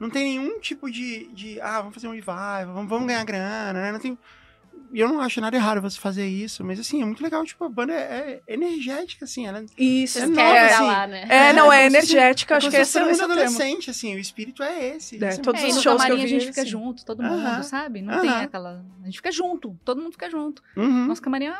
não 0.00 0.08
tem 0.08 0.24
nenhum 0.24 0.58
tipo 0.60 0.90
de, 0.90 1.26
de 1.32 1.60
ah, 1.60 1.80
vamos 1.80 1.94
fazer 1.94 2.08
um 2.08 2.12
revival, 2.12 2.72
vamos, 2.74 2.88
vamos 2.88 3.06
ganhar 3.06 3.24
grana, 3.24 3.72
né? 3.74 3.92
Não 3.92 4.00
tem... 4.00 4.18
E 4.92 5.00
eu 5.00 5.08
não 5.08 5.20
acho 5.20 5.40
nada 5.40 5.56
errado 5.56 5.80
você 5.80 5.98
fazer 5.98 6.26
isso, 6.26 6.62
mas, 6.62 6.78
assim, 6.78 7.00
é 7.00 7.04
muito 7.04 7.22
legal, 7.22 7.42
tipo, 7.44 7.64
a 7.64 7.68
banda 7.68 7.94
é, 7.94 8.42
é 8.46 8.54
energética, 8.54 9.24
assim, 9.24 9.46
ela 9.46 9.64
Isso. 9.78 10.18
É 10.18 10.26
nova, 10.26 10.60
assim. 10.66 10.84
lá, 10.84 11.06
né? 11.06 11.26
É, 11.30 11.52
não, 11.54 11.72
é 11.72 11.80
se- 11.80 11.86
energética, 11.96 12.54
é 12.54 12.56
acho 12.58 12.66
que 12.70 12.76
se 12.76 12.82
esse 12.82 12.98
é 12.98 13.00
todo 13.00 13.10
esse 13.10 13.20
é 13.20 13.24
adolescente, 13.24 13.90
assim, 13.90 14.14
o 14.14 14.18
espírito 14.18 14.62
é 14.62 14.88
esse. 14.96 15.22
É, 15.24 15.28
Isso 15.30 15.40
todos 15.42 15.62
É, 15.62 15.66
os 15.68 15.72
shows 15.82 15.82
que 15.82 15.88
eu 15.88 15.96
camarim 15.96 16.14
a 16.22 16.24
vi, 16.26 16.28
gente 16.28 16.46
fica 16.46 16.60
assim. 16.60 16.70
junto, 16.70 17.04
todo 17.04 17.22
mundo, 17.22 17.46
Aham. 17.46 17.62
sabe? 17.62 18.02
Não 18.02 18.12
Aham. 18.14 18.20
tem 18.22 18.30
aquela. 18.30 18.84
A 19.02 19.06
gente 19.06 19.16
fica 19.16 19.32
junto, 19.32 19.78
todo 19.84 20.00
mundo 20.02 20.12
fica 20.12 20.28
junto. 20.30 20.62
Uhum. 20.76 21.06
Nosso 21.06 21.22
camarim 21.22 21.46
é. 21.46 21.56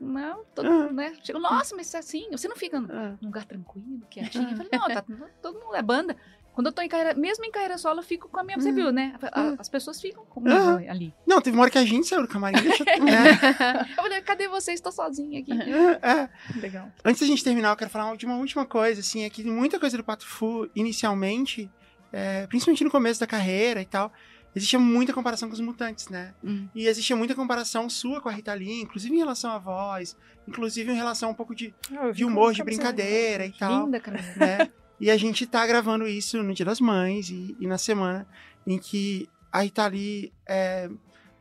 Não, 0.00 0.44
todo 0.54 0.66
Aham. 0.66 0.82
mundo, 0.82 0.92
né? 0.94 1.14
Chega, 1.22 1.38
nossa, 1.38 1.74
mas 1.74 1.94
é 1.94 1.98
assim, 1.98 2.26
você 2.30 2.48
não 2.48 2.56
fica 2.56 2.78
num 2.80 2.90
É. 2.92 3.10
num 3.22 3.28
lugar 3.28 3.44
tranquilo, 3.46 4.00
quietinho. 4.10 4.50
Eu 4.50 4.56
falei, 4.56 4.70
não, 4.72 4.88
tá, 4.88 5.02
todo 5.40 5.58
mundo 5.58 5.74
é 5.74 5.80
banda. 5.82 6.16
Quando 6.54 6.68
eu 6.68 6.72
tô 6.72 6.80
em 6.82 6.88
carreira, 6.88 7.14
mesmo 7.14 7.44
em 7.44 7.50
carreira 7.50 7.76
solo, 7.76 7.98
eu 7.98 8.02
fico 8.04 8.28
com 8.28 8.38
a 8.38 8.44
minha, 8.44 8.56
você 8.58 8.68
Uhum. 8.68 8.74
viu, 8.74 8.92
né? 8.92 9.14
A- 9.32 9.40
Uhum. 9.40 9.56
As 9.58 9.68
pessoas 9.68 10.00
ficam 10.00 10.24
comigo 10.24 10.54
Aham. 10.56 10.76
ali. 10.88 11.12
Não, 11.26 11.40
teve 11.40 11.56
uma 11.56 11.62
hora 11.62 11.70
que 11.70 11.78
a 11.78 11.84
gente 11.84 12.06
saiu 12.06 12.22
do 12.22 12.28
camarim, 12.28 12.62
deixa... 12.62 12.84
é, 12.88 13.90
Eu 13.98 14.02
falei, 14.04 14.20
cadê 14.22 14.46
vocês? 14.48 14.80
Tô 14.80 14.92
sozinha 14.92 15.40
aqui. 15.40 15.50
é. 15.52 16.28
Legal. 16.60 16.88
Antes 17.04 17.20
da 17.20 17.26
gente 17.26 17.42
terminar, 17.42 17.70
eu 17.70 17.76
quero 17.76 17.90
falar 17.90 18.16
de 18.16 18.24
uma 18.24 18.36
última 18.36 18.64
coisa, 18.64 19.00
assim, 19.00 19.24
é 19.24 19.30
que 19.30 19.42
muita 19.42 19.80
coisa 19.80 19.96
do 19.96 20.04
Pato 20.04 20.24
Fu, 20.26 20.68
inicialmente, 20.76 21.68
é, 22.12 22.46
principalmente 22.46 22.84
no 22.84 22.90
começo 22.90 23.18
da 23.18 23.26
carreira 23.26 23.82
e 23.82 23.86
tal, 23.86 24.12
existia 24.54 24.78
muita 24.78 25.12
comparação 25.12 25.48
com 25.48 25.54
os 25.54 25.60
mutantes, 25.60 26.08
né? 26.08 26.32
Hum. 26.44 26.68
E 26.72 26.86
existia 26.86 27.16
muita 27.16 27.34
comparação 27.34 27.90
sua 27.90 28.20
com 28.20 28.28
a 28.28 28.32
Rita 28.32 28.54
Lee, 28.54 28.80
inclusive 28.82 29.12
em 29.12 29.18
relação 29.18 29.50
à 29.50 29.58
voz, 29.58 30.16
inclusive 30.46 30.92
em 30.92 30.94
relação 30.94 31.30
um 31.30 31.34
pouco 31.34 31.52
de, 31.52 31.74
Ah, 31.96 32.12
de 32.12 32.24
humor, 32.24 32.52
de 32.52 32.58
camiseta. 32.60 32.92
brincadeira 32.92 33.46
e 33.46 33.52
tal, 33.52 33.86
Linda, 33.86 33.98
cara. 33.98 34.18
né? 34.36 34.70
E 35.04 35.10
a 35.10 35.18
gente 35.18 35.46
tá 35.46 35.66
gravando 35.66 36.06
isso 36.06 36.42
no 36.42 36.54
Dia 36.54 36.64
das 36.64 36.80
Mães 36.80 37.28
e, 37.28 37.54
e 37.60 37.66
na 37.66 37.76
semana 37.76 38.26
em 38.66 38.78
que 38.78 39.28
a 39.52 39.60
Rita 39.60 39.86
Lee 39.86 40.32
é, 40.46 40.88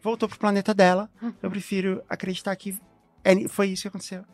voltou 0.01 0.27
pro 0.27 0.37
planeta 0.37 0.73
dela. 0.73 1.09
Eu 1.41 1.49
prefiro 1.49 2.03
acreditar 2.09 2.53
que 2.57 2.77
é- 3.23 3.47
foi 3.47 3.69
isso 3.69 3.83
que 3.83 3.87
aconteceu. 3.87 4.25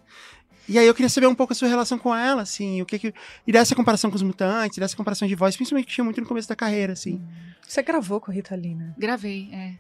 E 0.68 0.80
aí 0.80 0.88
eu 0.88 0.96
queria 0.96 1.10
saber 1.10 1.28
um 1.28 1.36
pouco 1.36 1.54
a 1.54 1.56
sua 1.56 1.68
relação 1.68 2.00
com 2.00 2.16
ela, 2.16 2.42
assim, 2.42 2.82
o 2.82 2.88
que 2.88 2.98
que... 2.98 3.14
E 3.46 3.52
dessa 3.52 3.76
comparação 3.76 4.10
com 4.10 4.16
os 4.16 4.24
mutantes, 4.24 4.80
dessa 4.80 4.98
comparação 4.98 5.28
de 5.28 5.36
voz, 5.36 5.56
principalmente 5.56 5.86
que 5.86 5.94
tinha 5.94 6.04
muito 6.04 6.20
no 6.20 6.26
começo 6.26 6.50
da 6.50 6.56
carreira, 6.56 6.94
assim. 6.94 7.22
Você 7.62 7.84
gravou 7.84 8.20
com 8.20 8.32
a 8.32 8.34
Rita 8.34 8.56
Lee, 8.56 8.74
né? 8.74 8.96
Gravei, 8.98 9.48
é. 9.54 9.76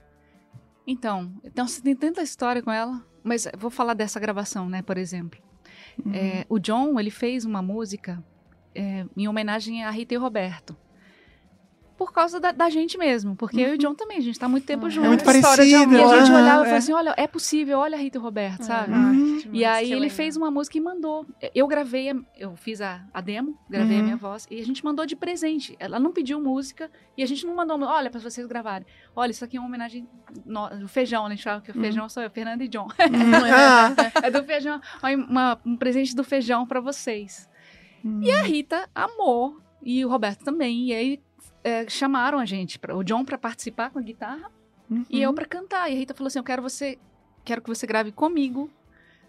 Então, 0.85 1.33
então 1.43 1.67
você 1.67 1.81
tem 1.81 1.95
tanta 1.95 2.21
história 2.21 2.61
com 2.61 2.71
ela, 2.71 3.03
mas 3.23 3.47
vou 3.57 3.71
falar 3.71 3.95
dessa 3.95 4.19
gravação, 4.19 4.69
né, 4.69 4.83
por 4.83 4.95
exemplo. 4.95 5.41
Uhum. 6.05 6.13
É, 6.13 6.45
o 6.47 6.59
John, 6.59 6.99
ele 6.99 7.09
fez 7.09 7.45
uma 7.45 7.63
música 7.63 8.23
é, 8.75 9.05
em 9.15 9.27
homenagem 9.27 9.83
a 9.83 9.89
Rita 9.91 10.13
e 10.13 10.17
Roberto. 10.17 10.75
Por 11.97 12.13
causa 12.13 12.39
da, 12.39 12.53
da 12.53 12.69
gente 12.69 12.97
mesmo, 12.97 13.35
porque 13.35 13.59
eu 13.59 13.71
e 13.71 13.75
o 13.75 13.77
John 13.77 13.93
também, 13.93 14.19
a 14.19 14.21
gente 14.21 14.39
tá 14.39 14.45
há 14.45 14.49
muito 14.49 14.65
tempo 14.65 14.85
Ah, 14.85 14.89
juntos. 14.89 15.03
É 15.05 15.07
muito 15.09 15.19
história 15.19 15.65
de 15.65 15.71
parecido. 15.73 15.95
E 15.97 16.01
a 16.01 16.19
gente 16.19 16.31
olhava 16.31 16.39
e 16.39 16.61
é. 16.61 16.63
falava 16.63 16.75
assim, 16.77 16.93
olha, 16.93 17.13
é 17.17 17.27
possível, 17.27 17.77
olha 17.79 17.97
a 17.97 17.99
Rita 17.99 18.17
e 18.17 18.21
o 18.21 18.23
Roberto, 18.23 18.63
sabe? 18.63 18.93
Uhum. 18.93 19.41
E 19.51 19.65
aí 19.65 19.91
ele 19.91 20.09
fez 20.09 20.37
uma 20.37 20.49
música 20.49 20.77
e 20.77 20.81
mandou. 20.81 21.25
Eu 21.53 21.67
gravei, 21.67 22.09
a- 22.11 22.15
eu 22.37 22.55
fiz 22.55 22.79
a, 22.79 23.05
a 23.13 23.19
demo, 23.19 23.59
gravei 23.69 23.95
Uhum. 23.97 23.99
a 23.99 24.03
minha 24.05 24.15
voz 24.15 24.47
e 24.49 24.61
a 24.61 24.65
gente 24.65 24.81
mandou 24.81 25.05
de 25.05 25.13
presente. 25.17 25.75
Ela 25.77 25.99
não 25.99 26.13
pediu 26.13 26.39
música 26.39 26.89
e 27.17 27.23
a 27.23 27.25
gente 27.25 27.45
não 27.45 27.53
mandou, 27.53 27.77
olha, 27.83 28.09
pra 28.09 28.21
vocês 28.21 28.47
gravarem. 28.47 28.87
Olha, 29.13 29.31
isso 29.31 29.43
aqui 29.43 29.57
é 29.57 29.59
uma 29.59 29.67
homenagem 29.67 30.07
no, 30.45 30.69
do 30.69 30.87
feijão, 30.87 31.23
né? 31.27 31.33
A 31.33 31.35
gente 31.35 31.43
fala 31.43 31.59
que 31.59 31.69
o 31.71 31.75
Uhum. 31.75 31.81
feijão 31.81 32.07
sou 32.07 32.23
eu, 32.23 32.29
Fernanda 32.29 32.63
e 32.63 32.69
John. 32.69 32.83
Uhum. 32.87 32.87
Ah. 33.53 33.93
é 34.23 34.31
do 34.31 34.41
feijão, 34.45 34.79
uma- 35.27 35.59
um 35.65 35.75
presente 35.75 36.15
do 36.15 36.23
feijão 36.23 36.65
pra 36.65 36.79
vocês. 36.79 37.48
E 38.21 38.31
a 38.31 38.41
Rita 38.41 38.89
amou 38.93 39.57
e 39.83 40.03
o 40.05 40.09
Roberto 40.09 40.43
também. 40.43 40.87
E 40.87 40.93
aí 40.93 41.19
é, 41.63 41.87
chamaram 41.89 42.39
a 42.39 42.45
gente, 42.45 42.77
pra, 42.79 42.95
o 42.95 43.03
John 43.03 43.23
pra 43.25 43.37
participar 43.37 43.89
com 43.89 43.99
a 43.99 44.01
guitarra 44.01 44.51
Uhum. 44.89 45.05
e 45.09 45.21
eu 45.21 45.31
pra 45.33 45.45
cantar. 45.45 45.89
E 45.89 45.93
a 45.93 45.97
Rita 45.97 46.13
falou 46.13 46.27
assim: 46.27 46.39
Eu 46.39 46.43
quero 46.43 46.61
você, 46.61 46.97
quero 47.45 47.61
que 47.61 47.67
você 47.67 47.85
grave 47.85 48.11
comigo 48.11 48.69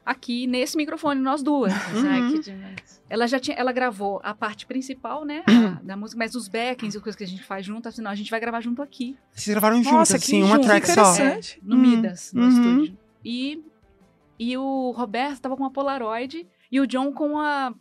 aqui 0.06 0.46
nesse 0.46 0.76
microfone, 0.76 1.20
nós 1.20 1.42
duas. 1.42 1.72
Ai, 2.08 2.22
Uhum. 2.22 2.32
que 2.32 2.38
demais. 2.40 3.02
Ela 3.10 3.26
já 3.26 3.38
tinha, 3.38 3.56
ela 3.56 3.70
gravou 3.72 4.20
a 4.24 4.32
parte 4.34 4.64
principal, 4.66 5.24
né, 5.24 5.42
a- 5.46 5.80
da 5.82 5.96
música, 5.96 6.18
mas 6.18 6.34
os 6.34 6.48
backings 6.48 6.96
e 6.96 7.00
coisas 7.00 7.16
que 7.16 7.24
a 7.24 7.26
gente 7.26 7.42
faz 7.42 7.66
junto, 7.66 7.88
assim, 7.88 8.00
não, 8.00 8.10
a 8.10 8.14
gente 8.14 8.30
vai 8.30 8.38
gravar 8.40 8.60
junto 8.60 8.80
aqui, 8.80 9.16
Vocês 9.32 9.48
gravaram 9.52 9.76
juntos, 9.78 9.92
Nossa, 9.92 10.18
que 10.18 10.24
assim, 10.24 10.42
uma 10.42 10.56
junto, 10.56 10.66
track 10.66 10.86
só. 10.86 10.92
interessante. 11.12 11.60
no 11.62 11.76
Hum, 11.76 11.78
Midas, 11.80 12.32
no 12.32 12.42
uhum. 12.42 12.48
estúdio. 12.48 12.98
E 13.24 13.62
e 14.38 14.56
o 14.56 14.92
Roberto 14.92 15.40
tava 15.42 15.54
com 15.56 15.64
uma 15.64 15.70
Polaroid 15.70 16.46
e 16.72 16.80
o 16.80 16.86
John 16.86 17.12
com 17.12 17.38
a 17.38 17.74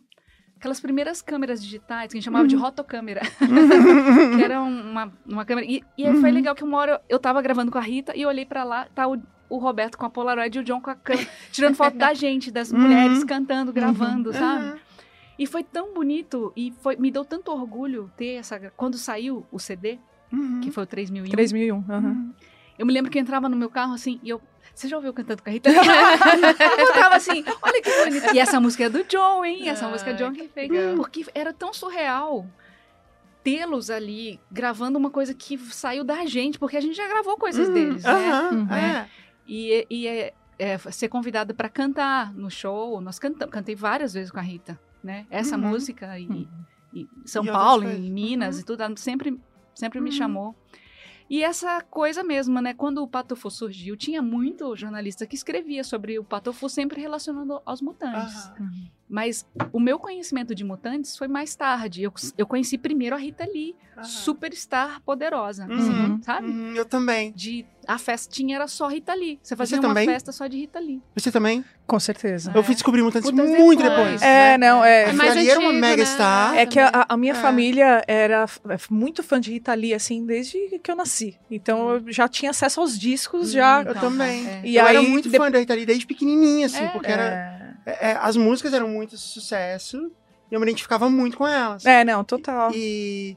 aquelas 0.60 0.78
primeiras 0.78 1.22
câmeras 1.22 1.62
digitais 1.62 2.12
que 2.12 2.16
a 2.16 2.20
gente 2.20 2.24
chamava 2.24 2.46
de 2.46 2.54
Uhum. 2.54 2.60
rotocâmera, 2.62 3.22
que 4.36 4.42
era 4.42 4.60
um- 4.62 4.90
uma, 4.90 5.12
uma 5.26 5.44
câmera. 5.46 5.66
E, 5.66 5.82
e 5.96 6.04
aí 6.06 6.14
foi 6.20 6.28
Uhum. 6.28 6.34
legal 6.34 6.54
que 6.54 6.62
uma 6.62 6.76
hora 6.76 7.00
eu 7.08 7.18
tava 7.18 7.40
gravando 7.40 7.72
com 7.72 7.78
a 7.78 7.80
Rita 7.80 8.14
e 8.14 8.22
eu 8.22 8.28
olhei 8.28 8.44
pra 8.44 8.62
lá, 8.62 8.86
tá 8.94 9.08
o, 9.08 9.16
o 9.48 9.56
Roberto 9.58 9.96
com 9.96 10.04
a 10.04 10.10
Polaroid 10.10 10.56
e 10.58 10.60
o 10.60 10.64
John 10.64 10.80
com 10.80 10.90
a 10.90 10.94
câmera, 10.94 11.26
tirando 11.50 11.74
foto 11.74 11.96
da 11.96 12.12
gente, 12.14 12.50
das 12.50 12.70
Uhum. 12.70 12.78
mulheres 12.78 13.24
cantando, 13.24 13.72
gravando, 13.72 14.32
sabe? 14.34 14.64
Aham. 14.66 14.78
E 15.38 15.46
foi 15.46 15.64
tão 15.64 15.94
bonito 15.94 16.52
e 16.54 16.70
foi, 16.82 16.96
me 16.96 17.10
deu 17.10 17.24
tanto 17.24 17.50
orgulho 17.50 18.12
ter 18.14 18.34
essa. 18.34 18.60
Quando 18.76 18.98
saiu 18.98 19.46
o 19.50 19.58
CD, 19.58 19.98
Uhum. 20.30 20.60
que 20.60 20.70
foi 20.70 20.84
o 20.84 20.86
3001, 20.86 21.30
3001. 21.30 21.84
aham. 21.88 22.30
eu 22.78 22.84
me 22.86 22.92
lembro 22.92 23.10
que 23.10 23.16
eu 23.18 23.22
entrava 23.22 23.48
no 23.48 23.56
meu 23.56 23.70
carro 23.70 23.94
assim 23.94 24.20
e 24.22 24.28
eu. 24.28 24.40
Você 24.74 24.88
já 24.88 24.96
ouviu 24.96 25.12
cantando 25.12 25.42
com 25.42 25.50
a 25.50 25.52
Rita? 25.52 25.68
eu 26.78 26.92
tava 26.94 27.16
assim, 27.16 27.44
olha 27.62 27.82
que 27.82 28.04
bonito. 28.04 28.34
E 28.34 28.38
essa 28.38 28.60
música 28.60 28.84
é 28.84 28.88
do 28.88 29.04
John, 29.04 29.44
hein? 29.44 29.68
Essa 29.68 29.86
Ai, 29.86 29.92
música 29.92 30.10
é 30.10 30.14
John 30.14 30.32
que 30.32 30.48
fez. 30.48 30.70
legal. 30.70 30.96
Porque 30.96 31.24
era 31.34 31.52
tão 31.52 31.72
surreal. 31.72 32.46
tê-los 33.42 33.88
ali 33.90 34.38
gravando 34.50 34.98
uma 34.98 35.10
coisa 35.10 35.32
que 35.34 35.56
saiu 35.58 36.04
da 36.04 36.24
gente, 36.26 36.58
porque 36.58 36.76
a 36.76 36.80
gente 36.80 36.94
já 36.94 37.08
gravou 37.08 37.36
coisas 37.38 37.68
Uhum, 37.68 37.74
deles, 37.74 38.04
né? 38.04 38.50
Uhum. 38.52 38.74
é. 38.74 39.08
E, 39.46 39.86
e 39.90 40.06
é, 40.06 40.34
é 40.58 40.78
ser 40.78 41.08
convidada 41.08 41.52
para 41.54 41.68
cantar 41.68 42.32
no 42.34 42.50
show. 42.50 43.00
Nós 43.00 43.18
cantamos, 43.18 43.52
cantei 43.52 43.74
várias 43.74 44.12
vezes 44.12 44.30
com 44.30 44.38
a 44.38 44.42
Rita, 44.42 44.78
né? 45.02 45.26
Essa 45.30 45.56
Uhum. 45.56 45.62
música 45.68 46.18
e, 46.18 46.26
Uhum. 46.26 46.46
e 46.92 47.08
São 47.24 47.42
E 47.44 47.48
Paulo, 47.50 47.88
em 47.90 48.10
Minas 48.10 48.56
Uhum. 48.56 48.60
e 48.60 48.64
tudo, 48.64 48.82
ela 48.82 48.96
sempre, 48.96 49.40
sempre 49.74 50.00
me 50.00 50.10
Uhum. 50.10 50.16
chamou. 50.16 50.54
E 51.30 51.44
essa 51.44 51.80
coisa 51.80 52.24
mesmo, 52.24 52.60
né? 52.60 52.74
Quando 52.74 53.04
o 53.04 53.06
Patofu 53.06 53.48
surgiu, 53.48 53.96
tinha 53.96 54.20
muito 54.20 54.74
jornalista 54.74 55.24
que 55.24 55.36
escrevia 55.36 55.84
sobre 55.84 56.18
o 56.18 56.24
Patofu 56.24 56.68
sempre 56.68 57.00
relacionando 57.00 57.62
aos 57.64 57.80
mutantes. 57.80 58.46
Aham. 58.46 58.90
Mas 59.10 59.44
o 59.72 59.80
meu 59.80 59.98
conhecimento 59.98 60.54
de 60.54 60.62
mutantes 60.62 61.16
foi 61.18 61.26
mais 61.26 61.56
tarde. 61.56 62.04
Eu, 62.04 62.12
eu 62.38 62.46
conheci 62.46 62.78
primeiro 62.78 63.16
a 63.16 63.18
Rita 63.18 63.44
Lee, 63.44 63.74
Aham. 63.96 64.04
superstar 64.04 65.00
poderosa, 65.02 65.66
Uhum. 65.66 65.76
assim, 65.76 66.22
sabe? 66.22 66.46
Uhum, 66.48 66.72
eu 66.74 66.84
também. 66.84 67.32
De 67.32 67.66
a 67.88 67.98
festinha 67.98 68.54
era 68.56 68.68
só 68.68 68.86
Rita 68.86 69.12
Lee. 69.14 69.40
Você 69.42 69.56
fazia 69.56 69.76
Você 69.78 69.80
uma 69.86 69.88
também? 69.88 70.06
festa 70.06 70.30
só 70.30 70.46
de 70.46 70.56
Rita 70.58 70.78
Lee. 70.78 71.02
Você 71.16 71.32
também? 71.32 71.64
Com 71.86 71.98
certeza. 71.98 72.52
Eu 72.54 72.62
fui 72.62 72.74
descobrir 72.74 73.02
Mutantes 73.02 73.28
Mutantes 73.30 73.58
muito 73.58 73.82
depois. 73.82 74.00
depois. 74.20 74.22
É, 74.22 74.56
não, 74.56 74.84
é. 74.84 75.06
A 75.06 75.08
É 75.08 75.12
mais 75.12 75.30
Rita 75.30 75.40
Lee 75.40 75.50
era 75.50 75.58
uma 75.60 75.68
antigo, 75.70 75.80
mega 75.80 76.02
né? 76.04 76.08
star. 76.08 76.56
É 76.56 76.66
que 76.66 76.78
a, 76.78 77.06
a 77.08 77.16
minha 77.16 77.32
É. 77.32 77.36
família 77.36 78.04
era 78.06 78.46
é 78.68 78.76
muito 78.90 79.22
fã 79.24 79.40
de 79.40 79.50
Rita 79.50 79.74
Lee, 79.74 79.92
assim, 79.92 80.24
desde 80.24 80.78
que 80.80 80.88
eu 80.90 80.94
nasci. 80.94 81.36
Então 81.50 81.90
eu 81.96 82.12
já 82.12 82.28
tinha 82.28 82.50
acesso 82.52 82.80
aos 82.80 82.96
discos, 82.96 83.50
já. 83.50 83.82
Eu 83.82 83.94
também. 83.96 84.46
é. 84.46 84.60
E 84.64 84.76
eu 84.76 84.86
era 84.86 85.00
aí, 85.00 85.08
muito 85.08 85.28
de- 85.28 85.36
fã 85.36 85.50
da 85.50 85.58
Rita 85.58 85.74
Lee 85.74 85.84
desde 85.84 86.06
pequenininha, 86.06 86.66
assim, 86.66 86.84
É. 86.84 86.88
porque 86.90 87.10
era, 87.10 87.59
é, 87.86 88.10
é, 88.10 88.18
as 88.20 88.36
músicas 88.36 88.72
eram 88.74 88.88
muito 88.88 89.16
sucesso 89.16 90.10
e 90.50 90.54
eu 90.54 90.60
me 90.60 90.66
identificava 90.66 91.08
muito 91.10 91.36
com 91.36 91.46
elas. 91.46 91.84
É, 91.86 92.04
não, 92.04 92.22
total. 92.24 92.70
E, 92.74 93.36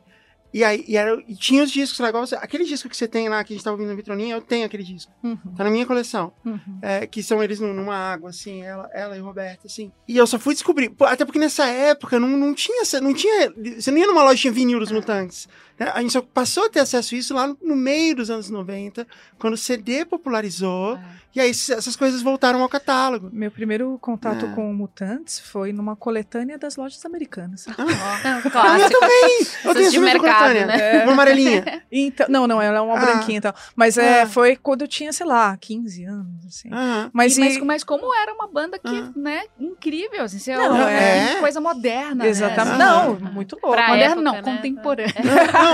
e 0.53 0.63
aí 0.63 0.83
e 0.87 0.95
era, 0.97 1.19
e 1.27 1.35
tinha 1.35 1.63
os 1.63 1.71
discos 1.71 1.99
lá, 1.99 2.09
igual 2.09 2.25
você, 2.27 2.35
aquele 2.35 2.63
disco 2.63 2.87
que 2.87 2.95
você 2.95 3.07
tem 3.07 3.27
lá, 3.27 3.43
que 3.43 3.53
a 3.53 3.55
gente 3.55 3.63
tá 3.63 3.71
ouvindo 3.71 3.89
na 3.89 3.95
vitroninha, 3.95 4.35
eu 4.35 4.41
tenho 4.41 4.65
aquele 4.65 4.83
disco. 4.83 5.11
Uhum, 5.23 5.37
Tá 5.57 5.63
na 5.63 5.69
minha 5.71 5.85
coleção. 5.85 6.31
uhum. 6.45 6.59
É, 6.81 7.07
que 7.07 7.23
são 7.23 7.41
eles 7.43 7.59
num- 7.59 7.73
numa 7.73 7.95
água, 7.95 8.29
assim, 8.29 8.61
ela, 8.63 8.87
ela 8.93 9.17
e 9.17 9.21
o 9.21 9.25
Roberto, 9.25 9.65
assim. 9.65 9.91
E 10.07 10.15
eu 10.17 10.27
só 10.27 10.37
fui 10.37 10.53
descobrir, 10.53 10.93
até 11.01 11.25
porque 11.25 11.39
nessa 11.39 11.65
época 11.67 12.19
não, 12.19 12.27
não 12.29 12.53
tinha, 12.53 12.83
não 13.01 13.13
tinha, 13.13 13.51
você 13.79 13.89
não 13.89 13.97
ia 13.97 14.07
numa 14.07 14.23
loja 14.23 14.39
tinha 14.41 14.53
vinil 14.53 14.79
dos 14.79 14.91
Mutantes. 14.91 15.47
Né? 15.85 15.91
A 15.93 16.01
gente 16.01 16.13
só 16.13 16.21
passou 16.21 16.65
a 16.65 16.69
ter 16.69 16.79
acesso 16.79 17.15
a 17.15 17.17
isso 17.17 17.33
lá 17.33 17.47
no, 17.61 17.75
meio 17.75 18.15
dos 18.15 18.29
anos 18.29 18.49
90, 18.49 19.05
quando 19.39 19.53
o 19.53 19.57
CD 19.57 20.05
popularizou, 20.05 20.97
e 21.35 21.39
aí 21.39 21.49
essas 21.49 21.95
coisas 21.95 22.21
voltaram 22.21 22.61
ao 22.61 22.69
catálogo. 22.69 23.29
Meu 23.33 23.49
primeiro 23.49 23.97
contato 23.99 24.45
É. 24.45 24.49
com 24.49 24.71
Mutantes 24.73 25.39
foi 25.39 25.73
numa 25.73 25.95
coletânea 25.95 26.57
das 26.57 26.75
lojas 26.75 27.03
americanas. 27.05 27.65
Não, 27.77 27.85
Ah, 27.87 28.41
eu 28.45 28.51
clássico. 28.51 28.99
também! 28.99 29.47
Eu 29.65 29.73
tenho 29.73 29.91
de 29.91 29.99
mercado, 29.99 30.39
coletânea, 30.53 30.65
né? 30.67 31.03
uma 31.03 31.13
amarelinha. 31.13 31.83
Então, 31.95 32.25
não, 32.29 32.47
não, 32.47 32.61
ela 32.61 32.77
é 32.79 32.81
uma 32.81 32.97
Ah. 32.97 32.99
branquinha 32.99 33.37
e 33.37 33.41
tal. 33.41 33.53
Mas 33.75 33.97
é, 33.97 34.21
Ah. 34.23 34.27
foi 34.27 34.55
quando 34.55 34.81
eu 34.81 34.87
tinha, 34.87 35.13
sei 35.13 35.25
lá, 35.25 35.55
15 35.57 36.03
anos, 36.05 36.45
assim. 36.47 36.69
Aham. 36.73 37.09
Mas, 37.13 37.37
E- 37.37 37.39
mas, 37.39 37.55
e- 37.57 37.61
mas 37.61 37.83
como 37.83 38.13
era 38.15 38.33
uma 38.33 38.47
banda 38.47 38.79
que, 38.79 38.87
Ah. 38.87 39.11
né, 39.15 39.43
incrível, 39.59 40.23
assim, 40.23 40.51
é 40.51 40.57
Não, 40.57 40.75
uma 40.75 40.89
é. 40.91 41.35
coisa 41.39 41.61
moderna, 41.61 42.25
Exatamente. 42.27 42.77
né? 42.77 42.83
Ah. 42.85 43.05
Não, 43.05 43.15
muito 43.31 43.53
louco. 43.61 43.71
Pra 43.77 43.87
Moderno 43.89 44.21
época, 44.21 44.21
não, 44.23 44.33
né? 44.33 44.41
contemporâneo. 44.41 45.13
Não, 45.23 45.72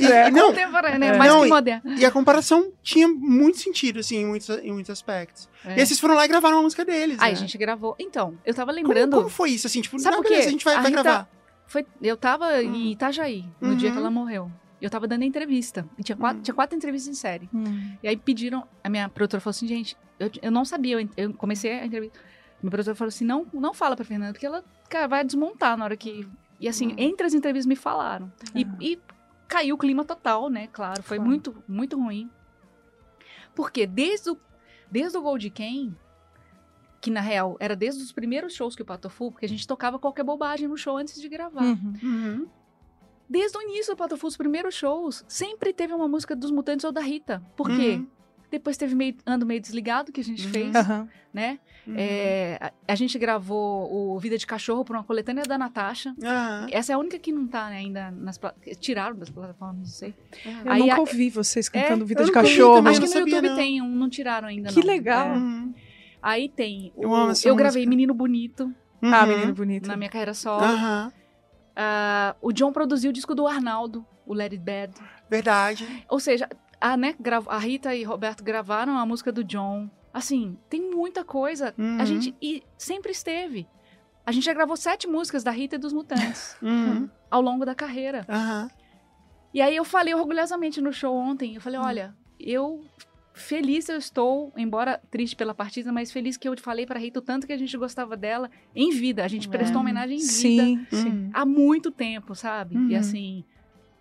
e, 0.00 0.06
É. 0.06 0.30
não, 0.30 0.48
Contemporâneo, 0.48 1.04
É. 1.14 1.16
mais 1.18 1.30
Não, 1.32 1.40
que 1.40 1.46
e- 1.46 1.50
moderno. 1.50 1.92
e 1.98 2.04
a 2.04 2.10
comparação 2.10 2.72
tinha 2.82 3.08
muito 3.08 3.58
sentido, 3.58 4.00
assim, 4.00 4.16
em 4.18 4.26
muitos, 4.26 4.48
em 4.48 4.72
muitos 4.72 4.90
aspectos. 4.90 5.48
É. 5.64 5.80
E 5.80 5.86
vocês 5.86 5.98
foram 6.00 6.14
lá 6.14 6.24
e 6.24 6.28
gravaram 6.28 6.56
uma 6.56 6.62
música 6.62 6.84
deles, 6.84 7.16
Aí 7.20 7.32
né? 7.32 7.36
a 7.38 7.40
gente 7.40 7.56
gravou. 7.58 7.94
Então, 7.98 8.36
eu 8.44 8.54
tava 8.54 8.72
Como, 8.72 8.82
lembrando. 8.86 9.16
como 9.16 9.28
foi 9.28 9.50
isso, 9.50 9.66
assim? 9.66 9.80
Tipo, 9.80 9.98
Sabe 9.98 10.16
não, 10.16 10.22
beleza, 10.22 10.48
a 10.48 10.50
gente 10.50 10.64
vai, 10.64 10.74
A 10.74 10.80
vai 10.80 10.90
Rita- 10.90 11.02
gravar. 11.02 11.28
Foi, 11.66 11.86
eu 12.02 12.16
tava 12.16 12.46
Hum. 12.58 12.74
em 12.74 12.92
Itajaí, 12.92 13.44
no 13.60 13.76
dia 13.76 13.90
que 13.90 13.94
Uhum. 13.96 14.00
ela 14.02 14.10
morreu. 14.10 14.50
Eu 14.82 14.88
tava 14.90 15.06
dando 15.06 15.24
entrevista. 15.24 15.86
E 15.98 16.02
tinha 16.02 16.16
quatro, 16.16 16.38
Hum. 16.38 16.42
tinha 16.42 16.54
quatro 16.54 16.74
entrevistas 16.76 17.14
em 17.14 17.14
série. 17.18 17.48
Hum. 17.54 17.92
E 18.02 18.08
aí 18.08 18.16
pediram. 18.16 18.66
A 18.82 18.88
minha 18.88 19.08
produtora 19.08 19.40
falou 19.40 19.50
assim, 19.50 19.68
gente, 19.68 19.96
eu, 20.18 20.30
eu 20.42 20.50
não 20.50 20.64
sabia, 20.64 21.00
eu, 21.00 21.08
eu 21.16 21.34
comecei 21.34 21.70
a 21.72 21.84
entrevista. 21.86 22.18
Minha 22.62 22.70
produtora 22.70 22.94
falou 22.96 23.08
assim: 23.08 23.24
não, 23.24 23.46
não 23.52 23.72
fala 23.74 23.94
pra 23.94 24.04
Fernanda, 24.04 24.32
porque 24.32 24.46
ela 24.46 24.64
cara, 24.88 25.06
vai 25.06 25.22
desmontar 25.24 25.76
na 25.76 25.84
hora 25.84 25.96
que. 25.96 26.26
E 26.60 26.68
assim, 26.68 26.88
Hum. 26.92 26.96
entre 26.98 27.26
as 27.26 27.32
entrevistas 27.34 27.66
me 27.66 27.74
falaram. 27.74 28.30
E, 28.54 28.64
Ah. 28.64 28.76
e 28.80 29.00
caiu 29.48 29.74
o 29.74 29.78
clima 29.78 30.04
total, 30.04 30.48
né? 30.50 30.68
Claro, 30.68 31.02
foi 31.02 31.16
Claro. 31.16 31.28
muito, 31.30 31.64
muito 31.66 31.98
ruim. 31.98 32.30
Porque 33.54 33.86
desde 33.86 34.30
o, 34.30 34.38
desde 34.90 35.16
o 35.18 35.22
Gold 35.22 35.48
Ken, 35.50 35.92
que 37.00 37.10
na 37.10 37.20
real 37.20 37.56
era 37.58 37.74
desde 37.74 38.02
os 38.02 38.12
primeiros 38.12 38.54
shows 38.54 38.76
que 38.76 38.82
o 38.82 38.84
Patofu, 38.84 39.32
porque 39.32 39.46
a 39.46 39.48
gente 39.48 39.66
tocava 39.66 39.98
qualquer 39.98 40.22
bobagem 40.22 40.68
no 40.68 40.76
show 40.76 40.96
antes 40.96 41.20
de 41.20 41.28
gravar. 41.28 41.62
Uhum. 41.64 41.94
Uhum. 42.02 42.46
Desde 43.28 43.56
o 43.56 43.62
início 43.62 43.94
do 43.94 43.96
Patofu, 43.96 44.26
os 44.26 44.36
primeiros 44.36 44.74
shows, 44.74 45.24
sempre 45.26 45.72
teve 45.72 45.94
uma 45.94 46.08
música 46.08 46.36
dos 46.36 46.50
Mutantes 46.50 46.84
ou 46.84 46.92
da 46.92 47.00
Rita. 47.00 47.42
Por 47.56 47.68
quê? 47.68 47.96
Uhum. 47.96 48.06
Depois 48.50 48.76
teve 48.76 48.94
meio, 48.94 49.14
Ando 49.26 49.46
Meio 49.46 49.60
Desligado, 49.60 50.10
que 50.10 50.20
a 50.20 50.24
gente 50.24 50.44
Uhum. 50.46 50.52
fez, 50.52 50.74
Aham. 50.74 51.08
né? 51.32 51.58
Uhum. 51.86 51.94
É, 51.96 52.58
a, 52.60 52.72
a 52.88 52.94
gente 52.94 53.18
gravou 53.18 54.14
o 54.14 54.18
Vida 54.18 54.36
de 54.36 54.46
Cachorro 54.46 54.84
por 54.84 54.94
uma 54.96 55.04
coletânea 55.04 55.44
da 55.44 55.56
Natasha. 55.56 56.14
Essa 56.70 56.92
é 56.92 56.94
a 56.94 56.98
única 56.98 57.18
que 57.18 57.32
não 57.32 57.46
tá 57.46 57.70
né, 57.70 57.76
ainda 57.78 58.10
nas 58.10 58.38
Tiraram 58.80 59.16
das 59.16 59.30
plataformas, 59.30 59.76
não 59.78 59.84
sei. 59.86 60.14
Eu 60.64 60.72
Aí 60.72 60.80
nunca 60.80 61.00
ouvi 61.00 61.30
vocês 61.30 61.68
cantando 61.68 62.04
É, 62.04 62.06
Vida 62.06 62.24
de 62.24 62.30
ouvi 62.30 62.32
Cachorro. 62.32 62.76
Acho 62.78 62.84
não 62.84 62.92
que 62.94 63.00
no 63.00 63.06
sabia, 63.06 63.34
YouTube 63.36 63.48
não. 63.48 63.56
tem 63.56 63.80
um, 63.82 63.88
não 63.88 64.08
tiraram 64.10 64.48
ainda. 64.48 64.70
Que 64.72 64.80
não. 64.80 64.86
legal. 64.86 65.28
É. 65.28 65.36
Uhum. 65.36 65.74
Aí 66.22 66.48
tem. 66.48 66.92
O, 66.96 67.04
Eu 67.04 67.14
amo 67.14 67.30
essa 67.30 67.48
eu 67.48 67.54
gravei 67.56 67.82
música. 67.82 67.88
Menino 67.90 68.12
Bonito 68.14 68.74
Ah, 69.02 69.22
Uhum. 69.22 69.26
menino 69.28 69.54
bonito. 69.54 69.86
na 69.88 69.96
minha 69.96 70.10
carreira 70.10 70.34
solo. 70.34 70.62
Aham. 70.64 71.12
Ah, 71.74 72.36
o 72.42 72.52
John 72.52 72.72
produziu 72.72 73.10
o 73.10 73.12
disco 73.12 73.34
do 73.34 73.46
Arnaldo, 73.46 74.04
o 74.26 74.34
Let 74.34 74.52
It 74.52 74.62
Bad. 74.62 74.92
Verdade. 75.30 76.04
Ou 76.08 76.20
seja, 76.20 76.48
a, 76.80 76.96
né, 76.96 77.14
a 77.46 77.58
Rita 77.58 77.94
e 77.94 78.02
Roberto 78.04 78.42
gravaram 78.42 78.96
a 78.98 79.04
música 79.06 79.30
do 79.30 79.44
John. 79.44 79.90
Assim, 80.12 80.58
tem 80.68 80.90
muita 80.90 81.24
coisa. 81.24 81.74
Uhum. 81.78 81.98
A 82.00 82.04
gente 82.04 82.34
e 82.42 82.62
sempre 82.76 83.12
esteve. 83.12 83.68
A 84.26 84.32
gente 84.32 84.44
já 84.44 84.52
gravou 84.54 84.76
sete 84.76 85.06
músicas 85.06 85.42
da 85.44 85.50
Rita 85.50 85.76
e 85.76 85.78
dos 85.78 85.92
Mutantes 85.92 86.56
Uhum. 86.62 87.08
ao 87.30 87.40
longo 87.40 87.64
da 87.64 87.74
carreira. 87.74 88.24
Aham. 88.28 88.70
E 89.52 89.60
aí 89.60 89.74
eu 89.74 89.84
falei 89.84 90.14
orgulhosamente 90.14 90.80
no 90.80 90.92
show 90.92 91.14
ontem, 91.16 91.56
eu 91.56 91.60
falei, 91.60 91.78
olha, 91.80 92.14
eu 92.38 92.84
feliz 93.32 93.88
eu 93.88 93.96
estou, 93.96 94.52
embora 94.56 95.00
triste 95.10 95.34
pela 95.34 95.54
partida, 95.54 95.90
mas 95.92 96.12
feliz 96.12 96.36
que 96.36 96.48
eu 96.48 96.56
falei 96.58 96.84
pra 96.86 96.98
Rita 97.00 97.18
o 97.20 97.22
tanto 97.22 97.46
que 97.46 97.52
a 97.52 97.56
gente 97.56 97.76
gostava 97.76 98.16
dela 98.16 98.50
em 98.74 98.90
vida. 98.90 99.24
A 99.24 99.28
gente 99.28 99.48
É. 99.48 99.50
prestou 99.50 99.80
homenagem 99.80 100.16
em 100.18 100.20
vida 100.20 100.30
Sim, 100.64 100.86
sim. 100.90 101.08
Uhum. 101.08 101.30
há 101.32 101.44
muito 101.46 101.90
tempo, 101.90 102.34
sabe? 102.34 102.76
Uhum. 102.76 102.88
E 102.88 102.96
assim, 102.96 103.44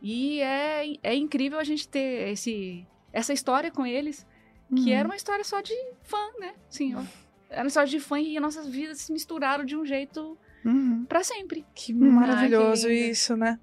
e 0.01 0.39
é, 0.41 0.93
é 1.03 1.15
incrível 1.15 1.59
a 1.59 1.63
gente 1.63 1.87
ter 1.87 2.29
esse, 2.29 2.85
essa 3.11 3.33
história 3.33 3.71
com 3.71 3.85
eles, 3.85 4.25
que 4.75 4.91
Uhum. 4.91 4.97
era 4.97 5.07
uma 5.07 5.15
história 5.15 5.43
só 5.43 5.61
de 5.61 5.73
fã, 6.03 6.17
né? 6.39 6.53
Sim, 6.69 6.95
ó. 6.95 7.01
Era 7.49 7.63
uma 7.63 7.67
história 7.67 7.89
de 7.89 7.99
fã 7.99 8.19
e 8.19 8.39
nossas 8.39 8.67
vidas 8.67 8.99
se 9.01 9.11
misturaram 9.11 9.65
de 9.65 9.75
um 9.75 9.83
jeito 9.83 10.37
Uhum. 10.63 11.05
pra 11.09 11.23
sempre. 11.23 11.65
Que 11.73 11.91
Hum. 11.93 12.11
maravilhoso 12.11 12.87
Ai, 12.87 12.93
que 12.93 12.99
isso, 13.09 13.35
né? 13.35 13.57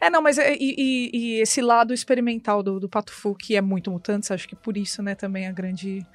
É, 0.00 0.08
não, 0.08 0.22
mas 0.22 0.38
é- 0.38 0.54
e, 0.54 0.74
e- 0.78 1.10
e 1.12 1.40
esse 1.40 1.60
lado 1.60 1.92
experimental 1.92 2.62
do, 2.62 2.78
do 2.78 2.88
Pato 2.88 3.10
Fu, 3.12 3.34
que 3.34 3.56
é 3.56 3.60
muito 3.60 3.90
mutantes, 3.90 4.30
acho 4.30 4.46
que 4.46 4.54
por 4.54 4.76
isso, 4.76 5.02
né, 5.02 5.14
também 5.16 5.48
a 5.48 5.52
grande, 5.52 6.06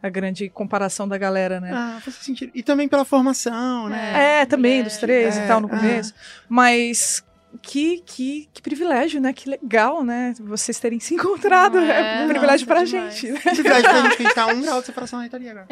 a 0.00 0.08
grande 0.08 0.48
comparação 0.50 1.08
da 1.08 1.18
galera, 1.18 1.58
né? 1.60 1.72
Ah, 1.74 1.98
faz 2.00 2.14
sentido. 2.18 2.52
E 2.54 2.62
também 2.62 2.86
pela 2.88 3.04
formação, 3.06 3.88
né? 3.88 4.42
É, 4.42 4.46
também, 4.46 4.80
é, 4.80 4.82
dos 4.84 4.98
três 4.98 5.36
é, 5.36 5.44
e 5.44 5.46
tal, 5.48 5.60
no 5.60 5.66
é. 5.66 5.70
começo. 5.70 6.14
Mas 6.48 7.24
que, 7.56 8.00
que, 8.06 8.48
que 8.52 8.62
privilégio, 8.62 9.20
né? 9.20 9.32
Que 9.32 9.48
legal, 9.48 10.02
né? 10.04 10.34
Vocês 10.40 10.78
terem 10.78 10.98
se 11.00 11.14
encontrado. 11.14 11.78
É, 11.78 12.22
É, 12.22 12.24
um 12.24 12.28
privilégio 12.28 12.66
nossa, 12.66 12.80
pra 12.80 12.84
demais. 12.84 13.14
gente. 13.18 13.32
né? 13.32 13.40
Verdade 13.54 13.82
pra 13.82 14.00
gente 14.02 14.16
que 14.16 14.22
a 14.22 14.26
gente 14.26 14.34
tá 14.34 14.46
um 14.46 14.60
grau 14.62 14.80
de 14.80 14.86
separação 14.86 15.18
da 15.18 15.24
Rita 15.24 15.36
Lee 15.38 15.48
agora. 15.50 15.66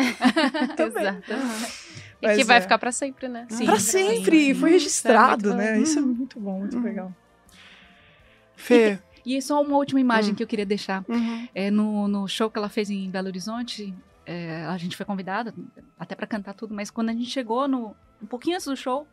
Também. 0.76 1.02
Exato. 1.06 1.32
E 2.22 2.26
Mas 2.26 2.36
que 2.38 2.44
vai 2.44 2.56
é. 2.56 2.60
ficar 2.60 2.78
pra 2.78 2.90
sempre, 2.92 3.28
né? 3.28 3.46
Sim. 3.50 3.66
pra 3.66 3.78
sim. 3.78 4.08
sempre, 4.14 4.54
foi 4.54 4.70
é 4.70 4.72
registrado, 4.72 5.48
muito 5.48 5.58
né? 5.58 5.74
bom. 5.76 5.82
Isso 5.82 5.98
é 5.98 6.02
Uhum. 6.02 6.08
muito 6.08 6.40
bom, 6.40 6.58
muito 6.60 6.76
Uhum. 6.76 6.82
legal. 6.82 7.12
Fê. 8.56 8.98
E 9.26 9.40
só 9.40 9.60
uma 9.62 9.76
última 9.76 10.00
imagem 10.00 10.32
Hum. 10.32 10.34
que 10.34 10.42
eu 10.42 10.46
queria 10.46 10.66
deixar. 10.66 11.04
Uhum. 11.08 11.48
É, 11.54 11.70
no, 11.70 12.06
no 12.08 12.28
show 12.28 12.50
que 12.50 12.58
ela 12.58 12.68
fez 12.68 12.90
em 12.90 13.08
Belo 13.10 13.28
Horizonte, 13.28 13.92
é, 14.26 14.64
a 14.66 14.76
gente 14.76 14.96
foi 14.96 15.04
convidada 15.06 15.54
até 15.98 16.14
pra 16.14 16.26
cantar 16.26 16.54
tudo, 16.54 16.74
mas 16.74 16.90
quando 16.90 17.08
a 17.10 17.12
gente 17.12 17.30
chegou 17.30 17.66
no 17.68 17.96
um 18.22 18.26
pouquinho 18.26 18.54
antes 18.56 18.66
do 18.66 18.76
show, 18.76 19.06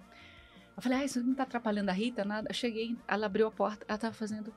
eu 0.77 0.81
falei, 0.81 0.99
ah, 0.99 1.05
isso 1.05 1.21
não 1.23 1.33
tá 1.35 1.43
atrapalhando 1.43 1.89
a 1.89 1.93
Rita, 1.93 2.23
nada. 2.25 2.47
Eu 2.49 2.53
cheguei, 2.53 2.95
ela 3.07 3.25
abriu 3.25 3.47
a 3.47 3.51
porta, 3.51 3.85
ela 3.87 3.97
tava 3.97 4.13
fazendo 4.13 4.53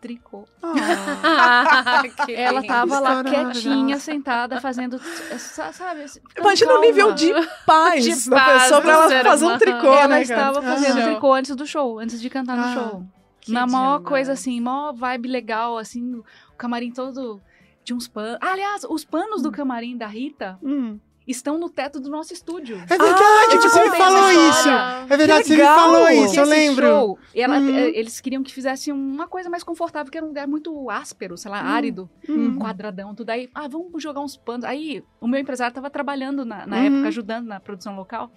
tricô. 0.00 0.44
Ah. 0.62 2.02
Que 2.26 2.34
Ela 2.34 2.62
tava 2.66 2.98
lá 2.98 3.22
quietinha, 3.22 3.98
sentada, 3.98 4.60
fazendo, 4.60 4.98
sa- 5.38 5.72
sabe? 5.72 6.02
assim, 6.02 6.20
Imagina 6.38 6.70
o 6.72 6.74
calma. 6.74 6.86
nível 6.86 7.12
de 7.14 7.32
paz, 7.64 8.02
De 8.24 8.30
da 8.30 8.36
paz 8.36 8.62
pessoa 8.62 8.80
pra 8.80 8.90
ela 8.92 9.22
fazer 9.24 9.46
um 9.46 9.58
tricô, 9.58 9.86
ela 9.86 10.08
né, 10.08 10.24
cara? 10.26 10.40
estava 10.50 10.62
fazendo 10.62 10.98
Ah. 11.00 11.04
tricô 11.04 11.32
antes 11.32 11.54
do 11.54 11.66
show, 11.66 11.98
antes 12.00 12.20
de 12.20 12.28
cantar 12.28 12.56
no 12.56 12.62
Ah. 12.64 12.74
show. 12.74 13.06
Na 13.48 13.66
maior 13.66 13.96
demais. 13.98 14.08
coisa 14.08 14.32
assim, 14.32 14.60
maior 14.60 14.92
vibe 14.92 15.28
legal, 15.28 15.76
assim, 15.78 16.14
o 16.14 16.24
camarim 16.56 16.92
todo 16.92 17.40
de 17.84 17.92
uns 17.94 18.06
panos. 18.08 18.38
aliás, 18.40 18.84
os 18.88 19.04
panos 19.04 19.42
do 19.42 19.50
camarim 19.52 19.96
da 19.96 20.06
Rita 20.06 20.58
Hum. 20.62 20.98
Estão 21.26 21.58
no 21.58 21.68
teto 21.70 22.00
do 22.00 22.10
nosso 22.10 22.32
estúdio. 22.32 22.76
É 22.76 22.98
verdade, 22.98 23.54
Ah, 23.54 23.58
te 23.58 23.68
você 23.68 23.82
me 23.90 23.96
falou 23.96 24.30
isso. 24.30 24.68
É 24.68 25.16
verdade, 25.16 25.44
você 25.46 25.56
me 25.56 25.62
falou 25.62 26.08
isso, 26.10 26.40
eu 26.40 26.44
lembro. 26.44 26.86
show, 26.86 27.18
ela- 27.34 27.58
Uhum. 27.58 27.68
eh, 27.68 27.90
eles 27.98 28.20
queriam 28.20 28.42
que 28.42 28.52
fizessem 28.52 28.92
uma 28.92 29.26
coisa 29.28 29.48
mais 29.48 29.62
confortável, 29.62 30.10
que 30.10 30.16
era 30.18 30.24
um 30.24 30.30
lugar 30.30 30.46
muito 30.48 30.90
áspero, 30.90 31.36
sei 31.36 31.50
lá, 31.50 31.60
árido, 31.60 32.10
Hum. 32.28 32.56
quadradão, 32.58 33.14
tudo. 33.14 33.30
Aí, 33.30 33.48
ah, 33.54 33.68
vamos 33.68 34.02
jogar 34.02 34.20
uns 34.20 34.36
panos. 34.36 34.64
Aí, 34.64 35.02
o 35.20 35.26
meu 35.28 35.40
empresário 35.40 35.70
estava 35.70 35.88
trabalhando 35.90 36.44
na, 36.44 36.66
na 36.66 36.76
Uhum. 36.78 36.82
época, 36.86 37.08
ajudando 37.08 37.46
na 37.46 37.60
produção 37.60 37.94
local. 37.96 38.30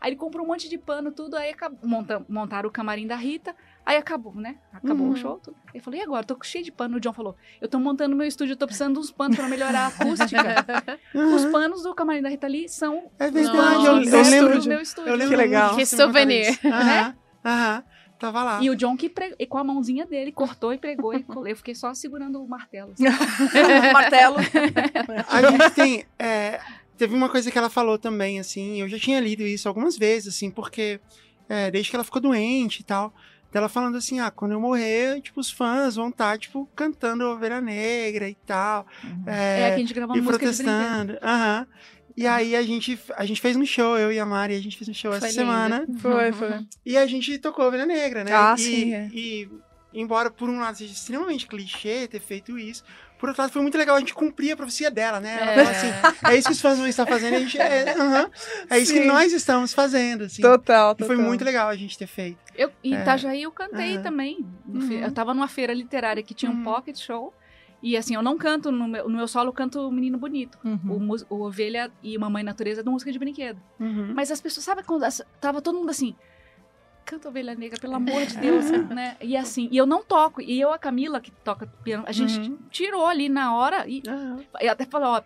Aí 0.00 0.10
ele 0.10 0.16
comprou 0.16 0.44
um 0.44 0.48
monte 0.48 0.68
de 0.68 0.76
pano, 0.76 1.12
tudo, 1.12 1.36
aí 1.36 1.54
monta- 1.84 2.26
montaram 2.28 2.68
o 2.68 2.72
camarim 2.72 3.06
da 3.06 3.14
Rita, 3.14 3.54
aí 3.84 3.96
acabou, 3.96 4.34
né? 4.34 4.56
Acabou 4.72 5.06
Uhum. 5.06 5.12
o 5.12 5.16
show, 5.16 5.38
tudo. 5.42 5.56
Ele 5.74 5.82
falou, 5.82 5.98
e 5.98 6.02
agora? 6.02 6.24
Tô 6.24 6.36
cheio 6.42 6.64
de 6.64 6.70
pano. 6.72 6.96
O 6.96 7.00
John 7.00 7.12
falou, 7.12 7.36
eu 7.60 7.68
tô 7.68 7.78
montando 7.78 8.14
meu 8.16 8.26
estúdio, 8.26 8.52
eu 8.52 8.56
tô 8.56 8.66
precisando 8.66 8.94
de 8.94 9.00
uns 9.00 9.10
panos 9.10 9.36
pra 9.36 9.48
melhorar 9.48 9.80
a 9.80 9.86
acústica. 9.88 10.42
Os 11.34 11.44
Uhum. 11.44 11.52
panos 11.52 11.82
do 11.82 11.94
camarim 11.94 12.22
da 12.22 12.28
Rita 12.28 12.46
ali 12.46 12.68
são 12.68 13.10
É 13.18 13.26
os 13.26 13.32
verdade, 13.32 13.56
panos 13.56 13.84
eu, 13.86 13.96
eu 14.18 14.24
Zero 14.24 14.30
lembro. 14.46 14.60
do 14.62 14.68
meu 14.68 14.80
estúdio. 14.80 15.10
Eu 15.10 15.16
lembro 15.16 15.30
Que 15.30 15.36
legal. 15.36 15.76
Que 15.76 15.86
souvenir. 15.86 16.56
cabeça. 16.58 16.68
Aham, 16.74 17.14
aham. 17.44 17.84
Tava 18.18 18.44
lá. 18.44 18.62
E 18.62 18.70
o 18.70 18.76
John 18.76 18.96
que 18.96 19.08
pre- 19.08 19.34
e 19.36 19.44
com 19.46 19.58
a 19.58 19.64
mãozinha 19.64 20.06
dele 20.06 20.30
cortou 20.30 20.72
e 20.72 20.78
pregou 20.78 21.12
e 21.12 21.24
colou. 21.24 21.44
Eu 21.48 21.56
fiquei 21.56 21.74
só 21.74 21.92
segurando 21.92 22.40
o 22.40 22.46
martelo. 22.48 22.92
assim. 22.92 23.02
Martelo. 23.92 24.36
A 25.28 25.42
gente 25.50 25.70
tem. 25.74 26.04
é, 26.18 26.60
teve 26.96 27.14
uma 27.16 27.28
coisa 27.28 27.50
que 27.50 27.58
ela 27.58 27.68
falou 27.68 27.98
também, 27.98 28.38
assim, 28.38 28.80
eu 28.80 28.88
já 28.88 28.96
tinha 28.98 29.18
lido 29.18 29.42
isso 29.42 29.66
algumas 29.68 29.96
vezes, 29.98 30.34
assim, 30.36 30.52
porque 30.52 31.00
é, 31.48 31.68
desde 31.70 31.90
que 31.90 31.96
ela 31.96 32.04
ficou 32.04 32.20
doente 32.22 32.80
e 32.80 32.84
tal. 32.84 33.12
Ela 33.52 33.68
falando 33.68 33.96
assim, 33.96 34.18
ah, 34.18 34.30
quando 34.30 34.52
eu 34.52 34.60
morrer, 34.60 35.20
tipo, 35.20 35.38
os 35.40 35.50
fãs 35.50 35.96
vão 35.96 36.08
estar, 36.08 36.38
tipo, 36.38 36.68
cantando 36.74 37.24
Ovelha 37.24 37.60
Negra 37.60 38.28
e 38.28 38.34
tal. 38.46 38.86
É, 39.26 39.68
que 39.70 39.74
a 39.74 39.78
gente 39.78 39.94
gravou 39.94 40.16
uma 40.16 40.24
protestando. 40.24 41.18
Aham. 41.22 41.66
E 42.16 42.26
aí 42.26 42.54
a 42.54 42.62
gente, 42.62 42.98
a 43.16 43.24
gente 43.24 43.40
fez 43.40 43.56
um 43.56 43.64
show, 43.64 43.98
eu 43.98 44.12
e 44.12 44.18
a 44.18 44.26
Mari, 44.26 44.54
a 44.54 44.60
gente 44.60 44.76
fez 44.76 44.88
um 44.88 44.94
show 44.94 45.10
Foi 45.12 45.16
essa 45.16 45.28
lindo. 45.28 45.40
semana. 45.40 45.86
Foi, 45.98 46.32
foi. 46.32 46.66
E 46.84 46.96
a 46.96 47.06
gente 47.06 47.38
tocou 47.38 47.66
Ovelha 47.66 47.86
Negra, 47.86 48.22
né? 48.24 48.32
Ah, 48.34 48.54
e, 48.56 48.60
sim, 48.60 48.94
é. 48.94 49.08
E, 49.12 49.48
embora 49.94 50.30
por 50.30 50.48
um 50.48 50.58
lado 50.58 50.76
seja 50.76 50.92
extremamente 50.92 51.46
clichê 51.46 52.06
ter 52.08 52.20
feito 52.20 52.58
isso, 52.58 52.84
por 53.22 53.28
outro 53.28 53.40
lado 53.42 53.52
foi 53.52 53.62
muito 53.62 53.78
legal 53.78 53.94
a 53.94 54.00
gente 54.00 54.12
cumprir 54.12 54.50
a 54.50 54.56
profecia 54.56 54.90
dela, 54.90 55.20
né? 55.20 55.38
Ela 55.40 55.52
É. 55.52 55.64
falou 55.64 55.70
assim, 55.70 56.16
é 56.28 56.36
isso 56.36 56.48
que 56.48 56.52
os 56.54 56.60
fãs 56.60 56.76
vão 56.76 56.88
estar 56.88 57.06
fazendo, 57.06 57.34
e 57.34 57.36
a 57.36 57.38
gente, 57.38 57.56
é, 57.56 57.94
aham, 57.96 58.28
é 58.68 58.78
isso 58.80 58.92
que 58.92 58.98
Sim. 59.02 59.06
nós 59.06 59.32
estamos 59.32 59.72
fazendo, 59.72 60.24
assim. 60.24 60.42
Total, 60.42 60.90
E 60.90 60.96
total. 60.96 61.06
foi 61.06 61.16
muito 61.16 61.44
legal 61.44 61.68
a 61.68 61.76
gente 61.76 61.96
ter 61.96 62.08
feito. 62.08 62.38
Eu, 62.56 62.72
em 62.82 62.96
É. 62.96 63.00
Itajaí 63.00 63.42
eu 63.44 63.52
cantei 63.52 63.94
Aham. 63.94 64.02
também. 64.02 64.44
No 64.66 64.80
fe- 64.80 64.94
Uhum. 64.96 65.00
Eu 65.04 65.12
tava 65.12 65.32
numa 65.32 65.46
feira 65.46 65.72
literária 65.72 66.20
que 66.20 66.34
tinha 66.34 66.50
um 66.50 66.56
Uhum. 66.56 66.64
pocket 66.64 66.98
show. 66.98 67.32
E 67.80 67.96
assim, 67.96 68.14
eu 68.14 68.22
não 68.22 68.36
canto 68.36 68.70
no 68.72 68.86
meu, 68.88 69.08
no 69.08 69.16
meu 69.16 69.26
solo, 69.28 69.48
eu 69.48 69.52
canto 69.52 69.90
Menino 69.90 70.16
Bonito. 70.18 70.56
O, 70.64 70.68
Uhum. 70.68 70.98
mus- 71.00 71.26
o 71.30 71.42
Ovelha 71.42 71.90
e 72.02 72.16
Mamãe 72.18 72.42
Natureza 72.44 72.82
da 72.82 72.90
música 72.90 73.10
de 73.10 73.18
brinquedo. 73.18 73.60
Uhum. 73.80 74.12
Mas 74.14 74.30
as 74.30 74.40
pessoas, 74.40 74.64
sabe 74.64 74.82
quando 74.84 75.02
as- 75.04 75.22
tava 75.40 75.60
todo 75.62 75.78
mundo 75.78 75.90
assim, 75.90 76.14
canta 77.04 77.28
Ovelha 77.28 77.54
Negra, 77.54 77.78
pelo 77.78 77.94
amor 77.94 78.24
de 78.26 78.36
Deus, 78.38 78.64
né? 78.90 79.16
E 79.20 79.36
assim, 79.36 79.68
e 79.70 79.76
eu 79.76 79.86
não 79.86 80.02
toco. 80.04 80.40
E 80.40 80.60
eu, 80.60 80.72
a 80.72 80.78
Camila, 80.78 81.20
que 81.20 81.30
toca 81.44 81.66
piano, 81.84 82.04
a 82.06 82.12
gente 82.12 82.50
Uhum. 82.50 82.58
tirou 82.70 83.06
ali 83.06 83.28
na 83.28 83.54
hora 83.56 83.84
e, 83.88 84.02
e 84.60 84.68
até 84.68 84.84
falou, 84.86 85.16
ó, 85.16 85.22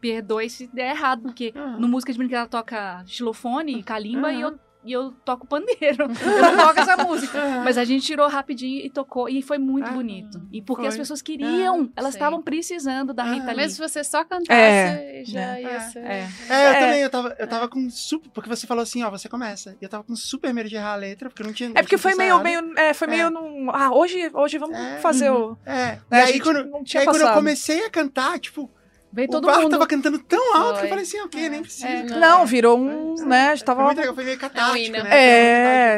perdoe 0.00 0.50
se 0.50 0.68
der 0.68 0.90
errado, 0.90 1.22
porque 1.22 1.52
aham. 1.56 1.78
no 1.78 1.88
música 1.88 2.12
de 2.12 2.18
brinquedo 2.18 2.38
ela 2.38 2.48
toca 2.48 3.02
xilofone, 3.06 3.82
calimba 3.82 4.32
e, 4.32 4.40
eu, 4.42 4.58
e 4.84 4.92
eu 4.92 5.12
toco 5.24 5.46
pandeiro. 5.46 6.04
eu 6.20 6.42
não 6.42 6.56
toco 6.56 6.80
essa 6.80 6.96
música. 7.04 7.38
Aham. 7.38 7.64
Mas 7.64 7.78
a 7.78 7.84
gente 7.84 8.04
tirou 8.04 8.28
rapidinho 8.28 8.84
e 8.84 8.90
tocou, 8.90 9.28
e 9.28 9.42
foi 9.42 9.58
muito 9.58 9.88
Ah, 9.88 9.92
bonito. 9.92 10.40
E 10.52 10.60
porque 10.62 10.82
foi. 10.82 10.88
as 10.88 10.96
pessoas 10.96 11.22
queriam, 11.22 11.90
elas 11.96 12.12
sim. 12.12 12.18
estavam 12.18 12.42
precisando 12.42 13.12
da 13.14 13.24
Rita 13.24 13.46
Ah. 13.46 13.50
ali. 13.50 13.56
Mesmo 13.56 13.74
se 13.76 13.80
você 13.92 14.04
só 14.04 14.24
cantasse, 14.24 14.52
É. 14.52 15.22
já 15.24 15.60
ia 15.60 15.68
É. 15.68 15.80
ser. 15.80 15.98
É. 16.00 16.28
É, 16.48 16.66
eu 16.66 16.70
É. 16.72 16.80
também, 16.80 17.00
eu 17.00 17.10
tava, 17.10 17.36
eu 17.38 17.46
tava 17.46 17.68
com 17.68 17.88
super. 17.90 18.28
Porque 18.30 18.48
você 18.48 18.66
falou 18.66 18.82
assim, 18.82 19.02
ó, 19.02 19.10
você 19.10 19.28
começa. 19.28 19.76
E 19.80 19.84
eu 19.84 19.88
tava 19.88 20.04
com 20.04 20.14
super 20.14 20.52
medo 20.52 20.68
de 20.68 20.76
errar 20.76 20.92
a 20.92 20.96
letra, 20.96 21.28
porque 21.28 21.42
eu 21.42 21.46
não 21.46 21.52
tinha. 21.54 21.70
É 21.70 21.82
porque 21.82 21.96
tinha 21.96 21.98
foi 21.98 22.14
meio, 22.14 22.40
meio, 22.42 22.72
é, 22.78 22.92
foi 22.94 23.08
É. 23.08 23.10
meio 23.10 23.30
num... 23.30 23.70
Ah, 23.70 23.90
hoje, 23.94 24.30
hoje 24.32 24.58
vamos 24.58 24.76
É. 24.78 24.98
fazer 24.98 25.30
o... 25.30 25.56
É. 25.64 25.98
E 26.10 26.14
aí, 26.16 26.40
quando, 26.40 26.64
não 26.66 26.84
tinha 26.84 27.00
aí 27.02 27.06
quando 27.06 27.20
eu 27.22 27.32
comecei 27.32 27.84
a 27.86 27.90
cantar, 27.90 28.38
tipo, 28.38 28.70
Veio 29.14 29.28
o 29.28 29.30
todo 29.30 29.46
bar 29.46 29.60
mundo. 29.60 29.70
tava 29.70 29.86
cantando 29.86 30.18
tão 30.18 30.56
alto 30.56 30.72
que 30.72 30.74
eu 30.74 30.80
Foi. 30.80 30.88
falei 30.88 31.04
assim, 31.04 31.20
ok, 31.20 31.48
nem 31.48 31.62
precisa. 31.62 31.86
É. 31.86 32.02
Não, 32.04 32.44
virou 32.44 32.78
um, 32.78 33.14
né, 33.26 33.50
já 33.56 33.58
Foi 33.58 33.66
tava... 33.66 33.84
muito 33.84 33.98
legal, 33.98 34.14
foi 34.14 34.24
meio 34.24 34.38
catártico, 34.38 34.76
hino. 34.78 35.04
né? 35.04 35.10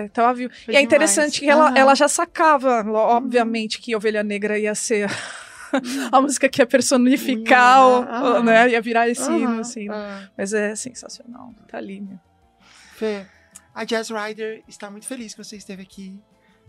É, 0.04 0.08
tava 0.08 0.34
viu. 0.34 0.50
Foi 0.50 0.56
E 0.58 0.62
é 0.76 0.80
demais. 0.80 0.84
interessante 0.84 1.40
que 1.40 1.48
ela, 1.48 1.68
Aham. 1.68 1.78
ela 1.78 1.94
já 1.94 2.08
sacava, 2.08 2.82
lo- 2.82 2.94
obviamente, 2.94 3.80
que 3.80 3.96
Ovelha 3.96 4.22
Negra 4.22 4.58
ia 4.58 4.74
ser 4.74 5.08
a 6.12 6.20
música 6.20 6.48
que 6.48 6.60
ia 6.60 6.66
personificar, 6.66 7.80
o, 7.86 8.00
o- 8.38 8.42
né? 8.42 8.68
Ia 8.70 8.80
virar 8.82 9.08
esse 9.08 9.22
Aham. 9.22 9.38
hino, 9.38 9.60
assim. 9.60 9.88
Ah. 9.88 10.28
Mas 10.36 10.52
é 10.52 10.74
sensacional. 10.76 11.54
Tá 11.68 11.78
ali, 11.78 12.00
meu. 12.00 12.18
Fê, 12.96 13.24
a 13.74 13.84
Jazz 13.84 14.10
Rider 14.10 14.62
está 14.68 14.90
muito 14.90 15.06
feliz 15.06 15.34
que 15.34 15.42
você 15.42 15.56
esteve 15.56 15.82
aqui, 15.82 16.20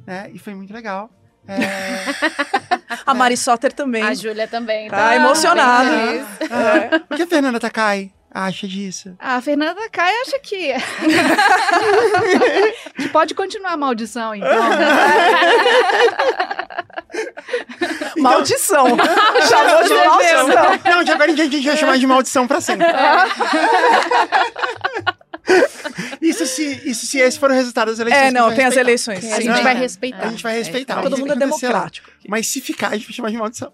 né? 0.05 0.29
E 0.33 0.39
foi 0.39 0.53
muito 0.55 0.73
legal. 0.73 1.09
É, 1.47 2.87
A 3.05 3.13
Mari 3.13 3.37
Soter 3.37 3.71
também. 3.71 4.03
A 4.03 4.13
Júlia 4.13 4.47
também. 4.47 4.89
Tá 4.89 5.15
emocionada. 5.15 5.89
bem 5.89 6.25
feliz. 6.25 6.51
ah, 6.51 7.01
o 7.09 7.15
que 7.15 7.23
a 7.23 7.27
Fernanda 7.27 7.59
Takai 7.59 8.11
acha 8.29 8.67
disso? 8.67 9.15
A 9.19 9.39
Fernanda 9.41 9.89
Kai 9.89 10.13
acha 10.21 10.39
que. 10.39 10.73
que 13.01 13.09
pode 13.09 13.33
continuar 13.33 13.71
a 13.73 13.77
maldição, 13.77 14.35
então. 14.35 14.49
Maldição. 18.17 18.85
Chamou 19.47 19.83
de 19.83 19.93
maldição. 19.93 20.47
Não, 20.85 21.03
de 21.03 21.11
agora 21.11 21.31
em 21.31 21.35
diante 21.35 21.55
a 21.55 21.57
gente 21.57 21.67
vai 21.67 21.77
chamar 21.77 21.97
de 21.97 22.07
maldição 22.07 22.47
pra 22.47 22.59
sempre. 22.61 22.85
Isso 26.21 26.45
se, 26.45 26.81
isso 26.85 27.05
se 27.05 27.19
esse 27.19 27.39
for 27.39 27.49
o 27.49 27.53
resultado 27.53 27.89
das 27.89 27.99
eleições. 27.99 28.23
É, 28.23 28.31
não, 28.31 28.53
tem 28.53 28.65
as 28.65 28.75
eleições. 28.75 29.23
a 29.31 29.39
gente 29.39 29.63
vai 29.63 29.75
respeitar. 29.75 30.27
A 30.27 30.29
gente 30.29 30.43
vai 30.43 30.57
respeitar. 30.57 31.01
Todo 31.01 31.13
isso 31.13 31.21
mundo 31.21 31.31
é 31.31 31.35
lá. 31.35 31.39
democrático. 31.39 32.09
Mas 32.27 32.47
se 32.47 32.61
ficar, 32.61 32.89
a 32.89 32.97
gente 32.97 33.05
vai 33.05 33.13
chamar 33.13 33.31
de 33.31 33.37
maldição. 33.37 33.73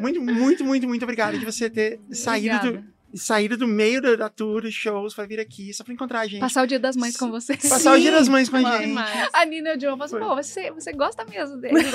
muito, 0.00 0.20
muito, 0.20 0.64
muito, 0.64 0.88
muito 0.88 1.02
obrigado 1.02 1.38
de 1.38 1.44
você 1.44 1.70
ter 1.70 2.00
saído 2.10 2.58
do, 2.60 2.84
Obrigada. 3.14 3.26
saído 3.26 3.56
do 3.56 3.66
meio 3.66 4.02
da, 4.02 4.16
da 4.16 4.28
tour, 4.28 4.62
dos 4.62 4.74
shows, 4.74 5.14
pra 5.14 5.24
vir 5.26 5.38
aqui, 5.40 5.72
só 5.72 5.84
pra 5.84 5.92
encontrar 5.94 6.20
a 6.20 6.26
gente. 6.26 6.40
Passar 6.40 6.62
o 6.62 6.66
dia 6.66 6.78
das 6.78 6.96
mães 6.96 7.16
com 7.16 7.30
vocês. 7.30 7.68
Passar 7.68 7.94
o 7.94 7.98
dia 8.00 8.10
das 8.10 8.28
mães 8.28 8.48
com 8.48 8.56
a 8.56 8.62
gente. 8.62 8.86
demais. 8.88 9.28
A 9.32 9.44
Nina 9.44 9.70
e 9.70 9.74
o 9.76 9.78
John 9.78 9.96
falam 9.96 10.04
assim, 10.04 10.18
pô, 10.18 10.34
você, 10.34 10.70
você 10.70 10.92
gosta 10.92 11.24
mesmo 11.24 11.56
deles. 11.56 11.84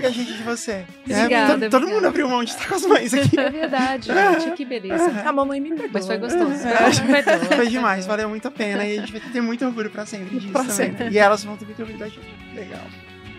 E 0.00 0.04
a 0.04 0.10
gente 0.10 0.34
de 0.34 0.42
você. 0.42 0.84
Obrigada, 1.08 1.52
todo, 1.54 1.70
todo 1.70 1.76
obrigada. 1.76 1.86
mundo 1.94 2.06
abriu 2.06 2.28
mão 2.28 2.44
de 2.44 2.50
estar 2.50 2.68
com 2.68 2.74
as 2.74 2.84
mães 2.84 3.14
aqui. 3.14 3.38
É 3.38 3.50
verdade, 3.50 4.08
gente. 4.12 4.54
Que 4.54 4.64
beleza. 4.64 5.22
A 5.24 5.32
mamãe 5.32 5.60
me 5.60 5.70
perdoa. 5.70 5.90
Mas 5.92 6.06
foi 6.06 6.18
gostoso. 6.18 6.66
É. 6.66 7.46
Foi 7.56 7.66
demais, 7.68 8.06
valeu 8.06 8.28
muito 8.28 8.46
a 8.46 8.50
pena. 8.50 8.84
E 8.84 8.98
a 8.98 9.00
gente 9.00 9.12
vai 9.12 9.20
ter 9.32 9.40
muito 9.40 9.64
orgulho 9.64 9.90
pra 9.90 10.04
sempre 10.04 10.38
disso. 10.38 10.52
Pra 10.52 10.60
também. 10.60 10.76
sempre. 10.76 11.08
E 11.08 11.18
elas 11.18 11.42
vão 11.44 11.56
ter 11.56 11.64
muito 11.64 11.80
orgulho 11.80 11.98
da 11.98 12.08
gente. 12.08 12.26
Legal. 12.54 12.82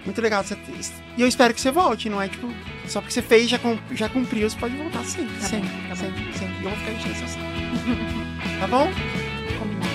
Muito 0.07 0.21
legal. 0.21 0.41
Você 0.43 0.57
E 1.17 1.21
eu 1.21 1.27
espero 1.27 1.53
que 1.53 1.59
você 1.59 1.69
volte, 1.69 2.09
não 2.09 2.21
é 2.21 2.29
tipo, 2.29 2.47
só 2.88 3.01
porque 3.01 3.13
você 3.13 3.21
fez, 3.21 3.49
já, 3.49 3.59
cum- 3.59 3.77
já 3.91 4.07
cumpriu, 4.07 4.49
você 4.49 4.57
pode 4.57 4.75
voltar 4.77 5.03
sempre. 5.03 5.35
Tá 5.35 5.45
sempre, 5.47 5.67
tá 5.69 5.89
bom. 5.89 5.95
sempre, 5.97 6.34
sempre. 6.38 6.55
E 6.61 6.63
eu 6.63 6.69
vou 6.69 6.79
ficar 6.79 6.91
enchendo 6.93 7.15
seu 7.15 7.27
saco. 7.27 7.45
Tá 8.59 8.67
bom? 8.67 8.88
Combinado. 9.59 9.91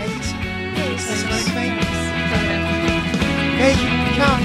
É 0.00 0.06
isso. 0.06 0.34
É 0.34 0.94
isso. 0.94 1.12
Até 1.12 1.16
semana 1.18 1.42
que 1.44 1.50
vem. 1.50 1.70
Beijo. 3.58 3.86
Tchau. 4.16 4.36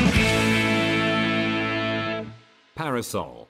Parasol. 2.75 3.44